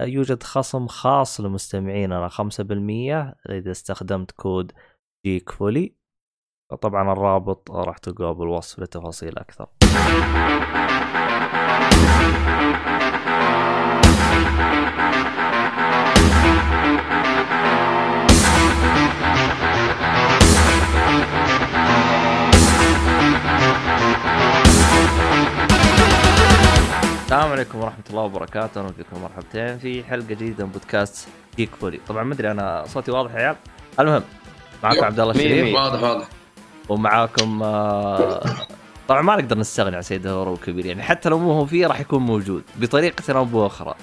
يوجد 0.00 0.42
خصم 0.42 0.86
خاص 0.86 1.40
لمستمعيننا 1.40 2.28
5% 2.28 2.40
إذا 3.50 3.70
استخدمت 3.70 4.30
كود 4.30 4.72
جيك 5.26 5.50
فولي 5.50 5.96
طبعا 6.80 7.12
الرابط 7.12 7.70
راح 7.70 7.98
تلقاه 7.98 8.32
بالوصف 8.32 8.78
لتفاصيل 8.78 9.38
أكثر. 9.38 9.68
السلام 27.36 27.52
عليكم 27.52 27.78
ورحمة 27.78 28.04
الله 28.10 28.22
وبركاته، 28.22 28.80
أهلا 28.80 28.92
بكم 28.98 29.22
مرحبتين 29.22 29.78
في 29.78 30.04
حلقة 30.04 30.26
جديدة 30.26 30.64
من 30.64 30.70
بودكاست 30.70 31.28
جيك 31.56 31.70
فولي، 31.80 32.00
طبعا 32.08 32.24
ما 32.24 32.34
أدري 32.34 32.50
أنا 32.50 32.84
صوتي 32.88 33.10
واضح 33.10 33.34
يا 33.34 33.36
عيال؟ 33.38 33.56
المهم 34.00 34.22
معكم 34.82 35.04
عبد 35.04 35.20
الله 35.20 35.32
الشريف. 35.32 35.74
واضح 35.74 36.02
واضح. 36.02 36.28
ومعاكم 36.88 37.62
آه، 37.62 38.44
طبعا 39.08 39.22
ما 39.22 39.36
نقدر 39.36 39.58
نستغني 39.58 39.96
عن 39.96 40.02
سيد 40.02 40.26
الهروب 40.26 40.54
الكبير 40.54 40.86
يعني 40.86 41.02
حتى 41.02 41.28
لو 41.28 41.38
مو 41.38 41.52
هو 41.52 41.66
فيه 41.66 41.86
راح 41.86 42.00
يكون 42.00 42.22
موجود 42.22 42.62
بطريقة 42.76 43.38
أو 43.38 43.44
بأخرى. 43.44 43.94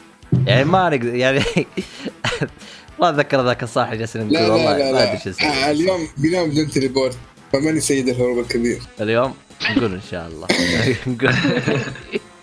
يعني 0.48 0.64
ما 0.64 0.90
نقدر 0.90 1.16
يعني 1.16 1.40
ما 3.00 3.10
أتذكر 3.10 3.46
ذاك 3.46 3.64
الصاحي 3.64 3.98
جالسين 3.98 4.22
نقول 4.22 4.34
لا 4.34 4.48
لا 4.48 4.54
والله 4.54 4.78
لا, 4.78 4.92
ما 4.92 4.98
لا. 4.98 5.04
ادري 5.12 5.22
شو 5.24 5.30
اسمه. 5.30 5.48
آه 5.48 5.72
اليوم 5.72 6.08
اليوم 6.20 6.50
بدون 6.50 6.68
teleport 6.68 7.18
فماني 7.54 7.80
سيد 7.80 8.10
الهروب 8.10 8.40
الكبير. 8.40 8.82
اليوم؟ 9.02 9.34
نقول 9.72 9.94
إن 9.94 10.02
شاء 10.12 10.28
الله. 10.28 10.48
نقول. 11.08 11.34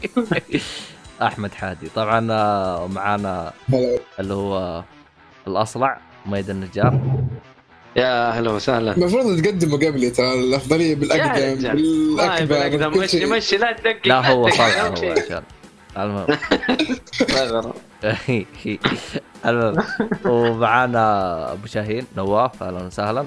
احمد 1.22 1.54
حادي. 1.54 1.88
طبعا 1.94 2.32
آه، 2.32 2.86
معانا 2.86 3.52
اللي 4.20 4.34
هو 4.34 4.82
الأصلع 5.46 6.00
ميد 6.26 6.50
النجار. 6.50 7.00
يا 7.96 8.28
أهلا 8.30 8.50
وسهلا. 8.50 8.96
المفروض 8.96 9.40
تقدموا 9.42 9.78
قبلي 9.78 10.10
ترى 10.10 10.34
الأفضلية 10.34 10.94
بالاقدم 10.94 11.74
بالأكبر 11.76 12.88
بكل 12.88 13.00
مشي. 13.00 13.26
مشي 13.26 13.56
لا 13.56 13.72
تدقق 13.72 14.00
لا 14.04 14.30
هو 14.30 14.48
أهم 14.48 14.94
هو. 14.96 15.12
عشان 15.12 15.42
المهم. 15.96 16.26
المهم. 19.46 19.76
ومعانا 20.24 21.52
أبو 21.52 21.66
شاهين 21.66 22.06
نواف 22.16 22.62
أهلا 22.62 22.86
وسهلا. 22.86 23.24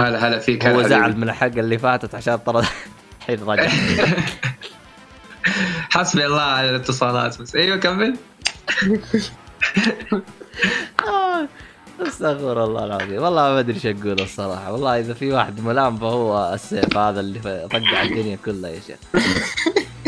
هلا 0.00 0.28
هلا 0.28 0.38
فيك 0.38 0.66
هو 0.66 0.82
زعل. 0.82 1.16
من 1.16 1.22
الحلقة 1.22 1.60
اللي 1.60 1.78
فاتت 1.78 2.14
عشان 2.14 2.36
طرد. 2.36 2.64
الحين 3.20 3.44
رجع. 3.48 3.68
حسبي 5.94 6.26
الله 6.26 6.40
على 6.40 6.70
الاتصالات 6.70 7.42
بس. 7.42 7.56
أيوه 7.56 7.76
كمل. 7.76 8.16
استغفر 12.00 12.64
الله 12.64 12.84
العظيم. 12.84 13.22
والله 13.22 13.42
ما 13.42 13.58
أدري 13.58 13.74
إيش 13.74 13.86
أقول 13.86 14.20
الصراحة. 14.20 14.72
والله 14.72 15.00
إذا 15.00 15.14
في 15.14 15.32
واحد 15.32 15.60
ملام 15.60 15.96
فهو 15.96 16.54
السيف 16.54 16.96
هذا 16.96 17.20
اللي 17.20 17.40
فقع 17.40 18.02
الدنيا 18.02 18.36
كلها 18.44 18.70
يا 18.70 18.80
شيخ. 18.80 18.98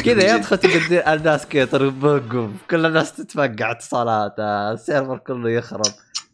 كذا 0.04 0.34
يدخل 0.34 0.58
الناس 0.90 1.46
كذا 1.46 1.64
تربقهم. 1.64 2.56
كل 2.70 2.86
الناس 2.86 3.16
تتفقع 3.16 3.70
اتصالات. 3.70 4.34
السيرفر 4.38 5.18
كله 5.18 5.50
يخرب. 5.50 5.86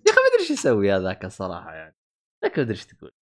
يا 0.06 0.12
أخي 0.12 0.20
ما 0.20 0.28
أدري 0.34 0.42
إيش 0.42 0.50
يسوي 0.50 0.94
هذاك 0.94 1.24
الصراحة 1.24 1.72
يعني. 1.72 1.96
لكن 2.44 2.62
ما 2.62 2.62
أدري 2.62 2.74
إيش 2.74 2.86
تقول. 2.86 3.12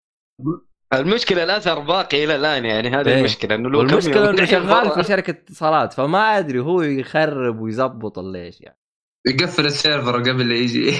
المشكلة 1.00 1.44
الأثر 1.44 1.78
باقي 1.78 2.24
إلى 2.24 2.36
الآن 2.36 2.64
يعني 2.64 2.88
هذه 2.88 3.08
إيه. 3.08 3.18
المشكلة 3.18 3.54
إنه 3.54 3.70
لو 3.70 3.78
والمشكلة 3.78 4.14
كمل 4.14 4.38
إنه 4.38 4.44
شغال 4.44 4.90
في 4.90 5.04
شركة 5.04 5.30
اتصالات 5.30 5.92
فما 5.92 6.38
أدري 6.38 6.58
هو 6.58 6.82
يخرب 6.82 7.60
ويزبط 7.60 8.18
ليش 8.18 8.60
يعني. 8.60 8.78
يقفل 9.26 9.66
السيرفر 9.66 10.16
قبل 10.16 10.48
لا 10.48 10.54
يجي. 10.54 10.90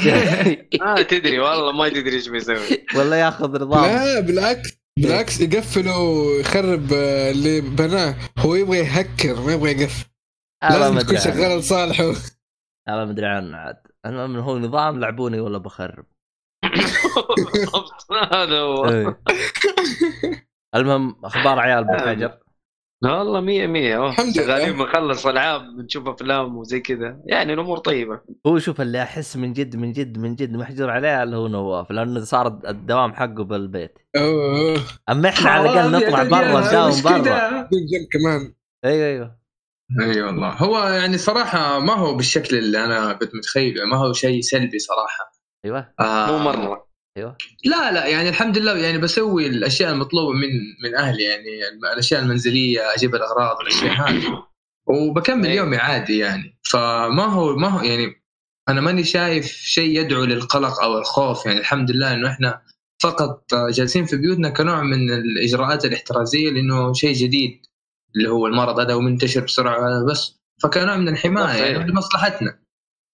ما 0.81 1.03
تدري 1.11 1.39
والله 1.39 1.73
ما 1.73 1.89
تدري 1.89 2.17
إيش 2.17 2.29
بيسوي. 2.29 2.87
ولا 2.97 3.17
ياخذ 3.17 3.63
نظام 3.63 3.87
لا 3.87 4.21
بالعكس 4.21 4.85
بالعكس 4.99 5.41
يقفل 5.41 5.89
ويخرب 5.89 6.93
آه، 6.93 7.31
اللي 7.31 7.61
بناه. 7.61 8.15
هو 8.39 8.55
يبغى 8.55 8.79
يهكر 8.79 9.41
ما 9.41 9.53
يبغى 9.53 9.71
يقفل. 9.71 10.07
لازم 10.63 10.99
تكون. 10.99 11.19
شغال 11.19 11.59
لصالحه. 11.59 12.13
أنا 12.89 13.05
ما 13.05 13.11
أدري 13.11 13.27
عنه 13.27 13.57
عاد. 13.57 13.77
المهم 14.07 14.37
هو 14.37 14.59
نظام 14.59 15.01
لعبوني 15.01 15.41
ولا 15.41 15.59
بخرب. 15.59 16.05
بالضبط. 17.37 17.93
هذا 18.33 18.59
هو. 18.59 19.15
المهم 20.75 21.17
أخبار 21.25 21.59
عيال 21.59 21.85
بالحجر 21.85 22.39
والله 23.05 23.41
مية 23.41 23.67
مية. 23.67 24.07
الحمد 24.07 24.27
لله. 24.27 24.47
شغالين 24.47 24.73
بنخلص 24.73 25.27
ألعاب 25.27 25.63
بنشوف 25.77 26.09
أفلام 26.09 26.57
وزي 26.57 26.81
كذا. 26.81 27.21
يعني 27.27 27.53
الأمور 27.53 27.79
طيبة. 27.79 28.21
هو 28.47 28.59
شوف 28.59 28.81
اللي 28.81 29.03
أحس 29.03 29.37
من 29.37 29.53
جد 29.53 29.77
من 29.77 29.93
جد 29.93 30.19
من 30.19 30.35
جد 30.35 30.57
محجور 30.57 30.91
عليه 30.91 31.23
اللي 31.23 31.37
هو 31.37 31.49
نواف 31.49 31.91
لأنه 31.91 32.21
صار 32.21 32.61
الدوام 32.69 33.13
حقه 33.13 33.45
بالبيت. 33.45 33.99
أوه. 34.17 34.59
أوه. 34.59 34.81
أما 35.09 35.29
إحنا 35.29 35.51
على 35.51 35.71
الأقل 35.71 35.91
نطلع 35.91 36.23
برا 36.23 36.61
نداوم 36.61 37.03
برا. 37.03 37.69
كمان. 38.13 38.55
أيوه 38.85 39.07
أيوه. 39.07 39.37
أي 40.01 40.23
والله. 40.23 40.49
هو 40.49 40.79
يعني 40.89 41.19
صراحة 41.19 41.79
ما 41.79 41.95
هو 41.95 42.15
بالشكل 42.15 42.57
اللي 42.57 42.85
أنا 42.85 43.13
كنت 43.13 43.35
متخيله 43.35 43.85
ما 43.85 43.97
هو 43.97 44.13
شيء 44.13 44.41
سلبي 44.41 44.79
صراحة. 44.79 45.34
أيوه. 45.65 45.95
آه. 46.01 46.27
مو 46.27 46.39
مرة. 46.39 46.87
أيوه. 47.17 47.37
لا 47.65 47.93
لا 47.93 48.07
يعني 48.07 48.29
الحمد 48.29 48.59
لله 48.59 48.77
يعني 48.77 48.99
بسوي 48.99 49.47
الأشياء 49.47 49.93
المطلوبة 49.93 50.33
من 50.33 50.49
من 50.85 50.95
أهلي 50.95 51.23
يعني 51.23 51.69
الأشياء 51.93 52.23
المنزلية 52.23 52.81
أجيب 52.95 53.15
الأغراض 53.15 53.61
الأشياء 53.61 53.93
هذه. 53.93 54.47
وبكمل 54.87 55.47
إيه. 55.47 55.57
يومي 55.57 55.77
عادي 55.77 56.19
يعني. 56.19 56.59
فما 56.71 57.25
هو 57.25 57.57
ما 57.57 57.69
هو 57.69 57.81
يعني 57.83 58.23
أنا 58.69 58.81
ماني 58.81 59.05
شايف 59.05 59.47
شيء 59.47 60.01
يدعو 60.01 60.25
للقلق 60.25 60.83
أو 60.83 60.99
الخوف. 60.99 61.47
يعني 61.47 61.59
الحمد 61.59 61.91
لله 61.91 62.15
إنه 62.15 62.31
إحنا 62.31 62.63
فقط 63.03 63.55
جالسين 63.55 64.05
في 64.05 64.17
بيوتنا 64.17 64.51
كنوع 64.51 64.83
من 64.83 65.11
الإجراءات 65.11 65.85
الاحترازية 65.85 66.51
لإنه 66.51 66.93
شيء 66.93 67.15
جديد 67.15 67.67
اللي 68.17 68.29
هو 68.29 68.47
المرض 68.47 68.81
هذا 68.81 68.95
ومنتشر 68.95 69.41
بسرعة 69.41 70.05
بس. 70.05 70.39
فكنوع 70.63 70.97
من 70.97 71.09
الحماية. 71.09 71.63
يعني 71.65 71.91
لمصلحتنا. 71.91 72.59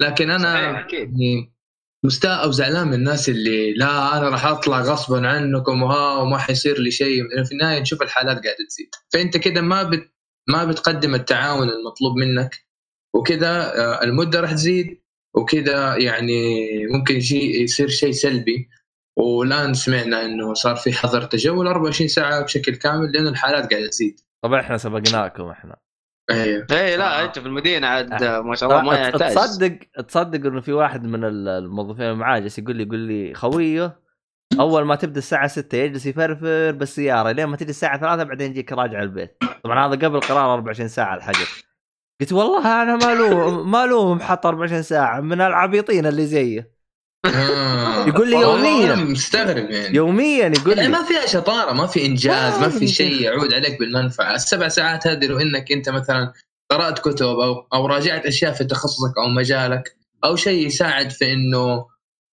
لكن 0.03 0.31
أنا. 0.31 0.61
يعني 0.93 1.53
مستاء 2.05 2.45
أو 2.45 2.51
زعلان 2.51 2.87
من 2.89 2.95
الناس 2.95 3.29
اللي 3.29 3.73
لا 3.75 4.19
أنا 4.19 4.29
راح 4.29 4.47
أطلع 4.47 4.81
غصبا 4.81 5.29
عنكم 5.29 5.83
وها 5.83 6.23
وما 6.23 6.39
حيصير 6.39 6.81
لي 6.81 6.91
شيء. 6.91 7.45
في 7.45 7.53
النهاية 7.53 7.81
نشوف 7.81 8.03
الحالات 8.03 8.37
قاعدة 8.45 8.67
تزيد. 8.69 8.89
فأنت 9.13 9.37
كده 9.37 9.61
ما 9.61 9.83
بت 9.83 10.11
ما 10.49 10.65
بتقدم 10.65 11.15
التعاون 11.15 11.69
المطلوب 11.69 12.17
منك 12.17 12.65
وكذا 13.15 13.49
آه، 13.51 14.03
المدة 14.05 14.41
راح 14.41 14.53
تزيد 14.53 15.01
وكذا 15.35 15.97
يعني 15.97 16.43
ممكن 16.87 17.21
شيء 17.21 17.63
يصير 17.63 17.89
شيء 17.89 18.13
سلبي. 18.13 18.69
والآن 19.17 19.75
سمعنا 19.75 20.25
إنه 20.25 20.55
صار 20.55 20.77
في 20.77 20.93
حظر 20.93 21.23
تجول 21.23 21.67
24 21.67 22.09
ساعة 22.09 22.43
بشكل 22.43 22.75
كامل 22.77 23.13
لأنه 23.13 23.29
الحالات 23.31 23.71
قاعدة 23.71 23.89
تزيد. 23.89 24.21
طبعا 24.45 24.61
إحنا 24.61 24.77
سبقناكم 24.77 25.49
إحنا. 25.49 25.77
أيوه. 26.31 26.67
إيه 26.71 26.97
لا 26.97 27.21
آه. 27.21 27.25
أنت 27.25 27.39
في 27.39 27.47
المدينة 27.47 27.87
عاد 27.87 28.25
ما 28.25 28.55
شاء 28.55 28.71
الله 28.71 28.83
ما 28.83 28.99
يحتاج 28.99 29.35
تصدق 29.35 29.79
تصدق 30.09 30.47
إنه 30.47 30.61
في 30.61 30.73
واحد 30.73 31.05
من 31.05 31.25
الموظفين 31.25 32.13
معاه 32.13 32.39
جالس 32.39 32.59
يقول 32.59 32.77
لي 32.77 32.83
يقول 32.83 32.99
لي 32.99 33.35
خويه 33.35 34.01
أول 34.61 34.85
ما 34.85 34.95
تبدأ 34.95 35.19
الساعة 35.19 35.47
6 35.47 35.79
يجلس 35.79 36.07
يفرفر 36.07 36.71
بالسيارة 36.71 37.33
لين 37.33 37.45
ما 37.47 37.57
تجي 37.57 37.71
الساعة 37.71 38.01
3 38.01 38.25
بعدين 38.25 38.51
يجيك 38.51 38.73
راجع 38.73 39.03
البيت. 39.03 39.37
طبعا 39.65 39.87
هذا 39.87 40.07
قبل 40.07 40.21
قرار 40.21 40.55
24 40.55 40.89
ساعة 40.89 41.17
الحجر. 41.17 41.49
قلت 42.21 42.33
والله 42.33 42.83
أنا 42.83 42.97
ما 42.97 43.15
لوم 43.15 43.71
ما 43.71 43.87
لوم 43.87 44.21
حط 44.21 44.47
24 44.47 44.83
ساعة 44.83 45.21
من 45.21 45.41
العبيطين 45.41 46.07
اللي 46.07 46.27
زيه. 46.27 46.80
آه. 47.27 48.07
يقول 48.07 48.31
لي 48.31 48.37
والله 48.37 48.69
يومياً. 48.69 48.95
مستغرب 48.95 49.71
يعني 49.71 49.97
يوميا 49.97 50.47
يقول 50.47 50.79
يعني 50.79 50.83
لي 50.83 50.89
ما 50.89 51.05
فيها 51.05 51.27
شطارة 51.27 51.73
ما 51.73 51.87
في 51.87 52.07
إنجاز 52.07 52.59
ما 52.59 52.69
في 52.69 52.89
شيء. 52.89 53.21
يعود 53.23 53.55
عليك 53.55 53.79
بالمنفعة 53.79 54.35
السبع 54.35 54.69
ساعات 54.69 55.07
هذه 55.07 55.27
لو 55.27 55.39
إنك 55.39 55.73
أنت 55.73 55.89
مثلا 55.89 56.33
قرأت 56.71 56.99
كتب 56.99 57.27
أو 57.27 57.67
أو 57.75 57.87
راجعت 57.87 58.27
أشياء 58.27 58.53
في 58.53 58.65
تخصصك 58.65 59.19
أو 59.19 59.29
مجالك 59.29 59.97
أو 60.25 60.37
شيء 60.37 60.67
يساعد 60.67 61.11
في 61.11 61.33
إنه 61.33 61.87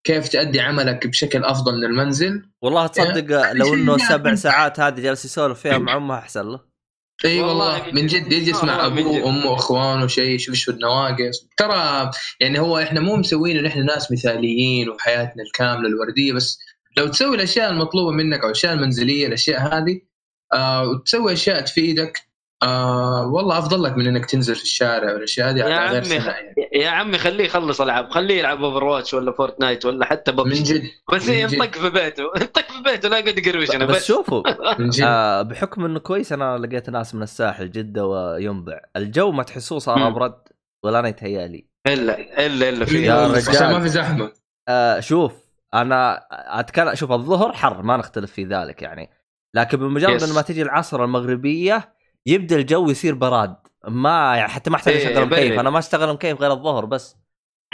كيف 0.04 0.28
تؤدي 0.28 0.60
عملك 0.60 1.06
بشكل 1.06 1.44
أفضل 1.44 1.76
من 1.76 1.84
المنزل 1.84 2.42
والله 2.62 2.86
تصدق 2.86 3.52
لو 3.52 3.74
إنه 3.74 3.96
يعني. 4.10 4.36
ساعات 4.36 4.80
هذه 4.80 5.00
جالس 5.00 5.24
يسولف 5.24 5.60
فيها 5.60 5.78
مع 5.78 5.96
أمها 5.96 6.18
أحسن 6.18 6.48
له 6.48 6.60
إي 7.24 7.40
والله 7.40 7.82
من 7.92 8.06
جد. 8.06 8.54
والله 8.54 8.88
من 8.88 8.98
أبوه. 8.98 9.24
وأمه 9.24 9.50
وأخوانه 9.50 10.06
شيء 10.06 10.30
يشوف 10.30 10.54
إيش 10.54 10.68
النواقص 10.68 11.46
ترى 11.56 12.10
يعني 12.40 12.58
هو 12.60 12.78
إحنا 12.78 13.00
مو 13.00 13.16
مسوين 13.16 13.56
ان 13.58 13.66
إحنا 13.66 13.82
ناس 13.82 14.12
مثاليين 14.12 14.88
وحياتنا 14.88 15.42
الكاملة 15.42 15.88
الوردية 15.88 16.32
بس 16.32 16.58
لو 16.96 17.06
تسوي 17.06 17.36
الأشياء 17.36 17.70
المطلوبة 17.70 18.10
منك 18.10 18.40
أو 18.40 18.46
الأشياء 18.46 18.72
المنزلية 18.72 19.26
الأشياء 19.26 19.60
هذه 19.60 20.00
آه 20.52 20.88
وتسوي 20.88 21.32
أشياء 21.32 21.60
تفيدك 21.60 22.27
آه 22.62 23.26
والله 23.26 23.58
أفضل 23.58 23.82
لك 23.82 23.96
من 23.96 24.06
إنك 24.06 24.26
تنزل 24.26 24.54
في 24.54 24.62
الشارع 24.62 25.12
والاشياء 25.12 25.50
هذه 25.50 25.58
يا 25.58 25.74
عمي 25.74 26.08
يعني. 26.14 26.54
يا 26.72 26.88
عمي 26.90 27.18
خليه 27.18 27.44
يخلص 27.44 27.80
ألعاب 27.80 28.10
خليه 28.10 28.38
يلعب 28.38 28.64
Overwatch 28.64 29.14
ولا 29.14 29.32
Fortnite 29.32 29.86
ولا 29.86 30.04
حتى 30.04 30.32
من 30.32 30.36
ببجي 30.36 30.62
جد 30.74 30.82
بس 31.12 31.28
من 31.28 31.46
جد. 31.46 31.52
ينطق 31.52 31.74
في 31.78 31.90
بيته 31.90 32.22
ينطق 32.40 32.62
في 32.72 32.82
بيته 32.84 33.08
لا 33.08 33.18
يقعد 33.18 33.38
يقروشنا 33.46 33.84
بس 33.84 33.96
بس 33.96 34.04
شوفوا 34.06 34.42
من 34.80 34.90
جد 34.90 35.04
آه 35.06 35.42
بحكم 35.42 35.84
إنه 35.84 35.98
كويس 35.98 36.32
أنا 36.32 36.58
لقيت 36.58 36.90
ناس 36.90 37.14
من 37.14 37.22
الساحل 37.22 37.70
جدة 37.70 38.06
وينبع 38.06 38.80
الجو 38.96 39.32
ما 39.32 39.42
تحسوه 39.42 39.78
صار. 39.78 40.06
أبرد 40.08 40.34
ولا 40.84 40.98
أنا 40.98 41.08
يتهيألي 41.08 41.66
إلا 41.86 42.46
إلا 42.46 42.68
إلا 42.68 42.84
في 42.84 43.04
يا 43.04 43.26
رجال. 43.26 43.48
عشان 43.56 43.72
ما 43.72 43.80
في 43.80 43.88
زحمة 43.88 44.32
آه 44.68 45.00
شوف 45.00 45.32
أنا 45.74 46.26
أتكلم 46.60 46.94
شوف 46.94 47.12
الظهر 47.12 47.52
حر 47.52 47.82
ما 47.82 47.96
نختلف 47.96 48.32
في 48.32 48.44
ذلك 48.44 48.82
يعني 48.82 49.10
لكن 49.54 49.76
بمجرد. 49.78 50.22
ان 50.22 50.32
ما 50.34 50.42
تجي 50.42 50.62
العصر 50.62 51.04
المغربية 51.04 51.97
يبدأ 52.28 52.56
الجو 52.56 52.90
يصير 52.90 53.14
براد. 53.14 53.56
ما 53.88 54.36
يعني 54.36 54.48
حتى 54.48 54.70
ما 54.70 54.76
أحتاج 54.76 54.94
إيه، 54.94 55.12
اشغل 55.12 55.26
مكيف. 55.26 55.58
أنا 55.58 55.70
ما 55.70 55.78
اشتغل 55.78 56.12
مكيف 56.12 56.40
غير 56.40 56.52
الظهر 56.52 56.84
بس. 56.84 57.16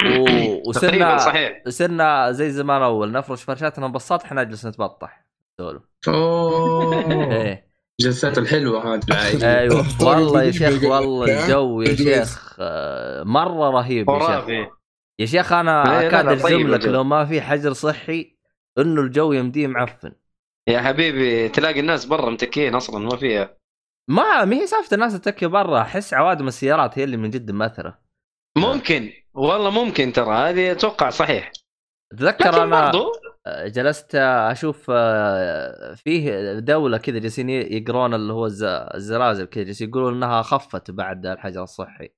و... 0.04 0.24
وصرنا 0.68 1.18
صحيح. 1.18 1.62
صرنا 1.68 2.32
زي 2.32 2.50
زمان 2.50 2.82
أول 2.82 3.12
نفرش 3.12 3.42
فرشاتنا 3.42 3.86
بالسطح 3.86 4.32
نجلس 4.32 4.66
نتبطح. 4.66 5.26
سولف. 5.58 5.82
أوه. 6.08 7.32
إيه. 7.32 7.74
جلسات 8.00 8.38
الحلوة 8.38 8.94
هذه. 8.94 9.02
أيوه. 9.58 9.84
طيب، 10.00 10.08
والله 10.08 10.42
يا 10.42 10.50
شيخ 10.50 10.82
والله؟ 10.84 11.44
الجو 11.44 11.82
يا. 11.82 11.94
شيخ 11.94 12.56
مرة 13.24 13.70
رهيب 13.70 14.10
يا 14.10 14.18
شيخ. 14.18 14.68
يا 15.18 15.26
شيخ 15.26 15.52
أنا 15.52 16.06
اكاد 16.06 16.24
لا، 16.24 16.32
اجزم 16.32 16.44
طيب 16.48 16.68
لك. 16.68 16.84
لو 16.84 17.04
ما 17.04 17.24
في 17.24 17.40
حجر 17.40 17.72
صحي 17.72 18.36
إنه 18.78 19.00
الجو 19.00 19.32
يمديه 19.32 19.66
معفن. 19.66 20.12
يا 20.68 20.80
حبيبي 20.80 21.48
تلاقي 21.48 21.80
الناس 21.80 22.04
برا 22.04 22.30
متكين 22.30 22.74
أصلا 22.74 22.98
ما 22.98 23.16
فيها. 23.16 23.56
ما 24.10 24.44
ما 24.44 24.56
هي 24.56 24.66
سالفة 24.66 24.94
الناس 24.94 25.20
تتكي 25.20 25.46
برا 25.46 25.80
أحس 25.80 26.14
عوادم 26.14 26.48
السيارات 26.48 26.98
هي 26.98 27.04
اللي 27.04 27.16
من 27.16 27.30
جد 27.30 27.50
مأثرة. 27.50 27.98
ممكن. 28.56 29.10
والله 29.34 29.70
ممكن 29.70 30.12
ترى 30.12 30.34
هذه 30.34 30.72
أتوقع 30.72 31.10
صحيح. 31.10 31.52
اتذكر 32.12 32.62
أنا 32.62 32.84
برضو 32.90 33.12
جلست 33.66 34.14
أشوف 34.14 34.86
آه، 34.94 35.94
فيه 35.94 36.52
دولة 36.58 36.98
كذا 36.98 37.18
جالسين 37.18 37.48
يقرون 37.50 38.14
اللي 38.14 38.32
هو 38.32 38.46
الز- 38.46 38.62
الزلازل 38.94 39.44
كذا 39.44 39.64
جالسين 39.64 39.88
يقولون 39.88 40.14
إنها 40.14 40.42
خفت 40.42 40.90
بعد 40.90 41.26
الحجر 41.26 41.62
الصحي. 41.62 42.08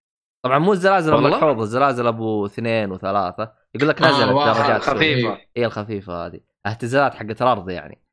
طبعا 0.45 0.59
مو 0.59 0.73
الزلازل؟ 0.73 1.15
الملحوظة 1.15 1.63
الزلازل 1.63 2.07
أبو 2.07 2.47
اثنين 2.47 2.93
وثلاثة. 2.93 3.53
يقول 3.75 3.89
لك 3.89 4.03
آه، 4.03 4.09
نزلت 4.09 4.33
واحد 4.33 4.61
درجات. 4.63 4.83
خفيفة. 4.83 5.39
هي 5.57 5.67
الخفيفة 5.67 6.27
هذه. 6.27 6.41
اهتزازات 6.67 7.15
حقت 7.15 7.43
الأرض 7.43 7.71
يعني. 7.71 8.06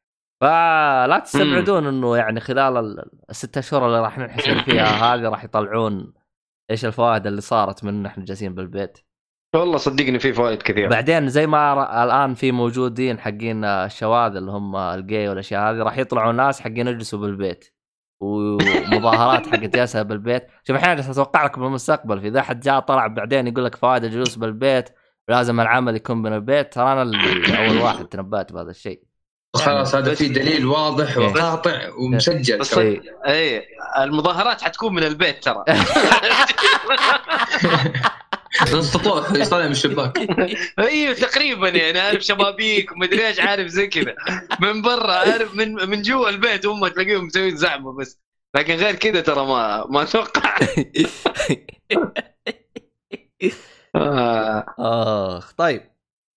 فلا 0.43 1.19
تستبعدون 1.19 1.87
إنه 1.87 2.17
يعني 2.17 2.39
خلال 2.39 2.77
ال- 2.77 3.05
الست 3.29 3.57
اشهر 3.57 3.85
اللي 3.87 4.01
راح 4.01 4.17
ننحسر 4.17 4.59
فيها 4.59 4.85
هذه 5.15 5.21
راح 5.29 5.43
يطلعون 5.43 6.13
إيش 6.71 6.85
الفوائد 6.85 7.27
اللي 7.27 7.41
صارت 7.41 7.83
من 7.83 8.05
إحنا 8.05 8.25
جالسين 8.25 8.55
بالبيت. 8.55 8.97
والله 9.55 9.77
صدقني 9.77 10.19
في 10.19 10.33
فوائد 10.33 10.61
كثيرة. 10.61 10.89
بعدين 10.89 11.29
زي 11.29 11.47
ما 11.47 11.73
ر- 11.73 12.03
الآن 12.03 12.33
في 12.33 12.51
موجودين 12.51 13.19
حقين 13.19 13.65
الشواذ 13.65 14.35
اللي 14.35 14.51
هم 14.51 14.75
الجي 14.75 15.29
والأشياء 15.29 15.61
هذه 15.71 15.77
راح 15.77 15.97
يطلعوا 15.97 16.31
ناس 16.31 16.61
حقين 16.61 16.87
يجلسوا 16.87 17.19
بالبيت. 17.19 17.73
ومظاهرات 18.21 19.47
حقت 19.47 19.75
جالسة 19.75 20.01
بالبيت. 20.01 20.47
شوف 20.63 20.75
الحين 20.75 20.95
جالس 20.95 21.09
أتوقع 21.09 21.45
لك 21.45 21.59
بالمستقبل 21.59 22.21
في 22.21 22.27
إذا 22.27 22.41
حد 22.41 22.59
جاء 22.59 22.79
طلع 22.79 23.07
بعدين 23.07 23.47
يقول 23.47 23.65
لك 23.65 23.75
فوائد 23.75 24.03
الجلوس 24.03 24.35
بالبيت 24.35 24.89
لازم 25.29 25.59
العمل 25.59 25.95
يكون 25.95 26.17
من 26.17 26.33
البيت. 26.33 26.73
ترى 26.73 26.91
أنا 26.93 27.01
اللي 27.01 27.17
أول 27.67 27.77
واحد 27.77 28.05
تنبأت 28.05 28.53
بهذا 28.53 28.69
الشيء. 28.69 29.03
خلاص 29.55 29.95
هذا 29.95 30.13
في 30.13 30.27
دليل 30.27 30.65
واضح 30.65 31.17
إيه. 31.17 31.27
وقاطع 31.27 31.89
ومسجل. 31.97 32.59
بس 32.59 32.77
إيه. 32.77 33.01
اي 33.27 33.67
المظاهرات 33.97 34.61
حتكون 34.61 34.93
من 34.93 35.03
البيت 35.03 35.43
ترى. 35.43 35.63
نص 38.73 38.93
سطوح 38.93 39.31
يطلع 39.31 39.65
من 39.65 39.71
الشباك 39.71 40.17
أيوه 40.79 41.13
تقريبا 41.13 41.69
يعني 41.69 41.99
عارف 41.99 42.21
شبابيك 42.21 42.91
ومدري 42.91 43.27
إيش 43.27 43.39
عارف 43.39 43.67
زي 43.67 43.87
كذا. 43.87 44.15
من 44.59 44.81
برا 44.81 45.13
عارف 45.13 45.55
من 45.55 45.89
من 45.89 46.01
جوا 46.01 46.29
البيت 46.29 46.65
هم 46.65 46.87
تلاقيهم 46.87 47.25
مسويين 47.25 47.55
زحمه 47.57 47.93
بس. 47.93 48.19
لكن 48.55 48.75
غير 48.75 48.95
كذا 48.95 49.21
ترى 49.21 49.45
ما 49.45 49.85
ما 49.89 50.01
أتوقع. 50.01 50.59
آه. 53.95 54.65
آخ 55.37 55.53
طيب. 55.53 55.93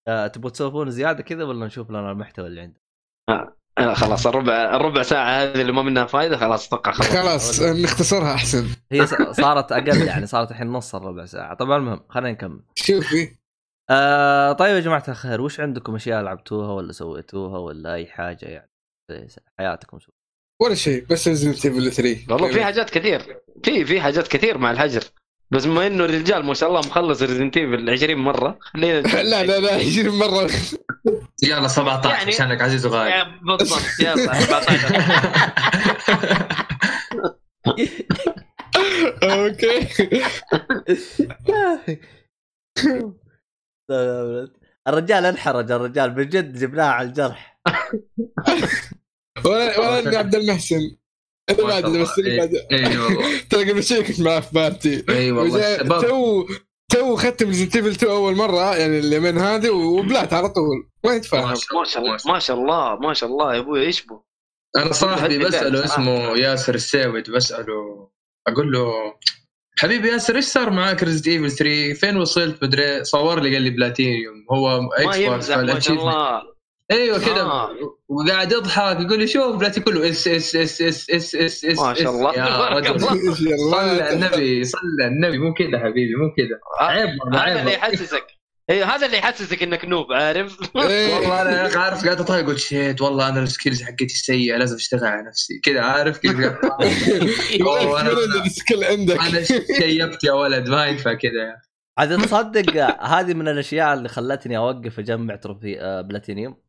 آه، 0.08 0.26
تبغوا 0.26 0.50
تسولفون 0.50 0.90
زيادة 0.90 1.22
كذا 1.22 1.44
ولا 1.44 1.66
نشوف 1.66 1.90
لنا 1.90 2.10
المحتوى 2.12 2.46
اللي 2.46 2.60
عندنا؟ 2.60 2.85
آه، 3.28 3.94
خلاص 3.94 4.26
الربع 4.26 4.76
الربع 4.76 5.02
ساعة 5.02 5.43
هذه 5.43 5.61
اللي 5.61 5.73
ما 5.73 5.82
منها 5.82 6.05
فائده 6.06 6.37
خلاص 6.37 6.67
أتوقع 6.67 6.93
خلاص. 6.93 7.11
خلاص 7.11 7.62
نختصرها 7.62 8.34
أحسن. 8.34 8.67
هي 8.93 9.06
صارت 9.32 9.73
أقل 9.73 10.06
يعني 10.06 10.26
صارت 10.26 10.50
الحين 10.50 10.67
نص 10.67 10.94
الربع 10.94 11.25
ساعة. 11.25 11.55
طبعا 11.55 11.76
المهم 11.76 12.00
خلينا 12.08 12.31
نكمل. 12.31 12.61
شوفي. 12.75 13.37
آه 13.90 14.52
طيب 14.52 14.75
يا 14.75 14.81
جماعة 14.81 15.05
الخير 15.08 15.40
وش 15.40 15.61
عندكم 15.61 15.94
أشياء 15.94 16.23
لعبتوها 16.23 16.73
ولا 16.73 16.93
سويتوها 16.93 17.58
ولا 17.58 17.94
أي 17.94 18.06
حاجة 18.06 18.46
يعني 18.46 18.70
في 19.08 19.40
حياتكم؟ 19.58 19.99
شو؟ 19.99 20.12
ولا 20.62 20.75
شيء 20.75 21.06
بس 21.11 21.28
Resident 21.28 21.66
Evil 21.66 21.92
3 21.93 22.32
والله 22.32 22.52
في 22.52 22.64
حاجات 22.64 22.90
كثير. 22.90 23.43
في 23.64 23.84
في 23.84 24.00
حاجات 24.00 24.28
كثير 24.28 24.58
مع 24.58 24.70
الحجر. 24.70 25.05
بس 25.50 25.64
بما 25.67 25.87
إنه 25.87 26.05
الرجال 26.05 26.44
ما 26.44 26.55
شاء 26.55 26.69
الله 26.69 26.81
مخلص 26.81 27.23
Resident 27.22 27.56
Evil 27.56 27.90
20 27.90 28.14
مرة. 28.19 28.58
خلينا 28.61 29.00
لا 29.23 29.44
لا 29.44 29.61
لا 29.61 29.75
20 29.75 30.19
مرة. 30.19 30.50
يلا 31.42 31.68
17 31.68 32.10
يعني- 32.10 32.32
عشانك 32.34 32.60
عزيز 32.62 32.86
وغالي. 32.86 33.10
يا 33.10 33.24
بالضبط 33.42 33.82
يلا 34.00 34.38
14 34.38 35.96
أوكي. 39.22 39.88
الرجال 44.88 45.26
انحرج 45.26 45.70
الرجال 45.70 46.10
بجد 46.10 46.58
جبناه 46.58 46.84
على 46.84 47.08
الجرح. 47.08 47.60
ولا 49.44 50.18
عبد 50.18 50.34
المحسن. 50.34 50.96
أنا 51.50 51.58
ما 51.62 51.68
بعد. 51.68 51.84
بس 51.84 52.20
بعد 52.20 52.54
اي 52.72 52.96
والله. 52.98 53.40
ترى 53.50 53.70
قبل 53.70 53.84
شوي 53.84 54.02
كنت 54.02 54.20
معاه 54.20 54.40
في 54.40 54.54
party 54.54 55.04
اي 55.08 55.32
والله 55.32 55.76
تو 56.00 56.46
تو 56.92 57.16
ختم 57.16 57.46
Resident 57.46 57.76
Evil 57.76 57.90
2 57.90 58.12
أول 58.12 58.36
مرة 58.36 58.76
يعني 58.76 58.98
اليومين 58.98 59.38
هذه 59.38 59.70
وبلعت 59.70 60.32
على 60.32 60.48
طول. 60.48 60.88
ما 61.04 61.14
يتفاهم. 61.14 61.48
ما 61.48 61.84
شاء 61.84 62.02
الله 62.02 62.16
ما 62.26 62.38
شاء 62.38 62.56
الله 62.56 62.96
ما 62.96 63.14
شاء 63.14 63.30
الله 63.30 63.54
يا 63.54 63.58
أبوي 63.58 63.87
إيش 63.87 64.02
بو؟ 64.02 64.20
أنا 64.76 64.92
صاحبي 64.92 65.38
بسأله. 65.38 65.84
اسمه 65.84 66.37
ياسر 66.38 66.75
الساويد 66.75 67.30
بسأله 67.30 68.08
أقول 68.49 68.72
له 68.72 68.92
حبيبي 69.78 70.08
ياسر 70.08 70.37
إيش 70.37 70.44
صار 70.44 70.70
معاك 70.70 71.02
Resident 71.02 71.28
Evil 71.28 71.50
3 71.50 71.92
فين 71.92 72.16
وصلت؟ 72.16 72.62
مدري 72.62 73.04
صور 73.04 73.40
لي 73.40 73.52
قال 73.52 73.62
لي 73.62 73.70
بلاتينيوم. 73.70 74.46
هو 74.52 74.80
ما 74.80 74.88
expert 74.96 75.16
يمزح 75.16 75.56
ما 75.56 75.80
شاء 75.80 75.96
الله. 75.96 76.42
أيوه 76.90 77.19
كذا 77.19 77.40
آه. 77.40 77.71
وقاعد 78.09 78.52
يضحك 78.52 79.00
يقول 79.00 79.19
لي 79.19 79.26
شوف 79.26 79.57
platty 79.56 79.80
كله 79.81 80.09
S 80.11 80.28
S 80.28 80.56
S 80.56 80.82
S 80.82 81.11
S 81.11 81.35
S 81.35 81.64
S 81.64 81.78
ما 81.78 81.95
شاء 81.95 82.11
الله. 82.12 82.33
صلى 82.33 83.76
على. 83.76 84.12
النبي 84.12 84.64
صلى 84.64 84.81
على 85.02 85.12
النبي. 85.12 85.38
مو 85.38 85.55
كذا 85.55 85.78
حبيبي 85.78 86.14
مو 86.14 86.35
كذا 86.37 86.87
عيب 86.88 87.09
والله، 87.21 87.38
هذا 87.38 87.50
عيب 87.50 87.59
اللي. 87.59 87.73
يحسسك. 87.73 88.26
إيه 88.71 88.85
هذا 88.85 89.07
اللي 89.07 89.19
يحسسك 89.19 89.62
إنك 89.62 89.85
noob 89.85 90.12
عارف؟ 90.12 90.59
إيه. 90.76 91.14
والله 91.14 91.43
أنا 91.43 91.62
يا 91.62 91.66
أخي 91.66 91.78
عارف 91.78 92.05
قاعد 92.05 92.21
اطالع 92.21 92.47
قلت 92.47 92.59
shit 92.58 93.00
والله 93.00 93.28
أنا 93.28 93.43
ال 93.42 93.48
skills 93.48 93.82
حقتي 93.83 94.09
سيئه 94.09 94.57
لازم 94.57 94.76
أشتغل 94.76 95.05
على 95.05 95.23
نفسي. 95.23 95.61
كذا 95.64 95.81
عارف؟ 95.81 96.19
كيف 96.19 96.40
ال 98.46 98.53
skill 98.53 98.85
عندك 98.85 99.21
أنا 99.21 99.43
شيبت 99.78 100.25
يا 100.25 100.33
ولد 100.33 100.69
ما 100.69 100.87
ينفع 100.87 101.14
كذا 101.14 101.33
يا. 101.33 101.57
عاد 101.99 102.23
تصدق 102.23 103.02
هذه 103.05 103.35
من 103.35 103.49
الأشياء 103.49 103.95
اللي 103.95 104.09
خلتني 104.09 104.57
أوقف 104.57 104.99
أجمع 104.99 105.37
trophy 105.37 105.80
آه، 105.81 106.00
بلاتينيوم. 106.00 106.65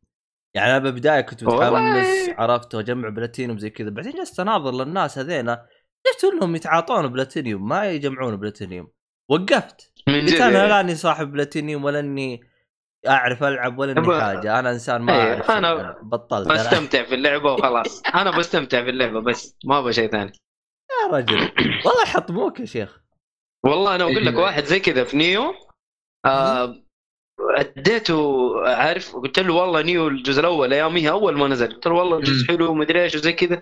يعني 0.57 0.71
أنا 0.71 0.79
بالبداية 0.79 1.21
كنت 1.21 1.43
متحمس. 1.43 2.29
عرفت 2.37 2.75
واجمع 2.75 3.09
بلاتينيوم 3.09 3.57
زي 3.57 3.69
كذا 3.69 3.89
بعدين 3.89 4.11
جلست 4.11 4.39
أناظر 4.39 4.71
للناس 4.71 5.17
هذينا 5.17 5.65
شفت 6.07 6.23
إنهم 6.23 6.55
يتعاطون 6.55 7.07
بلاتينيوم 7.07 7.67
ما 7.67 7.85
يجمعون 7.85 8.35
بلاتينيوم 8.35 8.91
وقفت 9.29 9.93
من 10.07 10.25
جد 10.25 10.41
أنا 10.41 10.61
إيه. 10.61 10.67
لا 10.67 10.79
أني 10.79 10.95
صاحب 10.95 11.31
بلاتينيوم 11.31 11.83
ولا 11.83 11.99
إني 11.99 12.41
أعرف 13.07 13.43
ألعب 13.43 13.79
ولا 13.79 13.91
إني 13.91 14.21
حاجة 14.21 14.59
أنا 14.59 14.71
إنسان 14.71 15.01
ما 15.01 15.13
إيه، 15.13 15.33
أعرف. 15.33 15.51
أنا 15.51 15.95
بطلت. 16.03 16.47
بستمتع 16.47 17.03
في 17.03 17.15
اللعبة 17.15 17.53
وخلاص 17.53 18.01
أنا 18.21 18.37
بستمتع 18.37 18.83
في 18.83 18.89
اللعبة 18.89 19.21
بس 19.21 19.57
ما 19.65 19.79
أبغى 19.79 19.93
شيء 19.93 20.11
ثاني 20.11 20.31
يا 21.03 21.17
رجل 21.17 21.39
والله 21.85 22.03
يحطموك 22.03 22.59
يا 22.59 22.65
شيخ 22.65 23.01
والله 23.65 23.95
أنا 23.95 24.03
أقول 24.03 24.25
لك 24.25 24.33
إيه. 24.33 24.39
واحد 24.39 24.63
زي 24.63 24.79
كذا 24.79 25.03
في 25.03 25.17
Nioh 25.17 25.53
آه 26.25 26.86
اديته 27.39 28.51
عارف؟ 28.67 29.15
قلت 29.15 29.39
له 29.39 29.53
والله 29.53 29.81
Nioh 29.81 30.07
الجزء 30.07 30.39
الأول 30.39 30.73
اياميها 30.73 31.11
أول 31.11 31.37
ما 31.37 31.47
نزل. 31.47 31.73
قلت 31.73 31.87
له 31.87 31.93
والله 31.93 32.17
الجزء. 32.17 32.47
حلو 32.47 32.71
ومدري 32.71 33.03
إيش 33.03 33.15
وزي 33.15 33.33
كذا. 33.33 33.61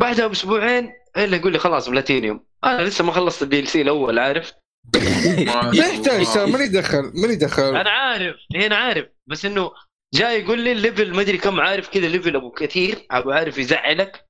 بعدها 0.00 0.26
بأسبوعين 0.26 0.92
إلا 1.16 1.36
يقول 1.36 1.52
لي 1.52 1.58
خلاص 1.58 1.88
بلاتينيوم. 1.88 2.44
أنا 2.64 2.82
لسه 2.82 3.04
ما 3.04 3.12
خلصت 3.12 3.42
ال 3.42 3.68
DLC 3.68 3.82
الأول 3.82 4.18
عارف؟ 4.18 4.52
ما 5.46 5.70
يحتاج 5.74 6.34
ترى 6.34 6.46
ماني 6.46 6.68
دخل 6.68 7.12
ماني 7.14 7.34
دخل. 7.36 7.76
أنا 7.76 7.90
عارف 7.90 8.36
هنا 8.54 8.76
عارف. 8.76 9.06
بس 9.26 9.44
إنه 9.44 9.72
جاي 10.14 10.40
يقول 10.40 10.60
لي 10.60 10.72
ال 10.72 10.79
level 10.79 11.14
ما 11.14 11.20
أدري 11.20 11.38
كم 11.38 11.60
عارف 11.60 11.88
كذا 11.88 12.08
level 12.08 12.36
أبو 12.36 12.50
كثير 12.50 13.06
أبو 13.10 13.30
عارف 13.30 13.58
يزعلك. 13.58 14.26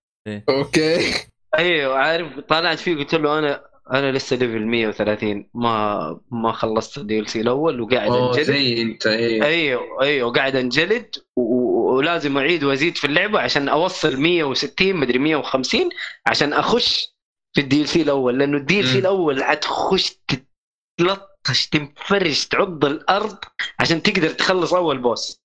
أوكي. 0.48 1.14
أيوه 1.58 1.98
عارف. 1.98 2.40
طلعت 2.40 2.78
فيه 2.78 2.96
قلت 2.96 3.14
له 3.14 3.38
أنا 3.38 3.71
أنا 3.92 4.12
لسه 4.12 4.36
level 4.36 4.66
130 4.66 5.48
ما 5.54 6.20
ما 6.30 6.52
خلصت 6.52 6.98
ال 6.98 7.28
DLC 7.28 7.40
الأول 7.40 7.80
وقاعد 7.80 8.10
أنجلد 8.12 8.42
زي 8.44 8.82
أنت 8.82 9.06
إيه 9.06 9.44
أيوه 9.44 10.02
أيوه 10.02 10.32
قاعد 10.32 10.56
أنجلد 10.56 11.16
ولازم 11.36 12.38
أعيد 12.38 12.64
وأزيد 12.64 12.96
في 12.96 13.06
اللعبة 13.06 13.40
عشان 13.40 13.68
أوصل 13.68 14.16
160 14.16 14.94
مدري 14.96 15.18
150 15.18 15.88
عشان 16.26 16.52
أخش 16.52 17.14
في 17.54 17.60
ال 17.60 17.88
DLC 17.88 18.02
الأول 18.02 18.38
لأنه 18.38 18.56
ال 18.56 18.88
DLC. 18.88 18.98
الأول 18.98 19.44
حتخش 19.44 20.16
تتلطش 20.28 21.66
تنفرش 21.70 22.46
تعض 22.46 22.84
الأرض 22.84 23.38
عشان 23.78 24.02
تقدر 24.02 24.30
تخلص 24.30 24.74
أول 24.74 24.98
boss. 24.98 25.42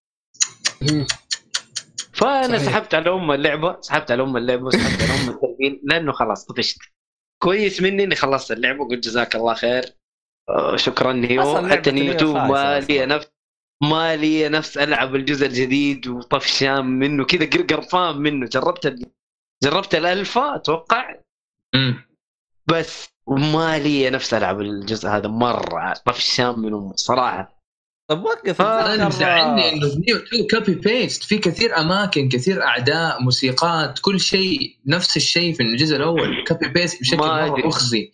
فأنا 2.14 2.58
صحيح. 2.58 2.72
سحبت 2.72 2.96
على 2.96 3.10
أم 3.10 3.32
اللعبة 3.32 3.78
سحبت 3.82 4.12
على 4.12 4.24
أم 4.24 4.38
اللعبة 4.38 4.64
وسحبت 4.66 5.02
على 5.02 5.12
أم 5.24 5.30
التلفين 5.30 5.82
لأنه 5.84 6.12
خلاص 6.12 6.46
طفشت 6.46 6.78
كويس 7.44 7.82
مني 7.82 8.04
إني 8.04 8.16
خلصت 8.16 8.52
اللعبة 8.52 8.88
قلت 8.88 9.04
جزاك 9.04 9.36
الله 9.36 9.54
خير. 9.54 9.84
آه، 10.50 10.76
شكرا 10.76 11.14
Nioh. 11.14 11.68
حتى 11.70 11.92
Nioh 11.92 12.04
Nioh 12.04 12.14
2 12.14 12.34
خايسة 12.34 12.48
ما. 12.48 12.80
لي 12.80 13.06
نفس 13.06 13.28
ما 13.84 14.16
لي 14.16 14.50
نفس 14.50 14.78
ألعب 14.78 15.16
الجزء 15.16 15.46
الجديد 15.46 16.08
وطفشان 16.08 16.86
منه 16.86 17.26
كذا 17.26 17.46
قر- 17.50 17.76
قرفان 17.76 18.18
منه. 18.18 18.46
جربت 18.48 18.86
ال... 18.86 19.06
جربت 19.64 19.96
الألفا 19.96 20.56
أتوقع. 20.56 21.16
مم. 21.76 22.08
بس 22.68 23.10
ما 23.28 23.80
لي 23.80 24.10
نفس 24.10 24.34
ألعب 24.34 24.62
الجزء 24.62 25.10
هذا 25.10 25.28
مرة. 25.28 25.94
طفشان 25.94 26.60
منه 26.60 26.94
صراحة. 26.96 27.57
طب 28.10 28.24
وقف 28.24 28.62
آه، 28.62 28.94
أنا 28.96 29.08
مزعلني 29.08 29.70
إنه 29.74 29.86
Nioh 30.08 30.18
2 30.18 30.48
copy 30.52 30.76
paste 30.76 31.24
في 31.24 31.38
كثير 31.38 31.78
أماكن 31.78 32.30
كثير 32.30 32.64
أعداء 32.64 33.24
موسيقات 33.24 34.00
كل 34.00 34.20
شيء 34.20 34.78
نفس 34.86 35.18
الشيء 35.18 35.54
في 35.54 35.64
الجزء 35.64 35.96
الأول. 35.96 36.44
copy 36.48 36.68
paste 36.68 37.02
بشكل 37.02 37.18
مرة. 37.18 37.68
مخزي. 37.68 38.12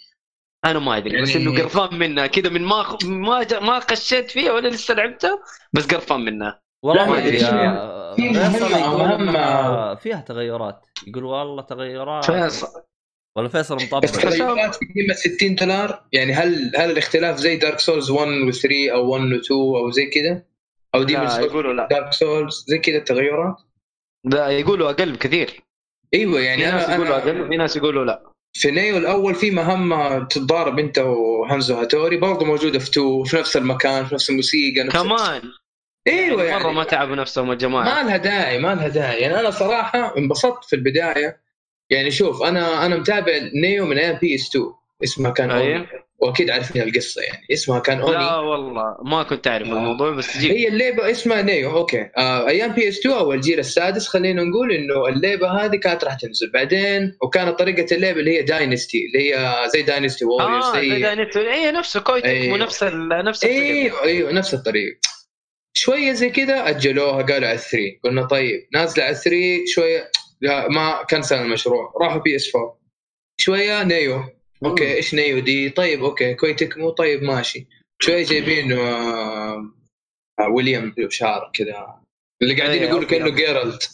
أنا 0.66 0.80
ما 0.80 0.98
أدري 0.98 1.22
بس 1.22 1.30
يعني- 1.36 1.44
انه 1.50 1.62
قرفان 1.62 2.00
منها 2.00 2.28
كذا 2.28 2.50
من 2.50 2.62
ما 2.62 2.98
ما 3.04 3.44
ج- 3.44 3.54
ما 3.64 3.80
خشيت 3.80 4.32
فيها 4.32 4.52
ولا 4.52 4.68
لسه 4.68 4.94
لعبتها 4.94 5.40
بس 5.74 5.86
قرفان 5.86 6.20
منها 6.26 6.62
والله 6.84 7.06
ما 7.06 7.12
ما 7.12 7.18
أدري 7.18 7.40
فيها 10.02 10.22
تغيرات. 10.28 10.86
يقول 11.08 11.24
والله 11.24 11.62
تغيرات. 11.62 12.26
فيصل. 12.26 12.68
ولا 13.38 13.50
فيصل 13.50 13.76
بس 13.76 13.84
مطبق 13.84 14.00
تغيرات 14.00 14.76
في 14.76 14.86
قيمة 14.86 15.14
60 15.14 15.56
دولار. 15.56 16.04
يعني 16.12 16.34
هل 16.34 16.72
هل 16.76 16.92
الاختلاف 16.92 17.38
زي 17.38 17.56
دارك 17.56 17.80
سولز 17.80 18.10
1 18.10 18.28
و3 18.28 18.92
أو 18.94 19.10
1 19.10 19.24
و2 19.24 19.52
أو 19.52 19.92
زي 19.92 20.06
كذا 20.06 20.44
أو 20.96 21.04
Demon 21.04 21.26
لا 21.26 21.40
يقولوا 21.40 21.74
لا. 21.74 21.88
Dark 21.92 22.14
Souls 22.14 22.66
زي 22.68 22.78
كذا 22.78 22.98
التغيرات؟ 22.98 23.56
لا 24.26 24.50
يقولوا 24.50 24.90
أقل 24.90 25.12
بكثير. 25.12 25.64
أيوه 26.14 26.40
في 26.40 26.46
يعني 26.46 26.66
ناس 26.66 26.84
أنا 26.84 26.96
يقولوا 26.96 27.18
أقل 27.18 27.42
وفي 27.42 27.58
ناس 27.58 27.76
يقولوا 27.76 28.06
لا. 28.06 28.24
في 28.54 28.72
Nioh 28.72 28.98
الأول 28.98 29.36
في 29.36 29.52
مهمة 29.52 30.24
تتضارب 30.24 30.80
أنت 30.80 30.98
وهانزو 30.98 31.76
هاتوري 31.76 32.18
برضه 32.18 32.46
موجودة 32.46 32.80
في 32.80 32.92
two 32.92 33.24
في 33.24 33.38
نفس 33.38 33.58
المكان 33.58 34.06
في 34.06 34.16
نفس 34.16 34.30
الموسيقى 34.30 34.84
نفس 34.84 34.98
كمان. 34.98 35.42
أيوه 36.08 36.44
يعني 36.44 36.64
مرة 36.64 36.72
ما 36.72 36.84
تعبوا 36.84 37.16
نفسهم 37.16 37.52
الجماعه 37.52 37.84
ما 37.84 38.10
لها 38.10 38.18
داعي 38.18 38.60
ما 38.60 38.76
لها 38.76 38.88
داعي. 38.88 39.22
يعني 39.22 39.40
أنا 39.40 39.52
صراحة 39.52 40.18
انبسطت 40.18 40.66
في 40.66 40.76
البداية 40.76 41.43
يعني 41.94 42.12
شوف 42.12 42.44
أنا 42.44 42.86
أنا 42.86 42.98
متابع 42.98 43.34
Nioh 43.64 43.86
من 43.86 43.98
أيام 43.98 44.16
PS2 44.22 44.66
اسمها 45.04 45.32
كان 45.32 45.52
أيوه. 45.52 45.76
Oni 45.78 45.88
وأكيد 46.20 46.50
عارفين 46.50 46.82
القصة 46.82 47.22
يعني. 47.22 47.46
اسمها 47.54 47.80
كان 47.80 48.00
لا 48.00 48.04
Oni 48.06 48.48
والله 48.50 48.96
ما 49.06 49.24
كنت 49.24 49.48
أعرف 49.48 49.68
الموضوع 49.68 50.12
بس 50.12 50.38
جيب. 50.38 50.52
هي 50.52 50.68
اللعبه 50.68 51.12
اسمها 51.12 51.42
Nioh 51.42 51.78
أوكي. 51.78 52.10
آه 52.18 52.48
أيام 52.48 52.72
PS2 52.74 53.16
أو 53.16 53.34
الجيل 53.34 53.60
السادس 53.60 54.08
خلينا 54.08 54.44
نقول 54.44 54.72
إنه 54.72 55.08
اللعبه 55.08 55.48
هذه 55.66 55.76
كانت 55.76 56.04
راح 56.04 56.14
تنزل. 56.14 56.52
بعدين 56.52 57.18
وكانت 57.24 57.60
طريقة 57.60 57.96
اللعبه 57.96 58.20
اللي 58.20 58.38
هي 58.38 58.42
Dynasty 58.42 58.98
اللي 59.06 59.34
هي 59.36 59.56
زي 59.74 59.82
Dynasty 59.82 60.26
Warriors 60.26 60.66
آه 60.66 60.74
زي 60.74 60.90
زي 61.34 61.50
هي 61.50 61.72
نفسه 61.72 62.00
كويتك 62.00 62.26
أيوه. 62.28 62.54
ونفس 62.54 62.84
ال... 62.84 63.08
نفس 63.26 63.46
إيوه 63.46 64.04
إيوه 64.04 64.32
نفس 64.32 64.54
الطريقة. 64.54 64.98
شوية 65.76 66.12
زي 66.14 66.30
كذا 66.30 66.70
أجلوها 66.70 67.22
قالوا 67.22 67.48
على 67.48 67.58
3 67.58 67.78
قلنا 68.04 68.26
طيب 68.26 68.68
نازلة 68.74 69.04
على 69.04 69.16
3 69.16 69.32
شوية 69.68 69.98
لا 69.98 70.10
ما 70.70 71.04
cancel 71.10 71.36
المشروع 71.36 71.94
راحوا 72.02 72.22
PS4 72.22 72.80
شوية 73.38 73.84
Nioh 73.84 74.24
أوكي 74.66 74.94
إيش 74.96 75.14
Nioh 75.14 75.40
دي؟ 75.40 75.70
طيب 75.70 76.04
أوكي 76.04 76.34
كويتك 76.34 76.78
مو 76.78 76.90
طيب 76.90 77.24
ماشي. 77.24 77.68
شوية 78.02 78.24
جايبين 78.26 78.72
آه، 78.72 79.74
آه، 80.40 80.50
ويليام 80.50 80.94
بشعر 80.98 81.52
كذا 81.54 81.96
اللي 82.42 82.56
قاعدين 82.62 82.82
إيه، 82.82 82.90
يقولوا 82.90 83.08
كأنه. 83.08 83.30
جيرالت 83.30 83.90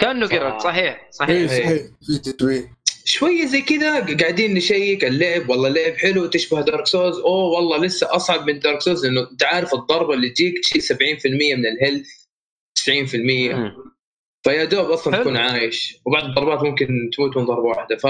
كأنه 0.00 0.26
صح. 0.26 0.34
قرد 0.34 0.60
صحيح 0.60 1.04
اي 1.04 1.12
صحيح 1.12 1.50
صحيح. 1.50 1.82
في 2.06 2.18
تدوين 2.32 2.74
شوية 3.04 3.46
زي 3.46 3.62
كذا 3.62 4.16
قاعدين 4.16 4.54
نشيك 4.54 5.04
اللعب 5.04 5.48
والله 5.50 5.68
اللعب 5.68 5.92
حلو 5.96 6.26
تشبه 6.26 6.60
Dark 6.60 6.86
Souls 6.86 7.16
أوه 7.16 7.44
والله 7.44 7.78
لسه 7.84 8.16
أصعب 8.16 8.46
من 8.46 8.58
Dark 8.58 8.80
Souls 8.80 9.06
لأنه 9.06 9.30
انت 9.30 9.42
عارف 9.44 9.74
الضربة 9.74 10.14
اللي 10.14 10.30
تجيك 10.30 10.58
تشيل 10.58 10.82
70% 10.82 11.26
من 11.26 11.66
ال 11.66 11.72
health 11.72 12.08
90% 12.78 13.14
مم. 13.54 13.92
فيا 14.44 14.64
دوب 14.64 14.90
أصلا 14.90 15.14
حلو. 15.14 15.22
تكون 15.22 15.36
عايش. 15.36 15.96
وبعض 16.06 16.24
الضربات 16.24 16.62
ممكن 16.62 17.10
تموت 17.16 17.36
من 17.36 17.44
ضربة 17.44 17.68
واحدة. 17.68 17.96
ف 17.96 18.06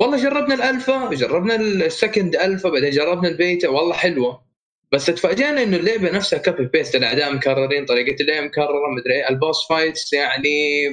والله 0.00 0.16
جربنا 0.22 0.54
الألفا 0.54 1.14
جربنا 1.14 1.56
ال 1.56 1.67
second 1.67 2.36
alpha 2.36 2.68
بعدين 2.68 2.90
جربنا 2.90 3.28
البيتا. 3.28 3.68
والله 3.68 3.94
حلوة. 3.94 4.52
بس 4.92 5.06
تفاجئنا 5.06 5.62
إنه 5.62 5.76
اللعبة 5.76 6.10
نفسها 6.10 6.38
copy 6.38 6.64
paste 6.64 6.94
الأعداء 6.94 7.34
مكررين 7.34 7.84
طريقة 7.84 8.16
اللعب 8.20 8.44
مكررة 8.44 8.90
مدري 8.96 9.14
إيه. 9.14 9.28
ال 9.30 9.38
boss 9.38 9.68
fights 9.68 10.12
يعني 10.12 10.88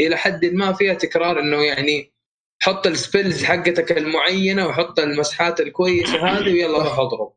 إلى 0.00 0.16
حد 0.16 0.44
ما 0.44 0.72
فيها 0.72 0.94
تكرار 0.94 1.40
إنه 1.40 1.62
يعني 1.62 2.12
حط 2.62 2.86
ال 2.86 2.94
spells 2.94 3.44
حقتك 3.44 3.98
المعينة 3.98 4.66
وحط 4.66 5.00
المسحات 5.00 5.60
الكويسة 5.60 6.26
هذه 6.26 6.52
ويلا 6.52 6.78
روح 6.78 6.98
اضرب. 6.98 7.32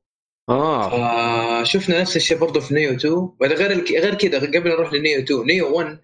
آه. 0.49 0.93
آه 0.93 1.63
شفنا 1.63 2.01
نفس 2.01 2.15
الشيء 2.15 2.37
برضه 2.37 2.59
في 2.59 2.73
Nioh 2.73 2.91
2 2.91 3.29
بعد 3.39 3.51
غير 3.51 3.83
غير 4.01 4.15
كذا 4.15 4.39
قبل 4.39 4.69
نروح 4.69 4.93
ل 4.93 4.98
Nioh 4.98 5.19
2 5.19 5.45
Nioh 5.45 5.77
1 5.77 5.99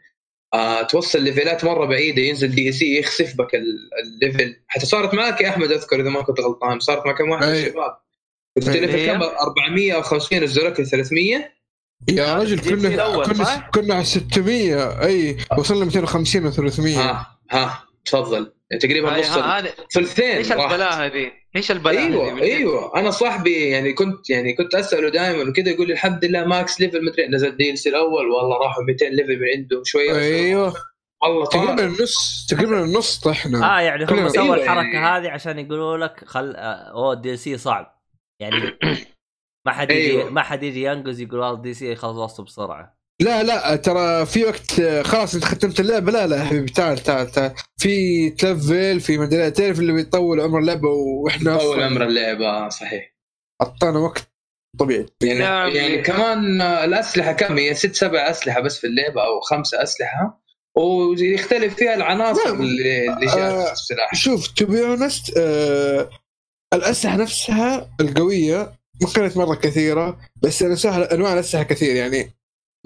آه 0.54 0.82
توصل 0.82 1.22
level 1.22 1.59
ات 1.59 1.66
مرة 1.66 1.86
بعيدة 1.86 2.22
ينزل 2.22 2.56
DC 2.56 3.00
يخسف 3.00 3.36
بك 3.38 3.56
ال- 3.56 3.90
ال 4.04 4.13
level 4.13 4.56
حتى 4.68 4.86
صارت 4.86 5.14
معك 5.14 5.42
يا 5.42 5.50
أحمد 5.50 5.72
أذكر 5.72 6.02
إذا 6.02 6.10
ما 6.10 6.22
كنت 6.22 6.40
غلطان 6.40 6.80
صارت 6.80 7.06
مع 7.06 7.12
كم 7.12 7.30
واحد 7.30 7.44
من 7.46 7.50
أي. 7.52 7.60
الشباب 7.68 7.98
كنت 8.58 8.68
أي. 8.70 8.80
level 8.80 8.96
هي؟ 8.98 9.08
كم 9.08 9.22
400 9.24 9.94
أو 9.94 10.02
50 10.02 10.44
نزلوك 10.44 10.80
ل 10.80 10.88
300 10.88 11.52
يا 12.10 12.36
رجل 12.36 12.60
كنا 12.60 13.24
كنا؟ 13.26 13.70
كنا 13.74 13.96
على 13.96 14.04
600 14.06 15.06
إي 15.06 15.38
وصلنا 15.58 15.86
250 15.86 16.52
و300 16.52 16.80
ها 16.98 17.38
ها 17.52 17.84
تفضل 18.06 18.54
يعني 18.72 18.82
تقريبا 18.82 19.20
نص 19.20 19.38
ثلثين 19.94 20.26
إيش 20.26 20.52
راح. 20.52 20.72
البلاء 20.72 21.06
هذه؟ 21.06 21.32
إيش 21.56 21.72
البلاء؟ 21.72 22.04
أيوه؟ 22.04 22.42
أيوه. 22.42 22.92
أنا 23.00 23.12
صاحبي 23.12 23.70
يعني 23.70 23.94
كنت 23.94 24.30
يعني 24.30 24.54
كنت 24.54 24.76
أسأله 24.76 25.10
دائما 25.10 25.50
وكذا 25.50 25.70
يقول 25.70 25.88
لي 25.88 25.94
الحمد 25.94 26.26
لله 26.26 26.46
max 26.46 26.82
level 26.82 27.06
مدري 27.06 27.28
نزل 27.28 27.58
DC 27.58 27.90
الأول 27.90 28.28
والله 28.32 28.58
راحوا 28.58 28.84
200 28.84 29.06
level 29.06 29.40
من 29.40 29.48
عنده 29.58 29.82
شوية 29.86 30.18
أيوه. 30.18 30.74
والله 31.24 31.46
تقريبا 31.46 31.86
النص 31.86 32.48
تقريبا 32.50 32.84
النص 32.84 33.20
طحنا. 33.20 33.78
آه 33.78 33.82
يعني 33.82 34.04
هم 34.04 34.30
سووا 34.30 34.44
أيوة 34.46 34.56
الحركة 34.56 34.94
يعني- 34.94 35.26
هذه 35.28 35.32
عشان 35.32 35.60
يقولوا 35.60 35.98
لك 35.98 36.24
خل 36.26 36.56
آه، 36.56 36.60
أوه 36.92 37.14
ال 37.14 37.38
DC 37.38 37.58
صعب. 37.58 38.02
يعني 38.40 38.56
ما 39.66 39.72
حد 39.72 39.92
يجي 39.92 40.12
أيوة. 40.12 40.30
ما 40.30 40.42
حد 40.42 40.64
يجي 40.64 40.84
ينقز 40.84 41.22
يقول 41.22 41.40
والله 41.40 41.56
ال 41.56 41.74
DC 41.74 41.96
خلصته 41.96 42.44
بسرعة. 42.44 43.03
لا 43.24 43.44
لا 43.44 43.76
ترى 43.76 44.26
في 44.26 44.46
وقت 44.46 44.80
آه، 44.80 45.02
خلاص 45.02 45.36
انت 45.36 45.46
ختمت 45.46 45.80
اللعبة. 45.80 46.12
لا 46.12 46.28
لا 46.28 46.38
يا 46.38 46.44
حبيبي 46.44 46.72
تعال 46.72 46.98
تعال 46.98 47.32
تعال. 47.32 47.54
في 47.78 48.30
تلفل 48.30 49.00
في 49.00 49.18
مدري 49.18 49.52
تعرف 49.52 49.80
اللي 49.80 49.94
بيطول 49.94 50.42
عمر 50.42 50.60
اللعبة 50.60 50.90
وإحنا 50.90 51.56
أصلاً 51.58 51.88
أمر 51.88 52.04
اللعبة 52.04 52.70
صحيح. 52.70 53.14
أعطانا 53.62 54.00
وقت 54.00 54.24
طبيعي. 54.80 55.06
يعني 55.24 55.40
نعم. 55.40 55.70
يعني 55.72 56.02
كمان 56.02 56.62
آه، 56.62 56.84
الأسلحة 56.86 57.32
كم؟ 57.32 57.58
هي 57.58 57.74
ست 57.76 57.96
سبع 57.96 58.30
أسلحة 58.30 58.60
بس 58.62 58.78
في 58.78 58.88
اللعبة 58.88 59.22
أو 59.26 59.40
خمسه 59.42 59.84
أسلحة. 59.84 60.44
ويختلف 60.78 61.76
فيها 61.76 61.94
العناصر 61.96 62.52
نعم. 62.54 62.62
اللي 62.62 63.14
اللي 63.14 63.26
جات 63.26 63.38
آه، 63.38 63.72
السلاح. 63.72 64.16
شوف 64.16 64.48
to 64.48 64.66
be 64.66 64.86
honest 64.86 65.38
الأسلحة 66.74 67.18
نفسها 67.18 67.90
القوية 68.02 68.72
ما 69.02 69.10
كانت 69.16 69.38
مرة 69.38 69.56
كثيرة 69.56 70.18
بس 70.44 70.64
أنا 70.64 70.76
سهل 70.76 71.04
أنواع 71.04 71.34
الأسلحة 71.34 71.64
كثير. 71.64 71.96
يعني 71.96 72.30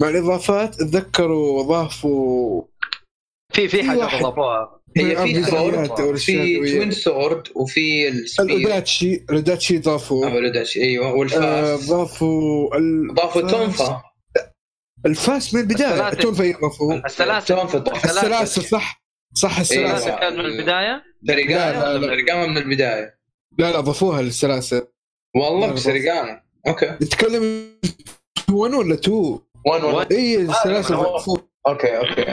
مع 0.00 0.08
الإضافات 0.08 0.74
تذكروا 0.74 1.62
ضافوا 1.62 2.62
في 3.52 3.68
في 3.68 3.82
حاجات. 3.82 4.14
أضافوها. 4.14 4.80
هي 4.96 5.16
في 5.16 5.44
sword 5.44 6.16
في. 6.16 6.56
twin 6.56 6.90
sword 6.90 7.48
وفي 7.54 8.08
الاوداتشي 8.40 9.24
الاوداتشي 9.30 9.78
ضافوا. 9.78 10.26
أو 10.30 10.38
الاوداتشي، 10.38 10.82
أيوه 10.82 11.06
آه، 11.08 11.12
والفاس 11.14 11.88
ضافوا 11.90 12.76
ال- 12.76 13.14
ضافوا 13.14 13.40
الفاس- 13.42 13.52
تونفا. 13.52 14.02
الفاس 15.06 15.54
من 15.54 15.60
البداية 15.60 15.92
السلاسل. 15.94 16.18
تونفا 16.22 16.60
ضافوا. 16.60 17.06
السلاسل. 17.06 17.54
ضافوا. 17.54 17.94
السلاسل. 18.04 18.62
صح. 18.62 19.02
صح 19.34 19.54
إيه، 19.56 19.60
السلاسل. 19.60 20.10
كان 20.10 20.32
من 20.32 20.40
البداية؟ 20.44 21.02
لا. 21.22 22.00
كوساريجاما 22.06 22.46
من 22.46 22.56
البداية. 22.58 23.18
لا 23.58 23.72
لا 23.72 23.80
ضافوها 23.80 24.22
للسلاسل 24.22 24.86
والله 25.36 25.66
لا، 25.66 25.72
كوساريجاما 25.72 26.40
okay. 26.68 26.86
نتكلم 27.02 27.72
1 28.50 28.74
ولا 28.74 28.94
2 28.94 29.38
1 29.66 29.84
1 29.84 30.12
اي 30.12 30.36
السلاسل 30.36 30.94
okay 30.94 31.96
okay. 31.96 32.24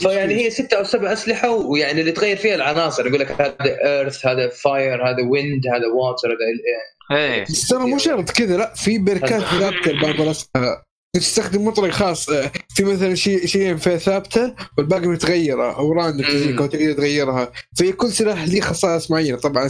فيعني 0.00 0.34
هي 0.34 0.50
ستة 0.50 0.76
أو 0.78 0.84
سبع 0.84 1.12
أسلحة 1.12 1.50
ويعني 1.50 2.00
اللي 2.00 2.12
تغير 2.12 2.36
فيها 2.36 2.54
العناصر. 2.54 3.06
يقول 3.06 3.20
لك 3.20 3.32
هذا 3.40 3.56
earth 3.84 4.26
هذا 4.26 4.48
fire 4.48 5.08
هذا 5.08 5.22
wind 5.30 5.66
هذا 5.66 5.86
water 5.86 6.28
هذا 6.28 7.18
إيه. 7.18 7.42
بس 7.44 7.68
ترى 7.68 7.78
مو 7.84 7.98
شرط 7.98 8.30
كذا 8.30 8.56
لا 8.56 8.74
في 8.74 8.98
بركات 8.98 9.42
ثابتة 9.42 9.90
لبعض 9.92 10.20
الاسلحه 10.20 10.84
تستخدم 11.16 11.64
مطلق 11.64 11.90
خاص. 11.90 12.28
آه، 12.28 12.50
في 12.74 12.84
مثلا 12.84 13.14
شيء 13.14 13.46
فيها 13.46 13.76
ثابتة 13.96 14.54
والباقي 14.78 15.06
متغيرة 15.06 15.76
أو 15.78 15.92
random 15.92 16.26
تجيك 16.26 16.60
أو 16.60 16.66
تقدر 16.66 16.92
تغيرها. 16.92 17.52
في 17.76 17.92
كل 17.92 18.08
سلاح 18.12 18.44
ليه 18.44 18.60
خصائص 18.60 19.10
معينة. 19.10 19.36
طبعا 19.38 19.66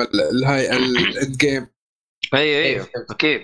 ال- 0.00 0.20
ال 0.20 0.76
high 0.76 1.06
ال 1.06 1.13
end 1.13 1.36
game 1.36 1.66
أيوه 2.34 2.62
أيوه 2.62 2.86
أكيد. 3.10 3.40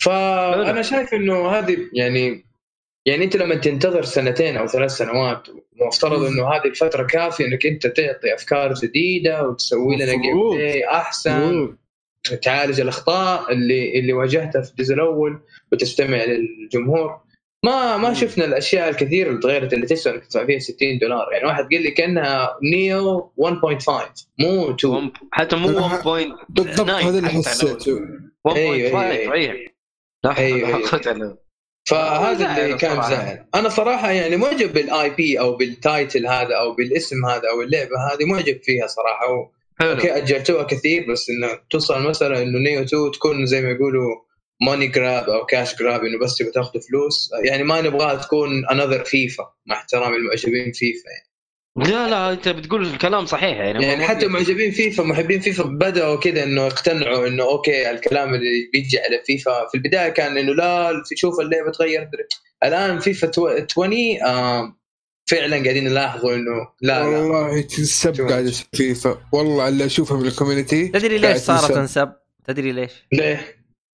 فانا 0.00 0.82
شايف 0.82 1.14
إنه 1.14 1.48
هذه 1.48 1.76
يعني 1.92 2.44
يعني 3.06 3.24
أنت 3.24 3.36
لما 3.36 3.54
تنتظر 3.54 4.02
سنتين 4.02 4.56
أو 4.56 4.66
ثلاث 4.66 4.90
سنوات 4.90 5.46
مفترض 5.86 6.22
إنه 6.24 6.48
هذه 6.48 6.64
الفترة 6.66 7.02
كافية 7.06 7.46
إنك 7.46 7.66
أنت 7.66 7.86
تعطي 7.86 8.34
أفكار 8.34 8.74
جديدة 8.74 9.48
وتسوي 9.48 9.96
لنا 9.96 10.12
game. 10.12 10.50
play 10.50 10.84
أحسن 10.88 11.76
تعالج 12.42 12.80
الأخطاء 12.80 13.52
اللي 13.52 13.98
اللي 13.98 14.12
واجهتها 14.12 14.62
في 14.62 14.70
الجزء 14.70 14.94
الأول 14.94 15.40
وتستمع 15.72 16.24
للجمهور. 16.24 17.20
ما 17.64 17.96
ما 17.96 18.14
شفنا 18.14 18.44
الأشياء 18.44 18.88
الكثيره 18.88 19.28
اللي 19.28 19.40
تغيرت 19.40 19.72
اللي 19.72 19.86
تسوى 19.86 20.12
إنك 20.14 20.24
تدفع 20.24 20.46
فيها 20.46 20.58
60 20.58 20.98
دولار. 20.98 21.32
يعني 21.32 21.46
واحد 21.46 21.64
قال 21.72 21.82
لي 21.82 21.90
كأنها 21.90 22.56
Nioh 22.72 23.32
1.5 23.36 24.26
مو 24.38 24.70
2 24.70 24.94
وم- 24.94 25.12
حتى 25.32 25.56
مو 25.56 25.68
1. 25.68 26.26
بالضبط 26.48 26.86
ناين 26.86 27.06
هذا 27.06 27.18
اللي 27.18 27.28
حسيته. 27.30 28.00
1.5 28.48 28.56
أيوة، 28.56 29.02
أيوة. 29.02 29.30
صحيح. 29.30 29.69
لا 30.24 30.32
حول 30.32 30.44
أيوة، 30.44 30.76
ولا. 30.76 31.36
فهذا 31.88 32.64
اللي 32.64 32.76
كان. 32.78 33.02
زعل. 33.02 33.46
أنا 33.54 33.68
صراحة 33.68 34.10
يعني 34.10 34.36
معجب 34.36 34.72
بال 34.72 35.10
IP 35.10 35.40
أو 35.40 35.56
بال 35.56 35.76
title 35.76 36.26
هذا 36.26 36.54
أو 36.54 36.74
بالاسم 36.74 37.26
هذا 37.26 37.48
أو 37.50 37.62
اللعبة 37.62 38.12
هذه 38.12 38.24
معجب 38.24 38.60
فيها 38.62 38.86
صراحة. 38.86 39.32
و... 39.32 39.50
حلو. 39.80 39.90
okay 39.90 40.16
أجلتوها 40.16 40.62
كثير 40.62 41.12
بس 41.12 41.30
إنه 41.30 41.60
توصل 41.70 41.98
المساله 41.98 42.42
إنه 42.42 42.58
Nioh 42.58 42.82
2 42.82 43.10
تكون 43.10 43.46
زي 43.46 43.62
ما 43.62 43.70
يقولوا 43.70 44.16
money 44.66 44.86
grab 44.86 45.30
أو 45.30 45.46
cash 45.46 45.78
grab 45.78 46.04
إنه 46.04 46.18
بس 46.18 46.36
تبغى 46.36 46.52
تاخذ 46.52 46.80
فلوس. 46.80 47.30
يعني 47.44 47.62
ما 47.62 47.80
نبغاها 47.80 48.14
تكون 48.14 48.66
another 48.66 49.04
FIFA 49.04 49.44
مع 49.66 49.76
احترامي 49.76 50.16
المعجبين 50.16 50.72
فيفا 50.72 51.08
يعني, 51.10 51.29
لا 51.76 52.08
لا 52.08 52.32
انت 52.32 52.48
بتقول 52.48 52.82
الكلام 52.86 53.26
صحيح 53.26 53.58
يعني 53.58 53.84
يعني 53.84 54.04
حتى 54.04 54.26
معجبين 54.26 54.70
فيفا 54.70 55.02
محبين 55.02 55.40
فيفا 55.40 55.62
بدأوا 55.64 56.16
كذا 56.16 56.42
إنه 56.44 56.62
يقتنعوا 56.66 57.26
إنه 57.26 57.42
okay 57.42 57.90
الكلام 57.90 58.34
اللي 58.34 58.70
بيجي 58.72 58.98
على 58.98 59.22
فيفا 59.26 59.66
في 59.68 59.74
البداية 59.74 60.08
كان 60.08 60.36
إنه 60.38 60.54
لا 60.54 61.02
شوف 61.16 61.40
اللعبة 61.40 61.70
تغير 61.70 62.08
الآن 62.64 62.98
فيفا 62.98 63.26
تو- 63.26 63.48
20 63.48 63.92
آه 64.26 64.76
فعلا 65.30 65.62
قاعدين 65.62 65.84
نلاحظوا 65.84 66.34
إنه 66.34 66.68
لا 66.82 67.00
لا 67.02 67.06
والله 67.18 67.60
تنسب 67.60 68.20
قاعد 68.28 68.52
فيفا 68.74 69.18
والله 69.32 69.68
اللي 69.68 69.84
اشوفها 69.84 70.16
من 70.18 70.26
ال 70.26 70.32
community 70.32 70.88
تدري 70.88 71.18
ليش 71.18 71.36
صارت 71.36 71.72
تنسب. 71.72 72.12
تدري 72.46 72.72
ليش؟ 72.72 72.92
ليه؟ 73.12 73.40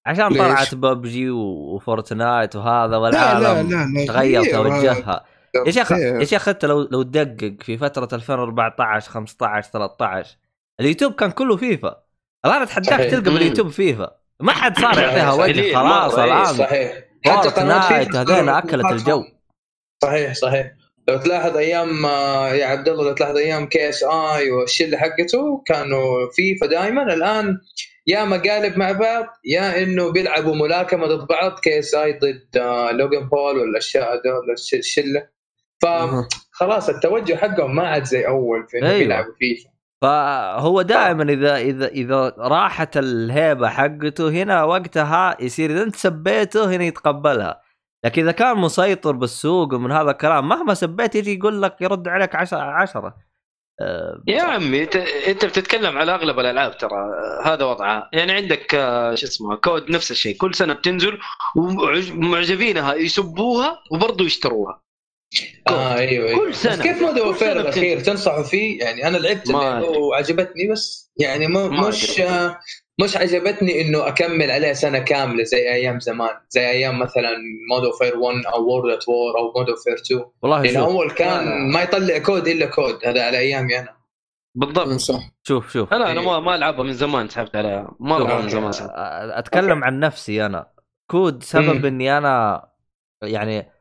عشان 0.07 0.29
ليش؟ 0.29 0.39
طلعت 0.39 0.75
PUBG 0.75 1.31
و 1.31 1.45
Fortnite 1.45 2.57
وهذا 2.57 2.87
لا 2.87 2.91
لا 2.91 2.97
والعالم 2.99 3.71
لا 3.71 4.01
لا 4.01 4.07
تغير 4.07 4.41
غير 4.43 4.53
توجهها 4.53 5.25
يا 5.67 5.71
شيخ 5.71 5.93
غير. 5.93 6.21
يا 6.21 6.25
شيخ 6.25 6.49
انت 6.49 6.65
لو 6.65 6.83
لو 6.83 7.03
تدقق 7.03 7.57
في 7.63 7.79
فترة 7.79 8.09
2014 8.13 9.11
15 9.11 9.71
13 9.71 10.37
اليوتيوب 10.81 11.13
كان 11.13 11.31
كله 11.31 11.57
فيفا 11.57 12.03
الآن 12.47 12.63
اتحداك. 12.63 13.11
تلقى. 13.11 13.31
بال 13.35 13.42
YouTube 13.42 13.69
FIFA 13.69 14.17
ما 14.41 14.53
حد 14.53 14.79
صار 14.79 14.99
يعطيها 14.99 15.37
صحيح. 15.37 15.57
وجه 15.57 15.75
خلاص 15.75 16.15
إيه، 16.15 16.25
الآن 16.25 16.55
صحيح 16.55 16.93
حتى 17.27 17.51
فيفا 17.51 18.21
هذين 18.23 18.49
أكلت 18.49 18.93
الجو 18.93 19.25
صحيح 20.03 20.35
صحيح 20.35 20.73
لو 21.09 21.19
تلاحظ 21.19 21.57
أيام 21.57 22.07
آه، 22.07 22.55
يا 22.55 22.67
عبد 22.67 22.89
الله 22.89 23.05
لو 23.05 23.13
تلاحظ 23.13 23.37
أيام 23.37 23.67
KSI 23.67 24.51
والشله 24.51 24.99
حقته 24.99 25.63
كانوا 25.67 26.31
فيفا 26.33 26.67
دائما 26.67 27.15
الآن 27.15 27.59
يا 28.07 28.25
مقالب 28.25 28.79
مع 28.79 28.93
بعض 28.93 29.27
يا 29.45 29.83
إنه 29.83 30.13
بيلعبوا 30.13 30.55
ملاكمة 30.55 31.07
ضد 31.07 31.27
بعض 31.27 31.59
KSI 31.59 32.13
ضد 32.13 32.57
آه، 32.57 32.91
Logan 32.93 33.29
Paul 33.29 33.59
ولا 33.59 33.71
الاشياء 33.71 34.21
الشله. 34.75 35.36
فخلاص 35.83 36.89
التوجه 36.89 37.35
حقهم 37.35 37.77
ما 37.77 37.89
عاد 37.89 38.05
زي 38.05 38.27
أول 38.27 38.67
في 38.69 38.79
انه 38.79 38.87
أيوة. 38.87 38.99
بيلعبوا 38.99 39.33
فيفا 39.39 39.77
فهو 40.03 40.83
دائما 40.83 41.23
إذا 41.23 41.57
إذا 41.57 41.87
إذا 41.87 42.35
راحت 42.39 42.97
الهيبة 42.97 43.69
حقته 43.69 44.29
هنا 44.29 44.65
وقتها 44.65 45.37
يصير 45.41 45.71
إذا 45.71 45.83
أنت 45.83 45.97
سبيته 45.97 46.77
هنا 46.77 46.85
يتقبلها. 46.85 47.61
لكن 48.05 48.23
إذا 48.23 48.33
كان 48.33 48.57
مسيطر 48.57 49.13
بالسوق 49.13 49.75
ومن 49.75 49.93
هذا 49.93 50.11
الكلام 50.11 50.49
مهما 50.49 50.75
سبيت 50.75 51.15
يجي 51.15 51.39
يقول 51.39 51.63
لك 51.63 51.81
يرد 51.81 52.09
عليك 52.09 52.35
عشرة 52.35 52.59
عشرة. 52.59 53.17
أه 53.81 54.23
يا 54.27 54.43
عمي 54.43 54.83
أنت 54.83 54.97
أنت 55.29 55.45
بتتكلم 55.45 55.99
على 55.99 56.15
أغلب 56.15 56.39
الألعاب 56.39 56.79
ترى 56.79 57.11
هذا 57.45 57.65
وضعها 57.65 58.11
يعني 58.13 58.33
عندك 58.33 58.75
آه، 58.75 59.15
شو 59.15 59.27
اسمه 59.27 59.57
COD 59.57 59.91
نفس 59.91 60.11
الشيء. 60.11 60.37
كل 60.37 60.55
سنة 60.55 60.75
بتنزل 60.75 61.19
ومعجبينها 61.57 62.95
يسبوها 62.95 63.79
وبرضه 63.93 64.25
يشتروها. 64.25 64.86
آه 65.69 65.95
أيوه 65.95 66.29
أيوه. 66.29 66.39
كل 66.39 66.55
سنة. 66.55 66.73
بس 66.73 66.81
كيف 66.81 67.03
Warfare 67.03 67.53
سنة 67.53 67.61
الأخير؟ 67.61 68.01
تنصحوا 68.01 68.43
فيه؟ 68.43 68.81
يعني 68.81 69.09
أنا 69.09 69.17
لعبت. 69.19 69.51
وعجبتني 69.99 70.69
بس 70.73 71.13
يعني 71.17 71.47
ما 71.47 71.69
مش. 71.89 72.21
آه، 72.21 72.59
مش 73.03 73.17
عجبتني 73.17 73.81
إنه 73.81 74.09
أكمل 74.09 74.51
عليها 74.51 74.73
سنة 74.73 74.99
كاملة 74.99 75.45
زي 75.45 75.73
أيام 75.73 76.01
زمان. 76.01 76.35
زي 76.49 76.71
أيام 76.71 76.99
مثلا 76.99 77.37
Modern 77.71 77.93
Warfare 77.93 78.19
1 78.19 78.47
أو 78.47 78.65
World 78.65 78.93
at 78.93 79.09
War 79.09 79.39
أو 79.39 79.53
Modern 79.57 79.77
Warfare 79.77 79.95
2 79.95 80.25
والله 80.43 80.63
لأن 80.63 80.75
شوف 80.75 80.83
أول. 80.83 81.11
كان 81.11 81.71
ما 81.73 81.83
يطلع 81.83 82.19
COD 82.19 82.49
إلا 82.49 82.67
COD. 82.67 83.07
هذا 83.07 83.27
على 83.27 83.39
أيامي 83.39 83.79
أنا. 83.79 83.97
بالضبط. 84.55 84.89
صح. 84.89 85.31
شوف 85.43 85.73
شوف. 85.73 85.95
لا 85.95 86.13
أنا 86.13 86.21
ما 86.21 86.41
ما 86.41 86.55
ألعبها 86.55 86.83
من 86.85 86.93
زمان 86.93 87.29
سحبت 87.29 87.57
عليها. 87.57 87.97
مره 88.01 88.41
من 88.41 88.49
زمان 88.49 88.73
أتكلم 89.31 89.85
عن 89.85 90.01
نفسي 90.01 90.47
أنا. 90.47 90.67
COD 91.11 91.43
سبب. 91.43 91.85
إني 91.87 92.19
أنا 92.19 92.67
يعني 93.23 93.76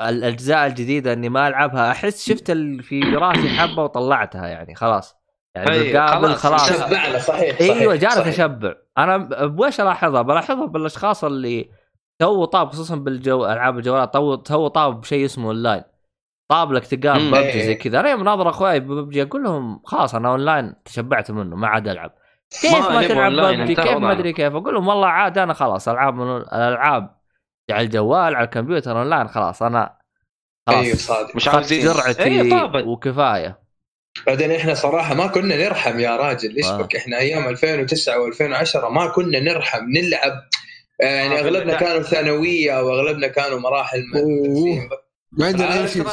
الأجزاء 0.00 0.66
الجديدة 0.66 1.12
إني 1.12 1.28
ما 1.28 1.48
ألعبها 1.48 1.90
أحس 1.90 2.26
شفت 2.28 2.50
ال- 2.50 2.82
في 2.82 3.00
راسي 3.00 3.48
حبة 3.48 3.82
وطلعتها 3.84 4.46
يعني 4.46 4.74
خلاص 4.74 5.16
يعني 5.54 5.70
أي، 5.70 5.78
بالقابل 5.92 6.34
خلاص، 6.34 6.62
خلاص 6.62 6.70
انتهى. 6.82 6.88
شبعنا 6.98 7.18
صحيح 7.18 7.58
صحيح 7.58 7.76
أيوه 7.76 7.96
جالس 7.96 8.14
صحيح. 8.14 8.26
أشبع 8.28 8.74
أنا 8.98 9.16
بوش 9.46 9.80
ألاحظها 9.80 10.22
بلاحظها 10.22 10.66
بالأشخاص 10.66 11.24
اللي 11.24 11.70
تو 12.18 12.44
طاب 12.44 12.68
خصوصا 12.70 12.96
بالجو 12.96 13.44
ألعاب 13.46 13.76
الجوالات 13.78 14.12
تو 14.12 14.34
تو 14.34 14.68
طاب 14.68 15.00
بشيء 15.00 15.24
اسمه 15.24 15.46
أونلاين 15.48 15.82
طاب 16.48 16.72
لك 16.72 16.86
تلقاه. 16.86 17.18
ببجي 17.18 17.36
إيه. 17.38 17.66
زي 17.66 17.74
كذا 17.74 18.00
أنا 18.00 18.10
يوم 18.10 18.22
ناظر 18.24 18.48
أخوي 18.48 18.80
ببجي 18.80 19.22
أقول 19.22 19.42
لهم 19.44 19.80
خلاص 19.84 20.14
أنا 20.14 20.28
أونلاين 20.28 20.74
تشبعت 20.84 21.30
منه 21.30 21.56
ما 21.56 21.68
عاد 21.68 21.88
ألعب 21.88 22.10
كيف 22.62 22.72
ما 22.72 22.88
ما, 22.88 23.06
تلعب 23.08 23.32
ببجي 23.32 23.74
كيف 23.74 23.90
ما. 23.96 24.12
أدري 24.12 24.32
كيف 24.32 24.54
أقول 24.54 24.74
لهم 24.74 24.88
والله 24.88 25.06
عاد 25.06 25.38
أنا 25.38 25.52
خلاص 25.52 25.88
ألعاب 25.88 26.14
من 26.14 26.36
الالعاب 26.36 27.15
على 27.70 27.84
الجوال 27.86 28.34
على 28.34 28.44
الكمبيوتر 28.44 28.98
أونلاين 28.98 29.28
خلاص 29.28 29.62
أنا 29.62 29.96
خلاص. 30.68 30.84
أيوه 30.84 30.96
صادق. 30.96 31.36
مش 31.36 31.48
عاوزين 31.48 31.84
جرعتي 31.84 32.50
طابت. 32.50 32.84
وكفاية. 32.84 33.66
بعدين 34.26 34.52
إحنا 34.52 34.74
صراحة 34.74 35.14
ما 35.14 35.26
كنا 35.26 35.56
نرحم 35.56 36.00
يا 36.00 36.16
راجل 36.16 36.56
إيش 36.56 36.66
آه. 36.66 36.76
بك؟ 36.82 36.96
إحنا 36.96 37.18
أيام 37.18 37.48
2009 37.48 38.30
و2010 38.30 38.76
ما 38.76 39.08
كنا 39.08 39.40
نرحم 39.40 39.84
نلعب. 39.90 40.32
آه، 41.02 41.04
يعني 41.04 41.34
آه، 41.34 41.40
أغلبنا 41.40 41.58
بالله. 41.58 41.78
كانوا 41.78 42.02
ثانوية 42.02 42.82
وأغلبنا 42.82 43.26
كانوا 43.26 43.58
مراحل 43.58 44.02
ما 45.32 45.46
عندنا 45.46 45.72
أي 45.74 45.78
عارف 45.78 45.92
شيء 45.92 46.04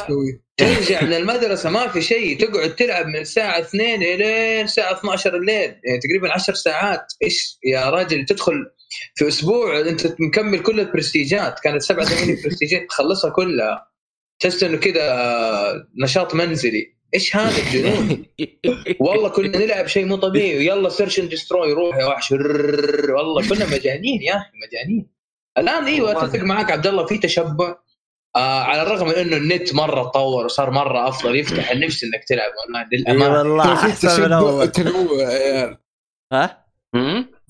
ترجع 0.56 1.02
من 1.02 1.12
المدرسة 1.12 1.70
ما 1.70 1.88
في 1.88 2.02
شيء 2.02 2.38
تقعد 2.40 2.74
تلعب 2.74 3.06
من 3.06 3.16
الساعة 3.16 3.58
2 3.60 4.02
الين 4.02 4.64
الساعة 4.64 4.92
12 4.92 5.36
الليل 5.36 5.60
يعني 5.84 6.00
تقريبا 6.08 6.32
10 6.32 6.54
ساعات. 6.54 7.12
إيش 7.22 7.58
يا 7.64 7.90
راجل 7.90 8.24
تدخل 8.24 8.54
في 9.14 9.28
أسبوع 9.28 9.80
أنت 9.80 10.14
مكمل 10.20 10.58
كل 10.58 10.80
البرستيجات. 10.80 11.60
كانت 11.60 11.82
7 11.82 12.04
8 12.04 12.42
برستيجات 12.44 12.86
تخلصها 12.88 13.30
كلها. 13.30 13.90
تحس 14.40 14.62
إنه 14.62 14.76
كذا 14.76 15.86
نشاط 16.02 16.34
منزلي. 16.34 16.94
إيش 17.14 17.36
هذا 17.36 17.58
الجنون؟ 17.58 18.26
والله 19.00 19.28
كنا 19.28 19.58
نلعب 19.58 19.86
شيء 19.86 20.04
مو 20.04 20.16
طبيعي. 20.16 20.56
ويلا 20.56 20.88
Search 20.88 21.18
and 21.18 21.30
Destroy 21.30 21.72
روح 21.72 21.96
يا 21.96 22.04
وحش. 22.04 22.32
والله 22.32 23.48
كنا 23.48 23.66
مجانين 23.66 24.22
يا 24.22 24.36
أخي 24.36 24.50
مجانين. 24.66 25.06
الآن 25.58 25.84
إيوه. 25.84 26.24
أتفق 26.24 26.38
معك 26.38 26.72
عبد 26.72 26.86
الله 26.86 27.06
في 27.06 27.18
تشبع. 27.18 27.76
آه 28.36 28.62
على 28.62 28.82
الرغم 28.82 29.08
من 29.08 29.14
إنه 29.14 29.36
النت 29.36 29.74
مرة 29.74 30.02
تطور 30.02 30.44
وصار 30.44 30.70
مرة 30.70 31.08
أفضل 31.08 31.36
يفتح 31.36 31.70
النفس 31.70 32.04
إنك 32.04 32.24
تلعب 32.24 32.50
اونلاين 32.66 32.86
إي 32.92 32.98
للأمانة. 32.98 33.38
والله 33.38 33.72
أحسن 33.72 34.22
من 34.22 34.32
اول 34.32 34.72
تنوع. 34.72 35.22
يا 35.22 35.26
عيال 35.26 35.78
ها؟ 36.32 36.64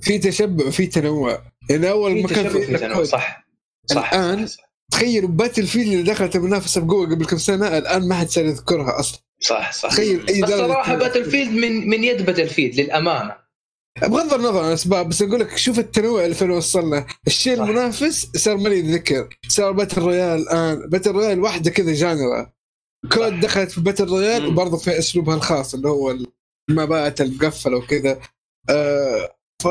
في 0.05 0.19
تشبع 0.19 0.71
في 0.71 0.87
تنوع. 0.87 1.43
يعني 1.71 1.91
أول 1.91 2.23
ما 2.23 2.29
كان 2.29 2.49
تشبع 2.49 2.67
في 2.67 2.79
تنوع 2.79 3.05
صح. 3.05 3.47
صح. 3.87 4.13
الآن 4.15 4.47
صح. 4.47 4.65
تخيل 4.93 5.27
Battlefield 5.27 5.93
اللي 5.93 6.03
دخلت 6.03 6.37
المنافسه 6.37 6.81
بقوة 6.81 7.07
قبل 7.07 7.27
كم 7.27 7.39
سنة 7.39 7.79
الآن 7.79 8.09
ما 8.09 8.15
حد 8.15 8.29
صار 8.29 8.45
يذكرها 8.45 9.01
أصلا. 9.01 9.21
صح 9.41 9.73
صح. 9.73 9.89
تخيل 9.89 10.29
أي 10.29 10.43
بس 10.43 10.49
صراحة. 10.49 10.95
Battlefield 10.95 11.51
من 11.51 11.89
من 11.89 12.05
يد 12.05 12.27
Battlefield 12.27 12.81
للأمانة. 12.81 13.37
بغض 14.03 14.35
النظر 14.35 14.59
عن 14.59 14.69
الأسباب 14.69 15.09
بس 15.09 15.23
أقول 15.23 15.41
لك 15.41 15.57
شوف 15.57 15.79
التنوع 15.79 16.25
اللي 16.25 16.35
فين 16.35 16.51
وصلنا. 16.51 17.07
الشيء 17.27 17.57
صح. 17.57 17.63
المنافس 17.63 18.31
صار 18.37 18.57
مالي 18.57 18.79
يتذكر 18.79 19.39
صار 19.49 19.73
battle 19.73 20.01
royale 20.03 20.41
الآن. 20.43 20.89
battle 20.89 21.11
royale 21.11 21.41
واحدة 21.41 21.71
كذا 21.71 21.93
genre. 21.93 22.53
COD 23.13 23.41
دخلت 23.41 23.71
في 23.71 23.81
battle 23.81 24.05
royale. 24.05 24.47
وبرضه 24.47 24.77
في 24.77 24.99
أسلوبها 24.99 25.35
الخاص 25.35 25.75
اللي 25.75 25.89
هو 25.89 26.17
المبات 26.71 27.21
المقفله 27.21 27.77
وكذا. 27.77 28.21
آه 28.71 29.37
ف 29.65 29.69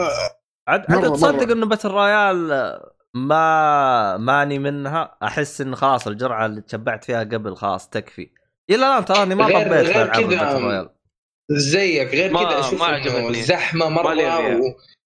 عاد 0.67 0.85
عاد 0.89 1.13
تصدق. 1.13 1.51
إنه 1.51 1.65
battle 1.65 1.89
royale 1.89 2.47
ما 3.13 4.17
ماني 4.17 4.59
منها 4.59 5.17
أحس 5.23 5.61
انه 5.61 5.75
خلاص 5.75 6.07
الجرعة 6.07 6.45
اللي 6.45 6.61
تشبعت 6.61 7.03
فيها 7.03 7.19
قبل 7.23 7.55
خلاص 7.55 7.89
تكفي 7.89 8.29
إلى 8.69 8.75
الآن 8.75 9.05
تراني 9.05 9.35
ما 9.35 9.45
غير- 9.45 9.57
طبيت 9.67 9.95
غير 9.95 10.07
كذا 10.07 10.25
battle 10.27 10.63
royale 10.63 10.89
زيك 11.51 12.07
غير 12.07 12.29
كذا 12.33 12.59
أشوف 12.59 12.79
ما 12.79 12.89
إنه 12.89 12.95
عجبتني. 13.11 13.43
زحمة 13.43 13.89
مرة. 13.89 14.57
و... 14.59 14.61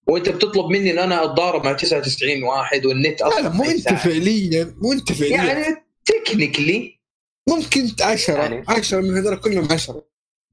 وأنت 0.08 0.30
بتطلب 0.30 0.66
مني 0.66 0.92
إن 0.92 1.00
أنا 1.00 1.24
أتضارب 1.24 1.66
مع 1.66 1.74
99 1.74 2.44
واحد 2.44 2.86
والنت 2.86 3.22
لا 3.22 3.28
أصلا 3.28 3.42
لا 3.42 3.50
مو 3.50 3.64
أنت. 3.64 3.94
فعليا 3.94 4.74
مو 4.82 4.94
أنت 4.94 5.12
فعليا 5.12 5.36
يعني 5.38 5.50
يعني 5.62 5.86
تكنيكلي 6.06 7.00
ممكن 7.50 7.88
10 8.02 8.34
يعني- 8.38 8.64
10 8.68 9.02
من 9.02 9.18
هذول 9.18 9.36
كلهم 9.38 9.68
10 9.72 10.04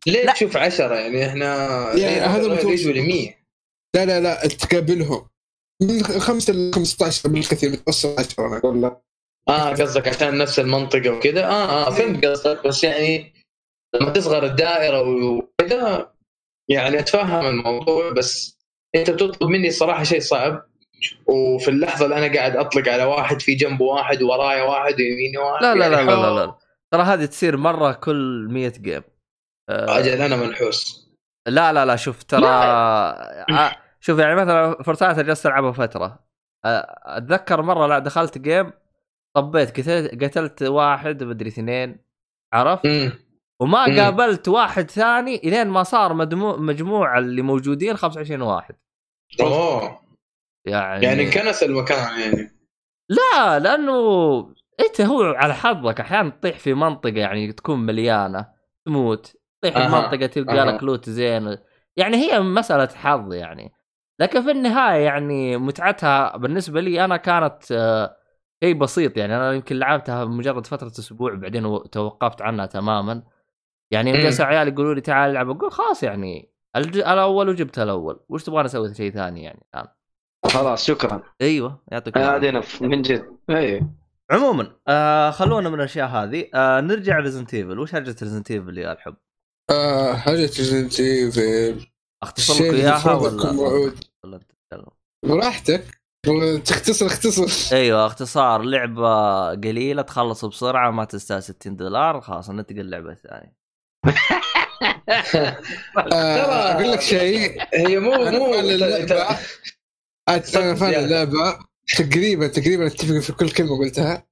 ليه 0.07 0.25
لا. 0.25 0.33
تشوف 0.33 0.57
10 0.57 0.94
يعني 0.94 1.27
إحنا 1.27 1.47
يعني 1.97 2.20
هذا. 2.20 2.61
يجوا 2.70 2.92
ل 2.92 3.03
100 3.03 3.43
لا 3.94 4.04
لا 4.07 4.20
لا 4.20 4.48
تقابلهم. 4.48 5.28
من 5.83 6.02
5 6.02 6.52
ل 6.52 6.72
15 6.74 7.28
بالكثير 7.28 7.70
متوسط 7.70 8.18
10 8.18 8.46
أنا 8.46 8.57
أقول 8.59 8.83
لك 8.83 9.00
آه 9.48 9.70
قصدك 9.70 10.09
عشان 10.09 10.38
نفس 10.38 10.59
المنطقة 10.61 11.11
وكذا 11.11 11.44
آه 11.46 11.87
آه 11.87 11.90
فهمت 11.90 12.24
قصدك. 12.24 12.66
بس 12.66 12.85
يعني 12.85 13.35
لما 13.94 14.11
تصغر 14.11 14.44
الدائرة 14.44 15.02
وكذا 15.02 16.12
يعني 16.68 16.98
أتفهم 16.98 17.46
الموضوع 17.46 18.11
بس 18.12 18.59
أنت 18.94 19.11
بتطلب 19.11 19.50
مني 19.50 19.70
صراحة 19.70 20.04
شيء 20.04 20.20
صعب. 20.20 20.66
وفي 21.26 21.68
اللحظة 21.68 22.04
اللي 22.04 22.18
أنا 22.26 22.35
قاعد 22.35 22.57
أطلق 22.57 22.88
على 22.88 23.04
واحد 23.04 23.40
في 23.42 23.54
جنبه 23.54 23.85
واحد 23.85 24.22
ورايا 24.22 24.62
واحد 24.62 24.94
ويميني 25.00 25.38
واحد 25.38 25.62
لا 25.62 25.74
لا 25.74 25.88
لا 25.88 25.96
يعني 25.98 26.11
لا 26.11 26.16
لا, 26.16 26.35
لا. 26.46 26.54
ترى 26.92 27.02
هذه 27.02 27.24
تصير 27.24 27.57
مرة 27.57 27.92
كل 27.92 28.46
100 28.50 28.68
game. 28.68 29.03
آه، 29.70 29.98
أجل 29.98 30.22
أنا 30.22 30.37
منحوس. 30.37 31.09
لا 31.48 31.72
لا 31.72 31.85
لا 31.87 31.96
شوف 31.96 32.22
ترى 32.22 32.46
آه، 32.46 33.76
شوف 34.05 34.19
يعني 34.19 34.35
مثلا 34.35 34.83
Fortnite 34.83 35.18
جلست 35.19 35.47
ألعبها 35.47 35.73
فترة. 35.73 36.25
أتذكر 36.64 37.62
مرة 37.62 37.87
لا 37.87 37.99
دخلت 37.99 38.38
game 38.38 38.72
طبيت 39.37 39.81
قتلت, 39.81 40.25
قتلت 40.25 40.62
واحد 40.62 41.23
مدري 41.23 41.49
اثنين 41.49 42.05
عرفت؟ 42.53 43.12
وما 43.61 43.87
مم. 43.88 44.01
قابلت 44.01 44.49
واحد 44.49 44.90
ثاني 44.90 45.37
إلين 45.37 45.69
ما 45.69 45.83
صار 45.83 46.14
مجموع 46.14 46.57
مجموع 46.57 47.19
اللي 47.19 47.43
موجودين 47.43 47.97
25 47.97 48.43
واحد. 48.43 48.75
أوه. 49.40 50.01
يعني 50.67 51.05
يعني 51.07 51.23
انكنس 51.23 51.62
المكان 51.62 52.21
يعني. 52.21 52.51
لا 53.09 53.59
لأنه 53.59 53.95
أنت 54.81 55.01
هو 55.01 55.23
على 55.23 55.55
حظك 55.55 56.01
أحيانا 56.01 56.31
تطيح 56.31 56.59
في 56.59 56.75
منطقة 56.75 57.19
يعني 57.19 57.53
تكون 57.53 57.79
مليانة 57.79 58.49
تموت 58.87 59.37
تطيح 59.62 59.75
في 59.75 59.85
أها، 59.85 60.01
منطقة 60.03 60.27
تلقى 60.27 60.61
أها. 60.61 60.64
لك 60.64 60.83
لوت 60.83 61.11
زين. 61.11 61.57
يعني 61.97 62.17
هي 62.17 62.40
مسألة 62.40 62.88
حظ 62.95 63.33
يعني. 63.33 63.73
لكن 64.20 64.42
في 64.42 64.50
النهاية 64.50 65.05
يعني 65.05 65.57
متعتها 65.57 66.37
بالنسبة 66.37 66.81
لي 66.81 67.05
أنا 67.05 67.16
كانت 67.16 67.72
آه، 67.72 68.16
شيء 68.64 68.74
بسيط 68.74 69.16
يعني. 69.16 69.37
أنا 69.37 69.53
يمكن 69.53 69.77
لعبتها 69.77 70.24
مجرد 70.24 70.66
فترة 70.66 70.87
أسبوع 70.88 71.35
بعدين 71.35 71.90
توقفت 71.90 72.42
عنها 72.42 72.66
تماما. 72.66 73.22
يعني 73.90 74.11
يوم 74.11 74.18
مم. 74.18 74.24
جلسوا 74.24 74.44
عيال 74.44 74.68
يقولوا 74.68 74.94
لي 74.94 75.00
تعال 75.00 75.31
العب 75.31 75.50
أقول 75.50 75.72
خلاص 75.72 76.03
يعني 76.03 76.53
الج- 76.77 76.96
الأول 76.98 77.48
وجبت 77.48 77.79
الأول. 77.79 78.20
وش 78.29 78.44
تبغى 78.44 78.64
أسوي 78.64 78.94
شيء 78.94 79.12
ثاني 79.12 79.42
يعني 79.42 79.66
الآن؟ 79.74 79.87
خلاص 80.46 80.87
شكرا. 80.87 81.22
أيوه 81.40 81.83
يعطيك 81.92 82.16
العافية. 82.16 82.48
هذه 82.48 82.50
نف 82.53 82.83
من 82.83 83.03
جد. 83.03 83.24
اي 83.50 83.83
عموما 84.31 84.77
آه 84.88 85.31
خلونا 85.31 85.68
من 85.68 85.74
الأشياء 85.74 86.09
هذه. 86.09 86.48
آه 86.55 86.81
نرجع 86.81 87.18
Resident 87.18 87.55
Evil 87.55 87.79
وش 87.79 87.92
حاجة 87.92 88.05
Resident 88.22 88.50
Evil 88.50 88.79
يا 88.79 88.92
الحب؟ 88.92 89.16
آه 89.70 90.12
حاجة 90.14 90.37
Resident 90.37 91.00
Evil 91.00 91.87
اختصر 92.22 92.55
لك 92.55 92.74
إياها 92.74 93.14
ولا. 93.14 93.50
ولا 94.24 94.38
تتكلم؟ 94.38 94.90
براحتك. 95.27 96.00
تختصر 96.64 97.07
اختصر. 97.07 97.77
أيوه 97.77 98.07
اختصار. 98.07 98.62
لعبة 98.62 99.48
قليلة 99.50 100.03
تخلص 100.03 100.44
بسرعة 100.44 100.90
ما 100.90 101.05
تستاهل 101.05 101.42
60 101.42 101.77
دولار 101.77 102.20
خلاص 102.20 102.50
ننتقل 102.50 102.77
للعبة 102.77 103.11
الثانية. 103.12 103.57
آه 106.12 106.72
أقول 106.72 106.92
لك 106.92 107.00
شيء. 107.00 107.62
هي 107.74 107.98
مو 107.98 108.11
مو 108.11 108.55
اللعبة. 108.55 109.38
أنا 110.29 110.74
فاهم. 110.74 111.05
اللعبة. 111.05 111.59
تقريبا 111.96 112.46
تقريبا 112.46 112.87
أتفق 112.87 113.18
في 113.18 113.33
كل 113.33 113.50
كلمة 113.50 113.79
قلتها. 113.79 114.27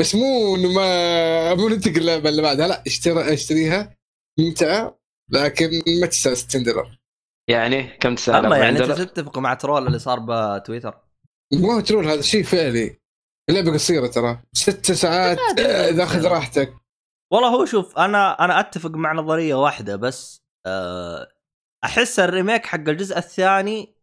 بس 0.00 0.14
مو 0.14 0.56
إنه 0.56 0.72
ما 0.72 1.54
مو 1.54 1.68
ننتقل 1.68 1.96
اللعبه 1.98 2.28
اللي 2.28 2.42
بعدها. 2.42 2.68
لا 2.68 2.82
اشتري 2.86 3.32
اشتريها. 3.32 3.96
ممتعة 4.38 4.98
لكن 5.32 5.70
ما 6.00 6.06
تستاهل 6.06 6.36
60 6.36 6.62
دولار. 6.62 6.98
يعني 7.50 7.82
كم 7.82 8.14
تسال 8.14 8.34
أما 8.46 8.56
يعني 8.58 8.78
أنت 8.78 8.92
تتفق 8.92 9.38
مع 9.38 9.54
troll 9.54 9.86
اللي 9.86 9.98
صار 9.98 10.18
بتويتر؟ 10.28 10.98
مو 11.52 11.72
هو 11.72 11.80
troll 11.80 12.06
هذا 12.08 12.20
شيء 12.20 12.42
فعلي. 12.44 12.98
اللعبه 13.50 13.72
قصيرة 13.72 14.06
ترى. 14.06 14.42
ست 14.52 14.92
ساعات 14.92 15.38
آه، 15.58 15.88
إذا 15.90 16.02
أخذ 16.04 16.26
راحتك. 16.26 16.74
والله 17.32 17.48
هو 17.48 17.64
شوف 17.64 17.98
أنا 17.98 18.44
أنا 18.44 18.60
أتفق 18.60 18.90
مع 18.90 19.12
نظرية 19.12 19.54
واحدة 19.54 19.96
بس 19.96 20.38
آه، 20.66 21.28
أحس 21.84 22.20
ال 22.20 22.27
remake 22.27 22.66
حق 22.66 22.78
الجزء 22.88 23.18
الثاني 23.18 23.94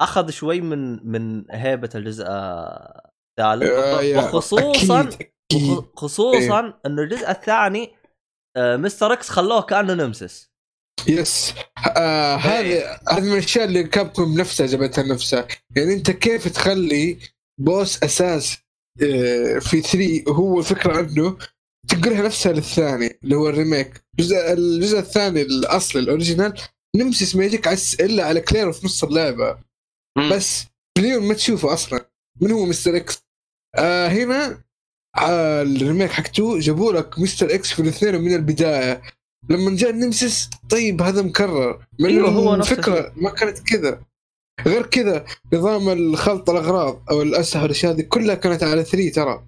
أخذ 0.00 0.30
شوي 0.30 0.60
من 0.60 1.06
من 1.12 1.44
هيبة 1.50 1.90
الجزء 1.94 2.24
آه، 2.28 3.10
الثالث. 3.38 4.16
وخصوصا 4.16 5.00
أكيد، 5.00 5.28
أكيد. 5.52 5.70
وخ- 5.70 5.84
خصوصا 5.96 6.60
إنه 6.86 7.02
الجزء 7.02 7.30
الثاني 7.30 7.94
آه، 8.56 8.76
Mr. 8.76 9.12
X 9.12 9.28
خلوه 9.30 9.62
كأنه 9.62 9.94
Nemesis 9.94 11.54
آه 11.96 12.36
هذه 12.36 13.00
هذه 13.08 13.20
من 13.20 13.32
الأشياء 13.32 13.64
اللي 13.64 13.84
Capcom 13.84 14.40
نفسها 14.40 14.66
جابتها 14.66 15.04
نفسها. 15.04 15.48
يعني 15.76 15.94
أنت 15.94 16.10
كيف 16.10 16.48
تخلي 16.48 17.18
boss 17.60 18.02
أساس 18.02 18.58
آه 19.02 19.58
في 19.58 19.80
3 19.80 20.24
هو 20.28 20.58
الفكرة 20.58 20.96
عنه 20.96 21.38
تنقلها 21.88 22.22
نفسها 22.22 22.52
للثاني 22.52 23.18
اللي 23.24 23.36
هو 23.36 23.48
ال 23.48 23.55
remake. 23.55 24.04
الجزء 24.18 24.52
الجزء 24.52 24.98
الثاني 24.98 25.42
الاصلي 25.42 26.02
ال 26.02 26.08
original 26.08 26.60
Nemesis 26.96 27.36
ما 27.36 27.44
يجيك 27.44 27.68
إلا 28.00 28.24
على 28.24 28.40
كلير 28.40 28.72
في 28.72 28.86
نص 28.86 29.04
اللعبة. 29.04 29.58
بس 30.30 30.64
مليون 30.98 31.22
ما 31.28 31.34
تشوفه 31.34 31.72
أصلا. 31.72 32.10
من 32.40 32.50
هو 32.50 32.66
Mr. 32.66 32.96
X؟ 32.96 33.22
آه 33.76 34.08
هنا 34.08 34.64
آه 35.16 35.62
ال 35.62 35.69
remake 35.69 36.10
حق 36.10 36.28
2 36.28 36.58
جابوا 36.58 36.92
لك 36.92 37.18
Mr. 37.18 37.54
X 37.54 37.72
في 37.72 37.82
الاثنين 37.82 38.20
من 38.20 38.34
البداية. 38.34 39.02
لما 39.50 39.76
جاء 39.76 39.92
Nemesis 39.92 40.50
طيب 40.70 41.02
هذا 41.02 41.22
مكرر. 41.22 41.86
من 42.00 42.06
أيوه، 42.06 42.28
هو 42.28 42.54
الفكرة 42.54 43.12
ما 43.16 43.30
كانت 43.30 43.58
كذا. 43.58 44.00
غير 44.66 44.86
كذا 44.86 45.24
نظام 45.52 45.88
الخلط 45.88 46.50
الأغراض 46.50 47.02
أو 47.10 47.22
الاسلحه 47.22 47.62
والاشياء 47.62 47.92
هذه 47.92 48.00
كلها 48.00 48.34
كانت 48.34 48.62
على 48.62 48.84
3 48.84 49.10
ترى. 49.10 49.44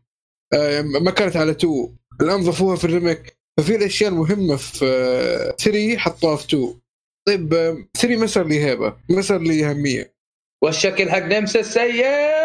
آه 0.52 0.82
ما 0.82 1.10
كانت 1.10 1.36
على 1.36 1.50
2 1.50 1.96
الآن 2.20 2.42
ضافوها 2.42 2.76
في 2.76 2.84
ال 2.84 2.91
remake. 2.91 3.36
ففي 3.58 3.76
الأشياء 3.76 4.10
المهمة 4.10 4.56
في 4.56 5.54
3 5.58 5.98
حطوها 5.98 6.36
في 6.36 6.44
2 6.44 6.80
طيب 7.26 7.48
3 8.00 8.16
ما 8.16 8.26
صار 8.26 8.46
لي 8.46 8.64
هيبة. 8.64 8.96
ما 9.10 9.22
صار 9.22 9.40
لي 9.40 9.70
أهمية. 9.70 10.16
والشكل 10.64 11.10
حق 11.10 11.18
نمسس 11.18 11.74
سيء! 11.74 12.35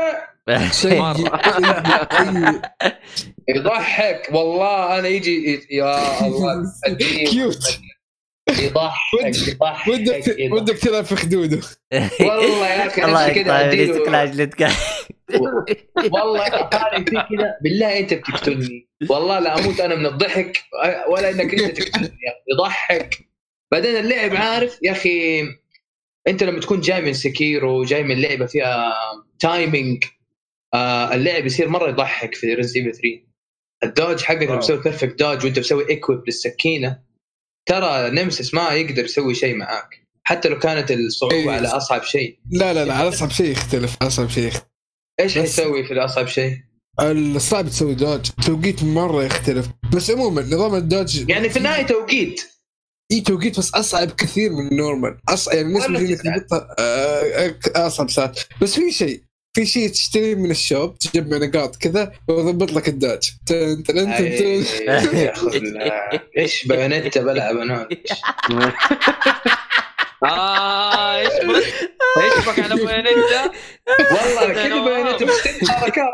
يضحك 3.50 4.30
والله 4.32 5.00
أنا 5.00 5.08
يجي 5.08 5.60
يا 5.72 6.26
الله. 6.28 6.64
كيوت 7.32 7.80
يضحك 8.50 9.48
يضحك 9.48 9.88
ودك. 9.88 10.24
ودك 10.52 10.78
تلعب 10.78 11.04
في 11.04 11.16
خدوده 11.16 11.60
والله 12.22 12.68
يا 12.68 12.88
أخي 12.88 13.04
الله 13.04 13.28
يقطع 13.28 13.54
والله 16.14 16.50
كذا 17.04 17.56
بالله 17.64 18.00
أنت 18.00 18.14
بتقتلني 18.14 18.90
والله 19.10 19.40
لا 19.40 19.60
أموت 19.60 19.80
أنا 19.80 19.96
من 19.96 20.06
الضحك 20.06 20.58
ولا 21.10 21.30
إنك 21.30 21.54
أنت 21.54 21.82
تقتلني. 21.82 22.18
يضحك 22.54 23.20
بعدين 23.72 23.96
اللعب 23.98 24.36
عارف 24.36 24.80
يا 24.84 24.92
أخي 24.92 25.44
أنت 26.28 26.44
لما 26.44 26.60
تكون 26.60 26.82
جاي 26.82 27.02
من 27.02 27.14
Sekiro 27.14 27.84
جاي 27.84 28.04
من 28.04 28.22
لعبة 28.22 28.46
فيها 28.46 28.94
timing 29.40 30.04
آه 30.74 31.14
اللعب 31.14 31.46
يصير 31.46 31.70
مرة 31.70 31.90
يضحك 31.90 32.36
في 32.36 32.54
Resident 32.54 32.96
3 32.96 33.32
ال 33.84 33.90
dodge 33.90 34.22
حقك 34.24 34.44
لما. 34.44 34.60
تسوي 34.60 34.78
perfect 34.78 35.20
dodge 35.20 35.46
وانت 35.46 35.60
مسوي 35.60 35.90
equip 35.90 36.22
للسكينة. 36.28 37.00
ترى 37.66 38.10
Nemesis 38.10 38.54
ما 38.54 38.70
يقدر 38.70 39.04
يسوي 39.04 39.36
شيء 39.36 39.56
معاك. 39.56 40.08
حتى 40.24 40.50
لو 40.50 40.60
كانت 40.60 40.92
الصعوبة 40.92 41.36
إيه. 41.36 41.52
على 41.52 41.68
أصعب 41.68 42.04
شيء. 42.04 42.40
لا 42.52 42.74
لا 42.74 42.86
لا 42.86 42.94
على 42.94 43.10
أصعب 43.10 43.30
شيء 43.32 43.52
يختلف 43.52 43.98
أصعب 44.02 44.30
شيء 44.30 44.48
يختلف. 44.48 44.66
إيش 45.20 45.38
حيسوي 45.38 45.84
في 45.84 45.94
الأصعب 45.94 46.28
شيء؟ 46.28 46.58
الصعب 47.02 47.70
تسوي 47.70 47.96
dodge. 47.96 48.30
توقيت 48.46 48.84
مرة 48.84 49.24
يختلف. 49.24 49.68
بس 49.94 50.12
عموما 50.12 50.42
نظام 50.42 50.76
ال 50.76 50.85
dodge 50.85 51.30
يعني 51.30 51.50
في 51.50 51.58
النهاية 51.58 51.86
توقيت. 51.86 52.42
إي 53.12 53.22
توقيت 53.22 53.60
بس 53.60 53.76
أصعب 53.76 54.12
كثير 54.12 54.52
من 54.52 54.68
ال 54.68 54.75
normal 54.75 55.18
اصعب 55.30 55.56
يعني 55.56 55.68
بالنسبة 55.68 56.00
لي 56.00 56.14
انك 56.14 56.48
آه، 56.80 57.88
أصعب 57.88 58.10
ساعات. 58.10 58.40
بس 58.62 58.74
في 58.76 58.92
شيء. 58.92 59.24
في 59.54 59.66
شيء 59.66 59.90
تشتري 59.90 60.36
من 60.36 60.52
ال 60.52 60.61
shop 60.61 60.98
تجمع 60.98 61.38
نقاط 61.38 61.76
كذا 61.76 62.12
ويضبط 62.28 62.72
لك 62.72 62.88
ال 62.88 62.94
dodge. 62.94 63.30
تن 63.46 63.84
تن 63.84 64.16
تن. 64.16 64.64
إيش 66.38 66.68
Bayonetta 66.68 67.22
بلعب 67.22 67.58
أنا 67.58 67.88
آه 70.26 71.20
إيش 71.20 71.34
بك 71.44 71.90
إيش 72.24 72.48
بك 72.50 72.60
على 72.60 72.76
بايونيتا 72.86 73.52
والله 74.12 74.54
كذا 74.64 74.80
بايونيتا 74.80 75.26
حركات. 75.72 76.14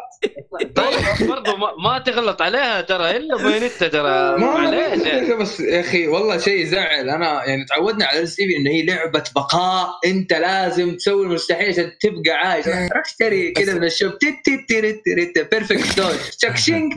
طيب 0.75 1.27
برضه 1.27 1.57
ما, 1.57 1.67
ما 1.83 1.99
تغلط 1.99 2.41
عليها 2.41 2.81
ترى 2.81 3.17
إلا 3.17 3.37
بايونيتا 3.37 3.87
ترى. 3.87 4.37
معليش. 4.37 5.05
يعني. 5.07 5.27
ما 5.27 5.35
بس 5.35 5.59
يا 5.59 5.79
أخي 5.79 6.07
والله 6.07 6.37
شيء 6.37 6.61
يزعل. 6.61 7.09
أنا 7.09 7.45
يعني 7.45 7.65
تعودنا 7.65 8.05
على 8.05 8.19
Resident 8.19 8.39
Evil 8.39 8.51
انه 8.51 8.69
هي 8.71 8.85
لعبة 8.85 9.23
بقاء. 9.35 9.89
أنت 10.05 10.33
لازم 10.33 10.95
تسوي 10.95 11.23
المستحيل 11.25 11.69
عشان 11.69 11.91
تبقى 12.01 12.37
عايش. 12.47 12.65
اشتري 13.05 13.51
كذا 13.51 13.73
من 13.73 13.83
ال 13.83 13.89
shop. 13.89 14.17
تت 14.17 14.35
تت 14.45 14.69
تت 14.69 15.01
تت 15.35 15.51
perfect 15.51 15.97
dodge 15.99 16.15
شكشينج 16.41 16.93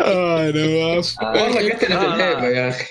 آه 0.00 0.50
نواف 0.50 1.14
والله 1.22 1.72
قتلت 1.72 1.92
آه. 1.92 2.14
الهيبه 2.14 2.46
يا 2.48 2.68
أخي. 2.68 2.84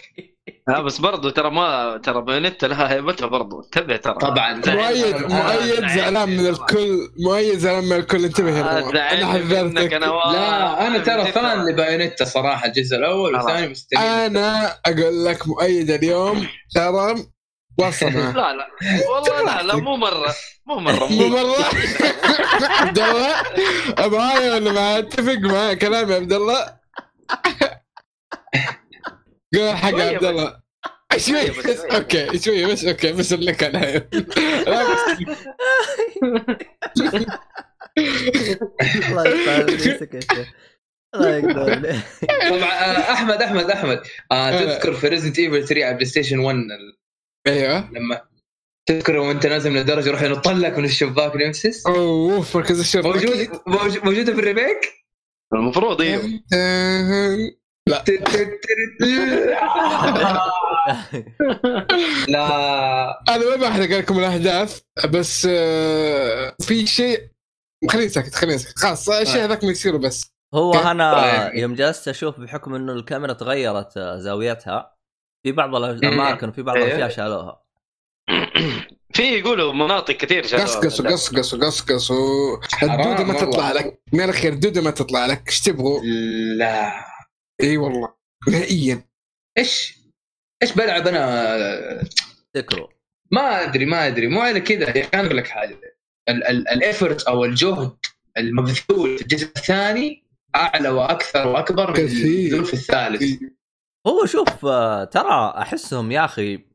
لا 0.68 0.82
بس 0.82 0.98
برضه 1.00 1.32
ترى 1.32 1.52
ما 1.52 1.98
ترى 2.04 2.22
بايونيتا 2.22 2.66
لها 2.66 2.94
هيبتها 2.94 3.28
برضه 3.28 3.64
انتبه 3.66 3.98
ترى. 3.98 4.14
طبعا. 4.14 4.54
مؤيد 4.68 5.16
مؤيد 5.16 5.88
زعلان 5.88 6.30
من 6.30 6.48
الكل 6.48 6.98
مؤيد 7.26 7.58
زعلان 7.58 7.84
من 7.84 7.94
الكل. 7.96 8.26
انتبه 8.26 8.60
آه، 8.62 8.80
أنا 8.90 9.34
منك 9.34 9.52
حذرتك. 9.52 9.94
أنا. 9.94 10.06
لا 10.06 10.88
أنا 10.88 10.98
ترى. 10.98 11.26
فان 11.32 11.70
لبايونيتا 11.70 12.26
صراحة 12.26 12.68
الجزء 12.68 12.98
الأول. 12.98 13.36
والثاني 13.36 13.68
مستني 13.68 14.00
أنا 14.00 14.78
أقول 14.86 15.26
لك 15.26 15.48
مؤيد 15.48 15.92
اليوم 15.92 16.48
ترى 16.76 17.16
معه. 17.90 18.32
لا 18.32 18.54
لا. 18.54 18.68
والله 19.10 19.42
لا 19.44 19.64
لا 19.64 19.76
مو 19.76 19.98
مرة. 19.98 20.36
مو 20.66 20.76
مرة 20.80 21.06
مو 21.08 21.28
مرة. 21.28 21.66
عبد 22.62 23.00
الله 23.00 23.36
معايا 24.08 24.54
ولا 24.56 24.72
ما 24.72 25.00
أتفق 25.00 25.38
مع 25.38 25.74
كلام 25.74 26.12
يا 26.12 26.16
عبد 26.16 26.34
الله. 26.34 26.78
قول 29.56 29.76
حق 29.78 29.94
عبد 29.94 30.24
الله. 30.24 30.62
شوي 31.18 31.50
بس،. 31.50 31.80
أوكي 31.80 32.40
شوي 32.40 32.66
بس 32.66 32.86
أوكي 32.86 33.12
بس 33.12 33.34
لك 33.34 33.64
أنا. 33.64 34.08
الله 41.16 42.04
طبعا 42.50 42.72
آه، 42.72 43.14
أحمد 43.14 43.42
أحمد 43.42 43.72
أحمد. 43.72 44.02
آه 44.32 44.52
تذكر 44.52 44.94
في 44.94 45.08
Resident 45.08 45.40
Evil 45.40 45.68
3 45.68 45.86
على 45.86 45.94
بلاي 45.94 46.06
ستيشن 46.06 46.40
1 46.40 46.56
ال- 46.56 47.01
أيوه. 47.48 47.92
لما 47.92 48.22
تذكر 48.86 49.18
وانت 49.18 49.46
نازل 49.46 49.72
من 49.72 49.78
الدرجه 49.78 50.08
يروح 50.10 50.22
ينط 50.22 50.48
لك 50.48 50.78
من 50.78 50.86
الشباك 50.86 51.36
Nemesis 51.36 51.88
أوه 51.88 52.42
في 52.42 52.58
مركز 52.58 52.80
الشرطه 52.80 53.08
موجود؟ 53.10 53.50
موجود- 53.68 54.06
موجوده 54.06 54.34
في 54.34 54.40
ال 54.40 54.46
remake؟ 54.46 54.92
المفروض 55.54 56.02
أيوه 56.02 56.22
تت- 58.06 58.30
لا. 62.28 63.24
أنا 63.30 63.50
ما 63.50 63.56
بحرق 63.56 63.90
لكم 63.98 64.20
الأحداث 64.20 64.80
بس 65.10 65.48
آه، 65.52 66.56
في 66.62 66.88
شيء 66.88 67.28
خليني 67.90 68.10
ساكت 68.10 68.36
خليني 68.36 68.58
ساكت. 68.58 68.80
خلاص 68.80 69.10
الشيء 69.10 69.44
هذاك 69.44 69.64
ما 69.64 69.72
يصير 69.72 69.98
بس. 69.98 70.32
هو 70.54 70.74
أنا 70.74 71.14
طيب. 71.50 71.56
يوم 71.62 71.76
جلست 71.76 72.08
أشوف 72.08 72.40
بحكم 72.40 72.76
إنه 72.76 72.94
الكاميرا 72.94 73.34
تغيرت 73.34 73.98
آه، 73.98 74.18
زاويتها 74.20 74.96
في 75.44 75.52
بعض 75.52 75.76
الأماكن 75.76 76.50
وفي 76.50 76.62
بعض 76.62 76.78
إيه. 76.78 76.86
الاشياء 76.86 77.10
شالوها. 77.10 77.62
في 79.16 79.24
يقولوا 79.24 79.74
مناطق 79.74 80.14
كثير 80.14 80.48
شالوها. 80.48 80.68
قصقص 80.68 81.02
قصقص 81.02 81.56
قصقص 81.56 82.12
الدودة 82.84 83.24
ما 83.24 83.34
تطلع. 83.34 83.72
لك. 83.72 84.02
من 84.14 84.22
الاخير 84.22 84.54
الدوده 84.54 84.82
ما 84.82 84.92
تطلع 84.92 85.26
لك. 85.26 85.48
إيش 85.48 85.62
تبغوا؟ 85.62 86.02
لا. 86.58 86.92
إي 87.62 87.78
والله. 87.78 88.14
نهائيا. 88.48 89.06
إيش؟ 89.58 89.98
إيش 90.64 90.74
بلعب 90.74 91.08
أنا؟ 91.08 92.04
تكرو. 92.54 92.90
ما 93.32 93.64
أدري 93.64 93.86
ما 93.86 94.08
أدري. 94.08 94.28
مو 94.28 94.42
على 94.42 94.60
كذا. 94.62 94.98
يا 94.98 95.02
أخي 95.04 95.10
أنا 95.14 95.26
أقول 95.26 95.38
لك 95.38 95.48
حاجة. 95.48 95.80
الافورت 96.50 97.24
أو 97.24 97.46
الجهد 97.46 97.98
المبذول 98.38 99.18
في 99.18 99.24
الجزء 99.24 99.48
الثاني 99.58 100.24
أعلى 100.56 100.90
وأكثر 100.90 101.48
وأكبر 101.48 101.92
من. 101.92 101.98
المبذول 101.98 102.66
في 102.66 102.74
الثالث. 102.74 103.42
هو 104.08 104.26
شوف 104.26 104.66
آه، 104.66 105.04
ترى 105.04 105.54
أحسهم 105.58 106.12
يا 106.12 106.26
أخي 106.26 106.66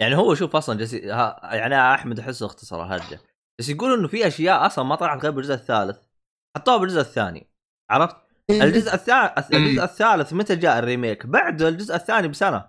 يعني 0.00 0.16
هو 0.16 0.34
شوف 0.34 0.56
أصلا 0.56 0.78
جسي 0.78 1.10
ها 1.10 1.40
يعني 1.54 1.94
أحمد 1.94 2.18
أحسه 2.20 2.46
اختصر 2.46 2.82
الهرجه 2.82 3.20
بس 3.58 3.68
يقولوا 3.68 3.96
إنه 3.96 4.08
في 4.08 4.26
أشياء 4.26 4.66
أصلا 4.66 4.84
ما 4.84 4.94
طلعت 4.96 5.22
غير 5.22 5.30
بالجزء 5.32 5.54
الثالث. 5.54 5.96
حطوها 6.56 6.76
بالجزء 6.76 7.00
الثاني 7.00 7.50
عرفت؟ 7.90 8.16
الجزء 8.50 8.94
الثالث 8.94 9.54
الجزء 9.54 9.84
الثالث 9.84 10.32
متى 10.32 10.56
جاء 10.56 10.78
ال 10.78 10.84
remake؟ 10.84 11.26
بعد 11.26 11.62
الجزء 11.62 11.94
الثاني 11.94 12.28
بسنة. 12.28 12.68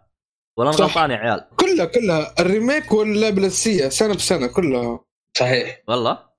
ولا 0.58 0.70
أنا. 0.70 0.78
غلطان 0.78 1.12
يا 1.12 1.16
عيال؟ 1.16 1.48
كلها 1.56 1.86
كلها. 1.86 2.34
ال 2.40 2.47
remake 2.47 2.92
واللعبه 2.92 3.38
الاساسيه 3.38 3.90
سنة 3.90 4.14
بسنة 4.16 4.48
كلها. 4.48 5.00
صحيح. 5.38 5.84
والله. 5.88 6.30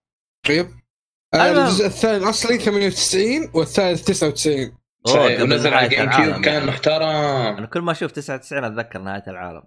طيب. 0.49 0.71
أيوة. 1.35 1.65
الجزء 1.65 1.87
الثاني 1.87 2.17
الأصلي 2.25 2.59
98 2.59 3.51
والثالث 3.55 4.05
99 4.05 4.77
قبل 5.05 5.43
ونزل 5.43 5.75
على 5.75 5.89
نهاية 5.89 5.99
Game 5.99 6.09
العالم 6.09 6.33
Cube 6.33 6.45
كان 6.45 6.55
يعني. 6.55 6.67
محترم. 6.67 7.57
أنا 7.57 7.67
كل 7.67 7.81
ما 7.81 7.93
أشوف 7.93 8.11
99 8.11 8.65
أتذكر 8.65 8.99
نهاية 8.99 9.25
العالم. 9.29 9.63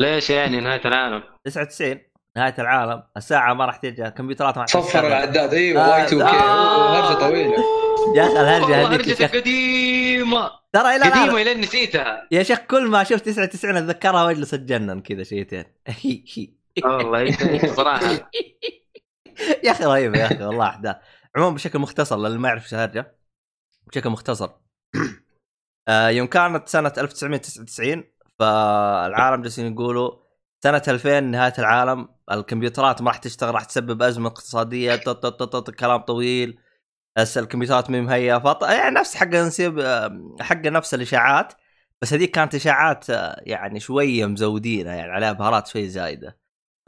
ليش 0.00 0.30
يعني 0.30 0.60
نهاية 0.60 0.80
العالم؟ 0.84 1.22
99 1.44 1.98
نهاية 2.36 2.54
العالم 2.58 3.02
الساعة 3.16 3.54
ما 3.54 3.64
راح 3.66 3.76
تجي 3.76 4.06
الكمبيوترات 4.06 4.56
ما 4.56 4.62
راح 4.62 4.68
صفر. 4.68 5.06
العداد 5.06 5.54
إيوه 5.54 5.82
آه، 5.82 5.90
واي 5.90 6.04
2 6.04 6.22
كي. 6.22 6.28
آه. 6.28 7.08
هرجه 7.08 7.18
طويلة. 7.18 7.64
يا 8.16 8.24
أخي 8.24 8.40
الهرجة 8.40 8.86
هذيك 8.86 9.36
قديمه 9.36 10.50
ترى 10.72 10.96
إلى 10.96 10.96
الان 10.96 11.10
قديمة 11.10 11.42
الين 11.42 11.60
نسيتها. 11.60 12.28
يا 12.30 12.42
شيخ 12.42 12.58
كل 12.58 12.86
ما 12.86 13.02
أشوف 13.02 13.20
99 13.20 13.76
أتذكرها 13.76 14.24
وأجلس 14.24 14.54
أتجنن 14.54 15.00
كذا 15.00 15.22
شيئتين 15.22 15.64
والله 16.84 17.36
صراحة. 17.76 18.10
يا 19.64 19.70
أخي 19.70 19.84
رهيبه 19.84 20.18
يا 20.18 20.26
أخي 20.26 20.44
والله 20.44 20.66
أحداث. 20.66 20.96
عموما 21.36 21.54
بشكل 21.54 21.78
مختصر 21.78 22.16
للي 22.18 22.38
ما 22.38 22.48
يعرف 22.48 22.64
إيش 22.64 22.74
الهرجة 22.74 23.14
بشكل 23.86 24.10
مختصر 24.10 24.50
يوم 25.88 26.26
كانت 26.26 26.68
سنة 26.68 26.92
1999 26.98 28.04
فالعالم 28.38 29.42
جالسين 29.42 29.72
يقولوا 29.72 30.10
سنة 30.64 30.82
2000 30.88 31.20
نهاية 31.20 31.52
العالم 31.58 32.08
الكمبيوترات 32.32 33.02
ما 33.02 33.08
راح 33.10 33.16
تشتغل 33.18 33.54
راح 33.54 33.64
تسبب 33.64 34.02
أزمة 34.02 34.28
اقتصادية 34.28 34.96
طط 34.96 35.08
طط 35.26 35.42
طط 35.42 35.56
طط 35.56 35.70
كلام 35.70 36.00
طويل. 36.00 36.58
بس 37.18 37.38
الكمبيوترات 37.38 37.90
مي 37.90 38.00
مهيئة 38.00 38.38
فط... 38.38 38.62
يعني 38.64 38.94
نفس 38.94 39.16
حق 39.16 39.26
نسيب 39.26 39.78
آه، 39.78 40.36
حق 40.40 40.56
نفس 40.66 40.94
الإشاعات 40.94 41.52
بس 42.02 42.12
هذيك 42.12 42.30
كانت 42.30 42.54
إشاعات 42.54 43.10
آه، 43.10 43.40
يعني 43.46 43.80
شوية 43.80 44.26
مزودينها 44.26 44.94
يعني 44.94 45.12
عليها 45.12 45.32
بهارات 45.32 45.66
شوي 45.66 45.88
زايدة. 45.88 46.38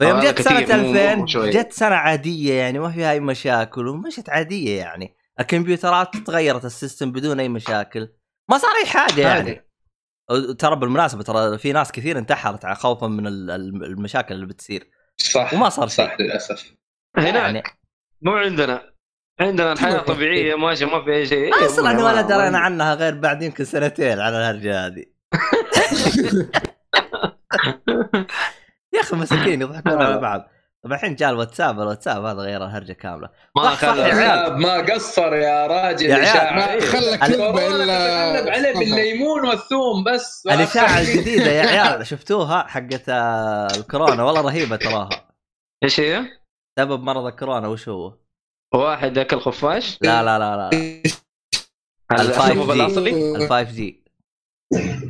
فيوم 0.01 0.19
جت 0.19 0.41
سنة 0.41 0.61
كثير، 0.61 0.77
مو- 0.77 0.83
مو 0.93 0.93
2000 0.93 1.25
شوي. 1.25 1.49
جت 1.49 1.73
سنة 1.73 1.95
عادية 1.95 2.53
يعني 2.53 2.79
ما 2.79 2.91
فيها 2.91 3.11
أي 3.11 3.19
مشاكل 3.19 3.87
ومشت 3.87 4.29
عادية 4.29 4.77
يعني. 4.79 5.15
الكمبيوترات 5.39 6.17
تغيرت 6.17 6.65
ال 6.65 6.72
system 6.72 7.11
بدون 7.11 7.39
أي 7.39 7.49
مشاكل. 7.49 8.09
ما 8.49 8.57
صار 8.57 8.71
أي 8.83 8.89
حاجة. 8.89 9.21
يعني. 9.21 9.67
ترى 10.59 10.75
بالمناسبة 10.75 11.23
ترى 11.23 11.57
في 11.57 11.71
ناس 11.73 11.91
كثير 11.91 12.17
انتحرت 12.17 12.65
على 12.65 12.75
خوفا 12.75 13.07
من 13.07 13.27
ال- 13.27 13.51
ال- 13.51 13.83
المشاكل 13.85 14.35
اللي 14.35 14.45
بتصير. 14.45 14.89
صح. 15.17 15.53
وما 15.53 15.69
صار 15.69 15.87
شيء. 15.87 16.05
صح 16.05 16.19
للأسف. 16.19 16.73
هناك. 17.17 17.35
يعني 17.35 17.63
مو 18.21 18.31
عندنا. 18.31 18.91
عندنا 19.39 19.71
الحياة 19.73 19.99
طبيعية 19.99 20.55
ماشيه 20.55 20.85
ما 20.85 21.03
في 21.03 21.13
أي 21.13 21.25
شيء. 21.25 21.65
أصلا 21.65 21.91
إيه، 21.99 22.03
ولا 22.03 22.21
درينا 22.21 22.57
عنها 22.59 22.93
غير 22.95 23.15
بعد 23.19 23.41
يمكن 23.43 23.63
سنتين 23.65 24.19
على 24.19 24.37
الهرجة 24.37 24.85
هذه. 24.85 25.05
يا 28.93 28.99
أخي 29.01 29.15
مساكين 29.15 29.61
يضحكون 29.61 30.01
على 30.01 30.17
بعض. 30.27 30.49
طبعا 30.83 30.95
الحين 30.95 31.15
جاء 31.15 31.29
الواتساب 31.29 31.79
الواتساب 31.81 32.25
هذا 32.25 32.41
غير 32.41 32.65
الهرجة 32.65 32.93
كاملة. 32.93 33.29
ما 33.57 33.69
خلى 33.69 34.01
يا 34.01 34.05
عيال. 34.05 34.39
الكتاب 34.39 34.57
ما 34.57 34.93
قصر 34.93 35.35
يا 35.35 35.67
راجل 35.67 36.05
يا 36.09 36.15
عيال،. 36.15 36.55
ما 36.55 36.79
خلى 36.85 37.17
كلمه 37.17 37.67
الا 37.67 38.33
تتغلب 38.33 38.49
عليه 38.49 38.73
بالليمون 38.73 39.47
والثوم 39.47 40.03
بس. 40.03 40.43
الإشاعة 40.51 40.99
الجديدة 41.01 41.51
يا 41.51 41.61
عيال 41.67 42.07
شفتوها 42.07 42.67
حقت 42.67 43.09
آه، 43.09 43.67
الكورونا. 43.75 44.23
والله 44.23 44.41
رهيبة 44.41 44.75
تراها. 44.75 45.09
إيش 45.83 45.99
هي؟ 45.99 46.23
سبب 46.79 47.03
مرض 47.03 47.25
الكورونا 47.25 47.67
وش 47.67 47.89
هو؟ 47.89 48.13
واحد 48.73 49.17
أكل 49.17 49.39
خفاش؟ 49.39 49.97
لا 50.01 50.23
لا 50.23 50.39
لا 50.39 50.57
لا. 50.57 50.69
السبب 52.19 52.67
5G. 52.67 52.71
الاصلي 52.71 53.35
ال 53.35 53.49
5 53.49 53.61
جي 53.71 54.03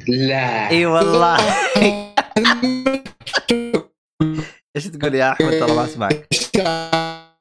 لا. 0.08 0.70
إي 0.70 0.86
والله. 0.86 1.38
إيش 4.82 4.89
تقول 4.89 5.15
يا 5.15 5.32
أحمد؟ 5.32 5.52
ترى 5.60 5.76
ما 5.76 5.86
أسمعك. 5.86 6.28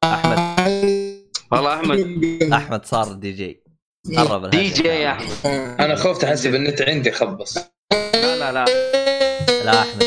أحمد. 0.04 0.38
والله 1.52 1.74
أحمد. 1.74 1.98
أحمد 2.52 2.84
صار 2.84 3.12
دي 3.12 3.32
جي 3.32 3.62
قرب 4.16 4.50
D. 4.50 4.68
J 4.68 4.88
يا 4.88 5.10
أحمد. 5.12 5.46
أنا 5.80 5.94
خفت 5.94 6.24
احسب 6.24 6.54
النت 6.54 6.82
عندي 6.82 7.10
خبص. 7.12 7.58
لا 7.92 8.36
لا 8.38 8.52
لا. 8.52 8.64
لا 9.64 9.80
أحمد. 9.82 10.04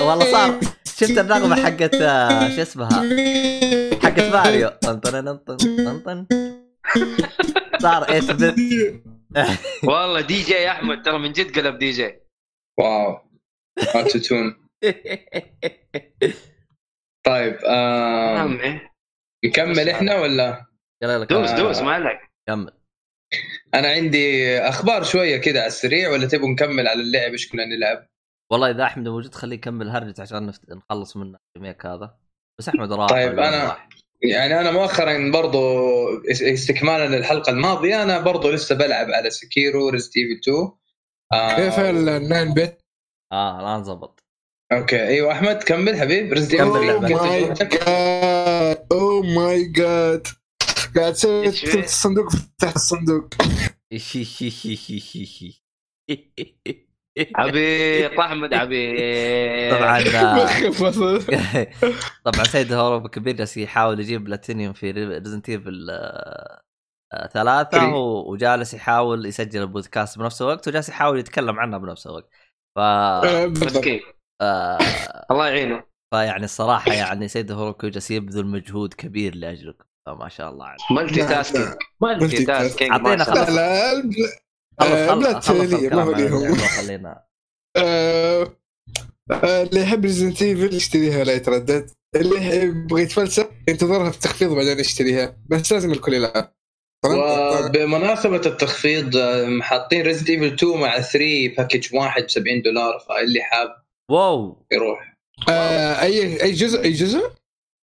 والله 0.00 0.32
صار. 0.32 0.60
شفت 0.96 1.18
النغمه 1.18 1.56
حقت 1.64 1.94
آه، 1.94 2.56
شو 2.56 2.62
اسمها؟ 2.62 3.00
حقت 4.02 4.20
ماريو. 4.20 4.68
طن 4.68 5.00
طن 5.00 5.36
طن 5.36 5.56
طن 5.56 6.00
طن 6.00 6.26
صار 7.82 8.20
8 8.20 8.32
bit 8.32 9.02
والله 9.88 10.20
دي 10.20 10.42
جي 10.42 10.52
يا 10.52 10.70
أحمد. 10.70 11.02
ترى 11.02 11.18
من 11.18 11.32
جد 11.32 11.58
قلب 11.58 11.78
دي 11.78 11.90
جي 11.90 12.14
واو. 12.78 13.18
auto 13.94 14.18
tune 14.18 14.54
طيب 17.26 17.56
آه 17.64 18.38
عمي 18.38 18.80
نكمل 19.44 19.88
إحنا 19.88 20.20
ولا؟ 20.20 20.66
يلا 21.02 21.18
لك 21.18 21.28
دوس. 21.30 21.50
دوس 21.50 21.78
ما 21.80 21.92
عليك. 21.92 22.20
كمل. 22.48 22.72
أنا 23.74 23.88
عندي 23.88 24.58
أخبار 24.58 25.02
شوية 25.04 25.36
كذا 25.36 25.58
على 25.58 25.66
السريع 25.66 26.10
ولا 26.10 26.26
تبغوا 26.26 26.48
نكمل 26.50 26.88
على 26.88 27.00
اللعب؟ 27.02 27.30
إيش 27.32 27.52
كنا 27.52 27.64
نلعب؟ 27.64 28.06
والله 28.52 28.70
إذا 28.70 28.82
أحمد 28.84 29.08
موجود 29.08 29.34
خليه 29.34 29.56
يكمل 29.56 29.88
هرجة 29.90 30.22
عشان 30.22 30.46
نفت... 30.46 30.70
نخلص 30.70 31.16
منه 31.16 31.38
ال 31.56 31.60
remake 31.60 31.86
هذا. 31.86 32.16
بس 32.60 32.68
أحمد 32.68 32.92
راح 32.92 33.08
طيب، 33.10 33.36
أنا- 33.36 33.64
راح. 33.66 33.88
يعني 34.22 34.60
أنا 34.60 34.70
مؤخرا 34.70 35.30
برضو 35.32 35.58
إس- 36.20 36.42
استكمالا 36.42 37.16
للحلقة 37.16 37.50
الماضية 37.50 38.02
أنا 38.02 38.18
برضو 38.20 38.50
لسه 38.50 38.74
بلعب 38.74 39.06
على 39.10 39.30
Sekiro 39.30 39.88
Resident 39.88 40.10
Evil 40.16 40.40
2 40.40 40.72
آه 41.32 41.56
كيف 41.56 41.78
ال 41.80 41.95
nine 41.95 42.54
bit؟ 42.54 42.80
آه 43.32 43.60
الآن 43.60 43.84
زبط. 43.84 44.20
أوكي. 44.72 45.06
أيوه 45.06 45.32
أحمد 45.32 45.62
كمل 45.62 46.00
حبيب. 46.00 46.32
Resident 46.32 46.56
كمل 46.56 46.68
oh 46.68 46.80
اللعبة. 46.80 47.22
my 47.26 47.52
god 47.54 48.86
oh 48.92 49.22
my 49.22 49.64
god 49.64 50.26
قاعد 50.96 51.12
تسوي 51.12 51.48
الصندوق 51.84 52.28
تحت 52.58 52.76
الصندوق 52.76 53.34
عبيط 57.34 58.20
أحمد 58.20 58.54
عبيط 58.54 59.74
طبعا 59.74 59.98
آه،. 60.00 61.66
طبعا 62.24 62.44
سيد 62.44 62.72
هوروب 62.72 63.06
كبير 63.06 63.36
جالس 63.36 63.56
يحاول 63.56 64.00
يجيب 64.00 64.24
بلاتينيوم 64.24 64.72
في 64.72 64.90
Resident 64.90 65.48
Evil 65.48 65.86
ثلاثة 67.32 67.78
Three. 67.80 67.94
و- 67.94 68.32
وجالس 68.32 68.74
يحاول 68.74 69.26
يسجل 69.26 69.62
البودكاست 69.62 70.18
بنفس 70.18 70.42
الوقت 70.42 70.68
وجالس 70.68 70.88
يحاول 70.88 71.18
يتكلم 71.18 71.60
عنها 71.60 71.78
بنفس 71.78 72.06
الوقت. 72.06 72.28
ف 72.76 72.78
آه، 74.40 74.78
الله 75.30 75.48
يعينه. 75.48 75.84
فيعني 76.14 76.44
الصراحة 76.44 76.92
يعني 76.92 77.28
سيد 77.28 77.52
هوروكو 77.52 77.88
جالس 77.88 78.10
يبذل 78.10 78.46
مجهود 78.46 78.94
كبير 78.94 79.34
لاجلكم 79.34 79.84
فما 80.06 80.28
شاء 80.28 80.50
الله 80.50 80.66
عليه 80.66 80.78
multitasking 80.90 81.68
multitasking 82.02 82.90
ما 82.90 83.16
شاء 83.16 83.34
خلاص. 83.34 83.50
لا 83.50 83.94
لا 83.94 85.40
خلص 85.40 85.50
آه، 85.50 85.94
ما 85.94 86.56
خلينا. 86.56 87.24
آه، 87.76 88.56
آه، 89.30 89.62
اللي 89.62 89.80
يحب 89.80 90.04
Resident 90.04 90.42
Evil 90.42 90.74
يشتريها 90.74 91.24
لا 91.24 91.32
يتردد. 91.32 91.90
اللي 92.16 92.56
يبغى 92.56 93.02
يتفلسف 93.02 93.48
ينتظرها 93.68 94.10
في 94.10 94.16
التخفيض 94.16 94.52
بعدين 94.52 94.80
يشتريها 94.80 95.36
بس 95.50 95.72
لازم 95.72 95.92
الكل 95.92 96.14
يلعب. 96.14 96.52
وبمناسبة 97.06 98.36
التخفيض 98.36 99.18
حاطين 99.60 100.02
Resident 100.02 100.30
Evil 100.30 100.54
2 100.54 100.80
مع 100.80 101.00
3 101.00 101.54
package 101.56 101.94
واحد 101.94 102.22
ب 102.22 102.30
70 102.30 102.62
دولار 102.62 102.98
فاللي 103.08 103.42
حاب 103.42 103.85
واو. 104.10 104.66
يروح. 104.72 105.16
آه، 105.48 106.02
أي 106.02 106.42
أي 106.42 106.52
جزء 106.52 106.82
أي 106.84 106.90
جزء؟ 106.92 107.30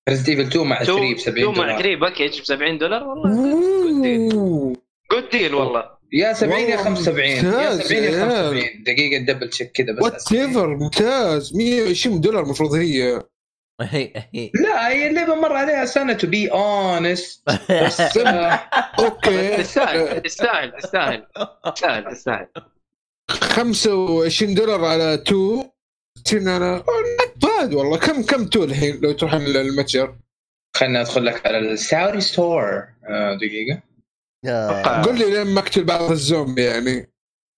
Resident 0.10 0.30
Evil 0.30 0.42
2 0.42 0.68
مع 0.68 0.84
3 0.84 0.94
ب 1.14 1.16
two 1.16 1.22
70 1.22 1.44
two 1.46 1.52
مع 1.62 1.66
دولار. 1.68 1.82
3 1.82 1.96
package 1.96 2.42
ب 2.42 2.44
70 2.44 2.78
دولار؟ 2.78 3.04
والله. 3.04 4.74
good 5.12 5.30
deal 5.32 5.54
والله. 5.56 5.84
يا 6.14 6.34
70 6.34 6.60
يا 6.60 6.66
والله 6.66 6.84
75 6.84 7.30
يا 7.30 7.42
ممتاز. 7.44 7.82
70 7.82 8.04
يا 8.04 8.10
يا 8.10 8.20
75 8.26 8.84
دقيقة 8.84 9.26
double 9.26 9.50
check 9.50 9.72
كذا 9.72 9.92
بس 9.94 10.04
what 10.04 10.32
ever 10.34 10.68
ممتاز. 10.78 11.56
120 11.56 12.22
دولار 12.22 12.44
المفروض 12.44 12.74
هي. 12.74 13.22
لا 14.64 14.90
هي 14.90 15.08
اللعبة 15.08 15.36
مر 15.36 15.54
عليها 15.54 15.86
سنة 15.86 16.14
to 16.14 16.28
be 16.28 16.52
honest 16.52 17.44
بس 17.72 18.02
آه، 18.18 18.70
أوكي. 19.00 19.58
تستاهل 19.58 20.22
تستاهل 20.22 20.72
تستاهل 20.82 21.26
تستاهل 21.66 22.12
تستاهل 22.12 22.48
25 23.30 24.54
دولار 24.54 24.86
على 24.86 25.14
2 25.14 25.70
60 26.28 26.48
على 26.48 26.76
not 26.76 27.44
bad 27.44 27.74
والله 27.74 27.98
كم 27.98 28.24
كم 28.24 28.46
two 28.46 28.64
الحين 28.64 29.02
لو 29.02 29.12
تروح 29.12 29.34
المتجر؟ 29.34 30.16
خلنا 30.76 31.02
ادخل 31.02 31.26
لك 31.26 31.46
على 31.46 31.60
ال 31.60 31.70
Saudi 31.70 32.22
store 32.22 32.88
آه، 33.10 33.34
دقيقة. 33.36 33.82
آه، 34.46 35.06
قول 35.06 35.20
لي 35.20 35.30
لين 35.30 35.54
ما 35.54 35.60
اقتل 35.60 35.84
بعض 35.84 36.12
الزومبي 36.12 36.64
يعني. 36.64 37.10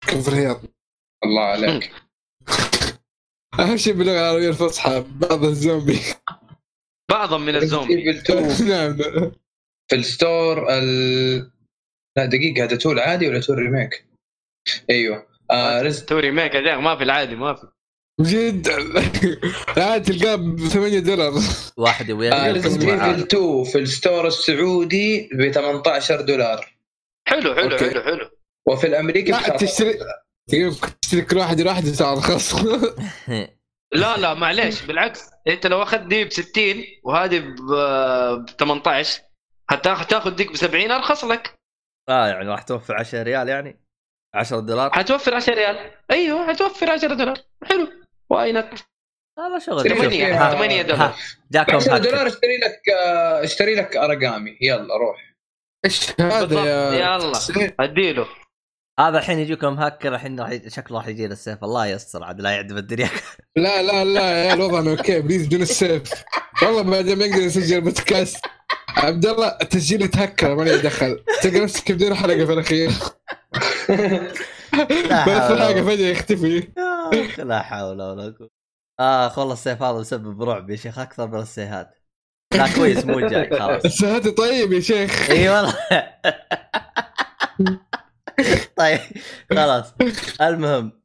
كم 0.07 0.21
في 0.21 0.27
الرياض؟ 0.27 0.61
الله 1.25 1.41
عليك. 1.41 1.91
أهم 3.59 3.77
شيء 3.77 3.93
باللغة 3.93 4.19
العربية 4.19 4.49
الفصحى 4.49 5.05
بعض 5.09 5.43
الزومبي. 5.43 5.99
بعضهم 7.11 7.45
من 7.45 7.55
الزومبي. 7.55 8.13
Evil 8.13 8.31
2 8.31 8.69
نعم. 8.69 8.97
في 9.89 9.95
ال 9.95 10.08
store 10.08 10.73
ال... 10.73 11.51
لا 12.17 12.25
دقيقة 12.25 12.63
هذا 12.63 12.75
two 12.75 12.99
العادي 12.99 13.27
ولا 13.27 13.39
two 13.39 13.53
ال 13.53 13.57
remake؟ 13.57 14.05
أيوه. 14.89 15.27
آه 15.51 15.81
Resident 15.81 16.05
two 16.05 16.19
remake 16.19 16.55
ما 16.55 16.97
في 16.97 17.03
العادي 17.03 17.35
ما 17.35 17.53
في. 17.53 17.74
جد 18.21 18.69
عاد 19.77 20.03
تلقاه 20.11 20.35
ب 20.35 20.59
8 20.59 20.99
دولار. 20.99 21.33
واحد 21.77 22.09
يبغى 22.09 22.31
آه. 22.31 22.45
Evil 22.45 22.67
2 22.67 23.63
في 23.63 23.77
ال 23.77 23.86
store 23.86 24.27
السعودي 24.27 25.29
ب 25.33 25.51
18 25.51 26.21
دولار. 26.21 26.75
حلو 27.27 27.55
حلو 27.55 27.71
أوكي. 27.71 27.89
حلو 27.89 28.01
حلو. 28.01 28.29
وفي 28.67 28.87
الأمريكي 28.87 29.31
ب 29.31 29.35
لا 29.35 29.57
19 29.57 29.57
تشتري 29.65 29.99
تشتري 31.01 31.21
كل 31.21 31.37
واحد 31.37 31.59
يروح 31.59 31.77
يدفع 31.77 32.13
ارخص 32.13 32.55
لا 33.93 34.17
لا 34.17 34.33
معليش 34.33 34.81
بالعكس. 34.81 35.29
انت 35.47 35.67
لو 35.67 35.83
أخذت 35.83 36.01
دي 36.01 36.23
ب 36.25 36.31
60 36.31 36.83
وهذه 37.03 37.39
ب 37.39 38.45
18 38.59 39.21
هتاخذ 39.69 40.05
تاخذ 40.05 40.35
ديك 40.35 40.51
ب 40.51 40.55
70 40.55 40.91
أرخص 40.91 41.23
لك. 41.25 41.55
آه 42.09 42.27
يعني 42.27 42.49
راح 42.49 42.61
توفر 42.61 42.95
10 42.95 43.23
ريال 43.23 43.49
يعني؟ 43.49 43.79
10 44.35 44.59
دولار؟ 44.59 44.91
حتوفر 44.93 45.35
10 45.35 45.53
ريال. 45.53 45.91
أيوه 46.11 46.47
حتوفر 46.47 46.91
10 46.91 47.13
دولار. 47.13 47.37
حلو. 47.63 48.04
why 48.29 48.51
not؟ 48.51 48.65
هذا 49.39 49.59
شغل 49.59 49.83
ثمانية. 49.83 49.95
شوف، 49.95 50.01
ثمانية 50.01 50.47
ها- 50.47 50.55
ثمانية 50.55 50.81
دولار. 50.81 51.01
ها، 51.07 51.15
جاكم 51.51 51.75
10 51.75 51.95
هاكر 51.95 52.03
دولار 52.03 52.27
اشتري 52.27 52.57
لك 52.57 52.81
اشتري 53.43 53.75
لك 53.75 53.97
أرقامي. 53.97 54.57
يلا 54.61 54.97
روح. 54.97 55.35
إيش 55.85 56.21
هذا 56.21 56.93
يلا. 56.95 57.31
أديله. 57.79 58.27
هذا 58.99 59.17
الحين 59.17 59.39
يجيكم 59.39 59.73
هاكر 59.79 60.15
الحين 60.15 60.39
راح 60.39 60.59
شكله 60.67 60.97
راح 60.97 61.07
يجي 61.07 61.25
السيف 61.25 61.63
الله 61.63 61.87
يستر 61.87 62.23
عاد 62.23 62.41
لا 62.41 62.49
يعدم 62.49 62.77
الدنيا. 62.77 63.09
لا 63.55 63.81
لا 63.81 64.03
لا 64.05 64.45
يا 64.45 64.53
الوضع 64.53 64.91
okay 64.91 65.21
please 65.21 65.45
بدون 65.47 65.61
السيف 65.61 66.01
والله 66.63 66.83
ما 66.83 67.01
نقدر 67.01 67.45
نسجل 67.45 67.81
بودكاست. 67.81 68.45
عبد 68.97 69.25
الله 69.25 69.47
التسجيل 69.47 70.01
يتهكر 70.01 70.55
مالي 70.55 70.77
دخل. 70.77 71.23
تلقى 71.41 71.59
نفسك 71.59 71.91
بدون 71.91 72.15
حلقة 72.15 72.45
في 72.45 72.53
الأخير. 72.53 72.89
بس 75.27 75.51
ولا 75.51 75.83
فجاه 75.83 76.07
يختفي. 76.07 76.67
أخي 77.13 77.41
لا 77.49 77.61
حول 77.61 78.01
ولا 78.01 78.35
قوة. 78.39 78.49
اخ 78.99 79.37
والله 79.37 79.53
السيف 79.53 79.83
هذا 79.83 79.99
مسبب 79.99 80.43
رعب 80.43 80.69
يا 80.69 80.75
شيخ 80.75 80.99
أكثر 80.99 81.27
من 81.27 81.39
السيهات. 81.39 81.95
لا 82.53 82.75
كويس 82.75 83.05
مو 83.05 83.19
جاي 83.19 83.59
خلاص. 83.59 83.85
السهاتي 83.91 84.31
طيب 84.31 84.73
يا 84.73 84.79
شيخ. 84.79 85.29
إي 85.29 85.49
والله. 85.49 85.75
طيب 88.77 88.99
خلاص. 89.49 89.93
المهم 90.41 91.01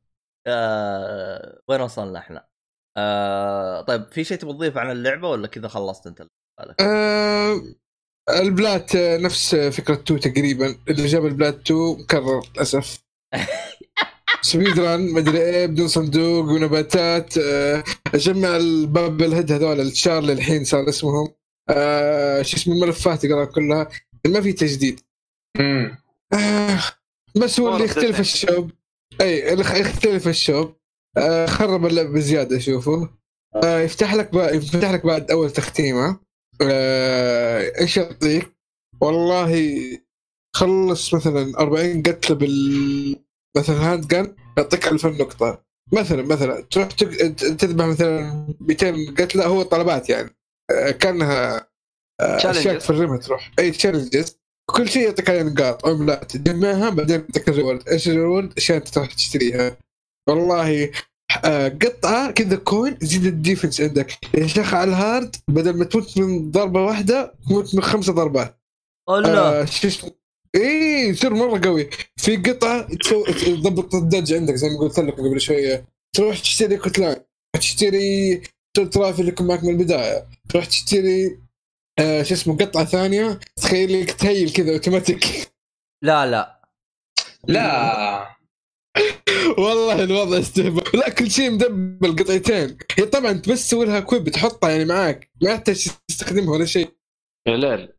آه 0.46 1.60
وين 1.68 1.80
وصلنا 1.80 2.18
إحنا؟ 2.18 2.48
آه 2.96 3.82
طيب 3.82 4.12
في 4.12 4.24
شيء 4.24 4.38
تبغى 4.38 4.54
تضيفه 4.54 4.80
عن 4.80 4.90
اللعبة 4.90 5.28
ولا 5.28 5.46
كذا 5.46 5.68
خلصت 5.68 6.06
أنت؟ 6.06 6.26
آه 6.80 7.60
البلات 8.30 8.96
نفس 8.96 9.54
فكرة 9.54 9.94
2 9.94 10.20
تقريبا. 10.20 10.66
اللي 10.88 11.06
جاب 11.06 11.26
البلات 11.26 11.54
2 11.70 12.00
مكرر 12.00 12.42
للأسف. 12.54 13.02
speed 14.42 14.78
run 14.80 15.12
مدري 15.12 15.38
إيه 15.42 15.66
بدون 15.66 15.88
صندوق 15.88 16.44
ونباتات 16.44 17.38
آه، 17.38 17.84
أجمع 18.14 18.56
ال 18.56 19.22
bobblehead 19.22 19.52
هذول 19.52 19.80
الشارلي 19.80 20.32
الحين 20.32 20.64
صار 20.64 20.88
اسمهم. 20.88 21.28
آه، 21.70 22.42
شو 22.42 22.56
اسمه 22.56 22.74
الملفات 22.74 23.24
اقراها 23.24 23.44
كلها. 23.44 23.88
ما 24.26 24.40
في 24.40 24.52
تجديد. 24.52 25.00
مم. 25.58 25.98
آه، 26.32 26.80
بس 27.36 27.60
هو 27.60 27.72
اللي 27.72 27.84
يختلف. 27.84 28.20
ال 28.20 28.29
shop. 28.29 28.70
إي 29.20 29.52
اللي 29.52 29.80
يختلف 29.80 30.28
ال 30.28 30.36
shop. 30.36 30.76
خرب 31.46 31.86
اللعبة 31.86 32.10
بزيادة 32.10 32.56
اشوفه 32.56 33.10
يفتح 33.64 34.14
لك 34.14 34.34
بقى 34.34 34.56
يفتح 34.56 34.90
لك 34.90 35.06
بعد 35.06 35.30
أول 35.30 35.50
تختيمة. 35.50 36.20
إيش 37.80 37.96
يعطيك؟ 37.96 38.52
والله 39.00 39.80
خلص 40.56 41.14
مثلا 41.14 41.58
40 41.58 42.02
قتله 42.02 42.36
بال 42.36 43.16
مثلا 43.56 43.92
handgun 43.92 44.34
يعطيك 44.58 44.88
2000 44.88 45.08
نقطة. 45.08 45.64
مثلا 45.92 46.22
مثلا 46.22 46.60
تروح 46.60 46.86
تذبح 46.86 47.84
مثلا 47.84 48.46
200 48.60 49.14
قتله 49.18 49.46
هو 49.46 49.62
طلبات 49.62 50.10
يعني. 50.10 50.36
آه، 50.70 50.90
كأنها 50.90 51.56
آه، 52.20 52.50
أشياء 52.50 52.90
الرمى 52.90 53.18
تروح. 53.18 53.52
أي 53.58 53.70
challenges 53.70 54.36
كل 54.70 54.88
شيء 54.88 55.02
يعطيك 55.02 55.30
عليها 55.30 55.42
نقاط. 55.42 55.86
عملات 55.86 56.36
تجمعها 56.36 56.90
بعدين 56.90 57.20
يعطيك 57.20 57.48
ال 57.48 57.54
reward 57.54 57.88
إيش 57.88 58.08
ال 58.08 58.14
reward؟ 58.14 58.52
اشياء 58.56 58.78
أنت 58.78 58.88
تروح 58.88 59.14
تشتريها. 59.14 59.76
والله 60.28 60.90
آه، 61.44 61.68
قطعة 61.68 62.30
كذا 62.30 62.56
coin 62.56 62.98
تزيد 62.98 63.26
ال 63.26 63.33
defense 63.33 63.80
عندك. 63.80 64.12
يا 64.34 64.46
شيخ 64.46 64.74
على 64.74 64.90
ال 64.90 65.00
hard 65.00 65.36
بدل 65.48 65.78
ما 65.78 65.84
تموت 65.84 66.18
من 66.18 66.50
ضربة 66.50 66.82
واحدة 66.84 67.34
تموت 67.48 67.74
من 67.74 67.82
خمسة 67.82 68.12
ضربات. 68.12 68.60
الله 69.08 69.60
آه 69.60 69.64
شو 69.64 69.88
اسمه 69.88 70.10
اي 70.56 71.08
يصير 71.08 71.34
مرة 71.34 71.60
قوي. 71.64 71.90
في 72.16 72.36
قطعة 72.36 72.88
تضبط 73.46 73.94
الدج 73.94 74.32
عندك 74.34 74.54
زي 74.54 74.68
ما 74.68 74.78
قلت 74.78 74.98
لكم 74.98 75.28
قبل 75.28 75.40
شوية. 75.40 75.84
تروح 76.16 76.38
تشتري 76.38 76.76
كتلان 76.76 77.16
تشتري 77.58 78.42
ترافي 78.92 79.20
اللي 79.20 79.32
يكون 79.32 79.46
معك 79.46 79.64
من 79.64 79.70
البداية. 79.70 80.28
تروح 80.48 80.64
تشتري 80.64 81.38
آه 81.98 82.22
شو 82.22 82.34
اسمه 82.34 82.56
قطعة 82.56 82.84
ثانية. 82.84 83.40
تخيل 83.56 84.00
لك 84.00 84.10
تهيل 84.10 84.52
كذا 84.52 84.72
أوتوماتيك. 84.72 85.52
لا 86.04 86.26
لا. 86.26 86.60
لا. 87.48 88.36
والله 89.58 90.02
الوضع 90.04 90.38
استهبال. 90.38 90.84
لا 90.94 91.08
كل 91.08 91.30
شيء 91.30 91.50
مدبل 91.50 92.16
قطعتين. 92.16 92.78
هي 92.98 93.04
طبعا 93.04 93.30
انت 93.30 93.48
بس 93.48 93.66
تسوي 93.66 93.86
لها 93.86 94.00
كويب 94.00 94.28
تحطها 94.28 94.70
يعني 94.70 94.84
معاك. 94.84 95.30
ما 95.42 95.50
يحتاج 95.50 95.88
تستخدمها 96.08 96.50
ولا 96.50 96.64
شيء. 96.64 96.90
يا 97.48 97.56
ليل. 97.56 97.92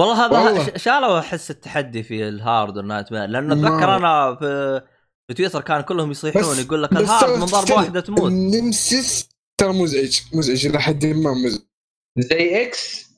والله 0.00 0.26
هذا 0.26 0.78
شالوا 0.78 1.18
احس 1.18 1.50
التحدي 1.50 2.02
في 2.02 2.28
ال 2.28 2.35
hard 2.35 2.62
وال 2.62 2.76
nightmare 2.76 3.30
لأنه 3.30 3.54
اتذكر 3.54 3.96
أنا 3.96 4.34
في 4.34 4.82
في 5.28 5.34
تويتر 5.34 5.60
كان 5.60 5.80
كلهم 5.80 6.10
يصيحون 6.10 6.58
يقول 6.58 6.82
لك 6.82 6.92
ال 6.92 7.01
hard 7.01 7.38
من 7.38 7.44
ضربه 7.44 7.74
واحدة 7.74 8.00
تموت. 8.00 8.30
ال 8.30 8.42
Nemesis 8.42 9.28
ترى 9.60 9.72
مزعج 9.72 10.20
مزعج 10.32 10.66
إلى 10.66 10.80
حد 10.80 11.06
ما 11.06 11.34
مزعج. 11.34 11.62
زي 12.18 12.62
X 12.62 13.10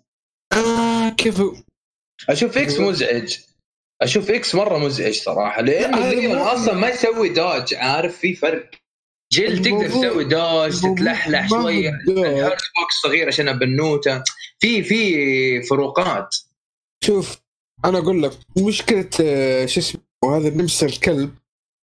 آه 0.52 1.08
كيف؟ 1.08 1.42
أشوف 2.28 2.58
X 2.58 2.80
مزعج. 2.80 3.36
أشوف 4.02 4.30
X 4.30 4.54
مرة 4.54 4.78
مزعج 4.78 5.14
صراحة 5.14 5.62
لأنه 5.62 6.52
أصلا 6.52 6.74
ما 6.74 6.88
يسوي 6.88 7.28
dodge 7.28 7.74
عارف؟ 7.74 8.18
في 8.18 8.34
فرق. 8.34 8.70
Jill 9.32 9.62
تقدر 9.62 9.88
تسوي 9.88 10.24
dodge 10.24 10.80
تتلحلح 10.80 11.48
شوية. 11.48 11.90
box 12.06 12.94
صغير 13.02 13.28
عشان 13.28 13.58
بنوته 13.58 14.22
في 14.58 14.82
في 14.82 15.62
فروقات. 15.62 16.36
شوف 17.04 17.38
أنا 17.84 17.98
أقول 17.98 18.22
لك 18.22 18.32
مشكلة 18.58 19.08
آه، 19.20 19.66
شو 19.66 19.80
اسمه 19.80 20.00
هذا 20.24 20.48
ال 20.48 20.53
Nemesis 20.53 20.84
الكلب 20.84 21.34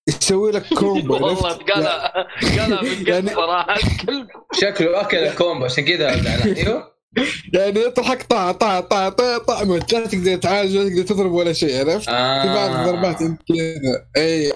يسوي 0.09 0.51
لك 0.51 0.73
combo 0.79 1.13
والله؟ 1.13 1.35
قالها 1.53 2.13
قالها 2.59 2.81
من 2.99 3.07
يعني- 3.07 3.29
صراحة 3.35 3.75
الكلب 3.75 4.27
شكله 4.53 5.01
أكل 5.01 5.29
combo 5.33 5.65
عشان 5.65 5.85
كذا 5.85 6.09
إيوه 6.57 6.91
يعني 7.53 7.79
يطرحك 7.79 8.23
طع 8.23 8.51
طع 8.51 8.79
طع 8.79 9.09
طع 9.09 9.37
طع. 9.37 9.61
لا 9.63 9.79
تقدر 10.07 10.35
تعالج 10.35 10.77
ولا 10.77 10.89
تقدر 10.89 11.01
تضرب 11.03 11.31
ولا 11.31 11.53
شيء 11.53 11.79
عرفت؟ 11.79 12.05
في 12.05 12.11
بعض 12.45 12.69
آه. 12.71 12.81
الضربات 12.81 13.21
انت 13.21 13.41
كذا 13.47 14.07
إي 14.17 14.53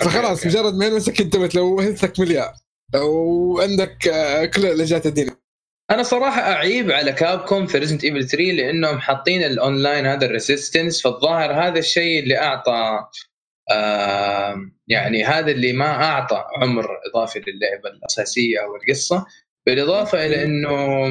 فخلاص. 0.00 0.46
مجرد 0.46 0.74
ما 0.74 0.86
يلمسك 0.86 1.20
انت 1.20 1.54
لو 1.56 1.80
health 1.80 2.14
ك 2.14 2.20
مليار 2.20 2.52
وعندك 2.94 4.08
آه، 4.08 4.44
كل 4.44 4.66
العلاجات 4.66 5.06
الدينية 5.06 5.45
أنا 5.90 6.02
صراحة 6.02 6.40
أعيب 6.40 6.90
على 6.90 7.12
Capcom 7.12 7.66
في 7.66 7.78
Resident 7.78 8.04
Evil 8.04 8.28
3 8.28 8.44
لأنهم 8.52 8.98
حاطين 8.98 9.42
الاونلاين 9.42 10.06
هذا 10.06 10.26
ال 10.26 10.33
Resistance 10.33 11.02
فالظاهر 11.02 11.52
هذا 11.52 11.78
الشيء 11.78 12.22
اللي 12.22 12.38
أعطى 12.38 13.06
آه 13.70 14.70
يعني 14.88 15.24
هذا 15.24 15.50
اللي 15.50 15.72
ما 15.72 16.04
أعطى 16.04 16.44
عمر 16.62 16.86
إضافي 17.10 17.38
للعبة 17.38 17.88
الأساسية 17.88 18.58
أو 18.58 18.76
القصة 18.76 19.26
بالإضافة 19.66 20.26
إلى 20.26 20.44
إنه 20.44 21.08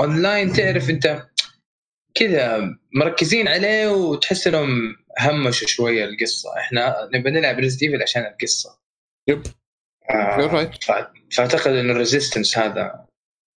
اونلاين 0.00 0.52
تعرف 0.52 0.90
أنت 0.90 1.26
كذا 2.14 2.60
مركزين 2.94 3.48
عليه 3.48 3.88
وتحس 3.88 4.46
إنهم 4.46 4.96
همشوا 5.20 5.68
شوية 5.68 6.04
القصة. 6.04 6.58
إحنا 6.58 7.08
نبي 7.14 7.30
نلعب 7.30 7.58
Resident 7.58 7.82
Evil 7.82 8.02
عشان 8.02 8.22
القصة. 8.22 8.78
yep. 9.28 9.42
آه 10.10 10.70
فأعتقد 11.32 11.72
إنه 11.72 11.92
ال 11.92 11.98
Resistance 11.98 12.58
هذا 12.58 13.09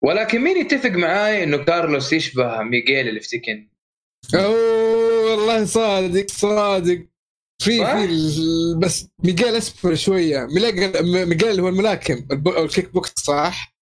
ولكن 0.06 0.42
مين 0.42 0.58
يتفق 0.58 0.90
معاي 0.90 1.44
إنه 1.44 1.58
كارلوس 1.58 2.14
يشبه 2.14 2.62
ميغيل 2.64 3.08
اللي 3.08 3.20
في 3.20 3.28
Tekken 3.28 3.70
أوه 4.36 5.32
والله 5.32 5.66
صادق 5.66 6.26
صادق. 6.30 7.00
في؟ 7.64 7.86
في 7.86 8.76
بس 8.78 9.08
ميغيل 9.24 9.56
اسمر 9.56 9.96
شوية. 9.96 10.48
ميغيل 10.56 11.26
ميغيل 11.28 11.60
هو 11.60 11.70
الملاكم. 11.70 12.26
أو 12.48 12.66
ال 12.66 12.71
kick 12.71 12.94
box 12.94 13.14
صح؟ 13.18 13.74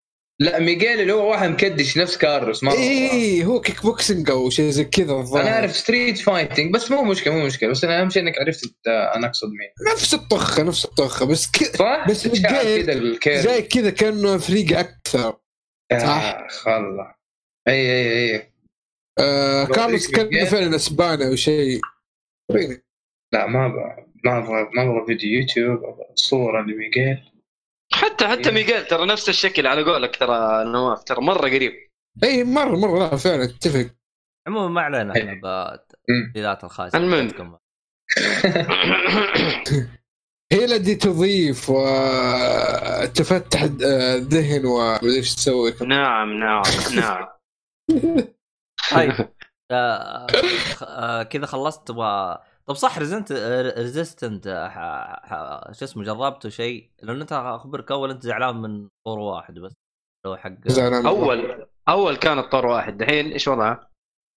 لا 0.41 0.59
ميغيل 0.59 1.01
اللي 1.01 1.13
هو 1.13 1.31
واحد 1.31 1.49
مكدش 1.49 1.97
نفس 1.97 2.17
كارلوس 2.17 2.63
مره 2.63 2.73
اي 2.73 3.45
هو 3.45 3.61
كيك 3.61 3.83
بوكسنج 3.83 4.29
أو 4.29 4.49
شيء 4.49 4.69
زي 4.69 4.83
كذا 4.83 5.13
أنا 5.13 5.51
أعرف 5.53 5.77
street 5.77 6.17
fighting 6.17 6.73
بس 6.73 6.91
مو 6.91 7.03
مشكلة 7.03 7.33
مو 7.33 7.45
مشكلة. 7.45 7.69
بس 7.69 7.83
أنا 7.83 8.01
أهم 8.01 8.09
شيء 8.09 8.21
إنك 8.23 8.39
عرفت 8.39 8.73
أنا 8.87 9.27
أقصد 9.27 9.47
مين. 9.47 9.93
نفس 9.93 10.13
الطخة 10.13 10.63
نفس 10.63 10.85
الطخة. 10.85 11.25
بس 11.25 11.47
ك... 11.51 11.77
صح؟ 11.77 12.05
بس 12.09 12.27
ميغيل 12.27 13.17
كذا 13.17 13.41
زي 13.41 13.61
كذا 13.61 13.89
كأنه 13.89 14.37
فريق 14.37 14.79
أكثر. 14.79 15.37
صح. 15.99 16.47
والله 16.67 17.15
إي 17.67 17.73
إي 17.73 18.35
إي 18.35 18.51
آه 19.19 19.65
لو 19.67 19.73
كارلوس 19.73 20.07
فريق 20.07 20.17
كان 20.17 20.27
ميغيل. 20.27 20.47
فعلا 20.47 20.75
إسباني 20.75 21.27
أو 21.27 21.35
شيء 21.35 21.81
وريني. 22.51 22.83
لا 23.33 23.47
ما 23.47 23.65
أبغى 23.65 24.05
ما 24.25 24.37
أبغى 24.37 24.69
ما 24.75 24.81
أبغى 24.83 25.05
فيديو 25.07 25.39
يوتيوب 25.39 25.83
أبغى 25.83 26.05
صورة 26.15 26.61
لميغيل 26.61 27.31
حتى 27.93 28.27
حتى 28.27 28.49
إيه. 28.49 28.55
ميغيل 28.55 28.85
ترى 28.85 29.05
نفس 29.05 29.29
الشكل 29.29 29.67
على 29.67 29.83
قولك 29.83 30.15
ترى 30.15 30.63
نواف 30.65 31.03
ترى 31.03 31.21
مرة 31.21 31.49
قريب 31.49 31.73
إي 32.23 32.43
مرة 32.43 32.75
مرة 32.77 32.99
لا 32.99 33.15
فعلا 33.15 33.43
أتفق 33.43 33.89
عموما 34.47 34.67
ما 34.67 34.81
علينا 34.81 35.13
إحنا 35.13 35.33
مم. 35.33 35.41
بالتفضيلات 35.41 36.63
الخاصه 36.63 36.97
المهم. 36.97 37.31
هي 40.51 40.65
التي 40.65 40.95
تضيف 40.95 41.69
وتفتح 41.69 43.61
الذهن 43.61 44.65
ومدري 44.65 45.15
إيش 45.15 45.35
تسوي؟ 45.35 45.73
نعم 45.81 46.33
نعم 46.33 46.61
نعم. 46.95 47.27
طيب 48.91 49.29
آه، 49.71 50.27
آه، 50.83 51.23
كذا 51.23 51.45
خلصت 51.45 51.87
تبغى 51.87 52.41
طب 52.65 52.75
صح 52.75 52.99
Resident 52.99 53.31
Resistance 53.77 54.43
شو 55.71 55.85
اسمه 55.85 56.03
جربته 56.03 56.49
شيء؟ 56.49 56.89
لأن 57.01 57.21
أنت 57.21 57.31
اخبرك 57.33 57.91
أول 57.91 58.11
أنت 58.11 58.23
زعلان 58.23 58.55
من 58.55 58.87
طور 59.05 59.19
واحد 59.19 59.59
بس 59.59 59.73
لو 60.25 60.37
حق 60.37 60.53
أول 61.05 61.67
أول 61.89 62.15
كانت 62.15 62.51
طور 62.51 62.65
واحد. 62.65 62.97
دحين 62.97 63.31
إيش 63.31 63.47
وضعها؟ 63.47 63.89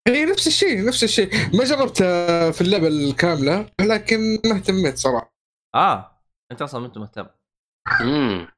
هي 0.08 0.24
نفس 0.24 0.46
الشيء 0.46 0.84
نفس 0.84 1.04
الشيء. 1.04 1.28
ما 1.54 1.64
جربتها 1.64 2.50
في 2.50 2.60
اللعبه 2.60 2.88
الكامله 2.88 3.66
لكن 3.80 4.18
ما 4.44 4.56
اهتميت 4.56 4.98
صراحة. 4.98 5.33
آه 5.74 6.20
أنت 6.52 6.62
أصلا 6.62 6.80
ما 6.80 6.86
أنت 6.86 6.98
مهتم. 6.98 7.26
امم 8.00 8.48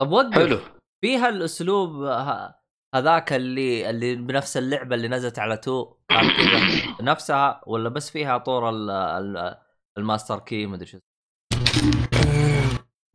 طب 0.00 0.10
وقف. 0.12 0.34
حلو. 0.34 0.58
فيها 1.04 1.28
الاسلوب 1.28 2.02
ه- 2.04 2.54
هذاك 2.94 3.32
اللي 3.32 3.90
اللي 3.90 4.14
بنفس 4.16 4.56
اللعبة 4.56 4.94
اللي 4.94 5.08
نزلت 5.08 5.38
على 5.38 5.56
two 5.56 5.94
كان 6.08 6.30
كذا. 6.30 6.60
نفسها 7.12 7.60
ولا 7.66 7.88
بس 7.88 8.10
فيها 8.10 8.38
طور 8.38 8.70
ال- 8.70 8.90
ال- 8.90 9.56
ال 9.98 10.04
master 10.04 10.38
key 10.38 10.66
ما 10.66 10.74
أدري 10.76 10.86
شو 10.86 10.98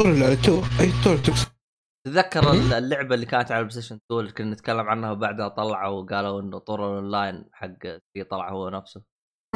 طور 0.01 0.19
لا 0.19 0.35
two 0.35 0.61
أي 0.79 0.91
طور 1.03 1.21
تقصد؟ 1.23 1.47
تتذكر 2.07 2.51
ال- 2.51 2.73
اللعبة 2.73 3.15
اللي 3.15 3.25
كانت 3.25 3.51
على 3.51 3.59
ال 3.59 3.81
PlayStation 3.81 3.95
2 3.95 4.19
اللي 4.21 4.31
كنا 4.31 4.51
نتكلم 4.53 4.89
عنها 4.89 5.11
وبعدها 5.11 5.47
طلعوا 5.47 6.01
وقالوا 6.01 6.41
إنه 6.41 6.57
طور 6.59 6.79
الأونلاين 6.79 7.49
حق 7.53 7.77
طلع 8.29 8.49
هو 8.51 8.69
نفسه. 8.69 9.03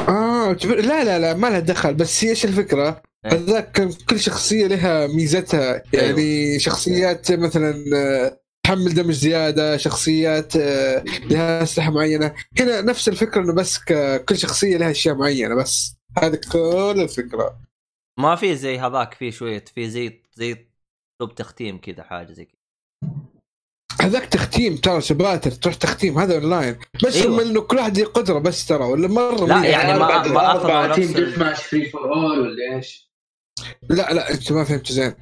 آه 0.08 0.54
لا 0.64 1.04
لا 1.04 1.20
لا 1.20 1.34
ما 1.34 1.48
لها 1.48 1.60
دخل. 1.60 1.94
بس 1.94 2.24
هي 2.24 2.30
إيش 2.30 2.46
الفكرة؟ 2.46 3.02
إيه. 3.26 3.32
هذاك 3.32 3.90
كل 4.10 4.20
شخصية 4.20 4.68
لها 4.68 5.08
ميزتها. 5.08 5.84
يعني 5.94 6.60
شخصيات 6.60 7.32
مثلا 7.32 7.84
آه، 7.96 8.40
تحمل 8.64 8.94
damage 8.94 9.14
زيادة 9.14 9.78
شخصيات 9.78 10.56
آه، 10.56 11.04
لها 11.30 11.64
أسلحة 11.64 11.92
معينة. 11.92 12.34
هنا 12.60 12.82
نفس 12.82 13.10
الفكرة 13.10 13.42
إنه 13.42 13.54
بس 13.54 13.80
كل 14.30 14.38
شخصية 14.38 14.78
لها 14.78 14.92
أشياء 14.92 15.16
معينة 15.16 15.56
بس. 15.56 15.96
هذه 16.18 16.40
كل 16.52 17.02
الفكرة. 17.02 17.60
ما 18.20 18.36
في 18.36 18.56
زي 18.56 18.80
هذاك 18.80 19.14
في 19.14 19.32
شوية 19.32 19.66
في 19.76 19.90
زي 19.90 20.22
زي 20.36 20.70
تختيم 21.36 21.78
كذا 21.82 22.04
حاجة 22.04 22.32
زي 22.32 22.46
كذا. 22.46 22.59
هذاك 24.02 24.26
تختيم 24.26 24.76
ترى 24.76 25.02
chapter 25.02 25.52
تروح 25.52 25.76
تختيم 25.76 26.20
هذا 26.20 26.36
اونلاين 26.36 26.80
بس 27.06 27.16
أيوة. 27.16 27.42
انه 27.42 27.62
كل 27.62 27.78
واحد 27.78 27.98
له 27.98 28.06
قدرة 28.06 28.40
بس 28.40 28.66
ترى 28.66 28.84
ولا 28.84 29.08
مرة 29.08 29.46
لا،. 29.46 29.66
يعني 29.66 30.00
ما- 30.00 30.28
ما 30.28 30.88
نفس 30.88 30.96
team 30.96 31.26
deathmatch 31.26 31.64
free 31.64 31.90
for 31.90 32.14
all 32.14 32.40
ولا 32.40 32.76
إيش؟ 32.76 33.10
لا 33.90 34.14
لا 34.14 34.32
أنت 34.32 34.52
ما 34.52 34.64
فهمت 34.64 34.92
زين 34.92 35.14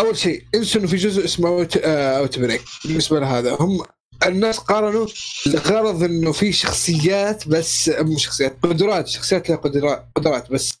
أول 0.00 0.16
شيء 0.16 0.44
إنسوا 0.54 0.80
إنه 0.80 0.88
في 0.90 0.96
جزء 0.96 1.24
اسمه 1.24 1.48
Out 1.48 1.76
آه، 1.76 2.18
Outbreak 2.18 2.62
بالنسبة 2.84 3.20
لهذا 3.20 3.56
هم 3.60 3.82
الناس 4.26 4.58
قارنوا 4.58 5.06
لغرض 5.46 6.02
إنه 6.02 6.32
في 6.32 6.52
شخصيات 6.52 7.48
بس 7.48 7.88
مو 7.88 8.18
شخصيات 8.18 8.56
قدرات 8.62 9.08
شخصيات 9.08 9.48
لها 9.48 9.58
قدرات 9.58 10.08
قدرات 10.16 10.52
بس 10.52 10.72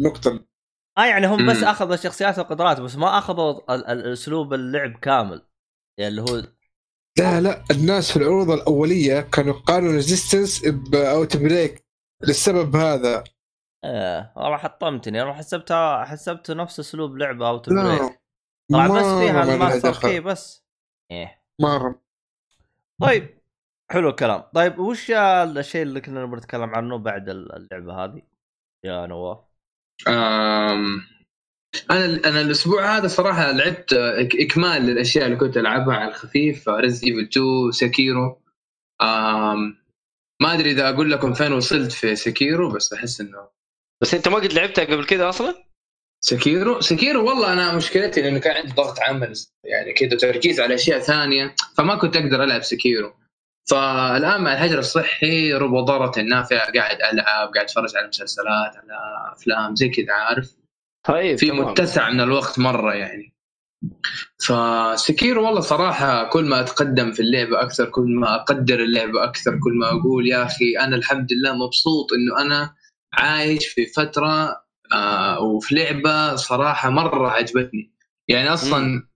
النقطة 0.00 0.40
آه 0.98 1.04
يعني 1.06 1.26
هم 1.26 1.46
بس. 1.50 1.62
أخذوا 1.62 1.94
الشخصيات 1.94 2.38
والقدرات 2.38 2.80
بس 2.80 2.96
ما 2.96 3.18
أخذوا 3.18 3.74
ال- 3.74 3.86
ال- 3.86 4.12
اسلوب 4.12 4.54
اللعب 4.54 4.92
كامل. 4.98 5.42
يعني 5.98 6.10
اللي 6.10 6.22
هو 6.22 6.42
لا 7.18 7.40
لا 7.40 7.64
الناس 7.70 8.10
في 8.12 8.16
العروض 8.16 8.50
الأولية 8.50 9.20
كانوا 9.20 9.54
يقارنوا 9.54 9.92
Resistance 9.92 10.66
بـ 10.68 11.36
Outbreak 11.36 11.84
للسبب 12.22 12.76
هذا. 12.76 13.24
إيه 13.84 14.32
والله 14.36 14.56
حطمتني 14.56 15.22
أنا 15.22 15.32
حسبتها 15.32 16.04
حسبته 16.04 16.54
نفس 16.54 16.80
أسلوب 16.80 17.16
لعبة 17.16 17.48
Outbreak 17.48 18.20
طبعا 18.72 18.88
بس 18.88 19.04
فيها 19.04 19.54
الماستر 19.54 20.20
بس. 20.20 20.64
إيه. 21.10 21.42
مره 21.60 22.02
طيب 23.00 23.38
حلو 23.90 24.08
الكلام. 24.08 24.40
طيب 24.54 24.78
وش 24.78 25.10
الشيء 25.10 25.82
اللي 25.82 26.00
كنا 26.00 26.22
نبغى 26.22 26.38
نتكلم 26.38 26.74
عنه 26.74 26.98
بعد 26.98 27.28
اللعبة 27.28 28.04
هذه؟ 28.04 28.22
يا 28.84 29.06
نواف. 29.06 29.47
أنا 31.90 32.20
أنا 32.28 32.40
الأسبوع 32.40 32.96
هذا 32.96 33.08
صراحة 33.08 33.52
لعبت 33.52 33.94
إك- 33.94 34.40
إكمال 34.40 34.82
للأشياء 34.82 35.26
اللي 35.26 35.36
كنت 35.36 35.56
ألعبها 35.56 35.94
على 35.94 36.08
الخفيف 36.10 36.68
Resident 36.68 37.04
Evil 37.04 37.20
2 37.32 37.70
Sekiro 37.72 38.42
ما 40.42 40.54
أدري 40.54 40.70
إذا 40.70 40.88
أقول 40.88 41.10
لكم 41.10 41.34
فين 41.34 41.52
وصلت 41.52 41.92
في 41.92 42.16
Sekiro 42.16 42.70
بس 42.72 42.92
أحس 42.92 43.20
إنه 43.20 43.48
بس 44.02 44.14
أنت 44.14 44.28
ما 44.28 44.36
قد 44.36 44.52
لعبتها 44.52 44.84
قبل 44.84 45.04
كده 45.04 45.28
أصلا؟ 45.28 45.54
Sekiro 46.20 46.80
Sekiro 46.80 47.28
والله 47.28 47.52
أنا 47.52 47.76
مشكلتي 47.76 48.22
لأنه 48.22 48.38
كان 48.38 48.56
عندي 48.56 48.72
ضغط 48.72 49.00
عمل 49.00 49.32
يعني 49.64 49.92
كذا 49.92 50.16
تركيز 50.16 50.60
على 50.60 50.74
أشياء 50.74 50.98
ثانية 50.98 51.54
فما 51.76 51.94
كنت 51.96 52.16
أقدر 52.16 52.44
ألعب 52.44 52.62
Sekiro 52.62 53.12
فالآن 53.70 54.40
مع 54.40 54.52
الحجر 54.52 54.78
الصحي 54.78 55.52
رب 55.52 55.80
ضارة 55.80 56.20
نافعة 56.20 56.56
قاعد 56.56 56.96
ألعب 57.12 57.52
قاعد 57.54 57.56
أتفرج 57.56 57.96
على 57.96 58.08
مسلسلات 58.08 58.76
على 58.76 59.32
أفلام 59.32 59.74
زي 59.74 59.88
كذا 59.88 60.12
عارف؟ 60.12 60.56
طيب 61.06 61.38
في. 61.38 61.50
متسع 61.50 62.10
من 62.10 62.20
الوقت 62.20 62.58
مرة 62.58 62.94
يعني. 62.94 63.34
ف 64.46 64.60
Sekiro 64.60 65.46
والله 65.46 65.60
صراحة 65.60 66.24
كل 66.24 66.44
ما 66.44 66.60
أتقدم 66.60 67.12
في 67.12 67.20
اللعبة 67.20 67.62
أكثر 67.62 67.84
كل 67.90 68.14
ما 68.14 68.34
أقدر 68.34 68.80
اللعبة 68.80 69.24
أكثر 69.24 69.50
كل 69.50 69.72
ما 69.72 69.88
أقول 69.90 70.26
يا 70.26 70.44
أخي 70.44 70.78
أنا 70.80 70.96
الحمد 70.96 71.32
لله 71.32 71.66
مبسوط 71.66 72.12
إنه 72.12 72.42
أنا 72.42 72.74
عايش 73.12 73.66
في 73.66 73.86
فترة 73.86 74.62
آه 74.92 75.40
وفي 75.40 75.74
لعبة 75.74 76.36
صراحة 76.36 76.90
مرة 76.90 77.28
عجبتني. 77.28 77.92
يعني 78.28 78.52
أصلا 78.52 79.07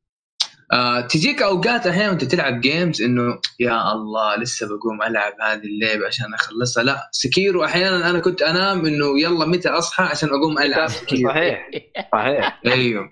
آه 0.73 1.01
تجيك 1.01 1.43
أوقات 1.43 1.87
أحيانا 1.87 2.09
وأنت 2.09 2.25
تلعب 2.25 2.61
games 2.61 3.03
إنه 3.03 3.39
يا 3.61 3.93
الله 3.93 4.37
لسه 4.37 4.67
بقوم 4.67 5.03
ألعب 5.03 5.33
هذه 5.41 5.65
اللعبة 5.65 6.07
عشان 6.07 6.35
أخلصها. 6.35 6.83
لا 6.83 7.09
Sekiro 7.13 7.65
أحيانا 7.65 8.11
أنا 8.11 8.19
كنت 8.19 8.43
أنام 8.43 8.87
إنه 8.87 9.21
يلا 9.21 9.47
متى 9.47 9.69
أصحى 9.69 10.05
عشان 10.05 10.29
أقوم 10.29 10.59
ألعب. 10.59 10.89
Sekiro 10.89 11.29
صحيح 11.33 11.71
صحيح. 12.13 12.61
أيوه. 12.67 13.09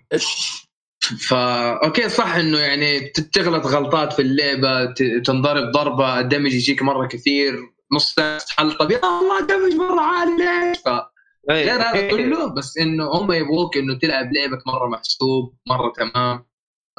فا 1.28 1.84
أوكي 1.84 2.08
صح 2.08 2.34
إنه 2.34 2.58
يعني 2.58 3.00
تغلط 3.32 3.66
غلطات 3.66 4.12
في 4.12 4.22
اللعبة 4.22 4.94
تنضرب 5.24 5.70
ضربة 5.70 6.20
ال 6.20 6.25
damage 6.25 6.54
يجيك 6.54 6.82
مرة 6.82 7.06
كثير 7.06 7.58
نص 7.92 8.14
ساعة 8.14 8.38
تحلطم 8.38 8.90
يا 8.90 8.98
الله 8.98 9.40
damage 9.40 9.74
مرة 9.74 10.00
عالي 10.00 10.36
ليش؟ 10.36 10.78
ف- 10.78 11.10
غير 11.50 11.72
هذا 11.74 12.10
كله 12.10 12.54
بس 12.54 12.78
إنه 12.78 13.04
هم 13.04 13.32
يبغوك 13.32 13.76
إنه 13.76 13.98
تلعب 13.98 14.32
لعبك 14.32 14.66
مرة 14.66 14.88
محسوب 14.88 15.54
مرة 15.68 15.92
تمام. 15.96 16.44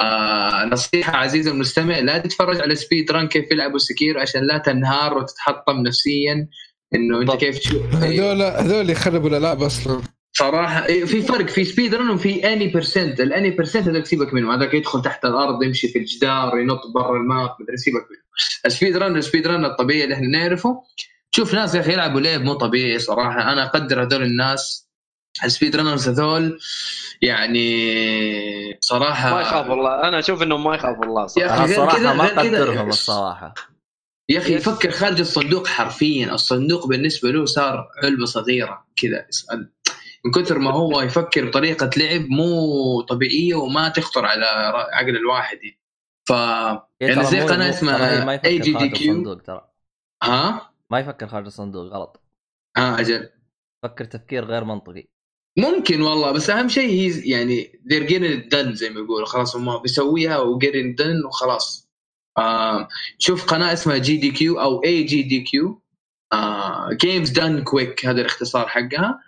آه 0.02 0.66
نصيحة 0.66 1.18
عزيزي 1.18 1.52
المستمع 1.52 2.00
لا 2.00 2.18
تتفرج 2.18 2.62
على 2.62 2.76
speed 2.76 3.12
run 3.12 3.28
كيف 3.28 3.52
يلعبوا 3.52 3.78
Sekiro 3.80 4.20
عشان 4.20 4.48
لا 4.48 4.58
تنهار 4.58 5.18
وتتحطم 5.18 5.78
نفسيا 5.78 6.48
إنه 6.96 7.22
أنت. 7.22 7.32
كيف 7.32 7.60
تشوف. 7.60 7.96
هذول 7.96 8.42
هذول 8.42 8.90
يخربوا 8.90 9.30
الألعاب 9.30 9.62
أصلا. 9.64 10.02
صراحة 10.34 10.86
إيه، 10.86 11.06
في 11.06 11.22
فرق 11.22 11.48
في 11.48 11.64
speed 11.64 11.96
run 11.96 12.10
وفي 12.10 12.54
any 12.54 12.68
percent 12.68 13.20
ال 13.20 13.27
any 13.27 13.50
percent 13.50 13.88
هذاك 13.88 14.06
سيبك 14.06 14.34
منه 14.34 14.56
هذاك 14.56 14.74
يدخل 14.74 15.02
تحت 15.02 15.26
الأرض 15.26 15.64
يمشي 15.64 15.88
في 15.88 16.00
الجدار 16.00 16.60
ينط 16.60 16.82
برا 16.96 17.18
ال 17.18 17.26
map 17.26 17.50
مدري 17.60 17.78
سيبك 17.78 18.08
منه 18.12 18.22
ال 18.66 18.71
speed 18.71 18.98
run 18.98 19.18
ال 19.18 19.23
speed 19.23 19.48
run 19.48 19.66
الطبيعي 19.66 20.04
اللي 20.04 20.16
إحنا 20.16 20.28
نعرفه. 20.28 20.82
تشوف 21.32 21.54
ناس 21.54 21.76
يا 21.76 21.80
أخي 21.80 21.94
يلعبوا 21.94 22.22
لعب 22.22 22.42
مو 22.42 22.54
طبيعي 22.54 23.00
صراحة. 23.00 23.52
أنا 23.52 23.66
أقدر 23.66 24.04
هذول 24.04 24.24
الناس 24.24 24.91
ال 25.44 25.49
speed 25.49 25.76
runners 25.76 26.10
هذول 26.10 26.60
يعني 27.22 28.78
صراحة 28.80 29.34
ما 29.34 29.42
يخاف 29.42 29.72
الله. 29.72 30.08
أنا 30.08 30.20
أشوف 30.20 30.44
إنهم 30.44 30.64
ما 30.64 30.76
يخاف 30.76 31.04
الله 31.04 31.28
صراحة. 31.28 31.68
كذا- 31.68 32.14
ما 32.14 32.26
أقدرهم 32.26 32.90
الصراحة. 32.90 33.54
يا 34.30 34.40
أخي. 34.40 34.56
يفكر 34.56 34.92
خارج 34.92 35.20
الصندوق 35.20 35.68
حرفيا. 35.68 36.34
الصندوق 36.34 36.88
بالنسبة 36.88 37.32
له 37.32 37.46
صار 37.46 37.90
علبة 38.04 38.26
صغيرة 38.26 38.88
كذا. 38.96 39.28
من 40.26 40.32
كثر 40.32 40.60
ما 40.60 40.72
هو 40.72 41.02
يفكر 41.02 41.46
بطريقة 41.46 41.90
لعب 41.98 42.22
مو 42.22 43.02
طبيعية 43.02 43.56
وما 43.56 43.90
تخطر 43.90 44.26
على 44.26 44.46
عقل 44.94 45.16
الواحد 45.16 45.58
يعني. 45.64 45.82
ف 46.28 46.30
يعني 47.02 47.24
زي 47.26 47.42
قناة 47.42 47.70
اسمها 47.70 48.46
AGDQ 48.46 49.42
ها؟ 50.24 50.72
ما 50.92 51.00
يفكر 51.00 51.28
خارج 51.28 51.46
الصندوق 51.46 51.94
غلط. 51.94 52.22
آه 52.78 53.00
أجل. 53.00 53.30
يفكر 53.86 54.06
تفكير 54.06 54.46
غير 54.46 54.64
منطقي. 54.64 55.08
ممكن 55.58 56.02
والله 56.02 56.32
بس 56.32 56.50
أهم 56.50 56.70
شيء 56.70 56.90
هي 56.90 57.30
يعني 57.30 57.80
they 57.92 58.10
get 58.10 58.34
it 58.34 58.50
done 58.56 58.74
زي 58.74 58.90
ما 58.90 59.00
يقولوا. 59.00 59.26
خلاص 59.26 59.56
هم 59.56 59.78
بيسويها 59.78 60.40
و 60.40 60.60
get 60.60 60.81
it 60.81 60.96
done 61.02 61.26
وخلاص. 61.28 61.90
شوف 63.20 63.46
قناة 63.46 63.74
اسمها 63.74 63.98
جي 63.98 64.18
دي 64.18 64.32
كيو 64.32 64.60
أو 64.62 64.84
اي 64.84 65.04
جي 65.04 65.24
دي 65.24 65.42
كيو 65.42 65.82
جيمز 66.92 67.30
دان 67.30 67.64
كويك 67.64 68.06
هذا 68.06 68.22
الاختصار 68.22 68.68
حقها. 68.68 69.20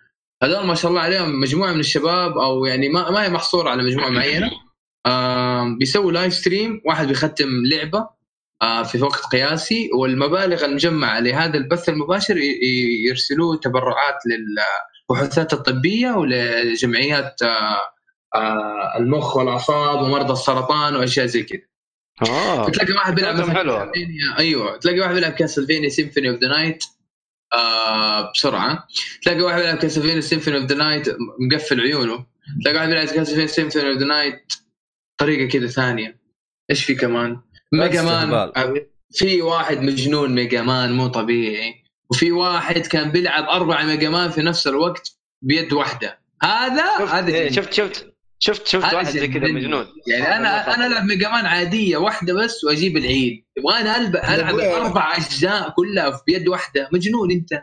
هذول 0.43 0.65
ما 0.65 0.75
شاء 0.75 0.91
الله 0.91 1.01
عليهم 1.01 1.39
مجموعة 1.39 1.73
من 1.73 1.79
الشباب 1.79 2.37
أو 2.37 2.65
يعني 2.65 2.89
ما, 2.89 3.11
ما 3.11 3.23
هي 3.23 3.29
محصورة 3.29 3.69
على 3.69 3.83
مجموعة 3.83 4.09
معينة. 4.09 4.51
آه 5.05 5.75
بيسووا 5.79 6.11
live 6.11 6.33
stream 6.33 6.81
واحد 6.85 7.07
بيختم 7.07 7.65
لعبة 7.65 8.09
آه 8.61 8.83
في 8.83 9.01
وقت 9.01 9.21
قياسي 9.25 9.89
والمبالغ 9.93 10.65
المجمعة 10.65 11.19
لهذا 11.19 11.57
البث 11.57 11.89
المباشر 11.89 12.37
يرسلوه 13.07 13.57
تبرعات 13.57 14.15
للبحوثات 15.11 15.53
الطبية 15.53 16.11
ولجمعيات 16.11 17.41
آه 17.41 17.81
آه 18.35 18.97
المخ 18.97 19.37
والأعصاب 19.37 20.01
ومرضى 20.01 20.33
السرطان 20.33 20.95
وأشياء 20.95 21.25
زي 21.25 21.43
كذا. 21.43 21.61
آه. 22.29 22.69
تلاقي 22.69 22.93
واحد 22.93 23.15
بيلعب 23.15 23.35
مثلا 23.35 23.91
أيوه. 24.39 24.77
تلاقي 24.77 24.99
واحد 24.99 25.13
بيلعب 25.13 25.31
Castlevania 25.31 25.89
Symphony 25.89 26.29
of 26.29 26.39
the 26.39 26.47
Night 26.47 26.83
آه 27.53 28.31
بسرعة. 28.31 28.87
تلاقي 29.21 29.41
واحد 29.41 29.61
بيلعب 29.61 29.77
Castlevania 29.77 30.21
Symphony 30.21 30.57
of 30.57 30.65
the 30.65 30.75
Night 30.75 31.15
مقفل 31.39 31.81
عيونه. 31.81 32.25
تلاقي 32.63 32.77
واحد 32.77 32.89
بيلعب 32.89 33.07
Castlevania 33.07 33.47
Symphony 33.47 33.89
of 33.89 33.97
the 33.97 34.05
Night 34.05 34.53
طريقة 35.17 35.51
كذا 35.51 35.67
ثانية. 35.67 36.19
إيش 36.69 36.83
في 36.83 36.95
كمان؟ 36.95 37.41
Mega 37.71 38.01
Man. 38.01 38.51
في 39.11 39.41
واحد 39.41 39.81
مجنون 39.81 40.35
Mega 40.35 40.61
Man 40.61 40.91
مو 40.91 41.07
طبيعي. 41.07 41.82
وفي 42.13 42.31
واحد 42.31 42.87
كان 42.87 43.11
بيلعب 43.11 43.43
أربع 43.43 43.83
Mega 43.83 44.09
Man 44.09 44.29
في 44.31 44.41
نفس 44.41 44.67
الوقت 44.67 45.11
بيد 45.41 45.73
واحدة. 45.73 46.19
هذا 46.43 46.83
شفت 46.99 47.11
هذا 47.13 47.33
إيه،. 47.33 47.51
شفت 47.51 47.73
شفت 47.73 48.13
شفت 48.39 48.67
شفت 48.67 48.93
واحد 48.93 49.05
زي 49.05 49.27
كذا 49.27 49.39
جنون. 49.39 49.53
مجنون. 49.55 49.85
يعني 50.07 50.35
أنا 50.35 50.75
أنا 50.75 50.87
ألعب 50.87 51.03
Mega 51.05 51.29
Man 51.29 51.45
عادية 51.45 51.97
واحدة 51.97 52.33
بس 52.33 52.63
وأجيب 52.63 52.97
العيد. 52.97 53.43
يبغى 53.57 53.79
أنا 53.81 53.95
ألب- 53.95 54.29
العب. 54.29 54.55
أربع 54.59 55.17
أجزاء 55.17 55.69
كلها 55.69 56.11
في 56.11 56.23
بيد 56.27 56.47
واحدة. 56.47 56.89
مجنون 56.93 57.31
أنت. 57.31 57.53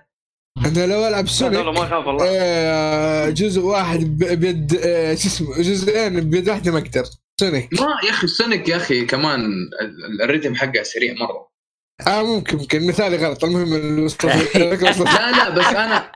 أنا 0.67 0.87
لو 0.87 1.09
ألعب 1.09 1.29
Sonic 1.29 1.59
ما 1.67 1.71
يخاف 1.87 2.09
الله 2.09 3.31
جزء 3.31 3.61
واحد 3.63 4.01
ب- 4.01 4.41
بيد 4.41 4.75
آه، 4.85 5.15
شو 5.15 5.27
اسمه 5.29 5.59
جزئين 5.59 6.31
بيد 6.31 6.49
واحدة 6.49 6.73
ما 6.73 6.79
أقدر. 6.79 7.05
Sonic. 7.41 7.81
ما 7.81 7.87
يا 8.05 8.11
أخي 8.11 8.27
Sonic 8.27 8.69
يا 8.69 8.77
أخي 8.77 9.05
كمان 9.05 9.41
ال- 9.83 10.23
ال 10.23 10.27
rhythm 10.27 10.55
حقها 10.55 10.83
سريع 10.83 11.15
مرة. 11.15 11.51
آه 12.09 12.23
ممكن 12.23 12.57
ممكن. 12.57 12.87
مثالي 12.87 13.17
غلط. 13.17 13.45
المهم 13.45 13.75
لا 15.05 15.31
لا 15.31 15.51
بس 15.51 15.67
أنا 15.67 16.13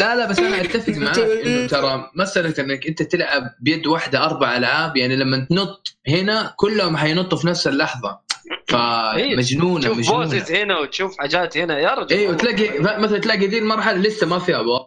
لا 0.00 0.16
لا 0.16 0.26
بس 0.26 0.38
أنا 0.38 0.60
أتفق 0.60 0.92
معك 0.98 1.18
إنه 1.18 1.66
ترى 1.66 2.10
مسألة 2.14 2.54
إنك 2.58 2.86
أنت 2.86 3.02
تلعب 3.02 3.42
بيد 3.60 3.86
واحدة 3.86 4.24
أربع 4.24 4.56
ألعاب 4.56 4.96
يعني 4.96 5.16
لما 5.16 5.46
تنط 5.50 5.96
هنا 6.08 6.54
كلهم 6.56 6.96
حينطوا 6.96 7.38
في 7.38 7.46
نفس 7.46 7.66
اللحظة. 7.66 8.28
فمجنونه 8.68 9.80
تشوف 9.80 9.98
مجنونة 9.98 10.24
bosses 10.24 10.52
هنا 10.52 10.78
وتشوف 10.78 11.18
حاجات 11.18 11.56
هنا. 11.58 11.78
يا 11.78 11.94
رجل 11.94 12.16
أيوه 12.16 12.34
تلاقي 12.34 12.78
مثلا 12.78 13.18
تلاقي 13.18 13.46
دي 13.46 13.58
المرحلة 13.58 13.98
لسه 13.98 14.26
ما 14.26 14.38
فيها 14.38 14.62
boss 14.62 14.80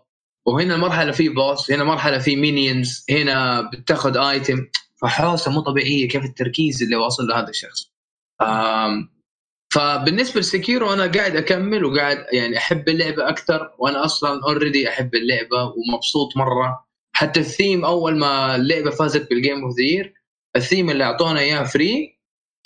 وهنا 0.46 0.76
المرحلة 0.76 1.12
في 1.12 1.30
boss 1.30 1.72
هنا 1.72 1.84
مرحلة 1.84 2.20
في 2.20 2.36
minions 2.36 3.06
هنا 3.10 3.62
بتاخذ 3.62 4.18
item 4.18 4.68
فحوسة 5.02 5.52
مو 5.52 5.60
طبيعية 5.62 6.08
كيف 6.08 6.24
التركيز 6.24 6.84
اللي 6.84 6.96
واصل 6.96 7.28
له 7.28 7.40
هذا 7.40 7.50
الشخص 7.50 7.92
فبالنسبة 9.74 10.40
ل 10.40 10.48
Sekiro 10.48 10.94
أنا 10.94 11.08
قاعد 11.12 11.36
أكمل 11.36 11.86
وقاعد 11.86 12.26
يعني 12.34 12.58
أحب 12.58 12.90
اللعبة 12.90 13.30
أكثر 13.30 13.72
وأنا 13.80 14.06
أصلا 14.06 14.42
already 14.44 14.90
أحب 14.90 15.16
اللعبة 15.16 15.64
ومبسوط 15.64 16.38
مرة. 16.38 16.86
حتى 17.16 17.40
الثيم 17.40 17.86
أول 17.86 18.18
ما 18.18 18.56
اللعبة 18.56 18.90
فازت 18.92 19.30
بال 19.30 19.41
game 19.41 19.64
of 19.64 19.74
the 19.80 20.10
year 20.56 20.70
ال 20.70 20.73
theme 20.73 20.90
اللي 20.90 21.04
أعطونا 21.04 21.40
إياه 21.40 21.64
free 21.64 22.20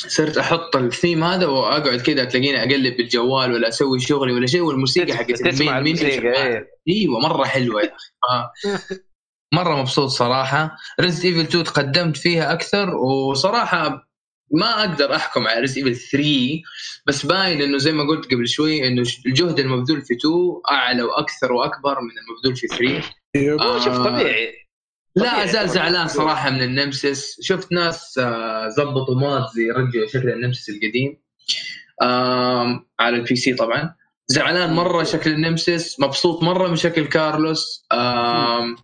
صرت 0.08 0.38
أحط 0.38 0.76
الثيم 0.76 1.24
هذا 1.24 1.46
وأقعد 1.48 2.02
كذا 2.02 2.24
تلاقيني 2.26 2.60
أقلب 2.64 2.98
بالجوال 2.98 3.54
ولا 3.54 3.68
أسوي 3.68 4.00
شغلي 4.00 4.34
ولا 4.34 4.48
شيء 4.48 4.62
والموسيقى 4.62 5.14
حقت 5.14 5.32
تسمع 5.32 5.50
ال 5.80 5.81
main- 5.81 5.84
main 5.84 5.98
الموسيقى 5.98 6.48
إيه. 6.48 6.68
إيوه 6.90 7.20
مرة 7.20 7.44
حلوة 7.46 7.82
يا 7.82 7.88
أخي. 7.96 8.12
آه. 8.32 8.52
مرة 9.56 9.76
مبسوط 9.82 10.10
صراحة. 10.10 10.78
Resident 11.00 11.26
Evil 11.26 11.40
2 11.40 11.64
تقدمت 11.64 12.18
فيها 12.18 12.54
أكثر 12.54 12.96
وصراحة 12.96 14.05
ما 14.56 14.80
أقدر 14.80 15.16
أحكم 15.16 15.48
على 15.48 15.60
Resident 15.60 15.78
Evil 15.88 15.96
3 15.96 16.62
بس 17.08 17.26
باين 17.26 17.62
إنه 17.62 17.78
زي 17.78 17.92
ما 17.92 18.04
قلت 18.08 18.26
قبل 18.34 18.48
شوي 18.48 18.88
إنه 18.88 19.04
الجهد 19.26 19.60
المبذول 19.60 20.02
في 20.02 20.14
2 20.14 20.34
أعلى 20.72 21.02
وأكثر 21.04 21.52
وأكبر 21.52 21.98
من 22.02 22.12
المبذول 22.18 22.56
في 22.56 22.68
3 22.68 23.10
yep. 23.36 23.62
هو 23.62 23.80
شوف 23.80 23.94
آه. 23.94 24.04
طبيعي. 24.04 24.54
لا 25.16 25.44
أزال. 25.44 25.70
زعلان 25.70 26.08
صراحة 26.08 26.50
من 26.50 26.62
ال 26.62 26.70
Nemesis. 26.70 27.38
شفت 27.42 27.72
ناس 27.72 28.18
آه، 28.18 28.70
ظبطوا 28.70 29.16
mods 29.16 29.60
يرجعوا 29.60 30.08
شكل 30.08 30.30
ال 30.30 30.35
Nemesis 30.35 30.70
القديم. 30.70 31.18
آم، 32.02 32.86
على 33.00 33.16
ال 33.18 33.36
PC 33.36 33.54
طبعا. 33.54 33.96
زعلان 34.28 34.74
مرة 34.74 35.04
شكل 35.04 35.32
ال 35.32 35.40
Nemesis 35.40 36.00
مبسوط 36.00 36.44
مرة 36.44 36.68
من 36.68 36.76
شكل 36.76 37.06
كارلوس. 37.06 37.86
آم، 37.92 38.76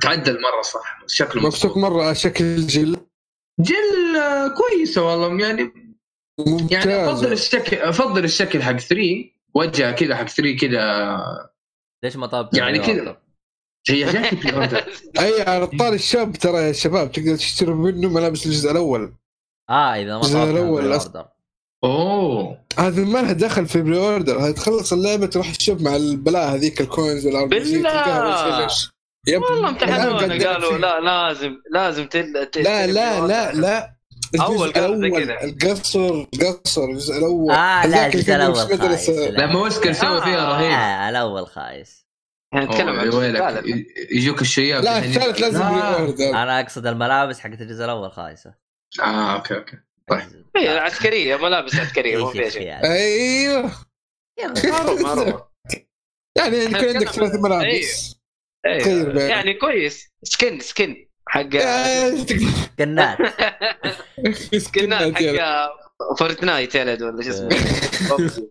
تعدل 0.00 0.32
مرة 0.40 0.62
صح 0.62 0.98
شكله 1.06 1.42
مبسوط. 1.42 1.76
مرة 1.76 2.02
على 2.02 2.14
شكل 2.14 2.66
جل 2.66 2.96
جل 3.60 4.16
آه، 4.16 4.48
كويسة 4.48 5.02
والله. 5.02 5.46
يعني 5.46 5.72
يعني 6.70 6.94
أفضل 6.94 7.14
ممتاز 7.14 7.24
الشكل 7.24 7.76
أفضل 7.76 8.24
الشكل 8.24 8.62
حق 8.62 8.76
3 8.76 9.24
وجهة 9.54 9.92
كذا 9.92 10.16
حق 10.16 10.28
3 10.28 10.56
كذا. 10.56 11.50
ليش 12.04 12.16
ما 12.16 12.26
طلبت 12.26 12.56
يعني 12.56 12.78
كذا. 12.78 13.22
هي 13.88 14.08
أي 15.20 15.42
على 15.42 15.66
طار 15.66 15.92
الشاب 15.92 16.32
ترى 16.32 16.56
يا 16.56 16.72
شباب 16.72 17.12
تقدر 17.12 17.36
تشتري 17.36 17.74
منه 17.74 18.08
ملابس 18.08 18.46
الجزء 18.46 18.70
الأول. 18.70 19.14
آه 19.70 19.94
إذا 19.94 20.18
ما 20.18 20.20
الجزء 20.20 20.58
اوردر 20.58 21.28
أوه. 21.84 22.64
هذا 22.78 23.04
ما 23.04 23.18
لها 23.18 23.32
دخل 23.32 23.66
في 23.66 23.82
بري 23.82 23.98
اوردر 23.98 24.38
هذه 24.38 24.50
تخلص 24.52 24.92
اللعبة 24.92 25.26
تروح 25.26 25.54
تشوف 25.54 25.82
مع 25.82 25.96
البلاء 25.96 26.54
هذيك 26.54 26.80
الكوينز 26.80 27.26
والار 27.26 27.46
بي 27.46 27.62
جي 27.62 27.82
يب. 29.26 29.42
والله 29.42 29.68
امتحنونا 29.68 30.48
قالوا. 30.52 30.78
لا 30.78 31.00
لازم 31.00 31.56
لازم 31.70 32.06
تل... 32.06 32.46
تل... 32.46 32.62
لا 32.62 32.86
لا 32.86 33.20
لا 33.26 33.52
لا 33.52 33.96
زي 34.34 34.38
الأول 34.64 34.72
كذا. 35.24 35.44
القصر 35.44 36.24
قصر 36.24 36.84
الجزء 36.84 37.18
الأول 37.18 37.50
آه 37.52 37.86
لا 37.86 38.06
الجزء 38.06 38.34
الأول. 38.34 38.54
خايس 38.78 39.08
لا. 39.10 39.28
لما 39.46 39.60
وسكر 39.60 39.92
سوى 39.92 40.22
فيها 40.22 40.38
آه. 40.50 40.52
رهيب 40.58 40.72
آه 40.72 41.08
الأول 41.08 41.46
خايس 41.46 42.06
نتكلم 42.54 43.00
عن 43.00 43.08
ويلك 43.08 43.40
الثالث. 43.40 43.86
يجوك 44.12 44.40
الشياب 44.40 44.84
لا 44.84 44.98
الثالث 44.98 45.40
لازم 45.40 45.62
أنا 45.62 46.60
أقصد 46.60 46.86
الملابس 46.86 47.40
حقت 47.40 47.60
الجزء 47.60 47.84
الأول 47.84 48.12
خايسة 48.12 48.54
آه 49.00 49.34
أوكي 49.36 49.54
أوكي 49.56 49.76
طيب. 50.08 50.46
هي 50.56 50.78
عسكرية 50.78 51.36
ملابس 51.36 51.74
عسكرية 51.76 52.16
ما 52.24 52.26
إيش 52.26 52.32
فيها 52.32 52.48
شيء؟ 52.48 52.84
أيوه 52.92 53.72
معروف 54.64 55.00
معروف 55.00 55.40
يعني 56.38 56.56
يكون 56.56 56.74
عندك 56.74 57.08
ثلاث 57.08 57.34
عن- 57.34 57.40
ملابس 57.42 58.21
خير 58.66 59.12
بقى. 59.12 59.28
يعني 59.28 59.54
كويس. 59.54 60.12
skin 60.22 60.60
skin 60.60 61.08
حق 61.28 61.42
كنات 61.42 62.30
سكنات. 62.74 63.18
ولد. 65.22 65.38
حق 65.38 66.16
Fortnite 66.18 66.74
يا 66.74 66.84
ولد 66.84 67.02
ولا 67.02 67.22
شو 67.22 67.30
اسمه. 67.30 68.50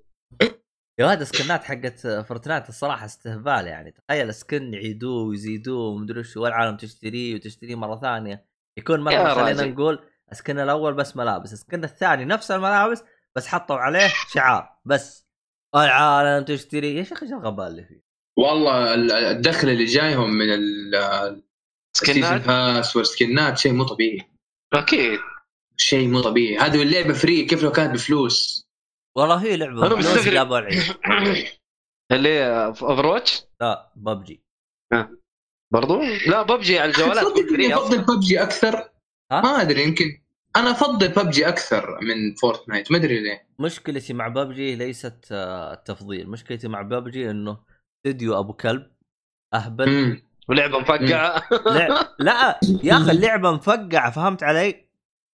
يا 1.00 1.06
ولد 1.08 1.22
السكنات 1.22 1.64
حقت 1.64 2.08
Fortnite 2.08 2.70
الصراحة 2.70 3.06
استهبال 3.06 3.68
يعني. 3.68 3.92
تخيل 3.92 4.34
skin 4.34 4.74
يعيدوه 4.74 5.24
ويزيدوه 5.28 5.88
ومدري 5.90 6.20
وش 6.20 6.38
والعالم 6.38 6.78
تشتريه 6.78 7.36
وتشتريه 7.36 7.76
مرة 7.76 7.96
ثانية. 8.00 8.46
يكون 8.78 9.00
مثلا 9.00 9.34
خلينا. 9.34 9.66
نقول 9.66 10.00
ال 10.32 10.37
skin 10.37 10.60
الأول 10.60 10.94
بس 10.94 11.18
ملابس 11.18 11.54
ال 11.54 11.60
skin 11.60 11.84
الثاني 11.84 12.26
نفس 12.26 12.52
الملابس 12.52 13.04
بس 13.36 13.48
حطوا 13.48 13.76
عليه 13.76 14.08
شعار 14.34 14.70
بس. 14.86 15.28
العالم 15.76 16.46
تشتري 16.46 16.96
يا 16.96 17.04
شيخ 17.04 17.24
إيش 17.24 17.32
الغباء 17.32 17.68
اللي 17.68 17.84
فيه؟ 17.84 18.01
والله 18.38 18.94
ال- 18.94 19.12
الدخل 19.12 19.70
اللي 19.70 19.86
جايهم 19.86 20.30
من 20.32 20.50
ال- 20.54 20.96
ال 21.96 22.00
season 22.00 22.24
سكنات 22.24 22.48
pass 22.48 22.96
والسكنات 22.96 23.58
شيء 23.58 23.74
مو 23.74 23.84
طبيعي. 23.84 24.30
أكيد. 24.74 25.20
شيء 25.78 26.08
مو 26.08 26.22
طبيعي. 26.22 26.58
هذه 26.58 26.82
اللعبة 26.82 27.14
free 27.14 27.46
كيف 27.46 27.64
لو 27.64 27.72
كانت 27.72 27.94
بفلوس؟ 27.94 28.66
والله 29.18 29.44
هي 29.44 29.58
لعبة. 29.58 29.90
فلوس 29.90 30.06
مستغرب. 30.06 30.68
اللي 32.12 32.30
هي 32.30 32.66
Overwatch 32.66 33.44
لا 33.62 33.92
ببجي 33.96 34.42
برضو؟ 35.74 36.02
لا 36.28 36.42
ببجي 36.42 36.80
على 36.80 36.92
الجوالات. 36.92 37.24
تصدق. 37.24 37.78
افضل 37.78 38.02
ببجي 38.02 38.42
أكثر. 38.44 38.76
ها؟ 39.32 39.42
ما 39.42 39.62
أدري 39.62 39.84
يمكن 39.84 40.06
أنا 40.56 40.72
أفضل 40.72 41.08
ببجي 41.08 41.48
أكثر 41.48 42.00
من 42.02 42.34
Fortnite 42.36 42.92
ما 42.92 42.98
أدري 42.98 43.20
ليه. 43.24 43.48
مشكلتي 43.60 44.14
مع 44.14 44.28
ببجي 44.28 44.76
ليست 44.76 45.28
آه، 45.32 45.74
التفضيل. 45.74 46.30
مشكلتي 46.30 46.68
مع 46.68 46.82
ببجي 46.82 47.32
إنه 47.32 47.58
استديو 48.06 48.40
أبو 48.40 48.54
كلب 48.54 48.88
أهبل. 49.54 50.22
ولعبة 50.50 50.80
مفقعة 50.80 51.44
لع... 51.76 52.02
لا 52.20 52.60
يا 52.84 52.98
أخي 52.98 53.12
اللعبة 53.12 53.52
مفقعة 53.52 54.12
فهمت 54.12 54.44
علي؟ 54.44 54.86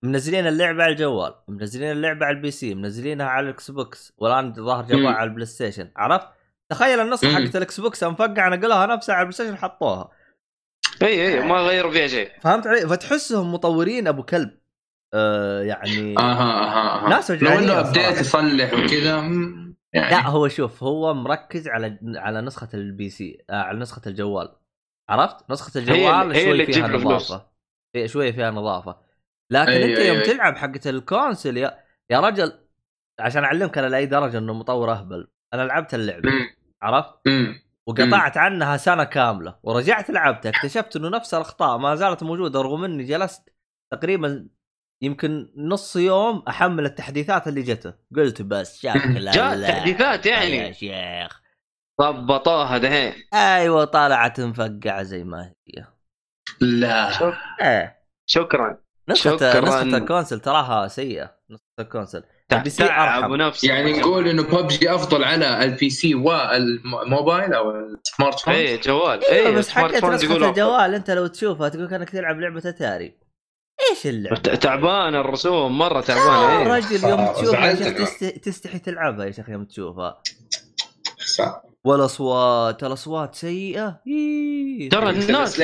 منزلين 0.04 0.48
اللعبة 0.48 0.84
على 0.84 0.92
الجوال، 0.92 1.34
منزلين 1.48 1.92
اللعبة 1.92 2.26
على 2.26 2.38
ال 2.38 2.52
PC، 2.52 2.76
منزلينها 2.76 3.26
على 3.26 3.46
ال 3.46 3.72
Xbox، 3.72 4.14
والآن 4.18 4.54
جوال 4.54 4.86
مم. 5.00 5.08
على 5.08 5.30
ال 5.30 5.46
PlayStation، 5.46 5.92
عرفت؟ 5.96 6.28
تخيل 6.70 7.04
مم. 7.04 7.16
حقت 7.16 7.56
ال 7.56 7.80
Xbox 7.80 8.04
مفقعة 8.04 8.50
نقلوها 8.50 8.86
نفسها 8.86 9.16
على 9.16 9.22
ال 9.22 9.34
PlayStation 9.34 9.58
حطوها، 9.58 10.10
إي 11.02 11.28
إي 11.28 11.48
ما 11.48 11.56
غيروا 11.56 11.92
فيها 11.92 12.08
شيء 12.08 12.32
فهمت 12.42 12.68
علي؟ 12.68 12.88
فتحسهم 12.88 13.54
مطورين 13.54 14.08
أبو 14.08 14.24
كلب. 14.24 14.58
آه 15.14 15.62
يعني 15.62 16.18
أها 16.18 16.22
أها 16.22 17.06
أها 17.06 17.10
ناس 17.10 17.32
لو 17.32 17.60
إنه 17.60 17.80
update. 17.80 18.20
يصلح 18.20 18.74
وكذا 18.74 19.22
يعني؟ 19.98 20.12
لا 20.12 20.28
هو 20.28 20.48
شوف 20.48 20.84
هو 20.84 21.14
مركز 21.14 21.68
على 21.68 22.00
على 22.16 22.42
نسخة 22.42 22.70
ال 22.74 23.10
PC 23.10 23.46
آه 23.50 23.62
على 23.62 23.80
نسخة 23.80 24.02
الجوال. 24.08 24.56
عرفت؟ 25.10 25.52
نسخة 25.52 25.78
الجوال 25.80 26.32
هي 26.32 26.44
شوي 26.44 26.52
اللي 26.52 26.66
فيها. 26.66 26.88
نظافة. 26.88 27.48
هي 27.96 28.08
شوي 28.08 28.34
فيها 28.34 28.52
نظافة. 28.52 28.98
لكن 29.52 29.72
أيوة، 29.72 29.86
أنت 29.90 30.00
يوم 30.00 30.16
أيوة. 30.18 30.24
تلعب 30.24 30.56
حقه 30.56 30.90
ال 30.90 30.98
console 30.98 31.58
يا 31.58 31.84
يا 32.10 32.20
رجل 32.20 32.60
عشان 33.20 33.44
أعلمك 33.44 33.78
أنا 33.78 33.88
لأي 33.88 34.06
درجة 34.06 34.38
إنه 34.38 34.54
مطور 34.54 34.92
أهبل. 34.92 35.28
أنا 35.54 35.62
لعبت 35.62 35.94
اللعبة 35.94 36.30
عرفت. 36.82 37.14
وقطعت 37.88 38.38
عنها 38.38 38.78
سنة 38.78 39.04
كاملة 39.04 39.60
ورجعت 39.64 40.10
لعبتها 40.10 40.50
اكتشفت 40.50 40.96
إنه 40.96 41.10
نفس 41.10 41.34
الأخطاء 41.34 41.78
ما 41.78 41.96
زالت 41.96 42.24
موجودة 42.24 42.62
رغم 42.62 42.84
إني 42.84 43.04
جلست 43.04 43.50
تقريبا 43.92 44.48
يمكن 45.02 45.54
نص 45.58 45.96
يوم 45.96 46.44
أحمل 46.48 46.86
التحديثات 46.86 47.48
اللي 47.48 47.62
جته. 47.62 47.94
قلت 48.16 48.42
بس 48.42 48.80
شكلها. 48.80 49.68
تحديثات 49.72 50.26
يا 50.26 50.32
يعني. 50.44 50.74
شيخ. 50.74 51.42
ضبطوها 52.02 52.78
دحين 52.78 53.14
أيوه 53.34 53.86
طلعت 53.86 54.42
مفقعة 54.42 55.04
زي 55.04 55.24
ما 55.24 55.46
هي. 55.46 55.86
لا. 56.62 57.10
إيه. 57.62 57.98
شكرا. 58.26 58.78
نسخة 59.10 59.38
شكراً. 59.38 59.62
نسخة 59.62 59.98
ال 59.98 60.03
console 60.03 60.40
تراها 60.40 60.88
سيئة. 60.88 61.36
نسخة 61.50 61.64
ال 61.80 61.85
console. 61.85 62.24
ال 62.54 62.70
PC 62.70 62.84
أرحم. 62.84 63.36
نفسه 63.36 63.68
يعني 63.70 64.00
نقول 64.00 64.28
إنه 64.28 64.44
ببجي 64.44 64.96
أفضل 64.96 65.24
على 65.24 65.64
ال 65.64 65.90
PC 65.90 66.16
والموبايل 66.16 67.54
أو 67.54 67.72
ال 67.72 68.40
smartphone 68.40 68.54
اي 68.54 68.78
جوال 68.78 69.26
اي 69.26 69.52
بس 69.56 69.66
smart 69.68 69.94
حقت 69.96 70.06
نسخة 70.06 70.50
الجوال. 70.50 70.94
أنت 70.94 71.12
لو 71.12 71.28
تشوفها 71.28 71.70
تقول 71.70 71.90
كأنك 71.90 72.10
تلعب 72.10 72.40
لعبة 72.40 72.70
أتاري. 72.70 73.27
إيش 73.92 74.08
اللعبة؟ 74.08 74.38
ت- 74.38 74.50
تعبان 74.50 75.16
الرسوم 75.16 75.78
مرة 75.78 75.96
يا 75.98 76.02
تعبانه 76.02 76.60
إيه. 76.60 76.68
رجل 76.78 77.10
يوم 77.10 77.34
تشوفها 77.34 77.74
تستحي 78.44 78.80
تلعبها 78.80 79.26
يا 79.26 79.32
شيخ 79.32 79.50
يوم 79.50 79.66
تشوفها. 79.66 80.22
والأصوات 81.86 82.84
الأصوات 82.84 83.36
سيئة 83.36 84.02
إيه. 84.08 84.90
ترى 84.90 85.10
الناس. 85.10 85.56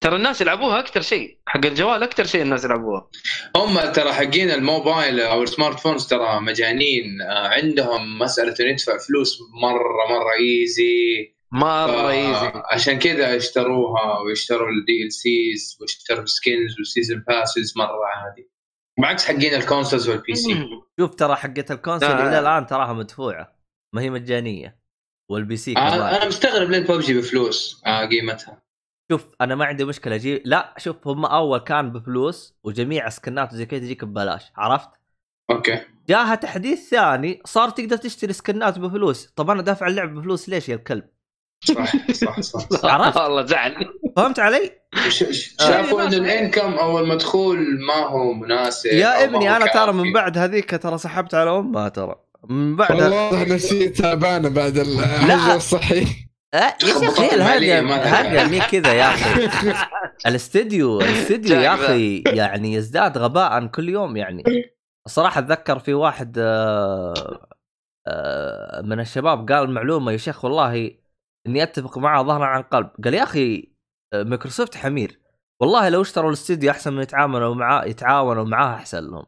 ترى 0.00 0.16
الناس 0.16 0.40
يلعبوها 0.40 0.78
أكثر 0.78 1.00
شيء 1.00 1.38
حق 1.46 1.66
الجوال 1.66 2.02
أكثر 2.02 2.24
شيء 2.24 2.42
الناس 2.42 2.64
يلعبوها 2.64 3.08
هم 3.56 3.92
ترى 3.92 4.12
حقين 4.12 4.50
الموبايل 4.50 5.20
أو 5.20 5.42
ال 5.42 5.80
smartphones 5.80 6.06
ترى 6.06 6.40
مجانين 6.40 7.22
آه، 7.22 7.48
عندهم 7.48 8.18
مسألة 8.18 8.54
إنه 8.60 8.70
يدفع 8.70 8.98
فلوس 8.98 9.38
مره 9.62 10.06
مرة 10.10 10.32
easy 10.40 11.35
مره 11.52 12.10
easy 12.10 12.52
عشان 12.72 12.98
كذا 12.98 13.36
اشتروها 13.36 14.18
واشتروا 14.18 14.68
ال 14.70 15.12
DLCs 15.12 15.78
واشتروا 15.80 16.22
ال 16.22 16.31
skins 16.31 16.78
وال 16.78 16.89
season 16.89 17.24
passes 17.28 17.78
مرة 17.78 18.06
عادي. 18.06 18.50
بعكس 19.00 19.24
حقين 19.24 19.54
ال 19.54 19.60
consoles 19.60 20.08
وال 20.08 20.34
PC 20.34 20.68
شوف 21.00 21.14
ترى 21.14 21.36
حقت 21.36 21.70
ال 21.70 21.74
console 21.74 22.06
لا. 22.06 22.28
إلى 22.28 22.38
الآن 22.38 22.66
تراها 22.66 22.92
مدفوعة. 22.92 23.58
ما 23.94 24.02
هي 24.02 24.10
مجانية. 24.10 24.78
وال 25.30 25.56
PC 25.56 25.76
آه، 25.76 26.16
أنا 26.16 26.26
مستغرب 26.26 26.70
ليه 26.70 26.78
ببجي 26.78 27.18
بفلوس 27.18 27.82
آه، 27.86 28.06
قيمتها. 28.06 28.62
شوف 29.12 29.30
أنا 29.40 29.54
ما 29.54 29.64
عندي 29.64 29.84
مشكلة. 29.84 30.14
أجيب 30.14 30.42
لا 30.44 30.74
شوف 30.78 31.08
هم 31.08 31.24
أول 31.24 31.58
كان 31.58 31.92
بفلوس 31.92 32.54
وجميع 32.64 33.08
سكنات 33.08 33.52
وزي 33.52 33.66
كذا 33.66 33.80
تجيك 33.80 34.04
ببلاش. 34.04 34.52
عرفت؟ 34.56 34.90
أوكي. 35.50 35.80
جاها 36.08 36.34
تحديث 36.34 36.88
ثاني 36.90 37.42
صار 37.44 37.70
تقدر 37.70 37.96
تشتري 37.96 38.32
سكنات 38.32 38.78
بفلوس. 38.78 39.26
طب 39.26 39.50
أنا 39.50 39.62
دافع 39.62 39.86
اللعب 39.86 40.14
بفلوس 40.14 40.48
ليش 40.48 40.68
يا 40.68 40.74
الكلب؟ 40.74 41.08
صح 41.64 42.12
صح 42.12 42.40
صح, 42.40 42.68
صح. 42.68 42.84
عرفت؟ 42.94 43.16
والله 43.16 43.46
زعل. 43.46 43.86
فهمت 44.16 44.38
علي؟ 44.38 44.70
ش- 45.08 45.54
شافوا 45.60 46.02
انه 46.02 46.16
الإنكم 46.16 46.72
أو 46.74 46.98
المدخول 46.98 47.58
ما 47.86 48.06
هو 48.06 48.32
مناسب 48.32 48.90
يا 48.90 49.24
إبني 49.24 49.56
أنا 49.56 49.66
ترى 49.66 49.92
من. 49.92 50.12
بعد 50.12 50.38
هذيك 50.38 50.82
ترى 50.82 50.98
سحبت 50.98 51.34
على 51.34 51.50
أمها 51.50 51.88
ترى. 51.88 52.14
من 52.48 52.76
بعد 52.76 52.92
والله 53.02 53.54
نفسية 53.54 53.92
تعبانة 53.92 54.48
بعد 54.48 54.78
الحجر 54.78 55.54
الصحي. 55.56 56.06
آه، 56.54 56.56
يا 56.58 56.74
شيخ 56.78 56.96
خبطات 56.98 57.20
هي 57.34 57.38
مالية 57.44 57.78
الهرجه 57.78 57.80
ما 57.80 57.94
لها 57.94 58.20
الهرجه 58.20 58.34
داعي. 58.34 58.48
مي 58.48 58.60
كذا 58.60 58.92
يا 58.92 59.08
أخي. 59.08 59.48
الاستديو 60.26 61.00
الاستديو 61.00 61.56
يا 61.60 61.74
أخي 61.74 62.22
يعني 62.26 62.72
يزداد 62.74 63.18
غباء 63.18 63.66
كل 63.66 63.88
يوم 63.88 64.16
يعني. 64.16 64.42
الصراحه 65.06 65.38
أتذكر 65.38 65.78
في 65.78 65.94
واحد 65.94 66.36
آه، 66.38 67.14
آه، 68.06 68.80
من 68.82 69.00
الشباب 69.00 69.52
قال 69.52 69.70
معلومة 69.70 70.12
يا 70.12 70.16
شيخ 70.16 70.44
والله 70.44 70.90
إني 71.46 71.62
أتفق 71.62 71.98
معه 71.98 72.22
ظهرا 72.22 72.44
عن 72.46 72.62
قلب. 72.62 72.90
قال 73.04 73.14
يا 73.14 73.22
أخي 73.22 73.72
آه، 74.12 74.22
مايكروسوفت 74.22 74.76
حمير. 74.76 75.20
والله 75.60 75.88
لو 75.88 76.02
اشتروا 76.02 76.28
الاستديو 76.28 76.70
أحسن 76.70 76.92
من 76.92 77.02
يتعاملوا 77.02 77.54
معاه 77.54 77.84
يتعاونوا 77.84 78.44
معاه 78.44 78.74
أحسن 78.74 79.10
لهم. 79.10 79.26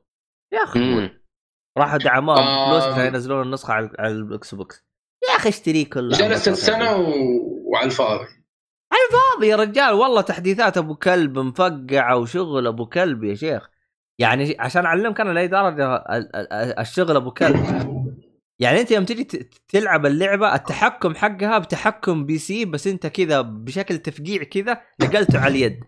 يا 0.52 0.64
أخي. 0.64 1.10
راحوا 1.78 1.98
دعموهم 1.98 2.38
آه. 2.38 2.68
بفلوس 2.68 2.92
عشان 2.92 3.06
ينزلون 3.06 3.42
النسخة 3.42 3.72
على 3.74 3.90
على 3.98 4.12
ال 4.12 4.54
Xbox. 4.54 4.84
يا 5.30 5.36
أخي 5.36 5.48
اشتريه 5.48 5.90
كله. 5.90 6.18
جلست 6.18 6.48
السنة 6.48 6.96
و... 6.96 7.12
وعلى 7.72 7.86
الفاضي. 7.86 8.26
فاضي 9.12 9.48
يا 9.48 9.56
رجال. 9.56 9.92
والله 9.94 10.20
تحديثات 10.20 10.76
أبو 10.78 10.94
كلب 10.94 11.38
مفقعه 11.38 12.16
وشغل 12.16 12.66
أبو 12.66 12.86
كلب 12.86 13.24
يا 13.24 13.34
شيخ. 13.34 13.68
يعني 14.20 14.56
عشان 14.58 14.84
أعلمك 14.86 15.20
أنا 15.20 15.30
لاي 15.30 15.48
درجه 15.48 15.96
ال- 15.96 16.36
ال- 16.36 16.78
الشغل 16.78 17.16
أبو 17.16 17.30
كلب. 17.30 17.56
يعني 18.60 18.80
انت 18.80 18.90
يوم 18.90 19.04
تجي 19.04 19.24
ت- 19.24 19.50
تلعب 19.68 20.06
اللعبة 20.06 20.54
التحكم 20.54 21.14
حقها 21.14 21.58
بتحكم 21.58 22.26
PC 22.26 22.64
بس 22.64 22.86
انت 22.86 23.06
كذا 23.06 23.40
بشكل 23.40 23.98
تفقيع 23.98 24.42
كذا 24.42 24.80
نقلته 25.00 25.38
على 25.38 25.54
اليد. 25.54 25.80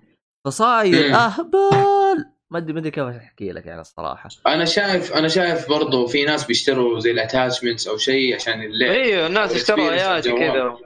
فصاير. 0.47 1.15
أهبل. 1.15 2.25
ما 2.51 2.59
ادري 2.59 2.73
ما 2.73 2.79
أدري 2.79 2.91
كيف 2.91 3.05
أحكي 3.05 3.53
لك 3.53 3.67
يعني 3.67 3.81
الصراحة. 3.81 4.29
أنا 4.47 4.65
شايف 4.65 5.13
أنا 5.13 5.29
شايف 5.29 5.69
برضو 5.69 6.07
في 6.07 6.25
ناس 6.25 6.45
بيشتروا 6.45 7.01
زي 7.01 7.11
ال 7.11 7.17
attachments 7.17 7.89
أو 7.89 7.97
شيء 7.97 8.35
عشان 8.35 8.63
اللعب. 8.63 8.91
أيوه 8.91 9.27
الناس 9.27 9.55
اشتروا 9.55 9.91
ايات. 9.91 10.29
كذا. 10.29 10.79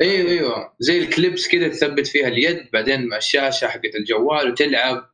أيوه 0.00 0.30
أيوه 0.30 0.74
زي 0.78 0.98
ال 0.98 1.06
clips 1.06 1.48
كذا 1.48 1.68
تثبت 1.68 2.06
فيها 2.06 2.28
اليد 2.28 2.68
بعدين 2.72 3.08
مع 3.08 3.16
الشاشة 3.16 3.66
حقت 3.68 3.94
الجوال 4.00 4.50
وتلعب. 4.50 5.10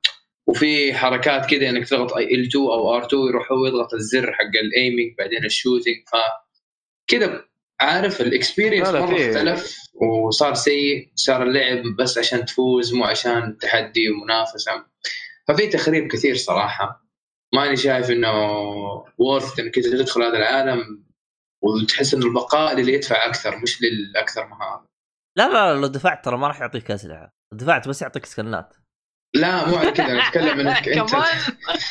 وفي 0.47 0.95
حركات 0.95 1.51
كذا 1.51 1.68
إنك 1.70 1.88
تضغط 1.88 2.12
L2 2.12 2.57
أو 2.57 3.01
R2 3.01 3.12
يروح 3.12 3.53
هو 3.53 3.66
يضغط 3.66 3.95
الزر 3.95 4.32
حق 4.32 4.57
ال 4.64 4.72
aiming 4.72 5.14
بعدين 5.18 5.45
ال 5.45 5.50
shooting 5.50 5.95
ف 6.12 6.16
كذا 7.07 7.45
عارف 7.80 8.20
ال 8.20 8.27
experience 8.27 8.89
لا 8.88 8.92
لا، 8.92 9.01
مرة 9.07 9.16
في- 9.16 9.30
اختلف 9.30 9.76
وصار 9.95 10.55
سيء 10.55 11.11
صار 11.14 11.42
اللعب 11.42 11.82
بس 11.99 12.18
عشان 12.18 12.45
تفوز 12.45 12.95
مو 12.95 13.05
عشان 13.05 13.59
تحدي 13.59 14.11
ومنافسة. 14.11 14.84
ففي 15.49 15.66
تخريب 15.66 16.09
كثير 16.12 16.36
صراحة. 16.36 17.05
ماني 17.55 17.76
شايف 17.76 18.11
إنه 18.11 18.32
worth 19.18 19.59
إنك 19.59 19.76
أنت 19.76 19.86
تدخل 19.86 20.22
هذا 20.22 20.38
العالم 20.38 21.05
وتحس 21.62 22.14
إنه 22.14 22.26
البقاء 22.26 22.76
للي 22.76 22.92
يدفع 22.92 23.26
أكثر 23.26 23.59
مش 23.59 23.82
للأكثر 23.82 24.47
مهارة. 24.47 24.86
لا 25.36 25.49
لا 25.49 25.80
لو 25.80 25.86
دفعت 25.86 26.24
ترى 26.24 26.36
ما 26.38 26.49
راح 26.49 26.61
يعطيك 26.61 26.90
أسلحة. 26.90 27.34
دفعت 27.53 27.88
بس 27.88 28.03
يعطيك 28.03 28.26
skin 28.27 28.59
ات. 28.59 28.75
لا 29.35 29.68
مو 29.68 29.76
على 29.76 29.91
كذا 29.93 30.07
أنا 30.07 30.28
أتكلم 30.28 30.61
إنك 30.68 30.89
أنت 30.89 31.11
كمان. 31.12 31.24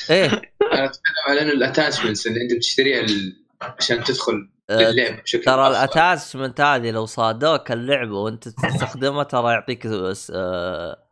إيه. 0.10 0.26
أنا 0.74 0.86
أتكلم 0.86 1.24
على 1.28 1.42
إنه 1.42 1.52
ال 1.52 1.58
attachments 1.58 2.28
اللي 2.28 2.42
أنت 2.42 2.54
بتشتريها 2.54 3.00
ال- 3.02 3.44
عشان 3.62 4.04
تدخل 4.04 4.50
آه، 4.70 4.92
للعبه 4.92 5.22
بشكل 5.22 5.44
ترى 5.44 5.62
أفضل. 5.68 5.76
ال 5.78 5.86
attachment 5.86 6.62
هذه 6.62 6.92
لو 6.92 7.06
صادوك 7.06 7.72
اللعبة 7.72 8.18
وأنت 8.18 8.48
تستخدمها 8.48 9.24
ترى 9.24 9.52
يعطيك 9.54 9.88
س- 10.14 10.32
آه، 10.36 11.04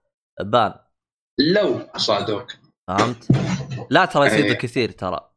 ban 0.41 0.73
لو 1.39 1.87
صادوك. 1.97 2.47
فهمت؟ 2.87 3.27
لا 3.89 4.05
ترى 4.05 4.27
يصير 4.27 4.45
إيه. 4.45 4.53
كثير 4.53 4.91
ترى. 4.91 5.31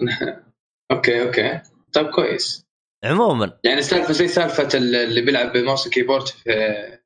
okay 0.92 1.22
okay. 1.22 1.60
طيب 1.92 2.06
كويس. 2.10 2.64
عموما. 3.04 3.58
يعني 3.64 3.82
سالفه 3.82 4.12
زي 4.12 4.28
سالفة 4.28 4.68
ال- 4.74 4.94
اللي 4.96 5.20
بيلعب 5.20 5.52
ب 5.52 5.58
mouse 5.58 5.86
و 5.86 5.90
keyboard 5.90 6.26
في 6.28 6.98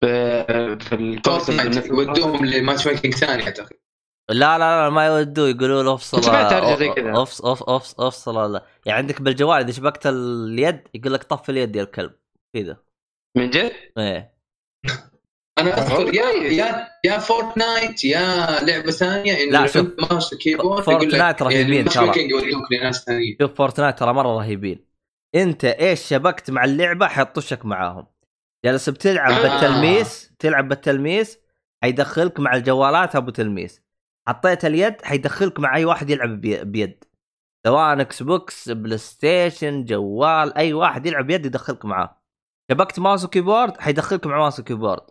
في 0.00 0.78
في 0.80 1.20
فورتنايت 1.24 1.76
of 1.76 1.80
course 1.80 1.90
ودوهم 1.90 2.44
ل 2.44 2.86
matchmaking 2.86 3.14
ثاني 3.14 3.42
أعتقد 3.42 3.76
لا 4.30 4.58
لا 4.58 4.84
لا 4.84 4.90
ما 4.90 5.06
يودوا 5.06 5.48
يقولوا 5.48 5.82
له 5.82 5.94
أفصل 5.94 6.24
سمعت 6.24 6.78
زي 6.78 6.88
كذا. 6.88 7.10
off 7.10 7.42
أفصل 8.00 8.52
لا. 8.52 8.64
يعني 8.86 8.98
عندك 8.98 9.22
بالجوال 9.22 9.62
إذا 9.62 9.72
شبكت 9.72 10.06
اليد 10.06 10.80
يقول 10.94 11.12
لك 11.12 11.24
طفي 11.24 11.52
اليد 11.52 11.76
يا 11.76 11.82
الكلب 11.82 12.12
كذا 12.54 12.76
من 13.36 13.50
جد؟ 13.50 13.72
إيه 13.98 14.34
أنا 15.58 15.78
أذكر 15.78 16.14
يا. 16.14 16.30
يا 16.30 16.88
يا 17.04 17.18
فورتنايت 17.18 18.04
يا 18.04 18.46
لعبة 18.60 18.90
ثانية 18.90 19.44
إنه 19.44 19.60
لا، 19.60 19.66
شوف. 19.66 19.86
ماوس 19.98 20.46
يقول 20.46 20.78
لك 20.78 20.84
فورتنايت 20.84 21.42
رهيبين 21.42 21.74
يعني 21.74 21.88
ترى. 21.88 23.36
شوف 23.40 23.54
فورتنايت 23.54 23.98
ترى 23.98 24.12
مرة 24.12 24.36
رهيبين 24.38 24.84
أنت 25.34 25.64
إيش 25.64 26.00
شبكت 26.00 26.50
مع 26.50 26.64
اللعبة 26.64 27.06
حيطشك 27.06 27.64
معاهم 27.64 28.06
جالس 28.64 28.88
بتلعب 28.88 29.32
آه. 29.32 29.42
بالتلميس 29.42 30.32
تلعب 30.38 30.68
بالتلميس 30.68 31.38
حيدخلك 31.82 32.40
مع 32.40 32.54
الجوالات 32.54 33.16
أبو 33.16 33.30
تلميس. 33.30 33.82
حطيت 34.28 34.64
اليد 34.64 35.02
حيدخلك 35.02 35.60
مع 35.60 35.76
أي 35.76 35.84
واحد 35.84 36.10
يلعب 36.10 36.40
بي- 36.40 36.64
بيد. 36.64 37.04
سواء 37.66 38.00
إكس 38.00 38.22
بوكس 38.22 38.68
بلاي 38.68 38.98
ستيشن 38.98 39.84
جوال 39.84 40.56
أي 40.56 40.72
واحد 40.72 41.06
يلعب 41.06 41.26
بيد 41.26 41.46
يدخلك 41.46 41.84
معاه. 41.84 42.20
شبكت 42.70 42.98
mouse 42.98 43.24
و 43.24 43.30
keyboard 43.30 43.80
حيدخلك 43.80 44.26
مع 44.26 44.38
mouse 44.38 44.60
و 44.60 44.64
keyboard. 44.64 45.02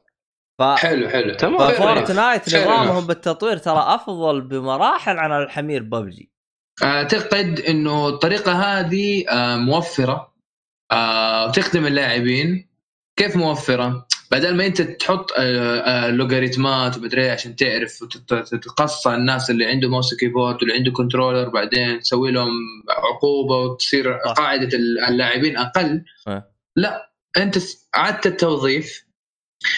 ف 0.59 0.63
حلو 0.63 1.09
حلو. 1.09 1.33
تمام. 1.33 1.71
فورتنايت 1.71 2.55
نظامهم. 2.55 3.07
بالتطوير 3.07 3.57
ترى 3.57 3.79
أفضل 3.87 4.41
بمراحل 4.41 5.17
عن 5.17 5.31
الحمير 5.43 5.83
ببجي. 5.83 6.31
أعتقد 6.83 7.59
إنه 7.59 8.07
الطريقة 8.07 8.51
هذه 8.51 9.25
آه، 9.29 9.55
موفرة. 9.57 10.33
آه، 10.91 11.47
وتخدم 11.47 11.85
اللاعبين. 11.85 12.68
كيف 13.19 13.35
موفرة؟ 13.35 14.07
بدل 14.31 14.55
ما 14.57 14.65
انت 14.65 14.81
تحط 14.81 15.31
آه، 15.37 15.79
آه، 15.79 16.09
لوغاريتمات 16.11 16.97
ومدري 16.97 17.29
عشان 17.29 17.55
تعرف 17.55 18.01
وتتقصى 18.01 19.09
الناس 19.13 19.49
اللي 19.49 19.65
عنده 19.65 19.89
mouse 19.89 20.13
و 20.13 20.18
keyboard 20.18 20.55
واللي 20.55 20.73
عنده 20.73 20.91
controller 20.91 21.49
بعدين 21.49 21.99
تسوي 21.99 22.31
لهم 22.31 22.51
عقوبة 22.89 23.57
وتصير. 23.57 24.13
قاعدة 24.13 24.77
اللاعبين 25.07 25.57
أقل. 25.57 26.03
لا 26.75 27.11
أنت 27.37 27.57
عدت 27.93 28.27
التوظيف 28.27 29.05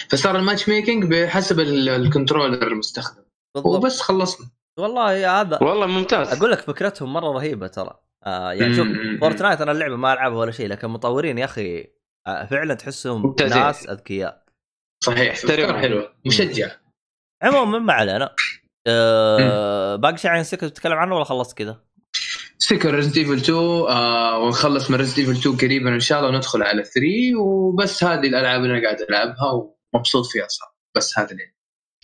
فصار 0.08 0.36
ال 0.36 0.68
matchmaking 0.68 1.04
بحسب 1.04 1.60
ال- 1.60 1.88
ال 1.88 1.95
controller 1.95 2.66
المستخدم 2.66 3.22
بالضبط 3.54 3.74
وبس 3.74 4.00
خلصنا 4.00 4.46
والله 4.78 5.40
هذا 5.40 5.58
والله 5.62 5.86
ممتاز 5.86 6.32
أقول 6.38 6.50
لك 6.50 6.60
فكرتهم 6.60 7.12
مرة 7.12 7.32
رهيبة 7.32 7.66
ترى 7.66 7.98
آه 8.26 8.52
يعني 8.52 8.74
شوف. 8.74 8.88
فورتنايت 9.20 9.60
أنا 9.60 9.72
اللعبة 9.72 9.96
ما 9.96 10.12
ألعبها 10.12 10.38
ولا 10.38 10.50
شيء 10.50 10.68
لكن 10.68 10.88
مطورين 10.88 11.38
يا 11.38 11.44
أخي 11.44 11.86
فعلا 12.26 12.74
تحسهم 12.74 13.22
ممتازين. 13.22 13.58
ناس 13.58 13.88
أذكياء. 13.88 14.44
صحيح. 15.04 15.32
أفكار 15.32 15.78
حلوة 15.78 16.14
مشجع. 16.26 16.70
عموما 17.42 17.78
ما 17.78 17.92
علينا. 17.92 18.34
آه 18.88 19.96
باقي 19.96 20.16
شيء 20.16 20.30
عن 20.30 20.42
سكر 20.44 20.68
تتكلم 20.68 20.98
عنه 20.98 21.14
ولا 21.14 21.24
خلصت 21.24 21.58
كذا؟ 21.58 21.80
سكر 22.58 22.94
ريزد 22.94 23.18
ايفل 23.18 23.36
2 23.36 23.58
آه 23.58 24.38
ونخلص 24.38 24.90
من 24.90 24.96
ريزد 24.96 25.18
ايفل 25.18 25.32
2 25.32 25.56
قريبا 25.56 25.94
إن 25.94 26.00
شاء 26.00 26.18
الله 26.20 26.30
وندخل 26.30 26.62
على 26.62 26.84
3 26.84 27.36
وبس 27.38 28.04
هذه 28.04 28.26
الألعاب 28.26 28.60
اللي 28.60 28.78
أنا 28.78 28.84
قاعد 28.84 29.00
ألعبها 29.00 29.72
ومبسوط 29.94 30.26
فيها 30.26 30.48
صراحة. 30.48 30.76
بس 30.96 31.18
هذا 31.18 31.30
اللي 31.30 31.52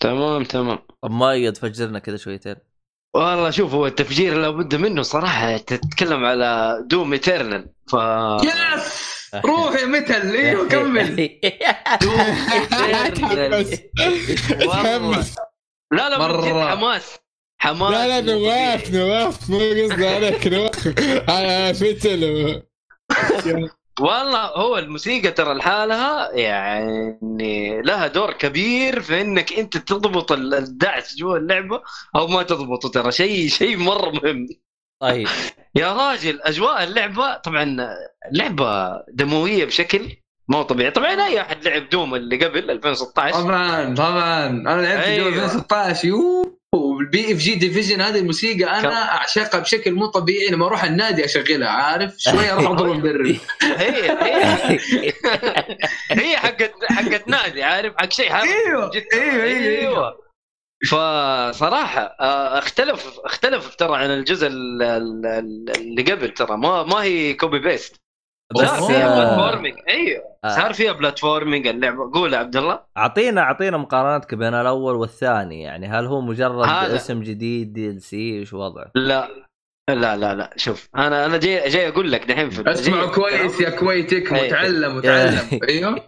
تمام 0.01 0.43
تمام. 0.43 0.79
طب 1.01 1.11
ما 1.11 1.33
يتفجرنا 1.33 1.99
كذا 1.99 2.17
شويتين. 2.17 2.55
والله 3.15 3.49
شوف 3.49 3.73
هو 3.73 3.87
التفجير 3.87 4.37
لابد 4.37 4.75
منه 4.75 5.01
صراحة 5.01 5.57
تتكلم 5.57 6.25
على 6.25 6.79
دوم 6.87 7.13
ايترنال 7.13 7.73
ف 7.87 7.93
يس 8.43 9.18
روح 9.35 9.75
يا 9.81 9.85
متل 9.85 10.35
أيوه 10.35 10.67
كمل 10.67 11.29
لا 15.91 16.09
لا 16.09 16.19
مرة. 16.19 16.69
حماس. 16.75 17.17
حماس. 17.61 17.91
لا 17.91 18.21
لا 18.21 18.33
نواف 18.33 18.91
نواف 18.91 19.49
مو 19.49 19.57
قصدي 19.59 20.07
عليك 20.07 20.47
نواف. 20.47 20.93
على 21.29 21.73
فتل 21.73 22.61
والله 23.99 24.45
هو 24.45 24.77
الموسيقى 24.77 25.31
ترى 25.31 25.53
لحالها 25.53 26.31
يعني 26.31 27.81
لها 27.81 28.07
دور 28.07 28.33
كبير 28.33 29.01
في 29.01 29.21
إنك 29.21 29.53
أنت 29.53 29.77
تضبط 29.77 30.31
ال- 30.31 30.53
الدعس 30.53 31.15
جوا 31.15 31.37
اللعبة 31.37 31.81
أو 32.15 32.27
ما 32.27 32.43
تضبطه 32.43 32.89
ترى. 32.89 33.11
شيء 33.11 33.47
شيء 33.47 33.77
مرة 33.77 34.09
مهم. 34.11 34.47
طيب. 35.01 35.27
يا 35.75 35.93
راجل 35.93 36.41
أجواء 36.41 36.83
اللعبة 36.83 37.37
طبعا 37.37 37.77
لعبة 38.31 39.01
دموية 39.13 39.65
بشكل 39.65 40.09
ما 40.47 40.57
هو 40.57 40.61
طبيعي. 40.61 40.91
طبعا 40.91 41.25
أي 41.25 41.41
أحد 41.41 41.67
لعب 41.67 41.89
دوم 41.89 42.15
اللي 42.15 42.45
قبل 42.45 42.71
2016 42.71 43.41
طبعا 43.41 43.95
طبعا. 43.95 44.47
أنا 44.47 44.81
لعبت 44.81 45.03
أيوة. 45.03 45.27
أيوة. 45.27 45.45
2016 45.45 46.07
يوه 46.07 46.59
وال 46.75 47.33
BFG 47.33 47.55
Division 47.55 48.01
هذه 48.01 48.19
الموسيقى؟ 48.19 48.79
أنا 48.79 49.11
أعشقها 49.11 49.59
بشكل 49.59 49.91
مو 49.91 50.05
طبيعي 50.05 50.47
لما 50.47 50.65
أروح 50.65 50.83
النادي 50.83 51.25
أشغلها 51.25 51.69
عارف؟ 51.69 52.15
شوية 52.17 52.53
أروح 52.53 52.65
أضرب 52.71 52.91
المدرب 52.91 53.35
هي 53.61 54.11
هي. 54.11 55.13
هي 56.21 56.37
حقت 56.37 56.73
حقت 56.83 57.27
نادي 57.27 57.63
عارف؟ 57.63 57.93
حق 57.97 58.11
شيء 58.11 58.35
أيوه 58.35 58.91
أيوه 59.13 59.43
أيوه, 59.43 59.79
أيوة. 59.79 60.28
فصراحة 60.91 62.01
آه، 62.19 62.57
اختلف 62.57 63.19
اختلف 63.25 63.75
ترى 63.75 63.97
عن 63.97 64.09
الجزء 64.11 64.47
ال- 64.47 64.81
ال- 64.83 65.25
ال- 65.25 65.71
اللي 65.77 66.01
قبل 66.11 66.29
ترى. 66.29 66.57
ما 66.57 66.83
ما 66.83 67.03
هي 67.03 67.33
copy 67.33 67.59
paste 67.59 67.95
بس 68.55 68.61
صار 68.67 68.81
فيها 68.81 69.15
platforming 69.15 69.75
أيوه. 69.89 70.23
آه. 70.43 70.49
صار 70.55 70.73
فيها 70.73 70.91
platforming 70.91 71.67
اللعبة. 71.67 72.11
قول 72.13 72.33
يا 72.33 72.37
عبد 72.37 72.55
الله. 72.57 72.79
أعطينا 72.97 73.41
أعطينا 73.41 73.77
مقارنتك 73.77 74.33
بين 74.35 74.53
الأول 74.53 74.95
والثاني 74.95 75.61
يعني 75.61 75.87
هل 75.87 76.05
هو 76.05 76.21
مجرد 76.21 76.67
هذا. 76.67 76.95
اسم 76.95 77.21
جديد 77.21 77.73
دي 77.73 77.89
ال 77.89 78.01
سي 78.01 78.39
إيش 78.39 78.53
وضعه؟ 78.53 78.91
لا. 78.95 79.27
لا 79.89 80.17
لا 80.17 80.35
لا. 80.35 80.49
شوف 80.57 80.89
أنا 80.95 81.25
أنا 81.25 81.37
جاي 81.37 81.69
جاي 81.69 81.87
أقول 81.87 82.11
لك 82.11 82.25
دحين 82.25 82.49
في 82.49 82.71
اسمعوا 82.71 83.05
جاي- 83.05 83.15
كويس 83.15 83.61
يا 83.61 83.69
كويتك. 83.69 84.33
متعلم 84.33 84.97
متعلم. 84.97 85.59
أيوه. 85.69 85.95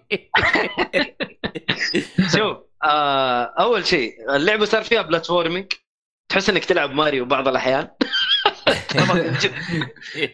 شوف 2.38 2.58
آه 2.84 3.44
أول 3.44 3.86
شيء 3.86 4.36
اللعبة 4.36 4.66
صار 4.66 4.84
فيها 4.84 5.02
بلاتفورمينج 5.02 5.74
تحس 6.32 6.50
إنك 6.50 6.66
تلعب 6.66 6.92
ماريو 6.92 7.26
بعض 7.26 7.48
الأحيان. 7.48 7.90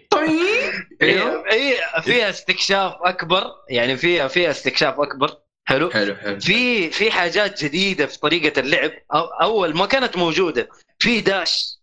طيب. 0.09 0.73
أيوه 1.01 1.43
هي 1.53 1.75
فيها 2.01 2.29
استكشاف 2.29 2.93
أكبر. 3.01 3.43
يعني 3.69 3.97
فيها 3.97 4.27
فيها 4.27 4.51
استكشاف 4.51 4.99
أكبر. 4.99 5.37
حلو. 5.67 5.89
حلو 5.89 6.15
حلو. 6.15 6.39
في 6.39 6.89
في 6.91 7.11
حاجات 7.11 7.63
جديدة 7.63 8.05
في 8.05 8.19
طريقة 8.19 8.59
اللعب. 8.59 8.91
أو 9.13 9.21
أول 9.25 9.77
ما 9.77 9.85
كانت 9.85 10.17
موجودة 10.17 10.69
في 10.99 11.21
dash 11.21 11.77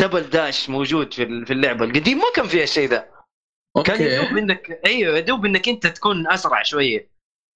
double 0.00 0.22
dash 0.22 0.70
موجود 0.70 1.14
في 1.14 1.22
ال- 1.22 1.46
في 1.46 1.52
اللعبة 1.52 1.84
القديم 1.84 2.18
ما 2.18 2.24
كان 2.36 2.48
فيها 2.48 2.62
الشيء 2.64 2.88
ذا. 2.88 3.08
كان 3.84 4.02
يدوب 4.02 4.38
إنك 4.38 4.80
أيوه 4.86 5.18
يدوب 5.18 5.46
إنك 5.46 5.68
أنت 5.68 5.86
تكون 5.86 6.30
أسرع 6.32 6.62
شوية. 6.62 7.13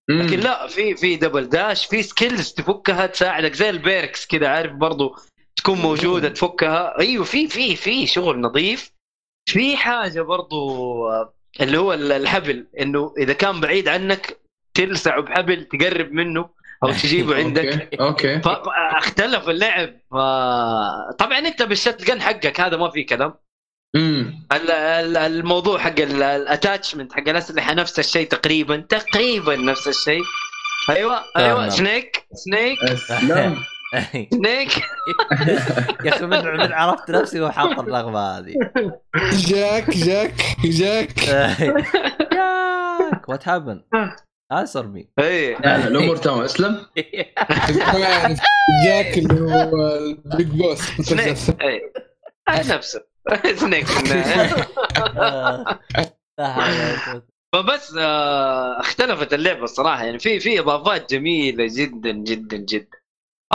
لكن 0.09 0.41
لا 0.41 0.67
في 0.67 0.97
في 0.97 1.17
double 1.17 1.49
dash 1.49 1.87
في 1.87 2.03
skills 2.03 2.53
تفكها 2.53 3.07
تساعدك 3.07 3.53
زي 3.55 3.71
ال 3.71 3.80
perks 3.80 4.27
كذا 4.27 4.49
عارف 4.49 4.73
برضو 4.73 5.17
تكون 5.57 5.79
موجودة 5.79 6.29
تفكها. 6.29 6.99
أيوه 7.01 7.25
في 7.25 7.49
في 7.49 7.77
في 7.77 8.07
شغل 8.07 8.41
نظيف. 8.41 8.93
في 9.49 9.77
حاجة 9.77 10.21
برضو 10.23 10.69
آه، 11.09 11.33
اللي 11.61 11.79
هو 11.79 11.93
ال- 11.93 12.13
الحبل 12.13 12.67
إنه 12.81 13.15
إذا 13.19 13.33
كان 13.33 13.61
بعيد 13.61 13.89
عنك 13.89 14.37
تلسعه 14.75 15.21
بحبل 15.23 15.65
تقرب 15.65 16.13
منه 16.13 16.49
أو 16.85 16.93
تجيبه 16.93 17.37
عندك. 17.45 17.67
okay 17.67 18.01
okay. 18.01 18.41
فاختلف 18.41 19.49
اللعب. 19.49 19.89
ف... 20.11 20.15
طبعا 21.19 21.39
أنت 21.39 21.63
بال 21.63 22.05
shotgun 22.05 22.21
حقك 22.23 22.61
هذا 22.61 22.77
ما 22.77 22.91
في 22.91 23.03
كلام. 23.05 23.35
امم 23.97 24.47
ال- 24.53 24.71
ال- 24.71 25.17
الموضوع 25.17 25.79
حق 25.79 26.01
ال 26.01 26.11
attachment 26.11 27.13
حق 27.13 27.29
الاسلحه 27.29 27.75
نفس 27.75 27.99
الشيء 27.99 28.29
تقريبا 28.29 28.77
تقريبا 28.77 29.57
نفس 29.57 29.89
الشيء. 29.89 30.23
أيوه 30.91 31.25
أيوه 31.37 31.55
تمام. 31.57 31.71
Snake 31.71 32.27
Snake 32.35 32.79
Snake 34.31 34.79
يا 36.05 36.09
أخي 36.17 36.27
من 36.27 36.45
من 36.45 36.73
عرفت 36.73 37.11
نفسي 37.11 37.41
وحاط 37.41 37.79
الرغبه 37.79 38.39
هذه. 38.39 38.55
جاك 39.49 39.91
جاك 39.91 40.35
جاك. 40.65 41.29
ياك 42.33 43.29
وات 43.29 43.49
هابن 43.49 43.83
انسر 44.53 44.87
مي 44.87 45.09
اي 45.19 45.55
لا، 45.55 45.87
الأمور 45.89 46.17
تمام 46.17 46.41
أسلم. 46.41 46.87
جاك 48.87 49.19
اللي 49.19 49.41
هو 49.41 49.97
البيج 49.97 50.47
بوس 50.49 51.13
نفسه 51.13 53.05
سنيك 53.55 53.87
النهاية. 53.99 54.67
فبس 57.55 57.95
آه، 57.99 58.81
اختلفت 58.81 59.35
اللعبة 59.35 59.65
الصراحة. 59.65 60.05
يعني 60.05 60.19
في 60.19 60.41
في 60.41 60.61
إضافات 60.61 61.11
جميلة 61.11 61.67
جدا 61.77 62.11
جدا 62.13 62.57
جدا. 62.57 62.99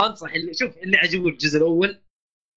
أنصح 0.00 0.32
اللي 0.32 0.54
شوف 0.54 0.76
اللي 0.76 0.96
عجبه 0.96 1.28
الجزء 1.28 1.58
الأول 1.58 2.02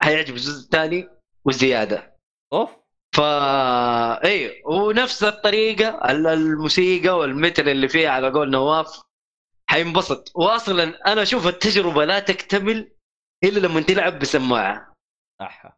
حيعجب 0.03 0.29
الجزء 0.33 0.63
الثاني 0.65 1.09
وزيادة. 1.45 2.17
أوف. 2.53 2.69
فا 3.15 4.23
أيوه 4.23 4.53
ونفس 4.67 5.23
الطريقة 5.23 5.89
ال- 6.11 6.27
الموسيقى 6.27 7.09
والمتر 7.17 7.67
اللي 7.67 7.87
فيها 7.87 8.09
على 8.09 8.29
قول 8.31 8.49
نواف 8.51 9.01
حينبسط. 9.69 10.31
واصلا 10.35 11.11
أنا 11.11 11.21
أشوف 11.21 11.47
التجربة 11.47 12.05
لا 12.05 12.19
تكتمل 12.19 12.91
إلا 13.43 13.59
لما 13.67 13.81
تلعب 13.81 14.19
بسماعة. 14.19 14.93
احا 15.41 15.77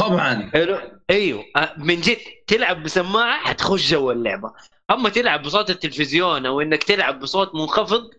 طبعا. 0.00 0.50
حلو؟ 0.52 0.78
أيوه. 1.10 1.44
أه، 1.56 1.74
من 1.78 2.00
جد 2.00 2.18
تلعب 2.46 2.82
بسماعة 2.82 3.38
حتخش 3.38 3.90
جوا 3.90 4.12
اللعبة. 4.12 4.52
أما 4.90 5.08
تلعب 5.08 5.42
بصوت 5.42 5.70
التلفزيون 5.70 6.46
أو 6.46 6.60
إنك 6.60 6.82
تلعب 6.82 7.20
بصوت 7.20 7.54
منخفض 7.54 8.10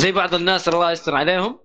زي 0.00 0.12
بعض 0.12 0.34
الناس 0.34 0.68
الله 0.68 0.92
يستر 0.92 1.14
عليهم 1.14 1.58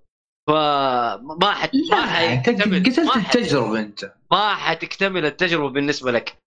فما 0.50 1.52
حت 1.52 1.72
ما 1.92 2.06
حتكتمل 2.06 2.84
قتلت. 2.84 3.16
التجربة 3.16 3.80
أنت. 3.80 4.14
ما 4.32 4.56
حتكتمل 4.56 5.26
التجربة 5.26 5.70
بالنسبة 5.70 6.12
لك. 6.12 6.38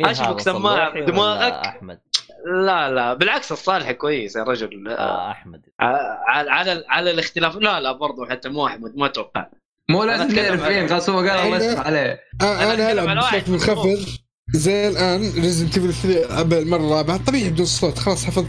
سماعة 0.00 0.36
صلوحي 0.38 1.00
بدماغك؟ 1.00 1.52
أحمد؟ 1.52 2.00
لا 2.46 2.90
لا. 2.90 3.14
بالعكس 3.14 3.52
الصالح 3.52 3.90
كويس 3.90 4.36
يا 4.36 4.42
رجل. 4.42 4.88
آه 4.88 5.30
أحمد. 5.30 5.62
على 5.80 6.50
على 6.50 6.84
على 6.88 7.10
الاختلاف. 7.10 7.56
لا 7.56 7.80
لا 7.80 7.92
برضه 7.92 8.26
حتى 8.26 8.48
مو 8.48 8.66
أحمد 8.66 8.96
ما 8.96 9.06
أتوقع. 9.06 9.46
مو 9.90 10.04
لازم 10.04 10.22
أنا 10.22 10.30
أتكلم 10.32 10.46
تعرف 10.58 10.62
فين 10.72 10.82
عن- 10.82 10.88
خلاص 10.88 11.10
هو 11.10 11.18
قال 11.18 11.30
الله 11.30 11.56
يستر 11.56 11.80
عليه. 11.86 12.20
أنا 12.42 12.92
العب 12.92 13.08
على 13.08 13.20
واحد. 13.20 13.38
بصوت 13.42 13.48
منخفض. 13.50 13.98
زي 14.54 14.88
الآن 14.88 15.20
ريزنت 15.20 15.76
ايفل 15.78 15.92
3 15.94 16.26
العبها 16.26 16.58
المره 16.58 16.76
الرابعه 16.78 17.16
طبيعي 17.24 17.50
بدون 17.50 17.66
صوت 17.66 17.98
خلاص 17.98 18.24
حفظت 18.24 18.48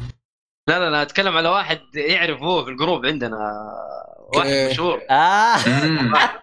لا 0.70 0.80
لا 0.80 0.90
لا 0.90 1.02
أتكلم 1.02 1.38
على 1.38 1.50
واحد 1.50 1.80
يعرف 1.96 2.42
هو 2.42 2.66
في 2.66 2.72
الجروب 2.72 3.06
عندنا. 3.06 3.38
واحد. 4.36 4.70
مشهور. 4.72 5.00
آه. 5.10 5.58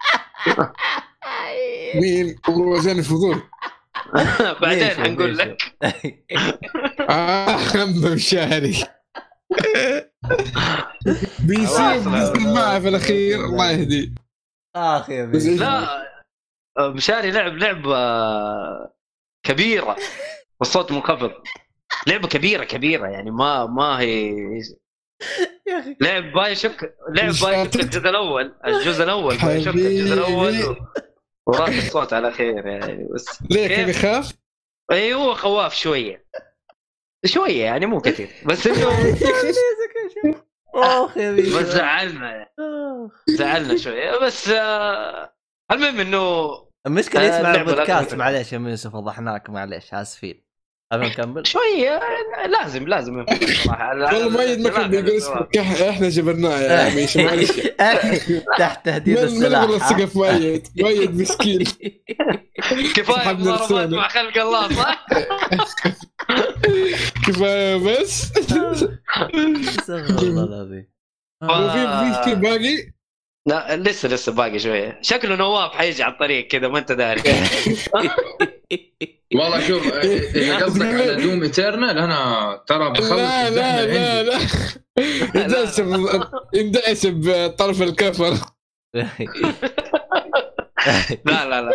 مين؟ 2.01 2.36
هو 2.51 2.78
زين 2.78 2.99
الفضول. 2.99 3.43
بعدين؟ 4.62 4.88
حنقول؟ 4.88 5.38
لك. 5.38 5.57
آه 7.11 7.57
حمد 7.57 8.07
مشاري. 8.07 8.84
بيصير 11.38 11.99
بالسماعه 11.99 12.80
في 12.80 12.88
الأخير 12.88 13.45
الله 13.45 13.70
يهديه. 13.70 14.09
آخ 14.76 15.10
يا 15.10 15.24
بيه 15.24 15.38
لا 15.38 16.06
مشاري 16.78 17.30
لعب 17.30 17.52
لعبه 17.56 17.96
كبيرة 19.46 19.96
والصوت 20.60 20.92
منخفض 20.92 21.32
لعبة 22.06 22.28
كبيرة 22.28 22.64
كبيرة 22.64 23.06
يعني 23.08 23.30
ما 23.30 23.66
ما 23.66 24.00
هي 24.00 24.28
يا 25.66 25.78
أخي. 25.80 25.96
لعب 26.00 26.32
BioShock 26.32 26.72
لعب 27.08 27.32
BioShock 27.42 27.74
الجزء 27.80 28.08
الأول 28.08 28.54
الجزء 28.66 29.04
الأول 29.04 29.36
BioShock 29.38 29.74
الجزء 29.74 30.14
الأول. 30.14 30.62
و- 30.64 30.76
وراح 31.46 31.68
الصوت 31.68 32.12
على 32.12 32.32
خير 32.32 32.66
يعني 32.66 33.08
بس 33.14 33.42
ليه؟ 33.50 33.68
كان 33.68 33.88
يخاف؟ 33.88 34.32
اي 34.92 35.14
هو 35.14 35.34
خواف 35.34 35.74
شوية. 35.74 36.26
شوية 37.24 37.64
يعني 37.64 37.86
مو 37.86 38.00
كثير 38.00 38.28
بس 38.46 38.66
إنه 38.66 38.88
اخ 40.74 41.16
يا 41.16 41.32
بيه 41.32 41.56
بس 41.58 41.66
زعلنا. 41.66 42.46
زعلنا 43.28 43.76
شوية 43.76 44.18
بس 44.22 44.48
آه 44.48 45.32
المهم 45.72 46.00
إنه 46.00 46.50
المشكلة 46.86 47.22
آه، 47.22 47.38
يسمع 47.38 47.54
البودكاست. 47.54 48.14
معليش 48.14 48.52
يا 48.52 48.56
أم 48.58 48.68
يوسف 48.68 48.92
فضحناك 48.92 49.50
معليش 49.50 49.94
آسفين. 49.94 50.50
أبي 50.92 51.06
نكمل؟ 51.06 51.46
شوية 51.46 52.00
لازم 52.46 52.88
لازم. 52.88 53.24
صراحة 53.66 53.88
والله 53.90 54.28
مؤيد 54.28 54.60
ما 54.60 54.70
كان 54.70 54.90
بيقول 54.90 55.10
اسمك 55.10 55.56
إح- 55.58 55.82
إحنا 55.82 56.08
جبرناه 56.08 56.60
يا 56.60 56.90
عميش 56.90 57.16
معلش 57.16 57.52
تحت 58.58 58.86
تهديد 58.86 59.18
من 59.18 59.24
من 59.24 59.28
السلاح 59.28 59.62
الثقه 59.62 60.06
في 60.06 60.18
مؤيد 60.18 60.66
مؤيد 60.80 61.14
مسكين. 61.20 61.64
كفاية. 62.94 63.32
مع 63.88 64.08
خلق 64.08 64.38
الله 64.38 64.68
صح؟ 64.74 65.06
كفايه 67.26 67.76
بس 67.76 68.32
استغفر 69.68 70.22
الله 70.22 70.44
العظيم 70.44 70.90
وفي 71.42 72.14
في 72.14 72.24
شيء 72.24 72.34
باقي 72.34 72.92
لا 73.48 73.76
لسه 73.76 74.08
لسه 74.08 74.32
باقي 74.32 74.58
شوية 74.58 74.98
شكله 75.02 75.36
نواف 75.36 75.70
حيجي 75.70 76.02
على 76.02 76.12
الطريق 76.12 76.46
كذا 76.46 76.68
ما 76.68 76.78
انت 76.78 76.92
داري 76.92 77.22
والله 79.34 79.60
شوف 79.68 79.86
اذا 79.94 80.56
قصدك 80.56 80.86
على 80.86 81.16
دوم 81.16 81.42
ايترنال 81.42 81.98
أنا 81.98 82.64
ترى 82.66 82.90
بخلص 82.90 83.10
لا 83.10 83.50
لا 83.50 84.22
لا. 84.22 84.38
لا 85.34 86.30
يندعس 86.54 87.06
بطرف 87.06 87.82
الكفر 87.82 88.34
لا 91.26 91.44
لا 91.48 91.62
لا. 91.62 91.72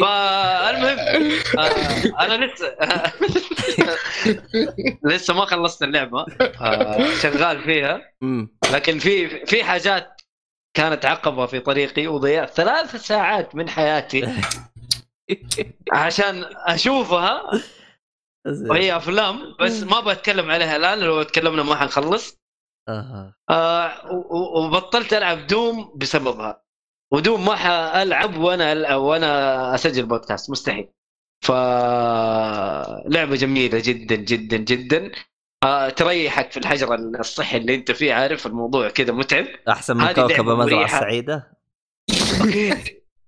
فالمهم 0.00 0.98
آه، 1.58 2.24
أنا 2.24 2.44
لسه 2.44 2.76
لسه 5.10 5.34
ما 5.34 5.44
خلصت 5.44 5.82
اللعبة 5.82 6.26
آه، 6.60 7.14
شغال 7.22 7.62
فيها. 7.64 8.00
لكن 8.72 8.98
في 8.98 9.46
في 9.46 9.64
حاجات 9.64 10.22
كانت 10.76 11.06
عقبة 11.06 11.46
في 11.46 11.60
طريقي 11.60 12.06
وضيعت 12.06 12.50
ثلاث 12.50 12.96
ساعات 12.96 13.54
من 13.54 13.68
حياتي 13.68 14.28
عشان 15.92 16.44
أشوفها 16.66 17.42
وهي 18.46 18.96
أفلام 18.96 19.56
بس 19.60 19.82
ما 19.82 20.00
بتكلم 20.00 20.50
عليها 20.50 20.76
الآن 20.76 20.98
لو 20.98 21.22
تكلمنا 21.22 21.62
ما 21.62 21.76
حنخلص 21.76 22.40
آه. 22.88 23.34
آه 23.50 23.92
وبطلت 24.30 25.12
ألعب 25.14 25.46
دوم 25.46 25.92
بسببها 25.96 26.65
ودوم 27.12 27.44
ما 27.44 27.56
حألعب 27.56 28.36
وأنا 28.36 28.96
وأنا 28.96 29.74
أسجل 29.74 30.06
بودكاست 30.06 30.50
مستحيل. 30.50 30.88
ف 31.44 31.50
لعبة 33.06 33.36
جميلة 33.36 33.82
جدا 33.84 34.14
جدا 34.14 34.56
جدا. 34.56 35.12
آه 35.64 35.88
تريحك 35.88 36.50
في 36.52 36.56
الحجر 36.56 36.94
الصحي 36.94 37.56
اللي 37.56 37.74
أنت 37.74 37.90
فيه 37.90 38.14
عارف؟ 38.14 38.46
الموضوع 38.46 38.88
كذا 38.88 39.12
متعب. 39.12 39.46
أحسن 39.68 39.96
من 39.96 40.12
كوكب 40.12 40.44
مريحة. 40.44 40.84
السعيده 40.84 41.52
أكيد 42.40 42.78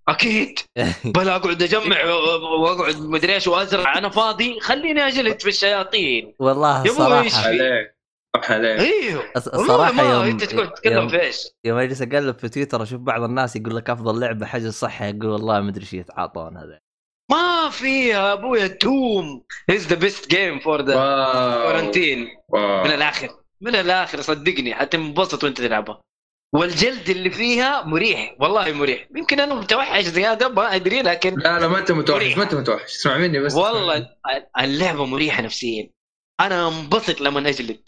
أكيد. 0.09 0.59
بلا 1.15 1.37
أقعد 1.37 1.63
أجمع 1.63 2.05
وأقعد 2.61 3.01
مدري 3.01 3.35
إيش 3.35 3.47
وأزرع 3.47 3.99
أنا 3.99 4.09
فاضي 4.09 4.61
خليني 4.61 5.07
أجلد 5.07 5.41
في 5.41 5.49
الشياطين. 5.49 6.35
والله 6.39 6.87
يا 6.87 7.98
في؟ 8.37 8.81
أيوه 8.81 9.33
الصراحة 9.37 9.93
ما 9.93 10.03
يوم 10.03 10.25
أنت 10.25 10.45
تقول 10.45 10.69
تتكلم 10.69 10.93
يوم, 10.93 11.09
في 11.09 11.21
إيش؟ 11.21 11.47
يوم 11.65 11.79
أجلس 11.79 12.03
أقلب 12.03 12.39
في 12.39 12.49
تويتر 12.49 12.83
أشوف 12.83 13.01
بعض 13.01 13.23
الناس 13.23 13.57
يقول 13.57 13.77
لك 13.77 13.91
أفضل 13.91 14.21
لعبة 14.21 14.47
حجر 14.47 14.71
صحي 14.71 15.11
أقول 15.11 15.27
والله 15.27 15.61
ما 15.61 15.69
أدري 15.69 15.83
إيش 15.83 15.93
يتعاطون 15.93 16.57
هذا. 16.57 16.79
ما 17.31 17.71
فيها 17.71 18.33
أبويا 18.33 18.67
Doom. 18.67 19.45
Is 19.71 19.87
the 19.87 19.97
best 19.97 20.31
game 20.31 20.59
for 20.59 20.83
the 20.83 20.95
quarantine. 21.65 22.29
من 22.55 22.91
الآخر 22.91 23.29
من 23.61 23.75
الآخر 23.75 24.21
صدقني 24.21 24.75
حتنبسط 24.75 25.45
وأنت 25.45 25.59
تلعبها. 25.59 26.01
والجلد 26.55 27.11
اللي 27.11 27.31
فيها 27.31 27.83
مريح 27.83 28.37
والله 28.41 28.73
مريح. 28.73 29.09
يمكن 29.17 29.41
أنا 29.41 29.55
متوحش 29.55 30.05
زيادة 30.05 30.49
ما 30.49 30.75
أدري 30.75 31.03
لكن 31.03 31.35
لا 31.39 31.61
لا 31.61 31.69
ما 31.69 31.79
أنت 31.79 31.93
متوحش 31.93 32.23
مريح. 32.23 32.39
ما 32.39 32.45
أنت 32.45 32.55
متوحش 32.55 32.95
اسمع 32.95 33.19
مني 33.19 33.41
بس. 33.41 33.55
والله 33.55 34.09
اللعبة 34.61 35.07
مريحة 35.07 35.43
نفسيا. 35.43 35.91
أنا 36.41 36.69
انبسط 36.69 37.21
لما 37.21 37.49
أجلد. 37.49 37.81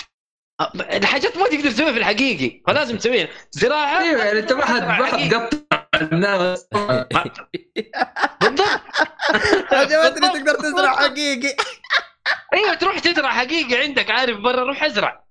الحاجات 0.80 1.36
ما 1.36 1.44
تقدر 1.44 1.70
تسويها 1.70 1.92
في 1.92 1.98
الحقيقي 1.98 2.62
فلازم 2.66 2.96
تسويها. 2.98 3.28
زراعة 3.50 4.00
أيوه 4.00 4.24
يعني 4.24 4.38
أنت 4.38 4.52
ما 4.52 4.64
حد 4.64 4.82
ما 4.82 5.06
حد. 5.06 5.34
قطع 5.34 5.86
الناس 6.02 6.66
بالضبط. 8.40 8.80
عجبتني 9.72 10.28
تقدر 10.28 10.54
تزرع 10.54 10.96
حقيقي. 10.96 11.56
أيوه 12.54 12.74
تروح 12.74 12.98
تزرع 12.98 13.30
حقيقي 13.30 13.82
عندك 13.82 14.10
عارف 14.10 14.38
برا 14.38 14.64
روح 14.64 14.84
ازرع. 14.84 15.24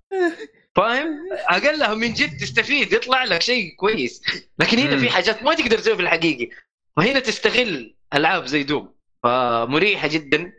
فاهم؟ 0.76 1.08
اقلها 1.32 1.94
من 1.94 2.12
جد 2.12 2.36
تستفيد 2.40 2.92
يطلع 2.92 3.24
لك 3.24 3.42
شيء 3.42 3.74
كويس. 3.76 4.22
لكن 4.58 4.78
هنا. 4.78 4.96
في 4.96 5.10
حاجات 5.10 5.42
ما 5.42 5.54
تقدر 5.54 5.78
تسويها 5.78 5.96
في 5.96 6.02
الحقيقي 6.02 6.48
فهنا 6.96 7.20
تستغل 7.20 7.96
ألعاب 8.14 8.46
زي 8.46 8.62
دوم. 8.62 8.94
فمريحة 9.22 10.08
جدا. 10.08 10.52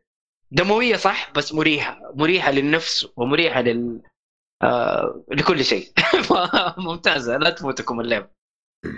دموية 0.51 0.95
صح 0.95 1.31
بس 1.35 1.53
مريحة. 1.53 1.99
مريحة 2.15 2.51
للنفس 2.51 3.07
ومريحة 3.15 3.61
لل 3.61 4.01
آه 4.63 5.23
لكل 5.31 5.65
شيء. 5.65 5.87
ممتازه 6.77 7.37
لا 7.37 7.49
تفوتكم 7.49 7.99
اللعبة. 7.99 8.27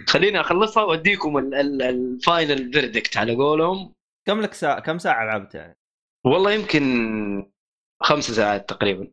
خليني 0.08 0.40
أخلصها 0.40 0.84
وأديكم 0.84 1.38
ال- 1.38 1.56
ال- 1.56 1.82
ال 1.82 1.97
final 1.97 2.74
verdict 2.74 3.18
على 3.18 3.36
قولهم. 3.36 3.94
كم 4.28 4.42
لك 4.42 4.54
ساعة؟ 4.54 4.80
كم 4.80 4.98
ساعة 4.98 5.26
لعبت 5.26 5.56
يعني؟ 5.56 5.78
والله 6.26 6.52
يمكن 6.52 7.52
خمس 8.04 8.32
ساعات 8.32 8.70
تقريبا. 8.70 9.08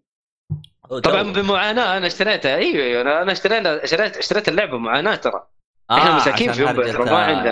طبعا. 1.04 1.22
بمعاناة 1.22 1.96
أنا 1.96 2.06
اشتريتها. 2.06 2.56
أيوه 2.56 2.84
أيوة، 2.84 3.02
أنا 3.02 3.22
أنا 3.22 3.32
اشترينا 3.32 3.84
اشتريت 3.84 4.16
اشتريت 4.16 4.48
اللعبة 4.48 4.78
معاناة 4.78 5.14
ترى. 5.14 5.46
إحنا 5.90 6.16
مساكين 6.16 6.50
عشان 6.50 6.66
في 6.66 6.88
يوم 6.90 7.04
ما 7.06 7.50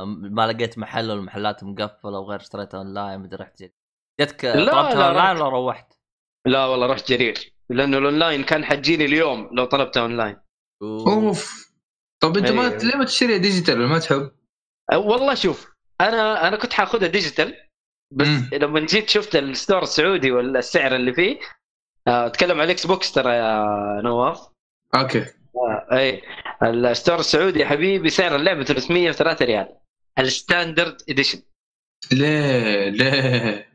آه، 0.00 0.04
ما 0.06 0.52
لقيت 0.52 0.78
محل 0.78 1.10
والمحلات 1.10 1.64
مقفلة 1.64 2.18
وغير 2.18 2.40
اشتريتها 2.40 2.78
أونلاين 2.78 3.20
مدري 3.20 3.42
رحت 3.44 3.62
جت 3.62 3.72
جتك 4.20 4.44
لا، 4.44 4.52
طلبتها 4.52 4.94
لا، 4.94 5.06
أونلاين 5.06 5.30
رحت. 5.36 5.40
ولا 5.40 5.48
روحت؟ 5.48 5.92
لا 6.46 6.66
والله 6.66 6.86
رحت 6.86 7.08
جرير. 7.12 7.52
لأنه 7.70 7.98
الأونلاين 7.98 8.42
كان 8.44 8.64
حتجيني 8.64 9.04
اليوم 9.04 9.50
لو 9.52 9.64
طلبتها 9.64 10.00
أونلاين. 10.02 10.36
أوف. 10.82 11.70
طب 12.22 12.36
أنت 12.36 12.50
ما 12.52 12.62
أيوه. 12.68 12.76
ليه 12.84 12.96
ما 12.96 13.04
تشتريها 13.04 13.36
digital 13.36 13.78
ما 13.88 13.98
تحب؟ 13.98 14.30
أه، 14.92 14.98
والله 14.98 15.34
شوف 15.34 15.72
أنا 16.00 16.48
أنا 16.48 16.56
كنت 16.56 16.72
حاخذها 16.72 17.08
digital 17.08 17.54
بس 18.12 18.26
مم. 18.26 18.50
لما 18.52 18.80
جيت 18.80 19.08
شفت 19.08 19.36
ال 19.36 19.44
store 19.44 19.82
السعودي 19.82 20.30
ولا 20.30 20.58
السعر 20.58 20.96
اللي 20.96 21.12
فيه 21.14 21.38
آه، 22.08 22.26
أتكلم 22.26 22.52
على 22.52 22.64
ال 22.64 22.86
Xbox 22.86 23.12
ترى 23.12 23.32
يا 23.32 23.64
نواف. 24.04 24.40
okay. 24.94 25.20
آه، 25.56 25.86
أي. 25.92 26.22
ال 26.62 26.71
store 26.71 27.18
السعودي 27.18 27.60
يا 27.60 27.66
حبيبي 27.66 28.10
سعر 28.10 28.36
اللعبة 28.36 28.64
303 28.64 29.44
ريال. 29.44 29.76
ال 30.18 30.27
standard 30.27 31.02
edition. 31.08 31.42
ليه 32.12 32.88
ليه؟ 32.88 33.69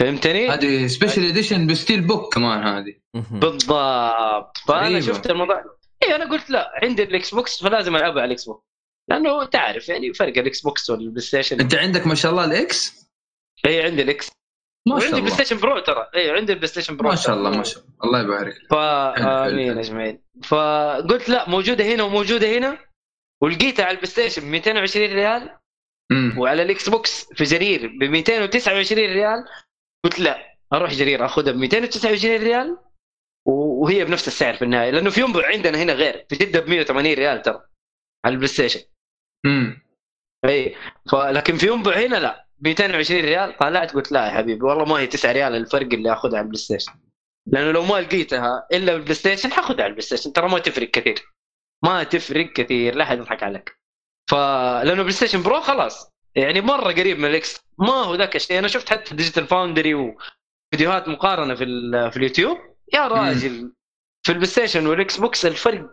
فهمتني؟ 0.00 0.48
هذه 0.50 0.86
special 0.86 1.24
edition 1.24 1.66
ب 1.66 2.00
steelbook 2.00 2.34
كمان 2.34 2.66
هذه. 2.66 2.94
بالضبط. 3.30 4.58
فأنا 4.58 4.80
غريبة. 4.84 5.00
شفت 5.00 5.30
الموضوع. 5.30 5.64
اي 6.02 6.16
أنا 6.16 6.30
قلت 6.30 6.50
لا 6.50 6.72
عندي 6.82 7.02
ال 7.02 7.34
Xbox 7.34 7.62
فلازم 7.62 7.96
ألعبها 7.96 8.22
على 8.22 8.24
ال 8.24 8.44
Xbox 8.44 8.64
لأنه 9.08 9.42
انت 9.42 9.56
عارف 9.56 9.88
يعني 9.88 10.14
فرق 10.14 10.38
ال 10.38 10.60
Xbox 10.60 10.90
وال 10.90 11.20
PlayStation 11.20 11.60
أنت 11.60 11.74
عندك 11.74 12.06
ما 12.06 12.14
شاء 12.14 12.32
الله 12.32 12.44
ال 12.44 12.76
X 12.76 13.08
اي 13.66 13.82
عندي 13.82 14.02
ال 14.02 14.16
X 14.16 14.30
ما 14.88 14.94
وعندي 14.94 15.10
شاء 15.10 15.20
Play 15.20 15.32
الله. 15.32 15.44
Station 15.44 15.60
Pro 15.60 15.78
ترى. 15.78 16.10
اي 16.14 16.30
عندي 16.30 16.52
ال 16.52 16.68
PlayStation 16.68 16.96
Pro 16.96 17.08
ما 17.08 17.16
شاء 17.16 17.36
الله 17.36 17.50
ما 17.50 17.62
شاء 17.62 17.82
الله. 17.84 18.04
الله 18.04 18.20
يبارك 18.20 18.54
لك. 18.54 18.72
آمين. 18.72 19.78
اجمعين 19.78 20.22
فقلت 20.44 21.28
لا 21.28 21.48
موجودة 21.48 21.84
هنا 21.84 22.02
وموجودة 22.02 22.58
هنا. 22.58 22.78
ولقيتها 23.42 23.84
على 23.84 23.90
ال 23.90 24.10
PlayStation 24.10 24.42
ب 24.42 24.44
220 24.44 25.12
ريال. 25.12 25.56
مم. 26.12 26.38
وعلى 26.38 26.62
ال 26.62 26.88
Xbox 26.88 27.32
في 27.34 27.44
جرير 27.44 27.86
ب 27.86 28.04
229 28.04 29.12
ريال. 29.12 29.44
قلت 30.04 30.20
لا 30.20 30.56
أروح 30.72 30.90
جرير 30.90 31.24
أخذها 31.24 31.52
ب 31.52 31.56
229 31.56 32.36
ريال 32.36 32.78
وهي 33.46 34.04
بنفس 34.04 34.28
السعر 34.28 34.54
في 34.54 34.62
النهاية 34.62 34.90
لأنه 34.90 35.10
في 35.10 35.20
ينبع 35.20 35.46
عندنا 35.46 35.82
هنا 35.82 35.92
غير 35.92 36.26
في 36.28 36.36
جده 36.36 36.60
ب 36.60 36.68
180 36.68 37.14
ريال 37.14 37.42
ترى 37.42 37.62
على 38.24 38.32
ال 38.32 38.48
PlayStation. 38.48 38.80
مم. 39.46 39.82
إي 40.44 40.76
فلكن 41.12 41.56
في 41.56 41.66
ينبع 41.66 41.92
هنا 41.92 42.16
لا 42.16 42.46
220 42.60 43.20
ريال 43.20 43.56
طلعت 43.56 43.94
قلت 43.94 44.12
لا 44.12 44.26
يا 44.26 44.30
حبيبي 44.30 44.64
والله 44.64 44.84
ما 44.84 45.00
هي 45.00 45.06
9 45.06 45.32
ريال 45.32 45.54
الفرق 45.54 45.92
اللي 45.92 46.12
أخذها 46.12 46.38
على 46.38 46.44
ال 46.44 46.58
PlayStation. 46.58 46.92
لأنه 47.46 47.70
لو 47.70 47.84
ما 47.84 48.00
لقيتها 48.00 48.66
إلا 48.72 48.92
بال 48.92 49.14
PlayStation 49.14 49.52
حاخذها 49.52 49.82
على 49.82 49.86
ال 49.86 50.02
PlayStation 50.02 50.32
ترى 50.32 50.48
ما 50.48 50.58
تفرق 50.58 50.90
كثير. 50.90 51.32
ما 51.84 52.02
تفرق 52.02 52.52
كثير 52.52 52.94
لا 52.94 53.04
احد 53.04 53.18
يضحك 53.18 53.42
عليك. 53.42 53.78
فلانه 54.30 55.02
PlayStation 55.02 55.42
Pro 55.42 55.60
خلاص. 55.60 56.09
يعني 56.34 56.60
مرة 56.60 56.92
قريب 56.92 57.18
من 57.18 57.24
ال 57.30 57.45
X 57.45 57.60
ما 57.78 57.92
هو 57.92 58.14
ذاك 58.14 58.36
الشيء. 58.36 58.58
أنا 58.58 58.68
شفت 58.68 58.90
حتى 58.90 59.14
Digital 59.14 59.46
Foundry 59.46 59.94
وفيديوهات 59.94 61.08
مقارنة 61.08 61.54
في 61.54 61.64
ال- 61.64 62.10
في 62.10 62.16
اليوتيوب. 62.16 62.58
يا 62.94 63.08
راجل 63.08 63.72
في 64.26 64.32
ال 64.32 64.46
PlayStation 64.46 64.86
وال 64.86 65.16
Xbox 65.20 65.46
الفرق 65.46 65.86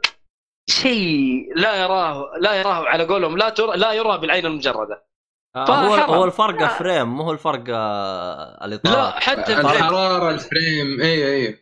شيء 0.69 1.53
لا 1.55 1.75
يراه 1.75 2.31
لا 2.41 2.53
يراه 2.55 2.87
على 2.87 3.03
قولهم. 3.05 3.37
لا 3.37 3.49
ترى 3.49 3.77
لا 3.77 3.93
يرى 3.93 4.17
بالعين 4.17 4.45
المجردة. 4.45 5.07
آه، 5.55 5.65
هو. 5.87 5.93
هو 6.13 6.25
الفرق 6.25 6.61
لا. 6.61 6.67
frame 6.67 7.07
مو 7.15 7.23
هو 7.23 7.31
الفرق 7.31 7.63
آه، 7.69 8.65
الاطارات 8.65 8.97
لا 9.13 9.19
حتى 9.19 9.39
ال 9.53 9.54
frame. 9.54 9.59
الحرارة 9.67 10.29
ال 10.29 10.39
frame. 10.39 11.01
اي 11.01 11.33
اي 11.47 11.59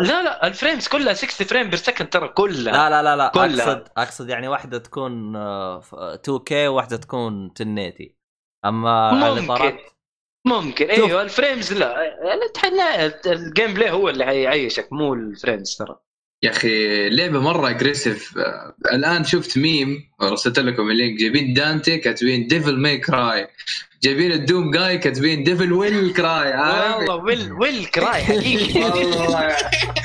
لا 0.00 0.22
لا 0.22 0.46
ال 0.46 0.52
frames 0.52 0.88
كلها 0.88 1.12
60 1.14 1.46
فريم 1.46 1.70
بير 1.70 1.78
سكند 1.78 2.08
ترى 2.08 2.28
كلها. 2.28 2.72
لا 2.72 2.90
لا 2.90 3.02
لا 3.02 3.16
لا 3.16 3.28
كلها. 3.34 3.64
أقصد 3.72 3.88
أقصد 3.96 4.28
يعني 4.28 4.48
واحدة 4.48 4.78
تكون 4.78 5.36
آه، 5.36 5.80
ف- 5.80 5.94
2K 5.94 6.52
وواحدة 6.52 6.96
تكون 6.96 7.46
1080 7.60 8.17
أما 8.64 8.90
على 9.08 9.30
ممكن. 9.30 9.38
الاطارات 9.44 9.80
ممكن. 10.46 10.86
شوف. 10.96 11.04
أيوه 11.04 11.22
ال 11.22 11.29
frames 11.29 11.72
لا. 11.72 11.96
ال 13.26 13.74
gameplay 13.74 13.90
هو 13.90 14.08
اللي 14.08 14.24
حيعيشك 14.26 14.92
مو 14.92 15.14
ال 15.14 15.23
frames 15.23 15.76
ترى. 15.76 15.96
يا 16.42 16.50
أخي 16.50 17.08
لعبه 17.10 17.40
مرة 17.40 17.70
aggressive 17.70 18.34
الآن 18.92 19.24
شفت 19.24 19.58
ميم 19.58 20.10
رسلت 20.22 20.58
لكم 20.58 20.90
ال 20.90 20.95
link. 20.95 21.20
جايبين 21.20 21.54
دانتي 21.54 21.98
كاتبين 21.98 22.46
Devil 22.46 22.76
May 22.78 22.98
Cry 22.98 23.48
جايبين 24.02 24.32
ال 24.32 24.40
Doom 24.40 24.70
جاي 24.70 24.98
كاتبين 24.98 25.44
devil 25.44 25.72
will 25.72 26.12
cry 26.14 26.50
والله 26.96 27.14
will 27.16 27.52
will 27.52 27.86
cry 27.86 28.22
حقيقي. 28.24 28.80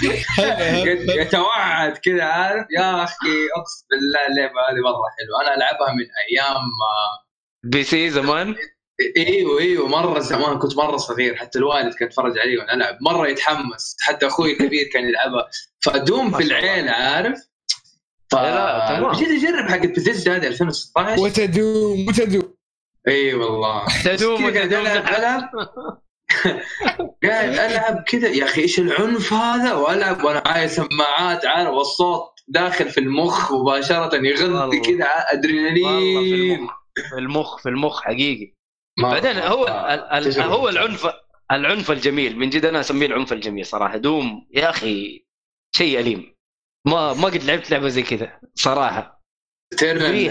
يتوعد 1.22 1.98
كذا 1.98 2.24
عارف؟ 2.24 2.66
يا 2.78 3.04
أخي 3.04 3.48
أقسم 3.58 3.86
بالله 3.92 4.28
اللعبة 4.30 4.60
هذه 4.70 4.82
مرة 4.84 5.08
حلوة. 5.18 5.42
أنا 5.42 5.56
ألعبها 5.58 5.94
من 5.94 6.06
أيام 6.30 6.56
آه، 6.66 7.24
PC 7.64 8.10
زمان؟ 8.10 8.56
إيوه 9.18 9.60
إيوه 9.60 9.88
مرة 9.88 10.20
زمان. 10.20 10.60
كنت 10.60 10.78
مرة 10.78 10.98
صغير. 10.98 11.36
حتى 11.36 11.60
الوالد 11.60 11.94
كان 11.94 12.08
يتفرج 12.08 12.40
علي 12.40 12.58
وأنا 12.58 12.74
ألعب. 12.74 12.98
مرة 13.02 13.28
يتحمس. 13.28 13.96
حتى 14.02 14.28
أخوي 14.28 14.52
الكبير 14.54 14.90
كان 14.94 15.04
يلعبها. 15.04 15.50
ف 15.80 15.90
Doom 15.90 16.32
ما 16.32 16.38
في. 16.38 16.44
العين 16.44 16.90
عارف؟ 16.90 17.40
ف 18.32 18.36
لا، 18.36 18.96
تمام. 19.00 19.12
جيت 19.12 19.30
أجرب 19.30 19.70
حق 19.70 19.86
بثيسدا 19.86 20.36
هذه 20.36 20.48
2016 20.48 21.22
و 21.22 21.39
Doom 21.39 22.08
و 22.08 22.17
Doom 22.17 22.54
إي 23.08 23.34
والله. 23.34 23.86
تدوم 24.06 24.46
وتدوم. 24.46 24.86
ألعب 24.86 25.08
ألعب. 25.08 25.50
قاعد 27.24 27.50
ألعب 27.50 28.04
كذا. 28.08 28.28
يا 28.28 28.44
أخي 28.44 28.62
إيش 28.62 28.80
العنف 28.80 29.34
هذا؟ 29.34 29.74
وألعب 29.74 30.24
وأنا 30.24 30.42
معايا 30.46 30.68
سماعات 30.68 31.46
عارف؟ 31.46 31.70
والصوت 31.70 32.30
داخل 32.48 32.90
في 32.90 33.00
المخ 33.00 33.52
مباشرة 33.52 34.16
يغذي. 34.16 34.32
كذا 34.32 34.62
والله 34.62 34.82
في 34.82 35.34
أدرينالين. 35.34 36.60
المخ 36.60 36.83
في 36.96 37.18
المخ 37.18 37.62
في 37.62 37.70
المخ 37.70 38.02
حقيقي. 38.02 38.54
بعدين 39.02 39.38
هو. 39.38 39.66
هو 40.38 40.70
العنف 40.70 41.08
العنف 41.52 41.92
الجميل 41.92 42.38
من 42.38 42.50
جد 42.50 42.66
أنا 42.66 42.80
أسميه 42.80 43.06
العنف 43.06 43.34
الجميل 43.34 43.66
صراحة 43.66 43.98
دوم 43.98 44.48
يا 44.54 44.70
أخي 44.70 45.26
شيء 45.76 46.00
أليم 46.00 46.36
ما 46.88 47.14
ما 47.14 47.26
قد 47.26 47.44
لعبت 47.44 47.72
لعبة 47.72 47.88
زي 47.88 48.04
كذا 48.04 48.40
صراحة 48.56 49.24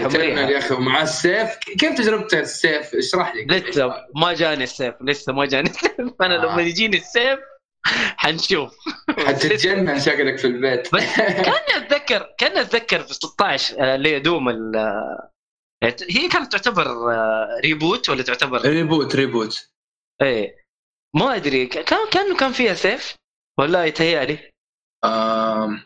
Eternal. 0.09 0.51
يا 0.51 0.57
أخي 0.57 0.73
ومع 0.73 1.01
السيف 1.01 1.55
كيف 1.79 1.97
تجربة 1.97 2.27
السيف؟ 2.33 2.95
اشرح 2.95 3.35
لي 3.35 3.45
لسه 3.45 3.93
ما 4.15 4.33
جاني 4.33 4.63
السيف 4.63 4.95
لسه 5.01 5.33
ما 5.33 5.45
جاني 5.45 5.69
السيف 5.69 5.93
أنا 6.21 6.43
آه. 6.43 6.45
لما 6.45 6.61
يجيني 6.61 6.97
السيف 6.97 7.39
حنشوف 8.17 8.75
حتتجنن 9.27 9.99
شكلك 9.99 10.37
في 10.37 10.47
البيت 10.47 10.95
بس 10.95 11.15
كأني 11.17 11.77
أتذكر 11.77 12.33
كأني 12.37 12.61
أتذكر 12.61 12.99
في 12.99 13.13
16 13.13 13.75
آه، 13.79 13.95
اللي 13.95 14.15
هي 14.15 14.19
Doom 14.19 14.49
آه، 14.75 15.32
هي 15.85 16.29
كانت 16.31 16.51
تعتبر 16.51 17.13
آه، 17.13 17.59
reboot 17.63 18.09
ولا 18.09 18.23
تعتبر؟ 18.23 18.61
reboot 18.61 19.15
reboot 19.15 19.69
إيه. 20.21 20.63
ما 21.15 21.35
أدري 21.35 21.65
كان 21.65 22.09
كأنه 22.11 22.37
كان 22.37 22.51
فيها 22.51 22.73
سيف؟ 22.73 23.15
ولا 23.59 23.85
يتهيألي؟ 23.85 24.49
آم، 25.05 25.83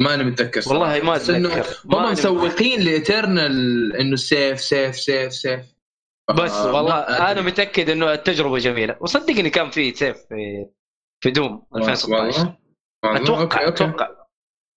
ما 0.00 0.14
أنا 0.14 0.22
متذكر. 0.22 0.62
والله 0.68 1.00
ما 1.00 1.16
أتذكر. 1.16 1.66
ما 1.84 2.08
هم. 2.08 2.12
مسوقين 2.12 2.80
ل 2.80 2.94
Eternal 2.94 3.96
إنه 3.96 4.16
سيف 4.16 4.60
سيف 4.60 4.96
سيف 4.96 5.32
سيف. 5.32 5.60
بس 6.30 6.50
آه، 6.50 6.74
والله 6.74 6.94
أنا. 7.00 7.40
متأكد 7.40 7.90
إنه 7.90 8.12
التجربة 8.12 8.58
جميلة. 8.58 8.96
وصدقني 9.00 9.50
كان 9.50 9.70
في 9.70 9.94
سيف 9.94 10.16
في 10.28 10.66
في 11.24 11.30
Doom 11.30 11.66
2016 11.76 12.38
والله؟ 12.38 12.56
والله؟ 13.04 13.22
أتوقع 13.22 13.42
أوكي، 13.42 13.66
أوكي. 13.66 13.84
أتوقع. 13.84 14.08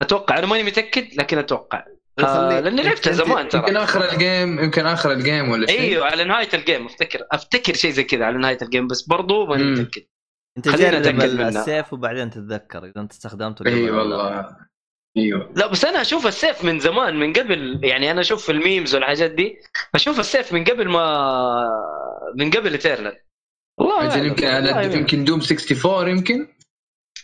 أتوقع. 0.02 0.38
أنا 0.38 0.48
ماني 0.48 0.64
متأكد 0.64 1.14
لكن 1.16 1.38
أتوقع. 1.38 1.86
آه 2.20 2.60
لأني 2.60 2.82
لعبتها 2.84 3.14
زمان 3.14 3.50
ترى 3.50 3.62
يمكن 3.62 3.78
آخر 3.78 4.12
الجيم 4.14 4.60
يمكن 4.60 4.86
آخر 4.86 5.12
الجيم 5.12 5.50
ولا 5.50 5.68
شيء 5.68 5.80
أيوه 5.82 6.06
على 6.06 6.24
نهاية 6.24 6.50
ال 6.54 6.60
game 6.60 6.86
افتكر 6.86 7.20
أفتكر 7.32 7.74
شيء 7.74 7.92
زي 7.92 8.04
كذا 8.04 8.26
على 8.26 8.38
نهاية 8.38 8.58
ال 8.62 8.67
game 8.67 8.88
بس 8.88 9.02
برضو 9.02 9.46
ماني. 9.46 9.64
متاكد 9.64 10.04
أنت 10.58 10.70
خلينا 10.70 10.98
ال- 10.98 11.36
منها. 11.38 11.50
السيف 11.50 11.94
وبعدين 11.94 12.30
تتذكر 12.30 12.86
إذا 12.86 13.02
أنت 13.02 13.12
استخدمته 13.12 13.66
اي 13.68 13.86
لا. 13.86 13.92
والله 13.92 14.58
أيوه 15.18 15.54
لا 15.56 15.68
بس 15.68 15.86
أنا 15.86 16.02
أشوف 16.02 16.28
السيف 16.28 16.64
من 16.66 16.80
زمان 16.80 17.20
من 17.20 17.34
قبل 17.34 17.80
يعني 17.84 18.12
أنا 18.12 18.22
أشوف 18.22 18.46
في 18.46 18.52
ال 18.52 18.59
memes 18.59 18.96
والحاجات 18.96 19.32
دي 19.32 19.58
أشوف 19.96 20.20
السيف 20.20 20.54
من 20.54 20.64
قبل 20.64 20.88
ما 20.90 21.70
من 22.36 22.50
قبل 22.52 22.72
Eternal 22.72 23.18
والله. 23.80 24.18
يمكن 24.18 24.48
على 24.48 24.72
أعلم. 24.72 24.92
يمكن 24.92 25.24
دوم 25.24 25.40
64 25.42 26.08
يمكن 26.10 26.48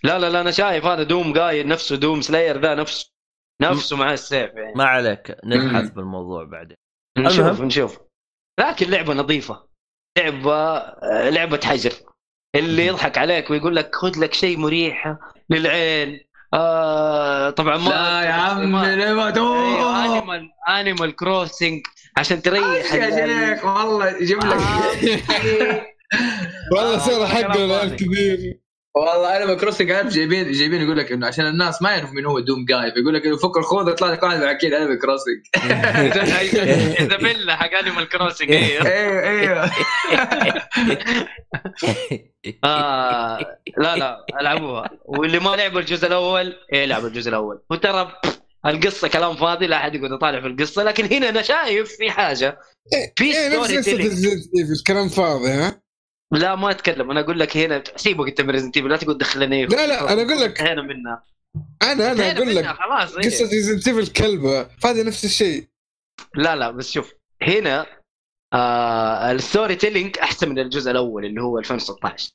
لا 0.04 0.20
لا 0.20 0.30
لا 0.30 0.42
أنا 0.42 0.52
شايف 0.52 0.86
هذا 0.86 1.04
Doom 1.04 1.34
Guy 1.40 1.66
نفسه 1.66 1.96
Doom 1.96 2.22
Slayer 2.22 2.62
ذا 2.62 2.76
نفسه 2.76 3.11
نفسه 3.62 3.98
مع 3.98 4.14
السيف 4.14 4.52
يعني. 4.54 4.74
ما 4.76 4.84
عليك 4.84 5.38
نبحث 5.46 5.84
مم. 5.84 5.90
بالموضوع 5.90 6.44
بعدين. 6.44 6.78
نشوف 7.18 7.40
المهم. 7.48 7.66
نشوف. 7.66 8.00
لكن 8.60 8.90
لعبة 8.90 9.14
نظيفة. 9.14 9.68
لعبة 10.18 10.54
آه، 10.78 11.30
لعبة 11.30 11.60
حجر. 11.64 11.92
اللي 12.56 12.88
يضحك 12.88 13.18
عليك 13.18 13.50
ويقول 13.52 13.76
لك 13.76 13.96
خذ 13.96 14.20
لك 14.20 14.34
شيء 14.34 14.58
مريح 14.58 15.16
للعين. 15.50 16.20
آه 16.54 17.50
طبعا 17.50 17.78
ما 17.78 17.90
لا 17.90 18.22
يا 18.22 18.32
عم 18.32 18.76
أيوة، 18.76 19.30
انيمال 20.06 20.50
انيمال 20.70 21.16
كروسنج 21.16 21.82
عشان 22.18 22.42
تريح 22.42 22.94
يا 22.94 23.56
شيخ 23.56 23.66
والله 23.66 24.10
يجيب 24.18 24.38
لك 24.38 24.58
والله 26.72 26.96
آه، 26.96 26.98
صار 26.98 27.28
حق 27.28 27.42
كلام 27.42 27.52
العيال 27.72 27.90
فاضي. 27.90 27.96
كثير 27.96 28.60
والله 28.96 29.44
أنا 29.44 29.54
كروسنج 29.54 29.92
عارف 29.92 30.14
جايبين 30.14 30.52
جايبين 30.52 30.82
يقول 30.82 30.98
لك 30.98 31.12
إنه 31.12 31.28
عشان 31.28 31.48
الناس 31.48 31.82
ما 31.82 31.92
يعرفوا 31.92 32.14
مين 32.14 32.26
هو 32.26 32.40
دوم 32.40 32.66
جاي 32.66 32.92
فيقول 32.92 33.14
لك 33.14 33.26
إنه 33.26 33.38
فك 33.38 33.58
الخوذة 33.58 33.90
يطلع 33.90 34.12
لك 34.12 34.24
واحد 34.24 34.42
أكيد 34.42 34.74
أنا 34.74 34.96
كروسنج 34.96 35.38
إذا 37.02 37.18
بيلا 37.18 37.56
حق 37.56 37.74
Animal 37.74 38.10
Crossing 38.10 38.52
أيوه 38.52 38.86
أيوه 38.86 39.30
أيوه 39.30 39.72
آه 42.64 43.38
لا 43.78 43.96
لا 43.96 44.26
ألعبوها. 44.42 44.90
واللي 45.06 45.40
ما 45.40 45.50
لعب 45.50 45.78
الجزء 45.78 46.08
الأول 46.08 46.56
يلعب 46.74 47.06
الجزء 47.06 47.30
الأول. 47.30 47.62
وترى 47.70 48.12
القصة 48.66 49.08
كلام 49.08 49.36
فاضي 49.36 49.68
لا 49.68 49.78
أحد 49.78 49.96
يقعد 49.96 50.12
يطالع 50.12 50.42
في 50.42 50.48
القصة 50.48 50.84
لكن 50.84 51.06
هنا 51.06 51.30
أنا 51.30 51.42
شايف 51.42 51.90
في 51.98 52.12
حاجة. 52.12 52.60
في 53.16 53.30
نفس 53.30 53.72
story 53.72 53.78
قصه 53.78 53.82
telling 53.82 54.72
الكلام 54.80 55.10
فاضي 55.10 55.50
ها؟ 55.50 55.81
لا 56.32 56.56
ما 56.56 56.72
أتكلم. 56.72 57.12
أنا 57.12 57.20
أقول 57.20 57.40
لك 57.40 57.58
هنا 57.58 57.84
سيبك 57.96 58.28
أنت 58.28 58.42
من 58.42 58.50
Resident 58.50 58.78
لا 58.78 58.98
تقعد 58.98 59.18
تدخلني 59.18 59.66
لا 59.66 59.88
لا 59.88 60.14
أنا 60.14 60.22
أقول 60.22 60.42
لك. 60.42 60.50
انتهينا 60.62 60.82
منها. 60.82 61.24
أنا 61.82 62.12
أنا 62.12 62.32
أقول 62.32 62.56
لك 62.56 62.66
خلاص 62.66 63.16
إيه. 63.16 63.26
قصة 63.26 63.50
Resident 63.50 63.88
Evil 63.88 64.08
كلبة. 64.08 64.64
فهذا 64.64 65.04
نفس 65.04 65.26
الشيء. 65.26 65.68
لا 66.36 66.56
لا 66.56 66.72
بس 66.72 66.92
شوف 66.92 67.14
هنا 67.42 67.86
آه 68.54 69.32
ال 69.32 69.39
story 69.39 69.76
telling 69.76 70.18
أحسن 70.18 70.50
من 70.50 70.60
الجزء 70.60 70.92
الأول 70.92 71.26
اللي 71.26 71.42
هو 71.42 71.60
2016 71.60 72.32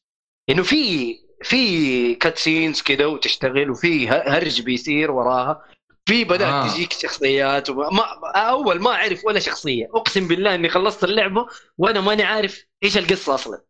إنه 0.50 0.62
في 0.62 1.14
في 1.42 2.14
cutscenes 2.14 2.82
كذا 2.82 3.06
وتشتغل 3.06 3.70
وفي 3.70 4.08
هرج 4.08 4.62
بيصير 4.62 5.10
وراها. 5.10 5.62
في 6.08 6.24
بدأت 6.24 6.42
آه. 6.42 6.64
آه. 6.64 6.68
تجيك 6.68 6.92
شخصيات 6.92 7.70
وما 7.70 7.90
ما 7.90 8.30
أول 8.36 8.80
ما 8.80 8.90
أعرف 8.90 9.24
ولا 9.24 9.40
شخصية. 9.40 9.88
أقسم 9.94 10.28
بالله 10.28 10.54
إني 10.54 10.68
خلصت 10.68 11.04
اللعبة 11.04 11.46
وأنا 11.78 12.00
ماني 12.00 12.22
عارف 12.22 12.64
إيش 12.82 12.98
القصة 12.98 13.34
أصلا. 13.34 13.62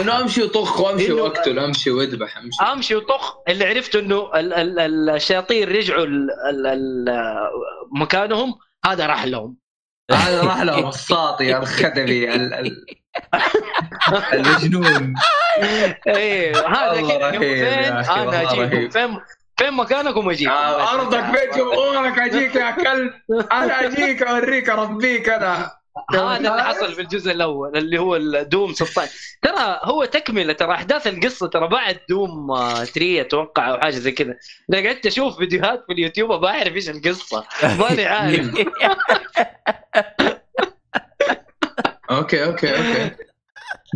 إنه 0.00 0.20
أمشي 0.20 0.42
وطخ 0.42 0.80
وأمشي 0.80 1.12
وأقتل 1.12 1.58
أمشي. 1.58 1.90
وأذبح 1.90 2.36
امشي 2.38 2.62
أمشي 2.72 2.94
وطخ. 2.94 3.34
اللي 3.48 3.64
عرفته 3.64 3.98
إنه 3.98 4.30
ال- 4.34 4.52
ال- 4.54 4.78
ال- 4.78 5.10
الشياطين 5.10 5.68
رجعوا 5.68 6.04
ال- 6.04 6.30
ال- 6.50 6.66
ال- 6.66 7.48
مكانهم 7.92 8.54
هذا 8.86 9.06
راح 9.06 9.24
لهم. 9.24 9.56
هذا 10.12 10.42
راح 10.42 10.60
لهم. 10.62 10.88
الساطي 10.88 11.56
الخدمي 11.56 12.34
ال- 12.34 12.54
ال- 12.54 12.86
المجنون 14.32 15.14
إيه 16.06 16.66
هذا 16.68 17.00
كذا 17.08 17.30
فين؟ 17.38 17.64
أنا 17.92 18.42
رهيب. 18.52 18.92
فين 18.92 19.18
فين 19.56 19.72
مكانكم 19.72 20.30
أجيكم؟ 20.30 20.50
آه، 20.50 20.94
أرضك 20.94 21.24
بيت 21.24 21.54
جمهورك 21.58 22.18
أجيك 22.18 22.54
يا 22.56 22.70
كلب. 22.70 23.12
أنا 23.52 23.86
أجيك 23.86 24.22
أوريك 24.22 24.70
اربيك 24.70 25.28
أنا 25.28 25.70
هذا 26.14 26.36
اللي 26.36 26.64
حصل 26.64 26.92
في 26.94 27.00
الجزء 27.00 27.30
الأول 27.32 27.76
اللي 27.76 27.98
هو 27.98 28.16
الدوم 28.16 28.72
16 28.72 29.10
ترى 29.42 29.80
هو 29.82 30.04
تكملة 30.04 30.52
ترى 30.52 30.72
أحداث 30.74 31.06
القصة 31.06 31.46
ترى 31.46 31.68
بعد 31.68 31.98
دوم 32.08 32.50
آه، 32.50 32.84
3 32.84 33.20
أتوقع 33.20 33.70
أو 33.70 33.78
حاجة 33.80 33.94
زي 33.94 34.12
كذا. 34.12 34.34
أنا 34.74 34.86
قعدت 34.88 35.06
أشوف 35.06 35.36
فيديوهات 35.38 35.84
في 35.86 35.92
اليوتيوب 35.92 36.32
أبغى 36.32 36.50
أعرف 36.50 36.74
إيش 36.74 36.88
القصة. 36.90 37.44
ماني 37.78 38.04
عارف. 38.04 38.46
okay 42.10 42.44
okay 42.44 42.70
okay. 42.70 43.10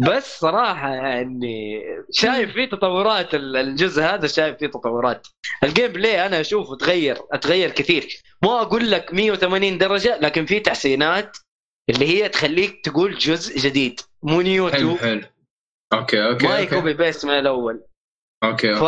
بس 0.09 0.39
صراحة 0.41 0.95
يعني 0.95 1.83
شايف 2.13 2.53
فيه 2.53 2.65
تطورات 2.65 3.35
ال- 3.35 3.57
الجزء 3.57 4.03
هذا 4.03 4.27
شايف 4.27 4.57
فيه 4.59 4.67
تطورات. 4.67 5.27
ال 5.65 5.93
gameplay 5.93 6.27
أنا 6.27 6.41
أشوفه 6.41 6.77
تغير 6.77 7.19
أتغير 7.33 7.71
كثير. 7.71 8.09
ما 8.43 8.61
أقول 8.63 8.91
لك 8.91 9.15
180 9.15 9.79
درجة 9.79 10.19
لكن 10.21 10.47
في 10.47 10.61
تحسينات. 10.61 11.37
اللي 11.91 12.07
هي 12.07 12.29
تخليك 12.29 12.85
تقول 12.85 13.19
جزء 13.19 13.59
جديد 13.59 14.01
مو 14.23 14.41
new 14.41 14.71
حلو 14.71 14.95
2 14.95 15.21
حلو. 15.21 15.29
okay 15.93 16.27
okay 16.29 16.47
ما 16.47 16.53
okay. 16.53 16.63
ي 16.63 16.69
copy 16.69 16.95
paste 16.95 17.27
من 17.27 17.39
الأول. 17.39 17.83
okay 18.45 18.75
ف 18.75 18.85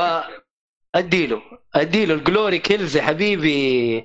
اديله 0.94 1.42
أديله 1.74 2.14
ال 2.14 2.21
glory 2.21 2.58
kills 2.58 2.96
يا 2.96 3.02
حبيبي. 3.02 4.04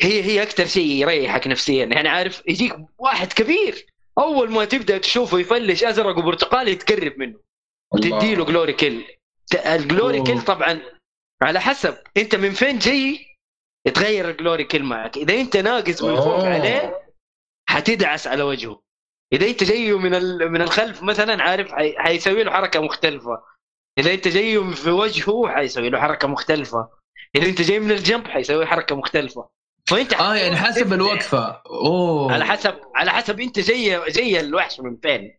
هي 0.00 0.22
هي 0.22 0.42
أكثر 0.42 0.66
شيء 0.66 0.90
يريحك 0.90 1.46
نفسيا. 1.46 1.84
يعني 1.84 2.08
عارف 2.08 2.42
يجيك 2.48 2.76
واحد 2.98 3.32
كبير 3.32 3.86
أول 4.18 4.50
ما 4.50 4.64
تبدأ 4.64 4.98
تشوفه 4.98 5.38
يفلش 5.38 5.84
أزرق 5.84 6.18
وبرتقالي 6.18 6.74
تقرب 6.74 7.18
منه. 7.18 7.38
الله. 7.94 8.18
تديله 8.18 8.44
glory 8.44 8.72
kill. 8.72 9.04
ال 9.66 9.74
glory. 9.74 10.22
kill 10.22 10.42
طبعا 10.42 10.80
على 11.42 11.60
حسب 11.60 11.96
أنت 12.16 12.34
من 12.34 12.50
فين 12.50 12.78
جاي؟ 12.78 13.26
يتغير 13.86 14.30
ال 14.30 14.36
glory 14.36 14.64
kill 14.64 14.84
معك. 14.84 15.16
إذا 15.16 15.34
أنت 15.34 15.56
ناقص 15.56 16.02
من 16.02 16.16
فوق. 16.16 16.44
عليه 16.44 17.05
حتدعس 17.66 18.26
على 18.26 18.42
وجهه. 18.42 18.82
إذا 19.32 19.46
أنت 19.46 19.64
جاية 19.64 19.98
من 19.98 20.12
من 20.52 20.62
الخلف 20.62 21.02
مثلا 21.02 21.42
عارف 21.42 21.72
حي- 21.72 21.94
حيسوي 21.98 22.42
له 22.42 22.50
حركة 22.50 22.80
مختلفة. 22.80 23.42
إذا 23.98 24.14
أنت 24.14 24.28
جاية 24.28 24.70
في 24.70 24.90
وجهه 24.90 25.48
حيسوي 25.48 25.90
له 25.90 26.00
حركة 26.00 26.28
مختلفة. 26.28 26.88
إذا 27.36 27.46
أنت 27.46 27.62
جاي 27.62 27.80
من 27.80 27.90
الجنب 27.90 28.26
حيسوي 28.28 28.66
حركة 28.66 28.96
مختلفة. 28.96 29.48
فأنت 29.86 30.12
آه 30.14 30.34
يعني 30.34 30.56
حسب 30.56 30.92
الوقفة. 30.92 31.62
أوه. 31.66 32.32
على 32.32 32.44
حسب 32.44 32.74
على 32.94 33.10
حسب 33.10 33.40
أنت 33.40 33.58
جاي 33.58 34.10
جاي 34.10 34.40
الوحش 34.40 34.80
من 34.80 34.96
فين. 35.02 35.38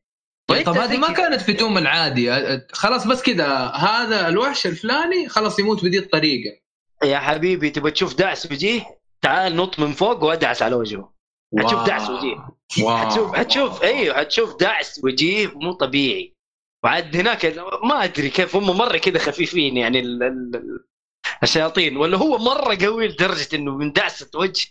وأنت 0.50 0.66
طب 0.66 0.78
هذه 0.78 0.98
ما 0.98 1.12
كانت 1.12 1.42
في 1.42 1.54
دوم 1.54 1.78
العادي. 1.78 2.32
خلاص 2.74 3.08
بس 3.08 3.24
كذا 3.24 3.48
هذا 3.68 4.28
الوحش 4.28 4.68
الفلاني 4.68 5.30
خلاص 5.30 5.60
يموت 5.60 5.86
بدي 5.86 5.98
الطريقة. 6.00 6.60
يا 7.04 7.20
حبيبي 7.20 7.70
تبغى 7.70 7.92
تشوف 7.92 8.16
دعس 8.16 8.52
وجيه 8.52 8.82
تعال 9.22 9.56
نط 9.56 9.80
من 9.80 9.92
فوق 9.92 10.24
وادعس 10.24 10.62
على 10.62 10.76
وجهه. 10.76 11.17
حتشوف. 11.60 11.88
دعس 11.88 12.10
وجيه. 12.10 12.48
واو. 12.84 12.98
حتشوف 12.98 13.36
حتشوف 13.36 13.84
أيوه 13.84 14.18
حتشوف 14.18 14.56
دعس 14.56 15.02
وجيه 15.04 15.48
مو 15.56 15.72
طبيعي. 15.74 16.34
وعاد 16.84 17.16
هناك 17.18 17.46
ما 17.84 18.04
أدري 18.04 18.30
كيف 18.30 18.56
هم 18.56 18.78
مرة 18.78 18.98
كذا 18.98 19.20
خفيفين 19.20 19.78
يعني 19.78 20.00
ال 20.00 20.24
ال 20.24 20.80
الشياطين. 21.44 21.98
ولا 21.98 22.18
هو 22.18 22.38
مرة 22.38 22.78
قوي 22.86 23.08
لدرجة 23.08 23.56
إنه 23.56 23.78
من 23.78 23.92
دعسه 23.92 24.30
وجه 24.36 24.68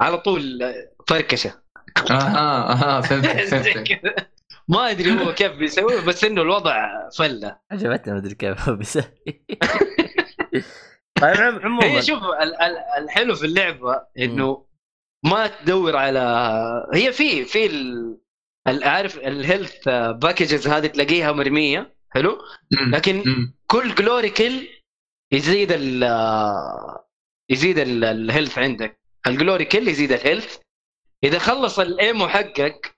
على 0.00 0.18
طول 0.18 0.74
فركشه 1.08 1.62
أها 2.10 2.72
أها 2.72 3.00
فهمت 3.00 3.26
زي 3.40 3.46
فهمت 3.62 3.88
كذا. 3.88 4.14
ما 4.68 4.90
أدري 4.90 5.20
هو 5.26 5.34
كيف 5.34 5.52
بيسوي 5.52 6.00
بس 6.00 6.24
إنه 6.24 6.42
الوضع 6.42 7.08
فلة. 7.18 7.58
عجبتني 7.72 8.12
ما 8.12 8.18
أدري 8.18 8.34
كيف 8.34 8.68
هو 8.68 8.76
بيسوي. 8.76 9.02
طيب 11.20 11.36
عم- 11.36 11.60
عموما. 11.64 11.84
هي 11.86 12.02
شوف 12.02 12.22
ال- 12.22 12.62
ال- 12.62 13.02
الحلو 13.04 13.34
في 13.34 13.46
اللعبة 13.46 14.02
إنه 14.18 14.64
ما 15.24 15.46
تدور 15.46 15.96
على 15.96 16.20
هي 16.94 17.12
في 17.12 17.44
في 17.44 17.66
ال... 17.66 18.16
عارف 18.84 19.18
ال 19.18 19.28
health 19.28 19.88
packages 19.88 20.68
هذه 20.68 20.86
تلاقيها 20.86 21.32
مرمية 21.32 21.94
حلو. 22.10 22.38
لكن. 22.92 23.22
كل 23.66 23.94
glory 23.94 24.30
kill 24.30 24.68
يزيد 25.32 25.72
ال 25.72 26.02
يزيد 27.50 27.78
ال- 27.78 28.04
ال 28.04 28.12
health 28.12 28.58
عندك 28.58 29.00
ال 29.26 29.32
glory 29.32 29.64
kill 29.64 29.88
يزيد 29.88 30.12
ال 30.12 30.18
health 30.18 30.56
إذا 31.24 31.38
خلص 31.38 31.78
ال 31.78 31.88
ammo 31.88 32.28
حقك 32.28 32.94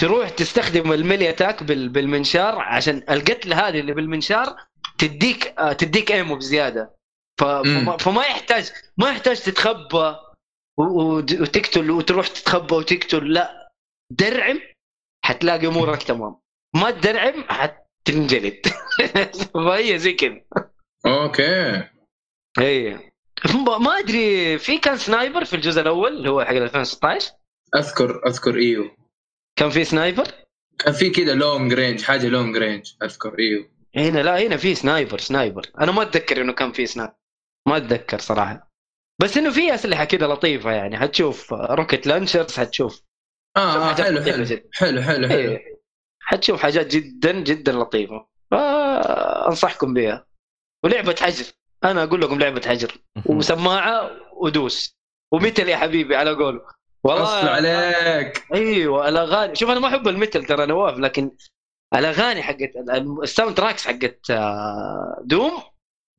تروح 0.00 0.28
تستخدم 0.28 0.92
ال 0.92 0.98
melee 0.98 1.30
attack 1.30 1.62
بال- 1.62 1.88
بالمنشار 1.88 2.58
عشان 2.58 3.02
القتله 3.10 3.68
هذه 3.68 3.80
اللي 3.80 3.94
بالمنشار 3.94 4.56
تديك 4.98 5.54
تديك 5.78 6.12
ammo 6.12 6.36
بزيادة. 6.36 6.94
فما, 7.40 7.96
فما 7.96 8.22
يحتاج 8.22 8.70
ما 8.96 9.08
يحتاج 9.10 9.40
تتخبى 9.40 10.16
وتقتل 10.78 11.90
وتروح 11.90 12.28
تتخبى 12.28 12.74
وتقتل. 12.74 13.32
لا 13.32 13.72
درعم 14.10 14.60
حتلاقي 15.24 15.66
أمورك 15.66 16.02
تمام. 16.02 16.36
ما 16.76 16.90
تدرعم 16.90 17.44
حتنجلد. 17.48 18.66
فهي 19.54 19.98
زي 19.98 20.12
كذا 20.12 20.40
okay. 21.06 21.84
اي 22.58 22.94
ما- 23.66 23.78
ما 23.78 23.98
أدري 23.98 24.58
في 24.58 24.78
كان 24.78 24.96
sniper 24.96 25.44
في 25.44 25.56
الجزء 25.56 25.80
الأول 25.80 26.12
اللي 26.16 26.30
هو 26.30 26.44
حق 26.44 26.50
2016 26.52 27.30
أذكر 27.76 28.22
أذكر 28.26 28.56
إيوه. 28.56 28.96
كان 29.58 29.70
في 29.70 29.84
sniper؟ 29.84 30.24
كان 30.78 30.92
في 30.92 31.10
كذا 31.10 31.34
long 31.34 31.72
range 31.74 32.02
حاجة 32.02 32.26
long 32.28 32.56
range 32.56 32.92
أذكر 33.02 33.38
إيوه. 33.38 33.70
هنا 33.96 34.20
لا 34.20 34.42
هنا 34.46 34.56
في 34.56 34.74
sniper 34.74 35.18
sniper. 35.18 35.66
أنا 35.80 35.92
ما 35.92 36.02
أتذكر 36.02 36.40
إنه 36.42 36.52
كان 36.52 36.72
في 36.72 36.86
sniper. 36.86 37.14
ما 37.68 37.76
أتذكر 37.76 38.18
صراحة. 38.18 38.67
بس 39.20 39.36
إنه 39.36 39.50
في 39.50 39.74
أسلحة 39.74 40.04
كذا 40.04 40.26
لطيفة 40.26 40.70
يعني 40.72 40.98
حتشوف 40.98 41.52
rocket 41.52 42.06
launchers 42.06 42.56
حتشوف 42.56 43.02
آه, 43.56 43.60
آه 43.60 43.92
حاجات 43.92 44.06
حلو 44.06 44.22
حلو 44.22 44.44
جدا. 44.44 44.68
حلو 44.74 45.02
حلو 45.02 45.28
حلو. 45.28 45.38
إيه. 45.38 45.78
حتشوف 46.20 46.62
حاجات 46.62 46.86
جدا 46.86 47.32
جدا 47.32 47.72
لطيفة. 47.72 48.26
فانصحكم 48.50 49.94
بها 49.94 50.26
ولعبة 50.84 51.16
حجر. 51.20 51.44
أنا 51.84 52.02
أقول 52.04 52.20
لكم 52.20 52.38
لعبة 52.38 52.62
حجر. 52.68 52.92
وسماعة 53.26 54.10
ودوس. 54.36 54.98
و 55.32 55.38
metal 55.38 55.68
يا 55.68 55.76
حبيبي 55.76 56.16
على 56.16 56.30
قوله 56.30 56.60
أصل 57.06 57.48
عليك. 57.48 58.44
أيوه 58.54 59.08
الأغاني. 59.08 59.54
شوف 59.54 59.70
أنا 59.70 59.80
ما 59.80 59.88
أحب 59.88 60.08
المثل 60.08 60.44
ترى 60.44 60.66
نواف 60.66 60.98
لكن 60.98 61.30
الأغاني 61.94 62.42
حقت 62.42 62.76
ال- 62.76 63.22
الساوند 63.22 63.56
تراكس 63.56 63.86
حقت 63.86 64.30
آه، 64.30 65.22
دوم 65.24 65.52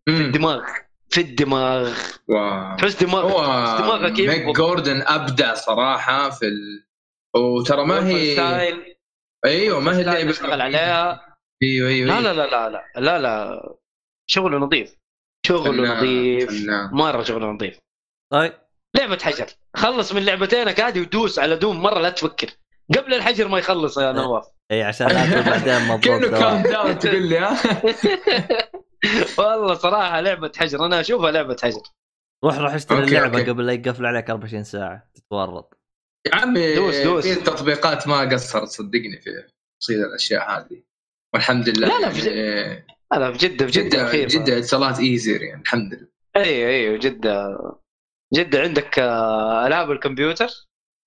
في. 0.05 0.11
الدماغ. 0.21 0.61
في 1.09 1.21
الدماغ. 1.21 1.97
واو. 2.27 2.77
تحس 2.77 3.03
دماغ 3.03 3.21
هو 3.31 3.41
دماغك 3.77 4.11
ميك 4.11 4.19
ينبض. 4.19 4.53
جوردن 4.55 5.01
ابدع 5.07 5.53
صراحة 5.53 6.29
في 6.29 6.45
ال... 6.45 6.85
وترى 7.35 7.85
ما 7.85 8.07
هي 8.07 8.33
ستايل 8.33 8.95
أيوه 9.45 9.79
ما 9.79 9.97
هي 9.97 10.01
اللعبه 10.01 10.29
اشتغل 10.29 10.61
عليها. 10.61 11.21
أيوه 11.63 11.89
أيوه 11.89 12.07
لا 12.07 12.21
لا 12.21 12.33
لا 12.33 12.47
لا 12.49 12.69
لا 12.69 13.01
لا 13.01 13.19
لا. 13.19 13.61
شغله 14.29 14.57
نظيف. 14.57 14.95
شغله 15.45 15.71
فنان، 15.71 15.97
نظيف. 15.97 16.49
فنان. 16.49 16.89
مرة 16.91 17.23
شغله 17.23 17.47
نظيف. 17.47 17.79
طيب. 18.33 18.53
لعبة 18.97 19.17
حجر. 19.21 19.45
خلص 19.75 20.13
من 20.13 20.25
لعبتينك 20.25 20.79
هذه 20.81 20.99
ودوس 21.01 21.39
على 21.39 21.55
Doom 21.55 21.81
مرة 21.81 21.99
لا 21.99 22.09
تفكر. 22.09 22.49
قبل 22.97 23.13
الحجر 23.13 23.47
ما 23.47 23.59
يخلص 23.59 23.97
يا 23.97 24.11
نواف. 24.11 24.45
إي 24.71 24.83
عشان 24.83 25.07
لا 25.07 25.31
تقول 25.31 25.43
بعدين 25.43 25.81
مضبوط. 25.87 26.03
كأنه. 26.03 26.39
countdown 26.39 26.99
تقول 26.99 27.21
لي 27.29 27.37
ها؟ 27.37 27.57
والله 29.37 29.73
صراحة 29.73 30.21
لعبة 30.21 30.51
حجر 30.57 30.85
أنا 30.85 30.99
أشوفها 30.99 31.31
لعبة 31.31 31.55
حجر 31.63 31.81
روح 32.43 32.57
روح 32.57 32.73
اشتري 32.73 32.99
اللعبة 33.03 33.39
okay. 33.39 33.49
قبل 33.51 33.65
لا 33.65 33.73
يقفل 33.73 34.05
عليك 34.05 34.29
24 34.29 34.63
ساعة 34.63 35.09
تتورط 35.13 35.79
يا 36.27 36.35
عمي 36.35 36.75
دوس- 36.75 36.95
دوس. 37.03 37.27
في 37.27 37.33
التطبيقات 37.39 38.07
ما 38.07 38.19
قصرت 38.19 38.67
صدقني 38.67 39.21
في 39.21 39.29
تصير 39.81 40.05
الأشياء 40.05 40.51
هذه 40.51 40.83
والحمد 41.33 41.69
لله 41.69 41.87
لا، 41.87 41.99
لا، 42.05 42.09
في 42.09 42.29
يعني 42.29 42.87
لا 43.11 43.31
في 43.31 43.37
جدة 43.37 43.65
في 43.65 43.71
جدة 43.71 43.87
جدا 43.89 44.07
أخير. 44.07 44.27
جدا 44.27 44.57
اتصالات 44.57 44.99
ايزر 44.99 45.41
يعني 45.41 45.61
الحمد 45.61 45.93
لله 45.93 46.07
أيوه 46.35 46.69
أيوه 46.69 46.97
جدة 46.97 47.57
جدة 48.33 48.61
عندك 48.61 48.99
آه، 48.99 49.67
ألعاب 49.67 49.91
الكمبيوتر 49.91 50.47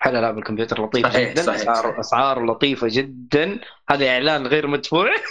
حل 0.02 0.16
ألعاب 0.16 0.38
الكمبيوتر 0.38 0.84
لطيفة 0.84 1.10
صحيح، 1.10 1.32
جدا 1.32 1.42
صحيح، 1.42 1.60
اسعار 1.60 1.82
صحيح. 1.84 1.98
أسعار 1.98 2.46
لطيفة 2.46 2.86
جدا 2.90 3.60
هذا 3.90 4.08
إعلان 4.08 4.46
غير 4.46 4.66
مدفوع 4.66 5.10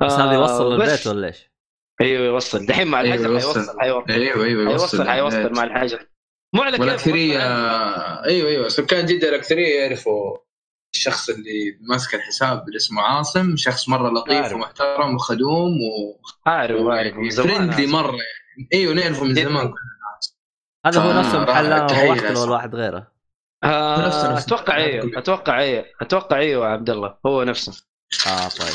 بس 0.00 0.12
هذا 0.12 0.32
يوصل 0.32 0.72
آه، 0.72 0.76
للبيت 0.76 0.90
بس- 0.90 1.06
ولا 1.06 1.26
إيش؟ 1.26 1.50
أيوه 2.00 2.26
يوصل 2.26 2.66
دحين 2.66 2.88
مع 2.88 3.00
أيوة، 3.00 3.14
الحجر 3.14 3.30
يوصل. 3.32 3.54
حيوصل 3.54 3.80
حيوصل 3.80 4.10
أيوه 4.10 4.44
أيوه 4.44 4.68
حيوصل 4.68 5.08
حيوصل 5.08 5.52
مع 5.52 5.64
الحجر 5.64 6.06
مو 6.54 6.62
على 6.62 6.72
كيف 6.72 6.80
والاكثريه 6.80 7.36
وصل. 7.36 8.24
أيوه 8.24 8.48
أيوه 8.50 8.68
سكان 8.68 9.06
جدة 9.06 9.28
الاكثريه 9.28 9.80
يعرفوا 9.80 10.36
الشخص 10.94 11.28
اللي 11.28 11.78
ماسك 11.80 12.14
الحساب 12.14 12.64
اللي 12.68 12.76
اسمه 12.76 13.02
عاصم 13.02 13.56
شخص 13.56 13.88
مرة 13.88 14.10
لطيف 14.10 14.32
أعرف. 14.42 14.52
ومحترم 14.52 15.14
وخدوم 15.14 15.72
اعرف 16.46 16.86
اعرف 16.86 17.14
من 17.14 17.30
زمان 17.30 17.48
فريندلي. 17.70 17.86
مرة 17.86 18.10
يعني 18.16 18.68
أيوه 18.74 18.94
نعرفه 18.94 19.24
من. 19.24 19.34
زمان 19.34 19.72
هذا 20.86 21.00
هو 21.00 21.10
آه، 21.10 21.18
نفس 21.18 21.34
المحل 21.34 21.46
راح- 21.48 21.58
أنا 21.58 21.86
تحية 21.86 22.08
روحت 22.08 22.22
له 22.22 22.28
لأسف. 22.28 22.42
ولا 22.42 22.52
واحد 22.52 22.74
غيره 22.74 23.12
آه، 23.64 24.06
نفسه- 24.06 24.32
نفسه. 24.32 24.46
أتوقع 24.46 24.76
أيوه 24.76 25.18
أتوقع 25.18 25.58
أيوه 25.60 25.84
أتوقع 26.02 26.36
أيوه 26.38 26.66
عبد 26.66 26.90
الله 26.90 27.18
هو 27.26 27.42
نفسه 27.42 27.84
آه 28.26 28.48
طيب 28.48 28.74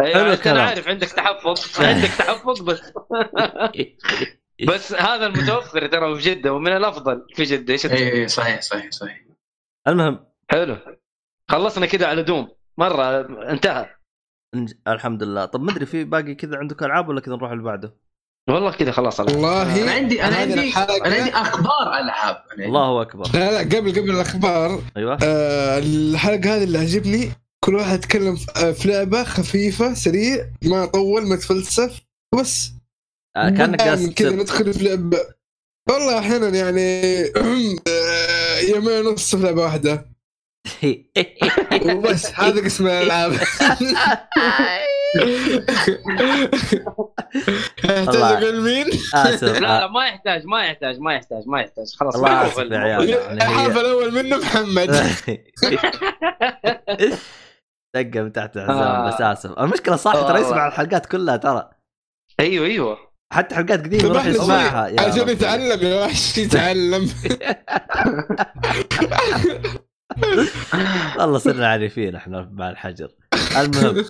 أيوه 0.00 0.16
عشان 0.20 0.32
الكلام. 0.32 0.68
عارف 0.68 0.88
عندك 0.88 1.08
تحفظ. 1.08 1.80
عندك 1.80 2.08
تحفظ 2.08 2.60
بس 2.62 2.80
بس 4.68 4.92
هذا 4.92 5.26
المتوفر 5.26 5.86
ترى 5.86 6.14
في 6.20 6.30
جدة 6.30 6.52
ومن 6.52 6.72
الأفضل 6.72 7.26
في 7.34 7.42
جدة. 7.44 7.72
إيش 7.72 7.86
اي 7.86 8.12
اي 8.12 8.28
صحيح 8.28 8.60
صحيح 8.60 8.90
صحيح. 8.90 9.20
المهم. 9.88 10.26
حلو. 10.50 10.76
خلصنا 11.50 11.86
كذا 11.86 12.06
على 12.06 12.22
دوم. 12.22 12.48
مرة 12.78 13.20
انتهى. 13.50 13.90
الحمد 14.88 15.22
لله 15.22 15.44
طب 15.44 15.62
ما 15.62 15.72
أدري 15.72 15.86
في 15.86 16.04
باقي 16.04 16.34
كذا 16.34 16.56
عندك 16.56 16.82
ألعاب 16.82 17.08
ولا 17.08 17.20
كذا 17.20 17.36
نروح 17.36 17.50
اللي 17.50 17.64
بعده؟ 17.64 17.96
والله 18.48 18.70
كذا 18.72 18.92
خلاص. 18.92 19.20
والله 19.20 19.82
أنا 19.82 19.92
عندي 19.92 20.22
أنا 20.24 20.36
عندي 20.36 20.72
أنا 20.76 21.14
عندي 21.16 21.30
أخبار 21.30 21.98
ألعاب. 21.98 22.42
الله 22.58 23.02
أكبر. 23.02 23.24
لا 23.34 23.50
لا 23.50 23.58
قبل 23.78 23.90
قبل 23.90 24.10
الأخبار 24.10 24.82
أيوه. 24.96 25.18
آه 25.22 25.78
الحلقة 25.78 26.56
هذه 26.56 26.64
اللي 26.64 26.78
عجبني 26.78 27.32
كل 27.66 27.74
واحد 27.74 27.98
يتكلم 27.98 28.36
في- 28.36 28.46
آه، 28.56 28.72
في 28.72 28.88
لعبة 28.88 29.24
خفيفة 29.24 29.94
سريع 29.94 30.46
ما 30.64 30.86
طول 30.86 31.26
ما 31.28 31.36
تفلسف 31.36 32.00
بس. 32.40 32.70
آه 33.36 33.50
كأنك 33.50 34.14
كذا 34.14 34.30
ندخل 34.30 34.74
في 34.74 34.84
لعبة. 34.84 35.18
والله 35.88 36.18
أحيانا 36.18 36.48
يعني 36.48 37.02
آه، 37.88 38.58
يومين 38.58 39.06
ونص 39.06 39.36
في 39.36 39.42
لعبة 39.42 39.62
واحدة. 39.62 40.06
وبس 41.86 42.26
هذا 42.34 42.64
قسم 42.64 42.86
الألعاب. 42.86 43.32
الله. 47.84 48.38
أقول 48.38 48.60
مين؟ 48.62 48.86
آسف. 49.14 49.42
لا 49.42 49.58
لا 49.60 49.86
ما 49.90 50.06
يحتاج 50.06 50.46
ما 50.46 50.64
يحتاج 50.64 50.98
ما 51.00 51.14
يحتاج 51.14 51.42
ما 51.46 51.60
يحتاج. 51.60 51.86
خلاص 51.96 52.14
الله 52.58 52.76
يا. 52.76 52.96
عيال. 52.96 53.14
الحرف 53.14 53.76
الأول 53.78 54.14
منه 54.14 54.36
محمد. 54.36 55.00
دقة 58.02 58.22
من 58.22 58.32
تحت 58.32 58.56
الحزام 58.56 58.78
آه. 58.78 59.08
بس 59.08 59.20
آسف. 59.20 59.58
المشكلة 59.58 59.96
صح 59.96 60.12
ترى 60.12 60.22
والله. 60.22 60.40
يسمع 60.40 60.66
الحلقات 60.68 61.06
كلها 61.06 61.36
ترى. 61.36 61.70
أيوه 62.40 62.66
أيوه. 62.66 62.98
حتى 63.32 63.54
حلقات 63.54 63.80
قديمة 63.80 64.04
يروح 64.04 64.22
سمح 64.22 64.26
لي 64.26 64.34
يسمعها 64.34 64.88
يا 64.88 65.00
عشان. 65.00 65.28
يتعلم 65.28 65.82
يا 65.86 66.04
وحش 66.04 66.38
يتعلم 66.38 67.08
والله 71.18 71.38
صرنا 71.38 71.68
عارفين 71.68 72.14
إحنا 72.16 72.48
مع 72.52 72.70
الحجر. 72.70 73.08
المهم. 73.56 74.04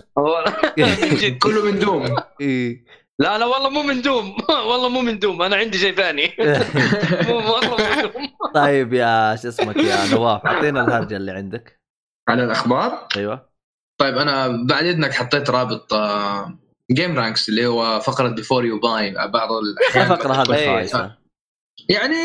كله 1.43 1.71
من 1.71 1.79
دوم. 1.79 2.15
إيه. 2.41 2.85
لا 3.19 3.37
لا 3.37 3.45
والله 3.45 3.69
مو 3.69 3.83
من 3.83 4.01
دوم. 4.01 4.37
والله 4.69 4.89
مو 4.89 5.01
من 5.01 5.19
دوم. 5.19 5.41
أنا 5.41 5.55
عندي 5.55 5.77
شيء 5.77 5.95
ثاني. 5.95 6.33
مو 7.27 7.35
والله 7.35 7.69
مو 7.69 7.75
من 7.77 8.01
دوم. 8.01 8.29
طيب 8.55 8.93
يا 8.93 9.35
شو 9.35 9.47
اسمك 9.47 9.77
يا 9.77 10.05
نواف؟ 10.11 10.45
أعطينا 10.45 10.85
الهرجة 10.85 11.17
اللي 11.17 11.31
عندك. 11.31 11.81
على 12.29 12.43
الأخبار؟ 12.43 13.07
أيوه. 13.17 13.49
طيب 13.97 14.17
أنا 14.17 14.47
بعد 14.47 14.85
إذنك 14.85 15.13
حطيت 15.13 15.49
رابط 15.49 15.93
gameranx 16.91 17.49
اللي 17.49 17.65
هو 17.65 17.99
فقرة 17.99 18.27
Before 18.27 18.65
You 18.65 18.79
Buy 18.79 19.13
بعض 19.13 19.49
الأحيان 19.51 20.11
الفقره 20.11 20.33
هذه 20.33 20.55
إيه. 20.55 20.75
خايسه 20.75 21.15
يعني 21.89 22.15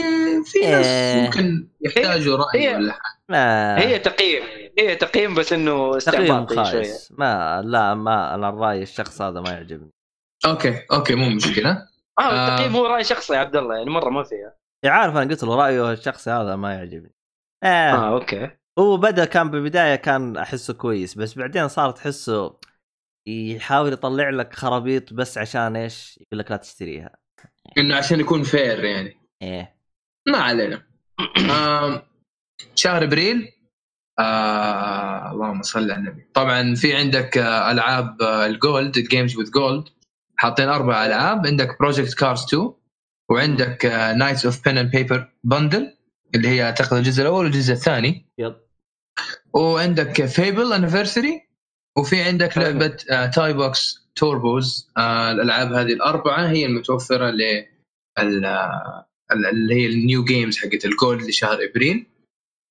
في 0.44 0.58
ناس 0.60 0.86
إيه. 0.86 1.22
ممكن 1.22 1.68
يحتاجوا 1.80 2.36
رأي 2.36 2.68
هي- 2.68 2.74
ولا 2.74 2.92
حاجة 2.92 3.22
ما 3.28 3.78
هي 3.78 3.98
تقييم 3.98 4.42
هي 4.78 4.96
تقييم 4.96 5.34
بس 5.34 5.52
إنه 5.52 5.98
تقييم 5.98 6.46
شوية 6.48 6.64
خايس 6.64 7.12
ما 7.18 7.62
لا 7.64 7.94
ما 7.94 8.34
أنا 8.34 8.48
الراي 8.48 8.82
الشخص 8.82 9.22
هذا 9.22 9.40
ما 9.40 9.50
يعجبني 9.50 9.90
okay 10.46 10.82
okay 10.92 11.14
مو 11.14 11.28
مشكلة 11.28 11.70
آه 12.18 12.22
آه. 12.22 12.48
التقييم 12.48 12.76
هو 12.76 12.86
رأي 12.86 13.04
شخصي 13.04 13.34
يا 13.34 13.38
عبد 13.38 13.56
الله 13.56 13.76
يعني 13.76 13.90
مرة 13.90 14.10
ما 14.10 14.22
فيها 14.24 14.54
عارف 14.84 15.16
أنا 15.16 15.30
قلت 15.30 15.44
له 15.44 15.56
رأيه 15.56 15.92
الشخصي 15.92 16.30
هذا 16.30 16.56
ما 16.56 16.74
يعجبني 16.74 17.14
آه. 17.62 17.66
آه 17.92 18.12
okay 18.14 18.50
هو 18.78 18.96
بدأ 18.96 19.24
كان 19.24 19.50
بالبداية 19.50 19.94
كان 19.96 20.36
أحسه 20.36 20.74
كويس 20.74 21.14
بس 21.14 21.38
بعدين 21.38 21.68
صار 21.68 21.90
تحسه 21.90 22.56
يحاول 23.28 23.92
يطلع 23.92 24.30
لك 24.30 24.54
خرابيط 24.54 25.12
بس 25.12 25.38
عشان 25.38 25.76
إيش؟ 25.76 26.18
يقول 26.22 26.38
لك 26.38 26.50
لا 26.50 26.56
تشتريها. 26.56 27.16
إنه 27.78 27.96
عشان 27.96 28.20
يكون 28.20 28.42
fair 28.42 28.84
يعني. 28.84 29.16
إيه. 29.42 29.76
ما 30.28 30.38
علينا. 30.38 30.82
آم، 31.50 32.02
شهر 32.74 33.04
إبريل. 33.04 33.52
آه 34.18 35.30
اللهم 35.32 35.62
صل 35.62 35.90
على 35.90 35.94
النبي. 35.94 36.26
طبعا 36.34 36.74
في 36.74 36.96
عندك 36.96 37.38
آه 37.38 37.70
ألعاب 37.70 38.22
آه 38.22 38.46
ال 38.46 38.57
Gold 38.57 38.98
Games 38.98 39.36
with 39.36 39.50
Gold 39.50 39.88
حاطين 40.36 40.68
أربع 40.68 41.06
ألعاب. 41.06 41.46
عندك 41.46 41.78
Project 41.80 42.14
Cars 42.14 42.44
2 42.44 42.72
وعندك 43.30 43.84
Knights 44.16 44.44
of 44.46 44.68
Pen 44.68 44.78
and 44.78 44.90
Paper 44.90 45.32
Bundle 45.44 45.96
اللي 46.34 46.48
هي 46.48 46.62
أعتقد 46.62 46.96
الجزء 46.96 47.22
الأول 47.22 47.44
والجزء 47.44 47.72
الثاني. 47.72 48.26
Yep. 48.38 48.56
وعندك 49.54 50.24
Fable 50.26 50.72
Anniversary 50.72 51.48
وفي 51.98 52.22
عندك 52.22 52.52
حلو. 52.52 52.64
لعبة 52.64 52.96
Toybox 53.26 54.08
Turbos 54.14 54.90
آه 54.96 55.32
الألعاب 55.32 55.72
هذه 55.72 55.92
الأربعة 55.92 56.48
هي 56.50 56.66
المتوفرة 56.66 57.30
ل 57.30 57.42
آه، 58.18 59.06
ال- 59.32 59.46
اللي 59.46 59.74
هي 59.74 59.86
ال 59.86 59.96
new 59.96 60.24
games 60.24 60.58
حقت 60.58 60.84
ال 60.84 60.92
Gold 60.92 61.22
لشهر 61.22 61.58
إبريل. 61.70 62.06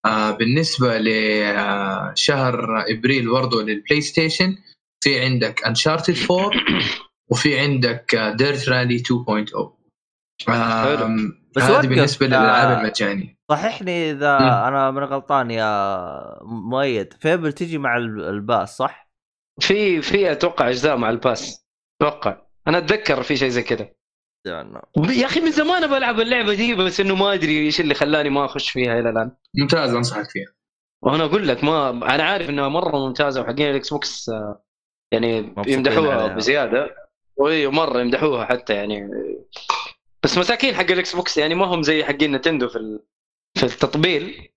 آه 0.06 0.32
بالنسبة 0.32 0.98
لشهر 0.98 2.86
إبريل 2.92 3.30
برضه 3.30 3.64
لل 3.64 4.02
PlayStation 4.02 4.58
في 5.04 5.20
عندك 5.20 5.64
Uncharted 5.66 6.16
4 6.32 6.52
وفي 7.32 7.60
عندك 7.60 8.34
Dirt 8.36 8.70
Rally 8.70 9.00
2.0 9.00 9.72
آم، 11.04 11.41
بس 11.56 11.64
هذه 11.64 11.88
بالنسبة 11.88 12.26
آه، 12.26 12.30
للالعاب 12.30 12.78
المجانية. 12.80 13.38
صححني 13.52 14.12
إذا 14.12 14.40
مم. 14.40 14.46
أنا 14.46 14.92
من 14.92 15.04
غلطان 15.04 15.52
يا 15.52 16.44
مؤيد. 16.44 17.14
Fable 17.14 17.54
تجي 17.54 17.78
مع 17.78 17.98
ال- 17.98 18.24
ال 18.30 18.39
pass 18.39 18.78
صح؟ 18.78 19.12
في 19.60 20.02
في 20.02 20.32
أتوقع 20.32 20.70
أجزاء 20.70 20.98
مع 20.98 21.10
ال 21.10 21.21
pass 21.21 21.66
أتوقع. 22.02 22.38
أنا 22.68 22.78
أتذكر 22.78 23.24
في 23.24 23.36
شيء 23.38 23.50
زي 23.50 23.64
كذا. 23.64 23.90
يعني 24.46 24.80
يا 25.10 25.26
أخي 25.26 25.40
من 25.40 25.52
زمان 25.52 25.88
بلعب 25.88 26.20
اللعبة 26.20 26.54
دي 26.54 26.76
بس 26.76 27.00
إنه 27.00 27.16
ما 27.16 27.34
أدري 27.34 27.60
إيش 27.60 27.82
اللي 27.82 27.94
خلاني 27.94 28.30
ما 28.30 28.46
أخش 28.46 28.70
فيها 28.70 29.00
إلى 29.00 29.10
الآن. 29.10 29.32
ممتاز 29.58 29.94
أنصحك 29.94 30.30
فيها. 30.30 30.48
وأنا 31.04 31.26
أقول 31.26 31.48
لك 31.48 31.64
ما 31.64 31.90
أنا 31.90 32.24
عارف 32.24 32.50
إنها 32.50 32.68
مرة 32.70 32.98
ممتازة 33.08 33.42
وحقين 33.42 33.70
ال 33.70 33.90
Xbox 33.90 34.30
آه، 34.30 34.64
يعني 35.12 35.42
مبسوطين 35.42 35.74
يمدحوها. 35.74 36.28
بزيادة. 36.28 36.96
أيوه 37.36 37.68
مرة 37.68 38.00
يمدحوها 38.00 38.46
حتى 38.46 38.74
يعني. 38.74 39.10
بس 40.24 40.38
مساكين 40.38 40.76
حق 40.76 40.92
ال 40.92 41.16
Xbox 41.16 41.38
يعني 41.38 41.56
ما 41.56 41.66
هم 41.66 41.82
زي 41.82 42.04
حقين 42.04 42.32
Nintendo 42.36 42.70
في 42.70 42.76
ال- 42.76 43.04
في 43.58 43.64
التطبيل. 43.64 44.50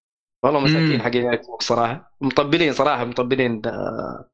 والله 0.44 0.60
مساكين. 0.60 1.02
حقين 1.02 1.28
ال 1.28 1.46
Xbox 1.46 1.66
صراحة. 1.66 2.16
مطبلين 2.20 2.72
صراحة 2.72 3.04
مطبلين 3.04 3.62
آه، 3.66 4.30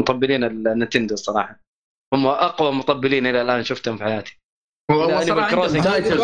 مطبلين 0.00 0.44
ال 0.44 0.52
Nintendo 0.52 1.14
الصراحه 1.14 1.60
هم 2.14 2.26
أقوى 2.26 2.72
مطبلين 2.72 3.26
إلى 3.26 3.42
الآن 3.42 3.64
شفتهم 3.64 3.96
في 3.96 4.04
حياتي. 4.04 4.40
والله 4.90 5.34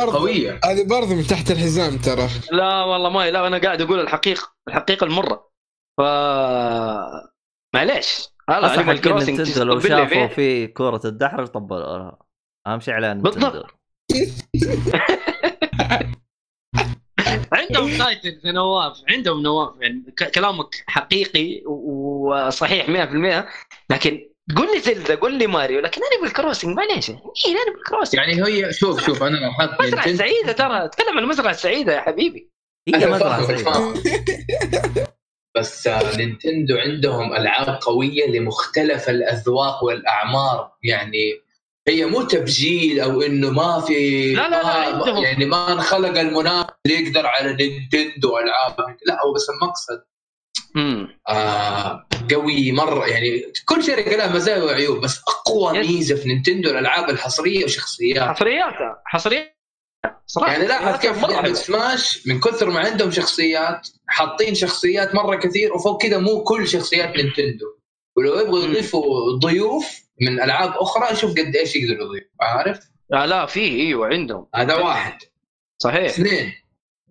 برضه. 0.05 0.19
قوية. 0.19 0.61
هذه 0.65 0.89
برضه 0.89 1.15
من 1.15 1.23
تحت 1.23 1.51
الحزام 1.51 1.97
ترى. 1.99 2.29
لا 2.53 2.85
والله 2.85 3.11
ما 3.11 3.31
لا 3.31 3.47
أنا 3.47 3.59
قاعد 3.59 3.81
أقول 3.83 4.01
الحقيقة 4.01 4.53
الحقيقة 4.69 5.05
المرة. 5.05 5.51
ف 5.99 6.03
معليش. 7.75 8.29
أصلا 8.49 8.75
Animal 8.75 9.01
Crossing 9.01 9.59
لو 9.59 9.81
شافوا 9.81 10.27
في 10.27 10.67
كرة 10.67 11.01
الدحرج 11.05 11.47
طبلوا 11.47 11.99
لها 11.99 12.19
أهم 12.67 12.81
شيء 12.81 12.95
على 12.95 13.15
Nintendo 13.15 13.31
بالضبط. 13.41 13.80
عندهم 17.53 17.99
titles 17.99 18.47
يا 18.47 18.53
نواف 18.53 18.97
عندهم 19.09 19.43
نواف. 19.43 19.73
يعني 19.81 20.03
كلامك 20.35 20.85
حقيقي 20.87 21.63
وصحيح 21.67 22.87
100% 22.87 23.45
لكن 23.91 24.27
قول 24.57 24.69
لي 24.75 24.81
Zelda 24.81 25.15
قول 25.15 25.35
لي 25.39 25.47
ماريو. 25.47 25.81
لكن 25.81 26.01
Animal 26.13 26.33
Crossing 26.33 26.77
معليش. 26.77 27.11
مين 27.11 27.19
Animal 27.47 27.83
Crossing 27.89 28.21
يعني 28.21 28.45
هي 28.47 28.73
شوف 28.73 29.07
شوف 29.07 29.23
أنا 29.23 29.37
لاحظت 29.37 29.81
المزرعه 29.81 30.05
Nintendo- 30.05 30.09
السعيده 30.09 30.53
ترى. 30.53 30.85
أتكلم 30.85 31.19
عن 31.19 31.25
المزرعه 31.25 31.51
السعيده 31.51 31.95
يا 31.95 32.01
حبيبي. 32.01 32.51
هي 32.89 33.01
سعيدة. 33.01 33.57
فاهم. 33.57 33.95
بس 35.57 35.87
آه، 35.87 36.17
Nintendo 36.17 36.77
عندهم 36.77 37.33
ألعاب 37.33 37.79
قوية 37.83 38.27
لمختلف 38.27 39.11
الأذواق 39.11 39.85
والأعمار. 39.85 40.73
يعني 40.83 41.41
هي 41.89 42.07
مو 42.07 42.23
تبجيل 42.23 43.01
أو 43.01 43.23
إنه 43.23 43.51
ما 43.51 43.81
في 43.81 44.33
لا، 44.35 44.49
لا، 44.49 44.63
لا، 44.63 44.69
عندهم. 44.69 45.23
يعني 45.25 45.45
ما 45.45 45.73
انخلق 45.73 46.19
المنافس 46.21 46.71
اللي 46.87 47.03
يقدر 47.03 47.27
على 47.27 47.53
Nintendo 47.53 48.39
العاب 48.39 48.77
لا 49.07 49.19
هو 49.27 49.33
بس 49.33 49.47
المقصد 49.51 50.03
امم 50.77 51.21
آه 51.29 52.07
قوي 52.33 52.73
مرة 52.73 53.07
يعني 53.07 53.53
كل 53.65 53.85
شركه 53.85 54.17
لها 54.17 54.35
مزايا 54.35 54.63
وعيوب 54.63 55.01
بس 55.01 55.21
أقوى 55.29 55.79
yes. 55.79 55.87
ميزة 55.87 56.15
في 56.17 56.29
Nintendo 56.29 56.71
الألعاب 56.71 57.11
الحصرية 57.11 57.65
وشخصيات 57.65 58.23
حصريات 58.29 58.75
حصريات 59.05 59.57
صراحة 60.27 60.53
يعني 60.53 60.67
لاحظ 60.67 61.01
كيف 61.01 61.23
لعبه 61.23 61.43
حلوة. 61.43 61.55
سماش 61.55 62.27
من 62.27 62.41
كثر 62.41 62.71
ما 62.71 62.81
عندهم 62.81 63.11
شخصيات 63.11 63.89
حاطين 64.07 64.55
شخصيات 64.55 65.15
مرة 65.15 65.37
كثير 65.37 65.75
وفوق 65.75 66.03
كذا 66.03 66.19
مو 66.19 66.43
كل 66.43 66.69
شخصيات 66.69 67.17
Nintendo 67.17 67.67
ولو 68.17 68.39
يبغوا. 68.41 68.65
يضيفوا 68.65 69.33
ضيوف 69.39 70.01
من 70.21 70.41
ألعاب 70.43 70.73
أخرى 70.77 71.17
شوف 71.17 71.31
قد 71.31 71.57
إيش 71.57 71.77
يقدروا 71.77 72.07
يضيفوا 72.07 72.45
عارف؟ 72.45 72.91
لا 73.11 73.27
لا 73.27 73.47
في 73.47 73.61
إيوه 73.61 74.07
عندهم. 74.07 74.47
هذا 74.55 74.75
واحد. 74.75 75.19
صحيح. 75.79 76.05
اثنين 76.05 76.53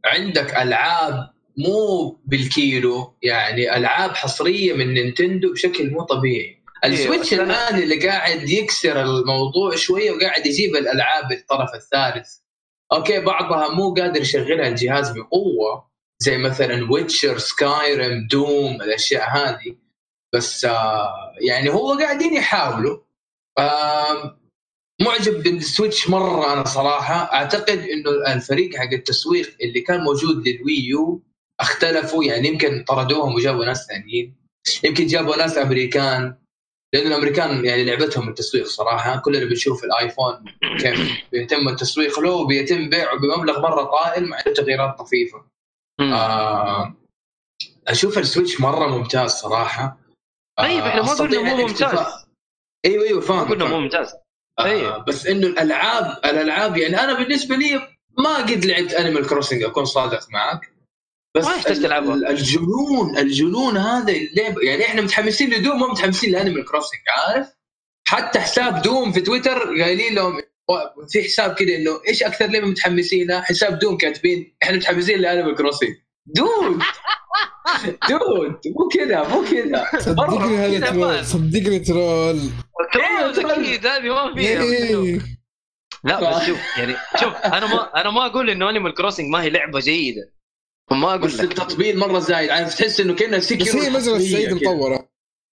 عندك 0.06 0.56
ألعاب 0.56 1.30
مو 1.57 2.10
بالكيلو 2.26 3.18
يعني 3.22 3.77
ألعاب 3.77 4.15
حصرية 4.15 4.73
من 4.73 4.94
Nintendo 4.93 5.53
بشكل 5.53 5.90
مو 5.90 6.02
طبيعي. 6.03 6.64
ال 6.85 6.92
Switch 6.92 7.34
أيوة. 7.34 7.45
الآن 7.45 7.84
اللي 7.84 8.07
قاعد 8.07 8.49
يكسر 8.49 9.02
الموضوع 9.02 9.76
شوية 9.76 10.11
وقاعد 10.11 10.45
يجيب 10.45 10.76
الألعاب 10.76 11.31
الطرف 11.31 11.69
الثالث. 11.76 12.27
Okay 12.93 13.19
بعضها 13.19 13.73
مو 13.73 13.94
قادر 13.94 14.22
يشغلها 14.22 14.68
الجهاز 14.68 15.10
بقوة 15.10 15.90
زي 16.19 16.38
مثلا 16.38 16.91
Witcher 16.91 17.38
Skyrim 17.38 18.27
Doom 18.31 18.81
الأشياء 18.81 19.30
هذه. 19.30 19.76
بس 20.35 20.65
آه 20.65 21.34
يعني 21.41 21.69
هو 21.69 21.93
قاعدين 21.93 22.34
يحاولوا. 22.34 22.97
آه 23.57 24.39
معجب 25.01 25.43
بال 25.43 25.60
Switch 25.60 26.10
مرة 26.10 26.53
أنا 26.53 26.65
صراحة. 26.65 27.34
أعتقد 27.34 27.77
إنه 27.80 28.34
الفريق 28.34 28.76
حق 28.76 28.93
التسويق 28.93 29.57
اللي 29.61 29.81
كان 29.81 30.03
موجود 30.03 30.47
لل 30.47 30.76
Wii 30.76 31.10
U 31.10 31.22
اختلفوا 31.60 32.23
يعني 32.23 32.47
يمكن 32.47 32.84
طردوهم 32.88 33.35
وجابوا 33.35 33.65
ناس 33.65 33.88
ثانيين. 33.88 34.35
يمكن 34.84 35.07
جابوا 35.07 35.35
ناس 35.35 35.57
أمريكان 35.57 36.35
لأن 36.93 37.07
الأمريكان 37.07 37.65
يعني 37.65 37.84
لعبتهم 37.84 38.30
التسويق 38.30 38.65
صراحة. 38.68 39.18
كلنا 39.18 39.45
بنشوف 39.45 39.84
ال 39.84 39.92
iPhone 39.92 40.45
كيف 40.80 41.11
بيتم 41.31 41.68
التسويق. 41.68 42.19
له 42.19 42.31
وبيتم 42.31 42.89
بيعه 42.89 43.18
بمبلغ 43.18 43.61
مرة 43.61 43.84
طائل 43.84 44.30
مع 44.30 44.41
تغييرات 44.41 44.99
طفيفة. 44.99 45.45
آه 45.99 46.93
أشوف 47.88 48.18
ال 48.18 48.24
Switch 48.24 48.61
مرة 48.61 48.88
ممتاز 48.88 49.31
صراحة. 49.31 49.97
طيب 50.60 50.84
إحنا 50.84 51.02
ما 51.02 51.14
قلنا 51.14 51.41
مو 51.41 51.56
ممتاز. 51.68 51.81
الاكتفاء- 51.84 52.26
أيوه 52.86 53.03
أيوه 53.06 53.22
فاهم 53.22 53.49
قلنا. 53.49 53.65
مو 53.65 53.80
ممتاز. 53.80 54.14
أيوة. 54.60 54.98
بس 54.98 55.27
إنه 55.27 55.48
الألعاب 55.48 56.18
الألعاب 56.26 56.77
يعني 56.77 56.99
أنا 57.03 57.14
بالنسبة 57.14 57.56
لي 57.56 57.81
ما 58.18 58.36
قد 58.38 58.65
لعبت 58.65 58.94
Animal 58.93 59.27
Crossing 59.27 59.64
أكون 59.64 59.86
صادق 59.86 60.27
معك. 60.31 60.73
بس 61.38 61.45
ما 61.45 61.56
يحتاج 61.56 61.81
تلعبها. 61.81 62.15
ال- 62.15 62.27
الجنون 62.27 63.18
الجنون 63.18 63.77
هذا 63.77 64.14
اللعبه 64.14 64.61
يعني 64.61 64.86
إحنا 64.86 65.02
متحمسين 65.02 65.49
ل 65.53 65.59
Doom 65.59 65.80
ما 65.80 65.88
متحمسين 65.88 66.31
ل 66.31 66.36
Animal 66.36 66.65
Crossing 66.65 66.99
عارف؟ 67.18 67.48
حتى 68.07 68.40
حساب 68.40 68.81
Doom 68.81 69.11
في 69.11 69.22
تويتر 69.22 69.81
قايلين 69.81 70.15
لهم 70.15 70.41
في 71.10 71.23
حساب 71.23 71.56
كده 71.56 71.76
إنه 71.76 72.02
إيش 72.07 72.23
أكثر 72.23 72.45
لعبة 72.48 72.68
متحمسين 72.68 73.41
حساب 73.41 73.80
Doom 73.80 73.97
كاتبين 73.98 74.56
إحنا 74.64 74.77
متحمسين 74.77 75.19
ل 75.19 75.25
Animal 75.25 75.56
Crossing 75.56 75.89
Dude. 76.35 76.81
Dude. 78.10 78.60
مو 78.65 78.88
كذا 78.93 79.27
مو 79.27 79.43
كذا 79.51 79.85
صدقني 79.99 80.57
هذا 80.57 80.89
troll. 80.89 81.26
صدقني 81.26 81.80
troll. 81.80 82.39
troll 82.93 83.51
أكيد 83.51 83.85
هذه 83.88 84.10
ما 84.10 84.35
فيها 84.35 84.61
إيه. 84.61 85.19
لا 86.03 86.38
بس 86.38 86.43
شوف 86.43 86.57
يعني 86.77 86.95
شوف 87.19 87.34
أنا 87.35 87.76
ما 87.76 88.01
أنا 88.01 88.10
ما 88.10 88.26
أقول 88.26 88.49
إنه 88.49 88.69
Animal 88.69 88.93
Crossing 88.93 89.30
ما 89.30 89.41
هي 89.41 89.49
لعبة 89.49 89.80
جيدة. 89.80 90.34
ما 90.91 91.10
أقول 91.10 91.22
بس 91.22 91.35
لك. 91.35 91.51
التطبيل 91.51 91.99
مرة 91.99 92.19
زايد. 92.19 92.49
عارف 92.49 92.76
تحس 92.76 92.99
إنه 92.99 93.15
كانها 93.15 93.39
سكر 93.39 93.61
بس 93.61 93.76
هي 93.76 93.89
مزرعة 93.89 94.15
السعيد 94.15 94.53
مطورة. 94.53 95.10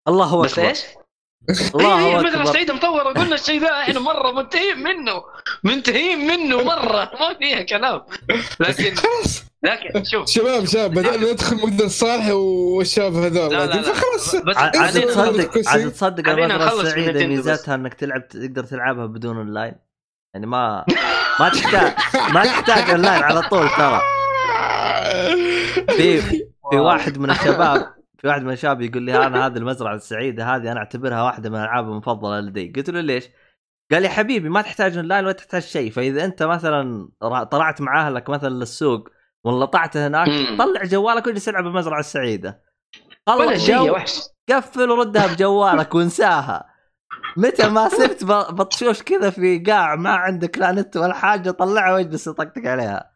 الله 0.09 0.43
بس 0.43 0.53
أكبر. 0.53 0.69
إيش؟ 0.69 0.81
الله 1.75 1.99
هي 1.99 2.11
أكبر. 2.11 2.21
المزرعه 2.21 2.43
السعيده 2.43 2.75
مطوره 2.75 3.03
قلنا 3.13 3.35
الشيء 3.35 3.61
ذا 3.61 3.73
إحنا 3.73 4.01
مرة 4.01 4.33
منتهين 4.33 4.79
منه. 4.83 5.23
منتهين 5.65 6.27
منه 6.27 6.63
مرة. 6.63 7.11
ما 7.21 7.35
فيها 7.39 7.63
كلام. 7.63 8.03
لكن 8.61 8.95
خلاص 8.95 9.45
لكن 9.63 10.05
شوف. 10.05 10.29
شباب 10.29 10.65
شباب 10.67 10.91
بدأنا 10.91 11.33
ندخل 11.33 11.57
مدة 11.57 11.85
الصالح 11.85 12.29
والشباب 12.31 13.15
هذول 13.15 13.51
لا 13.55 13.67
لا 13.67 13.83
فخلاص 13.83 14.37
بس 14.37 14.57
عاد 14.57 14.73
تصدق. 15.03 15.69
عاد 15.69 15.93
تصدق 15.93 16.29
Nintendo 16.29 16.79
بس. 17.19 17.25
ميزتها 17.27 17.75
إنك 17.75 17.95
تلعب 17.95 18.29
تقدر 18.29 18.65
تلعبها 18.65 19.07
بدون 19.07 19.37
اونلاين 19.37 19.75
يعني 20.35 20.47
ما 20.47 20.85
ما 21.41 21.49
تحتاج 21.49 21.93
ما 22.35 22.45
تحتاج 22.45 22.91
اونلاين 22.91 23.23
على 23.23 23.43
طول 23.43 23.69
ترى. 23.69 24.01
في 25.97 26.21
في 26.71 26.77
واحد 26.77 27.19
من 27.19 27.31
الشباب 27.31 27.96
في 28.27 28.31
واحد 28.31 28.43
من 28.43 28.53
الشباب 28.53 28.81
يقول 28.81 29.03
لي 29.03 29.27
أنا 29.27 29.47
هذه 29.47 29.57
المزرعة 29.57 29.95
السعيدة 29.95 30.45
هذه 30.57 30.73
أنا 30.73 30.79
أعتبرها 30.81 31.23
واحدة 31.23 31.51
من 31.51 31.57
الالعاب 31.57 31.85
المفضلة 31.89 32.41
لدي. 32.41 32.73
قلت 32.77 32.91
له 32.91 33.01
ليش؟ 33.01 33.29
قال 33.93 34.05
يا 34.05 34.09
حبيبي 34.09 34.49
ما 34.49 34.63
تحتاج 34.63 34.97
أونلاين 34.97 35.25
ولا 35.25 35.33
تحتاج 35.33 35.63
شيء 35.63 35.91
فإذا 35.91 36.25
أنت 36.25 36.43
مثلا 36.43 37.09
طلعت 37.51 37.81
مع 37.81 38.07
أهلك 38.07 38.31
مثلا 38.31 38.49
للسوق 38.49 39.09
وانلطعت 39.45 39.97
هناك. 39.97 40.29
طلع 40.59 40.85
جوالك 40.85 41.27
واجلس 41.27 41.49
العب 41.49 41.67
المزرعة 41.67 42.01
السعيدة. 42.01 42.63
ولا 43.29 43.59
شيء 43.59 43.91
وحش. 43.91 44.21
قفل 44.51 44.91
وردها 44.91 45.27
بجوالك 45.35 45.95
وانساها. 45.95 46.65
متى 47.37 47.69
ما 47.69 47.89
صرت 47.89 48.25
ب- 48.25 48.55
بطشوش 48.57 49.03
كذا 49.03 49.31
في 49.31 49.59
قاع 49.59 49.97
ما 49.97 50.11
عندك 50.11 50.59
لا 50.59 50.73
نت 50.73 50.97
ولا 50.97 51.15
حاجة 51.15 51.51
طلعها 51.51 51.93
واجلس 51.93 52.27
يطقطق 52.27 52.63
عليها. 52.67 53.11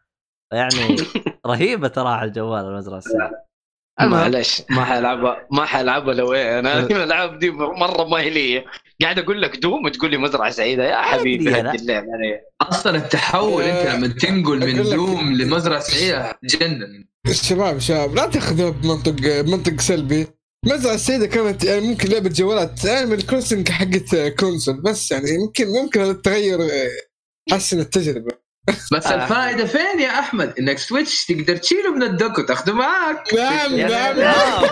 يعني 0.53 0.95
رهيبة 1.47 1.87
ترى 1.87 2.09
على 2.09 2.27
الجوال 2.27 2.65
المزرعة 2.65 2.97
السعيدة. 2.97 3.50
معلش 4.07 4.61
ما 4.69 4.85
حلعبها 4.85 5.47
ما 5.51 5.65
حلعبها 5.65 6.13
لو 6.13 6.33
إيه. 6.33 6.59
أنا 6.59 6.79
الألعاب 7.03 7.39
دي 7.39 7.49
مرة 7.51 8.03
ما 8.03 8.17
هي 8.17 8.29
لي. 8.29 8.65
قاعد 9.01 9.19
أقول 9.19 9.41
لك 9.41 9.57
Doom 9.57 9.85
وتقول 9.85 10.11
لي 10.11 10.17
مزرعة 10.17 10.51
سعيدة. 10.51 10.83
يا 10.83 11.01
حبيبي 11.01 11.55
علي 11.55 12.41
أصلا 12.61 12.97
التحول 12.97 13.63
أنت 13.63 13.95
لما 13.95 14.07
تنقل 14.07 14.59
من 14.75 14.83
Doom 14.83 15.33
لمزرعة 15.41 15.79
سعيدة 15.79 16.39
تجنن 16.49 17.05
الشباب 17.27 17.79
شباب 17.79 18.15
لا 18.15 18.25
تاخذوها 18.25 18.69
بمنطق 18.69 19.11
بمنطق 19.11 19.79
سلبي. 19.81 20.27
مزرعة 20.65 20.93
السيدة 20.93 21.27
كانت 21.27 21.63
يعني 21.63 21.81
ممكن 21.81 22.09
لعبة 22.09 22.29
جوالات 22.29 22.85
Animal 22.85 23.25
Crossing 23.25 23.69
حقت 23.69 24.15
console. 24.39 24.81
بس 24.81 25.11
يعني 25.11 25.29
يمكن 25.29 25.67
ممكن 25.67 26.01
التغير 26.01 26.59
حسن 27.51 27.79
التجربة. 27.79 28.40
بس 28.67 29.07
آه. 29.07 29.23
الفائدة 29.23 29.65
فين 29.65 29.99
يا 29.99 30.19
أحمد؟ 30.19 30.59
إنك 30.59 30.77
Switch 30.77 31.25
تقدر 31.25 31.55
تشيله 31.57 31.95
من 31.95 32.03
ال 32.03 32.10
dock 32.10 32.37
وتاخذه 32.37 32.73
معك 32.73 33.33
نعم 33.33 33.75
نعم. 33.75 34.15
سلام. 34.15 34.63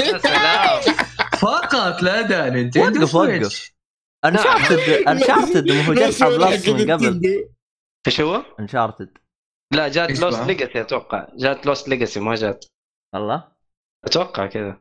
يا 0.00 0.18
سلام. 0.18 0.80
فقط 1.38 2.02
لا 2.02 2.20
دا 2.22 2.50
Nintendo 2.50 3.00
وقف، 3.00 3.14
وقف. 3.14 3.30
سويتش 3.30 3.74
Uncharted 4.24 4.78
Uncharted 5.08 5.70
مو 5.70 5.82
هو 5.82 5.94
جت 5.94 6.22
Plus 6.22 6.68
من 6.68 6.90
قبل. 6.90 7.48
إيش 8.06 8.20
هو؟ 8.20 8.42
Uncharted 8.60 9.18
لا 9.74 9.88
جات 9.88 10.20
Lost? 10.20 10.40
Legacy 10.40 10.80
أتوقع. 10.80 11.26
جات 11.36 11.66
Lost 11.66 11.88
Legacy 11.88 12.20
ما 12.20 12.34
جات. 12.34 12.64
الله. 13.14 13.48
أتوقع 14.04 14.46
كذا. 14.46 14.80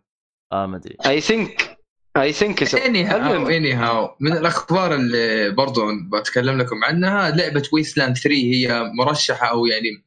آه 0.54 0.66
ما 0.66 0.78
أدري. 0.78 0.98
I 1.06 1.22
think 1.22 1.69
I 2.18 2.34
think 2.34 2.76
اني 2.76 3.04
هاو 3.04 3.48
اني 3.48 3.74
هاو 3.74 4.16
من 4.20 4.32
الأخبار 4.32 4.96
اللي 4.96 5.50
برضو 5.50 5.82
بتكلم 6.14 6.58
لكم 6.58 6.84
عنها 6.84 7.30
لعبة 7.30 7.64
ويستلاند 7.74 8.18
3 8.18 8.36
هي 8.36 8.84
مرشحة 9.00 9.48
أو 9.48 9.66
يعني 9.66 10.04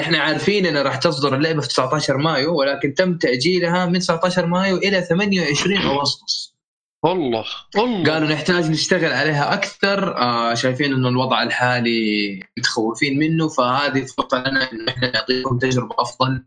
إحنا 0.00 0.18
عارفين 0.18 0.66
إنها 0.66 0.82
راح 0.82 0.96
تصدر 0.96 1.34
اللعبة 1.36 1.60
في 1.60 1.68
19 1.68 2.16
مايو 2.16 2.58
ولكن 2.58 2.94
تم 2.94 3.18
تأجيلها 3.18 3.86
من 3.86 3.98
19 3.98 4.46
مايو 4.46 4.76
إلى 4.76 5.02
28 5.02 5.76
أغسطس 5.76 6.52
والله 7.04 7.44
والله 7.76 8.12
قالوا 8.12 8.28
نحتاج 8.28 8.70
نشتغل 8.70 9.12
عليها 9.12 9.54
أكثر 9.54 10.16
آه 10.16 10.54
شايفين 10.54 10.92
إنه 10.92 11.08
الوضع 11.08 11.42
الحالي 11.42 12.40
متخوفين 12.58 13.18
منه 13.18 13.48
فهذه 13.48 14.04
فرصة 14.04 14.38
لنا 14.38 14.72
انه 14.72 14.88
إحنا 14.88 15.10
نعطيكم 15.10 15.58
تجربة 15.58 15.94
أفضل 15.98 16.44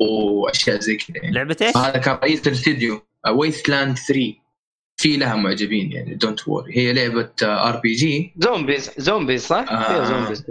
وأشياء 0.00 0.80
زي 0.80 0.96
كذا 0.96 1.16
يعني. 1.16 1.30
لعبة 1.30 1.56
إيش؟ 1.62 1.76
هذا 1.76 1.98
كان 1.98 2.14
رئيس 2.14 2.46
الاستديو 2.46 3.07
Wasteland 3.34 3.96
3 3.96 4.34
في 5.00 5.16
لها 5.16 5.36
معجبين 5.36 5.92
يعني 5.92 6.14
don't 6.14 6.48
worry 6.48 6.76
هي 6.78 6.92
لعبة 6.92 7.30
RPG 7.42 7.92
zombies 7.92 8.90
zombies 8.98 9.46
صح؟ 9.46 9.64
آه. 9.70 9.88
فيها 9.88 10.04
zombies 10.04 10.44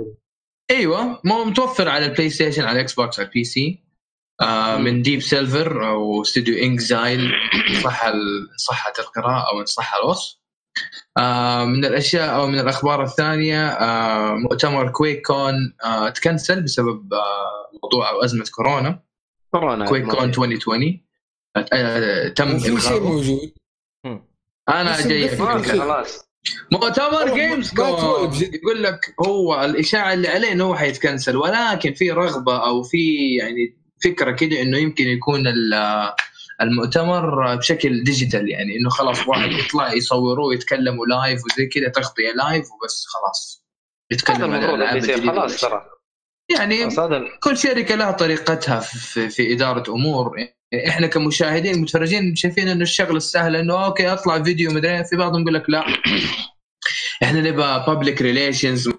أيوه. 0.71 1.19
مو 1.23 1.43
متوفر 1.43 1.89
على 1.89 2.05
ال 2.05 2.29
PlayStation 2.29 2.61
على 2.63 2.71
ال 2.71 2.93
Xbox 2.93 3.19
على 3.19 3.27
ال 3.27 3.43
PC 3.43 3.83
آه. 4.41 4.77
من 4.77 5.01
Deep 5.01 5.19
Silver 5.21 5.87
أو 5.87 6.21
استوديو 6.21 6.57
inXile 6.57 7.31
صح 7.83 8.05
ال- 8.05 8.49
صحة 8.57 8.93
القراءة 8.99 9.51
أو 9.53 9.59
ان 9.61 9.65
صح 9.65 9.95
الوصف. 9.95 10.37
آه 11.17 11.65
من 11.65 11.85
الأشياء 11.85 12.35
أو 12.35 12.47
من 12.47 12.59
الأخبار 12.59 13.03
الثانية 13.03 13.67
آه 13.67 14.33
مؤتمر 14.35 14.89
QuakeCon 14.91 15.53
آه 15.85 16.09
ت 16.09 16.17
cancel 16.17 16.63
بسبب 16.63 17.13
آه 17.13 17.79
موضوع 17.83 18.09
أو 18.09 18.23
أزمة 18.23 18.45
كورونا. 18.55 19.03
كورونا 19.51 19.85
QuakeCon 19.85 20.19
في. 20.19 20.25
2020 20.25 20.83
آه 20.83 20.87
آه 20.87 21.06
تم 22.35 22.59
في 22.59 22.81
شيء 22.81 22.99
موجود 23.01 23.51
أنا 24.69 25.07
جاي. 25.07 25.37
خلاص 25.79 26.27
مؤتمر 26.71 27.33
Gamescom. 27.35 28.33
يقول 28.53 28.83
لك 28.83 29.15
هو 29.25 29.65
الإشاعة 29.65 30.13
اللي 30.13 30.27
عليه 30.27 30.51
إنه 30.51 30.63
هو 30.65 30.75
حيت 30.75 30.96
cancel 30.96 31.37
ولكن 31.37 31.93
في 31.93 32.11
رغبة 32.11 32.57
أو 32.67 32.83
في 32.83 33.35
يعني 33.35 33.77
فكرة 34.03 34.31
كده 34.31 34.61
إنه 34.61 34.77
يمكن 34.77 35.07
يكون 35.07 35.47
ال- 35.47 36.13
المؤتمر 36.61 37.55
بشكل 37.55 38.03
digital 38.03 38.49
يعني 38.49 38.77
إنه 38.77 38.89
خلاص 38.89 39.27
واحد 39.27 39.51
يطلع 39.51 39.93
يصوروه 39.93 40.45
ويتكلموا 40.47 41.05
live 41.05 41.41
وزي 41.45 41.65
كذا 41.65 41.89
تغطية 41.89 42.31
live 42.31 42.65
وبس 42.71 43.05
خلاص 43.07 43.65
يتكلم 44.11 44.51
عن 44.51 44.63
الألعاب 44.63 44.97
خلاص. 45.31 45.61
ترى 45.61 45.85
يعني 46.49 46.83
كل 47.43 47.57
شركة 47.57 47.95
لها 47.95 48.11
طريقتها 48.11 48.79
في, 48.79 49.29
في 49.29 49.53
إدارة 49.53 49.91
أمور 49.93 50.37
يعني 50.71 50.89
إحنا 50.89 51.07
كمشاهدين 51.07 51.81
متفرجين 51.81 52.35
شايفين 52.35 52.67
إنه 52.67 52.81
الشغله 52.81 53.17
السهله 53.17 53.59
إنه 53.59 53.85
okay 53.85 54.13
أطلع 54.13 54.43
فيديو 54.43 54.71
مدري 54.71 54.97
إيه. 54.97 55.03
في 55.03 55.15
بعضهم 55.15 55.41
يقول 55.41 55.53
لك 55.53 55.69
لا 55.69 55.85
إحنا 57.23 57.41
نبغى 57.41 57.83
public 57.87 58.21
relations 58.21 58.89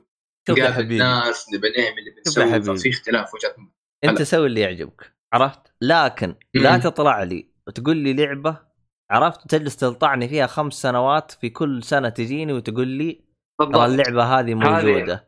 نقابل 0.50 0.92
الناس 0.92 1.46
نبغى 1.54 1.70
نعمل 1.70 2.14
بنسويه 2.16 2.52
حبيبي. 2.52 2.78
ففي 2.78 2.90
اختلاف 2.90 3.34
وجهات. 3.34 3.56
أنت. 4.04 4.22
سوي 4.22 4.46
اللي 4.46 4.60
يعجبك 4.60 5.12
عرفت 5.32 5.60
لكن 5.82 6.34
لا. 6.54 6.78
تطلع 6.78 7.22
لي 7.22 7.48
وتقول 7.66 7.96
لي 7.96 8.12
لعبة 8.12 8.58
عرفت 9.10 9.50
تجلس 9.50 9.76
تلطعني 9.76 10.28
فيها 10.28 10.46
خمس 10.46 10.74
سنوات 10.74 11.32
في 11.32 11.50
كل 11.50 11.82
سنة 11.82 12.08
تجيني 12.08 12.52
وتقول 12.52 12.88
لي 12.88 13.20
ترى 13.60 13.86
اللعبة 13.86 14.24
هذه 14.24 14.54
موجودة 14.54 15.27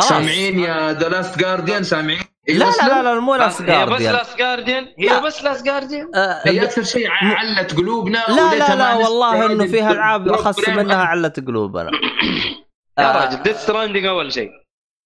خلاص. 0.00 0.08
سامعين 0.08 0.58
يا 0.58 0.92
The 0.92 1.08
Last 1.08 1.38
Guardian 1.38 1.82
سامعين؟ 1.82 2.20
لا 2.48 2.54
لا 2.64 2.88
لا؟ 2.88 3.02
لا 3.02 3.20
مو 3.20 3.34
Last 3.34 3.62
هي 3.62 3.86
بس 3.86 3.90
Guardian 4.02 4.12
Last 4.12 4.38
Guardian 4.38 4.84
لا. 4.98 5.16
هي 5.18 5.20
بس 5.20 5.44
Last 5.44 5.64
Guardian 5.64 6.14
آه، 6.14 6.40
هي 6.46 6.62
أكثر 6.64 6.82
شيء 6.82 7.08
علت 7.10 7.74
قلوبنا 7.76 8.18
لا 8.28 8.54
لا 8.54 8.74
لا 8.76 8.94
والله 8.94 9.46
إنه 9.52 9.66
فيها 9.66 9.92
ألعاب 9.92 10.24
Dream. 10.24 10.76
منها 10.76 10.96
علت 11.04 11.46
قلوبنا. 11.46 11.90
يا 12.98 13.04
آه، 13.04 13.24
راجل 13.24 13.42
Death 13.42 13.56
Stranding 13.62 14.06
أول 14.06 14.32
شيء. 14.32 14.50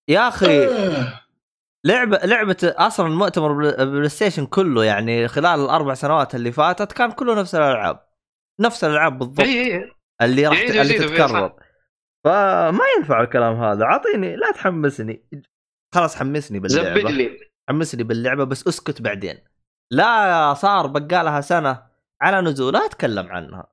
يا 0.09 0.29
أخي 0.29 0.67
آه. 0.67 1.21
لعبة 1.85 2.19
لعبة 2.25 2.57
أصلا 2.63 3.07
المؤتمر 3.07 3.53
بل- 3.53 3.87
PlayStation 3.91 4.47
كله 4.47 4.85
يعني 4.85 5.29
خلال 5.29 5.61
الأربع 5.61 5.95
سنوات 5.95 6.35
اللي 6.35 6.53
فاتت 6.53 6.93
كان 6.93 7.11
كله 7.13 7.35
نفس 7.35 7.55
الألعاب. 7.55 8.01
نفس 8.61 8.85
الألعاب 8.85 9.19
بالضبط. 9.19 9.41
اي 9.47 9.75
اي 9.75 9.91
اللي 10.23 10.47
راح 10.47 10.59
اللي 10.61 10.99
تتكرر. 10.99 11.53
فما 12.25 12.85
ينفع 12.99 13.21
الكلام 13.21 13.55
هذا. 13.55 13.85
اعطيني 13.85 14.37
لا 14.37 14.51
تحمسني. 14.51 15.29
خلاص 15.95 16.17
حمسني 16.17 16.59
باللعبة. 16.59 17.11
لي. 17.11 17.39
حمسني 17.69 18.03
باللعبة 18.03 18.45
بس 18.45 18.67
اسكت 18.69 19.03
بعدين. 19.03 19.39
لا 19.93 20.55
صار 20.55 20.87
بقالها 20.87 21.41
سنة 21.41 21.83
على 22.23 22.41
نزول 22.41 22.73
لا 22.73 22.87
أتكلم 22.87 23.27
عنها. 23.27 23.73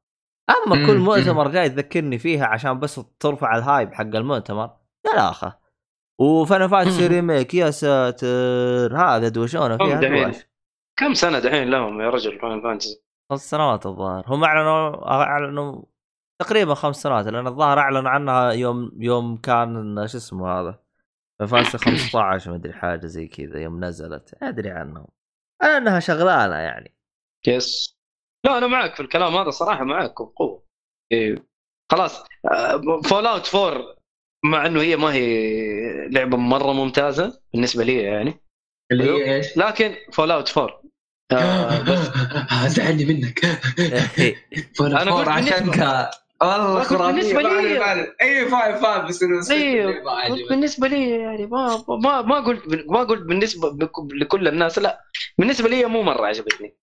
أما 0.49 0.88
كل. 0.88 0.97
مؤتمر 0.97 1.47
جاي 1.47 1.69
تذكرني 1.69 2.17
فيها 2.17 2.45
عشان 2.45 2.80
بس 2.80 3.01
ترفع 3.19 3.57
الهايب 3.57 3.93
حق 3.93 4.01
المؤتمر. 4.01 4.77
يا 5.05 5.11
لا 5.15 5.30
اخه 5.30 5.59
وفانا 6.19 6.67
فانتسي. 6.67 7.07
ريميك 7.07 7.53
يا 7.53 7.71
ساتر. 7.71 8.97
هذا 8.97 9.27
دوشونه 9.27 9.76
هم 9.76 9.77
فيها 9.77 10.01
دحين. 10.01 10.34
كم 10.99 11.13
سنة 11.13 11.39
دحين 11.39 11.69
لهم 11.69 12.01
يا 12.01 12.09
رجل 12.09 12.39
Final 12.39 12.61
Fantasy؟ 12.61 13.03
خمس 13.31 13.49
سنوات 13.49 13.85
الظاهر. 13.85 14.23
هم 14.27 14.43
اعلنوا 14.43 15.11
أعلنوا 15.11 15.81
تقريبا 16.40 16.74
خمس 16.74 16.95
سنوات 17.02 17.26
لأن 17.28 17.48
الظاهر 17.48 17.80
اعلنوا 17.80 18.10
عنها 18.10 18.52
يوم 18.52 18.91
يوم 18.98 19.38
كان 19.38 20.07
شو 20.07 20.18
اسمه 20.18 20.48
هذا؟ 20.49 20.80
Fantasy 21.39 21.77
15 21.78 22.52
مدري 22.52 22.74
حاجة 22.74 23.06
زي 23.06 23.28
كذا 23.28 23.60
يوم 23.60 23.86
نزلت. 23.86 24.38
أدري 24.44 24.72
عنهم. 24.72 25.07
على 25.61 25.78
إنها 25.78 25.99
شغلانة 25.99 26.56
يعني. 26.56 26.95
yes 27.47 27.99
لا 28.45 28.57
أنا 28.57 28.68
معك 28.68 28.95
في 28.95 28.99
الكلام 28.99 29.36
هذا 29.36 29.49
صراحة 29.49 29.84
معك 29.84 30.22
بقوة. 30.22 30.64
إيه. 31.11 31.36
خلاص. 31.91 32.24
Fallout 33.06 33.56
4 33.56 33.95
مع 34.45 34.66
إنه 34.66 34.82
هي 34.82 34.95
ما 34.95 35.14
هي 35.14 36.07
لعبة 36.10 36.38
مرة 36.38 36.74
ممتازة 36.74 37.41
بالنسبة 37.53 37.84
لي 37.84 38.03
يعني. 38.03 38.41
اللي 38.91 39.03
هي 39.03 39.36
إيش؟ 39.36 39.57
لكن 39.57 39.95
Fallout 40.14 40.57
4 40.57 40.82
آه 41.32 41.82
بس 41.82 41.99
زعلني 42.76 43.06
منك. 43.06 43.45
أنا 44.82 45.02
أنا 45.02 45.11
قلت 45.11 45.53
قلت 45.53 46.10
بالنسبة- 46.44 46.45
والله 46.45 46.84
قلت 46.84 46.94
بالنسبة 46.94 47.41
لي- 47.41 48.14
أي 48.22 48.45
فاهم 48.45 48.82
فاهم 48.82 49.07
بس 49.07 49.24
أيوه 49.52 50.11
عجبتني. 50.11 50.48
بالنسبة 50.49 50.88
لي 50.88 51.10
يعني 51.10 51.45
ما 51.45 51.84
ما 51.90 52.22
ما 52.22 52.40
قلت 52.40 52.64
ما 52.88 52.99
قلت 53.03 53.22
بالنسبة 53.22 53.70
بك- 53.70 54.14
لكل 54.14 54.48
الناس 54.48 54.80
لا 54.80 55.02
بالنسبة 55.38 55.70
لي 55.70 55.86
مو 55.86 56.02
مرة 56.03 56.26
عجبتني 56.26 56.76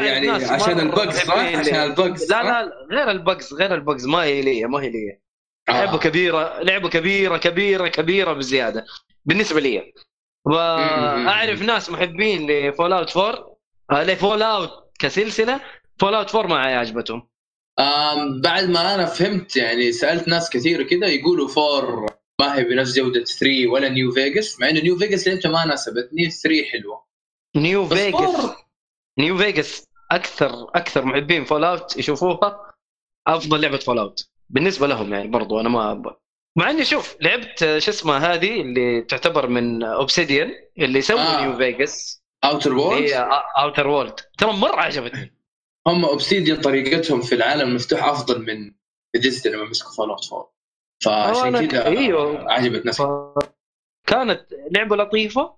يعني 0.00 0.30
عشان 0.30 0.76
مرة 0.76 0.82
ال 0.82 0.89
bugs 0.89 1.18
صح؟ 1.18 1.34
عشان. 1.38 1.74
ال 1.76 1.87
bugs 1.87 2.30
لا؟ 2.32 2.42
لا 2.42 2.72
غير 2.90 3.10
ال 3.10 3.19
bugs 3.19 3.54
غير 3.54 3.74
ال 3.74 3.80
bugs 3.80 4.06
ما 4.06 4.22
هي 4.22 4.42
لي 4.42 4.64
ما 4.64 4.82
هي 4.82 4.90
لي 4.90 5.20
آه. 5.68 5.96
كبيرة 5.98 6.62
لعبة 6.62 6.88
كبيرة 6.88 7.36
كبيرة 7.36 7.88
كبيرة 7.88 8.32
بزيادة 8.32 8.84
بالنسبة 9.24 9.60
لي 9.60 9.92
واعرف 10.46 11.62
ناس 11.62 11.90
محبين 11.90 12.50
ل 12.50 12.92
Fallout 12.92 13.16
4 13.16 13.56
آه، 13.90 14.04
ل 14.04 14.42
Fallout 14.42 14.70
كسلسلة 14.98 15.60
Fallout 16.00 16.34
4 16.34 16.48
ما 16.48 16.78
عجبتهم 16.78 17.28
بعد 18.44 18.64
ما 18.68 18.94
أنا 18.94 19.06
فهمت 19.06 19.56
يعني 19.56 19.92
سألت 19.92 20.28
ناس 20.28 20.50
كثير 20.50 20.82
كذا 20.82 21.06
يقولوا 21.06 21.48
four 21.48 22.06
ما 22.40 22.58
هي 22.58 22.64
بنفس 22.64 22.96
جودة 22.98 23.24
3 23.24 23.66
ولا 23.66 23.88
New 23.88 24.10
Vegas 24.10 24.60
مع 24.60 24.68
إنه 24.68 24.80
New 24.80 24.96
Vegas 24.96 25.28
لعبتها 25.28 25.50
ما 25.50 25.64
ناسبتني 25.64 26.30
3 26.30 26.64
حلوة. 26.64 27.04
New 27.56 27.86
Vegas 27.86 28.50
New 29.18 29.38
Vegas 29.38 29.88
أكثر 30.10 30.70
أكثر 30.74 31.04
محبين 31.04 31.44
Fallout 31.44 31.96
يشوفوها 31.96 32.72
أفضل 33.26 33.60
لعبة 33.60 33.78
Fallout 33.78 34.28
بالنسبة 34.50 34.86
لهم 34.86 35.14
يعني 35.14 35.28
برضو 35.28 35.60
أنا 35.60 35.68
ما 35.68 35.92
أب... 35.92 36.16
مع 36.58 36.70
إني 36.70 36.84
شوف 36.84 37.16
لعبت 37.20 37.58
شو 37.58 37.90
اسمه 37.90 38.16
هذه 38.16 38.60
اللي 38.60 39.02
تعتبر 39.02 39.46
من 39.46 39.82
Obsidian 39.82 40.52
اللي 40.78 41.00
سووا 41.00 41.20
آه. 41.20 41.40
New 41.40 41.56
Vegas 41.56 42.22
Outer 42.44 42.74
Worlds 42.74 43.10
Outer 43.62 43.86
Worlds 43.86 44.20
ترى 44.38 44.52
مرة 44.52 44.80
عجبتني. 44.80 45.37
هم 45.88 46.04
Obsidian 46.04 46.60
طريقتهم 46.60 47.20
في 47.22 47.34
العالم 47.34 47.68
المفتوح 47.68 48.04
أفضل 48.04 48.42
من 48.42 48.72
بيديستا 49.14 49.48
لما 49.48 49.64
مسكوا 49.64 49.92
Fallout 49.92 50.32
4 50.32 50.52
فعشان 51.04 51.66
كذا 51.68 51.86
أيوه. 51.86 52.52
عجبت 52.52 52.86
ناس 52.86 53.02
كانت 54.06 54.46
لعبة 54.70 54.96
لطيفة 54.96 55.54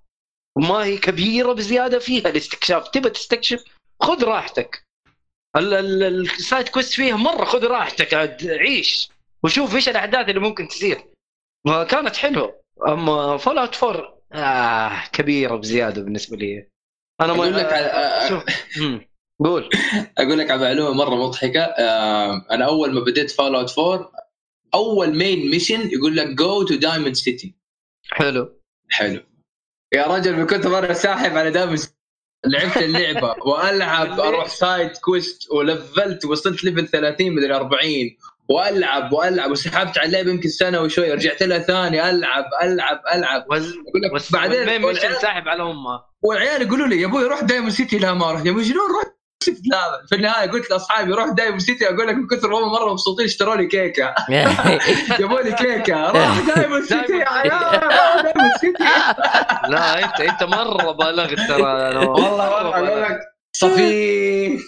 وما 0.57 0.85
هي 0.85 0.99
كبيرة 0.99 1.53
بزيادة 1.53 1.99
فيها 1.99 2.29
الاستكشاف. 2.29 2.89
تبى 2.89 3.11
تستكشف 3.11 3.65
خذ 4.03 4.25
راحتك. 4.25 4.85
ال- 5.57 5.75
ال- 5.75 6.21
ال 6.23 6.32
side 6.32 6.69
quest 6.69 6.93
فيها 6.93 7.17
مرة 7.17 7.45
خذ 7.45 7.65
راحتك 7.67 8.15
عاد 8.15 8.47
عيش 8.51 9.11
وشوف 9.45 9.75
إيش 9.75 9.89
الأحداث 9.89 10.29
اللي 10.29 10.41
ممكن 10.41 10.69
تصير. 10.69 11.05
وكانت 11.67 12.17
حلوة. 12.17 12.61
أما 12.89 13.37
Fallout 13.37 13.85
4 13.85 14.21
آه 14.33 15.07
كبيرة 15.13 15.57
بزيادة 15.57 16.03
بالنسبة 16.03 16.37
لي. 16.37 16.67
أنا 17.21 17.33
أقول 17.33 17.55
لك 17.57 17.73
على 17.73 18.29
شوف. 18.29 18.45
قول. 19.45 19.69
أقول 20.19 20.39
لك 20.39 20.51
على 20.51 20.61
معلومة 20.61 20.93
مرة 20.95 21.15
مضحكة. 21.27 21.61
آه، 21.61 22.47
أنا 22.51 22.65
أول 22.65 22.93
ما 22.93 23.01
بديت 23.01 23.31
Fallout 23.31 23.79
4 23.79 24.13
أول 24.75 25.17
main 25.17 25.51
mission 25.51 25.91
يقول 25.91 26.17
لك 26.17 26.27
go 26.27 26.63
to 26.63 26.75
Diamond 26.75 27.15
City 27.15 27.55
حلو. 28.11 28.61
حلو. 28.91 29.21
يا 29.95 30.07
رجل 30.07 30.37
من 30.37 30.47
كنت 30.47 30.67
مره 30.67 30.93
ساحب 30.93 31.37
على 31.37 31.51
Diamond 31.51 31.79
لعبت 32.47 32.77
اللعبة 32.77 33.35
وألعب 33.49 34.21
أروح 34.21 34.49
side 34.49 34.91
quest 34.97 35.53
ولفلت 35.53 36.25
وصلت 36.25 36.65
level 36.65 36.89
30 36.89 37.33
مدري 37.33 37.55
40 37.55 37.81
وألعب 38.49 39.13
وألعب 39.13 39.51
وسحبت 39.51 39.99
على 39.99 40.07
اللعبة 40.07 40.31
يمكن 40.31 40.49
سنة 40.49 40.81
وشوي 40.81 41.13
رجعت 41.13 41.43
لها 41.43 41.59
ثاني 41.59 42.11
ألعب 42.11 42.45
ألعب 42.63 43.01
ألعب. 43.15 43.45
وز... 43.51 43.73
أقول 43.73 44.03
لك 44.03 44.13
بس 44.15 44.33
بعدين 44.33 44.85
والعيال- 44.85 45.21
ساحب 45.23 45.49
على 45.49 45.63
أمها. 45.63 46.07
والعيال 46.23 46.63
يقولوا 46.63 46.87
لي 46.87 47.01
يا 47.01 47.07
أبوي 47.07 47.25
روح 47.25 47.41
Diamond 47.41 47.73
City 47.73 47.99
لا 47.99 48.15
ما 48.15 48.31
أروح 48.31 48.45
يا 48.47 48.51
أبوي 48.51 48.65
شنو 48.65 48.81
روح 48.87 49.20
لا 49.49 50.07
في 50.09 50.15
النهاية 50.15 50.51
قلت 50.51 50.71
لأصحابي 50.71 51.13
روح 51.13 51.29
Diamond 51.29 51.61
City 51.61 51.89
أقول 51.89 52.07
لك 52.09 52.15
من 52.15 52.27
كثر 52.27 52.49
ما 52.49 52.59
هم 52.59 52.73
مرة 52.73 52.93
مبسوطين 52.93 53.25
اشتروا 53.27 53.57
لي 53.57 53.67
كيكة. 53.67 54.15
جابوا 55.21 55.41
لي 55.41 55.53
كيكة. 55.53 56.11
روح 56.11 56.55
Diamond 56.57 56.85
City 56.93 57.13
يا 57.19 57.29
عيال 57.29 57.53
روح 57.53 58.23
دايموند 58.23 58.53
سيتي. 58.61 58.83
لا 59.73 60.05
انت 60.05 60.21
أنت 60.21 60.43
مرة 60.43 60.93
بالغت 60.93 61.39
ترى. 61.49 61.63
والله 61.63 62.55
والله 62.55 62.77
أقول. 62.77 63.03
لك 63.03 63.19
صفيف. 63.53 64.63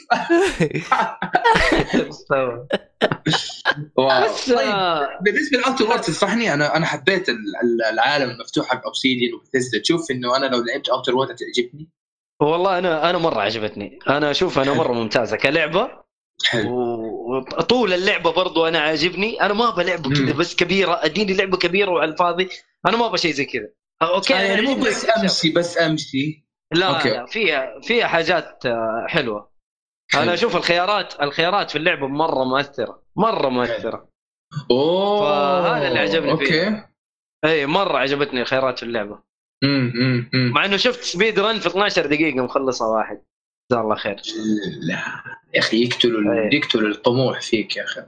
طيب 3.96 4.58
آه، 4.68 5.08
بالنسبة 5.20 5.58
ل 5.58 5.62
Outer 5.62 5.84
Worlds 5.84 6.00
تنصحني 6.00 6.54
أنا 6.54 6.76
أنا 6.76 6.86
حبيت 6.86 7.28
ال- 7.28 7.34
ال- 7.64 7.84
العالم 7.92 8.30
المفتوح 8.30 8.66
حق 8.68 8.84
Obsidian 8.86 9.34
و 9.34 9.39
Bethesda 9.39 9.78
تشوف 9.78 10.10
إنه 10.10 10.36
أنا 10.36 10.46
لو 10.46 10.62
لعبت 10.64 10.88
Outer 10.88 11.14
Worlds 11.14 11.28
تعجبني 11.36 11.88
والله 12.42 12.78
أنا 12.78 13.10
أنا 13.10 13.18
مرة 13.18 13.40
عجبتني. 13.40 13.98
أنا 14.08 14.30
أشوف 14.30 14.58
أنا 14.58 14.74
مرة 14.74 14.92
ممتازة 14.92 15.36
كلعبة. 15.36 16.02
وطول 17.58 17.92
اللعبة 17.92 18.32
برضو 18.32 18.66
أنا 18.68 18.78
عاجبني. 18.78 19.42
أنا 19.42 19.54
ما 19.54 19.68
أبغى 19.68 19.84
لعبة 19.84 20.10
كذا. 20.10 20.32
بس 20.32 20.56
كبيرة. 20.56 21.00
أديني 21.04 21.34
لعبة 21.34 21.56
كبيرة 21.56 21.90
وعلى 21.90 22.12
الفاضي 22.12 22.48
أنا 22.86 22.96
ما 22.96 23.06
أبغى 23.06 23.18
شيء 23.18 23.32
زي 23.32 23.44
كذا. 23.44 23.68
okay 24.02 24.34
آه، 24.34 24.40
يعني 24.40 24.62
مو 24.62 24.70
عجبني 24.70 24.86
بس. 24.90 25.06
امشي 25.18 25.50
بس 25.52 25.78
امشي 25.78 26.46
لا 26.72 26.86
okay. 26.86 27.10
لا 27.10 27.26
فيها 27.26 27.80
فيها 27.82 28.06
حاجات 28.06 28.66
آه، 28.66 29.06
حلوة. 29.08 29.52
حلو. 30.12 30.22
أنا 30.22 30.34
أشوف 30.34 30.56
الخيارات 30.56 31.22
الخيارات 31.22 31.70
في 31.70 31.78
اللعبة 31.78 32.06
مرة 32.06 32.44
مؤثرة. 32.44 33.02
مرة 33.16 33.48
مؤثرة. 33.48 34.08
أوه. 34.70 35.20
فهذا 35.20 35.88
اللي 35.88 35.98
عجبني 35.98 36.36
فيه. 36.36 36.68
okay. 36.68 36.84
اي 37.44 37.66
مرة 37.66 37.98
عجبتني 37.98 38.40
الخيارات 38.40 38.78
في 38.78 38.82
اللعبة. 38.82 39.18
مع 40.52 40.64
إنه 40.64 40.76
شفت 40.76 41.02
speed 41.02 41.40
run 41.40 41.58
في 41.58 41.66
12 41.68 42.06
دقيقة 42.06 42.44
مخلصها 42.44 42.88
واحد. 42.88 43.22
جزاه 43.70 43.80
الله 43.82 43.94
خير. 43.94 44.16
لا 44.80 44.94
يا 45.54 45.58
أخي 45.60 45.84
يقتلوا 45.84 46.34
إيه. 46.34 46.58
يقتلوا 46.58 46.88
الطموح 46.90 47.40
فيك 47.40 47.76
يا 47.76 47.84
أخي. 47.84 48.00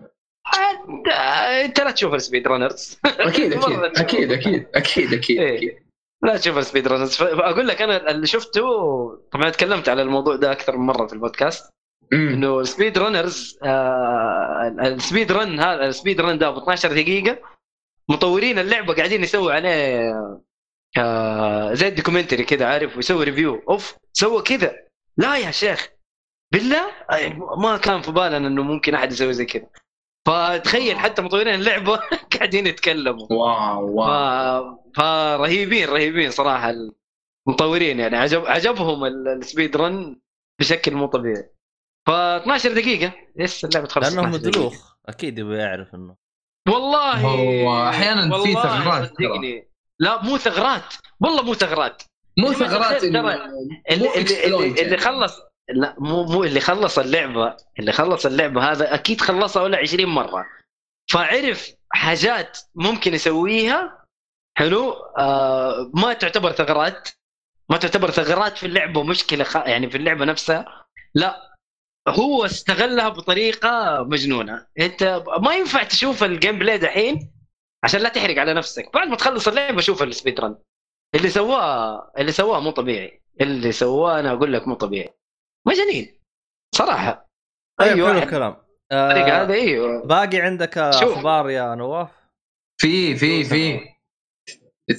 أنت 1.65 1.81
لا 1.81 1.91
تشوف 1.91 2.15
ال 2.15 2.21
speed 2.21 2.49
runners 2.49 2.99
أكيد 3.05 3.53
أكيد. 3.53 3.79
أكيد 3.79 4.33
أكيد 4.33 4.67
أكيد 4.75 5.13
أكيد 5.13 5.79
لا 6.23 6.37
تشوف 6.37 6.59
ال 6.59 6.64
speed 6.64 6.89
runners 6.89 7.23
أقول 7.23 7.69
لك 7.69 7.83
أنا 7.83 8.11
اللي 8.11 8.27
شفته 8.27 8.63
طبعا 9.33 9.51
تكلمت 9.51 9.89
على 9.89 10.03
الموضوع 10.03 10.37
ده 10.37 10.53
أكثر 10.53 10.77
من 10.77 10.87
مرة 10.87 11.07
في 11.07 11.13
البودكاست. 11.13 11.71
إنه 12.13 12.61
ال 12.61 12.67
speed 12.67 12.99
runners 12.99 13.59
آه 13.63 14.75
ال 14.81 14.90
speed 14.90 15.33
run 15.33 15.61
هذا 15.61 15.87
ال 15.87 15.93
speed 15.93 16.21
run 16.21 16.39
ده 16.39 16.51
ب 16.51 16.57
12 16.57 16.93
دقيقة 16.93 17.39
مطورين 18.09 18.59
اللعبة 18.59 18.95
قاعدين 18.95 19.23
يسووا 19.23 19.53
عليه 19.53 20.13
آه 20.99 21.75
زي 21.75 21.89
ال 21.89 21.94
documentary 21.94 22.45
كذا 22.45 22.67
عارف؟ 22.67 22.97
ويسوي 22.97 23.25
review 23.25 23.63
أوف 23.69 23.97
سوى 24.13 24.43
كذا. 24.43 24.75
لا 25.17 25.37
يا 25.37 25.51
شيخ. 25.51 25.89
بالله؟ 26.53 26.87
ما 27.59 27.77
كان 27.77 28.03
في 28.03 28.13
بالنا 28.13 28.37
إنه 28.37 28.63
ممكن 28.63 28.95
أحد 28.95 29.13
يسوي 29.13 29.33
زي 29.33 29.45
كذا. 29.45 29.67
فتخيل 30.27 30.99
حتى 30.99 31.23
مطورين 31.23 31.55
اللعبة 31.55 32.01
قاعدين 32.37 32.67
يتكلموا. 32.67 33.27
wow 33.33 33.87
ف... 33.87 34.09
wow 34.09 34.91
فرهيبين 34.97 35.89
رهيبين 35.89 36.31
صراحة 36.31 36.73
المطورين 37.49 38.01
يعني. 38.01 38.17
عجب 38.17 38.47
عجبهم 38.47 39.05
ال- 39.05 39.29
ال 39.29 39.37
speed 39.37 39.77
run 39.77 40.21
بشكل 40.61 40.95
مو 40.95 41.07
طبيعي. 41.07 41.51
ف 42.07 42.11
12 42.11 42.73
دقيقة. 42.73 43.13
لسه 43.37 43.69
اللعبة 43.69 43.87
تخلص 43.87 44.09
لانهم 44.09 44.35
12 44.35 44.51
دقيقة. 44.51 44.61
دلوخ 44.61 44.95
أكيد 45.07 45.39
يبغى 45.39 45.59
يعرف 45.59 45.95
إنه. 45.95 46.17
والله. 46.69 47.21
هو 47.21 47.89
أحياناً 47.89 48.43
في 48.45 48.53
ثغرات. 48.53 49.09
صدقني. 49.09 49.69
لا 50.05 50.23
مو 50.23 50.39
ثغرات. 50.39 50.95
والله 51.21 51.43
مو 51.43 51.55
ثغرات. 51.55 52.03
مو 52.39 52.53
ثغرات 52.53 53.05
اللي, 53.05 53.21
اللي, 53.91 54.09
exploit 54.11 54.45
اللي, 54.45 54.69
يعني. 54.69 54.83
اللي 54.83 54.97
خلص 54.97 55.41
لا 55.69 55.97
مو 55.99 56.25
مو 56.25 56.45
اللي 56.45 56.61
خلص 56.61 56.99
اللعبة 56.99 57.57
اللي 57.79 57.93
خلص 57.93 58.27
اللعبة 58.27 58.71
هذا 58.71 58.95
أكيد 58.95 59.21
خلصها 59.21 59.63
ولا 59.63 59.79
20 59.79 60.05
مرة. 60.07 60.47
فعرف 61.11 61.71
حاجات 61.91 62.59
ممكن 62.75 63.15
يسويها. 63.15 64.05
حلو؟ 64.59 64.93
آه 65.19 65.91
ما 65.95 66.13
تعتبر 66.13 66.53
ثغرات. 66.53 67.09
ما 67.71 67.77
تعتبر 67.77 68.11
ثغرات 68.11 68.59
في 68.59 68.67
اللعبة 68.67 69.03
مشكلة 69.03 69.45
خ... 69.45 69.57
يعني 69.57 69.91
في 69.91 69.97
اللعبة 69.97 70.25
نفسها. 70.25 70.87
لا 71.15 71.57
هو 72.09 72.45
استغلها 72.45 73.09
بطريقة 73.09 74.03
مجنونة. 74.03 74.67
أنت 74.81 75.23
ما 75.43 75.55
ينفع 75.55 75.83
تشوف 75.83 76.25
ال 76.25 76.59
gameplay 76.59 76.79
دحين 76.79 77.34
عشان 77.85 78.01
لا 78.01 78.09
تحرق 78.09 78.39
على 78.39 78.55
نفسك. 78.55 78.91
بعد 78.95 79.09
ما 79.09 79.17
تخلص 79.17 79.49
اللعبه 79.49 79.81
شوف 79.81 80.03
ال 80.03 80.09
speed 80.09 80.41
run. 80.41 80.57
اللي 81.15 81.29
سواه 81.29 82.13
اللي 82.19 82.33
سواه 82.33 82.61
مو 82.61 82.71
طبيعي. 82.71 83.23
اللي 83.41 83.73
سواه 83.73 84.21
أنا 84.21 84.33
أقول 84.33 84.53
لك 84.53 84.69
مو 84.69 84.75
طبيعي. 84.75 85.15
مجانين 85.67 86.21
صراحة. 86.75 87.31
طيب 87.81 87.89
اي 87.89 88.07
حلو 88.07 88.19
الكلام. 88.19 88.57
آه 88.93 89.43
هذا 89.43 89.55
أيوه. 89.55 90.07
باقي 90.07 90.41
عندك. 90.41 90.79
أخبار 90.79 91.51
يا 91.51 91.75
نواف؟ 91.75 92.09
في 92.81 93.17
في 93.17 93.45
في. 93.45 93.81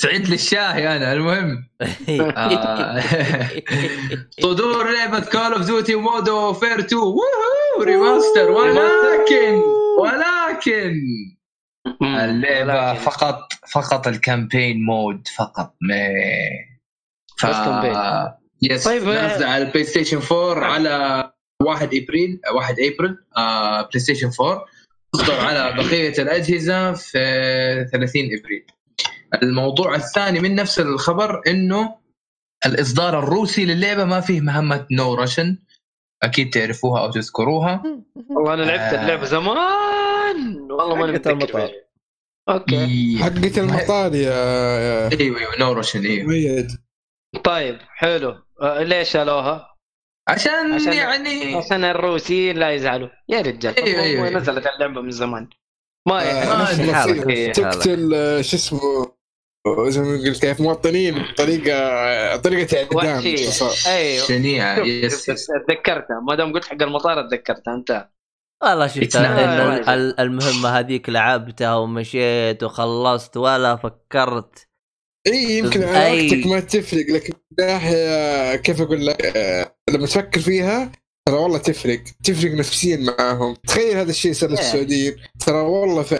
تعيد 0.01 0.27
لي 0.27 0.35
الشاهي 0.35 0.97
أنا 0.97 1.13
المهم. 1.13 1.69
آه. 2.37 3.01
صدور 4.43 4.91
لعبة 4.91 5.19
Call 5.19 5.53
of 5.53 5.65
Duty 5.65 5.95
Modern 5.95 6.53
Warfare 6.53 6.79
2 6.79 7.01
وهو 7.01 7.81
remaster 7.83 8.51
ولكن 8.51 9.61
ولكن. 9.99 10.95
اللعبة 12.01 12.93
فقط 12.93 13.53
فقط 13.71 14.07
ال 14.07 14.16
campaign 14.16 14.83
mode 14.85 15.27
فقط. 15.27 15.75
ما 15.81 16.07
ف... 17.37 17.45
بس 17.45 17.55
campaign. 17.55 18.31
yes 18.61 18.83
طيب، 18.83 19.01
طيب 19.01 19.13
نازله 19.13 19.47
على 19.47 19.63
ال 19.63 19.83
PlayStation 19.83 20.19
4 20.31 20.65
على 20.65 21.31
1 21.63 21.93
إبريل 21.93 22.39
1 22.55 22.75
إبريل 22.79 23.17
آه 23.37 23.81
PlayStation 23.81 24.29
4 24.41 24.65
تصدر 25.13 25.39
على 25.39 25.73
بقية 25.77 26.13
الأجهزة 26.19 26.93
في 26.93 27.19
30 27.91 28.21
إبريل. 28.39 28.65
الموضوع 29.43 29.95
الثاني 29.95 30.39
من 30.39 30.55
نفس 30.55 30.79
الخبر 30.79 31.41
إنه 31.47 31.95
الإصدار 32.65 33.19
الروسي 33.19 33.65
للعبة 33.65 34.05
ما 34.05 34.19
فيه 34.19 34.41
مهمة 34.41 34.85
No 34.91 35.13
Russian 35.13 35.57
أكيد 36.23 36.49
تعرفوها 36.49 37.01
أو 37.01 37.11
تذكروها. 37.11 37.83
والله 38.29 38.53
أنا 38.53 38.61
لعبت 38.63 38.93
آه. 38.93 39.01
اللعبة 39.01 39.25
زمان. 39.25 39.57
والله 40.69 40.95
ما 40.95 41.07
حقت 41.07 41.27
متذكر 41.27 41.31
المطار. 41.31 41.71
okay. 42.49 43.17
حقة 43.23 43.61
المطار 43.61 44.15
يا 44.15 44.31
يا 44.79 45.19
أيوه 45.19 45.39
أيوه 45.39 45.59
No 45.59 45.71
Russian 45.73 46.05
أيوه 46.05 46.67
طيب 47.43 47.77
حلو. 47.89 48.35
آه 48.61 48.83
ليش 48.83 49.09
شالوها؟ 49.09 49.75
عشان, 50.29 50.73
عشان- 50.73 50.93
يعني 50.93 51.55
عشان 51.55 51.83
الروسيين 51.83 52.57
لا 52.57 52.71
يزعلوا. 52.71 53.09
يا 53.29 53.41
رجال 53.41 53.75
أيوة، 53.79 54.01
أيوة. 54.03 54.29
نزلت 54.29 54.67
اللعبة 54.67 55.01
من 55.01 55.11
زمان. 55.11 55.49
ما 56.07 56.21
آه، 56.41 56.65
حالك. 56.93 57.55
تقتل 57.55 58.09
شو 58.43 58.55
اسمه؟ 58.55 58.79
زي 59.87 60.01
ما 60.01 60.07
قلت 60.17 60.41
كيف 60.41 60.61
مواطنين 60.61 61.23
بطريقه 61.23 62.35
طريقة 62.35 62.77
اعدام. 62.77 63.23
أيوه. 63.87 64.23
شنيعة 64.25 64.83
تذكرتها. 65.67 66.19
ما 66.27 66.35
دام 66.35 66.53
قلت 66.53 66.65
حق 66.65 66.81
المطار 66.81 67.29
تذكرتها. 67.29 67.75
انت 67.75 68.07
والله 68.63 68.87
شفت. 68.87 69.15
ال- 69.15 70.19
المهمة 70.19 70.69
هذيك 70.79 71.09
لعبتها 71.09 71.75
ومشيت 71.75 72.63
وخلصت 72.63 73.37
ولا 73.37 73.75
فكرت 73.75 74.67
إي 75.27 75.57
يمكن 75.57 75.83
على. 75.83 76.23
وقتك 76.23 76.47
ما 76.47 76.59
تفرق 76.59 77.05
لكن 77.09 77.33
من 77.59 77.65
ناحيه 77.67 78.55
كيف 78.55 78.81
أقول 78.81 79.05
لك 79.05 79.25
آه، 79.37 79.75
لما 79.89 80.05
تفكر 80.07 80.39
فيها 80.39 80.91
ترى 81.27 81.35
والله 81.37 81.57
تفرق 81.57 82.03
تفرق 82.23 82.51
نفسيا 82.51 82.97
معاهم 82.97 83.55
تخيل 83.67 83.97
هذا 83.97 84.09
الشيء 84.09 84.33
صار. 84.33 84.49
للسعوديين 84.49 85.15
ترى 85.45 85.55
والله 85.57 86.03
ف... 86.03 86.13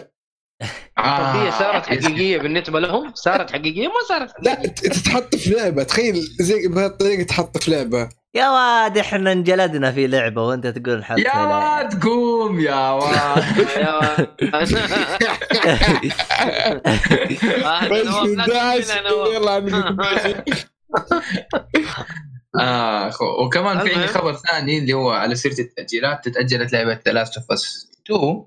آه، 0.98 1.49
صارت 1.60 1.91
يس. 1.91 2.06
حقيقية 2.06 2.38
بالنسبة 2.38 2.80
لهم 2.80 3.12
صارت 3.16 3.52
حقيقية 3.52 3.88
ما 3.88 3.94
صارت 4.10 4.32
لا 4.44 4.52
حقيقية. 4.52 4.70
ت- 4.72 4.86
تتحط 4.88 5.36
في 5.36 5.49
لعبة 5.49 5.84
تخيل 5.84 6.16
زي 6.40 6.68
بهالطريقة 6.68 7.24
تحط 7.24 7.57
في 7.57 7.72
لعبة 7.72 8.10
يا 8.36 8.49
واد 8.49 8.98
إحنا 8.98 9.32
انجلدنا 9.32 9.91
في 9.91 10.07
لعبة 10.07 10.44
وأنت 10.44 10.68
تقول 10.68 11.06
حتى 11.06 11.22
يا 11.22 11.45
واد 11.45 12.03
قوم 12.03 12.60
يا 12.60 12.90
واد. 12.90 13.44
نواف. 19.10 19.34
يلا 19.34 19.52
عنك 19.52 19.74
آه. 22.60 23.12
وكمان 23.45 23.80
في 23.80 23.94
عندي. 23.95 24.07
خبر 24.07 24.34
ثاني 24.34 24.78
اللي 24.78 24.94
هو 24.94 25.10
على 25.10 25.36
سيرة 25.36 25.60
التأجيلات. 25.60 26.26
تتأجلت 26.26 26.74
لعبة 26.74 26.99
The 27.06 27.11
Last 27.11 27.38
of 27.38 27.52
Us 27.52 27.91
2 28.12 28.45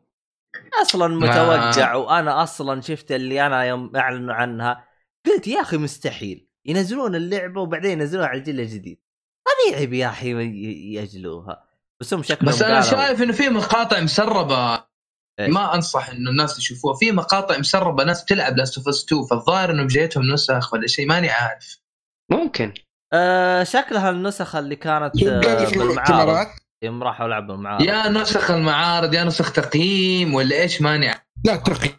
أصلا 0.83 1.09
متوقع 1.09 1.95
وأنا 1.95 2.43
أصلا 2.43 2.81
شفت 2.81 3.13
اللي 3.13 3.47
أنا 3.47 3.65
يوم 3.65 3.97
أعلنوا 3.97 4.35
عنها. 4.35 4.85
قلت 5.27 5.49
يا 5.49 5.61
أخي 5.61 5.77
مستحيل. 5.77 6.49
ينزلون 6.67 7.15
اللعبة 7.15 7.61
وبعدين 7.61 8.01
ينزلونها 8.01 8.29
على 8.29 8.39
الجيل 8.39 8.61
الجديد 8.61 9.01
طبيعي 9.69 9.99
يا 9.99 10.09
أخي 10.09 10.31
ي- 10.45 10.93
ياجلوها 10.95 11.65
بس 12.01 12.15
هم 12.15 12.23
شكلهم 12.23 12.53
بس 12.53 12.63
أنا 12.63 12.81
قالوا- 12.81 12.91
شايف 13.07 13.23
إنه 13.23 13.33
في 13.33 13.49
مقاطع 13.49 14.01
مسربة. 14.01 14.89
إيش؟ 15.41 15.51
ما 15.51 15.75
أنصح 15.75 16.09
إنه 16.11 16.31
الناس 16.31 16.59
يشوفوها 16.59 16.95
في 16.97 17.13
مقاطع 17.13 17.59
مسربة 17.59 18.05
ناس 18.05 18.23
بتلعب 18.25 18.57
Last 18.57 18.79
of 18.79 18.89
Us 18.89 19.05
2 19.05 19.25
فالظاهر 19.25 19.71
إنه 19.71 19.83
بجيتهم 19.83 20.33
نسخ 20.33 20.73
ولا 20.75 20.87
شيء 20.87 21.07
ماني 21.07 21.31
عارف. 21.31 21.81
ممكن. 22.31 22.75
آه 23.13 23.63
شكلها 23.65 24.11
النسخ 24.11 24.57
اللي 24.57 24.77
كانت 24.77 25.23
آه 25.23 25.71
بالمعارض. 25.71 26.47
يوم 26.83 27.03
راحوا 27.03 27.29
لعبوا 27.29 27.55
المعارض. 27.55 27.83
يا 27.85 28.09
نسخ 28.09 28.51
المعارض 28.51 29.15
يا 29.15 29.25
نسخ 29.25 29.53
تقييم 29.53 30.35
ولا 30.35 30.57
إيش 30.57 30.83
ماني 30.83 31.09
عارف. 31.09 31.23
لا 31.45 31.57
تقي 31.57 31.91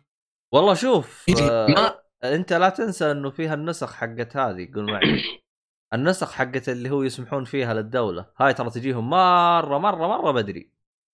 والله 0.53 0.73
شوف 0.73 1.25
آه 1.41 1.67
ما 1.67 1.99
أنت 2.23 2.53
لا 2.53 2.69
تنسى 2.69 3.11
إنه 3.11 3.29
فيها 3.29 3.53
النسخ 3.53 3.93
حقت 3.93 4.37
هذه 4.37 4.67
قول 4.75 4.91
معي. 4.91 5.23
النسخ 5.93 6.31
حقت 6.31 6.69
اللي 6.69 6.89
هو 6.89 7.03
يسمحون 7.03 7.43
فيها 7.43 7.73
للدولة. 7.73 8.25
هاي 8.37 8.53
ترى 8.53 8.69
تجيهم 8.69 9.09
مرة 9.09 9.77
مرة 9.77 10.07
مرة 10.07 10.31
بدري. 10.31 10.69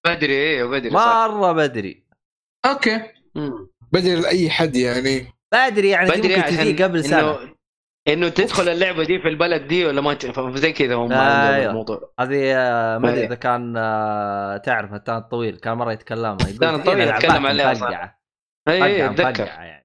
بدري 0.08 0.34
أيوه 0.56 0.70
بدري 0.70 0.90
صح. 0.92 1.28
مرة 1.30 1.52
بدري. 1.52 2.06
أوكي. 2.66 3.02
مم. 3.36 3.70
بدل 3.92 4.22
لأي 4.22 4.50
حد 4.50 4.76
يعني. 4.76 5.28
بدري 5.54 5.90
يعني 5.90 6.10
بدري 6.10 6.36
ممكن 6.36 6.44
تجي 6.50 6.62
عشان 6.62 6.84
قبل 6.84 7.04
سنة. 7.04 7.20
إنه 7.20 7.56
انه 8.08 8.30
تدخل 8.30 8.70
اللعبة 8.70 9.04
دي 9.04 9.20
في 9.20 9.28
البلد 9.28 9.68
دي 9.68 9.86
ولا 9.86 10.02
ما 10.02 10.14
ت- 10.14 10.40
زي 10.58 10.72
كذا 10.74 10.96
هم 10.96 11.02
عندهم 11.14 11.20
أيوه. 11.54 11.70
الموضوع. 11.72 12.14
هذه 12.20 12.54
آه، 12.56 12.98
ما 12.98 13.10
أدري 13.10 13.20
أيه. 13.20 13.28
إذا 13.28 13.36
كان 13.36 13.74
آه، 13.78 14.58
تعرف 14.58 14.94
التان 14.94 15.18
الطويل. 15.18 15.58
كان 15.58 15.74
مرة 15.78 15.92
يتكلم. 15.94 16.38
يقول 16.42 16.50
التان 16.50 16.76
الطويل 16.76 17.00
يتكلم 17.00 17.46
عليها 17.46 17.74
صح. 17.74 18.20
اي 18.68 19.10
مفقعه 19.10 19.30
أتذكر. 19.30 19.46
يعني. 19.46 19.85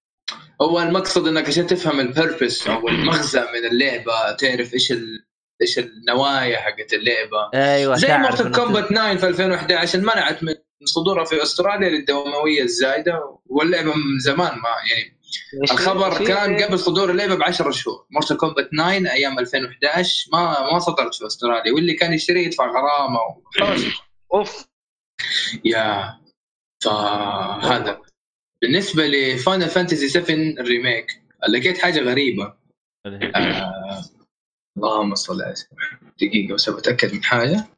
هو 0.63 0.81
المقصد 0.81 1.27
إنك 1.27 1.49
عشان 1.49 1.67
تفهم 1.67 2.01
ال 2.01 2.09
purpose 2.09 2.67
أو 2.67 2.89
المغزى 2.89 3.41
من 3.41 3.69
اللعبة 3.71 4.33
تعرف 4.33 4.75
إيش 4.75 4.93
ال... 4.93 5.27
إيش 5.63 5.79
النوايا 5.79 6.59
حقت 6.59 6.93
اللعبة. 6.95 7.51
أيوه 7.55 7.97
زي 7.97 8.19
Mortal 8.19 8.53
Kombat 8.53 8.89
9 8.89 9.17
في 9.17 9.29
2011 9.29 10.01
منعت 10.01 10.43
من 10.43 10.55
صدورها 10.85 11.25
في 11.25 11.43
أستراليا 11.43 11.89
للدموية 11.89 12.63
الزايدة 12.63 13.39
واللعبة 13.47 13.95
من 13.95 14.19
زمان 14.19 14.53
ما 14.53 14.69
يعني 14.91 15.21
الخبر 15.73 16.27
كان 16.27 16.63
قبل 16.63 16.79
صدور 16.79 17.11
اللعبة 17.11 17.35
ب 17.35 17.43
10 17.43 17.71
شهور. 17.71 18.07
Mortal 18.11 18.37
Kombat 18.37 18.69
9 18.73 18.91
أيام 18.91 19.39
2011 19.39 20.31
ما 20.33 20.73
ما 20.73 20.79
صدرت 20.79 21.15
في 21.15 21.27
أستراليا 21.27 21.73
واللي 21.73 21.95
كان 21.95 22.13
يشتري 22.13 22.45
يدفع 22.45 22.67
غرامة 22.67 23.19
أوف. 24.35 24.67
يا 25.65 26.21
فهذا. 26.85 28.10
بالنسبة 28.63 29.07
ل 29.07 29.17
Final 29.17 29.69
Fantasy 29.69 30.09
7 30.09 30.35
ال 30.37 30.49
remake 30.49 31.23
لقيت 31.49 31.79
حاجة 31.79 32.01
غريبة. 32.01 32.55
آه... 33.07 34.05
اللهم 34.77 35.15
صل 35.15 35.43
على 35.43 35.55
سيدنا 35.55 35.77
محمد. 35.79 36.13
دقيقة 36.21 36.55
بس 36.55 36.71
بتاكد 36.71 37.15
من 37.15 37.25
حاجة. 37.25 37.69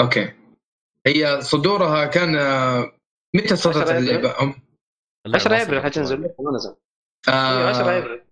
okay. 0.00 0.32
هي 1.06 1.40
صدورها 1.40 2.06
كان 2.06 2.36
آه، 2.36 2.92
متى 3.36 3.56
صدرت 3.56 3.88
10 3.88 3.98
اللعبه 3.98 4.42
أم؟ 4.42 4.54
10 5.34 5.62
أبريل 5.62 5.82
حتنزل 5.82 6.20
ما 6.20 6.52
نزل 6.54 6.76
أيوه 7.28 7.68
10 7.68 7.82
آه... 7.90 7.98
أبريل. 7.98 8.22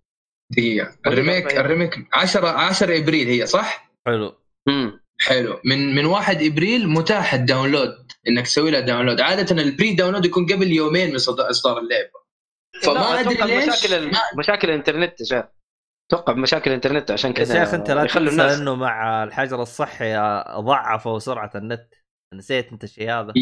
دقيقة. 0.50 0.98
ال 1.06 1.13
remake 1.13 1.56
ال 1.56 1.64
remake 1.64 2.08
10 2.12 2.48
10 2.48 2.98
أبريل 2.98 3.28
هي 3.28 3.46
صح؟ 3.46 3.90
حلو. 4.06 4.36
امم 4.68 4.99
حلو. 5.20 5.60
من 5.64 5.94
من 5.94 6.04
1 6.04 6.42
إبريل 6.42 6.88
متاح 6.88 7.34
ال 7.34 7.43
download 7.43 8.12
إنك 8.28 8.46
تسوي 8.46 8.70
لها 8.70 8.80
download. 8.80 9.20
عادة 9.20 9.62
ال 9.62 9.94
pre-download 9.94 10.24
يكون 10.24 10.46
قبل 10.46 10.72
يومين 10.72 11.10
من 11.12 11.18
صد- 11.18 11.40
إصدار 11.40 11.78
اللعبة. 11.78 12.20
فما 12.82 13.20
أدري 13.20 13.34
ليش 13.34 13.68
مشاكل 13.68 13.94
ال- 13.94 14.12
مشاكل 14.38 14.70
الإنترنت 14.70 15.20
يا 15.20 15.24
شيخ. 15.26 15.44
أتوقع 16.12 16.32
بمشاكل 16.32 16.70
الإنترنت 16.70 17.10
عشان 17.10 17.30
يا 17.30 17.34
كذا 17.36 17.64
شيخ 17.64 17.74
أنت 17.74 17.90
لا 17.90 18.04
تنسى 18.06 18.18
الناس. 18.18 18.58
إنه 18.58 18.74
مع 18.74 19.24
الحجر 19.24 19.62
الصحي 19.62 20.16
ضعفوا 20.58 21.18
سرعة 21.18 21.50
النت. 21.54 21.88
نسيت 22.34 22.72
أنت 22.72 22.84
الشيء 22.84 23.10
هذا. 23.10 23.32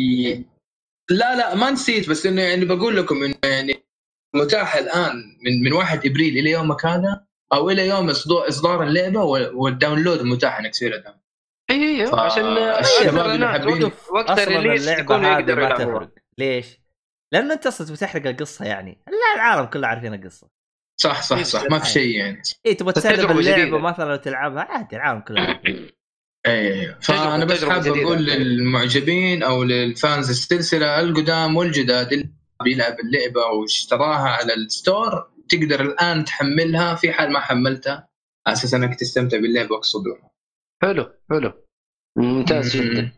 لا 1.10 1.36
لا 1.36 1.55
ما 1.55 1.70
نسيت 1.70 2.10
بس 2.10 2.26
إنه 2.26 2.42
يعني 2.42 2.64
بقول 2.64 2.96
لكم 2.96 3.22
إنه 3.24 3.34
يعني 3.44 3.84
متاح 4.34 4.74
الآن 4.76 5.12
من 5.44 5.62
من 5.64 5.72
1 5.72 6.06
إبريل 6.06 6.38
إلى 6.38 6.50
يومك 6.50 6.86
هذا 6.86 7.24
أو 7.52 7.70
إلى 7.70 7.88
يوم 7.88 8.10
إصدار 8.48 8.82
اللعبة 8.82 9.22
وال- 9.22 9.55
وال 9.55 9.68
download 9.68 10.23
متاح 10.22 10.59
إنك 10.59 10.70
تسوي 10.70 10.88
له 10.88 10.96
download. 10.97 11.18
اي 11.70 12.01
اي 12.01 12.07
ف- 12.07 12.15
عشان 12.15 12.45
الشباب 12.59 13.24
اللي 13.27 13.35
الناس 13.35 13.61
حابين- 13.61 13.93
وقت- 14.11 14.39
ال 14.39 14.45
release 14.45 14.89
يكونوا 14.89 15.31
يقدروا 15.39 15.57
ما 15.69 15.74
يلعبوها. 15.74 15.99
تفرق. 16.05 16.11
ليش؟ 16.39 16.66
لأنه 17.32 17.55
أنت 17.55 17.66
أصلا 17.66 17.93
بتحرق 17.93 18.27
القصة 18.27 18.65
يعني. 18.65 18.99
لا 19.07 19.35
العالم 19.35 19.66
كله 19.66 19.86
عارفين 19.86 20.15
القصة. 20.15 20.49
صح 21.01 21.23
صح 21.23 21.43
صح. 21.43 21.62
ما 21.70 21.78
في 21.78 21.86
شيء 21.89 22.16
يعني. 22.19 22.43
اي 22.66 22.74
تبغى 22.74 22.93
تسلم 22.93 23.39
اللعبة. 23.39 23.78
مثلا 23.78 24.12
وتلعبها؟ 24.12 24.62
عادي 24.62 24.97
العالم 24.97 25.20
كله 25.20 25.40
عارف. 25.40 25.61
اي 26.47 26.95
فأنا 27.03 27.45
بس 27.45 27.65
حاب. 27.65 27.86
أقول 27.86 28.19
للمعجبين 28.19 29.43
أو 29.43 29.65
لل 29.65 29.86
fans 29.86 30.31
السلسلة 30.31 31.01
القدام 31.01 31.57
والجداد 31.57 32.12
اللي 32.12 32.28
بيلعب 32.65 32.97
اللعبة 33.01 33.40
واشتراها 33.47 34.28
على 34.28 34.55
ال 34.55 34.67
store 34.67 35.31
تقدر 35.49 35.81
الآن 35.81 36.24
تحملها 36.24 36.95
في 36.95 37.12
حال 37.12 37.32
ما 37.32 37.40
حملتها 37.40 38.09
على 38.47 38.57
أساس 38.57 38.74
إنك 38.74 39.01
تستمتع 39.01 39.36
باللعبة 39.39 39.74
وقت 39.74 39.85
صدورها 39.85 40.27
حلو 40.82 41.12
حلو. 41.30 41.52
ممتاز 42.18 42.76
جدا. 42.76 43.12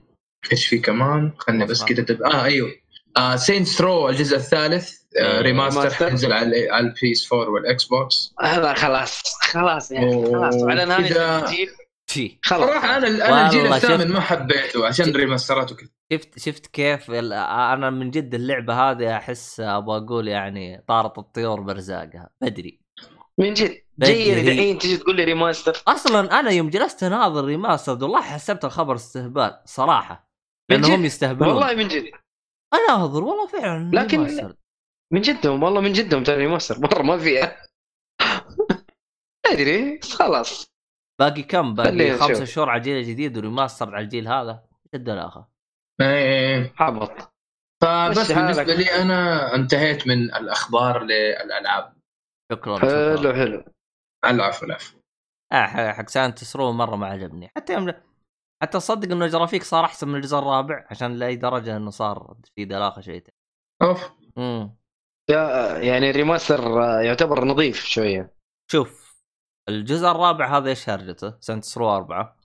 إيش 0.53 0.67
في 0.67 0.79
كمان؟ 0.79 1.33
خلني 1.39 1.65
بس 1.67 1.85
كذا 1.85 2.05
تب... 2.05 2.23
آه 2.23 2.45
أيوه. 2.45 2.71
آه 3.17 3.37
Saints 3.37 3.79
Row 3.79 4.09
الجزء 4.09 4.37
الثالث 4.37 4.93
آه 5.19 5.41
remaster. 5.41 5.91
حينزل 5.91 6.33
على 6.33 6.71
على 6.71 6.87
ال 6.87 7.02
PS 7.02 7.33
4 7.33 7.49
وال 7.49 7.85
Xbox 7.85 8.35
هذا 8.41 8.75
خلاص 8.75 9.23
خلاص 9.43 9.93
يا 9.93 9.99
أخي 9.99 10.33
خلاص. 10.33 10.55
وعلى 10.55 10.85
نهايه 10.85 11.05
وكذا- 11.05 11.49
الجيل 11.51 12.39
خلاص. 12.43 12.69
صراحة 12.71 12.97
أنا 12.97 13.07
أنا 13.09 13.47
الجيل 13.47 13.73
الثامن 13.73 14.09
ما 14.13 14.21
حبيته 14.21 14.87
عشان 14.87 15.13
remaster 15.17 15.66
ات 15.66 15.73
وكذا. 15.73 15.89
شفت 16.13 16.39
شفت 16.39 16.67
كيف 16.67 17.11
ال- 17.11 17.33
أنا 17.33 17.91
من 17.91 18.11
جد 18.11 18.35
اللعبة 18.35 18.75
هذه 18.75 19.17
أحس 19.17 19.61
أبغى 19.61 19.97
أقول 19.99 20.29
يعني 20.29 20.85
طارت 20.89 21.19
الطيور 21.19 21.61
برزاقها. 21.61 22.31
بدري. 22.43 22.81
من 23.39 23.55
جد. 23.55 23.83
جاي 23.99 24.41
الحين 24.41 24.79
تجي 24.79 24.97
تقول 24.97 25.17
لي 25.17 25.25
remaster 25.25 25.83
أصلا 25.89 26.41
أنا 26.41 26.51
يوم 26.51 26.71
جلست 26.71 27.03
أناظر 27.03 27.45
remaster 27.45 27.93
والله 27.93 28.23
حسبت 28.23 28.65
الخبر 28.65 28.95
استهبال 28.95 29.61
صراحة 29.65 30.31
من 30.71 30.77
لأنهم 30.81 30.99
جد؟ 30.99 31.05
يستهبلون 31.05 31.49
والله 31.49 31.75
من 31.75 31.89
جد 31.89 32.11
أناظر 32.75 33.25
والله 33.25 33.47
فعلا 33.47 33.91
لكن- 33.95 34.25
remaster. 34.25 34.57
من 35.13 35.21
جدهم 35.21 35.63
والله 35.63 35.81
من 35.81 35.93
جدهم 35.93 36.23
ترى 36.25 36.37
remaster 36.37 36.79
مرة 36.81 37.03
ما 37.03 37.19
فيها 37.19 37.57
أدري 39.47 40.01
خلاص 40.01 40.73
باقي 41.21 41.43
كم 41.43 41.75
باقي 41.75 42.17
خمسة. 42.19 42.45
شهور 42.45 42.69
على 42.71 42.79
الجيل 42.79 42.97
الجديد 42.97 43.39
و 43.39 43.45
remaster 43.45 43.95
على 43.95 44.05
الجيل 44.05 44.29
هذا 44.29 44.51
إيش 44.53 44.95
الدلاخة 44.95 45.49
إيه. 46.01 46.73
حبط 46.77 47.33
فبس 47.83 48.19
مشي 48.19 48.35
حالك. 48.35 48.57
بالنسبة 48.57 48.75
لي 48.75 49.03
أنا 49.03 49.55
انتهيت 49.55 50.07
من 50.07 50.23
الأخبار 50.35 51.03
للألعاب 51.05 52.00
شكرا 52.51 52.79
حلو 52.79 53.33
حلو 53.33 53.65
العفو 54.25 54.67
العفو. 54.67 54.99
آه 55.53 55.93
حق 55.93 56.09
Saints 56.09 56.39
Row 56.45 56.73
مرة 56.73 56.97
ما 56.97 57.07
عجبني. 57.07 57.49
حتى 57.57 57.73
يوم 57.73 57.93
حتى 58.63 58.79
تصدق 58.79 59.13
إنه 59.13 59.25
الجرافيك 59.25 59.63
صار 59.63 59.85
أحسن 59.85 60.09
من 60.09 60.15
الجزء 60.15 60.39
الرابع 60.39 60.87
عشان 60.91 61.17
لأي 61.17 61.37
درجة 61.37 61.77
إنه 61.77 61.91
صار 61.91 62.37
في 62.55 62.65
دلاخة 62.65 63.01
شويتين 63.01 63.35
أوف. 63.83 64.11
امم 64.39 64.77
يا- 65.31 65.79
يعني 65.79 66.11
ال 66.11 66.19
remaster 66.19 66.81
يعتبر 67.03 67.45
نظيف 67.45 67.85
شوية. 67.85 68.35
شوف 68.71 69.21
الجزء 69.69 70.09
الرابع 70.09 70.57
هذا 70.59 70.69
إيش 70.69 70.89
هرجته؟ 70.89 71.35
Saints 71.41 71.79
Row 71.79 71.97
4 71.97 72.37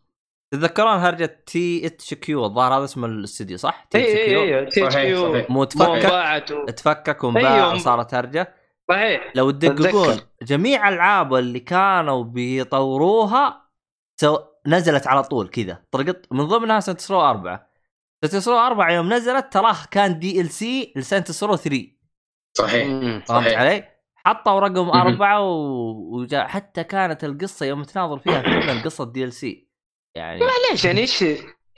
تتذكرون 0.54 0.98
هرجة 0.98 1.44
THQ 1.46 2.46
الظاهر 2.46 2.78
هذا 2.78 2.84
اسم 2.84 3.06
الاستديو 3.06 3.58
صح؟ 3.58 3.84
T 3.84 3.98
اي 3.98 4.04
H 4.04 4.18
اي 4.18 4.26
Q 4.26 4.60
اي 4.60 4.66
THQ. 4.66 5.46
مو 5.50 5.64
تفكك؟ 5.64 6.70
تفكك 6.70 7.24
وانباع 7.24 7.56
أيوة. 7.56 7.74
وصارت 7.74 8.14
هرجة. 8.14 8.56
صحيح 8.90 9.32
لو 9.36 9.52
تدققون. 9.52 10.20
جميع 10.42 10.90
الالعاب 10.90 11.34
اللي 11.34 11.60
كانوا 11.60 12.24
بيطوروها 12.24 13.70
سو... 14.22 14.38
نزلت 14.68 15.08
على 15.08 15.24
طول 15.24 15.48
كذا 15.48 15.84
طرقت 15.92 16.28
من 16.32 16.44
ضمنها 16.46 16.80
Saints 16.80 17.12
Row 17.12 17.22
4 17.22 17.70
Saints 18.26 18.48
Row 18.48 18.58
4 18.58 18.92
يوم 18.92 19.14
نزلت 19.14 19.54
تراه 19.54 19.78
كان 19.92 20.20
DLC 20.20 20.94
ل 20.96 21.03
Saints 21.03 21.44
Row 21.44 21.56
3 21.56 21.88
صحيح. 22.58 22.88
فهمت 22.88 23.28
صحيح. 23.28 23.60
علي؟ 23.60 23.84
حطوا 24.16 24.60
رقم. 24.60 24.90
أربعة 24.90 25.42
و... 25.42 25.56
وجا... 26.16 26.44
حتى 26.44 26.84
كانت 26.84 27.24
القصة 27.24 27.66
يوم 27.66 27.84
تناظر 27.84 28.20
فيها 28.20 28.42
فعلا 28.42 28.82
قصة 28.82 29.12
DLC 29.12 29.70
يعني 30.16 30.40
معليش 30.40 30.86
يعني 30.86 31.00
إيش 31.00 31.24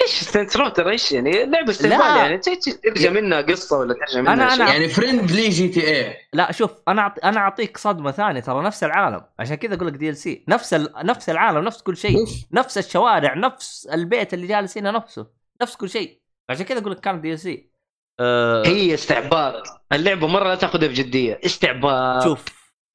إيش 0.02 0.12
Saints 0.12 0.58
Row 0.58 0.70
ترى 0.70 0.92
إيش 0.92 1.12
يعني؟ 1.12 1.46
لعبة 1.46 1.70
استهبال 1.72 1.98
لا. 1.98 2.18
يعني 2.18 2.38
ترجع 2.84 3.10
منها 3.10 3.42
قصة 3.42 3.78
ولا 3.78 3.94
ترجع 3.94 4.22
منها 4.22 4.50
أنا- 4.50 4.52
شيء. 4.52 4.66
أنا- 4.66 4.70
يعني 4.70 4.88
friendly 4.90 5.50
GTA 5.50 6.16
لا 6.34 6.52
شوف 6.52 6.72
أنا 6.88 7.02
أعط... 7.02 7.26
أنا 7.26 7.40
أعطيك 7.40 7.78
صدمة 7.78 8.12
ثانية 8.12 8.40
ترى 8.40 8.64
نفس 8.64 8.84
العالم. 8.84 9.22
عشان 9.40 9.56
كذا 9.56 9.76
أقول 9.76 9.88
لك 9.88 9.94
DLC 9.94 10.46
نفس 10.48 10.74
ال... 10.74 10.94
نفس 11.04 11.30
العالم 11.30 11.64
نفس 11.64 11.82
كل 11.82 11.98
شيء. 11.98 12.18
نفس 12.52 12.78
الشوارع 12.78 13.34
نفس 13.34 13.88
البيت 13.94 14.34
اللي 14.34 14.48
جالسينه 14.48 14.92
نفسه. 14.92 15.28
نفس 15.62 15.76
كل 15.76 15.90
شيء. 15.90 16.22
عشان 16.50 16.66
كذا 16.66 16.80
أقول 16.80 16.92
لك 16.92 17.00
كان 17.00 17.22
DLC 17.22 17.72
أه... 18.20 18.68
هي 18.68 18.94
استعباط 18.94 19.64
اللعبة 19.94 20.28
مرة 20.28 20.44
لا 20.48 20.56
تأخذها 20.56 20.88
بجدية. 20.88 21.40
استعباط 21.46 22.24
شوف 22.24 22.46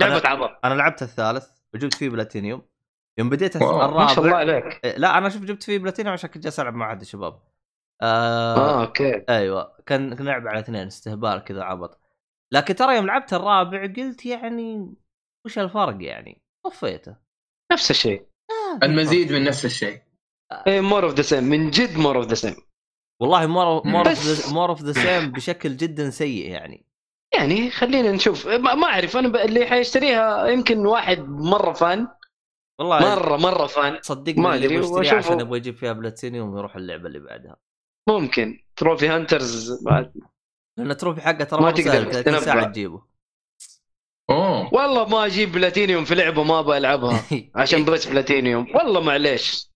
لعبة 0.01 0.19
أنا... 0.19 0.29
عبط 0.29 0.51
أنا 0.65 0.75
لعبت 0.75 1.03
الثالث 1.03 1.45
وجبت 1.75 1.95
فيه 1.95 2.09
بلاتينيوم. 2.09 2.63
يوم 3.19 3.29
بديت 3.31 3.57
الرابع 3.57 4.03
ما 4.03 4.07
شاء 4.07 4.25
الله 4.25 4.37
عليك. 4.37 4.81
إيه، 4.85 4.97
لا 4.97 5.19
أنا 5.19 5.29
شوف 5.29 5.43
جبت 5.43 5.63
فيه 5.63 5.79
بلاتينيوم 5.79 6.13
عشان 6.13 6.31
كنت 6.31 6.43
جالس 6.45 6.61
ألعب 6.61 6.75
مع 6.75 6.89
أحد 6.89 7.01
الشباب 7.01 7.43
آه... 8.03 8.57
آه 8.57 8.83
okay. 8.87 9.25
أيوه. 9.29 9.77
كان 9.87 10.15
كان 10.15 10.27
لعب 10.27 10.47
على 10.49 10.59
اثنين 10.59 10.87
استهبال 10.87 11.45
كذا 11.45 11.63
عبط. 11.63 12.01
لكن 12.53 12.75
ترى 12.75 12.97
يوم 12.97 13.07
لعبت 13.07 13.33
الرابع 13.35 13.87
قلت 13.87 14.27
يعني 14.27 14.95
وش 15.47 15.59
الفرق 15.59 15.97
يعني؟ 16.01 16.43
طفيته. 16.65 17.17
نفس 17.73 17.91
الشيء. 17.91 18.27
آه، 18.51 18.87
المزيد 18.87 19.33
من 19.33 19.45
نفس 19.45 19.65
الشيء. 19.65 20.03
more 20.69 21.05
of 21.05 21.15
the 21.15 21.23
same 21.23 21.45
من 21.45 21.71
جد 21.71 21.99
more 21.99 22.17
of 22.17 22.27
the 22.27 22.35
same 22.35 22.57
والله 23.21 23.47
more 23.47 23.87
more 23.87 24.03
بس- 24.03 24.53
more 24.53 24.69
of 24.69 24.83
the 24.83 24.93
same 24.93 25.33
بشكل 25.33 25.77
جدا 25.77 26.11
سيء 26.11 26.51
يعني. 26.51 26.87
يعني 27.35 27.71
خلينا 27.71 28.13
نشوف. 28.13 28.47
ما 28.47 28.75
ما 28.75 28.87
أعرف. 28.87 29.17
أنا 29.17 29.29
ب... 29.29 29.37
اللي 29.37 29.67
حيشتريها 29.67 30.47
يمكن 30.47 30.87
واحد 30.87 31.19
مرة 31.29 31.73
fan. 31.73 32.09
والله 32.83 33.15
مره 33.15 33.37
مرة 33.37 33.67
fan. 33.67 33.99
صدقني 34.03 34.43
ما 34.43 34.55
يشتريها 34.57 34.83
وأشوفه- 34.83 35.15
عشان 35.15 35.41
يبغى 35.41 35.59
يجيب 35.59 35.75
فيها 35.77 35.93
بلاتينيوم 35.93 36.55
ويروح 36.55 36.77
اللعبة 36.77 37.07
اللي 37.07 37.19
بعدها. 37.19 37.57
ممكن. 38.09 38.65
trophy 38.77 39.09
hunters 39.09 39.85
ما... 39.87 40.13
لأن 40.79 40.97
trophy 40.97 41.21
حقه 41.21 41.45
ترى 41.45 41.61
ما 41.63 41.71
تقدر 41.71 41.83
سهل 41.91 42.13
30 42.13 42.41
ساعة. 42.41 42.65
تجيبه. 42.65 43.03
أوه. 44.31 44.75
والله 44.75 45.09
ما 45.09 45.27
أجيب 45.27 45.53
بلاتينيوم 45.53 46.05
في 46.05 46.15
لعبة 46.15 46.43
ما 46.45 46.59
أبغى 46.59 46.79
ألعبها. 46.79 47.25
عشان 47.57 47.85
بس 47.85 48.07
بلاتينيوم. 48.07 48.77
والله 48.77 49.01
معليش. 49.01 49.71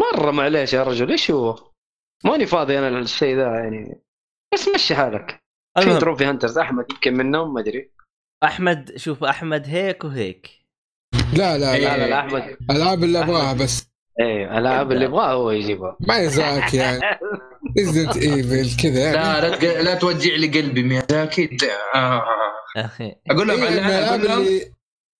مرة 0.00 0.30
معليش 0.30 0.72
يا 0.72 0.82
رجل. 0.82 1.10
إيش 1.10 1.30
هو؟ 1.30 1.72
ماني 2.24 2.46
فاضي 2.46 2.78
أنا 2.78 2.90
للشيء 2.98 3.36
ذا 3.36 3.42
يعني. 3.42 4.02
بس 4.54 4.68
مشي 4.74 4.94
حالك. 4.94 5.42
في 5.80 5.98
trophy 5.98 6.24
hunters. 6.24 6.58
أحمد 6.58 6.86
يمكن 6.92 7.14
منهم 7.14 7.54
ما 7.54 7.60
أدري. 7.60 7.92
أحمد 8.44 8.96
شوف 8.96 9.24
أحمد 9.24 9.66
هيك 9.66 10.04
وهيك. 10.04 10.61
لا 11.32 11.58
لا 11.58 11.78
لا 11.78 11.78
لا 11.78 11.96
لا. 11.96 12.06
لا 12.06 12.20
احمد 12.20 12.56
ألعاب 12.70 13.04
اللي 13.04 13.20
أبغاها 13.20 13.52
بس. 13.52 13.86
إيه 14.20 14.44
الالعاب 14.44 14.92
اللي 14.92 15.04
يبغاها 15.04 15.32
هو 15.32 15.50
يجيبها. 15.50 15.96
ما 16.00 16.18
يزعك 16.18 16.74
يعني. 16.74 17.00
Resident 17.78 18.16
Evil 18.16 18.76
كذا 18.82 19.00
يعني. 19.00 19.16
لا 19.16 19.40
لا 19.48 19.56
تق- 19.56 19.80
لا 19.80 19.94
توجع 19.94 20.34
لي 20.34 20.46
قلبي 20.60 20.82
ميازاكي 20.82 21.56
آه. 21.94 22.22
أقول 23.30 23.48
لهم 23.48 23.62
إيه، 23.62 23.66
على 23.66 23.78
الالعاب 23.78 24.20
أقول 24.20 24.24
لهم 24.24 24.60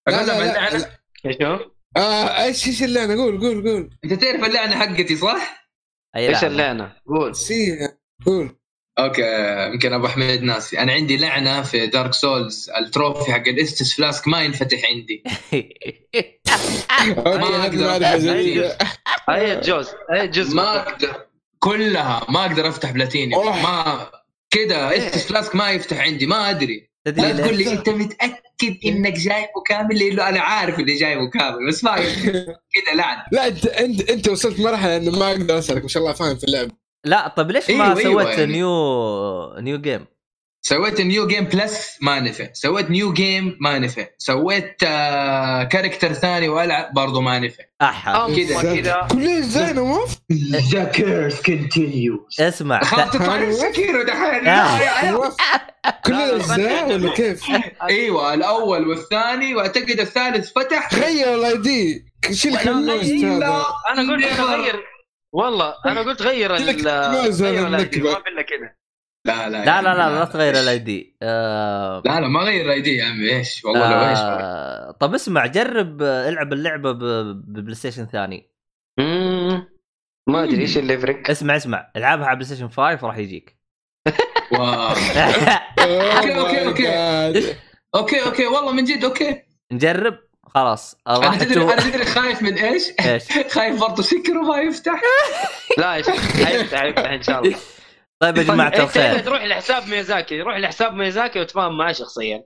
أقول 0.09 0.27
لهم 0.27 0.39
لا 0.45 0.61
على 0.61 0.79
لا, 0.79 0.83
لا. 0.83 0.91
إيش 1.27 1.43
هو؟ 1.43 1.59
آه 1.97 2.45
إيش 2.45 2.67
إيش 2.69 2.83
اللعنة؟ 2.83 3.15
قول 3.15 3.41
قول 3.41 3.69
قول. 3.69 3.91
أنت 4.05 4.13
تعرف 4.13 4.45
اللعنة 4.45 4.77
حقتي 4.77 5.17
صح؟ 5.17 5.69
أي 6.17 6.29
إيش 6.29 6.43
لا 6.43 6.49
اللعنة؟ 6.49 6.97
قول. 7.07 7.37
سي 7.37 7.89
قول. 8.27 8.57
okay 8.99 9.23
يمكن 9.73 9.93
أبو 9.93 10.09
حميد 10.09 10.43
ناسي. 10.43 10.79
أنا 10.79 10.93
عندي 10.93 11.17
لعنة 11.17 11.63
في 11.63 11.87
Dark 11.87 12.15
Souls 12.15 12.71
ال 12.71 12.80
trophy 12.80 13.33
حق 13.33 13.49
ال 13.49 13.56
Estus 13.56 13.95
Flask 13.95 14.29
ما 14.29 14.43
ينفتح 14.43 14.79
عندي. 14.91 15.23
ما 17.17 17.69
جديده 17.69 18.77
أي 19.31 19.61
جزء 19.61 19.95
أي 20.13 20.29
جزء 20.29 20.57
ما 20.57 20.77
أقدر. 20.77 21.27
كلها 21.59 22.27
ما 22.29 22.41
أقدر 22.41 22.69
أفتح 22.69 22.91
بلاتينيوم. 22.91 23.43
أوه. 23.43 23.63
ما 23.63 24.11
كذا 24.51 24.97
Estus 24.97 25.27
Flask 25.27 25.57
ما 25.57 25.71
يفتح 25.71 26.01
عندي 26.01 26.27
ما 26.27 26.51
أدري. 26.51 26.91
لا 27.07 27.33
تقول؟ 27.33 27.57
لي 27.57 27.73
أنت 27.73 27.89
متأكد 27.89 28.77
إنك 28.87 29.13
جايبه 29.13 29.63
كامل 29.67 29.99
لأنه 29.99 30.29
أنا 30.29 30.41
عارف 30.41 30.79
اللي 30.79 30.95
جايبه 30.95 31.31
كامل 31.31 31.69
بس 31.69 31.85
ما. 31.85 31.97
كذا 32.75 32.95
لعنة. 32.95 33.25
لا 33.33 33.49
أنت 33.49 33.67
أنت 33.67 34.11
أنت 34.11 34.29
وصلت 34.29 34.61
مرحلة 34.61 34.97
إنه 34.97 35.19
ما 35.19 35.31
أقدر 35.31 35.59
أسألك 35.59 35.83
ما 35.83 35.89
شاء 35.89 36.03
الله 36.03 36.13
فاهم 36.13 36.37
في 36.37 36.45
اللعبه 36.45 36.82
لا 37.05 37.29
طيب 37.29 37.51
ليش 37.51 37.71
ما 37.71 37.85
أيوة، 37.85 37.99
أيوة 37.99 38.23
سويت 38.23 38.39
يعني. 38.39 38.53
new 38.53 39.55
new 39.59 39.81
game؟ 39.81 40.07
سويت 40.65 41.01
new 41.01 41.27
game 41.27 41.45
plus 41.45 41.99
ما 42.01 42.21
نفع. 42.21 42.49
سويت 42.53 42.91
new 42.91 43.13
game 43.13 43.57
ما 43.61 43.79
نفع. 43.79 44.07
سويت 44.19 44.77
آه 44.87 45.65
character 45.65 46.13
ثاني 46.13 46.49
وألعب 46.49 46.95
برضه 46.95 47.21
ما 47.21 47.39
نفع. 47.39 47.65
احا 47.83 48.27
كذا. 48.27 48.63
كذا 48.63 49.09
كل 49.11 49.43
زين 49.43 49.99
the 50.73 50.85
curse 50.85 51.43
continues 51.43 52.41
اسمع. 52.41 52.81
خلاص 52.85 53.11
تطلع 53.11 53.51
Sekiro 53.53 54.03
دحين. 54.03 54.49
آه. 54.49 55.33
كل 56.05 56.15
الاجزاء 56.15 56.93
ولا 56.93 57.15
كيف؟ 57.15 57.45
إيوه 57.83 58.35
الأول 58.35 58.89
والثاني 58.89 59.55
وأعتقد 59.55 60.01
الثالث 60.01 60.53
فتح. 60.53 60.95
غير 60.95 61.35
ال 61.35 61.57
ID. 61.57 62.13
شيل 62.33 62.57
هذا. 62.57 62.71
أنا 62.71 64.13
قلت 64.13 64.25
أنا 64.25 64.57
غير 64.57 64.92
والله 65.33 65.75
أنا 65.87 66.01
قلت 66.01 66.23
غير 66.23 66.55
ال 66.57 66.63
غير. 66.63 67.69
ما 67.69 67.81
في 68.21 68.29
الا 68.29 68.43
كذا 68.43 68.75
لا 69.27 69.49
لا 69.49 69.65
لا 69.65 69.83
لا 69.83 69.95
لا 69.95 70.19
لا 70.19 70.25
تغير 70.25 70.55
ال 70.61 70.79
ID. 70.79 71.17
آه 71.23 72.03
لا 72.07 72.21
لا 72.21 72.29
ما 72.29 72.41
غير 72.41 72.65
ال 72.65 72.81
ID 72.81 72.97
يا 72.97 73.05
عمي 73.05 73.31
إيش؟ 73.37 73.65
والله 73.65 73.91
لو 73.91 74.09
إيش 74.11 74.19
آه 74.23 74.91
طب 74.91 75.15
اسمع 75.15 75.47
جرب 75.47 76.03
العب 76.03 76.53
اللعبة 76.53 76.93
ب 77.33 77.75
PlayStation 77.75 78.07
ثاني. 78.07 78.51
مم. 78.99 79.69
ما 80.29 80.45
أدري 80.45 80.63
إيش 80.63 80.79
اللي 80.79 80.95
يفرق؟ 80.95 81.31
اسمع 81.31 81.57
اسمع 81.57 81.91
العبها 81.97 82.27
على 82.27 82.37
PlayStation 82.37 82.69
5 82.69 83.07
راح 83.07 83.17
يجيك. 83.17 83.59
wow. 84.53 84.89
okay 85.79 86.39
okay، 86.39 86.67
okay. 86.67 87.55
okay 87.95 88.25
okay 88.25 88.47
والله 88.47 88.73
من 88.73 88.85
جد 88.85 89.05
okay. 89.05 89.43
نجرب. 89.73 90.19
خلاص 90.55 90.97
أنا 91.09 91.37
تدري 91.39 91.63
أنا 91.63 91.81
تدري 91.83 92.05
خايف 92.05 92.43
من 92.43 92.55
إيش؟ 92.59 92.83
إيش؟ 93.07 93.23
خايف 93.55 93.81
برضه 93.81 94.03
سكر 94.03 94.33
ما 94.43 94.59
يفتح. 94.59 95.01
لا 95.79 96.03
إيش- 96.03 96.11
حيفتح 96.47 96.79
حيفتح 96.81 97.11
إن 97.11 97.23
شاء 97.23 97.41
الله. 97.45 97.57
طيب 98.21 98.37
يا 98.39 98.43
جماعة 98.43 98.67
انت 98.69 98.75
هنا 98.77 98.85
الخير. 98.85 99.19
تروح 99.19 99.45
لحساب 99.45 99.89
ميازاكي 99.89 100.41
روح 100.41 100.57
لحساب 100.57 100.95
ميازاكي 100.95 101.41
وتفاهم 101.41 101.79
معاه 101.79 101.93
شخصيا. 101.93 102.43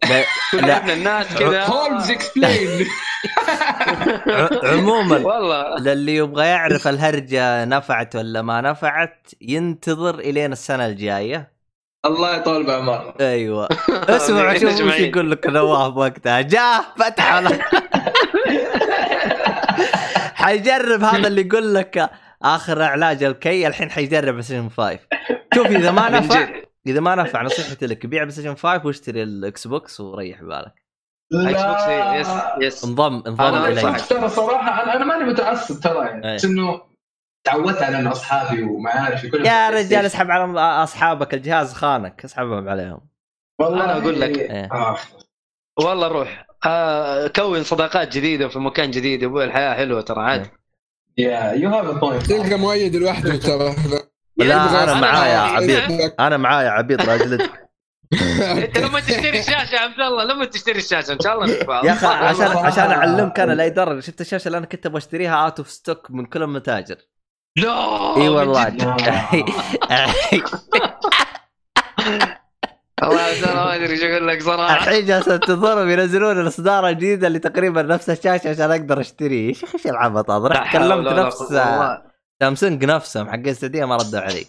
لا- 0.53 0.93
الناس 0.93 1.27
كذا. 1.35 1.65
Holmes 1.65 2.11
explain 2.11 2.87
عموما 4.73 5.17
والله. 5.17 5.79
للي 5.79 6.17
يبغى 6.17 6.47
يعرف 6.47 6.89
الهرجة 6.89 7.65
نفعت 7.65 8.17
ولا 8.17 8.43
ما 8.43 8.61
نفعت 8.61 9.27
ينتظر 9.41 10.19
إلين 10.19 10.53
السنة 10.53 10.87
الجاية. 10.87 11.57
الله 12.05 12.37
يطول 12.37 12.67
بعمرنا 12.67 13.15
أيوه. 13.21 13.69
اسمع 13.91 14.55
شوف 14.55 14.65
وش 14.65 14.75
أجمعين. 14.81 15.05
يقول 15.11 15.31
لك 15.31 15.47
نواف 15.47 15.97
وقتها. 15.97 16.41
جاه 16.41 16.85
فتح 16.99 17.33
حيجرب 20.47 21.03
هذا 21.03 21.29
اللي 21.29 21.41
يقول 21.47 21.75
لك 21.75 22.11
آخر 22.43 22.83
علاج 22.83 23.23
الكي 23.23 23.67
الحين 23.67 23.91
حيجرب 23.91 24.29
PlayStation 24.29 24.69
5 24.69 24.99
شوف 25.55 25.67
إذا 25.67 25.91
ما 25.91 26.09
نفع 26.19 26.49
إذا 26.87 27.01
ما 27.01 27.15
نفع 27.15 27.43
نصيحتي 27.43 27.87
لك 27.87 28.07
بيع 28.07 28.23
PlayStation 28.23 28.55
5 28.55 28.87
واشتري 28.87 29.23
ال 29.23 29.67
Xbox 29.67 30.01
وريح 30.01 30.43
بالك 30.43 30.75
Xbox 31.35 31.89
yes 31.89 32.29
yes 32.61 32.85
انضم 32.85 33.23
انضم 33.27 33.55
الي. 33.65 33.99
ترى 33.99 34.29
صراحة 34.29 34.83
أنا 34.83 34.97
أنا 34.97 35.05
ماني 35.05 35.25
متعصب 35.25 35.81
ترى 35.81 36.07
يعني. 36.07 36.35
بس 36.35 36.45
انه 36.45 36.83
تعودت 37.47 37.83
على 37.83 37.99
إنه 37.99 38.13
أصحابي 38.13 38.63
ومعارفي 38.63 39.31
كلهم 39.31 39.47
يا 39.47 39.71
رجال. 39.71 40.05
اسحب 40.07 40.31
على 40.31 40.61
أصحابك 40.61 41.35
الجهاز 41.35 41.73
خانك 41.75 42.25
اسحبهم 42.25 42.69
عليهم 42.69 43.01
والله 43.61 43.85
أنا 43.85 43.99
أقول 43.99 44.21
لك. 44.21 44.39
إيه. 44.39 44.73
آه. 44.73 44.97
والله 45.79 46.09
روح 46.09 46.46
آه 46.67 47.27
كون 47.27 47.63
صداقات 47.63 48.17
جديدة 48.17 48.49
في 48.49 48.59
مكان 48.59 48.91
جديد 48.91 49.23
يا 49.23 49.27
أبوي 49.27 49.45
الحياة 49.45 49.75
حلوة 49.75 50.01
ترى 50.01 50.21
عادي 50.23 50.51
yeah 51.19 51.53
you 51.53 51.71
have 51.71 51.87
a 51.87 51.93
point 51.93 52.27
تلقى 52.27 52.59
مؤيد 52.59 52.97
لوحده 52.97 53.37
ترى. 53.37 53.75
لا 54.37 54.55
أنا 54.85 54.95
أنا- 54.95 55.03
معايا 55.03 55.39
عبيط 55.39 56.21
أنا 56.21 56.37
معايا 56.37 56.69
عبيط 56.71 57.01
راجلتك 57.09 57.51
أنت 58.43 58.79
لما 58.79 59.01
تشتري 59.01 59.39
الشاشة 59.41 59.75
يا 59.75 59.81
عبد 59.81 60.01
الله 60.01 60.25
لما 60.25 60.45
تشتري 60.45 60.79
الشاشة 60.79 61.13
إن 61.13 61.21
شاء 61.21 61.35
الله. 61.35 61.55
يا 61.85 61.93
أخي 61.93 62.07
عشان. 62.07 62.47
عشان 62.67 62.91
أعلمك 62.91 63.41
أنا 63.41 63.53
لا 63.53 63.65
يضر 63.65 64.01
شفت 64.01 64.21
الشاشة 64.21 64.47
اللي 64.47 64.59
أنا 64.59 64.67
كنت 64.67 64.87
أبغى 64.87 64.99
أشتريها 64.99 65.35
out 65.45 65.59
of 65.59 65.71
stock 65.71 66.11
من 66.11 66.27
كل 66.27 66.43
المتاجر. 66.43 66.97
لا 67.57 68.17
إي 68.17 68.29
والله. 68.29 68.77
والله 73.03 73.29
يا 73.29 73.45
ترى 73.45 73.55
ما 73.55 73.75
أدري 73.75 73.91
إيش 73.91 74.03
أقول 74.03 74.29
لك 74.29 74.43
صراحة. 74.43 74.75
الحين 74.75 75.05
جالس 75.05 75.29
انتظرهم 75.29 75.89
ينزلون 75.89 76.41
الإصدار 76.41 76.89
الجديد 76.89 77.25
اللي 77.25 77.39
تقريبا 77.39 77.83
نفس 77.83 78.11
الشاشة 78.11 78.51
عشان 78.51 78.71
أقدر 78.71 79.01
اشتريه 79.01 79.49
إيش 79.49 79.75
إيش 79.75 79.87
العبط 79.87 80.31
هذا؟ 80.31 80.49
رحت 80.49 80.77
كلمت 80.77 81.13
نفس. 81.13 81.55
سامسونج 82.41 82.85
نفسهم 82.85 83.29
حق 83.29 83.35
السعوديه 83.35 83.85
ما 83.85 83.97
ردوا 83.97 84.21
علي 84.21 84.47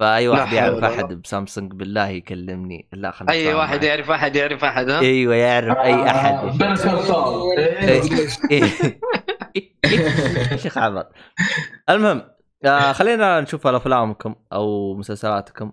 فأي 0.00 0.28
واحد 0.28 0.52
يعرف 0.52 0.84
أحد 0.84 1.22
بسامسونج 1.22 1.72
بالله 1.72 2.08
يكلمني. 2.08 2.88
لا 2.92 3.10
خلنا 3.10 3.32
أي 3.32 3.54
واحد. 3.54 3.84
يعرف 3.84 4.10
أحد 4.10 4.36
يعرف 4.36 4.64
أحد 4.64 4.90
ها؟ 4.90 5.00
أيوه 5.00 5.34
يعرف 5.34 5.76
أي 5.78 6.10
أحد. 6.10 6.62
إيه. 8.50 8.64
شيخ 10.56 10.78
عبط 10.78 11.12
المهم 11.90 12.22
آه 12.64 12.92
خلينا 12.92 13.40
نشوف 13.40 13.66
أفلامكم 13.66 14.34
أو 14.52 14.94
مسلسلاتكم. 14.94 15.72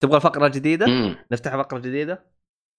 تبغى 0.00 0.16
الفقره 0.16 0.46
الجديده؟ 0.46 0.86
مم. 0.86 1.16
نفتح 1.32 1.56
فقرة 1.56 1.78
جديدة؟ 1.78 2.24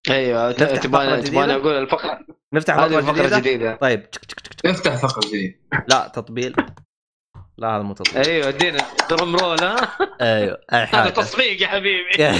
أيوه 0.09 0.49
نفتح 0.49 0.65
فقرة 0.67 0.77
تبغى؟ 0.77 1.21
تبغى 1.21 1.55
أقول 1.55 1.73
الفقرة 1.73 2.19
نفتح 2.53 2.75
فقرة 2.75 3.11
جديدة؟ 3.11 3.39
جديدة 3.39 3.75
طيب 3.75 4.11
تك 4.11 4.25
تك 4.25 4.39
تك 4.39 4.53
تك. 4.53 4.65
افتح 4.65 4.95
فقرة 4.95 5.27
جديدة 5.27 5.55
لا 5.87 6.07
تطبيل 6.07 6.55
لا 7.57 7.75
هذا 7.75 7.83
مو 7.83 7.93
تطبيل 7.93 8.25
أيوه 8.25 8.49
ادينا 8.49 8.85
درم 9.09 9.35
رول 9.35 9.63
ها 9.63 9.75
أيوه 10.21 10.57
أي 10.73 10.77
هذا 10.77 11.09
تصفيق 11.09 11.61
يا 11.61 11.67
حبيبي 11.67 12.09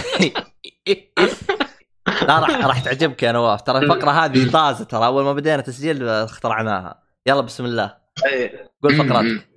لا 2.28 2.40
راح 2.40 2.66
راح 2.66 2.80
تعجبك 2.80 3.24
يا 3.24 3.32
نواف 3.32 3.62
ترى 3.62 3.78
الفقرة 3.78 4.12
هذه 4.12 4.52
طازة 4.52 4.86
ترى 4.86 5.06
أول 5.06 5.24
ما 5.24 5.34
بدينا 5.34 5.62
تسجيل 5.62 6.08
اخترعناها 6.10 7.04
يلا 7.28 7.42
بسم 7.42 7.66
الله 7.66 7.98
أي. 8.26 8.70
قول. 8.84 8.96
فقراتك 8.96 9.51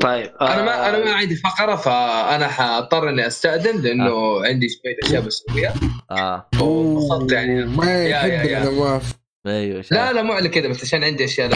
طيب 0.00 0.30
أنا 0.40 0.62
ما 0.62 0.86
آه، 0.86 0.88
أنا 0.88 1.04
ما 1.04 1.12
عندي 1.12 1.36
فقرة 1.36 1.76
فأنا 1.76 2.48
حأضطر 2.48 3.08
إني 3.08 3.26
أستأذن 3.26 3.80
لأنه 3.82 4.44
عندي 4.46 4.68
شوية 4.68 4.96
أشياء 5.04 5.22
بسويها 5.22 5.74
آه. 6.10 6.48
وانبسطت 6.60 7.32
يعني. 7.32 7.64
ما 7.64 7.92
يا- 7.92 8.08
يا- 8.08 8.26
يحب 8.34 8.48
يا. 8.48 8.58
نواف 8.64 9.12
أيوه. 9.46 9.84
لا 9.90 10.12
لا 10.12 10.22
مو 10.22 10.32
على 10.32 10.48
كذا 10.48 10.68
بس 10.68 10.82
عشان 10.84 11.04
عندي 11.04 11.24
أشياء 11.24 11.50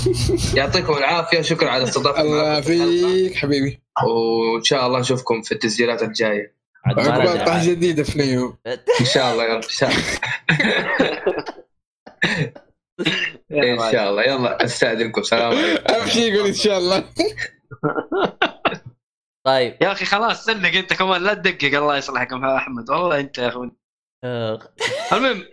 يعطيكم 0.56 0.92
العافية 0.96 1.40
شكرا 1.40 1.70
على 1.70 1.84
استضافتكم. 1.84 2.26
الله. 2.26 2.44
يعافيك 2.52 3.34
حبيبي. 3.36 3.80
وإن 4.06 4.62
شاء 4.64 4.86
الله 4.86 5.00
نشوفكم 5.00 5.42
في 5.42 5.52
التسجيلات 5.52 6.02
الجاية. 6.02 6.54
عقبال. 6.86 7.44
طاح 7.44 7.64
جديدة 7.64 8.02
في 8.02 8.18
نيوم 8.18 8.56
إن 9.00 9.06
شاء 9.06 9.32
الله 9.32 9.44
يلا 9.44 9.56
إن 9.56 9.62
شاء 9.68 9.90
الله. 9.90 10.02
إن 13.86 13.92
شاء 13.92 14.10
الله. 14.10 14.22
يلا 14.22 14.64
أستأذنكم. 14.64 15.22
سلام 15.22 15.52
عليكم. 15.56 15.94
اهم 15.94 16.08
شيء 16.08 16.32
يقول 16.34 16.46
إن 16.46 16.54
شاء 16.54 16.78
الله. 16.78 17.04
طيب. 19.46 19.76
يا 19.82 19.92
أخي 19.92 20.04
خلاص 20.04 20.44
سنك 20.44 20.76
أنت 20.76 20.92
كمان 20.92 21.22
لا 21.22 21.34
تدقق 21.34 21.78
الله 21.78 21.96
يصلحك 21.96 22.32
يا 22.32 22.56
أحمد. 22.56 22.90
والله 22.90 23.20
أنت 23.20 23.38
يا 23.38 23.48
أخوي. 23.48 23.72
المهم. 25.12 25.44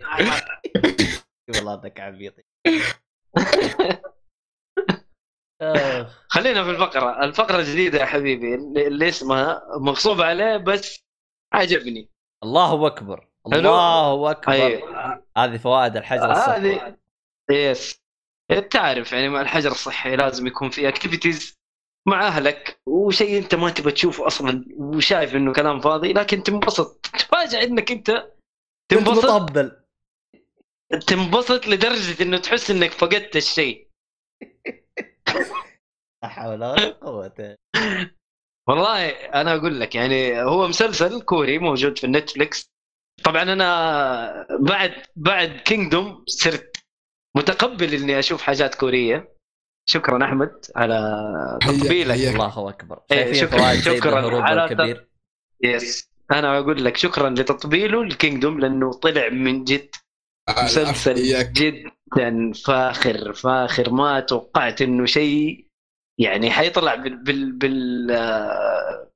والله 1.54 1.74
انك 1.74 2.00
عبيط. 2.00 2.34
آه. 5.62 6.10
خلينا 6.28 6.64
في 6.64 6.70
الفقرة. 6.70 7.24
الفقرة 7.24 7.58
الجديدة 7.58 7.98
يا 7.98 8.04
حبيبي 8.04 8.54
اللي 8.54 9.08
اسمها 9.08 9.62
مغصوب 9.78 10.20
عليه 10.20 10.56
بس 10.56 11.04
عجبني. 11.52 12.10
الله 12.44 12.86
أكبر. 12.86 13.28
الله 13.46 14.30
أكبر. 14.30 14.52
أيوه 14.52 15.24
هذه 15.38 15.56
فوائد 15.56 15.96
الحجر 15.96 16.32
الصحي. 16.32 16.50
هذه 16.50 16.96
yes. 17.50 18.06
تعرف 18.70 19.12
يعني 19.12 19.28
مع 19.28 19.40
الحجر 19.40 19.70
الصحي 19.70 20.16
لازم 20.16 20.46
يكون 20.46 20.70
في 20.70 20.88
activities 20.88 21.55
مع 22.06 22.26
أهلك 22.26 22.80
وشيء 22.86 23.38
أنت 23.38 23.54
ما 23.54 23.70
تبى 23.70 23.90
تشوفه 23.90 24.26
أصلا 24.26 24.64
وشايف 24.76 25.34
إنه 25.34 25.52
كلام 25.52 25.80
فاضي 25.80 26.12
لكن 26.12 26.42
تنبسط. 26.42 27.06
تفاجئ 27.06 27.64
إنك 27.64 27.90
أنت 27.92 28.32
تنبسط. 28.88 29.24
مطبل. 29.24 29.82
تنبسط 31.06 31.66
لدرجة 31.66 32.22
إنه 32.22 32.38
تحس 32.38 32.70
إنك 32.70 32.90
فقدت 32.90 33.36
الشيء. 33.36 33.88
لا 36.22 36.28
حول 36.28 36.64
ولا 36.64 36.90
قوة. 36.90 37.56
والله 38.68 39.10
أنا 39.10 39.54
أقول 39.54 39.80
لك 39.80 39.94
يعني 39.94 40.42
هو 40.42 40.68
مسلسل 40.68 41.22
كوري 41.22 41.58
موجود 41.58 41.98
في 41.98 42.06
Netflix 42.06 42.72
طبعا 43.24 43.42
أنا 43.42 44.46
بعد 44.60 44.92
بعد 45.16 45.48
Kingdom 45.48 46.24
صرت 46.26 46.76
متقبل 47.36 47.94
إني 47.94 48.18
أشوف 48.18 48.42
حاجات 48.42 48.74
كورية. 48.74 49.35
شكرا 49.88 50.24
أحمد 50.24 50.52
على 50.76 50.98
تطبيلك. 51.62 52.14
الله 52.34 52.68
أكبر. 52.68 52.98
إيه، 53.12 53.32
شكراً- 53.46 53.60
شكراً 53.96 54.20
على 54.42 54.64
الكبير 54.86 55.06
yes 55.64 56.10
أنا 56.32 56.58
أقول 56.58 56.84
لك 56.84 56.96
شكرا 56.96 57.30
لتطبيله 57.30 58.02
ال 58.02 58.09
Kingdom 58.09 58.60
لأنه 58.60 58.92
طلع 58.92 59.28
من 59.28 59.64
جد 59.64 59.88
مسلسل. 60.64 61.14
جدا 61.52 62.52
فاخر 62.52 63.32
فاخر. 63.32 63.90
ما 63.90 64.20
توقعت 64.20 64.82
إنه 64.82 65.06
شيء 65.06 65.66
يعني 66.20 66.50
حيطلع 66.50 66.94
بال 66.94 67.16
بال 67.24 67.52
بال 67.52 68.10
آه، 68.10 69.10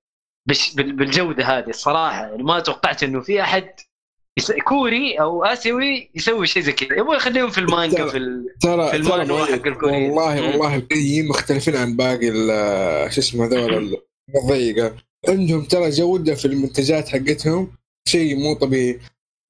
بش- 0.48 0.74
بال- 0.74 0.92
بالجودة 0.92 1.44
هذه 1.44 1.68
الصراحة. 1.68 2.22
يعني 2.26 2.42
ما 2.42 2.60
توقعت 2.60 3.02
إنه 3.02 3.20
في 3.20 3.42
أحد 3.42 3.70
yes- 4.40 4.52
كوري 4.64 5.14
أو 5.20 5.44
آسيوي 5.44 6.10
يسوي 6.14 6.46
شيء 6.46 6.62
زي 6.62 6.72
كذا 6.72 6.98
يبغى 6.98 7.16
يخليهم 7.16 7.50
في 7.50 7.58
المانجا 7.58 8.06
في 8.06 8.16
ال... 8.16 8.46
ترى 8.62 8.90
في 8.90 8.98
مؤيد. 8.98 9.30
حق 9.32 9.66
الكوريين. 9.66 10.10
والله. 10.10 10.42
والله 10.50 10.76
الكوريين 10.76 11.28
مختلفين 11.28 11.76
عن 11.76 11.96
باقي 11.96 12.26
شو 13.10 13.20
اسمه 13.20 13.46
ذول 13.46 13.96
الضيقة 14.36 14.94
عندهم 15.28 15.62
ترى 15.64 15.90
جوده 15.90 16.34
في 16.34 16.44
المنتجات 16.44 17.08
حقتهم 17.08 17.72
شيء 18.08 18.36
مو 18.38 18.54
طبيعي 18.54 19.00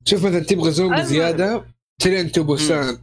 شوف 0.05 0.25
مثلا 0.27 0.41
تبغى 0.41 0.71
زومبي. 0.71 1.03
زي 1.03 1.65
Train 2.03 2.33
to 2.33 2.43
Busan 2.43 2.99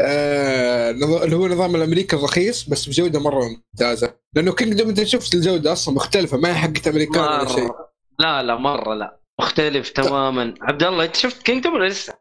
آه 0.00 0.90
اللي 0.90 1.36
هو 1.36 1.46
نظام 1.48 1.76
الأمريكي 1.76 2.16
الرخيص 2.16 2.68
بس 2.68 2.88
بجودة 2.88 3.20
مرة 3.20 3.44
ممتازة 3.48 4.14
لأنه 4.34 4.52
Kingdom 4.52 4.88
أنت 4.88 5.02
شفت 5.04 5.34
الجودة 5.34 5.72
أصلا 5.72 5.94
مختلفة 5.94 6.36
ما 6.36 6.48
هي 6.48 6.54
حقت 6.54 6.88
أمريكان 6.88 7.22
ولا 7.24 7.48
شيء 7.48 7.70
لا 8.18 8.42
لا 8.42 8.56
مرة 8.56 8.94
لا 8.94 9.17
مختلف 9.40 9.90
تماما. 9.90 10.54
عبد 10.62 10.82
الله 10.82 11.04
أنت 11.04 11.16
شفت 11.16 11.42
Kingdom 11.42 11.74
ولا 11.74 11.86
لسه؟ 11.88 12.18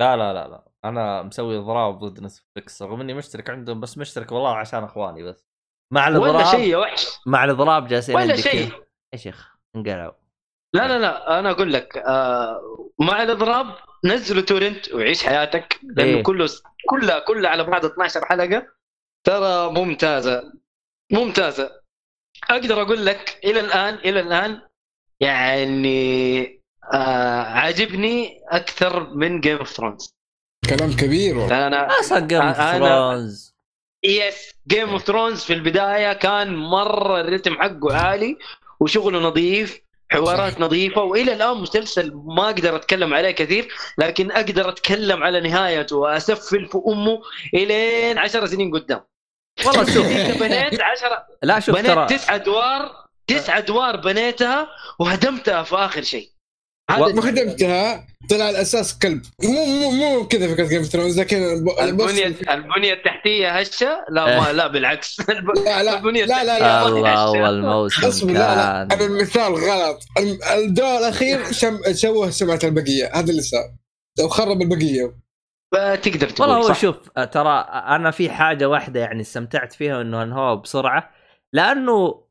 لا 0.00 0.16
لا 0.16 0.32
لا 0.32 0.48
لا. 0.48 0.64
أنا 0.84 1.22
مسوي 1.22 1.58
ضراب 1.58 1.98
ضد 1.98 2.20
Netflix 2.20 2.82
رغم 2.82 3.00
إني 3.00 3.14
مشترك 3.14 3.50
عندهم 3.50 3.80
بس 3.80 3.98
مشترك 3.98 4.32
والله 4.32 4.56
عشان 4.56 4.84
أخواني 4.84 5.22
بس. 5.22 5.46
مع 5.92 6.08
ولا 6.08 6.16
الاضراب 6.16 6.46
شيء 6.46 6.70
يا 6.70 6.76
وحش. 6.76 7.06
مع 7.26 7.44
الإضراب 7.44 7.86
جالسين 7.86 8.16
ولا 8.16 8.36
شيء. 8.36 8.72
يا 9.12 9.18
شيخ 9.18 9.56
انقلعوا. 9.76 10.12
لا 10.74 10.88
لا 10.88 10.98
لا. 10.98 11.38
أنا 11.38 11.50
أقول 11.50 11.72
لك 11.72 11.96
آه 11.96 12.90
مع 12.98 13.22
الإضراب 13.22 13.66
نزلوا 14.04 14.42
torrent 14.42 14.94
وعيش 14.94 15.26
حياتك. 15.26 15.80
لأنه 15.82 16.16
إيه. 16.16 16.22
كله 16.22 16.48
كلها 16.88 17.18
كلها 17.18 17.50
على 17.50 17.64
بعض 17.64 17.84
12 17.84 18.24
حلقة. 18.24 18.66
ترى 19.26 19.70
ممتازة. 19.70 20.52
ممتازة. 21.12 21.70
أقدر 22.50 22.82
أقول 22.82 23.06
لك 23.06 23.40
إلى 23.44 23.60
الآن 23.60 23.94
إلى 23.94 24.20
الآن 24.20 24.65
يعني 25.20 26.46
آه 26.92 27.42
عاجبني 27.42 28.40
أكثر 28.48 29.10
من 29.14 29.40
Game 29.40 29.56
of 29.56 29.70
Thrones 29.70 30.14
كلام 30.68 30.92
كبير 30.96 31.38
والله. 31.38 31.66
أنا 31.66 32.00
أصلا 32.00 32.18
Game 32.26 32.40
of 32.42 32.56
أنا- 32.56 32.60
Thrones 32.60 33.56
yes 34.04 34.54
Game 34.68 34.88
of 34.88 35.02
Thrones 35.04 35.42
في 35.42 35.52
البداية 35.52 36.12
كان 36.12 36.56
مرة 36.56 37.20
ال 37.20 37.25
rhythm 37.25 37.54
حقه 37.54 37.96
عالي 37.96 38.36
وشغله 38.80 39.18
نظيف 39.18 39.80
حوارات. 40.12 40.60
نظيفة 40.60 41.02
وإلى 41.02 41.32
الآن 41.32 41.56
مسلسل 41.56 42.12
ما 42.14 42.44
أقدر 42.44 42.76
أتكلم 42.76 43.14
عليه 43.14 43.30
كثير 43.30 43.68
لكن 43.98 44.30
أقدر 44.30 44.68
أتكلم 44.68 45.22
على 45.22 45.40
نهايته 45.40 45.96
وأتفل 45.96 46.66
في 46.66 46.78
أمه 46.88 47.22
إلين 47.54 48.18
عشر 48.18 48.46
سنين 48.46 48.70
قدام. 48.74 49.00
والله 49.66 49.84
شوف. 49.94 50.06
انت 50.06 50.38
بنيت 50.42 50.80
عشرة 50.80 51.26
لا 51.42 51.60
شوف 51.60 51.76
ترى. 51.82 51.94
بنيت 51.94 52.10
تسع 52.20 52.34
أدوار 52.34 53.05
تسع 53.26 53.58
ادوار 53.58 53.96
بنيتها 53.96 54.68
وهدمتها 54.98 55.62
في 55.62 55.74
اخر 55.76 56.02
شيء. 56.02 56.28
هذا 56.90 57.06
ما 57.12 57.22
هدمتها 57.22 58.06
طلع 58.30 58.50
الاساس 58.50 58.98
كلب. 58.98 59.22
مو 59.44 59.64
مو 59.64 59.90
مو 59.90 60.26
كذا 60.28 60.48
فكرة 60.54 60.66
Game 60.66 60.78
of 60.78 60.86
Thrones 60.86 61.20
لكن 61.20 61.36
الب- 61.42 61.80
البنيه 61.80 62.26
البنية 62.50 62.92
التحتية 62.92 63.58
هشة؟ 63.58 64.04
لا 64.10 64.28
إيه. 64.28 64.40
ما 64.40 64.52
لا 64.52 64.66
بالعكس. 64.66 65.20
لا 65.66 65.82
لا 65.82 65.98
البنية 65.98 66.24
لا 66.24 66.44
لا 66.44 66.58
لا. 66.58 66.78
اول 67.22 67.60
موسم 67.62 68.06
اصبر 68.06 68.32
لا 68.32 68.38
لا 68.38 68.82
أنا 68.82 69.04
المثال 69.04 69.54
غلط. 69.54 69.98
الدور 70.56 70.98
الأخير 70.98 71.52
شم... 71.60 71.78
شوه 71.94 72.30
سمعة 72.30 72.60
البقية. 72.64 73.10
هذا 73.14 73.30
اللي 73.30 73.42
صار. 73.42 73.64
لو 74.18 74.28
خرب 74.28 74.62
البقية. 74.62 75.14
تقدر 75.74 76.28
تقول 76.30 76.48
والله 76.48 76.68
هو. 76.70 76.74
شوف 76.74 76.96
ترى 77.32 77.58
أنا 77.70 78.10
في 78.10 78.30
حاجة 78.30 78.68
واحدة 78.68 79.00
يعني 79.00 79.20
استمتعت 79.20 79.72
فيها 79.72 80.00
إنه 80.00 80.22
انهوا 80.22 80.54
بسرعة. 80.54 81.10
لأنه 81.52 82.25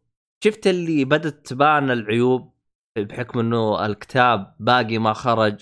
شفت 0.45 0.67
اللي 0.67 1.05
بدت 1.05 1.47
تبان 1.47 1.91
العيوب 1.91 2.53
بحكم 2.97 3.39
إنه 3.39 3.85
الكتاب 3.85 4.55
باقي 4.59 4.97
ما 4.97 5.13
خرج 5.13 5.61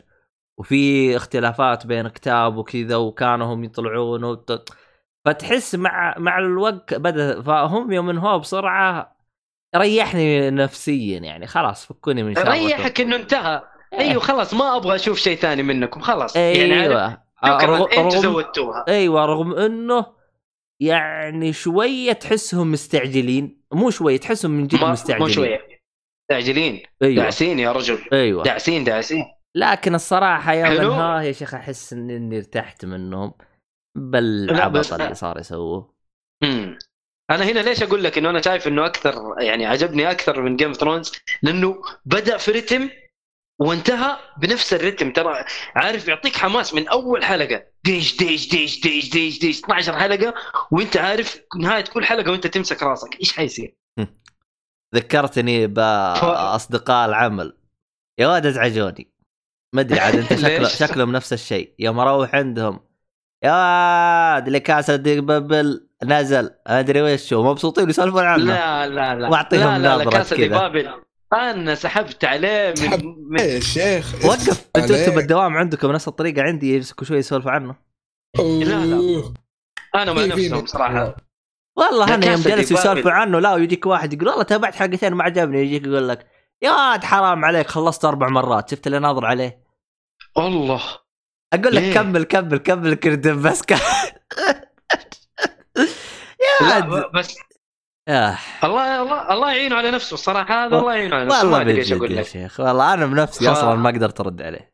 وفي 0.60 1.16
اختلافات 1.16 1.88
بين 1.88 2.08
كتاب 2.08 2.58
وكذا 2.58 2.96
وكانوا 2.96 3.54
هم 3.54 3.64
يطلعون 3.64 4.24
وت... 4.24 4.70
فتحس 5.26 5.76
مع 5.76 6.16
مع 6.18 6.40
الوقت 6.40 6.94
بدأ 6.94 7.42
فهم 7.42 7.92
يوم 7.92 8.10
انهوا 8.10 8.38
بسرعة 8.38 9.18
ريحني 9.76 10.50
نفسيا 10.50 11.20
يعني 11.20 11.48
خلاص 11.48 11.86
فكوني 11.86 12.24
من 12.24 12.36
شر 12.36 12.48
ريحك 12.48 13.02
إنه 13.02 13.16
انتهى. 13.16 13.62
أيوه 13.94 14.22
خلاص 14.22 14.54
ما 14.54 14.78
أبغى 14.78 14.96
أشوف 14.96 15.18
شيء 15.18 15.38
ثاني 15.38 15.64
منكم 15.64 16.02
خلاص. 16.02 16.38
أيوه 16.38 16.58
يعني 16.58 16.96
عارف 16.96 17.20
آه، 17.44 17.60
شكرا 17.60 17.78
أنتوا 17.78 18.02
رغم 18.02 18.10
زودتوها. 18.10 18.86
أيوه 18.88 19.26
رغم 19.26 19.54
إنه 19.54 20.23
يعني 20.82 21.54
شوية 21.54 22.14
تحسهم 22.14 22.72
مستعجلين. 22.72 23.62
مو 23.74 23.90
شوية 23.90 24.18
تحسهم 24.18 24.52
من 24.52 24.68
جد 24.68 24.84
مستعجلين 24.84 25.28
مو 25.28 25.34
شوية. 25.34 25.68
مستعجلين 26.32 26.84
أيوه. 27.02 27.16
داعسين 27.16 27.60
يا 27.60 27.72
رجل. 27.72 28.00
أيوه. 28.14 28.44
داعسين 28.44 28.84
داعسين. 28.84 29.26
لكن 29.56 29.96
الصراحة 29.96 30.52
حلو. 30.52 30.94
انها 30.94 31.22
يا 31.22 31.32
شيخ 31.32 31.54
أحس 31.54 31.94
إني 31.94 32.38
ارتحت 32.38 32.86
منهم. 32.86 33.34
بالعبط 33.98 34.94
اللي 34.94 35.16
صار 35.16 35.40
يسووه. 35.40 35.94
أنا 37.32 37.44
هنا 37.44 37.60
ليش 37.60 37.84
أقول 37.84 38.04
لك 38.04 38.18
إنه 38.18 38.30
أنا 38.30 38.42
شايف 38.42 38.68
إنه 38.68 38.86
أكثر 38.86 39.36
يعني 39.40 39.66
عجبني 39.66 40.12
أكثر 40.12 40.42
من 40.42 40.56
Game 40.56 40.68
of 40.68 40.78
Thrones 40.78 41.12
لأنه 41.44 41.82
بدأ 42.06 42.38
في 42.38 42.52
رتم 42.52 42.90
وانتهى 43.64 44.18
بنفس 44.38 44.74
الرتم. 44.74 45.14
ترى 45.14 45.46
عارف 45.76 46.08
يعطيك 46.08 46.36
حماس 46.36 46.74
من 46.74 46.88
أول 46.88 47.24
حلقة. 47.24 47.64
ديش 47.84 48.18
ديش 48.18 48.50
ديش 48.50 48.82
ديش 48.82 49.10
ديش 49.10 49.40
ديش. 49.40 49.60
12 49.60 50.00
حلقة 50.00 50.34
وانت 50.72 50.98
عارف 50.98 51.42
نهاية 51.60 51.84
كل 51.84 52.06
حلقة 52.06 52.32
وانت 52.32 52.48
تمسك 52.48 52.84
راسك. 52.84 53.20
إيش 53.20 53.34
حيصير؟ 53.34 53.76
ذكرتني 54.96 55.68
باصدقاء 55.68 57.10
العمل. 57.10 57.58
يا 58.20 58.28
واد 58.28 58.46
أزعجوني. 58.46 59.14
ما 59.74 59.82
أدري 59.82 60.00
عاد 60.00 60.16
أنت 60.16 60.34
شكله؟ 60.46 60.68
شكلهم 60.68 61.12
نفس 61.12 61.34
الشيء. 61.34 61.74
يوم 61.80 62.00
أروح 62.00 62.36
عندهم 62.36 62.80
يا 63.44 63.52
واد 63.52 64.50
لكاسة 64.50 64.96
دي 64.96 65.22
بابل. 65.22 65.88
نزل. 66.04 66.44
ما 66.44 66.80
أدري 66.80 67.02
وش 67.02 67.34
هو 67.34 67.44
مبسوطين 67.52 67.90
يسولفون 67.90 68.24
عنه. 68.24 68.44
لا 68.44 68.88
لا 68.88 69.16
لا. 69.16 69.30
وأعطيهم 69.30 69.82
لا 69.82 69.98
لا 69.98 70.04
لا. 70.04 70.10
كاسا 70.12 70.36
دي 70.36 70.48
كذا. 70.48 70.60
بابل. 70.60 71.04
أنا 71.34 71.76
سحبت 71.76 72.26
عليه 72.26 72.74
من, 72.82 73.16
من 73.30 73.40
يا 73.40 73.60
شيخ 73.60 74.26
وقف 74.26 74.50
أنتوا 74.76 74.96
عليك. 74.96 75.08
أنتوا 75.08 75.16
بالدوام 75.16 75.58
عندكم 75.58 75.92
نفس 75.92 76.08
الطريقة 76.08 76.42
عندي 76.42 76.76
يمسكوا 76.76 77.06
شوي 77.08 77.18
يسولفوا 77.18 77.52
عنه 77.52 77.76
أوه. 78.40 78.64
لا، 78.64 78.86
لا. 78.86 79.34
أنا 79.96 80.14
مع 80.14 80.26
نفسهم 80.26 80.66
صراحة 80.66 81.16
والله 81.78 82.14
أنا 82.16 82.26
يوم 82.32 82.42
جلسوا 82.42 82.78
يسولفوا. 82.80 83.12
عنه 83.12 83.40
لا 83.40 83.54
ويجيك 83.54 83.86
واحد 83.86 84.14
يقول 84.14 84.28
والله 84.28 84.44
تابعت 84.44 84.76
حلقتين 84.76 85.14
ما 85.14 85.24
عجبني 85.24 85.62
يجيك 85.62 85.84
يقول 85.88 86.10
لك 86.10 86.28
يا 86.62 86.72
واد 86.72 87.04
حرام 87.04 87.46
عليك 87.46 87.68
خلصت 87.68 88.06
أربع 88.06 88.28
مرات 88.30 88.70
شفت 88.72 88.88
اللي 88.88 89.00
ناظر 89.00 89.26
عليه 89.26 89.64
الله 90.38 90.82
أقول 91.54 91.76
لك 91.76 91.82
ليه؟ 91.84 91.94
كمل 91.94 92.24
كمل 92.24 92.58
كمل 92.58 92.94
كردم 92.96 93.42
بس 93.42 93.62
ك... 93.62 93.72
يا 96.44 96.68
لا 96.68 97.12
بس 97.14 97.36
آه. 98.08 98.38
الله 98.64 99.02
الله 99.02 99.34
الله 99.34 99.52
يعينه 99.52 99.76
على 99.76 99.92
نفسه. 99.92 100.14
الصراحه 100.14 100.66
هذا 100.66 100.80
الله 100.80 100.94
يعينه 100.96 101.16
على 101.16 101.26
نفسه. 101.26 101.38
ما 101.38 101.44
والله 101.44 101.62
أدري 101.62 101.78
إيش 101.80 101.94
أقول 101.94 102.12
يا 102.12 102.22
لك. 102.22 102.28
شيخ. 102.28 102.60
والله 102.60 102.94
أنا 102.94 103.06
بنفسي 103.06 103.46
ف- 103.46 103.50
أصلا 103.50 103.76
ما 103.76 103.90
قدرت 103.90 104.20
ارد 104.20 104.42
عليه. 104.42 104.72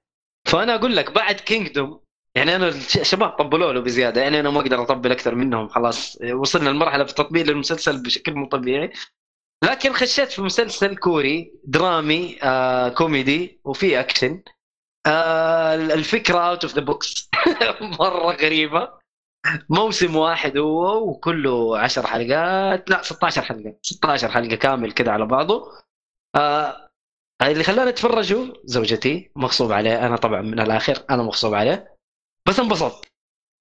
فأنا 0.47 0.75
أقول 0.75 0.95
لك 0.95 1.11
بعد 1.11 1.35
Kingdom 1.35 1.99
يعني 2.35 2.55
أنا 2.55 2.67
الش- 2.67 2.97
الشباب 2.97 3.29
طبلوا 3.29 3.73
له 3.73 3.79
بزيادة. 3.81 4.21
يعني 4.21 4.39
أنا 4.39 4.49
ما 4.49 4.59
أقدر 4.59 4.81
أطبل 4.81 5.11
أكثر 5.11 5.35
منهم. 5.35 5.67
خلاص 5.67 6.17
وصلنا 6.33 6.69
لمرحلة 6.69 7.03
في 7.05 7.13
تطبيل 7.13 7.49
المسلسل 7.49 8.03
بشكل 8.03 8.33
مو 8.33 8.45
طبيعي. 8.47 8.91
لكن 9.63 9.93
خشيت 9.93 10.31
في 10.31 10.41
مسلسل 10.41 10.95
كوري 10.95 11.51
درامي 11.63 12.37
آه 12.43 12.89
كوميدي 12.89 13.59
وفي 13.63 13.99
أكشن. 13.99 14.41
آه 15.07 15.75
الفكرة 15.75 16.39
out 16.39 16.63
of 16.63 16.73
the 16.75 16.81
box 16.81 17.29
مرة 17.99 18.31
غريبة. 18.35 18.98
موسم 19.69 20.15
واحد 20.15 20.57
هو 20.57 21.09
وكله 21.09 21.77
10 21.77 22.07
حلقات 22.07 22.89
لا 22.89 23.01
16 23.01 23.41
حلقة 23.41 23.75
16 23.81 24.29
حلقة 24.31 24.55
كامل 24.55 24.91
كذا 24.91 25.11
على 25.11 25.25
بعضه. 25.25 25.71
آه 26.35 26.89
اللي 27.41 27.63
خلاني 27.63 27.89
اتفرجه 27.89 28.53
زوجتي 28.65 29.31
مغصوب 29.35 29.71
عليه. 29.71 30.05
أنا 30.07 30.15
طبعا 30.15 30.41
من 30.41 30.59
الآخر 30.59 31.05
أنا 31.09 31.23
مغصوب 31.23 31.53
عليه. 31.53 31.95
بس 32.47 32.59
انبسطت. 32.59 33.11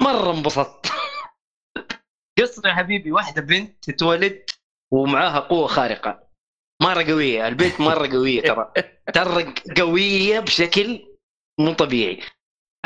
مرة 0.02 0.32
انبسطت. 0.32 0.86
قصة 2.38 2.68
يا 2.68 2.74
حبيبي 2.74 3.12
واحدة 3.12 3.42
بنت 3.42 3.84
تتولد 3.84 4.44
ومعاها 4.92 5.38
قوة 5.38 5.66
خارقة. 5.66 6.28
مرة 6.82 7.02
قوية 7.02 7.48
البنت 7.48 7.80
مرة 7.80 8.08
قوية 8.08 8.42
ترى. 8.42 8.72
ترى 9.14 9.54
قوية 9.78 10.40
بشكل 10.40 11.16
مو 11.60 11.72
طبيعي. 11.72 12.20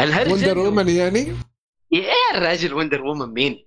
الهرجة 0.01 0.33
Wonder 0.33 0.59
Woman 0.59 0.89
يعني؟ 0.89 1.37
يا 1.93 2.15
الراجل 2.39 2.75
Wonder 2.75 3.03
Woman 3.03 3.35
مين؟ 3.35 3.67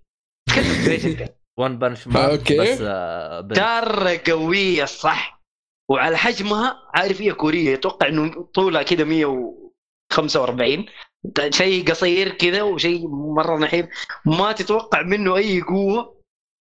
تكلم 0.49 0.99
انت؟ 1.05 1.35
One 1.59 1.77
Punch 1.79 2.07
آه، 2.07 2.11
Man 2.11 2.29
okay. 2.29 2.57
بس 2.57 2.77
آه. 2.81 3.41
ترى 3.41 4.17
قوية 4.17 4.85
صح 4.85 5.41
وعلى 5.91 6.17
حجمها 6.17 6.81
عارف 6.93 7.21
هي 7.21 7.33
كورية 7.33 7.73
أتوقع 7.75 8.07
إنه 8.07 8.43
طولها 8.53 8.83
كذا 8.83 9.03
145 9.03 10.85
شيء 11.49 11.89
قصير 11.91 12.29
كذا 12.29 12.61
وشيء 12.61 13.07
مرة 13.07 13.57
نحيف 13.57 13.85
ما 14.25 14.51
تتوقع 14.51 15.01
منه 15.01 15.35
أي 15.37 15.61
قوة 15.61 16.21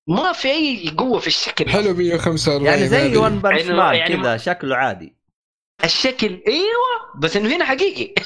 ما 0.09 0.31
في 0.31 0.49
أي 0.51 0.89
قوة 0.97 1.19
في 1.19 1.27
الشكل 1.27 1.69
حلو 1.69 1.93
145 1.93 2.65
يعني 2.65 2.87
زي. 2.87 3.17
One 3.17 3.39
Punch 3.39 3.61
يعني- 3.61 3.73
Man 3.77 3.95
يعني 3.95 4.17
كذا 4.17 4.37
شكله 4.37 4.75
عادي 4.75 5.15
الشكل 5.83 6.43
أيوه 6.47 7.19
بس 7.19 7.37
إنه 7.37 7.55
هنا 7.55 7.65
حقيقي 7.65 8.13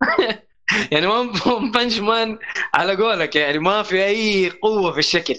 يعني 0.92 1.06
ما 1.06 1.32
Punch 1.74 1.98
Man 2.00 2.38
على 2.74 2.96
قولك 2.96 3.36
يعني 3.36 3.58
ما 3.58 3.82
في 3.82 4.04
أي 4.04 4.50
قوة 4.50 4.92
في 4.92 4.98
الشكل 4.98 5.34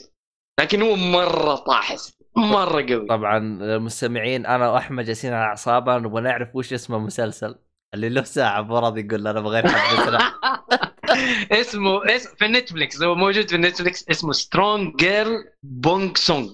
لكن 0.59 0.81
هو 0.81 0.95
مرة 0.95 1.55
طاحس 1.55 2.13
مرة 2.37 2.81
قوي. 2.89 3.07
طبعا 3.07 3.37
المستمعين 3.37 4.45
أنا 4.45 4.69
وأحمد 4.71 5.05
جالسين 5.05 5.33
على 5.33 5.45
أعصابنا 5.45 5.97
نبغى 5.97 6.21
نعرف 6.21 6.55
وش 6.55 6.73
اسم 6.73 6.95
المسلسل 6.95 7.55
اللي 7.93 8.09
له 8.09 8.23
ساعة 8.23 8.61
مو 8.61 8.79
راضي 8.79 9.01
يقول 9.01 9.27
أنا 9.27 9.41
بغير 9.41 9.65
اسمه 11.51 12.15
اسم 12.15 12.35
في 12.35 12.47
Netflix 12.47 13.01
هو 13.03 13.15
موجود 13.15 13.49
في 13.49 13.57
Netflix 13.57 14.09
اسمه 14.09 14.31
Strong 14.31 14.95
Girl 14.95 15.45
Bong-soon 15.63 16.49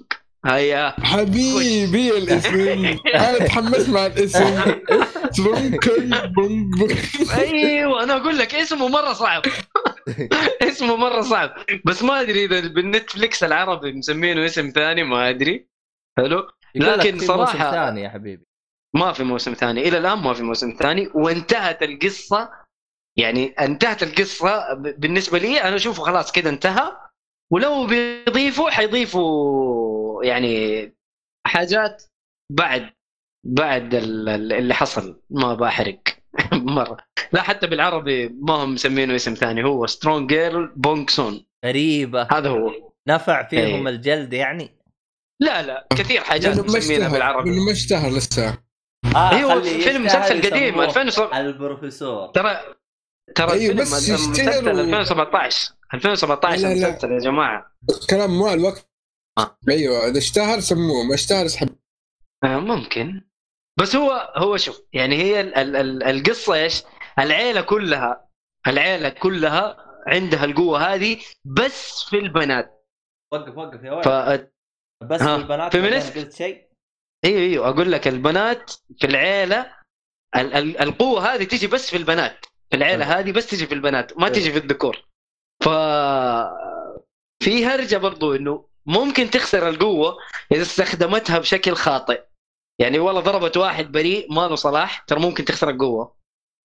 هيا. 0.45 0.93
حبيبي 1.03 2.17
الاسم. 2.17 2.85
أنا 3.15 3.37
تحمست 3.45 3.89
مع 3.89 4.05
الاسم. 4.05 4.73
ترونكن 5.37 6.09
بوم 6.35 6.69
بوم. 6.69 6.89
أيوه 7.37 8.03
أنا 8.03 8.15
أقول 8.17 8.37
لك 8.37 8.55
اسمه 8.55 8.87
مرة 8.87 9.13
صعب. 9.13 9.41
اسمه 10.69 10.95
مرة 10.95 11.21
صعب. 11.21 11.53
بس 11.85 12.03
ما 12.03 12.21
أدري 12.21 12.45
إذا 12.45 12.59
بالنتفلكس 12.59 13.43
العربي 13.43 13.91
مسمينه 13.91 14.45
اسم 14.45 14.71
ثاني 14.75 15.03
ما 15.03 15.29
أدري. 15.29 15.67
حلو؟ 16.17 16.47
لكن 16.75 17.17
في 17.17 17.31
موسم 17.31 17.57
ثاني 17.57 18.01
يا 18.01 18.09
حبيبي. 18.09 18.43
ما 18.95 19.11
في 19.13 19.23
موسم 19.23 19.53
ثاني. 19.53 19.87
إلى 19.87 19.97
الآن 19.97 20.17
ما 20.17 20.33
في 20.33 20.43
موسم 20.43 20.75
ثاني. 20.79 21.09
وانتهت 21.13 21.83
القصة. 21.83 22.49
يعني 23.17 23.47
انتهت 23.47 24.03
القصة 24.03 24.73
ب- 24.73 24.99
بالنسبة 25.01 25.37
لي 25.39 25.61
أنا 25.63 25.75
أشوفه 25.75 26.03
خلاص 26.03 26.31
كذا 26.31 26.49
انتهى. 26.49 26.91
ولو 27.51 27.87
بيضيفوا 27.87 28.69
حيضيفوا 28.69 29.84
يعني 30.23 30.93
حاجات 31.47 32.03
بعد 32.51 32.89
بعد 33.45 33.93
ال- 33.95 34.29
ال- 34.29 34.53
اللي 34.53 34.73
حصل 34.73 35.21
ما 35.29 35.53
بحرق 35.53 35.99
مرة. 36.53 36.97
لا 37.31 37.41
حتى 37.41 37.67
بالعربي 37.67 38.27
ما 38.29 38.53
هم 38.53 38.73
مسمينه 38.73 39.15
اسم 39.15 39.33
ثاني 39.33 39.63
هو 39.63 39.85
Strong 39.85 40.29
Girl 40.29 40.73
Bong-soon 40.75 41.45
غريبة. 41.65 42.27
هذا 42.31 42.49
هو. 42.49 42.71
نفع 43.07 43.47
فيهم 43.47 43.87
إيه. 43.87 43.95
الجلد 43.95 44.33
يعني؟ 44.33 44.69
لا 45.41 45.61
لا 45.61 45.87
كثير 45.97 46.21
حاجات 46.21 46.57
مسمينها 46.59 47.09
بالعربي. 47.09 47.49
ما 47.65 47.71
اشتهر 47.71 48.11
لسه. 48.11 48.57
آه 49.15 49.31
أيوه 49.31 49.61
فيلم 49.61 50.05
مسلسل 50.05 50.41
قديم 50.41 50.63
يسموه 50.63 50.85
2007 50.85 51.39
البروفيسور. 51.39 52.27
ترى 52.27 52.57
ترى 53.35 53.51
أيوة، 53.51 53.73
الفيلم 53.73 54.15
يشتهروا. 54.15 54.71
2017 54.71 55.73
2017 55.93 56.61
لا، 56.61 56.67
لا. 56.67 56.73
المسلسل 56.87 57.11
يا 57.11 57.19
جماعة. 57.19 57.71
كلام 58.09 58.37
مو 58.37 58.53
الوقت. 58.53 58.89
آه. 59.37 59.57
أيوه 59.69 60.07
إذا 60.07 60.17
اشتهر 60.17 60.59
سموه 60.59 61.03
ما 61.03 61.13
اشتهر 61.13 61.45
اسحب 61.45 61.69
آه، 62.43 62.59
ممكن 62.59 63.21
بس 63.79 63.95
هو 63.95 64.33
هو 64.37 64.57
شوف 64.57 64.81
يعني 64.93 65.15
هي 65.15 65.41
ال 65.41 65.55
ال 65.55 65.75
ال 65.75 66.03
القصة 66.03 66.53
إيش؟ 66.53 66.83
العيلة 67.19 67.61
كلها 67.61 68.29
العيلة 68.67 69.09
كلها 69.09 69.77
عندها 70.07 70.45
القوة 70.45 70.79
هذه 70.93 71.17
بس 71.45 72.03
في 72.03 72.19
البنات 72.19 72.87
وقف 73.33 73.57
وقف 73.57 73.83
يا 73.83 74.01
ف 74.01 74.07
ولد 74.07 74.51
بس 75.03 75.21
ها، 75.21 75.35
البنات 75.35 75.71
فيمينيست. 75.71 76.17
قلت 76.17 76.33
شيء 76.33 76.69
أيوه 77.25 77.39
أيوه 77.39 77.69
أقول 77.69 77.91
لك 77.91 78.07
البنات 78.07 78.71
في 78.71 79.07
العيلة 79.07 79.75
ال 80.35 80.53
ال 80.53 80.77
القوة 80.77 81.33
هذه 81.33 81.43
تجي 81.43 81.67
بس 81.67 81.89
في 81.89 81.97
البنات 81.97 82.45
في 82.69 82.77
العيلة 82.77 83.05
حلو. 83.05 83.13
هذه 83.15 83.31
بس 83.31 83.47
تجي 83.47 83.67
في 83.67 83.73
البنات 83.73 84.17
ما 84.17 84.25
حلو. 84.25 84.33
تجي 84.35 84.51
في 84.51 84.57
الذكور 84.57 85.05
ف 85.63 85.69
في 87.43 87.65
هرجة 87.65 87.97
برضو 87.97 88.35
إنه 88.35 88.67
ممكن 88.85 89.29
تخسر 89.29 89.69
القوة 89.69 90.17
إذا 90.51 90.61
استخدمتها 90.61 91.39
بشكل 91.39 91.75
خاطئ. 91.75 92.23
يعني 92.79 92.99
والله 92.99 93.21
ضربت 93.21 93.57
واحد 93.57 93.91
بريء 93.91 94.33
ما 94.33 94.47
له 94.47 94.55
صلاح 94.55 94.99
ترى 94.99 95.19
ممكن 95.19 95.45
تخسر 95.45 95.69
القوة. 95.69 96.15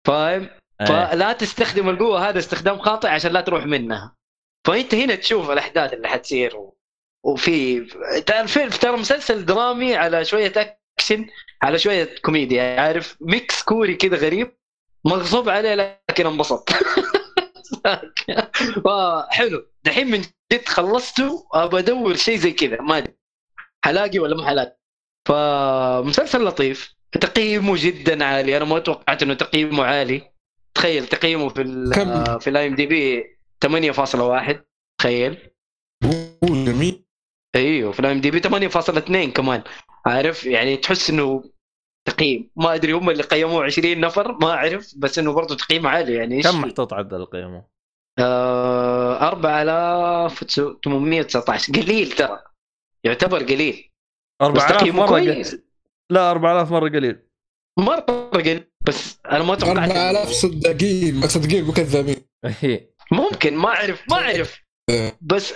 فاهم؟ 0.06 0.50
إيه. 0.80 0.86
فلا 0.86 1.32
تستخدم 1.32 1.88
القوة 1.88 2.28
هذا 2.28 2.38
استخدام 2.38 2.78
خاطئ 2.78 3.08
عشان 3.08 3.32
لا 3.32 3.40
تروح 3.40 3.66
منها. 3.66 4.16
فأنت 4.66 4.94
هنا 4.94 5.14
تشوف 5.14 5.50
الأحداث 5.50 5.92
اللي 5.92 6.08
حتصير 6.08 6.56
و... 6.56 6.76
وفي 7.24 7.78
الفيلم 8.30 8.68
ترى 8.68 8.96
مسلسل 8.96 9.44
درامي 9.44 9.96
على 9.96 10.24
شوية 10.24 10.52
أكشن 10.56 11.26
على 11.62 11.78
شوية 11.78 12.14
كوميديا 12.22 12.80
عارف؟ 12.80 13.16
mix 13.20 13.62
كوري 13.62 13.94
كذا 13.94 14.16
غريب 14.16 14.56
مغصوب 15.04 15.48
عليه 15.48 16.00
لكن 16.10 16.26
انبسط. 16.26 16.70
حلو. 19.30 19.66
دحين 19.84 20.10
من 20.10 20.24
جد 20.52 20.68
خلصته 20.68 21.46
أبى 21.52 21.78
أدور 21.78 22.14
شيء 22.14 22.36
زي 22.36 22.52
كذا 22.52 22.80
ما 22.80 22.98
أدري. 22.98 23.14
حلاقي 23.84 24.18
ولا 24.18 24.36
ما 24.36 24.46
حلاقي 24.46 24.76
فمسلسل 25.28 26.44
لطيف 26.44 26.94
تقييمه 27.12 27.74
جدا 27.76 28.24
عالي. 28.24 28.56
أنا 28.56 28.64
ما 28.64 28.78
توقعت 28.78 29.22
إنه 29.22 29.34
تقييمه 29.34 29.84
عالي. 29.84 30.32
تخيل 30.74 31.06
تقييمه 31.06 31.48
في 31.48 31.62
ال 31.62 31.92
كم؟ 31.94 32.38
في 32.38 32.50
ال 32.50 32.66
IMDb 32.66 33.24
8.1 33.60 34.64
تخيل. 35.00 35.50
أوه، 36.04 36.64
جميل. 36.64 37.04
إيوه 37.56 37.92
في 37.92 38.00
ال 38.00 38.12
IMDb 38.12 38.40
8.2 38.40 39.32
كمان. 39.32 39.62
عارف؟ 40.06 40.46
يعني 40.46 40.76
تحس 40.76 41.10
إنه 41.10 41.44
تقييم. 42.08 42.50
ما 42.56 42.74
أدري 42.74 42.92
هم 42.92 43.10
اللي 43.10 43.22
قيموه 43.22 43.64
20 43.64 44.00
نفر 44.00 44.32
ما 44.32 44.50
أعرف 44.50 44.94
بس 44.96 45.18
إنه 45.18 45.32
برضه 45.32 45.56
تقييم 45.56 45.86
عالي 45.86 46.14
يعني. 46.14 46.36
إيش؟ 46.36 46.46
كم 46.46 46.60
محطوط 46.60 46.92
عدل 46.92 47.24
قيمه؟ 47.24 47.79
آه 48.18 49.28
4819 49.28 51.72
قليل 51.72 52.12
ترى. 52.12 52.38
يعتبر 53.04 53.42
قليل. 53.42 53.90
بس 54.40 54.46
4000 54.46 54.78
تقييمه 54.80 55.00
مرة 55.06 55.06
قليل 55.06 55.62
لا 56.10 56.30
4000 56.30 56.70
مرة 56.72 56.88
قليل. 56.88 57.22
مرة 57.78 58.00
قليل 58.34 58.70
بس 58.86 59.18
أنا 59.26 59.44
ما 59.44 59.54
توقعت 59.54 59.78
4000 59.90 60.28
إنه- 60.28 60.32
صداقين 60.32 61.20
ما 61.20 61.26
صدقين 61.26 61.64
مكذبين 61.64 62.16
إيه. 62.64 62.94
ممكن 63.12 63.56
ما 63.56 63.68
أعرف 63.68 64.02
ما 64.10 64.16
أعرف. 64.16 64.60
بس 65.20 65.54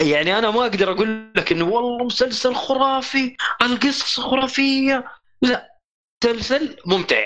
يعني 0.00 0.38
أنا 0.38 0.50
ما 0.50 0.60
أقدر 0.62 0.92
أقول 0.92 1.32
لك 1.36 1.52
إنه 1.52 1.64
والله 1.68 2.04
مسلسل 2.04 2.54
خرافي 2.54 3.36
القصة 3.62 4.22
خرافية. 4.22 5.04
لا 5.42 5.78
مسلسل 6.24 6.76
ممتع. 6.86 7.24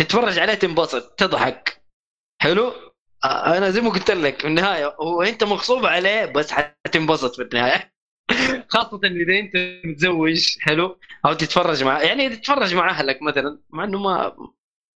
تتفرج 0.00 0.38
عليه 0.38 0.54
تنبسط 0.54 1.14
تضحك. 1.14 1.82
حلو؟ 2.42 2.68
آه، 2.68 2.85
أنا 3.26 3.70
زي 3.70 3.80
ما 3.80 3.90
قلت 3.90 4.10
لك 4.10 4.40
في 4.40 4.46
النهاية 4.46 4.96
هو 5.00 5.22
أنت 5.22 5.44
مغصوب 5.44 5.86
عليه 5.86 6.24
بس 6.24 6.52
حتنبسط 6.52 7.36
في 7.36 7.42
النهاية. 7.42 7.92
خاصة 8.68 9.00
إذا 9.04 9.38
أنت 9.38 9.80
متزوج 9.84 10.58
حلو؟ 10.60 10.98
أو 11.26 11.32
تتفرج 11.32 11.84
مع 11.84 12.02
يعني 12.02 12.28
تتفرج 12.36 12.74
مع 12.74 12.90
أهلك 12.90 13.22
مثلا 13.22 13.58
مع 13.70 13.84
إنه 13.84 13.98
ما 13.98 14.36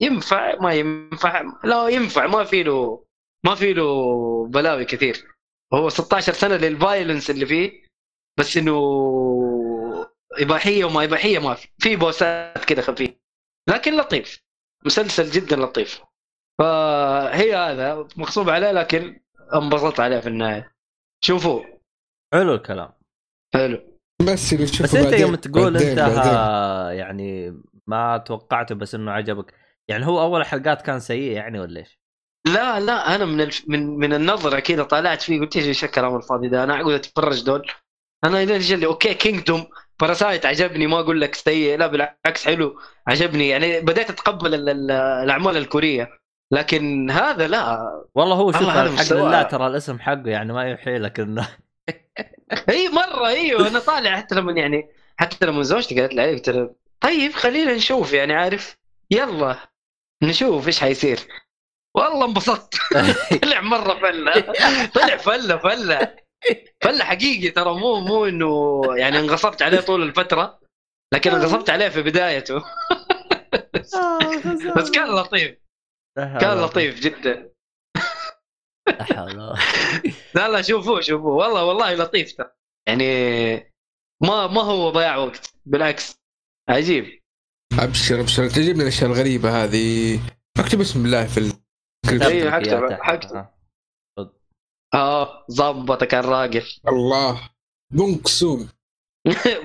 ينفع 0.00 0.56
ما 0.60 0.74
ينفع 0.74 1.42
لا 1.64 1.88
ينفع 1.88 2.26
ما 2.26 2.44
في 2.44 2.62
له 2.62 3.04
ما 3.44 3.54
في 3.54 3.72
له 3.72 4.46
بلاوي 4.46 4.84
كثير. 4.84 5.24
هو 5.74 5.88
16 5.88 6.32
سنة 6.32 6.56
للفايلنس 6.56 7.30
اللي 7.30 7.46
فيه 7.46 7.72
بس 8.38 8.56
إنه 8.56 8.76
إباحية 10.32 10.84
وما 10.84 11.04
إباحية 11.04 11.38
ما 11.38 11.54
في 11.54 11.68
في 11.78 11.96
بوسات 11.96 12.64
كذا 12.64 12.82
خفيف 12.82 13.10
لكن 13.68 13.96
لطيف 13.96 14.42
مسلسل 14.86 15.30
جدا 15.30 15.56
لطيف. 15.56 16.00
فهي 16.60 17.56
هذا 17.56 18.08
مغصوب 18.16 18.50
عليه 18.50 18.72
لكن 18.72 19.20
انبسطت 19.54 20.00
عليه 20.00 20.20
في 20.20 20.28
النهاية. 20.28 20.72
شوفوا. 21.24 21.62
حلو 22.34 22.54
الكلام. 22.54 22.92
حلو. 23.54 23.78
بس 24.22 24.52
اللي 24.52 24.64
بس 24.64 24.94
انت 24.94 25.12
يوم 25.12 25.34
تقول 25.34 25.72
بعدين- 25.72 25.88
انت 25.98 26.16
بعدين. 26.16 26.98
يعني 26.98 27.60
ما 27.86 28.18
توقعته 28.18 28.74
بس 28.74 28.94
انه 28.94 29.12
عجبك. 29.12 29.54
يعني 29.88 30.06
هو 30.06 30.20
أول 30.22 30.44
حلقات 30.46 30.82
كان 30.82 31.00
سيء 31.00 31.32
يعني 31.32 31.60
ولا 31.60 31.80
إيش؟ 31.80 32.00
لا 32.46 32.80
لا 32.80 33.14
أنا 33.14 33.24
من 33.24 33.40
الف... 33.40 33.64
من 33.68 33.86
من 33.98 34.12
النظرة 34.12 34.60
كذا 34.60 34.82
طالعت 34.82 35.22
فيه 35.22 35.40
قلت 35.40 35.56
إيش 35.56 35.84
الكلام 35.84 36.16
الفاضي 36.16 36.48
ده؟ 36.48 36.64
أنا 36.64 36.74
اقعد 36.80 36.90
أتفرج 36.94 37.44
دول. 37.44 37.70
أنا 38.24 38.44
ليش 38.44 38.72
اللي 38.72 38.86
okay 38.86 39.14
Kingdom 39.14 39.66
Parasite 40.00 40.46
عجبني 40.46 40.86
ما 40.86 41.00
أقول 41.00 41.20
لك 41.20 41.34
سيء 41.34 41.78
لا 41.78 41.86
بالعكس 41.86 42.44
حلو 42.46 42.80
عجبني. 43.06 43.48
يعني 43.48 43.80
بديت 43.80 44.10
أتقبل 44.10 44.54
ال- 44.54 44.68
ال- 44.68 44.90
الأعمال 44.90 45.56
الكورية. 45.56 46.19
لكن 46.52 47.10
هذا 47.10 47.48
لا. 47.48 47.78
والله 48.14 48.36
هو 48.36 48.52
شوف 48.52 48.62
مستوى. 48.62 49.20
لله 49.20 49.42
ترى 49.42 49.66
الاسم 49.66 49.98
حقه 49.98 50.26
يعني 50.26 50.52
ما 50.52 50.62
يوحي 50.64 50.98
لك 50.98 51.20
انه 51.20 51.48
إي 52.68 52.88
مرة 52.88 53.26
أيوه 53.26 53.68
أنا 53.68 53.78
طالع 53.78 54.16
حتى 54.16 54.34
لما 54.34 54.52
يعني 54.52 54.88
حتى 55.16 55.46
لما 55.46 55.62
زوجتي 55.62 56.00
قالت 56.00 56.14
لي 56.14 56.22
عليه 56.22 56.32
قلت 56.32 56.48
لها 56.48 56.70
طيب 57.00 57.32
خلينا 57.32 57.74
نشوف 57.74 58.12
يعني 58.12 58.34
عارف 58.34 58.76
يلا 59.10 59.56
نشوف 60.22 60.66
إيش 60.66 60.80
حيصير. 60.80 61.18
والله 61.94 62.26
انبسطت. 62.26 62.74
طلع 63.42 63.60
مرة 63.60 63.94
فلة. 63.94 64.40
طلع 64.94 65.16
فلة 65.16 65.56
فلة. 65.56 66.14
فلة 66.80 67.04
حقيقي 67.04 67.50
ترى 67.50 67.74
مو 67.74 68.00
مو 68.00 68.26
إنه 68.26 68.82
يعني 68.96 69.18
انغصبت 69.18 69.62
عليه 69.62 69.80
طول 69.80 70.02
الفترة 70.02 70.60
لكن 71.14 71.30
انغصبت 71.30 71.70
عليه 71.70 71.88
في 71.88 72.02
بدايته. 72.02 72.62
بس 74.76 74.90
كان 74.90 75.06
لطيف. 75.14 75.59
كان 76.16 76.58
لطيف 76.60 77.00
جدا. 77.00 77.52
لا 78.88 79.04
حول 79.04 79.36
ولا- 79.38 79.54
لا 80.34 80.48
لا 80.48 80.62
شوفوه 80.62 81.00
شوفوه. 81.00 81.32
والله 81.32 81.64
والله 81.64 81.94
لطيف 81.94 82.32
ترى. 82.36 82.50
يعني 82.88 83.04
ما 84.22 84.46
ما 84.46 84.62
هو 84.62 84.90
ضياع 84.90 85.16
وقت. 85.16 85.54
بالعكس 85.66 86.14
عجيب. 86.68 87.20
أبشر 87.78 88.20
أبشر. 88.20 88.48
تعجبني 88.48 88.82
الأشياء 88.82 89.10
الغريبة 89.10 89.64
هذه. 89.64 90.20
اكتب 90.58 90.80
اسم 90.80 91.04
الله 91.04 91.26
في 91.26 91.38
ال... 91.40 91.52
أيوة، 92.22 92.50
تحت 92.90 93.00
حكتب-. 93.00 93.36
آه. 93.36 93.54
آه 94.94 95.46
ظبط 95.50 96.04
كان 96.04 96.24
راقل 96.24 96.62
الله 96.88 97.50
بونكسون 97.92 98.68
ممتاز 99.26 99.58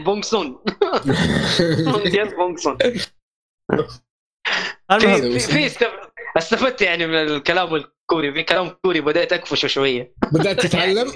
Bong-soon 2.33 2.77
المهم 4.91 5.39
في 5.39 5.69
في 5.69 5.85
استفدت 6.37 6.81
يعني 6.81 7.07
من 7.07 7.15
الكلام 7.15 7.75
الكوري 7.75 8.33
في 8.33 8.43
كلام 8.43 8.69
كوري 8.69 9.01
بديت 9.01 9.33
اكفشه 9.33 9.67
شوية. 9.67 10.13
بدأت 10.31 10.59
تتعلم؟ 10.65 11.11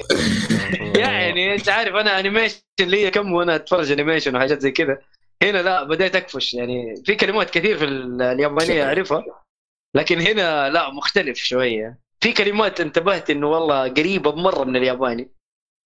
يعني 1.04 1.56
أنت 1.56 1.70
عارف 1.70 1.96
أنا 1.96 2.20
animation 2.20 2.60
لي 2.80 3.12
كم 3.12 3.34
وأنا 3.34 3.56
أتفرج 3.56 3.92
animation 3.92 4.36
وحاجات 4.36 4.60
زي 4.62 4.72
كذا 4.72 4.98
هنا 5.44 5.58
لا 5.62 5.84
بديت 5.84 6.16
أكفش 6.16 6.54
يعني. 6.54 6.96
في 7.06 7.16
كلمات 7.16 7.50
كثير 7.50 7.78
في 7.78 7.86
ال- 7.86 8.22
اليابانية 8.22 8.84
أعرفها. 8.88 9.24
لكن 9.96 10.20
هنا 10.22 10.70
لا 10.70 10.90
مختلف 10.94 11.38
شوية. 11.38 12.00
في 12.22 12.32
كلمات 12.34 12.82
انتبهت 12.82 13.30
إنه 13.30 13.48
والله 13.48 13.88
قريبة 13.90 14.36
مره 14.36 14.64
من 14.64 14.76
الياباني. 14.76 15.30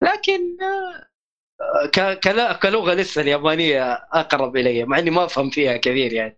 لكن 0.03 0.57
آه، 0.61 2.14
كلغة 2.53 2.93
لسه 2.93 3.22
اليابانية 3.22 3.93
أقرب 3.93 4.57
إلي 4.57 4.84
مع 4.85 4.99
إني 4.99 5.10
ما 5.10 5.26
أفهم 5.26 5.49
فيها 5.49 5.77
كثير 5.77 6.14
يعني. 6.14 6.35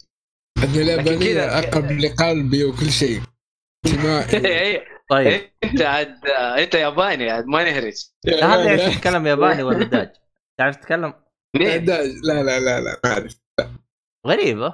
كذا- 0.73 0.81
اليابانيه 0.81 1.59
اقرب 1.59 1.91
لقلبي 2.05 2.63
وكل 2.63 2.89
شيء. 2.91 3.21
اجتماعي. 3.85 4.25
إيه، 4.61 4.85
طيب. 5.09 5.41
أنت 5.63 5.81
عاد 5.81 6.15
أنت 6.57 6.75
ياباني 6.75 7.29
عاد 7.29 7.45
ما 7.45 7.63
نهرج 7.63 7.93
هذا 8.27 8.63
يعرف 8.63 8.95
يتكلم 8.97 9.27
ياباني 9.27 9.63
ولا 9.63 9.83
داج؟ 9.93 10.09
تعرف 10.59 10.75
تتكلم؟ 10.75 11.13
مين؟ 11.55 11.85
لا 11.85 12.03
لا 12.03 12.43
لا 12.43 12.79
لا 12.79 12.99
ما 13.03 13.11
أعرف. 13.11 13.35
غريبة. 14.27 14.73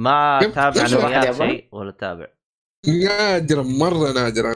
ما 0.00 0.40
تابع. 0.54 0.86
شيء 0.86 1.68
ولا 1.72 1.90
تابع؟ 1.90 2.26
نادرا 2.86 3.62
مرة 3.62 4.12
نادرا. 4.12 4.54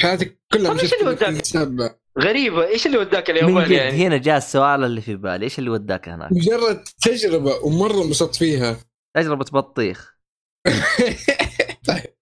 حياتي 0.00 0.36
كلها 0.52 0.72
إيش 0.72 0.82
شفت 0.82 1.00
اللي 1.00 1.10
وداك؟ 1.10 1.98
غريبة. 2.20 2.66
إيش 2.66 2.86
اللي 2.86 2.98
وداك 2.98 3.30
اليابان 3.30 3.72
يعني؟ 3.72 4.06
هنا 4.06 4.16
جاء 4.16 4.36
السؤال 4.36 4.84
اللي 4.84 5.00
في 5.00 5.16
بالي. 5.16 5.44
إيش 5.44 5.58
اللي 5.58 5.70
وداك 5.70 6.08
هناك؟ 6.08 6.32
مجرد 6.32 6.84
تجربة 7.02 7.54
ومرة 7.64 8.02
انبسطت 8.04 8.34
فيها 8.36 8.76
تجربة 9.16 9.44
بطيخ 9.52 10.16
طيب 11.88 12.14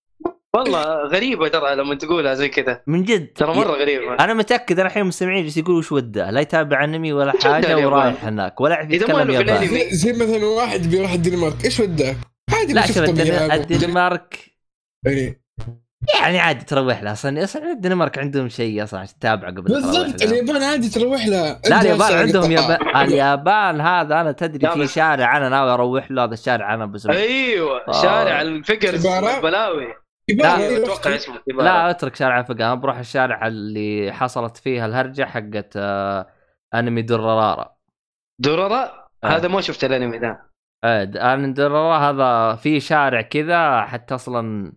والله 0.54 1.06
غريبة 1.06 1.48
ترى 1.48 1.74
لما 1.74 1.94
تقولها 1.94 2.34
زي 2.34 2.48
كذا 2.48 2.82
من 2.86 3.04
جد 3.04 3.32
ترى 3.32 3.54
مرة 3.54 3.72
غريبة 3.72 4.14
أنا 4.14 4.34
متأكد 4.34 4.78
أنا 4.78 4.88
الحين 4.88 5.02
المستمعين 5.02 5.42
جالس 5.42 5.56
يقولوا 5.56 5.78
وش 5.78 5.92
وداه 5.92 6.30
لا 6.30 6.40
يتابع 6.40 6.84
أنمي 6.84 7.12
ولا 7.12 7.32
حاجة؟ 7.42 7.86
ورايح 7.86 8.24
هناك 8.24 8.60
ولا 8.60 8.74
يعرف 8.74 8.90
يتكلم 8.90 9.30
ياباني. 9.30 9.68
زي, 9.68 9.90
زي 9.90 10.12
مثلا 10.12 10.44
واحد 10.44 10.80
بيروح 10.80 11.12
الدنمارك 11.12 11.64
إيش 11.64 11.80
وداه؟ 11.80 12.16
عادي 12.52 12.72
لا 12.72 12.80
بيشوف 12.80 12.96
شوف. 12.96 13.08
الدنمارك 13.52 14.38
إيه. 15.06 15.39
يعني 16.20 16.39
عادي 16.39 16.64
تروح 16.64 17.02
لها 17.02 17.12
أصلا 17.12 17.44
أصلا 17.44 17.72
الدنمارك 17.72 18.18
عندهم 18.18 18.48
شيء 18.48 18.82
أصلا 18.82 19.01
عشان 19.01 19.18
تتابعه 19.18 19.51
قبل 19.51 19.62
بالضبط. 19.62 20.22
اليابان 20.22 20.62
عادي 20.62 20.89
تروح 20.89 21.27
لها 21.27 21.60
لا 21.68 21.81
اليابان 21.81 22.12
عندهم. 22.12 22.52
يابان 22.52 22.97
اليابان 22.97 23.81
هذا 23.81 24.20
أنا 24.20 24.32
تدري 24.32 24.70
في 24.72 24.86
شارع 24.86 25.36
أنا 25.36 25.48
ناوي 25.48 25.70
أروح 25.70 26.10
له 26.10 26.24
هذا 26.24 26.35
الشارع 26.35 26.74
أنا 26.74 26.86
بس 26.86 27.06
أيوه 27.06 27.81
آه. 27.89 28.02
شارع 28.02 28.40
الفكر 28.43 28.94
عبارة؟ 29.09 29.40
بلاوي 29.40 29.86
يبان 30.28 30.60
لا، 30.60 30.77
أتوقع 30.85 31.14
اسمه 31.14 31.39
لا 31.48 31.90
أترك 31.90 32.16
شارع 32.16 32.43
فقه 32.43 32.55
أنا 32.55 32.74
بروح 32.74 32.98
الشارع 32.98 33.47
اللي 33.47 34.12
حصلت 34.12 34.56
فيها 34.56 34.86
الهرجة 34.86 35.24
حقت 35.24 35.72
آه، 35.77 36.27
أنمي 36.74 37.02
درارارا 37.02 37.74
دورارا 38.39 39.09
آه. 39.24 39.27
هذا 39.28 39.48
ما 39.48 39.60
شفت 39.60 39.85
الأنمي 39.85 40.18
ذا 40.18 40.39
د- 40.85 41.16
أنمي 41.16 41.52
درارارا 41.52 41.98
هذا 42.10 42.56
في 42.56 42.81
شارع 42.81 43.22
كذا 43.22 43.81
حتى 43.82 44.14
أصلا 44.14 44.72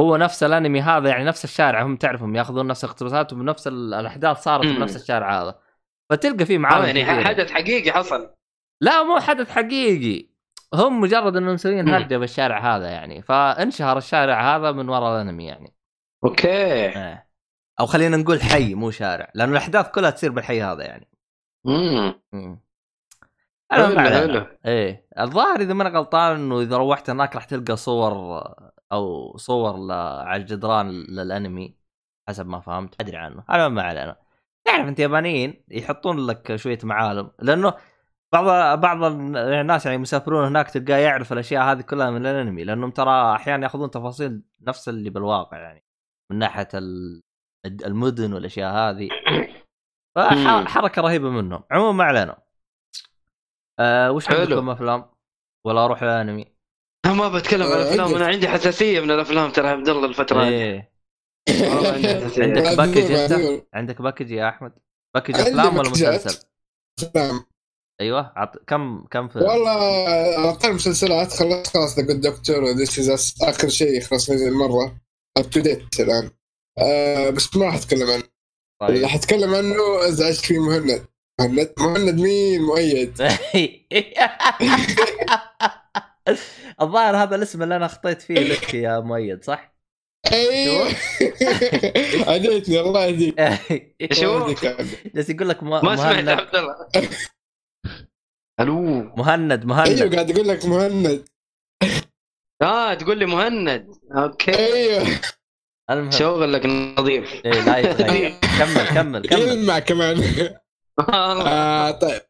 هو 0.00 0.16
نفس 0.16 0.42
الانمي 0.42 0.80
هذا 0.80 1.08
يعني 1.08 1.24
نفس 1.24 1.44
الشارع 1.44 1.82
هم 1.82 1.96
تعرفهم 1.96 2.36
ياخذون 2.36 2.66
نفس 2.66 2.84
الاقتباسات 2.84 3.32
وبنفس 3.32 3.66
ال- 3.66 3.94
الأحداث 3.94 4.38
صارت 4.42 4.66
مم. 4.66 4.76
بنفس 4.76 4.96
الشارع 4.96 5.42
هذا 5.42 5.58
فتلقى 6.10 6.46
فيه 6.46 6.58
معالم 6.58 6.84
يعني 6.86 7.04
كثيرة. 7.04 7.24
حدث 7.24 7.50
حقيقي 7.52 7.92
حصل 7.92 8.34
لا 8.80 9.02
مو 9.02 9.20
حدث 9.20 9.50
حقيقي 9.50 10.28
هم 10.74 11.00
مجرد 11.00 11.36
إنهم 11.36 11.54
مسويين. 11.54 11.88
هرجة 11.88 12.16
بالشارع 12.16 12.76
هذا 12.76 12.88
يعني 12.90 13.22
فانشهر 13.22 13.98
الشارع 13.98 14.56
هذا 14.56 14.72
من 14.72 14.88
وراء 14.88 15.14
الانمي 15.22 15.44
يعني 15.46 15.74
أوكي 16.24 16.48
إيه. 16.48 17.26
أو 17.80 17.86
خلينا 17.86 18.16
نقول 18.16 18.40
حي 18.42 18.74
مو 18.74 18.90
شارع 18.90 19.30
لأنه 19.34 19.52
الأحداث 19.52 19.90
كلها 19.90 20.10
تصير 20.10 20.30
بالحي 20.32 20.62
هذا 20.62 20.84
يعني 20.84 21.08
امم. 21.66 22.60
حلو 23.72 23.84
علينا. 23.84 24.20
حلو 24.20 24.46
إيه 24.66 25.06
الظاهر 25.18 25.60
إذا 25.60 25.74
ما 25.74 25.88
أنا 25.88 25.98
غلطان 25.98 26.36
إنه 26.36 26.60
إذا 26.60 26.76
روحت 26.76 27.10
هناك 27.10 27.34
راح 27.34 27.44
تلقى 27.44 27.76
صور 27.76 28.12
أو 28.94 29.36
صور 29.36 29.76
ل- 29.86 29.92
على 30.26 30.42
الجدران 30.42 30.90
للأنمي 30.90 31.76
حسب 32.28 32.46
ما 32.46 32.60
فهمت 32.60 33.00
أدري 33.00 33.16
عنه. 33.16 33.44
أنا 33.50 33.68
ما 33.68 33.82
علينا. 33.82 34.16
تعرف 34.66 34.88
أنت 34.88 34.98
يابانيين 34.98 35.64
يحطون 35.68 36.26
لك 36.26 36.56
شوية 36.56 36.78
معالم 36.84 37.30
لأنه 37.42 37.74
بعض 38.32 38.78
بعض 38.80 39.04
الناس 39.04 39.86
يعني 39.86 39.98
مسافرون 39.98 40.44
هناك 40.46 40.70
تلقاه 40.70 40.96
يعرف 40.96 41.32
الأشياء 41.32 41.62
هذه 41.64 41.80
كلها 41.80 42.10
من 42.10 42.26
الأنمي 42.26 42.64
لأنهم 42.64 42.90
ترى 42.90 43.34
أحيانا 43.34 43.62
يأخذون 43.62 43.90
تفاصيل 43.90 44.42
نفس 44.60 44.88
اللي 44.88 45.10
بالواقع 45.10 45.58
يعني 45.58 45.84
من 46.32 46.38
ناحية 46.38 46.68
ال- 46.74 47.22
المدن 47.66 48.32
والأشياء 48.32 48.72
هذه. 48.74 49.08
حركة 50.74 51.02
رهيبة 51.02 51.30
منهم. 51.30 51.64
عموما 51.70 51.92
ما 51.92 52.04
علينا. 52.04 52.38
أه 53.80 54.12
وش 54.12 54.26
حلو. 54.28 54.40
عندكم 54.40 54.70
أفلام؟ 54.70 55.10
ولا 55.66 55.84
أروح 55.84 56.02
للأنمي؟ 56.02 56.53
أنا 57.04 57.12
ما 57.14 57.28
بتكلم 57.28 57.62
عن 57.66 57.72
آه، 57.72 57.82
الأفلام. 57.82 58.14
أنا 58.14 58.26
عندي 58.26 58.48
حساسية 58.48 59.00
من 59.00 59.10
الأفلام 59.10 59.50
ترى 59.50 59.68
عبد 59.68 59.88
الله 59.88 60.06
الفترة 60.06 60.42
هذه. 60.42 60.48
إيه. 60.52 60.92
حساسية. 62.26 62.42
عندك 62.44 62.76
package 62.76 63.12
أنت؟ 63.12 63.62
عندك 63.74 64.02
package 64.02 64.30
يا 64.30 64.48
أحمد؟ 64.48 64.72
package 65.14 65.34
أفلام 65.40 65.76
ولا. 65.76 65.90
مسلسل؟ 65.90 66.46
نعم 67.14 67.44
أيوه 68.00 68.32
عط... 68.36 68.56
كم 68.66 69.04
كم 69.10 69.28
فيلم؟ 69.28 69.44
والله 69.44 69.70
على 70.38 70.52
طول 70.56 70.72
مسلسلات. 70.74 71.32
خلصت 71.32 71.76
خلاص 71.76 71.98
The 71.98 72.06
Good 72.06 72.20
Doctor 72.20 72.64
و 72.64 72.71
This 72.71 72.98
Is 72.98 73.34
آخر 73.42 73.68
شيء 73.68 74.00
خلاص 74.00 74.30
نزل 74.30 74.52
مرة. 74.52 74.96
up 75.38 75.50
to 75.50 75.60
date 75.60 76.00
الآن. 76.00 76.30
آه 76.78 77.30
بس 77.30 77.56
ما 77.56 77.66
راح 77.66 77.74
أتكلم 77.74 78.10
عنه. 78.10 78.22
اللي 78.82 79.00
طيب 79.00 79.06
حتكلم 79.06 79.54
عنه 79.54 80.08
ازعجت 80.08 80.44
فيه 80.44 80.58
مهند 80.58 81.06
مهند 81.40 81.72
مهند 81.78 82.20
مين؟ 82.20 82.62
مؤيد. 82.62 83.22
الظاهر 86.82 87.16
هذا 87.16 87.36
الاسم 87.36 87.62
اللي 87.62 87.76
أنا 87.76 87.86
أخطيت 87.86 88.22
فيه 88.22 88.34
لك 88.34 88.74
يا 88.74 89.00
مؤيد 89.00 89.44
صح؟ 89.44 89.74
أيوه 90.32 90.88
عديتني 92.32 92.80
الله 92.80 93.04
يهديك. 93.04 94.14
شو؟ 94.20 94.52
جالس 95.14 95.30
يقول 95.30 95.48
لك. 95.48 95.62
ما 95.62 95.96
سمعت 95.96 96.14
مهند. 96.14 96.28
عبد 96.28 96.56
الله. 96.56 96.74
ألو. 98.60 98.82
مهند 99.16 99.64
مهند. 99.64 99.88
أيوه 99.88 100.14
قاعد 100.14 100.30
أقول 100.30 100.48
لك 100.48 100.66
مهند. 100.66 101.24
آه 102.62 102.94
تقول 102.94 103.18
لي 103.18 103.26
مهند. 103.26 103.88
أوكي. 104.16 104.56
أيوه. 104.56 105.20
المهم. 105.90 106.10
شغلك 106.10 106.66
نظيف. 106.66 107.32
إيه 107.44 107.64
لا 107.64 107.78
يتغير 107.78 108.34
كمل 108.58 108.88
كمل 108.94 109.28
كمل. 109.28 109.42
يلمع 109.42 109.78
كمان. 109.78 110.22
آه 111.08 111.90
طيب. 111.90 112.22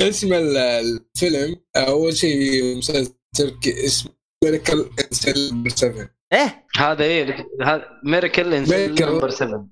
اسم 0.00 0.32
ال- 0.32 0.56
الفيلم 0.56 1.56
أول 1.76 2.16
شيء 2.16 2.76
مسلسل 2.78 3.14
تركي 3.36 3.86
اسمه 3.86 4.12
ميركل 4.44 4.90
انسل 5.04 5.70
7 5.70 6.10
إيه؟ 6.32 6.66
هذا 6.76 7.04
إيه؟ 7.04 7.46
هذا 7.62 7.88
ميركل 8.04 8.54
ان 8.54 8.66
Miracle. 8.66 9.02
نمبر 9.02 9.30
7 9.30 9.68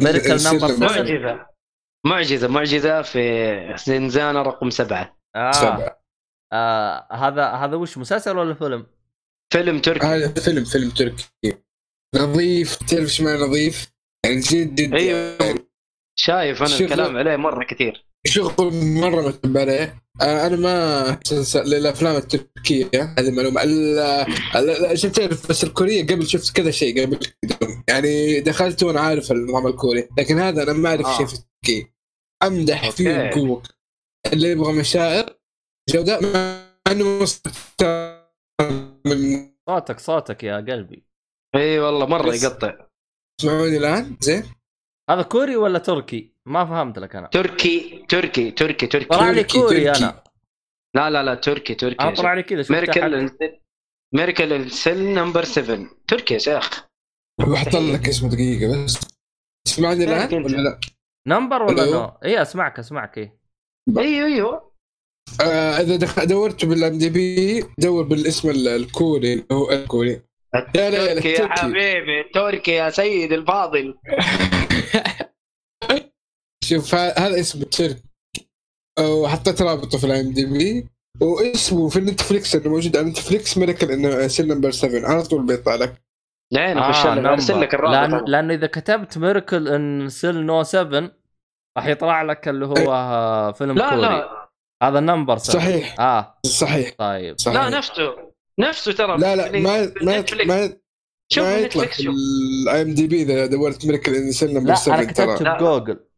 ميركل 0.00 0.28
نمبر 0.28 0.34
السلم. 0.34 0.58
7 0.58 0.78
معجزه 0.78 1.46
معجزة. 2.06 2.48
معجزة 2.48 3.02
في 3.02 3.74
زنزانة 3.86 4.42
رقم 4.42 4.70
سبعة. 4.70 5.18
آه. 5.36 5.52
سبعة. 5.52 6.02
آه 6.52 7.06
هذا 7.12 7.46
هذا 7.46 7.76
وش 7.76 7.98
مسلسل 7.98 8.38
ولا 8.38 8.54
فيلم؟ 8.54 8.86
فيلم 9.52 9.78
تركي. 9.80 10.06
هذا 10.06 10.40
فيلم 10.40 10.64
فيلم 10.64 10.90
تركي. 10.90 11.26
نظيف 12.16 12.76
تعرف 12.76 12.92
إيش 13.02 13.20
معنى 13.20 13.38
نظيف؟ 13.42 13.92
يعني 14.26 14.40
جد 14.40 14.74
جد 14.74 14.94
أيوه. 14.94 15.38
شايف 16.18 16.62
أنا 16.62 16.76
الكلام 16.80 17.16
عليه 17.16 17.36
مرة 17.36 17.64
كثير. 17.64 18.09
شغل 18.26 18.74
مرة 18.84 19.22
متعب 19.28 19.56
عليه 19.56 20.02
آه، 20.22 20.46
أنا 20.46 20.56
ما 20.56 21.18
للافلام 21.54 22.16
التركية 22.16 23.14
هذه 23.18 23.30
معلومه 23.30 23.62
ال- 23.62 23.98
ال- 24.56 24.98
شفت 24.98 25.16
تعرف 25.20 25.48
بس 25.48 25.64
الكورية 25.64 26.02
قبل 26.06 26.26
شفت 26.26 26.56
كذا 26.56 26.70
شيء 26.70 27.02
قبل. 27.02 27.18
يعني 27.88 28.40
دخلت 28.40 28.82
وأنا 28.82 29.00
عارف 29.00 29.32
النظام 29.32 29.66
الكوري 29.66 30.08
لكن 30.18 30.38
هذا 30.38 30.62
أنا 30.62 30.72
ما 30.72 30.88
أعرف 30.88 31.06
آه. 31.06 31.16
شيء 31.16 31.26
في 31.26 31.34
التركي 31.34 31.90
أمدح 32.42 32.90
فيه. 32.90 33.30
بقوه 33.30 33.62
اللي 34.32 34.50
يبغى 34.50 34.72
مشاعر 34.72 35.36
جوداء 35.90 36.22
مع 36.32 36.66
إنه 36.90 37.26
من 39.06 39.50
صوتك 39.68 40.00
صوتك 40.00 40.44
يا 40.44 40.56
قلبي 40.56 41.04
إي 41.54 41.78
والله 41.78 42.06
مرة 42.06 42.34
يقطع 42.34 42.86
تسمعوني 43.40 43.76
الآن 43.76 44.16
زين 44.20 44.42
هذا 45.10 45.22
كوري 45.22 45.56
ولا 45.56 45.78
تركي؟ 45.78 46.34
ما 46.48 46.64
فهمت 46.64 46.98
لك 46.98 47.16
أنا 47.16 47.26
تركي 47.26 48.04
تركي 48.08 48.50
تركي 48.50 48.86
تركي 48.86 49.04
طلع 49.04 49.30
لي 49.30 49.42
تركي، 49.44 49.58
كوري 49.60 49.84
تركي. 49.84 49.98
أنا 50.04 50.22
لا 50.96 51.10
لا 51.10 51.22
لا 51.22 51.34
تركي 51.34 51.74
تركي 51.74 52.00
أنا 52.00 52.14
طلع 52.14 52.34
لي 52.34 52.42
كذا 52.42 52.64
ميركل 52.70 53.30
ميركل 54.14 54.70
سيل 54.70 55.14
نمبر 55.14 55.44
7 55.44 55.86
تركي 56.08 56.34
يا 56.34 56.38
شيخ 56.38 56.86
بحط 57.40 57.76
لك 57.76 58.08
اسمه 58.08 58.28
دقيقة 58.30 58.84
بس 58.84 59.00
تسمعني 59.66 60.04
الآن. 60.04 60.44
ولا 60.44 60.56
لا؟ 60.56 60.80
نمبر 61.26 61.62
ولا. 61.62 61.90
نو؟ 61.90 62.04
اي 62.24 62.42
أسمعك 62.42 62.78
أسمعك 62.78 63.18
إيه 63.18 63.38
أيوه 63.98 64.26
أيوه 64.26 64.70
آه 65.40 65.80
إذا 65.80 65.96
دخ... 65.96 66.24
دورت 66.24 66.64
بالام 66.64 66.98
دي 66.98 67.10
بي 67.10 67.60
دور 67.78 68.04
بالاسم 68.04 68.50
ال- 68.50 68.68
الكوري 68.68 69.32
اللي 69.32 69.44
هو 69.52 69.70
الكوري 69.70 70.22
لا 70.54 70.90
لا 70.90 70.90
لا 70.90 71.14
تركي 71.14 71.28
يا. 71.32 71.48
حبيبي 71.48 72.22
تركي 72.34 72.70
يا 72.72 72.90
سيد 72.90 73.32
الفاضل 73.32 73.94
شوف 76.70 76.94
هذا 76.94 77.40
اسم 77.40 77.62
التركي 77.62 78.02
وحطيت 79.00 79.62
رابطه 79.62 79.98
في 79.98 80.04
الام 80.04 80.32
دي 80.32 80.44
بي 80.44 80.88
واسمه 81.20 81.88
في 81.88 81.98
النتفليكس 81.98 82.54
انه 82.54 82.68
موجود 82.68 82.96
على 82.96 83.06
نتفليكس 83.06 83.58
ملك 83.58 83.84
انه 83.84 84.28
سيل 84.28 84.48
نمبر 84.48 84.70
7 84.70 85.10
على 85.10 85.22
طول 85.22 85.46
بيطلع 85.46 85.74
لك. 85.74 86.02
لين 86.52 86.78
اخش 86.78 87.06
لك 87.06 87.24
أرسل 87.24 87.60
لك 87.60 87.74
لأن... 87.74 88.04
الرابط 88.04 88.28
لأنه 88.28 88.54
إذا 88.54 88.66
كتبت 88.66 89.18
ميركل 89.18 89.68
ان 89.68 90.08
سيل 90.08 90.46
نو 90.46 90.62
7 90.62 91.10
راح 91.78 91.86
يطلع 91.86 92.22
لك 92.22 92.48
اللي 92.48 92.66
هو 92.66 92.92
آه، 92.92 93.52
فيلم 93.52 93.78
لا 93.78 93.88
كوري. 93.88 94.00
لا. 94.00 94.50
هذا 94.82 94.98
النمبر 94.98 95.38
7 95.38 95.60
صحيح. 95.60 96.00
آه. 96.00 96.40
صحيح. 96.46 96.90
طيب. 96.98 97.38
صحيح. 97.38 97.56
لا 97.56 97.70
نفسه. 97.78 98.16
نفسه 98.58 98.92
ترى. 98.92 99.18
لا 99.18 99.36
لا 99.36 99.60
ما 99.60 99.92
ما 100.02 100.20
نتفليكس. 100.20 100.48
ما 100.50 100.76
شوف 101.32 101.44
ما 101.44 101.56
يطلع 101.56 101.86
في 101.86 102.02
الاي 102.02 102.82
ام 102.82 102.94
دي 102.94 103.06
بي 103.06 103.22
إذا 103.22 103.46
دورت 103.46 103.86
ملك 103.86 104.30
سيل 104.30 104.54
نمبر 104.54 104.68
لا 104.68 104.74
7 104.74 104.98
أنا 104.98 105.04
كتبت 105.04 105.38
ترى. 105.38 105.44
لا. 105.44 105.56
بجوجل. 105.56 106.09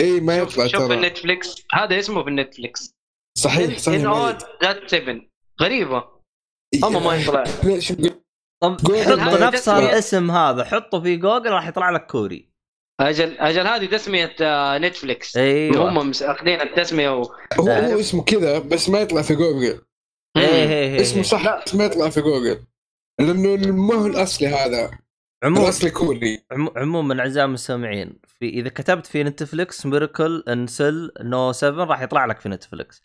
اي 0.00 0.20
ما 0.20 0.38
شوف 0.38 0.52
يطلع 0.52 0.66
شوف 0.66 0.80
ترى. 0.86 0.94
ال 0.94 1.01
Netflix. 1.01 1.54
هذا 1.72 1.98
اسمه 1.98 2.22
في 2.22 2.28
ال 2.28 2.35
Netflix. 2.35 2.94
صحيح 3.38 3.70
ان 3.70 3.78
صحيح. 3.78 4.04
اول 4.04 4.38
ذات 4.62 4.90
7 4.90 5.20
غريبة. 5.62 6.04
إيه. 6.74 6.84
هم 6.84 7.04
ما 7.04 7.14
يطلع. 7.16 7.44
شوف 7.78 7.96
حط 8.64 8.90
هذا 8.90 9.46
نفس. 9.46 9.68
الاسم 9.68 10.30
هذا. 10.30 10.64
حطه 10.64 11.00
في 11.02 11.16
جوجل 11.16 11.50
راح 11.50 11.68
يطلع 11.68 11.90
لك 11.90 12.06
كوري. 12.06 12.50
أجل 13.00 13.38
أجل 13.38 13.66
هذه 13.66 13.86
تسمية 13.86 14.36
آه، 14.40 14.78
Netflix. 14.78 15.36
أيوه. 15.36 15.88
هم 15.88 16.10
مس- 16.10 16.22
أخذين 16.22 16.60
التسمية 16.60 17.10
و... 17.16 17.22
هو؟ 17.60 17.68
هو 17.68 18.00
اسمه 18.00 18.24
كذا 18.24 18.58
بس 18.58 18.88
ما 18.88 19.00
يطلع 19.00 19.22
في 19.22 19.34
جوجل. 19.34 19.80
إيه 20.36 20.42
إيه 20.46 20.68
إيه 20.94 21.00
اسمه 21.00 21.16
إيه. 21.16 21.22
صح 21.22 21.44
لا. 21.44 21.64
بس 21.66 21.74
ما 21.74 21.84
يطلع 21.84 22.08
في 22.10 22.20
جوجل. 22.20 22.66
لأنه 23.20 23.72
ما 23.72 23.94
هو 23.94 24.06
الأصلي 24.06 24.48
هذا. 24.48 24.90
عموما 25.44 25.70
كوري 25.92 26.44
عمو- 26.52 26.72
عموما 26.76 27.20
أعزائي 27.20 27.44
المستمعين 27.46 28.18
في 28.38 28.48
إذا 28.48 28.68
كتبت 28.68 29.06
في 29.06 29.22
نتفلكس 29.24 29.86
ميركل 29.86 30.44
انسل 30.48 31.12
نو 31.20 31.52
7 31.52 31.84
راح 31.84 32.02
يطلع 32.02 32.24
لك 32.24 32.40
في 32.40 32.48
نتفلكس 32.48 33.02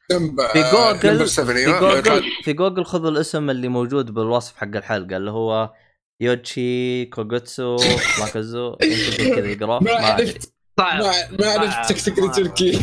في 0.53 0.63
جوجل- 0.73 1.13
نمبر 1.13 1.25
7 1.25 1.55
في 1.55 1.79
جوجل 1.79 2.23
في 2.43 2.53
جوجل 2.53 2.85
خذوا 2.85 3.09
الاسم 3.09 3.49
اللي 3.49 3.67
موجود 3.67 4.11
بالوصف 4.13 4.57
حق 4.57 4.75
الحلقة 4.75 5.17
اللي 5.17 5.31
هو 5.31 5.73
يوتشي 6.21 7.05
كوغوتسو 7.05 7.77
ماكازو 8.19 8.77
يمكن 8.83 9.35
كذا 9.35 9.47
يقرأ. 9.51 9.79
ما 9.83 9.91
عرفت. 9.91 10.53
ما 10.79 10.85
عرفت 10.85 11.73
صعب. 11.73 11.85
تكتيكلي 11.87 12.29
تركي. 12.29 12.79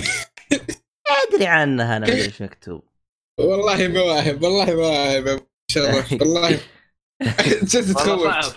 أدري 1.35 1.47
عنها 1.47 1.97
أنا 1.97 2.07
إيش 2.09 2.43
مكتوب. 2.43 2.83
والله 3.41 3.89
مواهب 3.89 4.43
والله 4.43 4.75
مواهب 4.75 5.29
ان 5.29 5.39
شاء 5.71 5.91
الله 5.91 6.05
والله 6.21 6.61
جد 7.63 7.93
تخوف 7.95 8.57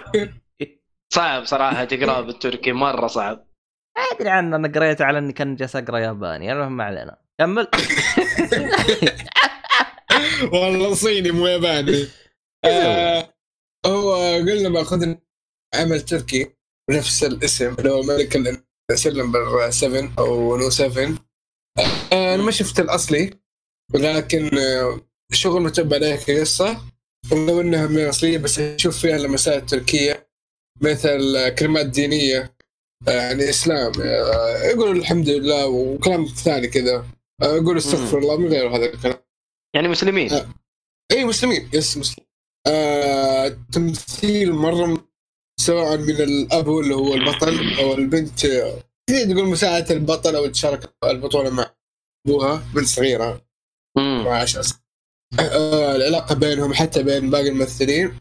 صعب 1.15 1.45
صراحة 1.45 1.83
تقراه 1.91 2.21
بالتركي 2.21 2.71
مرة 2.71 3.07
صعب. 3.07 3.47
أدري 4.11 4.29
عن 4.29 4.53
أنا 4.53 4.67
قريت 4.67 5.01
على 5.01 5.17
إني 5.17 5.33
كان 5.33 5.55
جالس 5.55 5.75
أقرأ 5.75 5.99
ياباني 5.99 6.51
المهم 6.51 6.77
ما 6.77 6.83
علينا. 6.83 7.17
كمل. 7.39 7.67
والله 10.53 10.93
صيني 10.93 11.31
مو 11.31 11.47
ياباني. 11.47 12.07
آه 12.65 13.33
هو 13.85 14.15
قلنا 14.35 14.69
بأخذ 14.69 15.15
عمل 15.75 16.01
تركي 16.01 16.51
بنفس 16.89 17.23
الاسم 17.23 17.75
اللي 17.79 17.91
هو 17.91 18.01
ملك 18.01 18.61
سلمبر 18.93 19.69
7 19.69 20.11
أو 20.19 20.57
نو 20.57 20.69
7 20.69 21.03
آه 22.13 22.35
أنا 22.35 22.43
ما 22.43 22.51
شفت 22.51 22.79
الأصلي 22.79 23.29
ولكن 23.93 24.57
آه 24.57 24.99
شغل 25.31 25.61
متبع 25.61 25.95
عليه 25.95 26.15
كقصة. 26.15 26.77
ولو 27.31 27.61
انها 27.61 27.87
من 27.87 28.05
اصليه 28.05 28.37
بس 28.37 28.59
أشوف 28.59 28.97
فيها 28.97 29.17
لمسات 29.17 29.69
تركية. 29.69 30.24
مثل 30.81 31.49
كلمات 31.49 31.85
دينية 31.85 32.55
آه، 33.07 33.11
يعني 33.11 33.49
إسلام 33.49 33.91
آه، 34.01 34.63
يقولوا 34.63 34.93
الحمد 34.93 35.29
لله 35.29 35.67
وكلام 35.67 36.25
ثاني 36.25 36.67
كذا 36.67 37.05
آه، 37.41 37.55
يقولوا 37.55 37.77
استغفر 37.77 38.17
الله 38.17 38.37
من 38.37 38.47
غير 38.47 38.75
هذا 38.75 38.85
الكلام. 38.85 39.17
يعني 39.75 39.87
مسلمين. 39.87 40.31
آه. 40.33 40.47
إي 41.11 41.25
مسلمين. 41.25 41.69
يس 41.73 41.97
مسلمين. 41.97 42.27
آه 42.67 43.57
تمثيل 43.73 44.53
مرة 44.53 45.07
سواء 45.59 45.97
من 45.97 46.09
الأب 46.21 46.69
اللي 46.69 46.95
هو 46.95 47.13
البطل 47.13 47.79
أو 47.79 47.93
البنت 47.93 48.39
تقدر 49.07 49.33
تقول 49.33 49.49
مساعدة 49.49 49.95
البطل 49.95 50.35
أو 50.35 50.47
تشارك 50.47 50.95
البطولة 51.03 51.49
مع 51.49 51.71
أبوها 52.27 52.63
بنت 52.75 52.85
صغيرة. 52.85 53.41
مم. 53.97 54.23
مع 54.25 54.41
10 54.41 54.61
سنين 54.61 54.81
آه 55.39 55.95
العلاقة 55.95 56.35
بينهم 56.35 56.73
حتى 56.73 57.03
بين 57.03 57.29
باقي 57.29 57.49
الممثلين. 57.49 58.19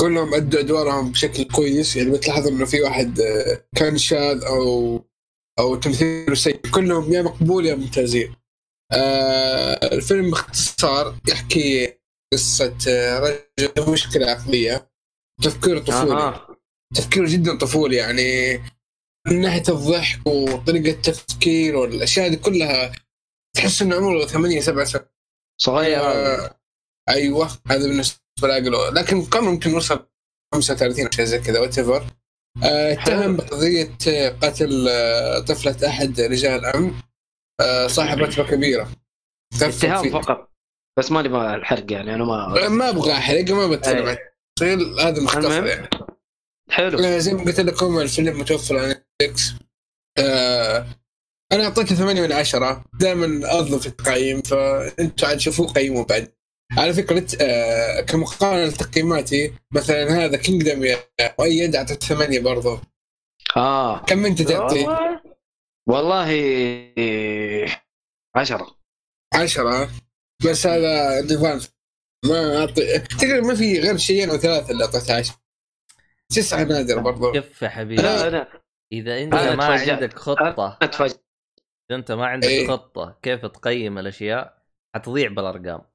كلهم 0.00 0.34
أدوا 0.34 0.60
أدوارهم 0.60 1.12
بشكل 1.12 1.44
كويس. 1.44 1.96
يعني 1.96 2.10
بتلاحظ 2.10 2.46
إنه 2.48 2.64
في 2.64 2.80
واحد 2.80 3.20
آه، 3.20 3.64
كان 3.76 3.98
شاذ 3.98 4.44
أو 4.44 5.00
أو 5.58 5.76
تمثيله 5.76 6.34
سيء. 6.34 6.56
كلهم 6.56 7.12
يا 7.12 7.22
مقبول 7.22 7.66
يا 7.66 7.74
ممتازين. 7.74 8.34
آه 8.92 9.94
الفيلم 9.94 10.30
باختصار 10.30 11.16
يحكي 11.28 11.94
قصة 12.32 12.76
آه، 12.88 13.18
رجل 13.60 13.92
مشكلة 13.92 14.26
عقلية. 14.30 14.90
تفكير 15.42 15.78
طفولي. 15.78 16.12
آه. 16.12 16.56
تفكيره 16.94 17.26
جدا 17.28 17.58
طفولي. 17.58 17.96
يعني 17.96 18.58
من 19.28 19.40
ناحية 19.40 19.62
الضحك 19.68 20.26
وطريقة 20.26 20.90
التفكير 20.90 21.76
والأشياء 21.76 22.28
دي 22.28 22.36
كلها 22.36 22.92
تحس 23.56 23.82
إنه 23.82 23.96
عمره 23.96 24.26
ثمانية 24.26 24.60
سبع 24.60 24.84
سنوات 24.84 25.14
صغير. 25.60 26.00
آه، 26.00 26.60
أيوه. 27.08 27.50
هذا 27.66 27.86
بالنسبة 27.88 28.21
له 28.48 28.90
لكن 28.90 29.24
كان 29.24 29.44
ممكن 29.44 29.70
يوصل 29.70 30.06
35 30.54 31.04
أو 31.04 31.10
شيء 31.10 31.24
زي 31.24 31.38
كذا 31.38 31.60
whatever 31.60 32.06
اتهم 32.62 33.36
بقضية 33.36 33.96
آه، 34.08 34.28
قتل 34.28 34.88
آه، 34.88 35.38
طفلة 35.38 35.88
أحد 35.88 36.20
رجال 36.20 36.60
الأمن 36.60 36.94
آه، 37.60 37.86
صاحب 37.86 38.18
رتبة 38.18 38.46
كبيرة. 38.46 38.88
ترفض 39.60 39.84
اتهام. 39.84 40.10
فقط. 40.10 40.52
بس 40.98 41.12
ما 41.12 41.22
نبغى 41.22 41.54
الحرق 41.54 41.92
يعني 41.92 42.14
أنا 42.14 42.24
ما 42.24 42.68
ما 42.68 42.88
أبغى 42.88 43.12
أحرق 43.12 43.50
ما 43.50 43.66
بتكلم 43.66 44.06
أي. 44.06 44.10
عن 44.10 44.16
التفصيل 44.60 45.00
هذا 45.00 45.22
مختصر. 45.22 45.66
يعني. 45.66 45.88
حلو. 46.70 46.98
آه، 46.98 47.18
زي 47.18 47.34
ما 47.34 47.44
قلت 47.44 47.60
لكم 47.60 47.98
الفيلم 47.98 48.40
متوفر 48.40 48.78
على 48.78 49.02
نتفلكس 49.20 49.52
آه 50.18 50.86
أنا 51.52 51.64
أعطيته 51.64 51.94
8 51.94 52.22
من 52.22 52.32
10 52.32 52.84
دائما 53.00 53.58
اظلم 53.58 53.78
في 53.78 53.86
التقييم 53.86 54.42
فأنتوا 54.42 55.28
عاد 55.28 55.40
شوفوه 55.40 55.66
قيموا 55.66 56.04
بعد. 56.04 56.32
على 56.78 56.92
فكرة 56.92 57.26
آه 57.40 58.00
كمقارنة 58.00 58.64
لتقييماتي 58.64 59.54
مثلا 59.70 60.24
هذا 60.24 60.36
كينجدم 60.36 60.84
يا 60.84 60.98
مؤيد 61.38 61.76
اعطيته 61.76 62.06
8 62.06 62.40
برضه 62.40 62.80
آه. 63.56 63.98
كم 63.98 64.26
أنت 64.26 64.42
تعطي؟ 64.42 64.86
والله. 65.88 66.28
عشرة. 68.36 68.76
10 69.34 69.90
بس 70.44 70.66
هذا 70.66 71.22
نظام 71.22 71.60
ما 72.24 72.58
أعطي 72.58 72.98
تقريبا 72.98 73.40
ما 73.40 73.54
في 73.54 73.80
غير 73.80 73.96
شيئين 73.96 74.30
أو 74.30 74.36
ثلاثة 74.36 74.70
اللي 74.70 74.84
اعطيته 74.84 75.14
10 75.16 75.36
تسعة 76.28 76.64
نادر 76.64 76.98
برضه 76.98 77.34
شوف 77.34 77.62
يا 77.62 77.68
حبيبي. 77.68 78.02
لا 78.02 78.28
أنا 78.28 78.48
إذا 78.92 79.22
أنت 79.22 79.34
ما 79.34 79.54
تفاجأت. 79.54 79.88
عندك 79.90 80.18
خطة 80.18 80.78
إذا 80.82 81.98
أنت 81.98 82.12
ما 82.12 82.26
عندك 82.26 82.48
إيه. 82.48 82.68
خطة 82.68 83.18
كيف 83.22 83.46
تقيم 83.46 83.98
الأشياء 83.98 84.62
حتضيع 84.94 85.28
بالأرقام. 85.28 85.91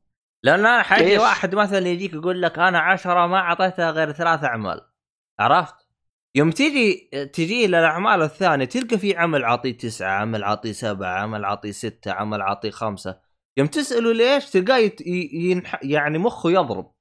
لأن 0.47 0.59
أنا 0.59 0.83
حاجي 0.83 1.05
كيف؟ 1.05 1.21
واحد 1.21 1.55
مثلا 1.55 1.87
يجيك 1.87 2.13
يقول 2.13 2.41
لك 2.41 2.59
أنا 2.59 2.79
عشرة 2.79 3.27
ما 3.27 3.37
أعطيتها 3.37 3.91
غير 3.91 4.11
ثلاث 4.11 4.43
أعمال. 4.43 4.81
عرفت؟ 5.39 5.75
يوم 6.37 6.51
تيجي 6.51 7.09
تجي 7.33 7.67
للاعمال 7.67 8.21
الثانية 8.21 8.65
تلقى 8.65 8.97
في 8.97 9.15
عمل 9.17 9.45
عاطيه 9.45 9.77
تسعة، 9.77 10.11
عمل 10.11 10.43
عاطيه 10.43 10.71
سبعة، 10.71 11.19
عمل 11.21 11.45
عاطيه 11.45 11.71
ستة، 11.71 12.11
عمل 12.11 12.41
عاطيه 12.41 12.69
خمسة، 12.71 13.19
يوم 13.57 13.67
تسأله 13.67 14.13
ليش 14.13 14.45
تلقاه 14.45 14.77
يت- 14.77 15.07
ينح... 15.33 15.79
يعني 15.83 16.17
مخه 16.17 16.51
يضرب. 16.51 16.91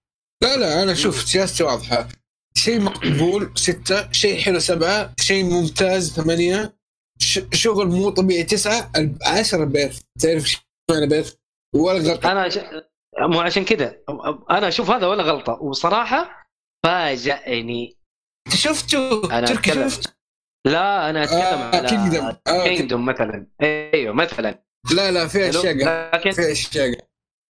لا 0.42 0.56
لا 0.56 0.82
أنا 0.82 0.94
شوف 0.94 1.20
سياستي 1.22 1.62
واضحة. 1.64 2.08
شيء 2.56 2.80
مقبول 2.80 3.52
ستة 3.54 4.12
شيء 4.12 4.40
حلو 4.40 4.58
سبعة 4.58 5.12
شيء 5.20 5.44
ممتاز 5.44 6.12
ثمانية 6.12 6.76
ش- 7.18 7.40
شغل 7.52 7.86
مو 7.88 8.10
طبيعي 8.10 8.42
تسعة 8.42 8.90
الب- 8.96 9.18
عشرة 9.26 9.64
perfect 9.64 10.00
تعرف 10.22 10.44
شو 10.44 10.58
معنى 10.90 11.06
perfect 11.06 11.34
ولا 11.74 11.98
غلط 11.98 12.26
أنا 12.26 12.48
ش... 12.48 12.58
مو 13.20 13.40
عشان 13.40 13.64
كذا 13.64 13.98
أنا 14.50 14.68
أشوف 14.68 14.90
هذا 14.90 15.06
ولا 15.06 15.22
غلطة. 15.22 15.52
وصراحة 15.62 16.46
فاجأني. 16.84 17.96
انت 18.46 18.56
شفته 18.56 19.20
تركي 19.20 19.52
أتكلم. 19.52 19.88
شفت؟ 19.88 20.16
لا 20.66 21.10
أنا 21.10 21.24
أتكلم 21.24 21.38
آه 21.38 21.76
على 21.76 21.88
Kingdom. 21.88 22.32
آه 22.46 22.64
Kingdom 22.64 23.06
مثلا. 23.06 23.46
أيوه 23.62 24.14
مثلا. 24.14 24.64
لا 24.94 25.10
لا 25.10 25.26
في؟ 25.26 25.48
اشياء 25.48 25.74
لكن 26.14 26.30
في 26.30 26.52
اشياء. 26.52 27.06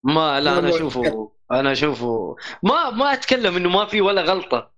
ما 0.05 0.39
لا 0.39 0.59
أنا 0.59 0.69
أشوفه. 0.69 1.31
أنا 1.51 1.71
أشوفه. 1.71 2.35
ما 2.63 2.89
ما 2.89 3.13
أتكلم 3.13 3.55
إنه 3.55 3.69
ما 3.69 3.85
في 3.85 4.01
ولا 4.01 4.21
غلطة. 4.21 4.73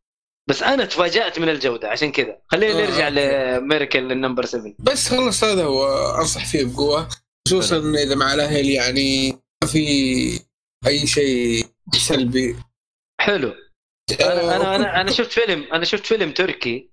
بس 0.49 0.64
أنا 0.64 0.86
تفاجأت 0.86 1.40
من 1.40 1.49
الجودة. 1.49 1.90
عشان 1.90 2.12
كذا 2.12 2.38
خلينا 2.48 2.80
آه، 2.80 2.86
نرجع. 2.86 3.07
لميركل 3.10 4.12
النمبر 4.12 4.45
7 4.45 4.74
بس 4.80 5.10
خلص 5.10 5.44
هذا 5.44 5.64
هو 5.64 6.16
انصح 6.16 6.45
فيه 6.45 6.66
بقوة. 6.66 7.07
خصوصا 7.48 7.78
إذا 7.78 8.16
مع 8.16 8.34
الأهل 8.34 8.66
يعني 8.70 9.40
في 9.66 10.40
أي 10.88 11.07
شيء 11.07 11.66
سلبي. 11.94 12.56
حلو. 13.22 13.53
أنا 14.22 14.56
أنا 14.56 14.76
أنا, 14.76 15.02
أنا 15.02 15.12
شفت 15.12 15.32
فيلم 15.32 15.64
أنا 15.74 15.86
شفت 15.86 16.06
فيلم 16.06 16.32
تركي. 16.32 16.91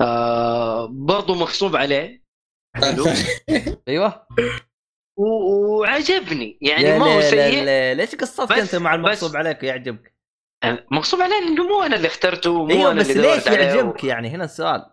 آه 0.00 0.86
برضو 0.86 1.34
مغصوب 1.34 1.76
عليه. 1.76 2.24
حلو. 2.76 3.04
أيوه. 3.88 4.26
و- 5.18 5.80
وعجبني. 5.80 6.58
يعني 6.62 6.98
ما 6.98 7.04
هو 7.14 7.18
لا- 7.20 7.30
سيء. 7.30 7.64
لا، 7.64 7.94
ليش 7.94 8.14
قصتك 8.14 8.52
بس- 8.52 8.58
أنت 8.58 8.74
مع 8.82 8.90
بس- 8.96 8.98
المغصوب 8.98 9.36
عليك؟ 9.36 9.62
يعجبك؟ 9.62 10.14
مغصوب 10.90 11.20
عليه 11.20 11.40
لأنه 11.40 11.64
مو 11.68 11.82
أنا 11.82 11.96
اللي 11.96 12.08
اخترته 12.08 12.64
مو 12.64 12.70
أيوه 12.70 12.90
أنا 12.90 13.00
بس 13.00 13.10
اللي 13.10 13.34
ليش 13.34 13.46
يعجبك 13.46 14.04
يعني؟ 14.04 14.28
هنا 14.28 14.44
السؤال. 14.44 14.86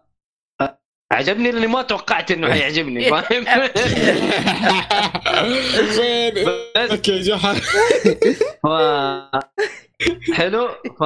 عجبني 1.11 1.51
لاني 1.51 1.67
ما 1.67 1.81
توقعت 1.81 2.31
إنه 2.31 2.51
حيعجبني 2.51 3.09
فاهم؟ 3.09 3.43
لك 6.77 7.07
يا 7.09 7.21
جحا 7.21 7.53
ف... 8.63 8.67
حلو. 10.33 10.69
ف 10.99 11.03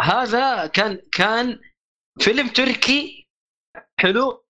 هذا 0.00 0.66
كان 0.66 1.00
كان 1.12 1.58
فيلم 2.20 2.48
تركي. 2.48 3.26
حلو. 4.00 4.44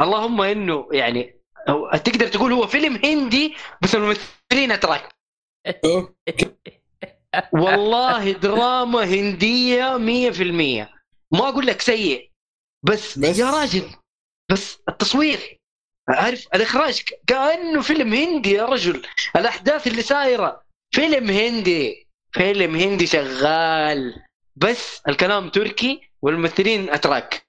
اللهم 0.00 0.40
إنه 0.40 0.88
يعني 0.92 1.40
أو 1.68 1.90
تقدر 1.90 2.28
تقول 2.28 2.52
هو 2.52 2.66
فيلم 2.66 3.00
هندي 3.04 3.54
بس 3.82 3.94
الممثلين 3.94 4.72
أتراك. 4.72 5.14
والله 7.52 8.32
دراما 8.32 9.04
هندية 9.04 9.98
100% 9.98 10.88
ما 11.32 11.48
أقول 11.48 11.66
لك 11.66 11.80
سيء. 11.80 12.33
بس, 12.84 13.18
بس- 13.18 13.38
يا 13.38 13.50
راجل 13.50 13.90
بس 14.52 14.78
التصوير. 14.88 15.58
عارف 16.08 16.46
الإخراج 16.54 17.02
كأنه 17.26 17.80
فيلم 17.80 18.12
هندي 18.14 18.50
يا 18.52 18.64
رجل. 18.64 19.02
الأحداث 19.36 19.86
اللي 19.86 20.02
سايرة. 20.02 20.62
فيلم 20.94 21.30
هندي 21.30 22.08
فيلم 22.32 22.74
هندي 22.76 23.06
شغال. 23.06 24.22
بس 24.56 25.02
الكلام 25.08 25.48
تركي 25.48 26.00
والممثلين 26.22 26.90
أتراك. 26.90 27.44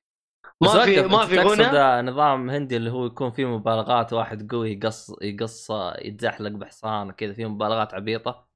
ما 0.62 0.86
في 0.86 1.02
ما 1.02 1.26
في 1.26 1.36
تقصد 1.36 1.62
غنى. 1.62 2.12
نظام 2.12 2.49
هندي 2.49 2.78
اللي 2.78 2.91
هو 2.91 3.06
يكون 3.06 3.32
فيه 3.32 3.45
مبالغات 3.45 4.14
واحد 4.14 4.52
قوي 4.52 4.72
يقص 4.72 5.12
يقص 5.22 5.68
يتزحلق 6.02 6.52
بحصان 6.52 7.12
كذا 7.12 7.34
فيه 7.34 7.45
مبالغات 7.49 7.94
عبيطة؟ 7.94 8.48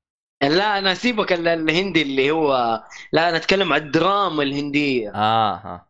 لا 0.43 0.77
أنا 0.77 0.93
سيبك 0.93 1.33
ال- 1.33 1.47
الهندي 1.47 2.01
اللي 2.01 2.31
هو 2.31 2.53
لا 3.13 3.29
أنا 3.29 3.37
أتكلم 3.37 3.73
عن 3.73 3.81
الدراما 3.81 4.43
الهندية. 4.43 5.11
آه 5.15 5.53
ها 5.55 5.88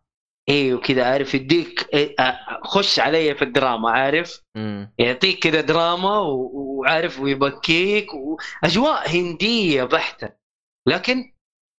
أيوه 0.49 0.81
كذا 0.81 1.05
عارف 1.05 1.33
يديك 1.33 1.89
إيه، 1.93 2.15
خش 2.63 2.99
علي 2.99 3.35
في 3.35 3.41
الدراما 3.41 3.91
عارف؟ 3.91 4.41
امم 4.57 4.93
يعطيك 4.97 5.39
كذا 5.39 5.61
دراما 5.61 6.19
وعارف 6.19 7.19
ويبكيك 7.19 8.07
واجواء 8.13 9.09
هندية 9.09 9.83
بحتة. 9.83 10.29
لكن 10.87 11.33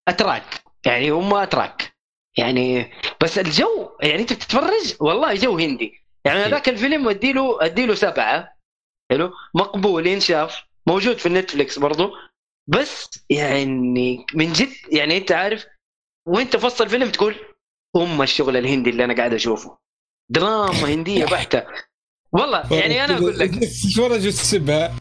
أتراك 0.08 0.64
يعني 0.86 1.10
هم 1.12 1.34
أتراك. 1.34 1.94
يعني 2.38 2.92
بس 3.24 3.40
الجو 3.40 3.90
يعني 4.02 4.22
أنت 4.22 4.34
بتتفرج 4.34 4.96
والله 5.00 5.36
جو 5.36 5.58
هندي. 5.58 6.02
يعني. 6.26 6.40
هذاك 6.40 6.70
الفيلم 6.70 7.10
أديله 7.10 7.66
أديله 7.66 7.96
سبعة. 7.96 8.58
حلو؟ 9.12 9.32
مقبول 9.56 10.08
ينشاف. 10.08 10.64
موجود 10.88 11.18
في 11.18 11.26
ال 11.26 11.32
Netflix 11.32 11.80
برضو. 11.80 12.12
بس 12.68 13.26
يعني 13.30 14.26
من 14.34 14.54
جد 14.54 14.74
يعني 14.92 15.18
أنت 15.18 15.32
عارف 15.32 15.66
وأنت 16.28 16.56
في 16.56 16.66
وسط 16.66 16.82
الفيلم 16.82 17.10
تقول 17.10 17.36
ام 17.96 18.22
الشغل 18.22 18.58
الهندي 18.58 18.90
اللي 18.90 19.04
أنا 19.04 19.16
قاعد 19.16 19.34
أشوفه. 19.34 19.78
دراما 20.30 20.94
هندية 20.94 21.26
بحتة. 21.26 21.64
والله 22.32 22.74
يعني 22.74 23.06
أنا 23.06 23.18
أقول 23.18 23.40
لك. 23.40 23.50
تتفرج 23.64 24.28
وتسبها 24.28 24.96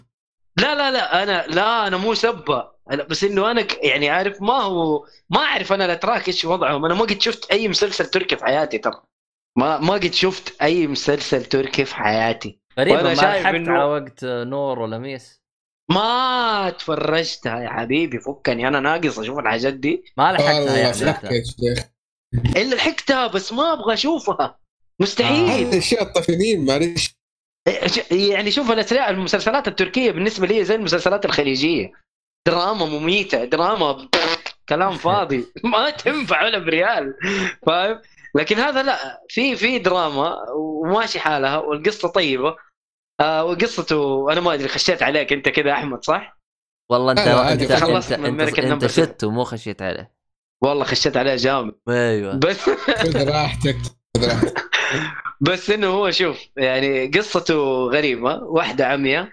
لا 0.58 0.74
لا 0.74 0.90
لا 0.90 1.22
أنا 1.22 1.46
لا 1.46 1.86
أنا 1.86 1.96
مو 1.96 2.14
سبه 2.14 2.68
بس 3.10 3.24
إنه 3.24 3.50
أنا 3.50 3.62
ك- 3.62 3.84
يعني 3.84 4.10
عارف 4.10 4.42
ما 4.42 4.54
هو 4.54 5.06
ما 5.30 5.40
أعرف 5.40 5.72
أنا 5.72 5.84
الاتراك 5.84 6.28
إيش 6.28 6.44
وضعهم. 6.44 6.84
أنا 6.84 6.94
ما 6.94 7.00
قد 7.02 7.20
شفت 7.20 7.50
أي 7.50 7.68
مسلسل 7.68 8.06
تركي 8.06 8.36
في 8.36 8.44
حياتي 8.44 8.78
ترى. 8.78 9.02
ما 9.58 9.78
ما 9.78 9.92
قد 9.94 10.12
شفت 10.12 10.62
أي 10.62 10.86
مسلسل 10.86 11.44
تركي 11.44 11.84
في 11.84 11.94
حياتي. 11.94 12.60
وأنا 12.78 13.02
ما 13.02 13.14
شايف 13.14 13.46
إنه- 13.46 13.68
على 13.68 13.84
وقت 13.84 14.24
نور 14.24 14.78
ولا 14.78 14.98
ميس. 14.98 15.42
ما 15.90 16.70
تفرجتها 16.78 17.60
يا 17.60 17.68
حبيبي 17.68 18.20
فكني. 18.20 18.68
أنا 18.68 18.80
ناقص 18.80 19.18
أشوف 19.18 19.38
الحاجات 19.38 19.74
دي. 19.74 20.04
ما 20.16 20.32
لحقتها 20.32 20.54
والله 20.60 20.76
يعني. 20.76 20.88
يا 20.88 20.92
شيخ. 20.92 21.84
إلا 22.34 22.74
لحقتها 22.74 23.26
بس 23.26 23.52
ما 23.52 23.72
أبغى 23.72 23.94
أشوفها. 23.94 24.58
مستحيل. 25.00 25.46
هذه 25.50 25.78
اشياء 25.78 26.04
طفنين 26.04 26.64
معلش 26.66 27.14
يعني 28.10 28.50
شوف 28.50 28.70
الأسرع- 28.72 29.08
المسلسلات 29.08 29.68
التركية 29.68 30.10
بالنسبة 30.10 30.46
لي 30.46 30.64
زي 30.64 30.74
المسلسلات 30.74 31.24
الخليجية. 31.24 31.92
دراما 32.48 32.86
مميتة 32.86 33.44
دراما 33.44 34.08
كلام 34.68 34.92
فاضي. 35.04 35.46
ما 35.64 35.90
تنفع 35.90 36.44
ولا 36.44 36.58
بريال 36.58 37.14
فاهم؟ 37.66 38.00
لكن 38.34 38.56
هذا 38.56 38.82
لا 38.82 39.24
في 39.28 39.56
في 39.56 39.78
دراما 39.78 40.36
وماشي 40.56 41.20
حالها 41.20 41.56
والقصة 41.58 42.08
طيبة. 42.08 42.56
آه 43.20 43.44
وقصته 43.44 44.32
أنا 44.32 44.40
ما 44.40 44.54
أدري 44.54 44.68
خشيت 44.68 45.02
عليك 45.02 45.32
أنت 45.32 45.48
كذا 45.48 45.72
أحمد 45.72 46.04
صح؟ 46.04 46.38
والله 46.90 47.12
أنت 47.12 47.18
أنت 47.20 47.72
خلصت 47.72 48.12
أنت, 48.12 48.20
من 48.20 48.40
أنت, 48.40 48.58
أنت 48.58 48.84
Number 48.84 48.88
شته 48.88 49.30
مو 49.30 49.44
خشيت 49.44 49.82
عليه. 49.82 50.17
والله 50.62 50.84
خشيت 50.84 51.16
عليه 51.16 51.36
جامد. 51.36 51.74
أيوه. 51.88 52.34
بس 52.36 52.60
خذ 52.70 53.28
راحتك 53.30 53.76
خذ 54.16 54.28
راحتك. 54.28 54.64
بس 55.40 55.70
إنه 55.70 55.86
هو 55.86 56.10
شوف 56.10 56.38
يعني 56.56 57.06
قصته 57.10 57.86
غريبة. 57.88 58.34
واحدة 58.42 58.86
عمياء 58.86 59.28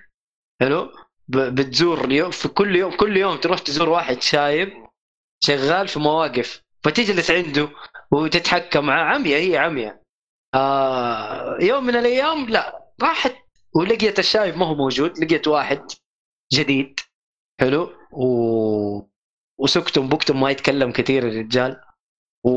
حلو؟ 0.61 0.91
ب- 1.27 1.37
بتزور 1.55 2.11
يوم 2.11 2.31
في 2.31 2.47
كل 2.47 2.75
يوم 2.75 2.97
كل 2.97 3.17
يوم 3.17 3.37
تروح 3.37 3.59
تزور 3.59 3.89
واحد 3.89 4.21
شايب 4.21 4.73
شغال 5.43 5.87
في 5.87 5.99
مواقف. 5.99 6.61
فتجلس 6.83 7.31
عنده 7.31 7.69
وتتحكم 8.11 8.85
معاه. 8.85 9.03
عمياء 9.15 9.41
هي 9.41 9.57
عمياء. 9.57 10.01
آه 10.55 11.57
يوم 11.61 11.83
من 11.85 11.95
الأيام 11.95 12.49
لا 12.49 12.85
راحت 13.01 13.35
ولقيت 13.75 14.19
الشايب 14.19 14.57
ما 14.57 14.65
هو 14.65 14.75
موجود 14.75 15.19
لقيت 15.23 15.47
واحد 15.47 15.81
جديد 16.53 16.99
حلو؟ 17.61 17.91
و... 18.11 19.01
وسكتم 19.59 20.09
بكتم 20.09 20.41
ما 20.41 20.49
يتكلم 20.51 20.91
كثير 20.91 21.27
الرجال. 21.27 21.81
و... 22.45 22.49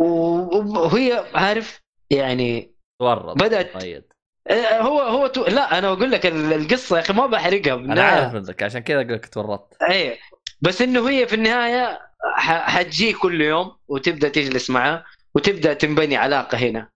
و- 0.00 0.78
وهي 0.78 1.24
عارف 1.34 1.80
يعني 2.10 2.74
تورط. 3.00 3.42
بدأت- 3.42 3.80
طيب. 3.80 4.04
آه، 4.48 4.80
هو 4.80 5.00
هو 5.00 5.26
تو... 5.26 5.44
لا 5.44 5.78
أنا 5.78 5.88
أقول 5.88 6.10
لك 6.10 6.26
ال- 6.26 6.52
القصة 6.52 6.96
يا 6.96 7.02
أخي 7.02 7.12
ما 7.12 7.26
بحرقها. 7.26 7.74
أنا. 7.74 8.02
عارف 8.02 8.34
منك 8.34 8.62
عشان 8.62 8.80
كذا 8.80 9.00
أقول 9.00 9.12
لك 9.12 9.26
تورطت. 9.26 9.82
إيه. 9.82 10.18
بس 10.60 10.82
إنه 10.82 11.08
هي 11.08 11.26
في 11.26 11.34
النهاية 11.34 12.00
ح... 12.34 12.70
حتجي 12.78 13.12
كل 13.12 13.40
يوم 13.40 13.76
وتبدأ 13.88 14.28
تجلس 14.28 14.70
معاه 14.70 15.04
وتبدأ 15.34 15.74
تنبني 15.74 16.16
علاقة 16.16 16.58
هنا. 16.58 16.90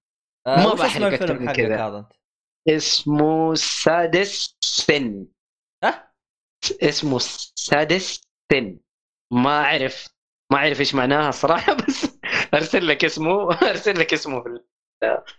آه، 0.47 0.65
ما 0.67 0.75
بحرق 0.75 1.07
الفيلم 1.07 1.43
من 1.43 1.53
كذا. 1.53 2.09
اسمه 2.69 3.55
سادس 3.55 4.57
سن. 4.65 5.27
ها؟ 5.85 6.13
اسمه 6.83 7.19
سادس 7.59 8.21
سن. 8.53 8.79
ما 9.33 9.65
أعرف 9.65 10.09
ما 10.53 10.59
أعرف 10.59 10.81
إيش 10.81 10.95
معناها 10.95 11.29
الصراحه 11.29 11.73
بس 11.89 12.19
أرسل 12.55 12.89
لك 12.89 13.05
اسمه 13.05 13.53
أرسل 13.71 13.99
لك 14.01 14.13
اسمه 14.13 14.43
في 14.43 14.61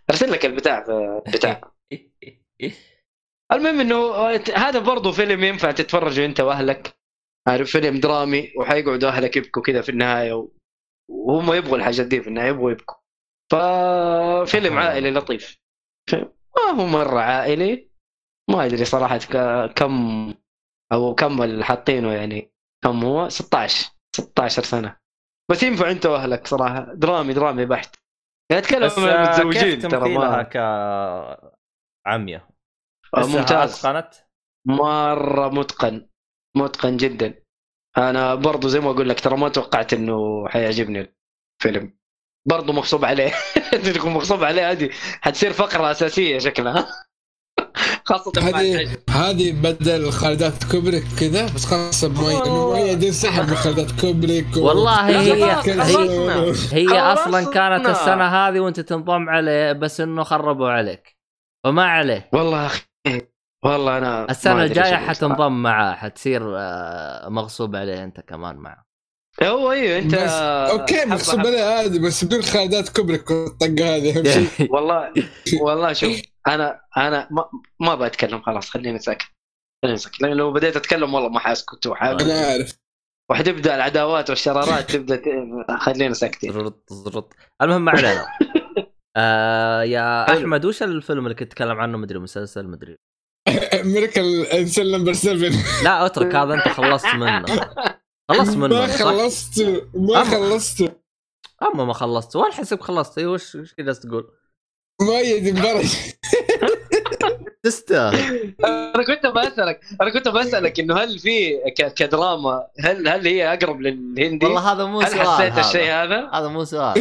أرسل 0.09 0.31
لك 0.31 0.45
البتاع 0.45 0.84
في 0.84 1.22
البتاع. 1.27 1.61
المهم 3.51 3.80
إنه 3.80 4.27
هذا 4.55 4.80
برضه 4.80 5.11
فيلم 5.11 5.43
ينفع 5.43 5.72
تتفرجه 5.72 6.26
أنت 6.26 6.39
وأهلك. 6.39 6.97
عارف 7.47 7.72
فيلم 7.72 7.99
درامي 7.99 8.53
وحيقعدوا 8.57 9.09
أهلك 9.09 9.38
يبكوا 9.38 9.61
كذا 9.61 9.81
في 9.81 9.89
النهاية 9.89 10.34
و... 10.34 10.51
وهم 11.09 11.53
يبغوا 11.53 11.77
الحاجات 11.77 12.05
دي 12.07 12.22
في 12.22 12.27
النهاية 12.27 12.49
يبغوا 12.49 12.72
يبكوا. 12.72 12.95
ففيلم 13.51 14.77
عائلي 14.77 15.11
لطيف. 15.11 15.59
ما 16.57 16.84
هو 16.84 16.85
مرة 16.85 17.19
عائلي 17.19 17.89
ما 18.49 18.65
أدري 18.65 18.85
صراحة. 18.85 19.18
كم 19.68 20.34
أو 20.93 21.15
كم 21.15 21.41
اللي 21.41 21.65
حاطينه 21.65 22.14
يعني. 22.14 22.51
كم 22.88 23.03
هو 23.03 23.30
16 23.30 23.91
16 24.15 24.64
سنة. 24.64 24.97
بس 25.51 25.64
ينفع 25.64 25.91
انت 25.91 26.05
واهلك 26.05 26.47
صراحة. 26.47 26.93
درامي 26.93 27.34
درامي 27.34 27.65
بحت. 27.65 27.95
يعني 28.51 28.64
اتكلم 28.64 28.89
عن 28.97 29.09
آه، 29.09 29.23
المتزوجين 29.23 29.80
ترى 29.80 30.18
ما 30.18 30.43
كعمية 32.05 32.49
آه، 33.15 33.19
لسه 33.19 33.39
ممتاز. 33.39 33.85
اتقنت 33.85 34.14
مرة 34.68 35.49
متقن. 35.49 36.09
متقن 36.57 36.97
جدا. 36.97 37.43
أنا 37.97 38.35
برضو 38.35 38.68
زي 38.68 38.80
ما 38.80 38.91
أقول 38.91 39.09
لك 39.09 39.19
ترى 39.19 39.38
ما 39.38 39.49
توقعت 39.49 39.93
إنه 39.93 40.47
حيعجبني 40.47 41.14
الفيلم. 41.61 41.97
برضو 42.49 42.73
مغصوب 42.73 43.05
عليه. 43.05 43.31
تكون 43.95 44.14
مغصوب 44.14 44.43
عليه 44.43 44.72
هذه 44.72 44.89
حتصير 45.22 45.53
فقرة 45.53 45.91
أساسية 45.91 46.39
شكلها. 46.39 47.07
خاصة 48.08 48.32
مع 48.38 48.60
هذه 48.60 48.98
هذه 49.10 49.52
بدل 49.52 50.12
خالدات 50.12 50.64
كوبريك 50.72 51.04
كذا 51.20 51.46
بس 51.46 52.04
مؤيد 52.04 52.42
إنه 52.42 52.68
مؤيد 52.70 53.04
ينسحب 53.04 53.50
من 53.50 53.56
خالدات 53.56 53.92
كوبريك 54.02 54.58
و... 54.58 54.66
والله 54.66 55.08
هي. 55.10 55.44
هي 55.44 55.56
خلصنا. 55.56 57.14
أصلا 57.14 57.52
كانت 57.52 57.86
السنة 57.86 58.24
هذه 58.26 58.60
وأنت 58.60 58.80
تنضم 58.80 59.30
عليه 59.30 59.72
بس 59.72 60.02
إنه 60.02 60.24
خربوا 60.24 60.70
عليك 60.70 61.18
فما 61.64 61.86
عليه 61.86 62.30
والله 62.34 62.66
أخي 62.66 62.82
والله 63.66 63.98
أنا 63.98 64.24
أقول 64.24 64.36
صراحة. 64.36 65.08
حتنضم 65.08 65.64
معاه 65.64 65.94
حتصير 65.96 66.42
آه، 66.58 67.30
مغصوب 67.30 67.76
عليه 67.76 68.04
أنت 68.04 68.20
كمان 68.20 68.56
معه 68.56 68.86
هو 69.43 69.72
أيوه 69.72 69.97
أنت 69.99 70.15
بس 70.15 70.31
okay 70.32 71.02
حبة. 71.01 71.47
عليه 71.47 71.64
عادي 71.64 71.99
بس 71.99 72.23
بدون 72.23 72.41
خالدات 72.41 72.89
كوبريك 72.89 73.31
والطقه 73.31 73.95
هذه 73.95 74.18
أهم 74.18 74.23
شيء. 74.26 74.47
والله 74.73 75.14
والله 75.61 75.93
شوف 75.93 76.22
أنا 76.47 76.81
أنا 76.97 77.27
ما, 77.31 77.49
ما 77.80 77.95
بتكلم 77.95 78.41
خلاص 78.41 78.69
خليني 78.69 78.99
ساكت 78.99 79.26
خليني 79.84 79.97
ساكت 79.97 80.22
لأن 80.22 80.34
لو 80.38 80.53
بديت 80.53 80.76
أتكلم 80.76 81.14
والله 81.14 81.30
ما 81.30 81.39
حاسكت 81.39 81.88
وحاب 81.88 82.22
أنا 82.22 82.34
عارف 82.34 82.77
وحتبدأ 83.31 83.76
العداوات 83.76 84.30
والشرارات 84.30 84.91
تبدأ 84.91 85.15
ت... 85.15 85.23
خلينا 85.80 86.14
ساكتين 86.14 86.53
زرط 86.53 86.93
زرط. 86.93 87.34
المهم 87.61 87.85
ما 87.85 87.91
علينا 87.91 88.26
آه 89.18 89.84
يا 89.84 90.26
حلو. 90.30 90.38
أحمد 90.39 90.65
وش 90.65 90.84
الفيلم 90.84 91.23
اللي 91.23 91.35
كنت 91.35 91.51
تتكلم 91.51 91.80
عنه؟ 91.80 91.97
مدري 91.97 92.19
مسلسل 92.19 92.68
مدري 92.68 92.95
Miracle 93.84 94.41
in 94.53 94.66
Cell 94.66 94.91
Number 94.91 95.14
7 95.14 95.51
لا 95.84 96.05
أترك 96.05 96.35
هذا 96.35 96.53
أنت 96.53 96.68
خلصت 96.68 97.05
منه. 97.15 97.45
خلصت 98.30 98.58
منه 98.58 98.76
ما؟ 98.76 98.88
خلصت 98.88 99.84
ما 99.94 100.24
خلصت 100.24 100.82
أما 101.64 101.86
ما 101.86 101.94
خلصت 101.94 102.36
وين 102.36 102.52
حسب 102.52 102.82
خلصت 102.82 103.18
أيوه 103.18 103.32
وش 103.32 103.56
وش 103.56 103.74
كذا 103.74 103.94
تقول؟ 103.94 104.32
مؤيد 105.02 105.48
انبرج 105.48 105.95
تستاهل 107.64 108.56
أنا 108.66 109.04
كنت 109.04 109.26
بسألك 109.26 109.80
أنا 110.02 110.10
كنت 110.10 110.28
بسألك 110.28 110.80
إنه 110.80 110.98
هل 110.98 111.20
في 111.20 111.58
ك... 111.78 111.94
كدراما 111.94 112.68
هل 112.80 113.08
هل 113.08 113.28
هي 113.28 113.54
أقرب 113.54 113.82
للهندي؟ 113.82 114.45
والله 114.45 114.72
هذا 114.72 114.86
مو 114.86 115.02
هل 115.02 115.12
سؤال 115.12 115.28
حسيت 115.28 115.52
هذا. 115.52 115.62
الشيء 115.62 115.91
هذا؟ 115.91 116.30
هذا 116.34 116.48
مو 116.48 116.66
سؤال 116.66 116.94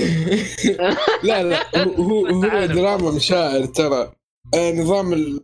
لا 1.22 1.42
لا 1.42 1.84
هو 1.84 2.26
هو. 2.26 2.66
دراما 2.66 3.10
مشاعر 3.10 3.64
ترى 3.64 4.12
آه، 4.54 4.72
نظام 4.72 5.12
ال... 5.12 5.40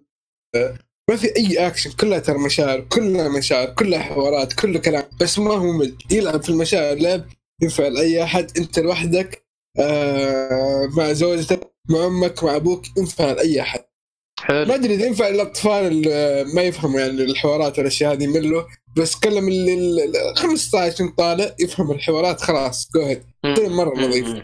ما 1.13 1.19
في 1.19 1.37
أي 1.37 1.67
اكشن 1.67 1.93
كلها 1.93 2.19
ترى 2.19 2.39
مشاعر 2.39 2.81
كلها 2.81 3.29
مشاعر 3.39 3.67
كلها 3.75 3.99
حوارات 4.03 4.53
كله 4.53 4.79
كلام. 4.79 5.05
بس 5.21 5.39
ما 5.39 5.55
هو 5.55 5.73
ممل. 5.73 5.97
يلعب 6.11 6.43
في 6.43 6.49
المشاعر 6.49 6.97
لعب 6.97 7.25
ينفع 7.63 7.89
لأي 7.89 8.23
أحد. 8.23 8.59
أنت 8.59 8.79
لوحدك 8.79 9.47
آه 9.79 10.89
مع 10.97 11.13
زوجتك 11.13 11.73
مع 11.91 12.07
أمك 12.07 12.45
مع 12.45 12.57
أبوك 12.57 12.83
ينفع 12.99 13.33
لأي 13.33 13.61
أحد. 13.61 13.81
ما 13.81 14.47
حلو 14.47 14.75
أدري 14.75 14.95
إذا 14.95 15.07
ينفع 15.07 15.29
الاطفال 15.29 15.85
اللي 15.87 16.45
ما 16.55 16.63
يفهموا 16.63 17.01
يعني 17.01 17.11
الحوارات 17.23 17.79
والأشياء 17.79 18.13
هذه 18.13 18.25
يملوا 18.25 18.63
بس 18.97 19.21
كلم 19.21 19.49
اللي 19.49 19.75
ال- 20.05 20.37
15 20.37 21.09
طالع 21.19 21.55
يفهم 21.61 21.91
الحوارات 21.91 22.41
خلاص 22.41 22.89
go 22.95 23.03
ahead 23.03 23.23
فيلم 23.43 23.77
مرة 23.77 23.95
نظيف. 24.01 24.43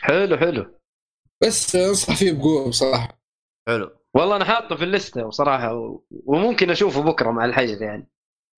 حلو 0.00 0.36
حلو. 0.36 0.78
بس 1.42 1.76
أنصح 1.76 2.16
فيه 2.16 2.32
بقوة 2.32 2.68
بصراحة. 2.68 3.20
حلو. 3.68 3.90
والله 4.16 4.36
أنا 4.36 4.44
حاطه 4.44 4.76
في 4.76 4.84
الليستة 4.84 5.26
بصراحه 5.26 5.74
و... 5.74 6.04
وممكن 6.10 6.70
أشوفه 6.70 7.02
بكرة 7.02 7.30
مع 7.30 7.44
الحجر 7.44 7.82
يعني. 7.82 8.10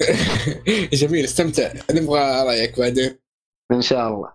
جميل 0.93 1.25
استمتع. 1.25 1.73
نبغى 1.91 2.21
رأيك 2.47 2.79
بعدين. 2.79 3.19
إن 3.73 3.83
شاء 3.83 4.09
الله. 4.09 4.33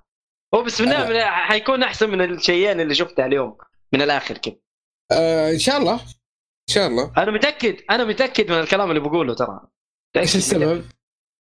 هو 0.55 0.63
بس 0.63 0.81
من 0.81 0.87
من- 0.87 1.21
حيكون 1.21 1.83
أحسن 1.83 2.09
من 2.09 2.21
الشيئين 2.21 2.79
اللي 2.79 2.95
شفتها 2.95 3.25
اليوم 3.25 3.57
من 3.93 4.01
الآخر 4.01 4.37
كذا 4.37 4.55
آه 5.11 5.51
إن 5.51 5.59
شاء 5.59 5.77
الله. 5.77 5.93
إن 5.93 6.73
شاء 6.73 6.87
الله. 6.87 7.13
أنا 7.17 7.31
متأكد 7.31 7.75
أنا 7.89 8.03
متأكد 8.03 8.51
من 8.51 8.59
الكلام 8.59 8.89
اللي 8.89 8.99
بقوله 9.01 9.33
ترى. 9.35 9.61
إيش 10.17 10.35
السبب؟ 10.35 10.85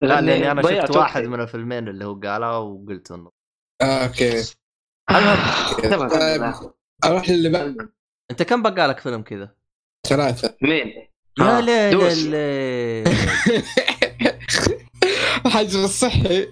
لا 0.01 0.21
لأني 0.21 0.51
أنا 0.51 0.61
شفت 0.61 0.73
وقتي. 0.73 0.97
واحد 0.97 1.23
من 1.23 1.39
الفيلمين 1.41 1.87
اللي 1.87 2.05
هو 2.05 2.19
قالها 2.19 2.57
وقلت 2.57 3.11
إنه. 3.11 3.31
آه 3.81 4.05
أوكي. 4.07 4.43
تمام. 5.83 6.09
طيب 6.09 6.53
أروح 7.05 7.29
للي 7.29 7.49
بعد. 7.49 7.89
أنت 8.31 8.43
كم 8.43 8.61
بقى 8.61 8.87
لك 8.87 8.99
فيلم 8.99 9.21
كذا؟ 9.21 9.55
ثلاثة 10.13 10.55
مين؟ 10.61 10.93
يا 11.39 11.59
آه، 11.59 11.91
دوس. 11.91 12.13
الليل. 12.25 13.07
الحجر 15.45 15.84
الصحي 15.84 16.47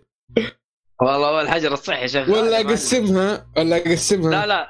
والله 1.01 1.27
هو 1.29 1.41
الحجر 1.41 1.73
الصحي 1.73 2.07
شغال 2.07 2.31
ولا. 2.31 2.61
أقسمها 2.61 3.47
ولا 3.57 3.77
أقسمها 3.77 4.31
لا 4.31 4.45
لا 4.45 4.69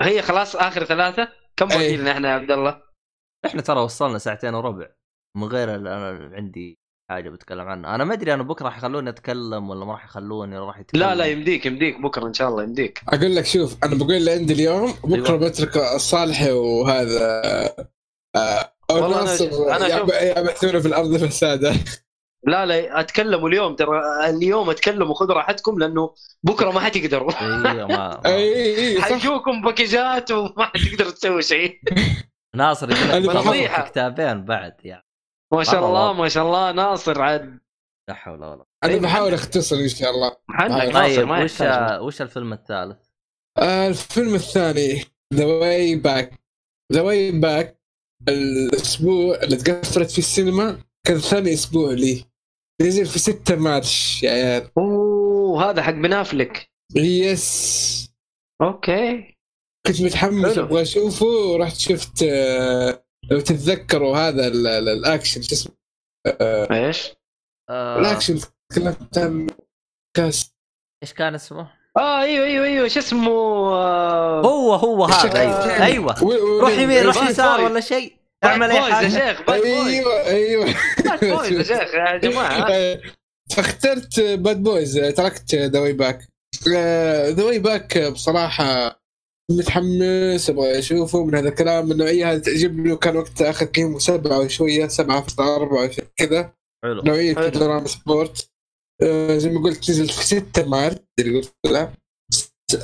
هي 0.00 0.22
خلاص 0.22 0.56
آخر 0.56 0.84
ثلاثة 0.84 1.28
كم. 1.56 1.66
باقي 1.68 1.96
لنا 1.96 2.12
إحنا 2.12 2.28
يا 2.28 2.34
عبد 2.34 2.50
الله؟ 2.50 2.82
إحنا 3.46 3.62
ترى 3.62 3.80
وصلنا 3.80 4.18
ساعتين 4.18 4.54
وربع 4.54 4.86
من 5.36 5.44
غير 5.44 5.74
ال- 5.74 5.86
أنا 5.88 6.30
عندي 6.36 6.78
حاجة 7.10 7.28
بتكلم 7.30 7.68
عنها 7.68 7.94
أنا 7.94 8.04
ما 8.04 8.14
أدري 8.14 8.34
أنا 8.34 8.42
بكرة 8.42 8.70
حيخلوني 8.70 9.10
أتكلم 9.10 9.70
ولا 9.70 9.84
ما 9.84 9.92
راح 9.92 10.04
يخلوني 10.04 10.58
راح 10.58 10.78
يتكلم 10.78 11.00
لا 11.00 11.14
لا 11.14 11.24
يمديك 11.24 11.66
يمديك 11.66 12.00
بكرة 12.00 12.26
إن 12.26 12.32
شاء 12.32 12.48
الله 12.48 12.62
يمديك 12.62 13.00
أقول 13.08 13.36
لك 13.36 13.46
شوف 13.46 13.76
أنا 13.84 13.94
بقول 13.94 14.12
اللي 14.14 14.30
عندي 14.30 14.52
اليوم 14.52 14.92
بكرة 15.04 15.28
أيوة. 15.34 15.48
بترك 15.48 15.76
الصالحي 15.76 16.50
وهذا 16.52 17.42
آه 18.36 18.72
والله 18.90 19.06
أنا 19.22 19.30
ناصر 19.30 19.76
أنا 19.76 19.88
يعب- 19.88 20.38
يبحثون 20.44 20.80
في 20.80 20.88
الأرض 20.88 21.16
فسادا 21.16 21.76
لا 22.46 22.66
لا 22.66 23.00
أتكلموا 23.00 23.48
اليوم 23.48 23.76
ترى 23.76 24.00
اليوم 24.28 24.70
أتكلموا 24.70 25.14
خذوا 25.14 25.34
راحتكم 25.34 25.78
لأنه 25.78 26.14
بكرة 26.42 26.70
ما 26.70 26.80
حتقدروا. 26.80 27.32
أيوه 27.40 27.86
ما, 27.86 28.20
حيجوكم 29.04 29.62
باكجات 29.62 30.30
وما 30.30 30.64
حتقدروا 30.64 31.10
تسوي 31.10 31.42
شيء. 31.42 31.80
ناصر 32.56 32.94
في 32.94 33.68
كتابين 33.86 34.44
بعد 34.44 34.74
يعني 34.84 35.06
ما 35.52 35.64
شاء 35.64 35.86
الله. 35.86 36.12
ما 36.12 36.28
شاء 36.28 36.44
الله 36.46 36.72
ناصر 36.72 37.22
عاد. 37.22 37.58
لا 38.08 38.14
حول 38.14 38.34
ولا 38.38 38.54
قوة. 38.54 38.66
أنا 38.84 38.96
بحاول. 38.96 39.34
أختصر 39.34 39.76
إن 39.76 39.88
شاء 39.88 40.10
الله. 40.10 40.36
طيب 40.92 41.30
وش 41.30 41.60
وش 42.00 42.22
الفيلم 42.22 42.52
الثالث؟ 42.52 42.96
آه 43.58 43.88
الفيلم 43.88 44.34
الثاني 44.34 45.04
The 45.34 45.44
Way 45.44 45.94
Back 45.96 46.32
The 46.92 47.00
Way 47.00 47.30
Back 47.30 47.79
الأسبوع 48.28 49.36
اللي 49.42 49.56
تقفلت 49.56 50.10
فيه 50.10 50.22
السينما 50.22 50.78
كان 51.06 51.18
ثاني 51.18 51.52
أسبوع 51.54 51.92
لي. 51.92 52.24
نزل 52.82 53.06
في 53.06 53.18
6 53.18 53.56
March 53.56 54.22
يا 54.22 54.30
عيال. 54.30 54.70
أوه 54.78 55.70
هذا 55.70 55.82
حق 55.82 55.92
Ben 55.92 56.12
Affleck 56.12 56.70
yes 56.96 58.10
okay. 58.62 59.36
كنت 59.86 60.02
متحمس. 60.02 60.58
أبغى 60.58 60.82
أشوفه 60.82 61.26
ورحت 61.26 61.76
شفت 61.76 62.22
آه 62.22 63.04
لو 63.30 63.40
تتذكروا 63.40 64.16
هذا 64.16 64.46
ال- 64.48 64.66
ال- 64.66 64.88
الأكشن 64.88 65.42
شو 65.42 65.54
اسمه؟ 65.54 65.74
آه 66.26 66.86
إيش؟ 66.86 67.10
آه. 67.70 67.98
الأكشن 67.98 68.38
تكلمت 68.72 69.18
عن 69.18 69.46
كاس. 70.16 70.54
إيش 71.02 71.12
كان 71.12 71.34
اسمه؟ 71.34 71.79
آه 71.96 72.22
أيوه 72.22 72.46
أيوه 72.46 72.64
أيوه 72.66 72.88
شو 72.88 72.98
اسمه 73.00 73.30
آه، 73.74 74.40
هو 74.40 74.74
هو 74.74 75.04
هذا. 75.04 75.40
أيوه. 75.40 75.58
الثاني. 75.64 75.84
أيوه. 75.84 76.24
و- 76.24 76.26
و- 76.26 76.60
روح 76.60 76.78
يمين 76.78 77.02
روح 77.04 77.30
يسار. 77.30 77.60
ولا 77.64 77.80
شيء. 77.80 78.12
اعمل 78.44 78.70
أي 78.70 78.78
boys 78.80 78.90
يا 78.90 78.94
حاجة. 78.94 79.08
شيخ 79.08 79.42
Bad 79.46 79.60
Boys. 79.60 79.86
أيوه 79.86 80.26
أيوه. 80.26 80.74
Bad 81.04 81.24
Boys 81.24 81.52
يا 81.52 81.62
شيخ 81.62 81.94
يا 81.94 82.16
جماعة. 82.30 82.66
آه، 82.70 83.00
فاخترت 83.56 84.20
Bad 84.20 84.62
Boys 84.62 84.94
تركت 85.16 85.54
The 85.54 85.80
Way 85.80 85.92
Back 85.92 86.28
The 87.28 87.44
Way 87.44 87.58
Back 87.58 87.98
بصراحة 87.98 89.00
متحمس 89.50 90.50
أبغى 90.50 90.78
أشوفه 90.78 91.24
من 91.24 91.34
هذا 91.34 91.48
الكلام. 91.48 91.86
من 91.86 91.92
النوعيه 91.92 92.32
هذه 92.32 92.38
تعجبني 92.38 92.92
وكان 92.92 93.16
وقتها 93.16 93.50
اخذ 93.50 93.66
قيمه 93.66 93.98
سبعة 93.98 94.38
وشوية 94.38 94.86
سبعة 94.88 95.20
في 95.20 95.42
أربعة 95.42 95.84
وشي 95.86 96.02
كذا. 96.16 96.52
حلو. 96.84 97.02
نوعية 97.02 97.34
حلو. 97.34 97.48
drama 97.48 97.86
sport 97.88 98.50
زي 99.38 99.50
ما 99.50 99.60
قلت 99.62 99.90
نزل 99.90 100.08
في 100.08 100.24
6 100.24 100.64
مارس 100.68 100.96
اللي 101.20 101.36
قلت 101.40 101.54
لا. 101.66 101.92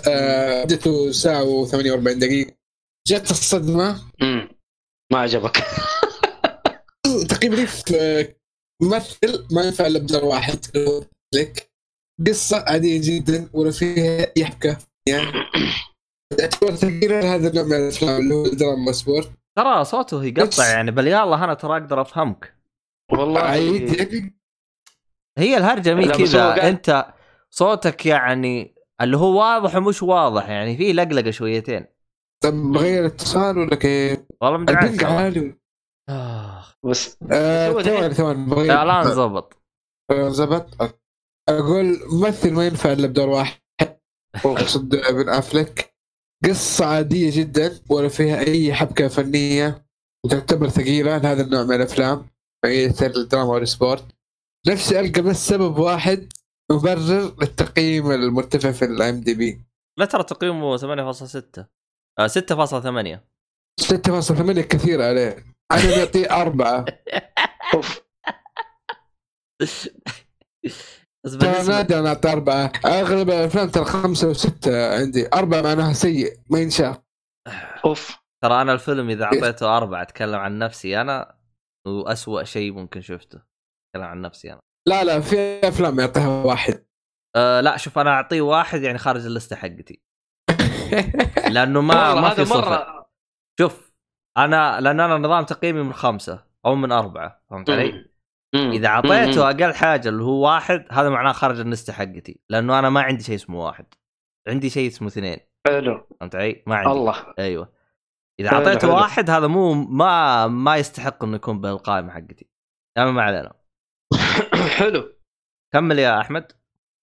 آه، 0.09 0.62
مدته 0.64 1.12
ساعة 1.12 1.44
و48 1.66 2.18
دقيقة. 2.18 2.52
جت 3.09 3.30
الصدمة. 3.30 4.01
امم 4.22 4.48
ما 5.12 5.18
عجبك. 5.18 5.56
تقريبا 7.30 7.64
في 7.66 8.34
ممثل 8.82 9.47
ما 9.51 9.62
ينفع 9.62 9.86
إلا 9.86 9.98
بدور 9.98 10.24
واحد. 10.24 10.59
لك. 11.34 11.70
قصة 12.26 12.64
عادية 12.66 13.01
جدا 13.02 13.48
ولا 13.52 13.70
فيها 13.70 14.32
اي 14.36 14.44
حبكه 14.44 14.76
يعني 15.09 15.32
تعتبر 16.38 16.76
تقريبا 16.76 17.34
هذا 17.34 17.48
النوع 17.48 17.64
من 17.64 17.72
الأفلام 17.76 18.20
اللي 18.22 18.34
هو 18.34 18.47
drama 18.46 18.92
sport. 18.92 19.30
ترى 19.59 19.84
صوته 19.84 20.24
يقطع 20.24 20.66
يعني 20.68 20.90
بل 20.90 21.06
يلا 21.06 21.44
أنا 21.44 21.55
ترى 21.55 21.72
أقدر 21.72 22.01
أفهمك. 22.01 22.56
والله. 23.12 23.40
عيد 23.40 23.93
يعني 23.98 24.35
هي 25.38 25.56
الهرجة 25.56 25.94
مي 25.94 26.04
لا، 26.04 26.12
بس 26.12 26.20
هو 26.20 26.54
كذا 26.54 26.68
أنت 26.68 27.06
صوتك 27.50 28.06
يعني 28.06 28.74
اللي 29.00 29.16
هو 29.16 29.38
واضح 29.38 29.76
ومش 29.76 30.02
واضح 30.02 30.48
يعني 30.48 30.76
في 30.76 30.92
لقلقة 30.92 31.30
شويتين. 31.30 31.86
طب 32.44 32.52
بغير 32.54 33.06
اتصال 33.06 33.58
ولا 33.58 33.74
كيف؟ 33.74 34.18
والله 34.40 34.58
مدري. 34.58 34.76
عنك. 34.76 35.04
عالي. 35.04 35.58
آه. 36.08 36.64
بس 36.84 37.18
آه، 37.32 37.72
ثواني 37.72 38.14
ثواني 38.14 38.46
بغير 38.46 38.66
لا 38.66 38.82
الآن 38.82 39.14
زبط. 39.14 39.56
زبط. 40.12 40.96
أقول 41.48 41.98
ممثل 42.12 42.52
ما 42.52 42.66
ينفع 42.66 42.92
إلا 42.92 43.06
بدور 43.06 43.28
واحد. 43.28 43.60
أقصد 44.44 44.88
بن 44.88 45.28
أفلك. 45.28 45.94
قصة 46.44 46.86
عادية 46.86 47.40
جدا 47.40 47.80
ولا 47.90 48.08
فيها 48.08 48.38
أي 48.38 48.74
حبكة 48.74 49.08
فنية. 49.08 49.86
وتعتبر 50.24 50.68
ثقيلة 50.68 51.18
لهذا 51.18 51.42
النوع 51.42 51.62
من 51.62 51.74
الأفلام. 51.76 52.26
نوعيه 52.64 52.94
الدراما 53.02 53.50
وال 53.50 53.67
sport. 53.67 54.15
نفسي 54.68 55.01
ألقى 55.01 55.22
بس 55.22 55.36
سبب 55.48 55.78
واحد 55.78 56.32
مبرر 56.72 57.34
للتقييم 57.40 58.10
المرتفع 58.10 58.72
في 58.72 58.84
ال 58.84 59.20
IMDb 59.20 59.60
لا 59.98 60.05
ترى 60.05 60.22
تقييمه 60.22 60.76
8.6 60.78 61.64
آه 62.18 62.26
6.8 62.26 63.18
6.8 63.80 64.60
كثير 64.60 65.02
عليه. 65.02 65.44
أنا 65.72 65.97
بعطيه 65.97 66.26
أربعة. 66.43 66.84
ترى 71.40 71.62
نادر 71.68 71.98
أنا 71.98 72.09
أعطي 72.09 72.32
أربعة. 72.32 72.72
أغلب 72.86 73.30
الأفلام 73.30 73.68
ترى 73.68 73.84
خمسة 73.84 74.28
وستة 74.28 74.94
عندي. 74.98 75.28
أربعة 75.34 75.62
معناها 75.62 75.93
سيء 75.93 76.38
ما 76.51 76.59
ينشاف. 76.59 76.98
أوف. 77.84 78.18
ترى 78.44 78.62
أنا 78.62 78.72
الفيلم 78.72 79.10
إذا 79.10 79.24
أعطيته 79.24 79.76
أربعة 79.76 80.02
أتكلم 80.02 80.38
عن 80.38 80.59
نفسي 80.59 81.01
أنا 81.01 81.38
وأسوأ 81.86 82.44
شيء 82.44 82.72
ممكن 82.72 83.01
شفته. 83.01 83.55
أتكلم 83.97 84.10
عن 84.10 84.20
نفسي 84.20 84.52
أنا. 84.52 84.60
لا 84.89 85.05
لا 85.05 85.20
في 85.20 85.60
أفلام 85.68 86.01
يعطيها 86.01 86.28
واحد. 86.28 86.86
أه 87.36 87.60
لا 87.60 87.77
شوف 87.77 87.98
أنا 87.98 88.10
أعطيه 88.10 88.40
واحد 88.40 88.82
يعني 88.82 88.98
خارج 88.98 89.27
اللسته 89.27 89.56
حقتي. 89.56 90.02
لأنه 91.55 91.81
ما 91.81 92.14
ما 92.14 92.28
في 92.28 92.44
صفر 92.44 93.05
شوف 93.60 93.93
أنا 94.39 94.81
لأن 94.81 95.01
أنا 95.01 95.18
نظام 95.18 95.44
تقييمي 95.44 95.82
من 95.82 95.93
خمسة 95.93 96.44
أو 96.66 96.74
من 96.74 96.93
أربعة 96.93 97.43
فهمت 97.51 97.70
علي؟ 97.70 98.10
إذا 98.55 98.89
أعطيته 98.89 99.51
أقل 99.51 99.74
حاجة 99.74 100.09
اللي 100.09 100.23
هو 100.23 100.44
واحد 100.47 100.86
هذا 100.90 101.09
معناه 101.09 101.32
خارج 101.32 101.60
اللسته 101.60 101.93
حقتي 101.93 102.40
لأنه 102.51 102.78
أنا 102.78 102.90
ما 102.90 103.01
عندي 103.01 103.23
شيء 103.23 103.35
اسمه 103.35 103.64
واحد. 103.64 103.86
عندي 104.48 104.70
شيء 104.70 104.89
اسمه 104.89 105.09
اثنين. 105.09 105.39
حلو. 105.66 106.06
فهمت 106.20 106.35
علي؟ 106.36 106.62
ما 106.66 106.77
عندي. 106.77 106.90
الله. 106.90 107.35
أيوه. 107.39 107.73
إذا 108.40 108.52
أعطيته. 108.52 108.94
واحد 108.94 109.31
هذا 109.31 109.47
مو 109.47 109.74
ما 109.74 110.47
ما 110.47 110.77
يستحق 110.77 111.24
إنه 111.24 111.36
يكون 111.36 111.60
بالقائمة 111.60 112.12
حقتي. 112.12 112.51
اما 112.98 113.10
ما 113.10 113.23
علينا. 113.23 113.52
حلو. 114.78 115.12
كمل 115.74 115.98
يا 115.98 116.20
أحمد. 116.20 116.52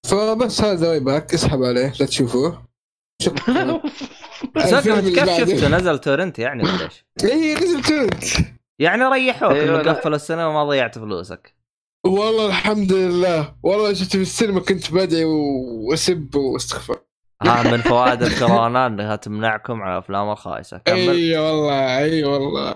فبس 0.05 0.61
هذا 0.61 0.89
Way 0.89 0.99
Back 0.99 1.33
اسحب 1.33 1.63
عليه 1.63 1.93
لا 1.99 2.05
تشوفوه. 2.05 2.65
شكرا 3.21 3.81
كيف. 5.01 5.29
شفته؟ 5.37 5.67
نزل 5.67 5.99
تورنت 5.99 6.39
يعني 6.39 6.63
ولا 6.63 6.83
إيش؟ 6.83 7.05
إيه 7.23 7.55
نزل 7.55 7.81
تورنت. 7.81 8.23
يعني 8.79 9.03
ريحوك 9.03 9.51
أيوة، 9.51 9.81
انه. 9.81 9.91
قفلوا 9.91 10.15
السنة 10.15 10.49
وما 10.49 10.63
ضيعت 10.63 10.99
فلوسك. 10.99 11.55
والله 12.05 12.47
الحمد 12.47 12.93
لله. 12.93 13.55
والله 13.63 13.93
شفت 13.93 14.11
في 14.11 14.21
السينما 14.21 14.59
كنت 14.59 14.91
بدعي 14.91 15.23
وأسب 15.25 16.35
واستغفر. 16.35 16.99
ها 17.43 17.71
من 17.71 17.81
فوائد 17.91 18.23
الكورونا 18.23 18.87
إنها 18.87 19.15
تمنعكم 19.15 19.81
على 19.81 19.93
الافلام 19.93 20.29
الخايسة. 20.31 20.77
كمل. 20.77 20.97
إي 21.09 21.37
والله 21.37 21.97
إي 21.97 22.23
والله. 22.23 22.75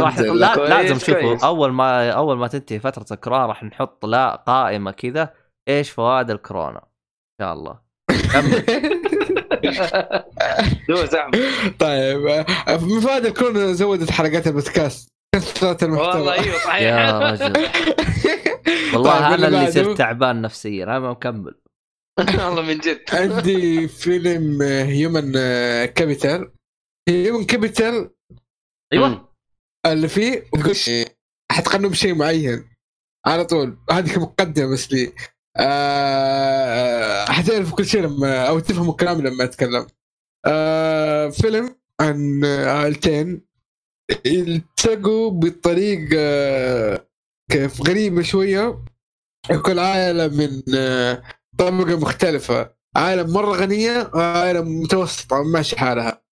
راح 0.00 0.18
الحمد 0.18 0.36
لا. 0.36 0.54
لازم 0.56 0.98
شوفوا. 0.98 1.46
أول 1.46 1.72
ما 1.72 2.10
أول 2.10 2.38
ما 2.38 2.48
تنتهي 2.48 2.80
فترة 2.80 3.06
الكورونا 3.10 3.46
راح 3.46 3.64
نحط 3.64 4.06
لا 4.06 4.34
قائمة 4.46 4.90
كذا. 4.90 5.34
إيش 5.68 5.90
فوائد 5.90 6.30
الكورونا؟ 6.30 6.78
إن 6.78 7.44
شاء 7.44 7.52
الله. 7.52 7.78
دوس 10.88 11.10
طيب 11.78 12.26
آه، 12.26 12.76
من 12.82 13.00
فائدة 13.00 13.28
الكورونا 13.28 13.72
زودت 13.72 14.10
حلقات 14.10 14.46
البودكاست. 14.46 15.08
كثرت 15.34 15.82
المحتوى. 15.82 16.08
والله 16.08 16.32
أيوه 16.32 16.58
صحيح. 16.58 16.82
يا 16.88 17.18
رجل. 17.30 17.52
والله 18.94 19.20
طيب، 19.20 19.32
أنا 19.32 19.48
اللي؟ 19.48 19.72
صرت 19.72 19.98
تعبان 19.98 20.42
نفسيا. 20.42 20.84
أنا 20.84 20.98
مكمل. 20.98 21.54
والله 22.18 22.62
من 22.62 22.78
جد. 22.78 23.00
عندي 23.12 23.88
فيلم 23.88 24.62
Human 24.62 25.32
Capital 25.84 26.52
Human 27.08 27.44
Capital 27.44 28.10
أيوه. 28.92 29.31
اللي 29.86 30.08
فيه 30.08 30.44
وتقول 30.52 30.76
حتقنوا 31.52 31.90
بشيء 31.90 32.14
معين. 32.14 32.68
على 33.26 33.44
طول. 33.44 33.78
هذه 33.90 34.18
مقدمة 34.18 34.72
بس 34.72 34.92
لي. 34.92 35.12
آه 35.56 37.24
حتعرف 37.24 37.74
كل 37.74 37.86
شيء 37.86 38.02
لما 38.02 38.48
أو 38.48 38.58
تفهموا 38.58 38.94
كلامي 38.94 39.22
لما 39.22 39.44
أتكلم. 39.44 39.86
آه 40.46 41.28
فيلم 41.28 41.76
عن 42.00 42.44
عائلتين 42.44 43.46
التقوا 44.26 45.30
بطريقة 45.30 47.06
كيف؟ 47.50 47.88
غريبة 47.88 48.22
شوية. 48.22 48.84
كل 49.66 49.78
عائله 49.78 50.28
من 50.28 50.62
آه، 50.74 51.22
طبقة 51.58 51.98
مختلفة. 51.98 52.74
عائله 52.96 53.32
مرة 53.32 53.52
غنية 53.52 54.10
وعائله 54.14 54.60
متوسطه 54.60 55.42
ماشي 55.42 55.78
حالها. 55.78 56.22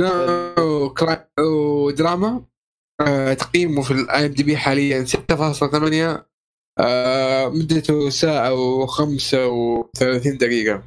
نوع 0.00 0.54
ودراما 1.38 2.28
آه، 2.28 2.48
تقييمه 3.38 3.82
في 3.82 3.90
ال 3.90 4.26
IMDb 4.26 4.56
حاليا 4.56 5.04
6.8 5.04 6.26
آه، 6.80 7.48
مدته 7.48 8.10
ساعة 8.10 8.54
وخمسة 8.54 9.46
وثلاثين 9.48 10.38
دقيقة. 10.38 10.82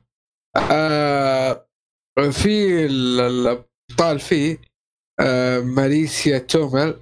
آه، 0.57 1.65
في 2.31 2.85
ال- 2.85 3.19
الأبطال 3.19 4.19
فيه 4.19 4.57
آه، 5.19 5.59
ماريسا 5.59 6.37
تومي. 6.37 6.99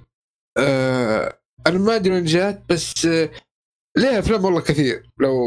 آه، 0.58 1.38
أنا 1.66 1.78
ما 1.78 1.96
أدري 1.96 2.14
وين 2.14 2.24
جات 2.24 2.62
بس 2.68 3.06
آه، 3.06 3.30
لها 3.98 4.18
أفلام 4.18 4.44
والله 4.44 4.60
كثير. 4.60 5.10
لو 5.20 5.40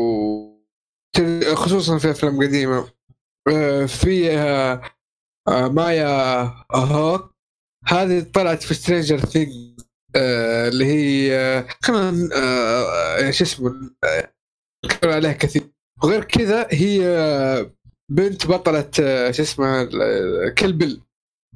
خصوصا 1.53 1.97
في 1.97 2.11
أفلام 2.11 2.43
قديمة. 2.43 2.87
آه، 3.47 3.85
فيها 3.85 4.81
آه، 5.47 5.67
مايا 5.67 6.43
هوك. 6.75 7.32
هذه 7.87 8.25
طلعت 8.33 8.63
في 8.63 8.73
Stranger 8.73 9.17
Things 9.19 9.49
اللي 10.15 10.85
هي 10.85 11.35
آه، 11.35 11.67
خلينا 11.83 12.29
آه، 12.35 13.31
شو 13.31 13.43
اسمه 13.43 13.91
آه، 14.03 14.29
عليها 15.03 15.33
كثير. 15.33 15.63
وغير 16.03 16.23
كذا 16.23 16.67
هي 16.71 17.07
آه، 17.07 17.71
بنت 18.11 18.47
بطلة 18.47 18.91
آه، 19.01 19.31
شو 19.31 19.43
اسمها 19.43 19.81
آه، 20.01 20.49
Kill 20.57 20.73
Bill 20.73 21.01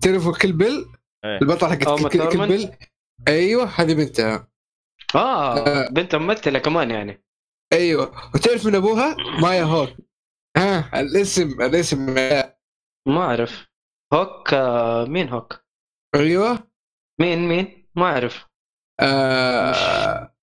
تعرفوا 0.01 0.33
Kill 0.37 0.51
Bill 0.53 0.85
إيه. 1.25 1.37
البطلة 1.41 1.69
حقت 1.69 1.83
أوما 1.87 2.09
Kill 2.09 2.19
Kill 2.19 2.31
ثورمان؟ 2.31 2.49
Bill 2.49 2.71
أيوه 3.27 3.65
هذه 3.65 3.93
بنتها. 3.93 4.47
آه 5.15 5.87
بنت 5.89 6.15
ممثلة 6.15 6.59
كمان 6.59 6.91
يعني. 6.91 7.23
أيوه. 7.73 8.11
وتعرف 8.35 8.65
من 8.65 8.75
أبوها؟ 8.75 9.15
مايا 9.41 9.63
هوك. 9.63 9.89
ها 10.57 10.99
الاسم 11.01 11.61
الاسم 11.61 12.15
آه، 12.17 12.57
ما 13.07 13.21
أعرف. 13.21 13.67
هوك 14.13 14.53
آه، 14.53 15.05
مين 15.05 15.29
هوك؟ 15.29 15.66
أيوه. 16.15 16.67
مين 17.21 17.47
مين؟ 17.47 17.89
ما 17.95 18.05
أعرف. 18.05 18.45
آه 18.99 20.33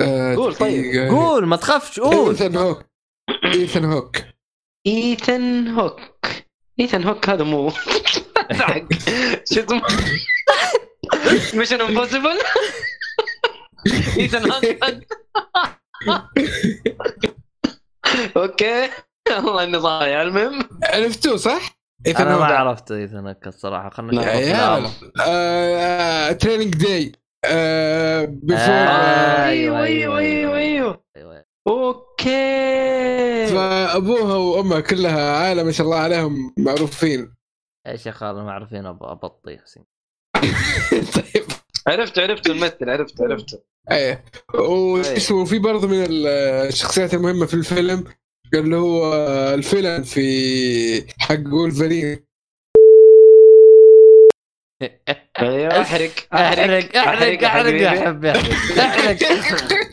آه 0.00 0.34
قول 0.34 0.54
طيب. 0.54 1.10
قول 1.10 1.46
ما 1.46 1.56
تخافش 1.56 2.00
قول. 2.00 2.28
ايثن 2.30 2.56
هوك. 2.56 2.84
ايثن 3.44 3.84
هوك. 3.84 4.16
ايثن 4.86 5.68
هوك. 5.68 6.00
ايثن 6.80 7.04
هوك 7.04 7.28
هذا 7.28 7.44
مو. 7.44 7.70
شو 9.52 9.60
اسمه؟ 9.60 9.82
Mission 11.54 11.80
Impossible 11.80 12.38
ايثن 14.18 14.50
هوك. 14.50 14.64
أوكي. 18.36 18.90
والله 19.30 19.64
إني 19.64 19.76
ضايع 19.76 20.22
المهم. 20.22 20.68
عرفتوه 20.84 21.36
صح؟ 21.36 21.83
ايثن 22.06 22.22
أنا 22.26 22.36
ما 22.38 22.44
عرفت 22.44 22.92
ايثن 22.92 23.26
هوك 23.26 23.46
الصراحة. 23.46 23.90
خلنا 23.90 24.12
نشوف. 24.12 24.26
يا. 24.26 24.90
آه 25.26 26.32
Training 26.32 26.74
Day 26.76 27.12
آه 27.44 28.24
Before 28.24 28.64
آه. 28.74 29.46
أيوه 29.46 29.82
أيوة، 29.82 30.18
أيوه 30.18 30.18
أيوة، 30.18 30.56
أيوه 30.58 31.00
أيوه 31.16 31.32
أيوة. 31.32 31.44
أوكي. 31.66 33.46
فأبوها 33.46 34.36
وأمها 34.36 34.80
كلها 34.80 35.36
عائلة 35.36 35.62
ما 35.62 35.72
شاء 35.72 35.86
الله 35.86 35.98
عليهم 35.98 36.54
معروفين. 36.58 37.34
يا 37.86 37.96
شيخ 37.96 38.22
أنا 38.22 38.42
ما 38.42 38.52
عارفين 38.52 38.82
أب- 38.82 39.02
ابطيخ 39.02 39.60
طيب. 41.14 41.44
عرفت 41.86 42.18
عرفت 42.18 42.46
الممثل 42.46 42.90
عرفت 42.90 43.20
عرفت. 43.20 43.64
إيه. 43.90 44.24
واسمه 44.54 45.44
في 45.44 45.58
برضه 45.58 45.88
من 45.88 46.04
الشخصيات 46.68 47.14
المهمة 47.14 47.46
في 47.46 47.54
الفيلم. 47.54 48.04
اللي 48.54 48.76
هو 48.76 49.14
الفيلن 49.54 50.02
في 50.02 51.04
حق 51.18 51.52
وولفرين. 51.52 52.24
أيوه 55.40 55.80
أحرق 55.80 56.10
احرق 56.34 56.96
أحرق 56.96 57.44
احرق 57.44 57.82
يا 57.82 57.90
حبي 57.90 58.30
أحرق 58.30 59.16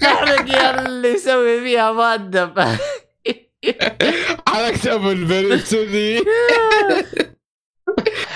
أحرق 0.03 0.49
يا 0.55 0.85
اللي 0.85 1.07
يسوي 1.09 1.61
فيها 1.61 1.91
مؤدب 1.91 2.59
حركت 4.47 4.87
ابو 4.87 5.11
البرين 5.11 5.59
سوري 5.59 6.15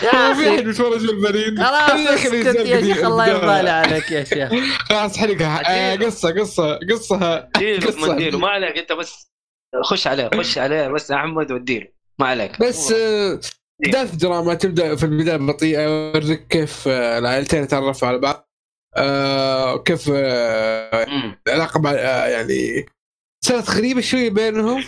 يا 0.03 0.27
هو 0.29 0.33
في 0.35 0.41
أحد 0.49 0.53
أخي 0.53 0.63
بيتفرج 0.63 1.09
البرين 1.09 1.63
خلاص 1.65 1.91
اسكت 1.91 2.55
يا 2.55 2.81
شيخ 2.81 2.97
الله 3.05 3.27
يبالي 3.27 3.69
عليك 3.69 4.11
يا 4.11 4.23
شيخ. 4.23 4.49
خلاص 4.89 5.17
حرقها. 5.17 5.61
آه، 5.65 5.95
قصة 5.95 6.31
قصة 6.31 6.79
قصة. 6.91 7.47
اديله 7.55 8.39
ما 8.39 8.47
عليك 8.47 8.77
أنت 8.77 8.91
بس 8.91 9.34
خش 9.83 10.07
عليه 10.07 10.29
خش 10.33 10.57
عليه 10.57 10.87
بس 10.87 11.11
احمد 11.11 11.51
واديله 11.51 11.87
ما 12.19 12.27
عليك. 12.27 12.61
بس 12.61 12.91
آه، 12.91 13.39
داث 13.79 14.15
دراما 14.15 14.53
تبدأ 14.53 14.95
في 14.95 15.03
البداية 15.03 15.37
بطيئة 15.37 15.81
يوريك 15.81 16.47
كيف 16.47 16.87
آه، 16.87 17.17
العائلتين 17.17 17.63
يتعرفوا 17.63 18.07
على 18.07 18.17
بعض. 18.17 18.49
آه، 18.97 19.83
آه، 20.09 21.05
مم. 21.09 21.39
العلاقة 21.47 21.79
مع 21.79 21.91
آه، 21.91 22.27
يعني 22.27 22.85
صارت 23.45 23.69
غريبة 23.69 24.01
شوية 24.01 24.29
بينهم. 24.29 24.83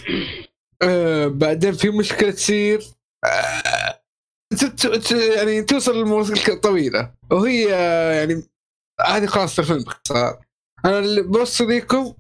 آه، 0.82 1.28
بعدين 1.28 1.74
في 1.74 1.90
مشكلة 1.90 2.32
تصير. 2.32 2.82
آه، 3.26 4.00
يعني 5.36 5.62
توصل 5.62 6.02
لمرحله 6.02 6.56
طويلة. 6.56 7.12
وهي 7.32 7.74
آه، 7.74 8.12
يعني 8.12 8.44
هذه 9.08 9.26
خلاص 9.26 9.60
الفيلم 9.60 9.84
باختصار. 9.84 10.40
أنا 10.86 11.00
اللي 11.00 11.22
بوصل 11.22 11.70
لكم 11.70 12.14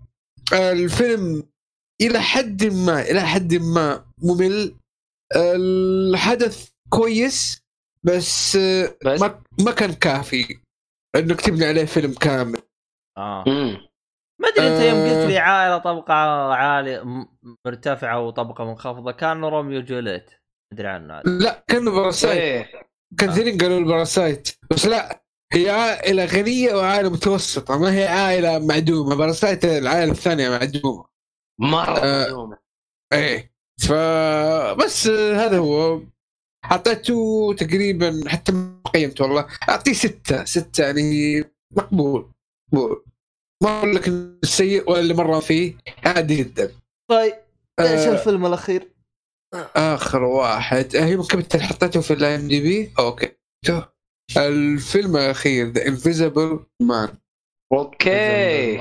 الفيلم 0.53 1.43
إلى 2.01 2.22
حد 2.22 2.64
ما 2.66 3.01
إلى 3.01 3.22
حد 3.22 3.53
ما 3.56 4.06
ممل. 4.24 4.76
آه، 5.35 5.56
الحدث 5.56 6.69
كويس 6.90 7.61
بس 8.03 8.56
آه، 8.56 8.98
بس؟ 9.06 9.22
ما 9.22 9.42
ما 9.66 9.72
كان 9.72 9.93
كافي 9.93 10.59
انك 11.16 11.42
تبني 11.42 11.66
عليه 11.66 11.85
فيلم 11.85 12.14
كامل. 12.14 12.61
آه. 13.17 13.43
مم. 13.48 13.88
ما 14.42 14.48
أدري 14.48 14.67
أنت 14.67 14.82
يوم 14.82 14.98
آه. 14.98 15.22
قلت 15.22 15.27
لي 15.32 15.38
عائلة 15.38 15.77
طبقة 15.77 16.14
عالية 16.53 17.03
مرتفعة 17.66 18.19
وطبقة 18.19 18.66
منخفضة 18.66 19.11
كان 19.11 19.45
Romeo 19.45 19.81
Juliet. 19.81 20.31
أدري 20.74 20.88
عنه. 20.88 21.22
لا 21.26 21.64
كانه 21.67 21.92
Parasite 21.91 22.38
إيه. 22.38 22.72
كثيرين 23.17 23.58
قالوا 23.58 23.80
ال 23.80 23.87
Parasite 23.87 24.49
بس 24.72 24.85
لا 24.85 25.24
هي 25.53 25.69
عائلة 25.69 26.26
غنية 26.26 26.74
وعائلة 26.74 27.09
متوسطة 27.09 27.77
ما 27.80 27.93
هي 27.93 28.08
عائلة 28.08 28.59
معدومة. 28.59 29.16
Parasite 29.15 29.65
العائلة 29.66 30.11
الثانية 30.11 30.50
معدومة. 30.50 31.06
مرة 31.59 31.99
آه. 31.99 32.57
إيه. 33.13 33.51
فبس 33.79 35.07
آه، 35.07 35.35
هذا 35.35 35.57
هو. 35.57 36.01
أعطيته 36.65 37.53
تقريبا 37.57 38.23
حتى 38.27 38.51
ما 38.51 38.81
قيمته 38.93 39.23
والله. 39.25 39.47
أعطيه 39.69 39.93
ستة. 39.93 40.45
ستة 40.45 40.83
يعني 40.83 41.43
مقبول. 41.77 42.31
مقبول. 42.73 43.05
ما 43.63 43.77
أقول 43.79 43.95
لك 43.95 44.07
إنه 44.07 44.39
سيء 44.43 44.91
ولا 44.91 44.99
اللي 44.99 45.13
مرة 45.13 45.39
فيه. 45.39 45.77
عادي 46.05 46.35
جدا. 46.35 46.71
طيب 47.11 47.33
إيش 47.79 48.07
آه، 48.07 48.11
الفيلم 48.13 48.45
الأخير؟ 48.45 48.93
آخر 49.75 50.23
واحد. 50.23 50.95
آه، 50.95 51.05
هي 51.05 51.17
ممكن 51.17 51.37
انت 51.37 51.57
حطيته 51.57 52.01
في 52.01 52.13
ال 52.14 52.35
IMDb 52.35 52.93
okay. 52.99 53.31
الفيلم 54.37 55.17
الأخير 55.17 55.67
The 55.67 55.88
Invisible 55.88 56.65
Man 56.81 57.17
okay. 57.73 58.77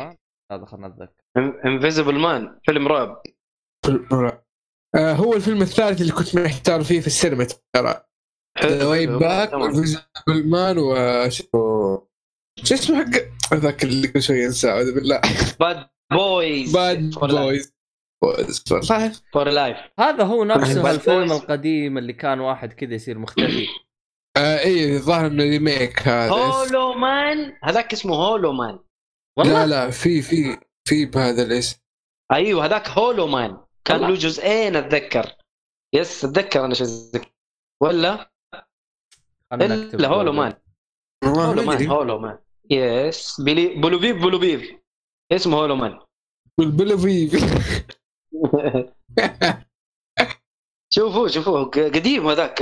هذا 0.52 0.64
خلنا 0.66 0.88
نتذكر 0.88 1.25
Invisible 1.64 2.18
Man 2.18 2.60
فيلم 2.66 2.88
رعب. 2.88 3.22
آه 4.94 5.12
هو 5.12 5.34
الفيلم 5.34 5.62
الثالث 5.62 6.00
اللي 6.00 6.12
كنت 6.12 6.36
محتار 6.36 6.84
فيه 6.84 7.00
في 7.00 7.06
السينما 7.06 7.46
ترى. 7.72 8.02
Way 8.64 9.06
Back. 9.06 9.52
Invisible 9.52 10.48
Man 10.48 10.78
و 10.78 10.94
شو 11.28 11.44
شو 12.64 12.74
اسمه 12.74 13.04
حق 13.04 13.54
ذاك 13.54 13.84
اللي 13.84 14.08
كل 14.08 14.22
شوي 14.22 14.46
انساه 14.46 14.70
أعوذ 14.70 14.94
بالله. 14.94 15.20
Bad 15.60 15.88
Boys 16.12 16.72
Bad 16.72 17.10
Boys 17.10 17.74
Boys 18.22 18.64
صح. 18.82 18.98
For 19.32 19.48
Life 19.48 19.76
هذا 20.00 20.24
هو 20.24 20.44
نفسه 20.44 20.90
الفيلم. 20.90 21.32
القديم 21.32 21.98
اللي 21.98 22.12
كان 22.12 22.40
واحد 22.40 22.72
كذا 22.72 22.94
يصير 22.94 23.18
مختفي. 23.18 23.66
آه 24.36 24.58
إيه 24.58 24.96
الظاهر 24.96 25.26
إنه 25.26 25.42
remake 25.42 26.08
هذا. 26.08 26.32
Hollow 26.32 26.94
Man 26.94 27.52
هذاك 27.64 27.92
اسمه 27.92 28.14
Hollow 28.14 28.52
Man 28.52 28.78
والله؟ 29.38 29.64
لا 29.64 29.66
لا 29.66 29.90
في 29.90 30.22
في. 30.22 30.58
في 30.86 31.04
بهذا 31.06 31.42
الاسم. 31.42 31.78
أيوه 32.32 32.64
هذاك 32.64 32.88
Hollow 32.88 33.26
Man. 33.26 33.58
كان. 33.84 34.00
له 34.00 34.14
جزئين 34.14 34.76
أتذكر. 34.76 35.36
يس 35.94 36.24
أتذكر 36.24 36.64
أنا 36.64 36.74
شو. 36.74 36.84
ولا؟ 37.82 38.30
إلا 39.52 40.08
هولو 40.08 40.32
مان. 40.32 40.54
هولو 41.24 41.62
ما 41.62 41.74
مان 41.76 41.86
هولو 41.86 42.18
مان. 42.18 42.38
يس. 42.70 43.40
بلي 43.40 43.74
بولوبيب 43.74 44.16
بولوبيب 44.18 44.80
اسمه 45.32 45.56
هولو 45.56 45.76
مان. 45.76 45.98
بالبلوفي 46.58 47.30
شوفوا 50.94 51.28
شوفوا 51.28 51.64
ق- 51.64 51.78
قديم 51.78 52.26
هذاك. 52.28 52.54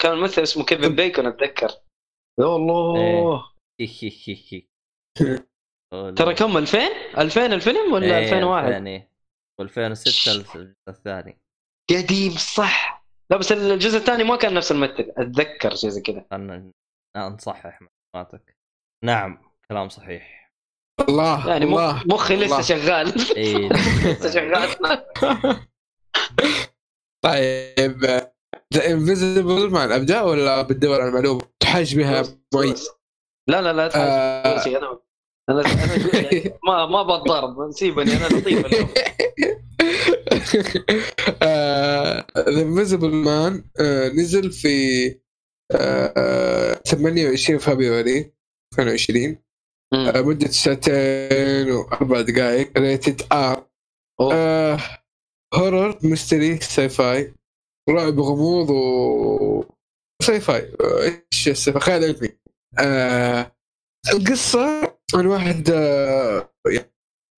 كان 0.00 0.18
ممثل 0.18 0.42
اسمه 0.42 0.64
كيفن 0.64 0.96
بيكون 0.96 1.26
أتذكر. 1.26 1.68
يا 2.40 2.56
الله. 2.56 3.44
ترى 5.92 6.34
كم 6.34 6.56
2000 6.56 6.78
2000 7.18 7.46
الفيلم 7.46 7.92
ولا 7.92 8.18
2001 8.18 8.72
2000 8.72 9.08
و2006 9.62 10.28
الجزء 10.28 10.74
الثاني. 10.88 11.38
قديم 11.90 12.32
صح. 12.32 13.04
لا 13.30 13.36
بس 13.36 13.52
الجزء 13.52 13.98
الثاني 13.98 14.24
ما 14.24 14.36
كان 14.36 14.54
نفس 14.54 14.72
الممثل. 14.72 15.12
أتذكر 15.16 15.74
شيء 15.74 15.90
زي 15.90 16.00
كذا. 16.00 16.24
خلنا 16.30 16.70
نصحح 17.16 17.80
معلوماتك 18.14 18.56
نعم 19.04 19.42
كلام 19.68 19.88
صحيح. 19.88 20.52
الله 21.08 21.48
يعني 21.48 21.64
الله. 21.64 21.96
مخ- 21.96 22.06
مخي 22.06 22.36
لسه 22.36 22.46
الله. 22.46 22.62
شغال. 22.62 23.14
اي 23.36 23.68
لسه 23.68 24.30
شغال. 24.30 24.68
طيب 27.24 28.04
The 28.74 28.90
Invisible 28.90 29.70
مع 29.70 29.84
الأبداع 29.84 30.22
ولا 30.22 30.62
بالدول 30.62 31.00
على 31.00 31.08
المعلومة؟ 31.08 31.42
تحاج 31.60 31.96
بها 31.96 32.22
معين 32.54 32.74
لا 33.48 33.62
لا 33.62 33.72
لا 33.72 33.90
آه. 33.96 35.02
أنا 35.48 35.60
أنا 35.60 36.16
يعني 36.16 36.52
ما 36.66 36.86
ما 36.86 37.02
بتضارب 37.02 37.70
سيبني 37.72 38.16
أنا 38.16 38.26
لطيف 38.26 38.66
اليوم. 38.66 38.88
The 42.48 42.62
Invisible 42.62 43.10
Man 43.10 43.64
نزل 44.14 44.52
في 44.52 44.68
آه، 45.72 46.74
28 46.74 47.58
فبراير 47.58 48.32
2020 48.78 49.36
مم. 49.94 50.08
آه، 50.08 50.22
مدة 50.22 50.48
ساعتين 50.48 51.70
وأربع 51.72 52.20
دقائق 52.20 52.78
rated. 52.78 53.22
آه، 53.32 54.78
horror 55.54 55.98
mystery 56.02 56.60
sci-fi 56.60 57.34
رعب 57.90 58.20
غموض 58.20 58.70
و 58.70 59.64
sci-fi 60.22 60.72
آه، 60.80 61.02
إيش 61.32 61.48
ال 61.48 61.74
sci-fi 61.74 61.82
خيال 61.82 62.04
علمي. 62.04 62.28
آه، 62.78 63.52
القصة 64.14 64.97
عن 65.14 65.26
واحد 65.26 65.70
آه، 65.70 66.52
يعني 66.72 66.92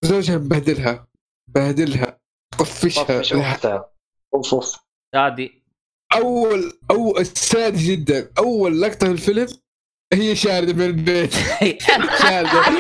زوجها 0.05 0.39
مبهدلها 0.39 1.07
بهدلها 1.55 2.21
طفشها 2.59 3.05
طفش 3.05 3.33
اختها 3.33 3.91
أوف 4.35 4.55
أوف. 4.55 4.77
شادي 5.15 5.63
أول 6.15 6.73
اول 6.91 7.21
السادس 7.21 7.79
جدا. 7.81 8.33
أول 8.39 8.81
لقطة 8.83 9.07
في 9.07 9.13
الفيلم 9.13 9.47
هي 10.13 10.37
شاردة 10.37 10.73
من 10.73 10.83
البيت. 10.85 11.35
شاردة. 12.23 12.63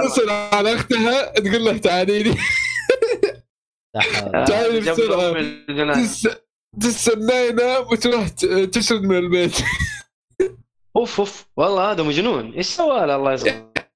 تتصل 0.00 0.30
على 0.30 0.74
أختها 0.74 1.24
تقول 1.40 1.64
لها 1.64 1.78
تعالي 1.78 2.22
لي. 2.22 2.34
تعالي 4.46 4.80
جنب 4.80 4.94
بسرعة. 4.94 5.30
أم 5.30 5.36
الجنان. 5.36 6.04
تس- 6.06 6.28
تستناه 6.80 7.40
ينام 7.40 7.82
وتروح 7.92 8.28
تشرد 8.72 9.02
من 9.02 9.16
البيت. 9.16 9.56
أوف 10.96 11.20
أوف. 11.20 11.46
والله 11.56 11.92
هذا 11.92 12.02
مجنون. 12.02 12.52
إيش 12.52 12.66
سوى 12.66 13.06
له 13.06 13.16
الله 13.16 13.32
يسلمك 13.32 13.92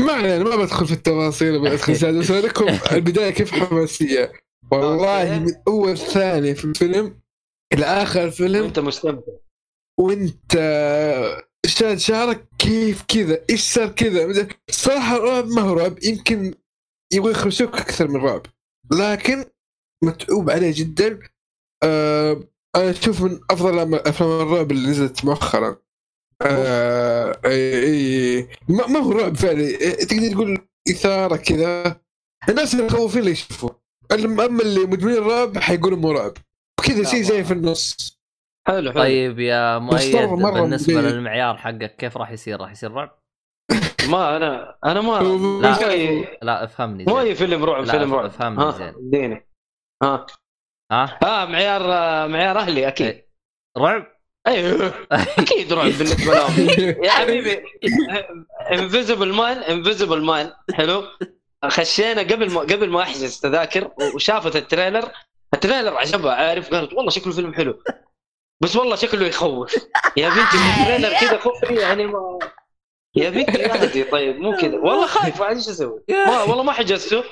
ما 0.00 0.12
علينا 0.12 0.44
ما 0.44 0.56
بدخل 0.56 0.86
في 0.86 0.92
التفاصيل 0.92 1.60
بدخل 1.62 1.96
سادة 1.96 2.18
بس 2.18 2.30
أوريكم 2.30 2.66
البداية 2.96 3.30
كيف 3.30 3.50
حماسية؟ 3.50 4.32
والله. 4.72 5.38
من 5.38 5.52
أول 5.68 5.98
ثانية 5.98 6.52
في 6.52 6.64
الفيلم 6.64 7.20
إلى 7.74 7.84
آخر 7.84 8.24
الفيلم 8.24 8.64
انت 8.64 8.78
مستمتع. 8.78 9.32
وأنت 10.00 10.52
شاد 11.66 11.96
شعرك 11.98 12.48
كيف 12.58 13.02
كذا؟ 13.02 13.44
إيش 13.50 13.60
صار 13.60 13.88
كذا؟ 13.88 14.48
صراحة 14.70 15.16
الرعب 15.16 15.46
ما 15.46 15.62
هو 15.62 15.74
رعب 15.74 15.98
يمكن 16.04 16.54
يبغى 17.12 17.30
يخرسوك 17.30 17.74
أكثر 17.74 18.08
من 18.08 18.20
رعب. 18.20 18.42
لكن 18.92 19.44
متعوب 20.04 20.50
عليه 20.50 20.72
جدا. 20.76 21.18
آه 21.84 22.32
أنا 22.76 22.90
أشوف 22.90 23.22
من 23.22 23.40
أفضل 23.50 23.94
افلام 23.94 24.30
الرعب 24.30 24.70
اللي 24.70 24.90
نزلت 24.90 25.24
مؤخرا. 25.24 25.76
آه 26.42 27.40
إي 27.44 27.84
إي 27.84 28.48
ما, 28.68 28.86
ما 28.86 28.98
هو 28.98 29.12
رعب 29.12 29.36
فعلي 29.36 29.72
تقدر 29.76 30.32
تقول 30.32 30.58
إثارة 30.90 31.36
كذا 31.36 32.00
الناس 32.48 32.74
اللي 32.74 32.86
مخوفين 32.86 33.20
اللي 33.20 33.30
يشوفوا 33.30 33.70
أما 34.12 34.62
اللي 34.62 34.80
مدمنين 34.80 35.16
الرعب 35.18 35.58
حيقولوا 35.58 35.98
مو 35.98 36.12
رعب 36.12 36.32
كذا 36.86 37.04
شيء 37.04 37.22
زي 37.22 37.44
في 37.44 37.52
النص 37.52 38.18
حلو 38.68 38.92
حلو 38.92 39.00
طيب 39.00 39.38
يا 39.38 39.78
مؤيد 39.78 40.16
بالنسبة 40.16 40.94
مبين. 40.94 41.10
للمعيار 41.10 41.56
حقك 41.56 41.96
كيف 41.96 42.16
راح 42.16 42.30
يصير؟ 42.30 42.60
راح 42.60 42.70
يصير 42.72 42.92
رعب؟ 42.92 43.18
ما 44.10 44.36
أنا 44.36 44.78
أنا 44.84 45.00
ما 45.00 45.12
لا. 45.12 45.22
مو 45.22 45.64
اي 45.90 46.38
لا 46.42 46.64
افهمني 46.64 47.04
مو 47.04 47.18
زين 47.18 47.26
اي 47.28 47.34
فيلم 47.34 47.64
رعب 47.64 47.84
فيلم 47.84 48.14
رعب 48.14 48.24
افهمني 48.24 48.64
ها 48.64 48.70
زين. 48.70 48.94
اديني 49.06 49.48
ها 50.02 50.26
ها؟ 50.92 51.18
ها 51.24 51.44
معيار 51.44 51.82
معيار 52.28 52.58
أهلي 52.58 52.88
أكيد. 52.88 53.22
رعب؟ 53.78 54.17
أيوه. 54.48 54.94
أكيد 55.38 55.72
رعب 55.72 55.90
بالنسبة 55.90 56.34
لهم. 56.34 56.68
يا 57.04 57.10
حبيبي. 57.10 57.62
Invisible 58.72 59.32
Man 59.32 59.58
Invisible 59.58 60.22
Man 60.22 60.52
حلو؟ 60.72 61.04
خشينا 61.64 62.20
قبل 62.20 62.50
ما 62.50 62.60
قبل 62.60 62.90
ما 62.90 63.02
أحجز 63.02 63.40
تذاكر 63.40 63.90
وشافت 64.14 64.56
ال 64.56 64.62
trailer. 64.62 65.10
ال 65.54 65.59
trailer 65.59 65.96
عجبها 65.96 66.34
عارف 66.34 66.74
قالت 66.74 66.92
والله 66.92 67.10
شكله 67.10 67.32
فيلم 67.32 67.54
حلو. 67.54 67.82
بس 68.60 68.76
والله 68.76 68.96
شكله 68.96 69.26
يخوف. 69.26 69.74
يا 70.16 70.28
بنتي 70.28 70.56
ال 70.80 70.85
trailer 70.85 71.20
كذا 71.20 71.38
خوف 71.38 71.70
يعني 71.70 72.06
ما 72.06 72.38
يا 73.16 73.30
بنتي 73.30 73.66
اهدي 73.66 74.04
طيب 74.04 74.36
مو 74.40 74.56
كذا. 74.56 74.76
والله 74.76 75.06
خايف 75.06 75.42
إيش 75.42 75.68
أسوي؟ 75.68 76.02
ما 76.10 76.42
والله 76.42 76.62
ما 76.62 76.72
حجزته. 76.72 77.24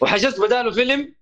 وحجزت 0.00 0.40
بداله 0.40 0.70
فيلم 0.70 1.14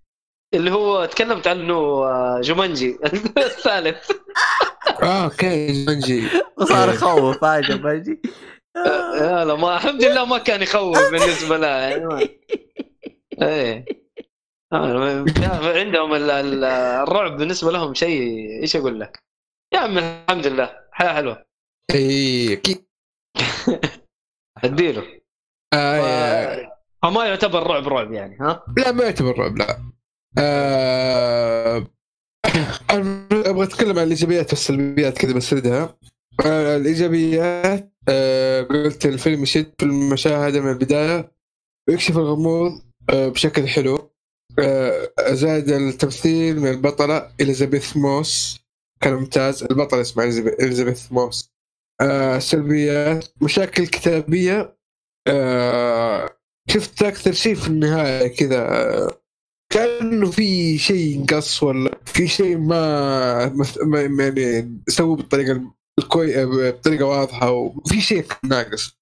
اللي 0.54 0.70
هو 0.70 1.04
تكلمت 1.04 1.46
عنه 1.46 1.74
آه، 1.74 2.40
Jumanji. 2.42 2.98
الثالث. 3.38 4.10
آه 5.02 5.24
أوكي 5.24 5.84
Jumanji 5.84 6.24
وصار 6.58 6.88
يخوف 6.94 7.44
هاي 7.44 7.62
باجي 7.78 8.22
يا 9.20 9.44
لا 9.44 9.54
ما 9.54 9.76
الحمد 9.76 10.04
لله 10.04 10.24
ما 10.24 10.38
كان 10.38 10.62
يخوف 10.62 10.98
بالنسبة 11.10 11.56
لها 11.56 11.88
يعني 11.88 12.28
إيه. 13.42 13.84
آه، 14.72 15.24
عندهم 15.78 16.14
ال- 16.14 16.30
ال- 16.30 16.64
الرعب 16.64 17.36
بالنسبة 17.36 17.72
لهم 17.72 17.94
شيء 17.94 18.48
إيش 18.62 18.76
أقول 18.76 19.00
لك؟ 19.00 19.22
يا 19.74 19.78
عم 19.78 19.98
الحمد 19.98 20.46
لله 20.46 20.76
حياة 20.92 21.12
حلوة. 21.14 21.44
اي 21.94 22.52
أكيد 22.52 22.84
أديله. 24.64 25.04
آه 25.74 26.70
فما 27.02 27.24
يعتبر 27.24 27.66
رعب 27.66 27.88
رعب 27.88 28.12
يعني 28.12 28.38
ها؟ 28.40 28.64
لا 28.76 28.92
ما 28.92 29.04
يعتبر 29.04 29.38
رعب 29.38 29.58
لا. 29.58 29.76
اتكلم 33.64 33.98
عن 33.98 34.04
الإيجابيات 34.04 34.50
والسلبيات 34.50 35.18
كذا 35.18 35.32
بسردها. 35.32 35.98
آه 36.46 36.76
الإيجابيات 36.76 37.92
آه 38.08 38.62
قلت 38.62 39.06
الفيلم 39.06 39.42
يشد 39.42 39.72
في 39.78 39.84
المشاهدة 39.84 40.60
من 40.60 40.70
البداية. 40.70 41.32
ويكشف 41.88 42.18
الغموض 42.18 42.82
آه 43.10 43.28
بشكل 43.28 43.68
حلو. 43.68 44.10
زاد 45.30 45.70
التمثيل 45.70 46.60
من 46.60 46.70
البطلة 46.70 47.30
إليزابيث 47.40 47.96
موس 47.96 48.60
كان 49.00 49.14
ممتاز 49.14 49.62
البطلة 49.62 50.00
اسمها 50.00 50.26
إليزابيث 50.60 51.12
موس. 51.12 51.50
آه 52.00 52.38
سلبيات 52.38 53.28
مشاكل 53.40 53.86
كتابية. 53.86 54.76
شفت 56.70 57.02
أكثر 57.02 57.32
شيء 57.32 57.54
في 57.54 57.68
النهاية 57.68 58.26
كذا. 58.36 59.10
كأنه 59.72 60.30
في 60.30 60.78
شيء 60.78 61.20
نقص 61.20 61.62
ولا 61.62 61.93
في 62.06 62.28
شيء 62.28 62.56
ما 62.58 63.46
ما- 63.48 64.08
ما- 64.08 64.24
يعني 64.24 64.82
سووه 64.88 65.16
بالطريقة 65.16 65.74
الكوي 65.98 66.46
بطريقة 66.72 67.04
واضحة 67.04 67.50
وفي 67.50 68.00
شيء 68.00 68.20
كان 68.22 68.38
ناقص. 68.50 68.98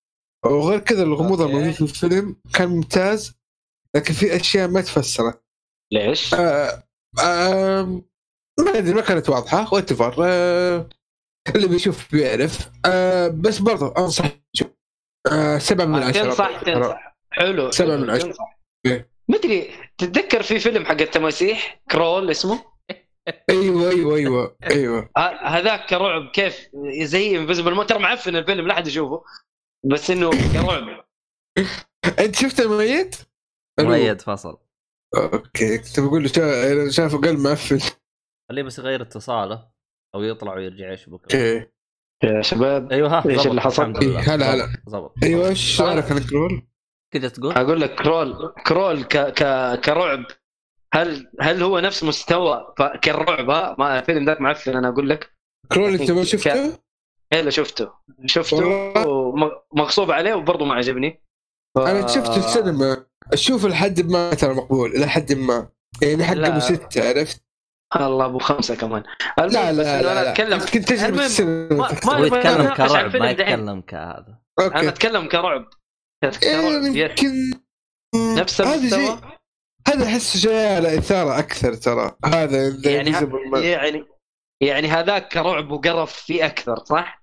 وغير 0.47 0.79
كذا 0.79 1.03
الغموض. 1.03 1.41
الموجود 1.41 1.73
في 1.73 1.81
الفيلم 1.83 2.37
كان 2.55 2.69
ممتاز 2.69 3.35
لكن 3.97 4.15
في 4.15 4.37
أشياء 4.37 4.69
ما 4.69 4.81
تفسرت. 4.81 5.45
ليش؟ 5.93 6.35
آه 6.35 6.83
آه 7.23 7.83
ما 8.61 8.79
أدري 8.79 8.95
ما 8.95 9.01
كانت 9.01 9.29
واضحة. 9.29 9.75
وات 9.75 9.93
آه 10.25 10.89
اللي 11.57 11.67
بيشوف 11.69 12.13
بيعرف. 12.13 12.71
آه 12.87 13.29
بس 13.29 13.59
برضه 13.59 13.95
أنصح 13.99 14.25
آه 15.33 15.59
سبعة 15.59 15.85
من 15.85 16.03
عشرة. 16.03 16.23
تنصح 16.23 16.63
تنصح. 16.63 17.17
حلو. 17.31 17.71
حلو، 17.71 17.71
من. 17.97 18.19
تنصح. 18.19 18.59
إيه. 18.87 19.13
مدري 19.29 19.71
تتذكر 19.99 20.43
في 20.43 20.59
فيلم 20.59 20.85
حق 20.85 21.01
التماسيح 21.01 21.83
كرول 21.91 22.31
اسمه؟ 22.31 22.72
أيوه 23.51 23.91
أيوه 23.91 24.17
أيوه 24.17 24.57
أيوه. 24.71 25.11
هذاك 25.57 25.93
رعب 25.93 26.31
كيف 26.31 26.69
زي 27.03 27.39
Invisible 27.39 27.87
ترى 27.87 27.99
معفن 27.99 28.37
الفيلم 28.37 28.67
لا 28.67 28.75
حد 28.75 28.87
يشوفه. 28.87 29.25
بس 29.85 30.11
إنه 30.11 30.31
كرعب. 30.31 31.05
أنت 32.19 32.35
شفت 32.37 32.61
الميت؟ 32.61 33.17
مؤيد 33.81 34.21
فصل. 34.21 34.59
أوكي. 35.17 35.79
كنت 35.79 36.01
بقول 36.01 36.23
له 36.23 36.29
شا... 36.29 36.91
شافه 36.91 37.19
قلب 37.19 37.39
معفن. 37.39 37.79
خليه 38.49 38.63
بس 38.63 38.79
يغير 38.79 39.03
اتصاله 39.03 39.73
أو 40.15 40.23
يطلع 40.23 40.55
ويرجع 40.55 40.93
يشبك 40.93 41.21
أوكي. 41.23 41.67
يا 42.25 42.43
شباب 42.43 42.93
أيوه 42.93 43.19
ها 43.19 43.21
زبط، 43.21 43.47
اللي 43.47 43.61
حصل؟ 43.61 43.97
هلا، 44.17 44.55
هلا. 44.55 44.83
زبط 44.87 45.15
أيوه 45.23 45.49
إيش 45.49 45.81
رايك 45.81 46.13
عن 46.13 46.19
Crawl؟ 46.19 46.67
كذا 47.15 47.29
تقول؟ 47.29 47.53
أقول 47.53 47.81
لك 47.81 47.95
Crawl 47.95 48.55
Crawl 48.67 49.05
ك 49.05 49.17
ك 49.17 49.81
كرعب. 49.81 50.25
هل 50.95 51.31
هل 51.41 51.63
هو 51.63 51.79
نفس 51.81 52.05
مستوى 52.05 52.75
كالرعب 53.03 53.51
ها 53.51 53.77
ما 53.79 53.99
الفيلم 53.99 54.25
ذاك 54.25 54.41
معفن 54.41 54.77
أنا 54.77 54.89
أقول 54.89 55.09
لك 55.09 55.31
كرول 55.73 55.95
أنت 55.95 56.11
ما 56.11 56.25
شفته؟ 56.25 56.79
الا 57.33 57.51
شفته 57.51 57.91
شفته 58.27 58.57
والله. 58.57 59.09
وم- 59.09 59.51
مغصوب 59.75 60.11
عليه 60.11 60.35
وبرضه 60.35 60.65
ما 60.65 60.75
عجبني 60.75 61.23
ف... 61.77 61.79
أنا 61.79 62.07
شفته 62.07 62.37
السينما 62.37 63.07
أشوف 63.33 63.67
لحد 63.67 64.01
ما 64.11 64.35
ترى 64.35 64.55
مقبول 64.55 64.91
إلى 64.91 65.07
حد 65.07 65.33
ما 65.33 65.69
يعني 66.03 66.25
حق 66.25 66.35
لا. 66.35 66.49
ابو 66.49 66.61
ستة 66.61 67.09
عرفت؟ 67.09 67.43
الله 68.01 68.25
أبو 68.27 68.39
خمسة 68.39 68.75
كمان 68.75 69.03
لا 69.39 69.47
لا 69.47 69.73
لا, 69.73 70.01
أنا 70.01 70.03
لا. 70.21 70.31
اتكلم 70.33 70.59
كنت 70.59 70.89
تجربة 70.89 71.07
المهم، 71.09 71.21
السينما 71.21 71.77
ما- 71.77 71.89
يتكلم 72.27 72.75
كرعب 72.75 73.17
ما. 73.17 73.31
يتكلم 73.31 73.81
كهذا 73.81 74.39
أنا 74.61 74.89
أتكلم 74.89 75.29
كرعب 75.29 75.65
كرعب 76.43 76.43
يعني. 76.43 76.99
يمكن 77.01 77.51
نفس 78.17 78.61
المستوى 78.61 79.19
هذا 79.89 80.05
أحس 80.07 80.37
جاي 80.37 80.77
على 80.77 80.99
اثاره 80.99 81.39
أكثر 81.39 81.75
ترى 81.75 82.17
هذا 82.25 82.69
يعني. 82.85 83.11
يعني 83.55 84.05
يعني 84.63 84.89
هذاك 84.89 85.29
كرعب 85.29 85.71
وقرف 85.71 86.13
في 86.13 86.47
أكثر 86.47 86.85
صح؟ 86.85 87.23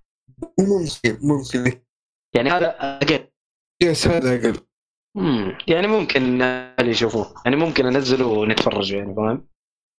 ممكن 0.59 1.19
ممكن 1.21 1.81
يعني 2.35 2.49
هذا 2.49 2.75
أقل 2.79 3.27
يس 3.83 4.07
هذا 4.07 4.35
أقل 4.35 4.57
مم. 5.17 5.57
يعني 5.67 5.87
ممكن 5.87 6.41
اللي 6.41 6.91
يشوفوه 6.91 7.33
يعني 7.45 7.55
ممكن 7.57 7.85
أنزله 7.85 8.25
ونتفرج 8.25 8.91
يعني 8.91 9.15
فاهم؟ 9.15 9.47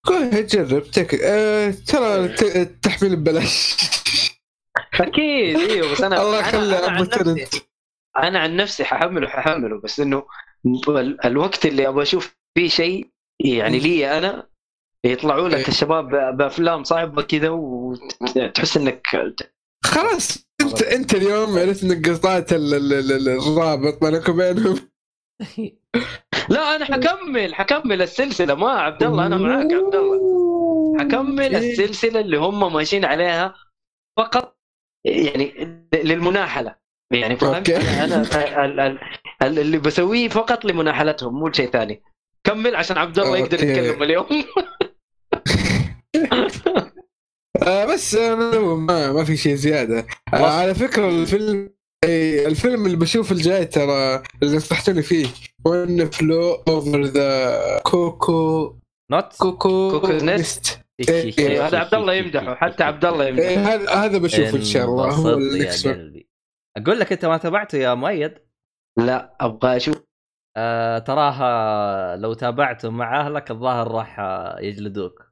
كويس 0.07 0.55
جرب 0.55 0.83
تك... 0.83 1.15
آه 1.15 1.69
ترى 1.71 2.27
ت- 2.27 2.55
التحميل 2.55 3.15
ببلاش 3.15 3.77
أكيد 4.93 5.55
أيوه 5.59 5.91
بس 5.91 6.01
أنا 6.01 6.21
الله 6.21 6.41
أنا- 6.43 6.47
يخلي 6.47 6.75
أبو 6.75 7.03
ترنت 7.03 7.53
أنا 8.17 8.39
عن 8.39 8.55
نفسي 8.55 8.83
ححمله 8.83 9.27
ححمله 9.27 9.81
بس 9.81 9.99
إنه 9.99 10.23
ال- 10.87 11.25
الوقت 11.25 11.65
اللي 11.65 11.87
أبغى 11.87 12.03
أشوف 12.03 12.40
فيه 12.57 12.69
شيء 12.69 13.07
يعني 13.39 13.79
لي 13.79 14.17
أنا 14.17 14.47
يطلعوا 15.05 15.49
لك 15.49 15.57
إيه. 15.57 15.67
الشباب 15.67 16.37
بأفلام 16.37 16.83
صعبه 16.83 17.21
كذا 17.21 17.49
وتحس 17.49 18.77
إنك 18.77 19.07
خلاص 19.85 20.47
انت 20.61 20.81
أنت 20.81 21.13
اليوم 21.13 21.59
عرفت 21.59 21.83
إنك 21.83 22.09
قطعت 22.09 22.53
ال- 22.53 22.73
ال- 22.73 22.93
ال- 23.11 23.29
الرابط 23.29 24.03
بينك 24.03 24.29
وبينهم. 24.29 24.91
لا 26.49 26.75
أنا 26.75 26.85
حكمل 26.85 27.55
حكمل 27.55 28.01
السلسلة. 28.01 28.53
ما 28.55 28.69
عبد 28.69 29.03
الله 29.03 29.25
أنا 29.25 29.37
معاك 29.37 29.73
عبد 29.73 29.95
الله. 29.95 30.97
حكمل 30.99 31.55
إيه. 31.55 31.71
السلسلة 31.71 32.19
اللي 32.19 32.37
هم 32.37 32.73
ماشيين 32.73 33.05
عليها 33.05 33.55
فقط 34.17 34.57
يعني 35.05 35.53
للمناحلة. 36.03 36.75
يعني 37.13 37.35
فهمت. 37.35 37.69
أنا 37.69 38.03
أنا 38.05 38.21
ال- 38.65 38.79
ال- 38.79 38.99
ال- 39.41 39.59
اللي 39.59 39.77
بسويه 39.77 40.29
فقط 40.29 40.65
لمناحلتهم 40.65 41.39
مو 41.39 41.51
شيء 41.51 41.69
ثاني. 41.71 42.03
كمل 42.43 42.75
عشان 42.75 42.97
عبد 42.97 43.19
الله 43.19 43.37
يقدر. 43.37 43.63
يتكلم 43.63 44.03
اليوم. 44.03 44.27
آه 47.67 47.85
بس 47.85 48.15
أنا 48.15 48.59
ما 48.59 49.11
ما 49.11 49.23
في 49.23 49.37
شيء 49.37 49.55
زيادة. 49.55 50.07
آه 50.33 50.61
على 50.61 50.75
فكرة 50.75 51.09
الفيلم 51.09 51.69
إيه، 52.05 52.47
الفيلم 52.47 52.85
اللي 52.85 52.97
بشوف 52.97 53.31
الجاي 53.31 53.65
ترى 53.65 54.23
اللي 54.43 54.57
نصحتني 54.57 55.01
فيه 55.01 55.27
One 55.65 56.09
Flew 56.09 56.53
Over 56.67 57.01
the 57.01 57.79
Cuckoo 57.83 58.75
not 59.11 59.35
Cuckoo 59.37 59.91
Cuckoo 59.91 60.13
Nest. 60.13 60.79
نست 61.01 61.09
إيه، 61.09 61.37
إيه، 61.37 61.67
هذا 61.67 61.77
عبد 61.77 61.93
الله 61.93 62.13
يمدحه 62.13 62.55
حتى 62.55 62.83
عبد 62.83 63.05
الله 63.05 63.25
إيه، 63.25 63.29
يمدحه 63.29 63.73
هذا 63.73 63.89
هذا 63.89 64.17
بشوفه 64.17 64.57
إن 64.57 64.63
شاء 64.63 64.85
الله 64.85 65.09
هو 65.09 65.29
أقول 66.77 66.99
لك 66.99 67.11
أنت 67.11 67.25
ما 67.25 67.37
تابعته 67.37 67.77
يا 67.77 67.93
مؤيد؟ 67.93 68.33
لا 68.97 69.37
أبغى 69.41 69.77
أشوف. 69.77 70.03
آه 70.57 70.99
تراها 70.99 72.15
لو 72.17 72.33
تابعته 72.33 72.89
مع 72.89 73.21
اهلك 73.21 73.51
الظاهر 73.51 73.91
راح 73.91 74.19
آه، 74.19 74.59
يجلدوك. 74.59 75.31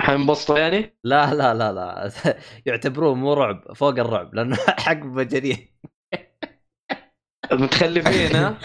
حينبسطوا 0.00 0.58
يعني؟ 0.58 0.98
لا 1.04 1.34
لا 1.34 1.54
لا 1.54 1.72
لا. 1.72 2.10
يعتبروه 2.66 3.14
مو 3.14 3.32
رعب 3.34 3.72
فوق 3.74 3.98
الرعب 3.98 4.34
لأنه 4.34 4.56
حق 4.86 4.96
مجانين. 4.96 5.68
متخلفين 7.52 8.36
ها؟ 8.36 8.58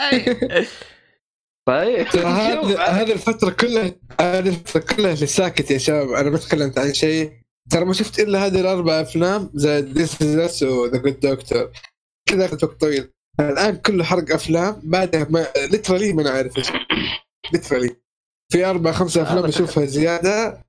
طيب. 1.68 2.08
ترى 2.08 2.22
شوف، 2.22 2.24
هذا 2.24 2.84
هذه 2.84 3.12
الفترة 3.12 3.50
كلها 3.50 3.92
هذه 4.20 4.48
الفترة 4.48 4.96
كلها 4.96 5.12
اللي 5.12 5.26
ساكت 5.26 5.70
يا 5.70 5.78
شباب. 5.78 6.08
أنا 6.08 6.30
ما 6.30 6.38
تكلمت 6.38 6.78
عن 6.78 6.92
شيء. 6.94 7.42
ترى 7.70 7.84
ما 7.84 7.92
شفت 7.92 8.20
إلا 8.20 8.46
هذه 8.46 8.60
الأربع 8.60 9.00
أفلام 9.00 9.50
زي 9.54 9.82
This 9.82 10.22
Is 10.22 10.64
و 10.64 10.73
The 10.73 10.98
Good 10.98 11.20
Doctor 11.20 11.70
كذا 12.28 12.46
اخذت 12.46 12.64
وقت 12.64 12.80
طويل 12.80 13.12
الآن 13.40 13.76
كله 13.76 14.04
حرق 14.04 14.32
أفلام 14.32 14.80
بعدها 14.84 15.26
ما 15.30 15.46
literally 15.70 16.12
ما 16.12 16.22
أنا 16.22 16.30
عارف 16.30 16.58
إيش. 16.58 16.72
literally 17.52 17.96
في 18.52 18.64
أربع 18.64 18.92
خمسة 18.92 19.22
أفلام 19.22 19.44
أشوفها 19.44 19.84
زيادة. 19.84 20.64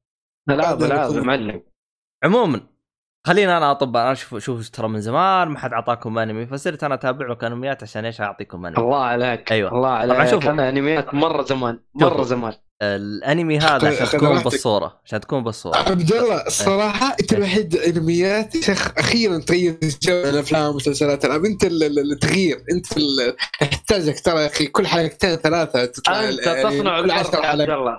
العاب 0.50 0.84
العاب 0.84 1.12
معلم. 1.14 1.64
عموما 2.24 2.62
خلينا 3.28 3.58
أنا 3.58 3.72
اطب 3.72 3.98
أنا 3.98 4.14
شوف 4.14 4.38
شوف 4.38 4.70
ترى 4.70 4.88
من 4.88 5.02
زمان 5.02 5.48
ما 5.48 5.60
حد 5.60 5.74
أعطاكم 5.74 6.18
أنمي 6.18 6.46
فصرت 6.46 6.84
أنا 6.84 6.94
أتابع 6.94 7.28
لكم 7.28 7.46
أنميات 7.46 7.84
عشان 7.84 8.06
إيش 8.06 8.22
أعطيكم 8.22 8.66
أنمي. 8.66 8.78
الله 8.78 9.04
عليك. 9.04 9.52
أيوة. 9.52 9.72
الله 9.72 9.90
عليك. 9.90 10.16
طبعاً 10.16 10.32
شوفوا. 10.32 10.52
أنا 10.52 10.70
أنميات 10.70 11.14
مرة 11.14 11.44
زمان 11.44 11.80
مرة 11.96 12.10
شوفوا. 12.10 12.24
زمان. 12.24 12.54
الانمي 12.96 13.60
هذا 13.60 13.88
عشان 13.88 14.20
تكون. 14.20 14.40
بالصورة 14.44 15.02
عشان 15.06 15.20
تكون 15.20 15.44
بالصورة. 15.44 15.78
عبد 15.78 16.12
الله 16.14 16.48
الصراحة 16.48 17.16
أنت 17.22 17.34
الوحيد 17.34 17.76
انميات 17.76 18.56
يا 18.56 18.62
شيخ 18.62 18.98
أخيرا 18.98 19.38
تغير 19.40 19.78
جو 20.02 20.14
الأفلام 20.14 20.66
والمسلسلات. 20.68 21.26
العاب 21.26 21.46
أنت 21.46 21.64
ال- 21.64 21.84
ال- 21.84 22.12
التغيير. 22.12 22.58
أنت 22.72 22.98
ال- 22.98 23.36
يحتاجك 23.62 24.20
ترى 24.20 24.42
يا 24.42 24.48
أخي 24.48 24.68
كل 24.68 24.88
حلقتين 24.88 25.36
ثلاثة 25.36 25.86
تطلع 25.86 26.30
أنت 26.30 26.48
يعني 26.48 26.64
تصنع 26.64 27.02
كل 27.02 27.12
الفرق 27.12 27.44
يا 27.44 27.50
عبد 27.50 27.62
الله. 27.62 27.98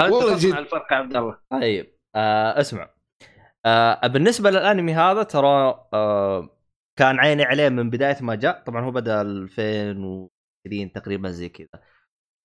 أنت 0.00 0.12
والله 0.12 0.36
تصنع 0.36 0.50
جد. 0.50 0.58
الفرق 0.58 0.92
يا 0.92 0.96
عبد 0.96 1.16
الله. 1.16 1.36
طيب 1.52 1.86
آه 2.16 2.60
اسمع. 2.60 2.90
آه 3.66 4.06
بالنسبة 4.06 4.50
للأنمي 4.50 4.94
هذا 4.94 5.22
ترى 5.22 5.84
آه 5.94 6.48
كان 6.98 7.18
عيني 7.18 7.44
عليه 7.44 7.68
من 7.68 7.90
بداية 7.90 8.16
ما 8.20 8.34
جاء. 8.34 8.62
طبعا 8.66 8.84
هو 8.84 8.90
بدأ 8.90 9.20
2020 9.20 10.92
تقريبا 10.94 11.30
زي 11.30 11.48
كذا. 11.48 11.68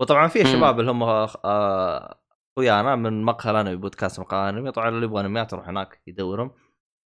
وطبعا 0.02 0.28
في. 0.28 0.46
شباب 0.46 0.80
اللي 0.80 0.92
هم 0.92 1.04
آه 1.04 2.20
أخويانا 2.58 2.96
من 2.96 3.24
مقهى 3.24 3.52
الأنمي 3.52 3.76
بودكاست 3.76 4.20
مقهى 4.20 4.50
الأنمي 4.50 4.72
طبعا 4.72 4.90
اللي 4.90 5.06
يبغى 5.06 5.22
أنميات 5.22 5.54
يروح 5.54 5.68
هناك 5.68 6.02
يدورهم 6.08 6.52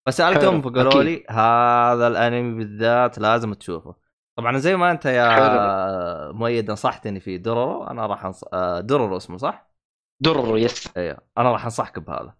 فسألتهم 0.09 0.63
حلو، 0.63 0.71
فقالوا. 0.71 1.03
لي 1.03 1.25
هذا 1.31 2.07
الأنمي 2.07 2.59
بالذات 2.59 3.19
لازم 3.19 3.55
تشوفه 3.55 3.95
طبعا 4.39 4.59
زي 4.59 4.77
ما 4.77 4.91
أنت 4.91 5.07
يا 5.07 6.33
مؤيد 6.33 6.71
نصحتني 6.71 7.21
في 7.21 7.39
دورورو 7.39 7.85
أنا 7.85 8.07
راح 8.07 8.25
أنص... 8.25 8.45
آه، 8.53 8.81
دورورو 8.81 9.17
اسمه 9.17 9.37
صح؟ 9.39 9.71
در 10.21 10.57
يس 10.59 10.97
أيوه 10.97 11.19
أنا 11.39 11.53
راح 11.53 11.65
أنصحك 11.65 11.99
بهذا 11.99 12.35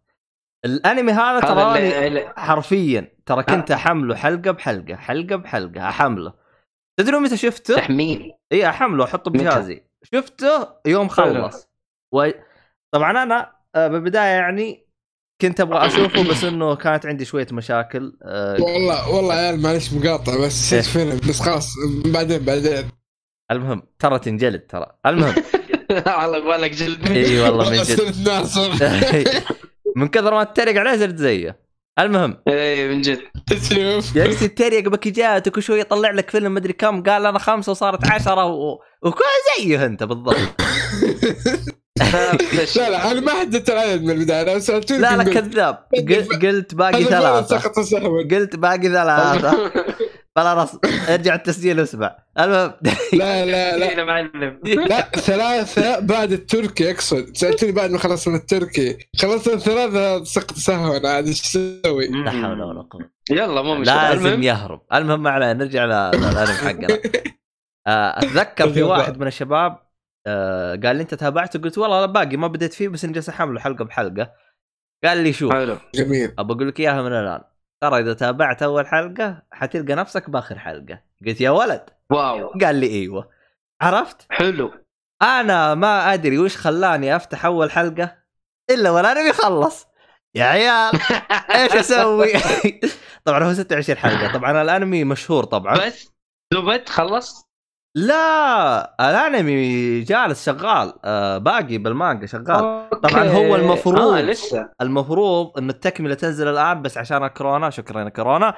الأنمي 0.65 1.13
هذا 1.13 1.79
اللي- 2.07 2.33
حرفيا 2.37 3.09
ترى 3.27 3.43
كنت 3.43 3.71
أحمله 3.71 4.15
حلقة 4.15 4.51
بحلقة 4.51 4.97
حلقة 4.97 5.37
بحلقة 5.37 5.89
أحمله 5.89 6.33
تدرون 6.99 7.23
متى 7.23 7.37
شفته؟ 7.37 7.77
تحميل 7.77 8.33
اي 8.53 8.69
أحمله 8.69 9.05
أحطه؟ 9.05 9.31
بجهازي 9.31 9.85
شفته؟ 10.15 10.69
يوم 10.87 11.09
خلص. 11.09 11.69
و... 12.15 12.31
طبعا 12.95 13.23
أنا 13.23 13.53
آه، 13.75 13.89
بالبداية 13.89 14.31
يعني 14.41 14.87
كنت 15.41 15.61
أبغى 15.61 15.87
أشوفه 15.87 16.29
بس 16.31 16.45
إنه 16.45 16.75
كانت 16.77 17.07
عندي 17.07 17.25
شوية 17.25 17.47
مشاكل 17.53 18.19
آه، 18.23 18.57
والله 18.63 19.09
والله 19.15 19.35
يا 19.35 19.41
عيال 19.41 19.61
معلش 19.63 19.93
مقاطع 19.93 20.33
بس 20.45 20.73
إيه. 20.73 20.81
نسيت 20.81 20.85
فيلم 20.93 21.21
بس 21.29 21.41
خلاص 21.41 21.69
بعدين 22.07 22.39
بعدين. 22.45 22.89
المهم 23.51 23.83
ترى 23.99 24.19
تنجلد 24.19 24.61
ترى. 24.67 24.87
المهم. 25.07 25.35
على 26.07 26.41
بالك 26.41 26.71
جلد. 26.71 27.11
إي 27.11 27.41
والله 27.41 27.71
من 27.71 27.77
جد. 27.83 27.83
صرت 27.83 28.17
ناصر 28.29 28.71
من 29.97 30.09
كثر 30.09 30.35
ما 30.35 30.43
اتريق 30.43 30.77
عليه 30.81 30.99
صرت 30.99 31.17
زيه. 31.17 31.66
المهم. 31.99 32.37
اي 32.49 32.89
من 32.89 33.03
جد. 33.03 33.21
جالس 34.15 34.43
يتريق 34.43 34.89
بكجات 34.89 35.49
وكل 35.49 35.63
شوي 35.63 35.81
يطلع 35.81 36.11
لك 36.11 36.31
فيلم 36.31 36.55
مدري 36.55 36.73
كم 36.73 37.03
قال 37.03 37.27
أنا 37.27 37.39
خمسة 37.39 37.73
وصارت 37.73 38.05
عشرة 38.11 38.45
و... 38.45 38.79
وكل 39.03 39.25
زيه 39.59 39.87
أنت 39.87 40.03
بالضبط. 40.03 40.37
لا 42.77 42.89
لا 42.91 43.11
أنا 43.11 43.21
ما 43.21 43.33
حددت 43.33 43.71
العدد 43.71 44.03
من 44.03 44.11
البداية 44.11 44.43
أنا 44.53 44.59
سألتوني 44.59 45.01
لا 45.01 45.17
لا 45.17 45.25
كذاب. 45.25 45.79
قل- 46.09 46.39
قلت 46.43 46.75
باقي 46.75 47.05
سهوا 47.85 48.23
قلت 48.31 48.57
باقي 48.57 48.89
ثلاثة. 48.89 49.73
خلاص 50.37 50.79
ارجع 51.09 51.35
التسجيل 51.35 51.81
واسمع. 51.81 52.17
المهم. 52.39 52.73
لا 53.13 53.47
لا 53.47 53.77
لا. 53.77 54.05
معلم. 54.05 54.61
لا 54.65 55.01
ثلاثة 55.01 55.99
بعد 55.99 56.33
التركي 56.33 56.91
اقصد. 56.91 57.37
سالتوني 57.37 57.73
بعد 57.73 57.91
ما 57.91 57.99
خلص 57.99 58.29
من 58.29 58.35
التركي. 58.35 58.99
خلصت 59.21 59.57
ثلاثة 59.57 60.25
سقط 60.25 60.53
سهوا. 60.55 61.09
عاد 61.09 61.27
إيش 61.27 61.41
أسوي؟ 61.41 62.09
لا 62.09 62.31
حول 62.31 62.63
ولا 62.63 62.83
قوة. 62.83 63.11
يلا 63.31 63.63
مو 63.63 63.75
مشكلة. 63.75 64.11
لازم 64.15 64.43
يهرب. 64.43 64.81
المهم 64.95 65.23
ما 65.23 65.31
علينا. 65.31 65.53
نرجع 65.53 65.85
للانمي 65.85 66.53
حقنا. 66.53 66.89
آه، 67.87 68.19
أتذكر 68.19 68.73
في 68.73 68.83
واحد 68.83 69.19
من 69.21 69.27
الشباب 69.27 69.79
آه 70.27 70.71
قال 70.71 70.97
لي 70.97 71.03
أنت 71.03 71.15
تابعته 71.15 71.61
قلت 71.61 71.79
والله 71.79 72.01
لا 72.01 72.07
باقي. 72.07 72.37
ما 72.37 72.47
بديت 72.47 72.75
فيه 72.75 72.89
بس 72.89 73.05
إني 73.05 73.13
جالس 73.13 73.29
أحمله 73.29 73.61
حلقة 73.61 73.85
بحلقة. 73.85 74.33
قال 75.05 75.19
لي 75.19 75.33
شوف. 75.33 75.53
حلو. 75.53 75.77
جميل. 75.95 76.33
ابى 76.39 76.53
أقول 76.53 76.69
لك 76.69 76.81
إياها 76.81 77.03
من 77.03 77.13
الآن. 77.13 77.41
ترى 77.81 78.01
إذا 78.01 78.15
تابعت 78.15 78.63
أول 78.63 78.87
حلقة 78.87 79.43
حتلقى 79.53 79.95
نفسك 79.95 80.31
بآخر 80.31 80.59
حلقة. 80.59 81.01
قلت 81.27 81.41
يا 81.41 81.51
ولد. 81.51 81.91
واو. 82.11 82.49
قال 82.49 82.77
لي 82.77 82.87
إيوه. 82.87 83.31
عرفت؟ 83.81 84.27
حلو. 84.31 84.71
أنا 85.23 85.75
ما 85.75 86.15
أدري 86.15 86.39
وش 86.39 86.57
خلاني 86.57 87.17
أفتح 87.17 87.45
أول 87.45 87.71
حلقة 87.71 88.17
إلا 88.71 88.91
والانمي 88.91 89.33
خلص 89.33 89.87
يا 90.35 90.45
عيال. 90.45 91.01
إيش 91.55 91.73
أسوي؟ 91.73 92.33
طبعا 93.25 93.45
هو 93.45 93.53
26 93.53 93.99
حلقة. 93.99 94.33
طبعا 94.33 94.63
الأنمي 94.63 95.05
مشهور 95.05 95.45
طبعا. 95.45 95.87
بس. 95.87 96.13
زبد 96.55 96.89
خلص. 96.89 97.46
لا 97.97 99.11
الانمي 99.11 100.01
جالس 100.01 100.47
شغال 100.47 100.93
آه 101.05 101.39
باقي 101.39 101.79
بالمانجا 101.79 102.27
شغال. 102.27 102.51
أوكي. 102.51 103.01
طبعاً 103.09 103.25
هو 103.29 103.57
المفروض- 103.57 103.99
آه 103.99 104.21
لسه. 104.21 104.71
المفروض 104.81 105.59
إن 105.59 105.71
التكملة 105.71 106.15
تنزل 106.15 106.49
الآن 106.49 106.83
بس 106.83 106.99
عشان 106.99 107.27
كورونا. 107.27 107.71
شكرا 107.71 108.09
كورونا. 108.09 108.55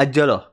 أجلوه. 0.00 0.52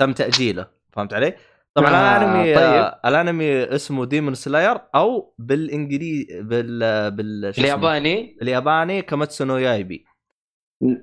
تم 0.00 0.12
تأجيله. 0.12 0.66
فهمت 0.92 1.14
علي؟ 1.14 1.34
طبعا 1.74 1.90
آه، 1.90 2.16
الانمي 2.16 2.54
طيب. 2.54 2.64
آه 2.64 3.00
الانمي 3.04 3.62
اسمه 3.64 4.04
Demon 4.04 4.34
Slayer 4.34 4.78
أو 4.94 5.34
بالانجليزي 5.38 6.42
بال 6.42 7.10
بال؟ 7.10 7.44
الياباني؟ 7.58 8.38
الياباني 8.42 9.02
Kimetsu 9.02 9.44
no 9.44 9.56
Yaiba. 9.56 10.04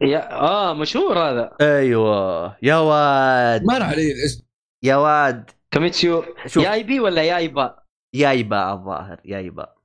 يا 0.01 0.31
آه 0.33 0.73
مشهور 0.73 1.19
هذا. 1.19 1.51
أيوه. 1.61 2.57
يا 2.61 2.75
واد. 2.75 3.63
مر 3.63 3.83
علي 3.83 4.11
الاسم. 4.11 4.45
يا 4.83 4.95
واد. 4.95 5.51
Kimetsu 5.71 6.23
Yaiba 6.57 6.99
ولا 6.99 7.23
Yaiba؟ 7.23 7.75
Yaiba 8.15 8.73
الظاهر 8.73 9.21
Yaiba. 9.25 9.75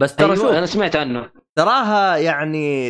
بس 0.00 0.16
ترى 0.16 0.26
أيوه 0.32 0.36
شوف. 0.36 0.50
أنا 0.52 0.66
سمعت 0.66 0.96
عنه. 0.96 1.30
تراها 1.58 2.16
يعني 2.16 2.88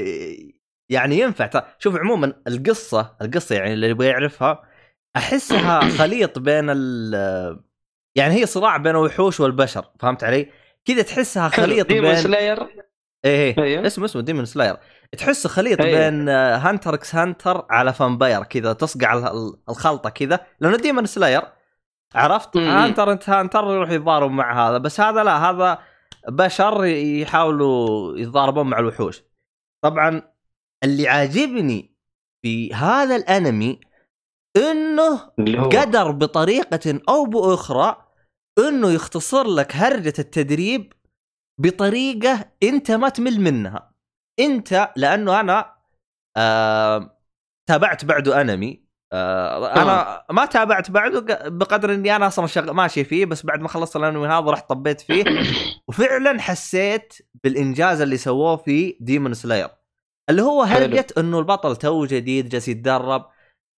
يعني 0.90 1.18
ينفع. 1.18 1.46
ترى 1.46 1.62
شوف 1.78 1.96
عموما 1.96 2.42
القصة 2.48 3.16
القصة 3.22 3.54
يعني 3.56 3.72
اللي 3.72 3.88
يبغى 3.88 4.06
يعرفها 4.06 4.62
أحسها 5.16 5.80
خليط 5.98 6.38
بين 6.38 6.64
ال 6.70 7.14
يعني 8.16 8.34
هي 8.34 8.46
صراع 8.46 8.76
بين 8.76 8.90
الوحوش 8.96 9.40
والبشر 9.40 9.84
فهمت 10.00 10.24
علي؟ 10.24 10.50
كذا 10.84 11.02
تحسها 11.02 11.48
خليط 11.48 11.86
Demon 11.86 12.10
بين 12.10 12.16
Slayer 12.16 12.62
إيه 13.24 13.54
إيه. 13.58 13.58
أيوه. 13.64 13.86
اسمه 13.86 14.04
اسمه 14.04 14.22
Demon 14.22 14.44
Slayer 14.44 14.76
تحسه 15.18 15.48
خليط 15.48 15.80
أيوه. 15.80 16.10
بين 16.10 16.28
Hunter 16.28 16.94
x 16.94 17.14
Hunter 17.14 17.66
على 17.70 17.92
vampire 17.92 18.42
كذا 18.42 18.72
تصقع 18.72 19.12
ال- 19.14 19.24
ال- 19.26 19.56
الخلطة 19.68 20.10
كذا. 20.10 20.40
لأنه 20.60 20.76
Demon 20.76 21.06
Slayer 21.06 21.42
عرفت. 22.14 22.56
Hunter 22.56 23.12
انت 23.12 23.28
Hunter 23.28 23.64
يروح 23.64 23.90
يتضارب 23.90 24.30
مع 24.30 24.68
هذا. 24.68 24.78
بس 24.78 25.00
هذا 25.00 25.24
لا 25.24 25.50
هذا 25.50 25.78
بشر 26.28 26.84
يحاولوا 26.84 28.18
يتضاربون 28.18 28.66
مع 28.66 28.78
الوحوش. 28.78 29.22
طبعا 29.84 30.22
اللي 30.84 31.08
عاجبني 31.08 31.96
في 32.42 32.74
هذا 32.74 33.16
الانمي 33.16 33.80
انه 34.56 35.18
قدر 35.68 36.10
بطريقة 36.10 37.00
أو 37.08 37.24
بأخرى 37.24 38.08
أنه 38.58 38.90
يختصر 38.90 39.46
لك 39.46 39.76
هرجة 39.76 40.14
التدريب 40.18 40.92
بطريقة 41.60 42.52
أنت 42.62 42.90
ما 42.90 43.08
تمل 43.08 43.40
منها. 43.40 43.94
أنت 44.40 44.92
لأنه 44.96 45.40
أنا 45.40 45.74
آه 46.36 47.18
تابعت 47.68 48.04
بعده 48.04 48.40
أنمي. 48.40 48.83
آه 49.14 49.82
أنا 49.82 50.24
ما 50.30 50.44
تابعت 50.44 50.90
بعده 50.90 51.48
بقدر 51.48 51.94
أني 51.94 52.16
أنا 52.16 52.26
أصلا 52.26 52.46
شغ... 52.46 52.72
ماشي 52.72 53.04
فيه 53.04 53.26
بس 53.26 53.46
بعد 53.46 53.60
ما 53.60 53.68
خلصت 53.68 53.96
الأنمي 53.96 54.26
هذا 54.26 54.50
رحت 54.50 54.68
طبيت 54.68 55.00
فيه. 55.00 55.24
وفعلا 55.88 56.40
حسيت 56.40 57.14
بالإنجاز 57.44 58.00
اللي 58.00 58.16
سووه 58.16 58.56
في 58.56 58.96
Demon 59.00 59.34
Slayer 59.34 59.68
اللي 60.30 60.42
هو. 60.42 60.62
هرجة 60.62 61.06
أنه 61.18 61.38
البطل 61.38 61.76
تو 61.76 62.06
جديد 62.06 62.48
جالس 62.48 62.68
يتدرب؟ 62.68 63.26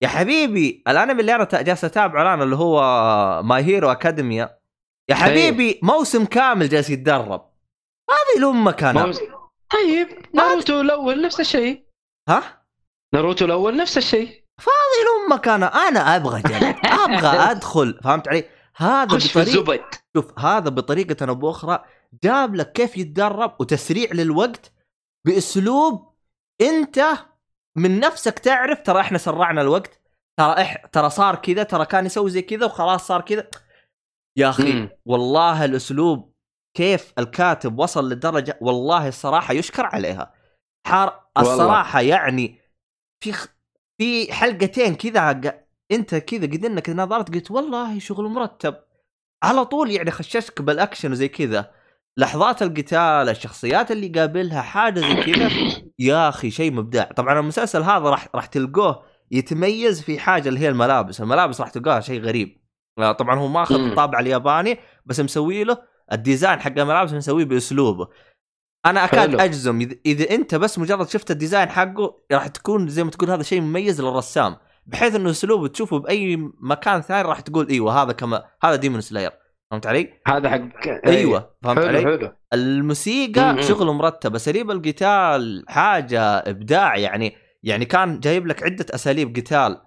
يا 0.03 0.09
حبيبي 0.09 0.83
الأنمي 0.89 1.21
اللي 1.21 1.35
أنا 1.35 1.45
جالس 1.53 1.85
أتابعه 1.85 2.23
الآن 2.23 2.43
اللي 2.43 2.57
هو 2.57 2.83
My 3.43 3.63
Hero 3.63 3.93
Academia 3.93 4.59
يا 5.11 5.15
حبيبي 5.15 5.81
موسم 5.83 6.25
كامل 6.25 6.69
جالس 6.69 6.91
يتدرب. 6.91 7.51
هذه 8.11 8.39
الأمة 8.39 8.73
كان 8.73 9.13
طيب. 9.71 10.09
ناروتو 10.35 10.81
الأول 10.81 11.23
نفس 11.23 11.41
الشيء. 11.41 11.85
ها؟ 12.29 12.67
ناروتو 13.15 13.45
الأول 13.45 13.77
نفس 13.77 13.99
الشيء. 13.99 14.46
هذه 14.61 15.03
الامه 15.03 15.39
كان 15.43 15.63
أنا 15.63 16.17
أبغى 16.17 16.43
جد 16.43 16.77
أبغى 17.05 17.29
أدخل 17.51 18.01
فهمت 18.05 18.29
علي؟ 18.29 18.45
هذا 18.77 19.17
بطريقه 19.17 19.89
شوف 20.17 20.39
هذا 20.39 20.69
بطريقة 20.71 21.29
أو 21.29 21.35
باخرى 21.35 21.85
جاب 22.25 22.55
لك 22.55 22.73
كيف 22.73 22.97
يتدرب 22.97 23.57
وتسريع 23.61 24.13
للوقت 24.13 24.73
بأسلوب 25.27 26.15
أنت 26.61 27.05
من 27.77 28.01
نفسك 28.01 28.39
تعرف 28.39 28.83
ترى 28.83 29.01
إحنا 29.01 29.19
سرعنا 29.19 29.61
الوقت 29.61 30.01
ترى 30.39 30.63
إح 30.63 30.87
ترى 30.87 31.11
صار 31.11 31.37
كذا 31.37 31.63
ترى 31.63 31.87
كان 31.87 32.07
يسوي 32.07 32.31
زي 32.31 32.43
كذا 32.43 32.67
وخلاص 32.67 33.07
صار 33.07 33.21
كذا. 33.21 33.51
يا 34.39 34.49
أخي 34.51 34.73
مم. 34.73 34.89
والله 35.07 35.65
الأسلوب 35.65 36.35
كيف 36.77 37.13
الكاتب 37.19 37.79
وصل 37.79 38.11
لدرجه 38.11 38.59
والله 38.61 39.09
الصراحة 39.09 39.55
يشكر 39.55 39.87
عليها. 39.87 40.35
حار 40.87 41.29
والله. 41.37 41.53
الصراحة 41.53 42.01
يعني 42.01 42.61
في 43.25 43.33
خ... 43.33 43.56
في 43.99 44.33
حلقتين 44.33 44.95
كذا 44.95 45.41
انت 45.91 46.15
كذا 46.15 46.47
قد 46.47 46.65
انك 46.65 46.91
نظرت 46.91 47.35
قلت 47.35 47.51
والله 47.51 47.99
شغل 47.99 48.25
مرتب. 48.25 48.75
على 49.43 49.65
طول 49.65 49.91
يعني 49.91 50.11
خششك 50.11 50.63
بالأكشن 50.63 51.13
وزي 51.13 51.29
كذا. 51.29 51.71
لحظات 52.17 52.63
القتال 52.63 53.29
الشخصيات 53.29 53.91
اللي 53.91 54.09
قابلها 54.09 54.63
حاجة 54.63 55.01
زي 55.01 55.15
كذا. 55.15 55.51
يا 55.99 56.29
أخي 56.29 56.51
شيء 56.51 56.73
مبدع. 56.73 57.05
طبعا 57.05 57.41
المسلسل 57.41 57.83
هذا 57.83 58.11
راح 58.11 58.29
راح 58.35 58.47
تلقوه 58.47 59.03
يتميز 59.31 60.03
في 60.03 60.19
حاجة 60.19 60.49
اللي 60.49 60.61
هي 60.61 60.69
الملابس. 60.69 61.21
الملابس 61.21 61.61
راح 61.61 61.71
تلقاها 61.71 62.01
شيء 62.01 62.21
غريب. 62.21 62.61
آه، 62.99 63.13
طبعا 63.13 63.39
هو 63.39 63.49
ماخذ. 63.49 63.75
الطابع 63.75 64.21
الياباني 64.21 64.79
بس 65.07 65.21
مسوي 65.21 65.65
له 65.65 65.79
ال 66.13 66.20
design 66.20 66.61
حق 66.61 66.79
الملابس 66.79 67.13
مسويه 67.13 67.45
بأسلوبه. 67.45 68.09
أنا 68.87 69.05
أكاد 69.05 69.29
حلو. 69.31 69.39
أجزم. 69.39 69.81
إذا- 69.89 69.97
إذا 70.07 70.31
أنت 70.31 70.55
بس 70.55 70.79
مجرد 70.79 71.09
شفت 71.09 71.31
ال 71.31 71.36
design 71.36 71.69
حقه 71.69 72.15
راح 72.33 72.47
تكون 72.47 72.89
زي 72.89 73.05
ما 73.05 73.11
تقول 73.11 73.31
هذا 73.31 73.43
شيء 73.43 73.61
مميز 73.61 74.01
للرسام. 74.01 74.57
بحيث 74.87 75.15
إنه 75.15 75.31
اسلوبه 75.31 75.69
تشوفه 75.69 75.99
بأي 75.99 76.37
مكان 76.61 77.01
ثاني 77.01 77.29
راح 77.29 77.41
تقول 77.41 77.69
إيوه 77.69 78.03
هذا 78.03 78.13
كما 78.13 78.45
هذا 78.63 78.77
Demon 78.77 79.01
Slayer 79.01 79.31
فهمت 79.71 79.87
علي؟ 79.87 80.13
هذا 80.27 80.51
حق 80.51 80.61
إيوه. 81.07 81.51
فهمت 81.63 81.79
حلو 81.79 81.89
علي؟ 81.89 82.03
حلو. 82.05 82.33
الموسيقى 82.53 83.55
مم. 83.55 83.63
شغل 83.63 83.87
مرتب 83.87 84.35
اساليب 84.35 84.71
القتال 84.71 85.65
حاجة 85.69 86.23
إبداع. 86.23 86.97
يعني 86.97 87.37
يعني 87.63 87.85
كان 87.85 88.21
جايب 88.21 88.47
لك 88.47 88.63
عدة 88.63 88.87
أساليب 88.91 89.37
قتال. 89.37 89.81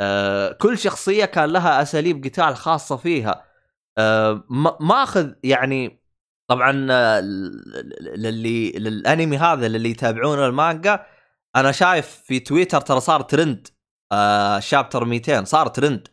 آه 0.00 0.52
كل 0.52 0.78
شخصية 0.78 1.24
كان 1.24 1.44
لها 1.50 1.82
أساليب 1.82 2.24
قتال 2.24 2.56
خاصة 2.56 2.96
فيها. 2.96 3.44
آه 3.98 4.44
ما- 4.50 4.76
ماخذ 4.80 5.30
يعني 5.44 6.03
طبعا 6.48 6.86
آه، 6.90 7.20
للي 8.00 8.70
للأنمي 8.72 9.38
هذا 9.38 9.68
للي 9.68 9.90
يتابعون 9.90 10.38
المانجا 10.38 11.06
أنا 11.56 11.72
شايف 11.72 12.06
في 12.06 12.40
تويتر 12.40 12.80
ترى 12.80 13.00
صار 13.00 13.20
ترند 13.20 13.68
آه 14.12 14.58
شابتر 14.60 15.04
200 15.04 15.44
صار 15.44 15.66
ترند. 15.68 16.08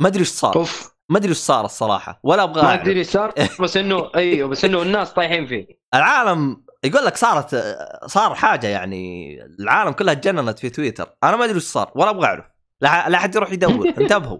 ما 0.00 0.08
أدري 0.08 0.20
إيش 0.20 0.28
صار. 0.28 0.56
أوف. 0.56 0.94
ما 1.08 1.18
أدري 1.18 1.28
إيش 1.28 1.38
صار 1.38 1.64
الصراحة. 1.64 2.20
ولا 2.22 2.42
أبغى 2.42 2.62
ما. 2.62 2.74
أدري 2.74 2.98
إيش 2.98 3.06
صار 3.06 3.34
بس 3.62 3.76
إنه 3.76 4.10
أيوه 4.14 4.48
بس 4.48 4.64
إنه 4.64 4.82
الناس 4.82 5.12
طايحين 5.12 5.46
فيه. 5.46 5.66
العالم 5.94 6.64
يقول 6.84 7.04
لك 7.04 7.16
صارت 7.16 7.76
صار 8.06 8.34
حاجة 8.34 8.66
يعني 8.66 9.34
العالم 9.60 9.92
كلها 9.92 10.14
تجننت 10.14 10.58
في 10.58 10.70
تويتر. 10.70 11.16
أنا 11.24 11.36
ما 11.36 11.44
أدري 11.44 11.54
إيش 11.54 11.64
صار 11.64 11.92
ولا 11.94 12.10
أبغى 12.10 12.26
أعرف. 12.26 12.44
لا 12.80 13.08
لا 13.08 13.18
أحد 13.18 13.34
يروح 13.34 13.52
يدور. 13.52 13.88
انتبهوا. 14.00 14.38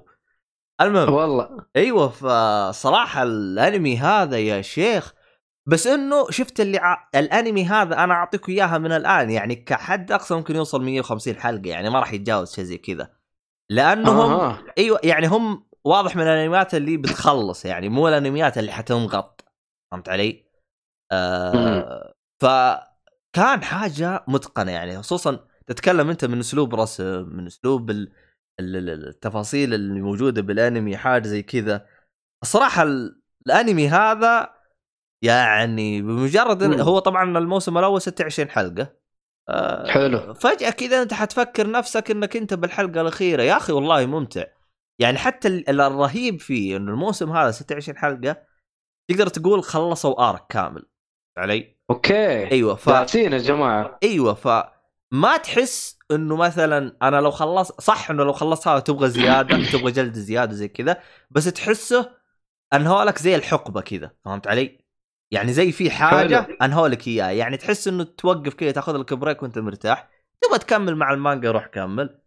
المهم. 0.81 1.12
والله. 1.12 1.49
أيوه 1.76 2.08
فصراحة 2.08 3.23
الأنمي 3.23 3.99
هذا 3.99 4.39
يا 4.39 4.62
شيخ 4.62 5.12
بس 5.69 5.87
إنه 5.87 6.31
شفت 6.31 6.61
اللي 6.61 6.79
ع... 6.79 7.09
الأنمي 7.15 7.65
هذا 7.65 8.05
أنا 8.05 8.15
أعطيك 8.15 8.49
إياها 8.49 8.79
من 8.79 8.93
الآن 8.93 9.31
يعني 9.31 9.55
كحد 9.55 10.13
أقصى 10.13 10.35
ممكن 10.35 10.57
يوصل 10.57 10.85
150 10.85 11.37
حلقة 11.37 11.69
يعني 11.69 11.91
ما 11.91 12.01
راح 12.01 12.13
يتجاوز 12.13 12.55
شيء 12.55 12.65
زي 12.65 12.79
كذا 12.79 13.11
لأنهم 13.71 14.31
آه. 14.31 14.59
أيوه 14.79 15.01
يعني 15.05 15.27
هم 15.27 15.67
واضح 15.85 16.17
من 16.17 16.23
الأنميات 16.23 16.75
اللي 16.75 16.97
بتخلص 16.97 17.65
يعني 17.65 17.89
مو 17.89 18.09
الأنميات 18.09 18.59
اللي 18.59 18.73
حتنغط 18.73 19.45
فهمت 19.93 20.09
علي؟ 20.09 20.45
آه 21.13 22.15
فكان 22.43 23.63
حاجة 23.63 24.25
متقنة 24.29 24.73
يعني 24.73 24.99
خصوصا 24.99 25.47
تتكلم 25.67 26.11
أنت 26.11 26.25
من 26.25 26.39
أسلوب 26.39 26.75
رسم 26.75 27.29
من 27.29 27.47
أسلوب 27.47 27.91
ال- 27.91 28.13
ال- 28.61 28.77
ال- 28.77 29.09
التفاصيل 29.09 29.75
اللي 29.75 30.01
موجودة 30.01 30.43
بالأنمي 30.43 30.97
حاجة 30.97 31.27
زي 31.27 31.43
كذا 31.43 31.87
الصراحه 32.43 32.83
ال- 32.83 33.23
الأنمي 33.47 33.89
هذا 33.89 34.58
يعني 35.23 36.03
بمجرد 36.03 36.63
إن-. 36.63 36.81
هو 36.81 36.99
طبعا 36.99 37.39
الموسم 37.39 37.79
الأول 37.79 38.03
26 38.03 38.51
حلقة. 38.51 38.93
آه 39.49 39.87
حلو. 39.91 40.35
فجأة 40.35 40.71
كذا 40.71 41.03
أنت 41.03 41.15
حتفكر 41.15 41.71
نفسك 41.71 42.11
إنك 42.11 42.37
أنت 42.37 42.55
بالحلقة 42.55 43.01
الأخيرة. 43.01 43.43
يا 43.43 43.57
أخي 43.57 43.73
والله 43.73 44.07
ممتع. 44.07 44.45
يعني 45.01 45.19
حتى 45.19 45.49
ال- 45.49 45.71
ال- 45.71 45.81
الرهيب 45.81 46.41
فيه 46.41 46.77
إنه 46.77 46.93
الموسم 46.93 47.33
هذا 47.33 47.51
26 47.51 47.99
حلقة 47.99 48.37
تقدر 49.11 49.27
تقول 49.27 49.63
خلصوا 49.63 50.29
آرك 50.31 50.47
كامل. 50.49 50.87
علي؟ 51.39 51.77
أوكي. 51.91 52.51
أيوه 52.51 52.75
ف 52.75 52.87
يا 52.87 53.39
جماعة. 53.39 53.99
أيوه 54.03 54.35
فما 54.35 55.37
تحس 55.43 55.99
إنه 56.11 56.37
مثلا 56.37 56.97
أنا 57.03 57.17
لو 57.21 57.31
خلص 57.31 57.73
صح 57.73 58.11
إنه 58.11 58.25
لو 58.25 58.33
خلصتها 58.33 58.79
تبغى 58.79 59.09
زيادة 59.11 59.57
تبغى 59.73 59.93
جلد 59.93 60.15
زيادة 60.15 60.53
زي 60.55 60.69
كذا 60.69 60.97
بس 61.31 61.45
تحسه 61.45 62.11
انهولك 62.75 63.19
زي 63.19 63.35
الحقبة 63.35 63.81
كذا. 63.81 64.11
فهمت 64.25 64.47
علي؟ 64.47 64.88
يعني 65.31 65.52
زي 65.52 65.73
في 65.73 65.90
حاجة. 65.90 66.48
انهولك 66.62 67.08
اياه 67.08 67.31
يعني 67.31 67.57
تحس 67.57 67.89
إنه 67.89 68.05
توقف 68.05 68.55
كذا 68.55 68.70
تاخذ 68.70 68.97
لك 68.97 69.15
بريك 69.15 69.42
وأنت 69.42 69.58
مرتاح 69.58 70.08
تبغى 70.40 70.58
تكمل 70.58 70.97
مع 70.97 71.12
المانجا 71.12 71.50
روح 71.50 71.66
كمل 71.66 72.18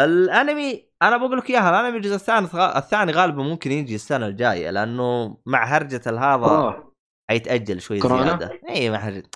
الأنمي 0.00 0.88
أنا 1.02 1.16
بقول 1.16 1.38
لك 1.38 1.50
إياها 1.50 1.70
الأنمي 1.70 1.96
الجزء 1.96 2.14
الثاني 2.14 2.48
الثاني 2.76 3.12
غالبا 3.12 3.42
ممكن 3.42 3.72
يجي 3.72 3.94
السنة 3.94 4.26
الجاية 4.26 4.70
لأنه 4.70 5.38
مع 5.46 5.64
هرجة 5.64 6.02
هذا 6.06 6.82
حيتأجل 7.30 7.80
شوي 7.80 7.98
كورونا؟ 7.98 8.24
زيادة 8.24 8.60
اي 8.68 8.90
ما 8.90 8.98
حد 8.98 9.26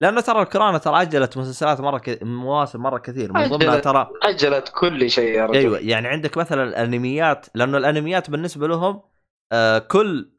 لأنه 0.00 0.20
ترى 0.20 0.42
الكورونا 0.42 0.78
ترى 0.78 1.02
أجلت 1.02 1.36
مسلسلات 1.36 1.80
مرة 1.80 1.98
ك... 1.98 2.18
مواسم 2.22 2.80
مرة 2.80 2.98
كثير 2.98 3.32
من 3.32 3.48
ضمنها. 3.48 3.78
ترى 3.78 4.10
أجلت 4.22 4.72
كل 4.74 5.10
شيء 5.10 5.34
يا 5.34 5.46
رجل 5.46 5.58
أيوه 5.58 5.78
يعني 5.78 6.08
عندك 6.08 6.36
مثلا 6.36 6.62
الأنميات 6.62 7.46
لأنه 7.54 7.78
الأنميات 7.78 8.30
بالنسبة 8.30 8.68
لهم 8.68 9.02
آه 9.52 9.78
كل 9.78 10.30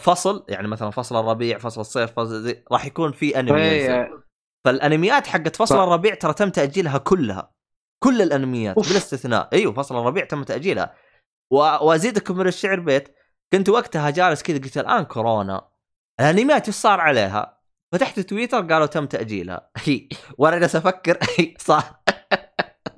فصل 0.00 0.44
يعني 0.48 0.68
مثلا 0.68 0.90
فصل 0.90 1.20
الربيع 1.20 1.58
فصل 1.58 1.80
الصيف 1.80 2.12
فصل 2.12 2.42
زي 2.42 2.64
راح 2.72 2.86
يكون 2.86 3.12
في 3.12 3.40
انمي 3.40 3.60
ينزل. 3.60 3.90
إيه. 3.90 4.22
فالأنميات 4.64 5.26
حقت 5.26 5.56
فصل 5.56 5.74
صح. 5.74 5.80
الربيع 5.80 6.14
ترى 6.14 6.34
تم 6.34 6.48
تأجيلها 6.48 6.98
كلها 6.98 7.52
كل 8.02 8.22
الأنميات 8.22 8.76
أوف. 8.76 8.88
بلا 8.88 8.96
استثناء 8.96 9.48
أيوه 9.52 9.72
فصل 9.72 10.00
الربيع 10.00 10.24
تم 10.24 10.42
تأجيلها 10.42 10.94
و... 11.52 11.56
وازيدكم 11.56 12.36
من 12.36 12.46
الشعر 12.46 12.80
بيت 12.80 13.08
كنت 13.52 13.68
وقتها 13.68 14.10
جالس 14.10 14.42
كذا 14.42 14.58
قلت 14.58 14.78
الآن 14.78 15.04
كورونا 15.04 15.68
الأنميات 16.20 16.66
إيش 16.66 16.76
صار 16.76 17.00
عليها؟ 17.00 17.62
فتحت 17.92 18.20
تويتر 18.20 18.60
قالوا 18.60 18.86
تم 18.86 19.06
تأجيلها 19.06 19.70
وأنا 20.38 20.58
جالس 20.58 20.76
أفكر 20.76 21.18
صح 21.58 22.02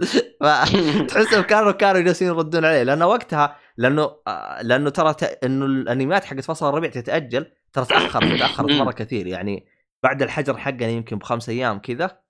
فتحسهم 0.41 1.43
كانوا 1.51 1.73
كانوا 1.73 2.01
جالسين 2.01 2.29
يردون 2.29 2.65
عليه 2.65 2.83
لأنه 2.83 3.07
وقتها 3.07 3.57
لأنه 3.77 4.17
آه، 4.27 4.63
لأنه 4.63 4.91
ترى 4.91 5.15
ت... 5.15 5.23
إنه 5.23 5.67
الانميات 5.67 6.25
حقت 6.25 6.41
فصل 6.41 6.69
الربيع 6.69 6.91
تتأجل 6.91 7.53
ترى 7.73 7.85
تأخرت 7.85 8.25
تأخرت 8.41 8.71
مرة 8.71 8.93
كثير. 8.93 9.27
يعني 9.27 9.67
بعد 10.03 10.23
الحجر 10.23 10.57
حقنا 10.57 10.87
يمكن 10.89 11.19
بخمس 11.19 11.49
أيام 11.49 11.79
كذا 11.79 12.21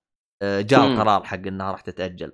آه، 0.43 0.61
جاء. 0.61 0.87
القرار 0.87 1.25
حق 1.25 1.47
إنها 1.47 1.73
راح 1.73 1.81
تتأجل. 1.81 2.33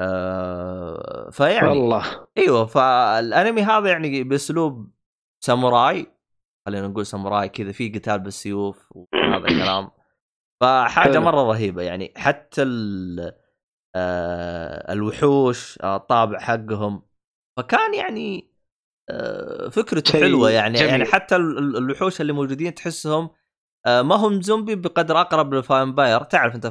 آه، 0.00 1.30
فيعني 1.32 1.68
والله. 1.68 2.26
أيوه 2.38 2.66
فالأنمي 2.66 3.62
هذا 3.62 3.90
يعني 3.90 4.24
بأسلوب 4.24 4.90
ساموراي 5.44 6.06
خلينا 6.66 6.88
نقول 6.88 7.06
ساموراي 7.06 7.48
كذا 7.48 7.72
في 7.72 7.88
قتال 7.88 8.18
بالسيوف 8.18 8.88
وهذا 8.92 9.44
الكلام. 9.48 9.90
فحاجة. 10.62 11.18
مرة 11.18 11.42
رهيبة 11.42 11.82
يعني 11.82 12.12
حتى 12.16 12.62
ال 12.62 13.32
الوحوش 14.90 15.78
الطابع 15.84 16.38
حقهم 16.38 17.02
فكان 17.56 17.94
يعني 17.94 18.50
آه 19.10 19.68
فكرته 19.68 20.20
حلوة 20.20 20.50
يعني 20.50 20.78
جميل. 20.78 20.90
يعني 20.90 21.04
حتى 21.04 21.36
ال- 21.36 21.58
ال- 21.58 21.76
الوحوش 21.76 22.20
اللي 22.20 22.32
موجودين 22.32 22.74
تحسهم 22.74 23.30
آه 23.86 24.02
ما 24.02 24.14
هم 24.14 24.42
زومبي 24.42 24.74
بقدر 24.74 25.20
أقرب 25.20 25.54
لل 25.54 25.69
vampire 25.69 26.22
تعرف 26.22 26.54
أنت 26.54 26.66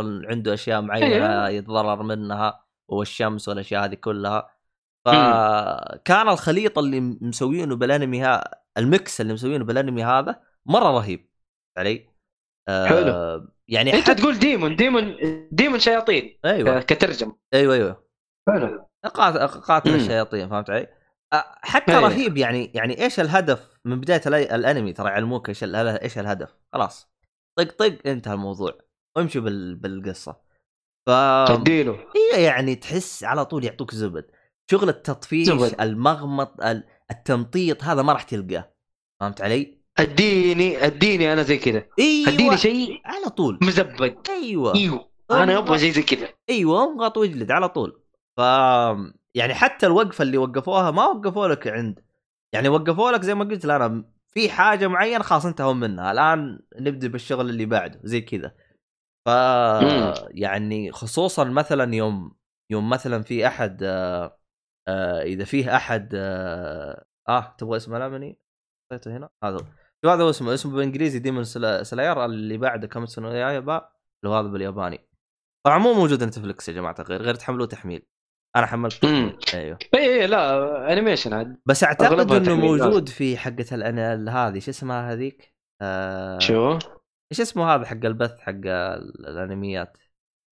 اللي 0.00 0.28
عنده 0.28 0.54
أشياء 0.54 0.80
معينة 0.80 1.48
يتضرر 1.48 2.02
منها 2.02 2.64
والشمس 2.90 3.48
والأشياء 3.48 3.84
هذه 3.84 3.94
كلها. 3.94 4.50
فكان 5.06 6.28
الخليط 6.28 6.78
اللي 6.78 7.00
مسوينه 7.00 7.76
بالأنمي 7.76 8.20
ها 8.20 8.50
ال 8.78 8.88
mix 8.88 9.20
اللي 9.20 9.32
مسوينه 9.32 9.64
بالأنمي 9.64 10.04
هذا 10.04 10.42
مرة 10.66 10.90
رهيب 10.98 11.28
علي؟ 11.78 12.08
آه 12.68 12.86
حلو. 12.86 13.46
يعني 13.68 13.94
أنت 13.94 14.02
حتى 14.10 14.14
تقول 14.14 14.38
demon 14.38 14.76
demon 14.76 15.16
demon 15.52 15.78
شياطين 15.78 16.38
أيوه. 16.44 16.80
ك- 16.80 16.84
كترجمة. 16.86 17.36
أيوه 17.54 17.74
أيوه. 17.74 18.04
حلو. 18.48 18.88
قاتل 19.08 19.46
قاتل. 19.60 19.94
الشياطين 19.94 20.48
فهمت 20.48 20.70
علي؟ 20.70 20.88
حتى 21.62 21.92
أيه. 21.92 21.98
رهيب 21.98 22.36
يعني 22.36 22.72
يعني 22.74 23.02
إيش 23.04 23.20
الهدف 23.20 23.68
من 23.84 24.00
بداية 24.00 24.22
الأنمي؟ 24.26 24.92
ترى 24.92 25.08
يعلموك 25.08 25.48
إيش 25.48 25.64
إيش 25.64 26.18
الهدف. 26.18 26.54
خلاص. 26.72 27.08
طق 27.58 27.72
طق 27.72 27.98
انتهى 28.06 28.34
الموضوع. 28.34 28.78
وامشي 29.16 29.40
بال... 29.40 29.74
بالقصة. 29.74 30.36
ف 31.06 31.10
اديله 31.10 31.98
هي 32.16 32.42
يعني 32.42 32.74
تحس 32.74 33.24
على 33.24 33.44
طول 33.44 33.64
يعطوك 33.64 33.94
زبد. 33.94 34.26
شغل 34.70 34.88
التطفيش 34.88 35.46
زبد. 35.46 35.80
المغمط 35.80 36.60
ال- 36.60 36.84
التمطيط 37.10 37.84
هذا 37.84 38.02
ما 38.02 38.12
راح 38.12 38.22
تلقاه. 38.22 38.72
فهمت 39.20 39.40
علي؟ 39.40 39.82
أديني 39.98 40.86
أديني 40.86 41.32
أنا 41.32 41.42
زي 41.42 41.58
كذا. 41.58 41.84
أيوه. 41.98 42.28
أديني 42.28 42.56
شيء 42.56 43.00
على 43.04 43.28
طول. 43.28 43.58
مزبد 43.62 44.16
أيوه. 44.30 44.74
أيوه. 44.74 45.08
أنا 45.30 45.58
أبغى 45.58 45.78
شيء 45.78 45.92
زي 45.92 46.02
كذا. 46.02 46.28
أيوه 46.50 46.84
انغط 46.84 47.16
وأجلد 47.16 47.50
على 47.50 47.68
طول. 47.68 48.01
ف 48.36 48.40
يعني 49.34 49.54
حتى 49.54 49.86
الوقفة 49.86 50.22
اللي 50.22 50.38
وقفوها 50.38 50.90
ما 50.90 51.04
وقفوا 51.06 51.48
لك 51.48 51.68
عند. 51.68 52.04
يعني 52.52 52.68
وقفوا 52.68 53.10
لك 53.10 53.22
زي 53.22 53.34
ما 53.34 53.44
قلت 53.44 53.64
أنا 53.64 54.04
في 54.28 54.50
حاجة 54.50 54.86
معينة 54.88 55.22
خلاص 55.22 55.46
انتهوا 55.46 55.72
منها. 55.72 56.12
الآن 56.12 56.60
نبدأ 56.76 57.08
بالشغل 57.08 57.50
اللي 57.50 57.66
بعده 57.66 58.00
زي 58.04 58.20
كذا. 58.20 58.54
ف. 59.26 59.28
يعني 60.30 60.92
خصوصا 60.92 61.44
مثلا 61.44 61.94
يوم 61.94 62.36
يوم 62.70 62.90
مثلا 62.90 63.22
في 63.22 63.46
أحد 63.46 63.82
آه 63.82 64.38
آه 64.88 65.22
إذا 65.22 65.44
فيه 65.44 65.76
أحد 65.76 66.10
آه, 66.14 67.04
آه 67.28 67.54
تبغى 67.58 67.76
اسمه 67.76 67.96
الامني 67.96 68.38
حطيته 68.92 69.16
هنا. 69.16 69.28
هذا. 69.44 69.58
شو 70.04 70.10
هذا 70.10 70.30
اسمه؟ 70.30 70.54
اسمه 70.54 70.72
بالإنجليزي 70.72 71.18
ديمون 71.18 71.44
سلاير 71.84 72.24
اللي 72.24 72.58
بعده 72.58 72.86
كم 72.86 73.06
سنه 73.06 73.34
يابا 73.34 73.88
اللي 74.24 74.36
هذا 74.36 74.48
بالياباني. 74.48 75.08
طبعا 75.66 75.78
مو 75.78 75.94
موجود 75.94 76.24
نتفلكس 76.24 76.68
يا 76.68 76.74
جماعة 76.74 76.96
الخير 76.98 77.22
غير 77.22 77.34
تحملوه 77.34 77.66
تحميل. 77.66 78.11
أنا 78.56 78.66
حملت. 78.66 79.04
أيوه. 79.54 79.78
اي 79.94 80.20
اي 80.20 80.26
لا 80.26 80.92
انيميشن 80.92 81.32
عاد. 81.32 81.56
بس 81.66 81.84
أعتقد 81.84 82.32
إنه 82.32 82.56
موجود 82.56 83.08
في 83.08 83.36
حقة 83.36 83.64
الأنا- 83.64 84.28
هذه. 84.30 84.58
شو 84.58 84.70
اسمها 84.70 85.12
هذيك؟ 85.12 85.54
آه 85.82 86.38
شو؟ 86.38 86.78
إيش 87.32 87.40
اسمه 87.40 87.74
هذا 87.74 87.84
حق 87.84 88.04
البث 88.04 88.38
حق 88.38 88.50
ال- 88.50 89.26
الأنميات؟ 89.28 89.98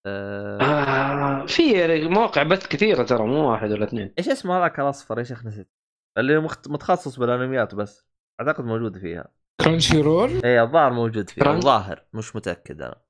آه 0.07 0.61
آه 0.61 1.47
في 1.47 2.09
مواقع 2.09 2.43
بث 2.43 2.69
كثيرة 2.69 3.03
ترى 3.03 3.27
مو 3.27 3.51
واحد 3.51 3.71
ولا 3.73 3.85
اثنين. 3.85 4.15
إيش 4.19 4.29
اسمه 4.29 4.59
هذاك 4.59 4.81
الأصفر؟ 4.81 5.19
يا 5.19 5.25
شيخ 5.25 5.47
نسيت. 5.47 5.71
اللي 6.19 6.39
مخت... 6.39 6.69
متخصص 6.69 7.19
بالأنميات 7.19 7.75
بس. 7.75 8.07
أعتقد 8.41 8.65
موجود 8.65 8.99
فيها. 8.99 9.29
كرانشي 9.61 10.01
رول 10.01 10.31
اي 10.45 10.61
الظاهر 10.63 10.93
موجود 10.93 11.31
فيها. 11.31 11.53
الظاهر 11.53 12.05
مش 12.13 12.37
متأكد 12.37 12.83
أنا. 12.83 13.01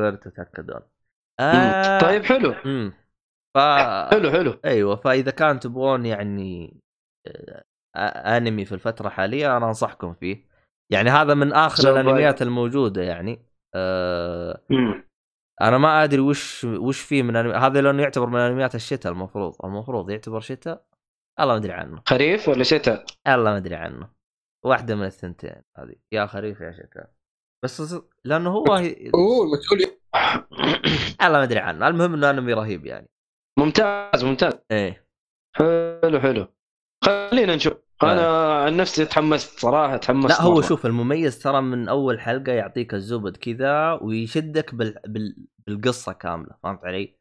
غير 0.00 0.14
تتأكدون. 0.14 0.80
آه... 1.40 1.98
طيب 2.00 2.24
حلو. 2.24 2.52
امم 2.52 2.92
ف 3.56 3.58
حلو 4.10 4.30
حلو. 4.30 4.60
أيوه 4.64 4.96
فإذا 4.96 5.30
كان 5.30 5.60
تبغون 5.60 6.06
يعني 6.06 6.80
آه، 7.96 8.36
انمي 8.36 8.64
في 8.64 8.72
الفترة 8.72 9.06
الحالية 9.06 9.56
أنا 9.56 9.66
أنصحكم 9.66 10.14
فيه. 10.14 10.46
يعني 10.92 11.10
هذا 11.10 11.34
من 11.34 11.52
آخر. 11.52 11.90
الأنميات 11.90 12.42
الموجودة 12.42 13.02
يعني. 13.02 13.46
آه 13.74 14.62
مم. 14.70 15.06
أنا 15.62 15.78
ما 15.78 16.04
أدري 16.04 16.20
وش 16.20 16.64
وش 16.64 17.00
فيه 17.00 17.22
من 17.22 17.36
أنمي... 17.36 17.54
هذا 17.54 17.80
لأنه 17.80 18.02
يعتبر 18.02 18.26
من 18.26 18.40
أنميات 18.40 18.74
الشتاء 18.74 19.12
المفروض. 19.12 19.54
المفروض 19.64 20.10
يعتبر 20.10 20.40
شتاء؟ 20.40 20.86
الله 21.40 21.52
ما 21.52 21.58
أدري 21.58 21.72
عنه. 21.72 22.02
خريف 22.06 22.48
ولا 22.48 22.62
شتاء؟ 22.62 23.04
الله 23.26 23.50
ما 23.50 23.56
أدري 23.56 23.74
عنه. 23.74 24.08
واحدة 24.64 24.94
من 24.94 25.04
الثنتين 25.04 25.62
هذه. 25.78 25.94
يا 26.12 26.26
خريف 26.26 26.60
يا 26.60 26.72
شتاء. 26.72 27.10
بس 27.64 27.94
لأنه 28.24 28.50
هو 28.50 28.64
أوه 28.66 29.44
المسؤول 29.44 29.78
الله 31.24 31.38
ما 31.38 31.42
أدري 31.42 31.58
عنه. 31.58 31.88
المهم 31.88 32.14
إنه 32.14 32.30
أنمي 32.30 32.52
رهيب 32.52 32.86
يعني. 32.86 33.08
ممتاز 33.58 34.24
ممتاز. 34.24 34.52
إيه. 34.70 35.06
حلو 35.56 36.20
حلو. 36.20 36.46
خلينا 37.04 37.56
نشوف. 37.56 37.72
أنا 38.02 38.54
عن 38.62 38.76
نفسي 38.76 39.04
تحمست 39.04 39.60
صراحة 39.60 39.96
تحمست 39.96 40.28
لا 40.28 40.42
هو 40.42 40.54
مرة. 40.54 40.60
شوف 40.60 40.86
المميز 40.86 41.38
ترى 41.38 41.60
من 41.60 41.88
أول 41.88 42.20
حلقة 42.20 42.52
يعطيك 42.52 42.94
الزبد 42.94 43.36
كذا 43.36 43.92
ويشدك 43.92 44.74
بال... 44.74 44.94
بال... 45.06 45.36
بالقصة 45.66 46.12
كاملة 46.12 46.50
فهمت 46.62 46.84
علي؟ 46.84 47.16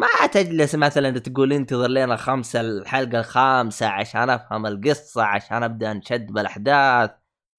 ما 0.00 0.26
تجلس 0.32 0.74
مثلا 0.74 1.18
تقول 1.18 1.52
انتظر 1.52 1.88
لنا 1.88 2.16
خمسه 2.16 2.60
الحلقة 2.60 3.18
الخامسة 3.18 3.86
عشان 3.86 4.30
أفهم 4.30 4.66
القصة 4.66 5.22
عشان 5.22 5.62
أبدأ 5.62 5.92
أنشد 5.92 6.26
بالأحداث 6.26 7.10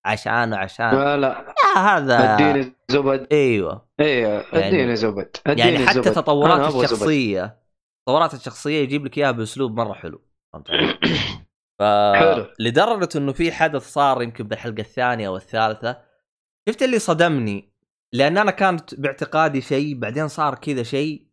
عشان 0.05 0.53
وعشان 0.53 0.89
لا 0.89 1.17
لا. 1.17 1.53
لا 1.75 1.79
هذا 1.79 2.35
أديني 2.35 2.73
زبد. 2.91 3.27
إيوه. 3.31 3.89
إيه 3.99 4.45
أديني 4.53 4.95
زبد. 4.95 5.37
أديني 5.47 5.71
يعني 5.71 5.87
حتى 5.87 6.01
زبد. 6.01 6.11
تطورات 6.11 6.73
أبغى 6.73 6.87
زبد. 6.87 7.58
تطورات 8.09 8.33
الشخصية 8.33 8.83
يجيب 8.83 9.05
لك 9.05 9.17
إياها 9.17 9.31
بأسلوب 9.31 9.79
مرة 9.79 9.93
حلو. 9.93 10.21
فهمت 10.53 10.71
علي؟ 10.71 10.99
ف... 11.79 11.83
لدرجة 12.59 13.09
إنه 13.15 13.31
في 13.33 13.51
حدث 13.51 13.91
صار 13.91 14.21
يمكن 14.21 14.47
بالحلقة 14.47 14.81
الثانية 14.81 15.27
أو 15.27 15.35
الثالثة 15.35 16.01
شفت 16.69 16.83
اللي 16.83 16.99
صدمني؟ 16.99 17.73
لأن 18.13 18.37
أنا 18.37 18.51
كانت 18.51 18.95
باعتقادي 18.95 19.61
شيء 19.61 19.99
بعدين 19.99 20.27
صار 20.27 20.55
كذا 20.55 20.83
شيء 20.83 21.27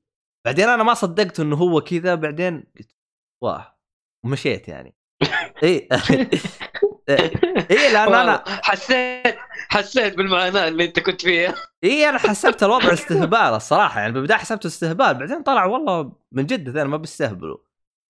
بعدين 0.47 0.69
أنا 0.69 0.83
ما 0.83 0.95
صدقت 0.95 1.41
إنه 1.41 1.57
هو 1.57 1.81
كذا 1.81 2.15
بعدين 2.15 2.65
قلت 2.79 2.97
واه 3.43 3.79
ومشيت 4.25 4.69
يعني. 4.69 4.97
اي 5.63 5.89
اي 7.09 7.93
لأن 7.93 8.15
أنا 8.15 8.45
حسيت 8.47 9.37
حسيت 9.69 10.17
بالمعاناه 10.17 10.69
اللي 10.69 10.85
أنت 10.85 11.01
كنت 11.01 11.23
فيها 11.23 11.55
اي 11.85 12.09
أنا 12.09 12.19
حسبت 12.19 12.63
الوضع 12.63 12.93
استهبال 12.93 13.39
الصراحة 13.39 14.01
يعني 14.01 14.13
بالبداية 14.13 14.39
حسبته 14.39 14.67
استهبال 14.67 15.15
بعدين 15.15 15.43
طلع 15.43 15.65
والله 15.65 16.13
من 16.33 16.47
جد 16.47 16.79
ما 16.79 16.97
بيستهبلوا 16.97 17.57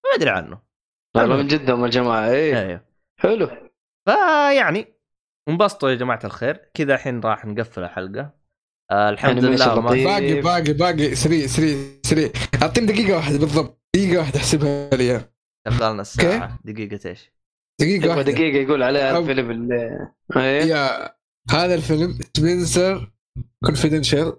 ما 0.05 0.17
أدري 0.17 0.31
عنه. 0.31 0.59
والله 1.17 1.37
من 1.37 1.47
جدهم 1.47 1.85
يا 1.85 1.91
جماعة 1.91 2.31
إيه. 2.31 2.61
أيوه. 2.61 2.85
حلو. 3.21 3.51
فيعني 4.09 4.95
انبسطوا 5.49 5.91
يا 5.91 5.95
جماعة 5.95 6.21
الخير. 6.25 6.71
كذا 6.75 6.95
الحين 6.95 7.21
راح 7.21 7.45
نقفل 7.45 7.85
الحلقة. 7.85 8.31
آه 8.91 9.11
الحمد 9.11 9.39
animation 9.39 9.65
لله 9.65 9.81
ما. 9.81 9.91
باقي 9.91 10.41
باقي 10.41 10.73
باقي. 10.73 11.15
سريع 11.15 11.47
سريع 11.47 11.77
سريع. 12.07 12.31
أعطيني 12.63 12.87
دقيقة 12.87 13.17
واحدة 13.17 13.39
بالضبط. 13.39 13.83
دقيقة 13.97 14.19
واحدة 14.19 14.39
أحسبها 14.39 14.91
لي. 14.91 15.25
خلالنا 15.69 16.03
الساعة. 16.03 16.59
دقيقة 16.65 17.09
إيش؟ 17.09 17.36
دقيقة 17.81 17.95
يبغى 17.97 18.09
واحدة. 18.09 18.33
دقيقة 18.33 18.57
يقول 18.59 18.83
عليها 18.83 19.13
أو- 19.13 19.17
الفيلم 19.17 19.51
اللي 19.51 20.09
إيه؟ 20.37 20.63
يا 20.65 21.13
هذا 21.51 21.75
الفيلم 21.75 22.19
Spenser 22.37 23.13
Confidential 23.65 24.37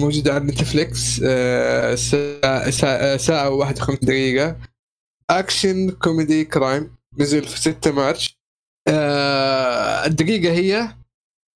موجود 0.00 0.28
على 0.28 0.44
Netflix 0.44 1.20
آه، 1.24 1.94
ساعة 1.94 2.70
ساعة- 2.70 3.16
ساعة 3.16 3.50
و51 3.50 3.98
دقيقة. 4.02 4.56
action 5.30 5.90
comedy 5.90 6.44
crime 6.44 6.96
نزل 7.18 7.44
في 7.44 7.60
6 7.60 7.90
مارس 7.92 8.36
آه، 8.88 10.06
الدقيقة 10.06 10.52
هي 10.52 10.88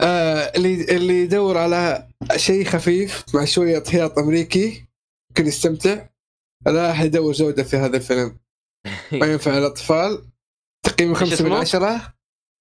آه، 0.00 0.52
اللي 0.56 0.84
اللي 0.96 1.22
يدور 1.22 1.58
على 1.58 2.08
شيء 2.36 2.64
خفيف 2.64 3.24
مع 3.34 3.44
شوية 3.44 3.82
هياط 3.88 4.18
أمريكي 4.18 4.84
ممكن 5.30 5.46
يستمتع. 5.46 6.06
راح 6.66 7.00
يدور 7.02 7.32
جودة 7.32 7.62
في 7.62 7.76
هذا 7.76 7.96
الفيلم. 7.96 8.36
ما 9.20 9.26
ينفع 9.26 9.58
الأطفال. 9.58 10.29
تقييم 10.86 11.14
خمسة 11.14 11.44
من؟ 11.44 11.52
عشرة. 11.52 12.14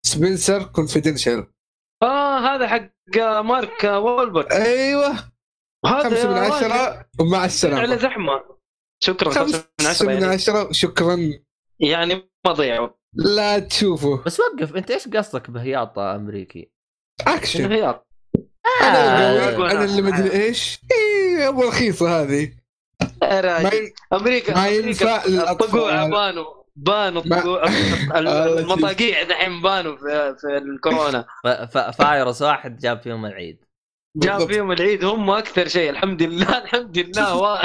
سبنسر 0.06 0.64
كونفيدنشال 0.64 1.48
آه 2.04 2.40
هذا 2.40 2.68
حق 2.68 3.18
مارك 3.42 3.84
وولبرغ 3.84 4.52
أيوه. 4.52 5.10
هذا 5.86 6.04
خمسة 6.04 6.30
من 6.30 6.38
عشرة 6.38 7.06
ومع 7.20 7.38
على 7.38 7.46
السلامة 7.46 7.96
زحمة. 7.96 8.44
شكرا 9.04 9.30
خمسة 9.30 9.68
من 9.82 9.88
عشرة 9.88 10.08
من 10.08 10.14
يعني, 10.14 10.26
عشرة 10.26 10.72
شكرا. 10.72 11.18
يعني 11.80 12.16
ما 12.46 12.52
ضيعوا. 12.54 12.90
لا 13.16 13.60
تشوفوا. 13.60 14.18
بس 14.26 14.40
وقف 14.40 14.76
أنت 14.76 14.92
إيش 14.92 15.08
قصدك 15.08 15.50
بهياط 15.52 16.00
أمريكي؟ 16.00 16.72
اكشن 17.28 17.72
أنا 17.72 18.04
آه، 18.82 19.72
أنا 19.72 19.84
اللي 19.84 20.02
مدري 20.02 20.32
إيش. 20.32 20.80
إيه 20.92 21.50
ابو 21.50 21.64
رخيصة 21.64 22.22
هذه. 22.22 22.54
ما 23.22 23.72
ين- 23.74 23.94
أمريكا 24.14 24.56
ما 24.56 24.68
ينفع 24.68 25.26
للأطفال. 25.26 25.66
الطقوع 25.66 26.06
بانوا 26.08 26.59
بانوا 26.86 27.22
الله 27.22 28.60
المطاقيع 28.60 29.24
دحين 29.24 29.62
بانوا 29.62 29.96
في, 29.96 30.36
في 30.42 30.58
الكورونا 30.58 31.26
فايروس 32.00 32.42
واحد 32.42 32.78
جاب 32.78 33.00
فيهم 33.00 33.26
العيد 33.26 33.66
بالضبط. 34.16 34.52
فيهم 34.52 34.72
العيد 34.72 35.04
هم 35.04 35.30
أكثر 35.30 35.68
شيء 35.68 35.90
الحمد 35.90 36.24
لله 36.24 36.58
الحمد 36.64 36.98
لله 36.98 37.38
و... 37.38 37.58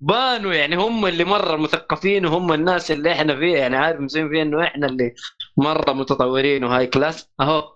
بانوا 0.00 0.54
يعني 0.54 0.76
هم 0.76 1.06
اللي 1.06 1.24
مرة 1.24 1.56
مثقفين 1.56 2.26
وهم 2.26 2.52
الناس 2.52 2.90
اللي 2.90 3.12
إحنا 3.12 3.36
فيها 3.36 3.58
يعني 3.58 3.76
عارف 3.76 4.00
مسوين 4.00 4.28
فيها 4.28 4.42
إنه 4.42 4.62
إحنا 4.64 4.86
اللي 4.86 5.14
مرة 5.56 5.92
متطورين 5.92 6.64
وهاي 6.64 6.86
كلاس 6.86 7.30
أهو 7.40 7.74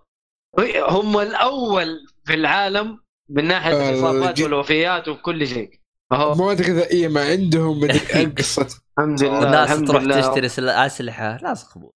هم 0.88 1.18
الأول 1.18 2.06
في 2.24 2.34
العالم 2.34 2.98
من 3.30 3.44
ناحية 3.44 3.72
آه، 3.72 3.90
الإصابات. 3.90 4.40
والوفيات 4.40 5.08
وكل 5.08 5.46
شيء 5.46 5.80
مواد 6.12 6.62
غذائية 6.62 7.08
ما 7.08 7.24
عندهم 7.24 7.84
القصة 8.14 8.66
الحمد 8.98 9.22
لله 9.22 9.64
الحمد 9.64 9.88
تروح 9.88 10.02
لله. 10.02 10.20
تشتري 10.20 10.48
سل- 10.48 10.68
اسلحه 10.68 11.38
ناس 11.42 11.64
خبول 11.64 11.90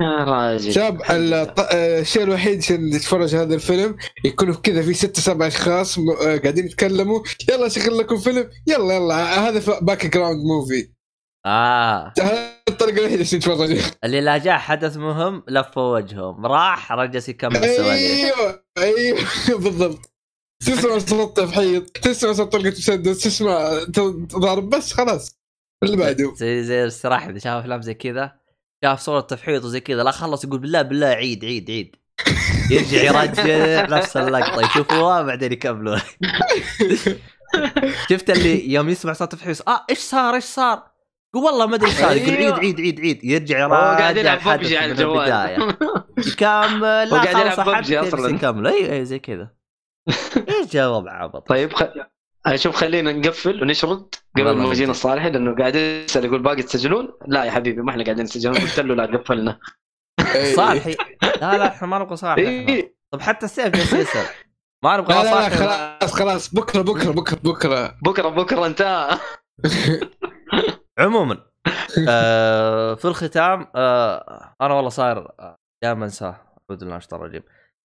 يا 0.00 0.24
راجل. 0.24 0.72
شاب 0.72 1.02
الشيء 1.74 2.22
الوحيد 2.22 2.58
عشان 2.58 2.90
نتفرج 2.90 3.34
هذا 3.34 3.54
الفيلم 3.54 3.96
يكون 4.24 4.54
كذا 4.54 4.82
في 4.82 4.94
ستة 4.94 5.20
سبع 5.22 5.46
أشخاص 5.46 5.98
آه، 5.98 6.36
قاعدين 6.36 6.66
يتكلموا. 6.66 7.20
يلا 7.50 7.68
شغل 7.68 7.98
لكم 7.98 8.16
فيلم. 8.18 8.50
يلا 8.66 8.94
يلا. 8.94 9.48
هذا 9.48 9.78
باك 9.80 10.06
جراوند 10.06 10.44
موفي 10.44 10.90
آه. 11.46 12.12
هذه 12.20 12.50
الطريقة 12.68 12.98
الوحيدة 12.98 13.20
عشان 13.20 13.38
نتفرج 13.38 13.78
اللي 14.04 14.20
لا 14.20 14.38
جاء 14.38 14.58
حدث 14.58 14.96
مهم 14.96 15.42
لفوا 15.48 15.82
وجههم. 15.96 16.46
راح 16.46 16.92
رجس 16.92 17.28
يكمل 17.28 17.56
السواليف. 17.56 17.90
أيوه 17.90 18.64
أيوه. 18.78 19.18
بالضبط. 19.64 20.11
تسمع 20.66 20.98
صوت 20.98 21.36
تفحيط 21.36 21.90
تسمع 21.90 22.32
صوت 22.32 22.52
طلقة 22.52 22.70
مسدس 22.70 23.22
تسمع 23.22 23.70
ضرب 24.38 24.70
بس 24.70 24.92
خلاص 24.92 25.36
اللي 25.82 25.96
بعده 25.96 26.34
زي 26.34 26.64
زي 26.64 26.84
الصراحه 26.84 27.30
اذا 27.30 27.38
شاف 27.38 27.62
افلام 27.62 27.82
زي 27.82 27.94
كذا 27.94 28.32
شاف 28.84 29.00
صورة 29.00 29.20
تفحيط 29.20 29.64
وزي 29.64 29.80
كذا 29.80 30.02
لا 30.02 30.10
خلص 30.10 30.44
يقول 30.44 30.58
بالله 30.58 30.82
بالله 30.82 31.06
عيد 31.06 31.44
عيد 31.44 31.70
عيد 31.70 31.96
يرجع 32.70 33.02
يرجع 33.02 33.96
نفس 33.96 34.16
اللقطه 34.16 34.60
يشوفوها 34.60 35.22
بعدين 35.22 35.52
يكملوا 35.52 35.98
شفت 38.10 38.30
اللي 38.30 38.72
يوم 38.72 38.88
يسمع 38.88 39.12
صوت 39.12 39.32
تفحيط 39.32 39.68
آه 39.68 39.84
إيش 39.90 39.98
صار 39.98 40.34
إيش 40.34 40.44
صار؟ 40.44 40.82
يقول 41.34 41.44
والله 41.44 41.66
ما 41.66 41.74
ادري 41.74 41.90
إيش 41.90 41.98
صار 41.98 42.16
يقول 42.16 42.34
أيوه. 42.36 42.58
عيد 42.58 42.80
عيد 42.80 42.80
عيد 42.80 43.00
عيد 43.00 43.24
يرجع 43.24 43.66
هو 43.66 43.72
قاعد 43.72 44.16
يراجع 44.16 44.32
يلعب 44.32 44.60
PUBG 44.60 44.72
على 44.72 44.92
الجوال. 44.92 45.74
يكمل 46.18 47.08
لا 47.10 47.22
قاعد 47.22 47.58
يلعب 47.58 47.84
يجلس 47.84 48.14
أصلاً. 48.14 48.34
يكمل 48.34 48.66
أيوه 48.66 48.92
أيوه 48.92 49.04
زي 49.04 49.18
كذا 49.18 49.61
إيش 50.48 50.72
جواب 50.72 51.08
عبط. 51.08 51.48
طيب 51.48 51.72
خ... 51.72 51.84
شوف 52.54 52.76
خلينا 52.76 53.12
نقفل 53.12 53.62
ونشرد 53.62 54.14
قبل 54.36 54.44
ما 54.44 54.50
يجينا 54.50 54.70
نجي. 54.72 54.90
الصالحي 54.90 55.30
لأنه 55.30 55.56
قاعد 55.56 55.74
يسأل 55.74 56.24
يقول 56.24 56.42
باقي 56.42 56.62
تسجلون؟ 56.62 57.12
لا 57.26 57.44
يا 57.44 57.50
حبيبي 57.50 57.82
ما 57.82 57.90
إحنا 57.90 58.04
قاعدين 58.04 58.24
نسجلون. 58.24 58.54
قلت 58.54 58.80
له 58.80 58.94
لا 58.94 59.18
قفلنا. 59.18 59.58
إيه. 60.34 60.54
صالحي. 60.56 60.96
لا 61.22 61.58
لا 61.58 61.66
إحنا 61.66 61.88
ما 61.88 61.98
نبغى 61.98 62.16
صالحي. 62.16 62.42
إيه. 62.42 62.96
طب 63.10 63.20
حتى 63.20 63.46
السيف 63.46 63.68
جالس 63.68 63.92
يسأل. 63.92 64.26
ما 64.84 64.96
نبغى 64.96 65.14
لا 65.14 65.22
لا, 65.22 65.48
لا 65.48 65.48
خلاص 65.48 66.12
خلاص. 66.14 66.54
بكرة 66.54 66.82
بكرة 66.82 67.10
بكرة 67.10 67.38
بكرة. 67.44 67.98
بكرة 68.02 68.28
بكرة 68.28 68.66
انتهى. 68.66 69.18
عموما 70.98 71.38
آه 72.08 72.94
في 72.94 73.04
الختام 73.04 73.66
آه 73.76 74.54
أنا 74.60 74.74
والله 74.74 74.90
صاير 74.90 75.28
دائما 75.82 76.04
انساه 76.04 76.26
اعوذ 76.70 76.80
بالله 76.80 76.90
من 76.90 76.96
الشيطان 76.96 77.20
الرجيم 77.20 77.42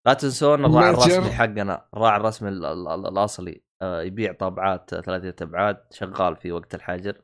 لا 0.07 0.13
تنسون 0.13 0.65
الراعي. 0.65 0.89
الرسمي 0.89 1.31
حقنا 1.31 1.85
الراعي 1.93 2.17
الرسمي 2.17 2.49
ال- 2.49 2.65
ال- 2.65 2.87
ال- 2.87 3.07
الأصلي. 3.07 3.61
آه 3.81 4.01
يبيع 4.01 4.33
طابعات 4.33 4.89
ثلاثية 5.05 5.35
أبعاد 5.41 5.77
شغال 5.91 6.35
في 6.35 6.51
وقت 6.51 6.75
الحجر 6.75 7.15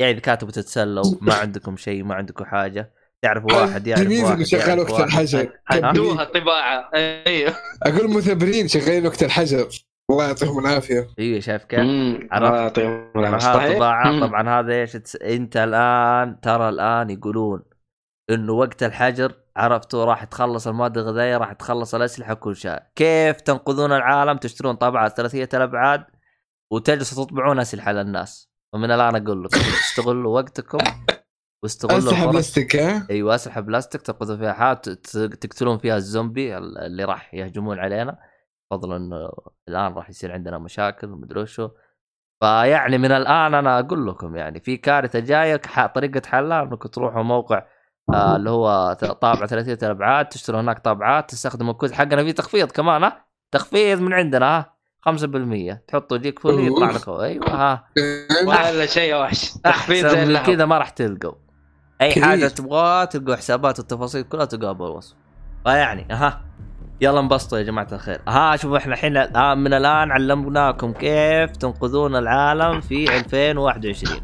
يعني 0.00 0.12
إذا 0.12 0.20
كاتبوا 0.20 0.52
تتسلوا 0.52 1.04
ما 1.20 1.34
عندكم 1.42 1.76
شيء 1.76 2.04
ما 2.04 2.14
عندكم 2.14 2.44
حاجة 2.44 2.92
تعرفوا 3.22 3.52
واحد 3.52 3.86
يعرف 3.86 4.02
تلميذ 4.02 4.18
اللي 4.18 4.30
واحد 4.30 4.42
شغال 4.42 4.78
وقت 4.80 4.90
واحد. 4.90 5.02
الحجر. 5.04 5.52
هدوها 5.68 6.22
الطباعه 6.22 6.90
أيوه. 6.94 7.54
أقول 7.86 8.16
مثابرين 8.16 8.68
شغالين 8.68 9.06
وقت 9.06 9.22
الحجر. 9.22 9.68
الله 10.10 10.26
يعطيهم 10.26 10.58
العافية. 10.58 11.08
أيوه 11.18 11.40
شايف 11.40 11.64
كيف؟ 11.64 11.80
الله 11.80 12.56
يعطيهم 12.56 13.10
طبعا 13.78 14.10
أمم. 14.10 14.26
طبعا 14.26 14.60
هذا 14.60 14.72
إيش. 14.74 14.96
إنت 15.16 15.56
الآن 15.56 16.40
ترى 16.40 16.68
الآن 16.68 17.10
يقولون 17.10 17.62
إنه 18.30 18.52
وقت 18.52 18.82
الحجر 18.82 19.32
عرفتوا 19.56 20.04
راح 20.04 20.24
تخلص 20.24 20.66
المواد 20.68 20.98
الغذائية 20.98 21.36
راح 21.36 21.52
تخلص 21.52 21.94
الأسلحة 21.94 22.34
كل 22.34 22.56
شيء. 22.56 22.78
كيف 22.96 23.40
تنقذون 23.40 23.92
العالم؟ 23.92 24.36
تشترون 24.38 24.74
طابعات 24.76 25.16
ثلاثية 25.16 25.48
الأبعاد 25.54 26.04
وتجلسوا 26.72 27.24
تطبعون 27.24 27.58
أسلحة 27.58 27.92
للناس. 27.92 28.50
ومن 28.74 28.90
الآن 28.90 29.16
أقول 29.16 29.44
لكم 29.44 29.56
استغلوا 29.60 30.34
وقتكم 30.40 30.78
واستغلوا 31.62 31.98
أسلحة 31.98 32.26
بلاستيك 32.26 32.76
أيوه 33.10 33.34
أسلحة 33.34 33.60
بلاستيك 33.60 34.02
تنقذوا 34.02 34.36
فيها 34.36 34.52
حياة 34.52 34.74
ت- 34.74 35.18
تقتلون 35.18 35.78
فيها 35.78 35.96
الزومبي 35.96 36.56
اللي 36.58 37.04
راح 37.04 37.34
يهجمون 37.34 37.78
علينا. 37.78 38.18
فضلا 38.70 38.96
إنه 38.96 39.28
الآن 39.68 39.92
راح 39.92 40.10
يصير 40.10 40.32
عندنا 40.32 40.58
مشاكل 40.58 41.10
ومدري 41.12 41.40
وشو. 41.40 41.68
فيعني 42.40 42.98
من 42.98 43.12
الآن 43.12 43.54
أنا 43.54 43.78
أقول 43.78 44.06
لكم 44.06 44.36
يعني 44.36 44.60
في 44.60 44.76
كارثة 44.76 45.18
جاية 45.18 45.60
طريقة 45.94 46.22
حلها 46.26 46.62
انكم 46.62 46.88
تروحوا 46.88 47.22
موقع 47.22 47.66
آه 48.14 48.36
اللي 48.36 48.50
هو 48.50 48.92
طابعه 49.20 49.46
ثلاثية 49.46 49.78
الأبعاد 49.82 50.26
تشتروا 50.28 50.60
هناك 50.60 50.78
طابعات 50.78 51.30
تستخدموا 51.30 51.72
الكود 51.72 51.92
حقنا 51.92 52.24
في 52.24 52.32
تخفيض 52.32 52.70
كمان 52.72 53.04
ها؟ 53.04 53.24
تخفيض 53.52 54.00
من 54.00 54.12
عندنا 54.12 54.58
ها؟ 54.58 54.76
5% 55.08 55.78
تحطوا 55.88 56.16
جيك 56.16 56.38
فولي 56.38 56.66
يطلع 56.66 56.90
لكم 56.90 57.12
أيوه 57.12 57.48
ها؟ 57.50 57.84
ولا 58.48 58.86
شيء 58.86 59.14
وحش. 59.16 59.52
تخفيض 59.64 60.06
زي 60.06 60.38
كذا 60.38 60.64
ما 60.66 60.78
راح 60.78 60.88
تلقوا. 60.88 61.32
أي. 62.00 62.22
حاجة 62.22 62.48
تبغاها 62.48 63.04
تلقوا 63.04 63.36
حسابات 63.36 63.78
والتفاصيل 63.78 64.22
كلها 64.22 64.44
تلقاها 64.44 64.72
بالوصف. 64.72 65.14
فيعني 65.64 66.06
أها. 66.10 66.42
يلا 67.00 67.20
انبسطوا 67.20 67.58
يا 67.58 67.62
جماعة 67.62 67.88
الخير. 67.92 68.20
ها 68.28 68.56
شوفوا 68.56 68.76
إحنا 68.78 68.94
الحين 68.94 69.16
آه، 69.16 69.54
من 69.54 69.74
الآن 69.74 70.10
علمناكم 70.12 70.92
كيف 70.92 71.50
تنقذون 71.56 72.16
العالم 72.16 72.80
في 72.80 73.04
2021 73.16 74.20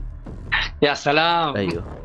يا 0.83 0.95
سلام. 0.95 1.57
أيوه. 1.57 2.02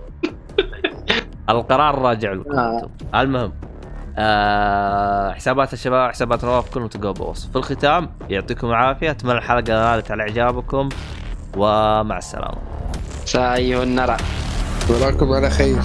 القرار 1.50 2.00
راجع 2.00 2.34
لكم 2.34 2.60
آه. 2.60 2.90
المهم 3.16 3.54
آه 4.18 5.32
حسابات 5.32 5.74
الشباب 5.74 6.12
حسابات 6.12 6.46
نواف 6.46 6.74
كلهم 6.74 6.88
تلقوها 6.88 7.14
بالوصف 7.14 7.50
في 7.52 7.56
الختام 7.56 8.10
يعطيكم 8.30 8.68
العافية. 8.68 9.12
أتمنى 9.12 9.38
الحلقة 9.38 9.74
نالت 9.74 10.12
على 10.12 10.24
إعجابكم 10.24 10.90
ومع 11.58 12.18
السلامة. 12.18 12.58
سايونارا 13.26 14.18
نراكم 14.90 15.32
على 15.32 15.50
خير. 15.50 15.82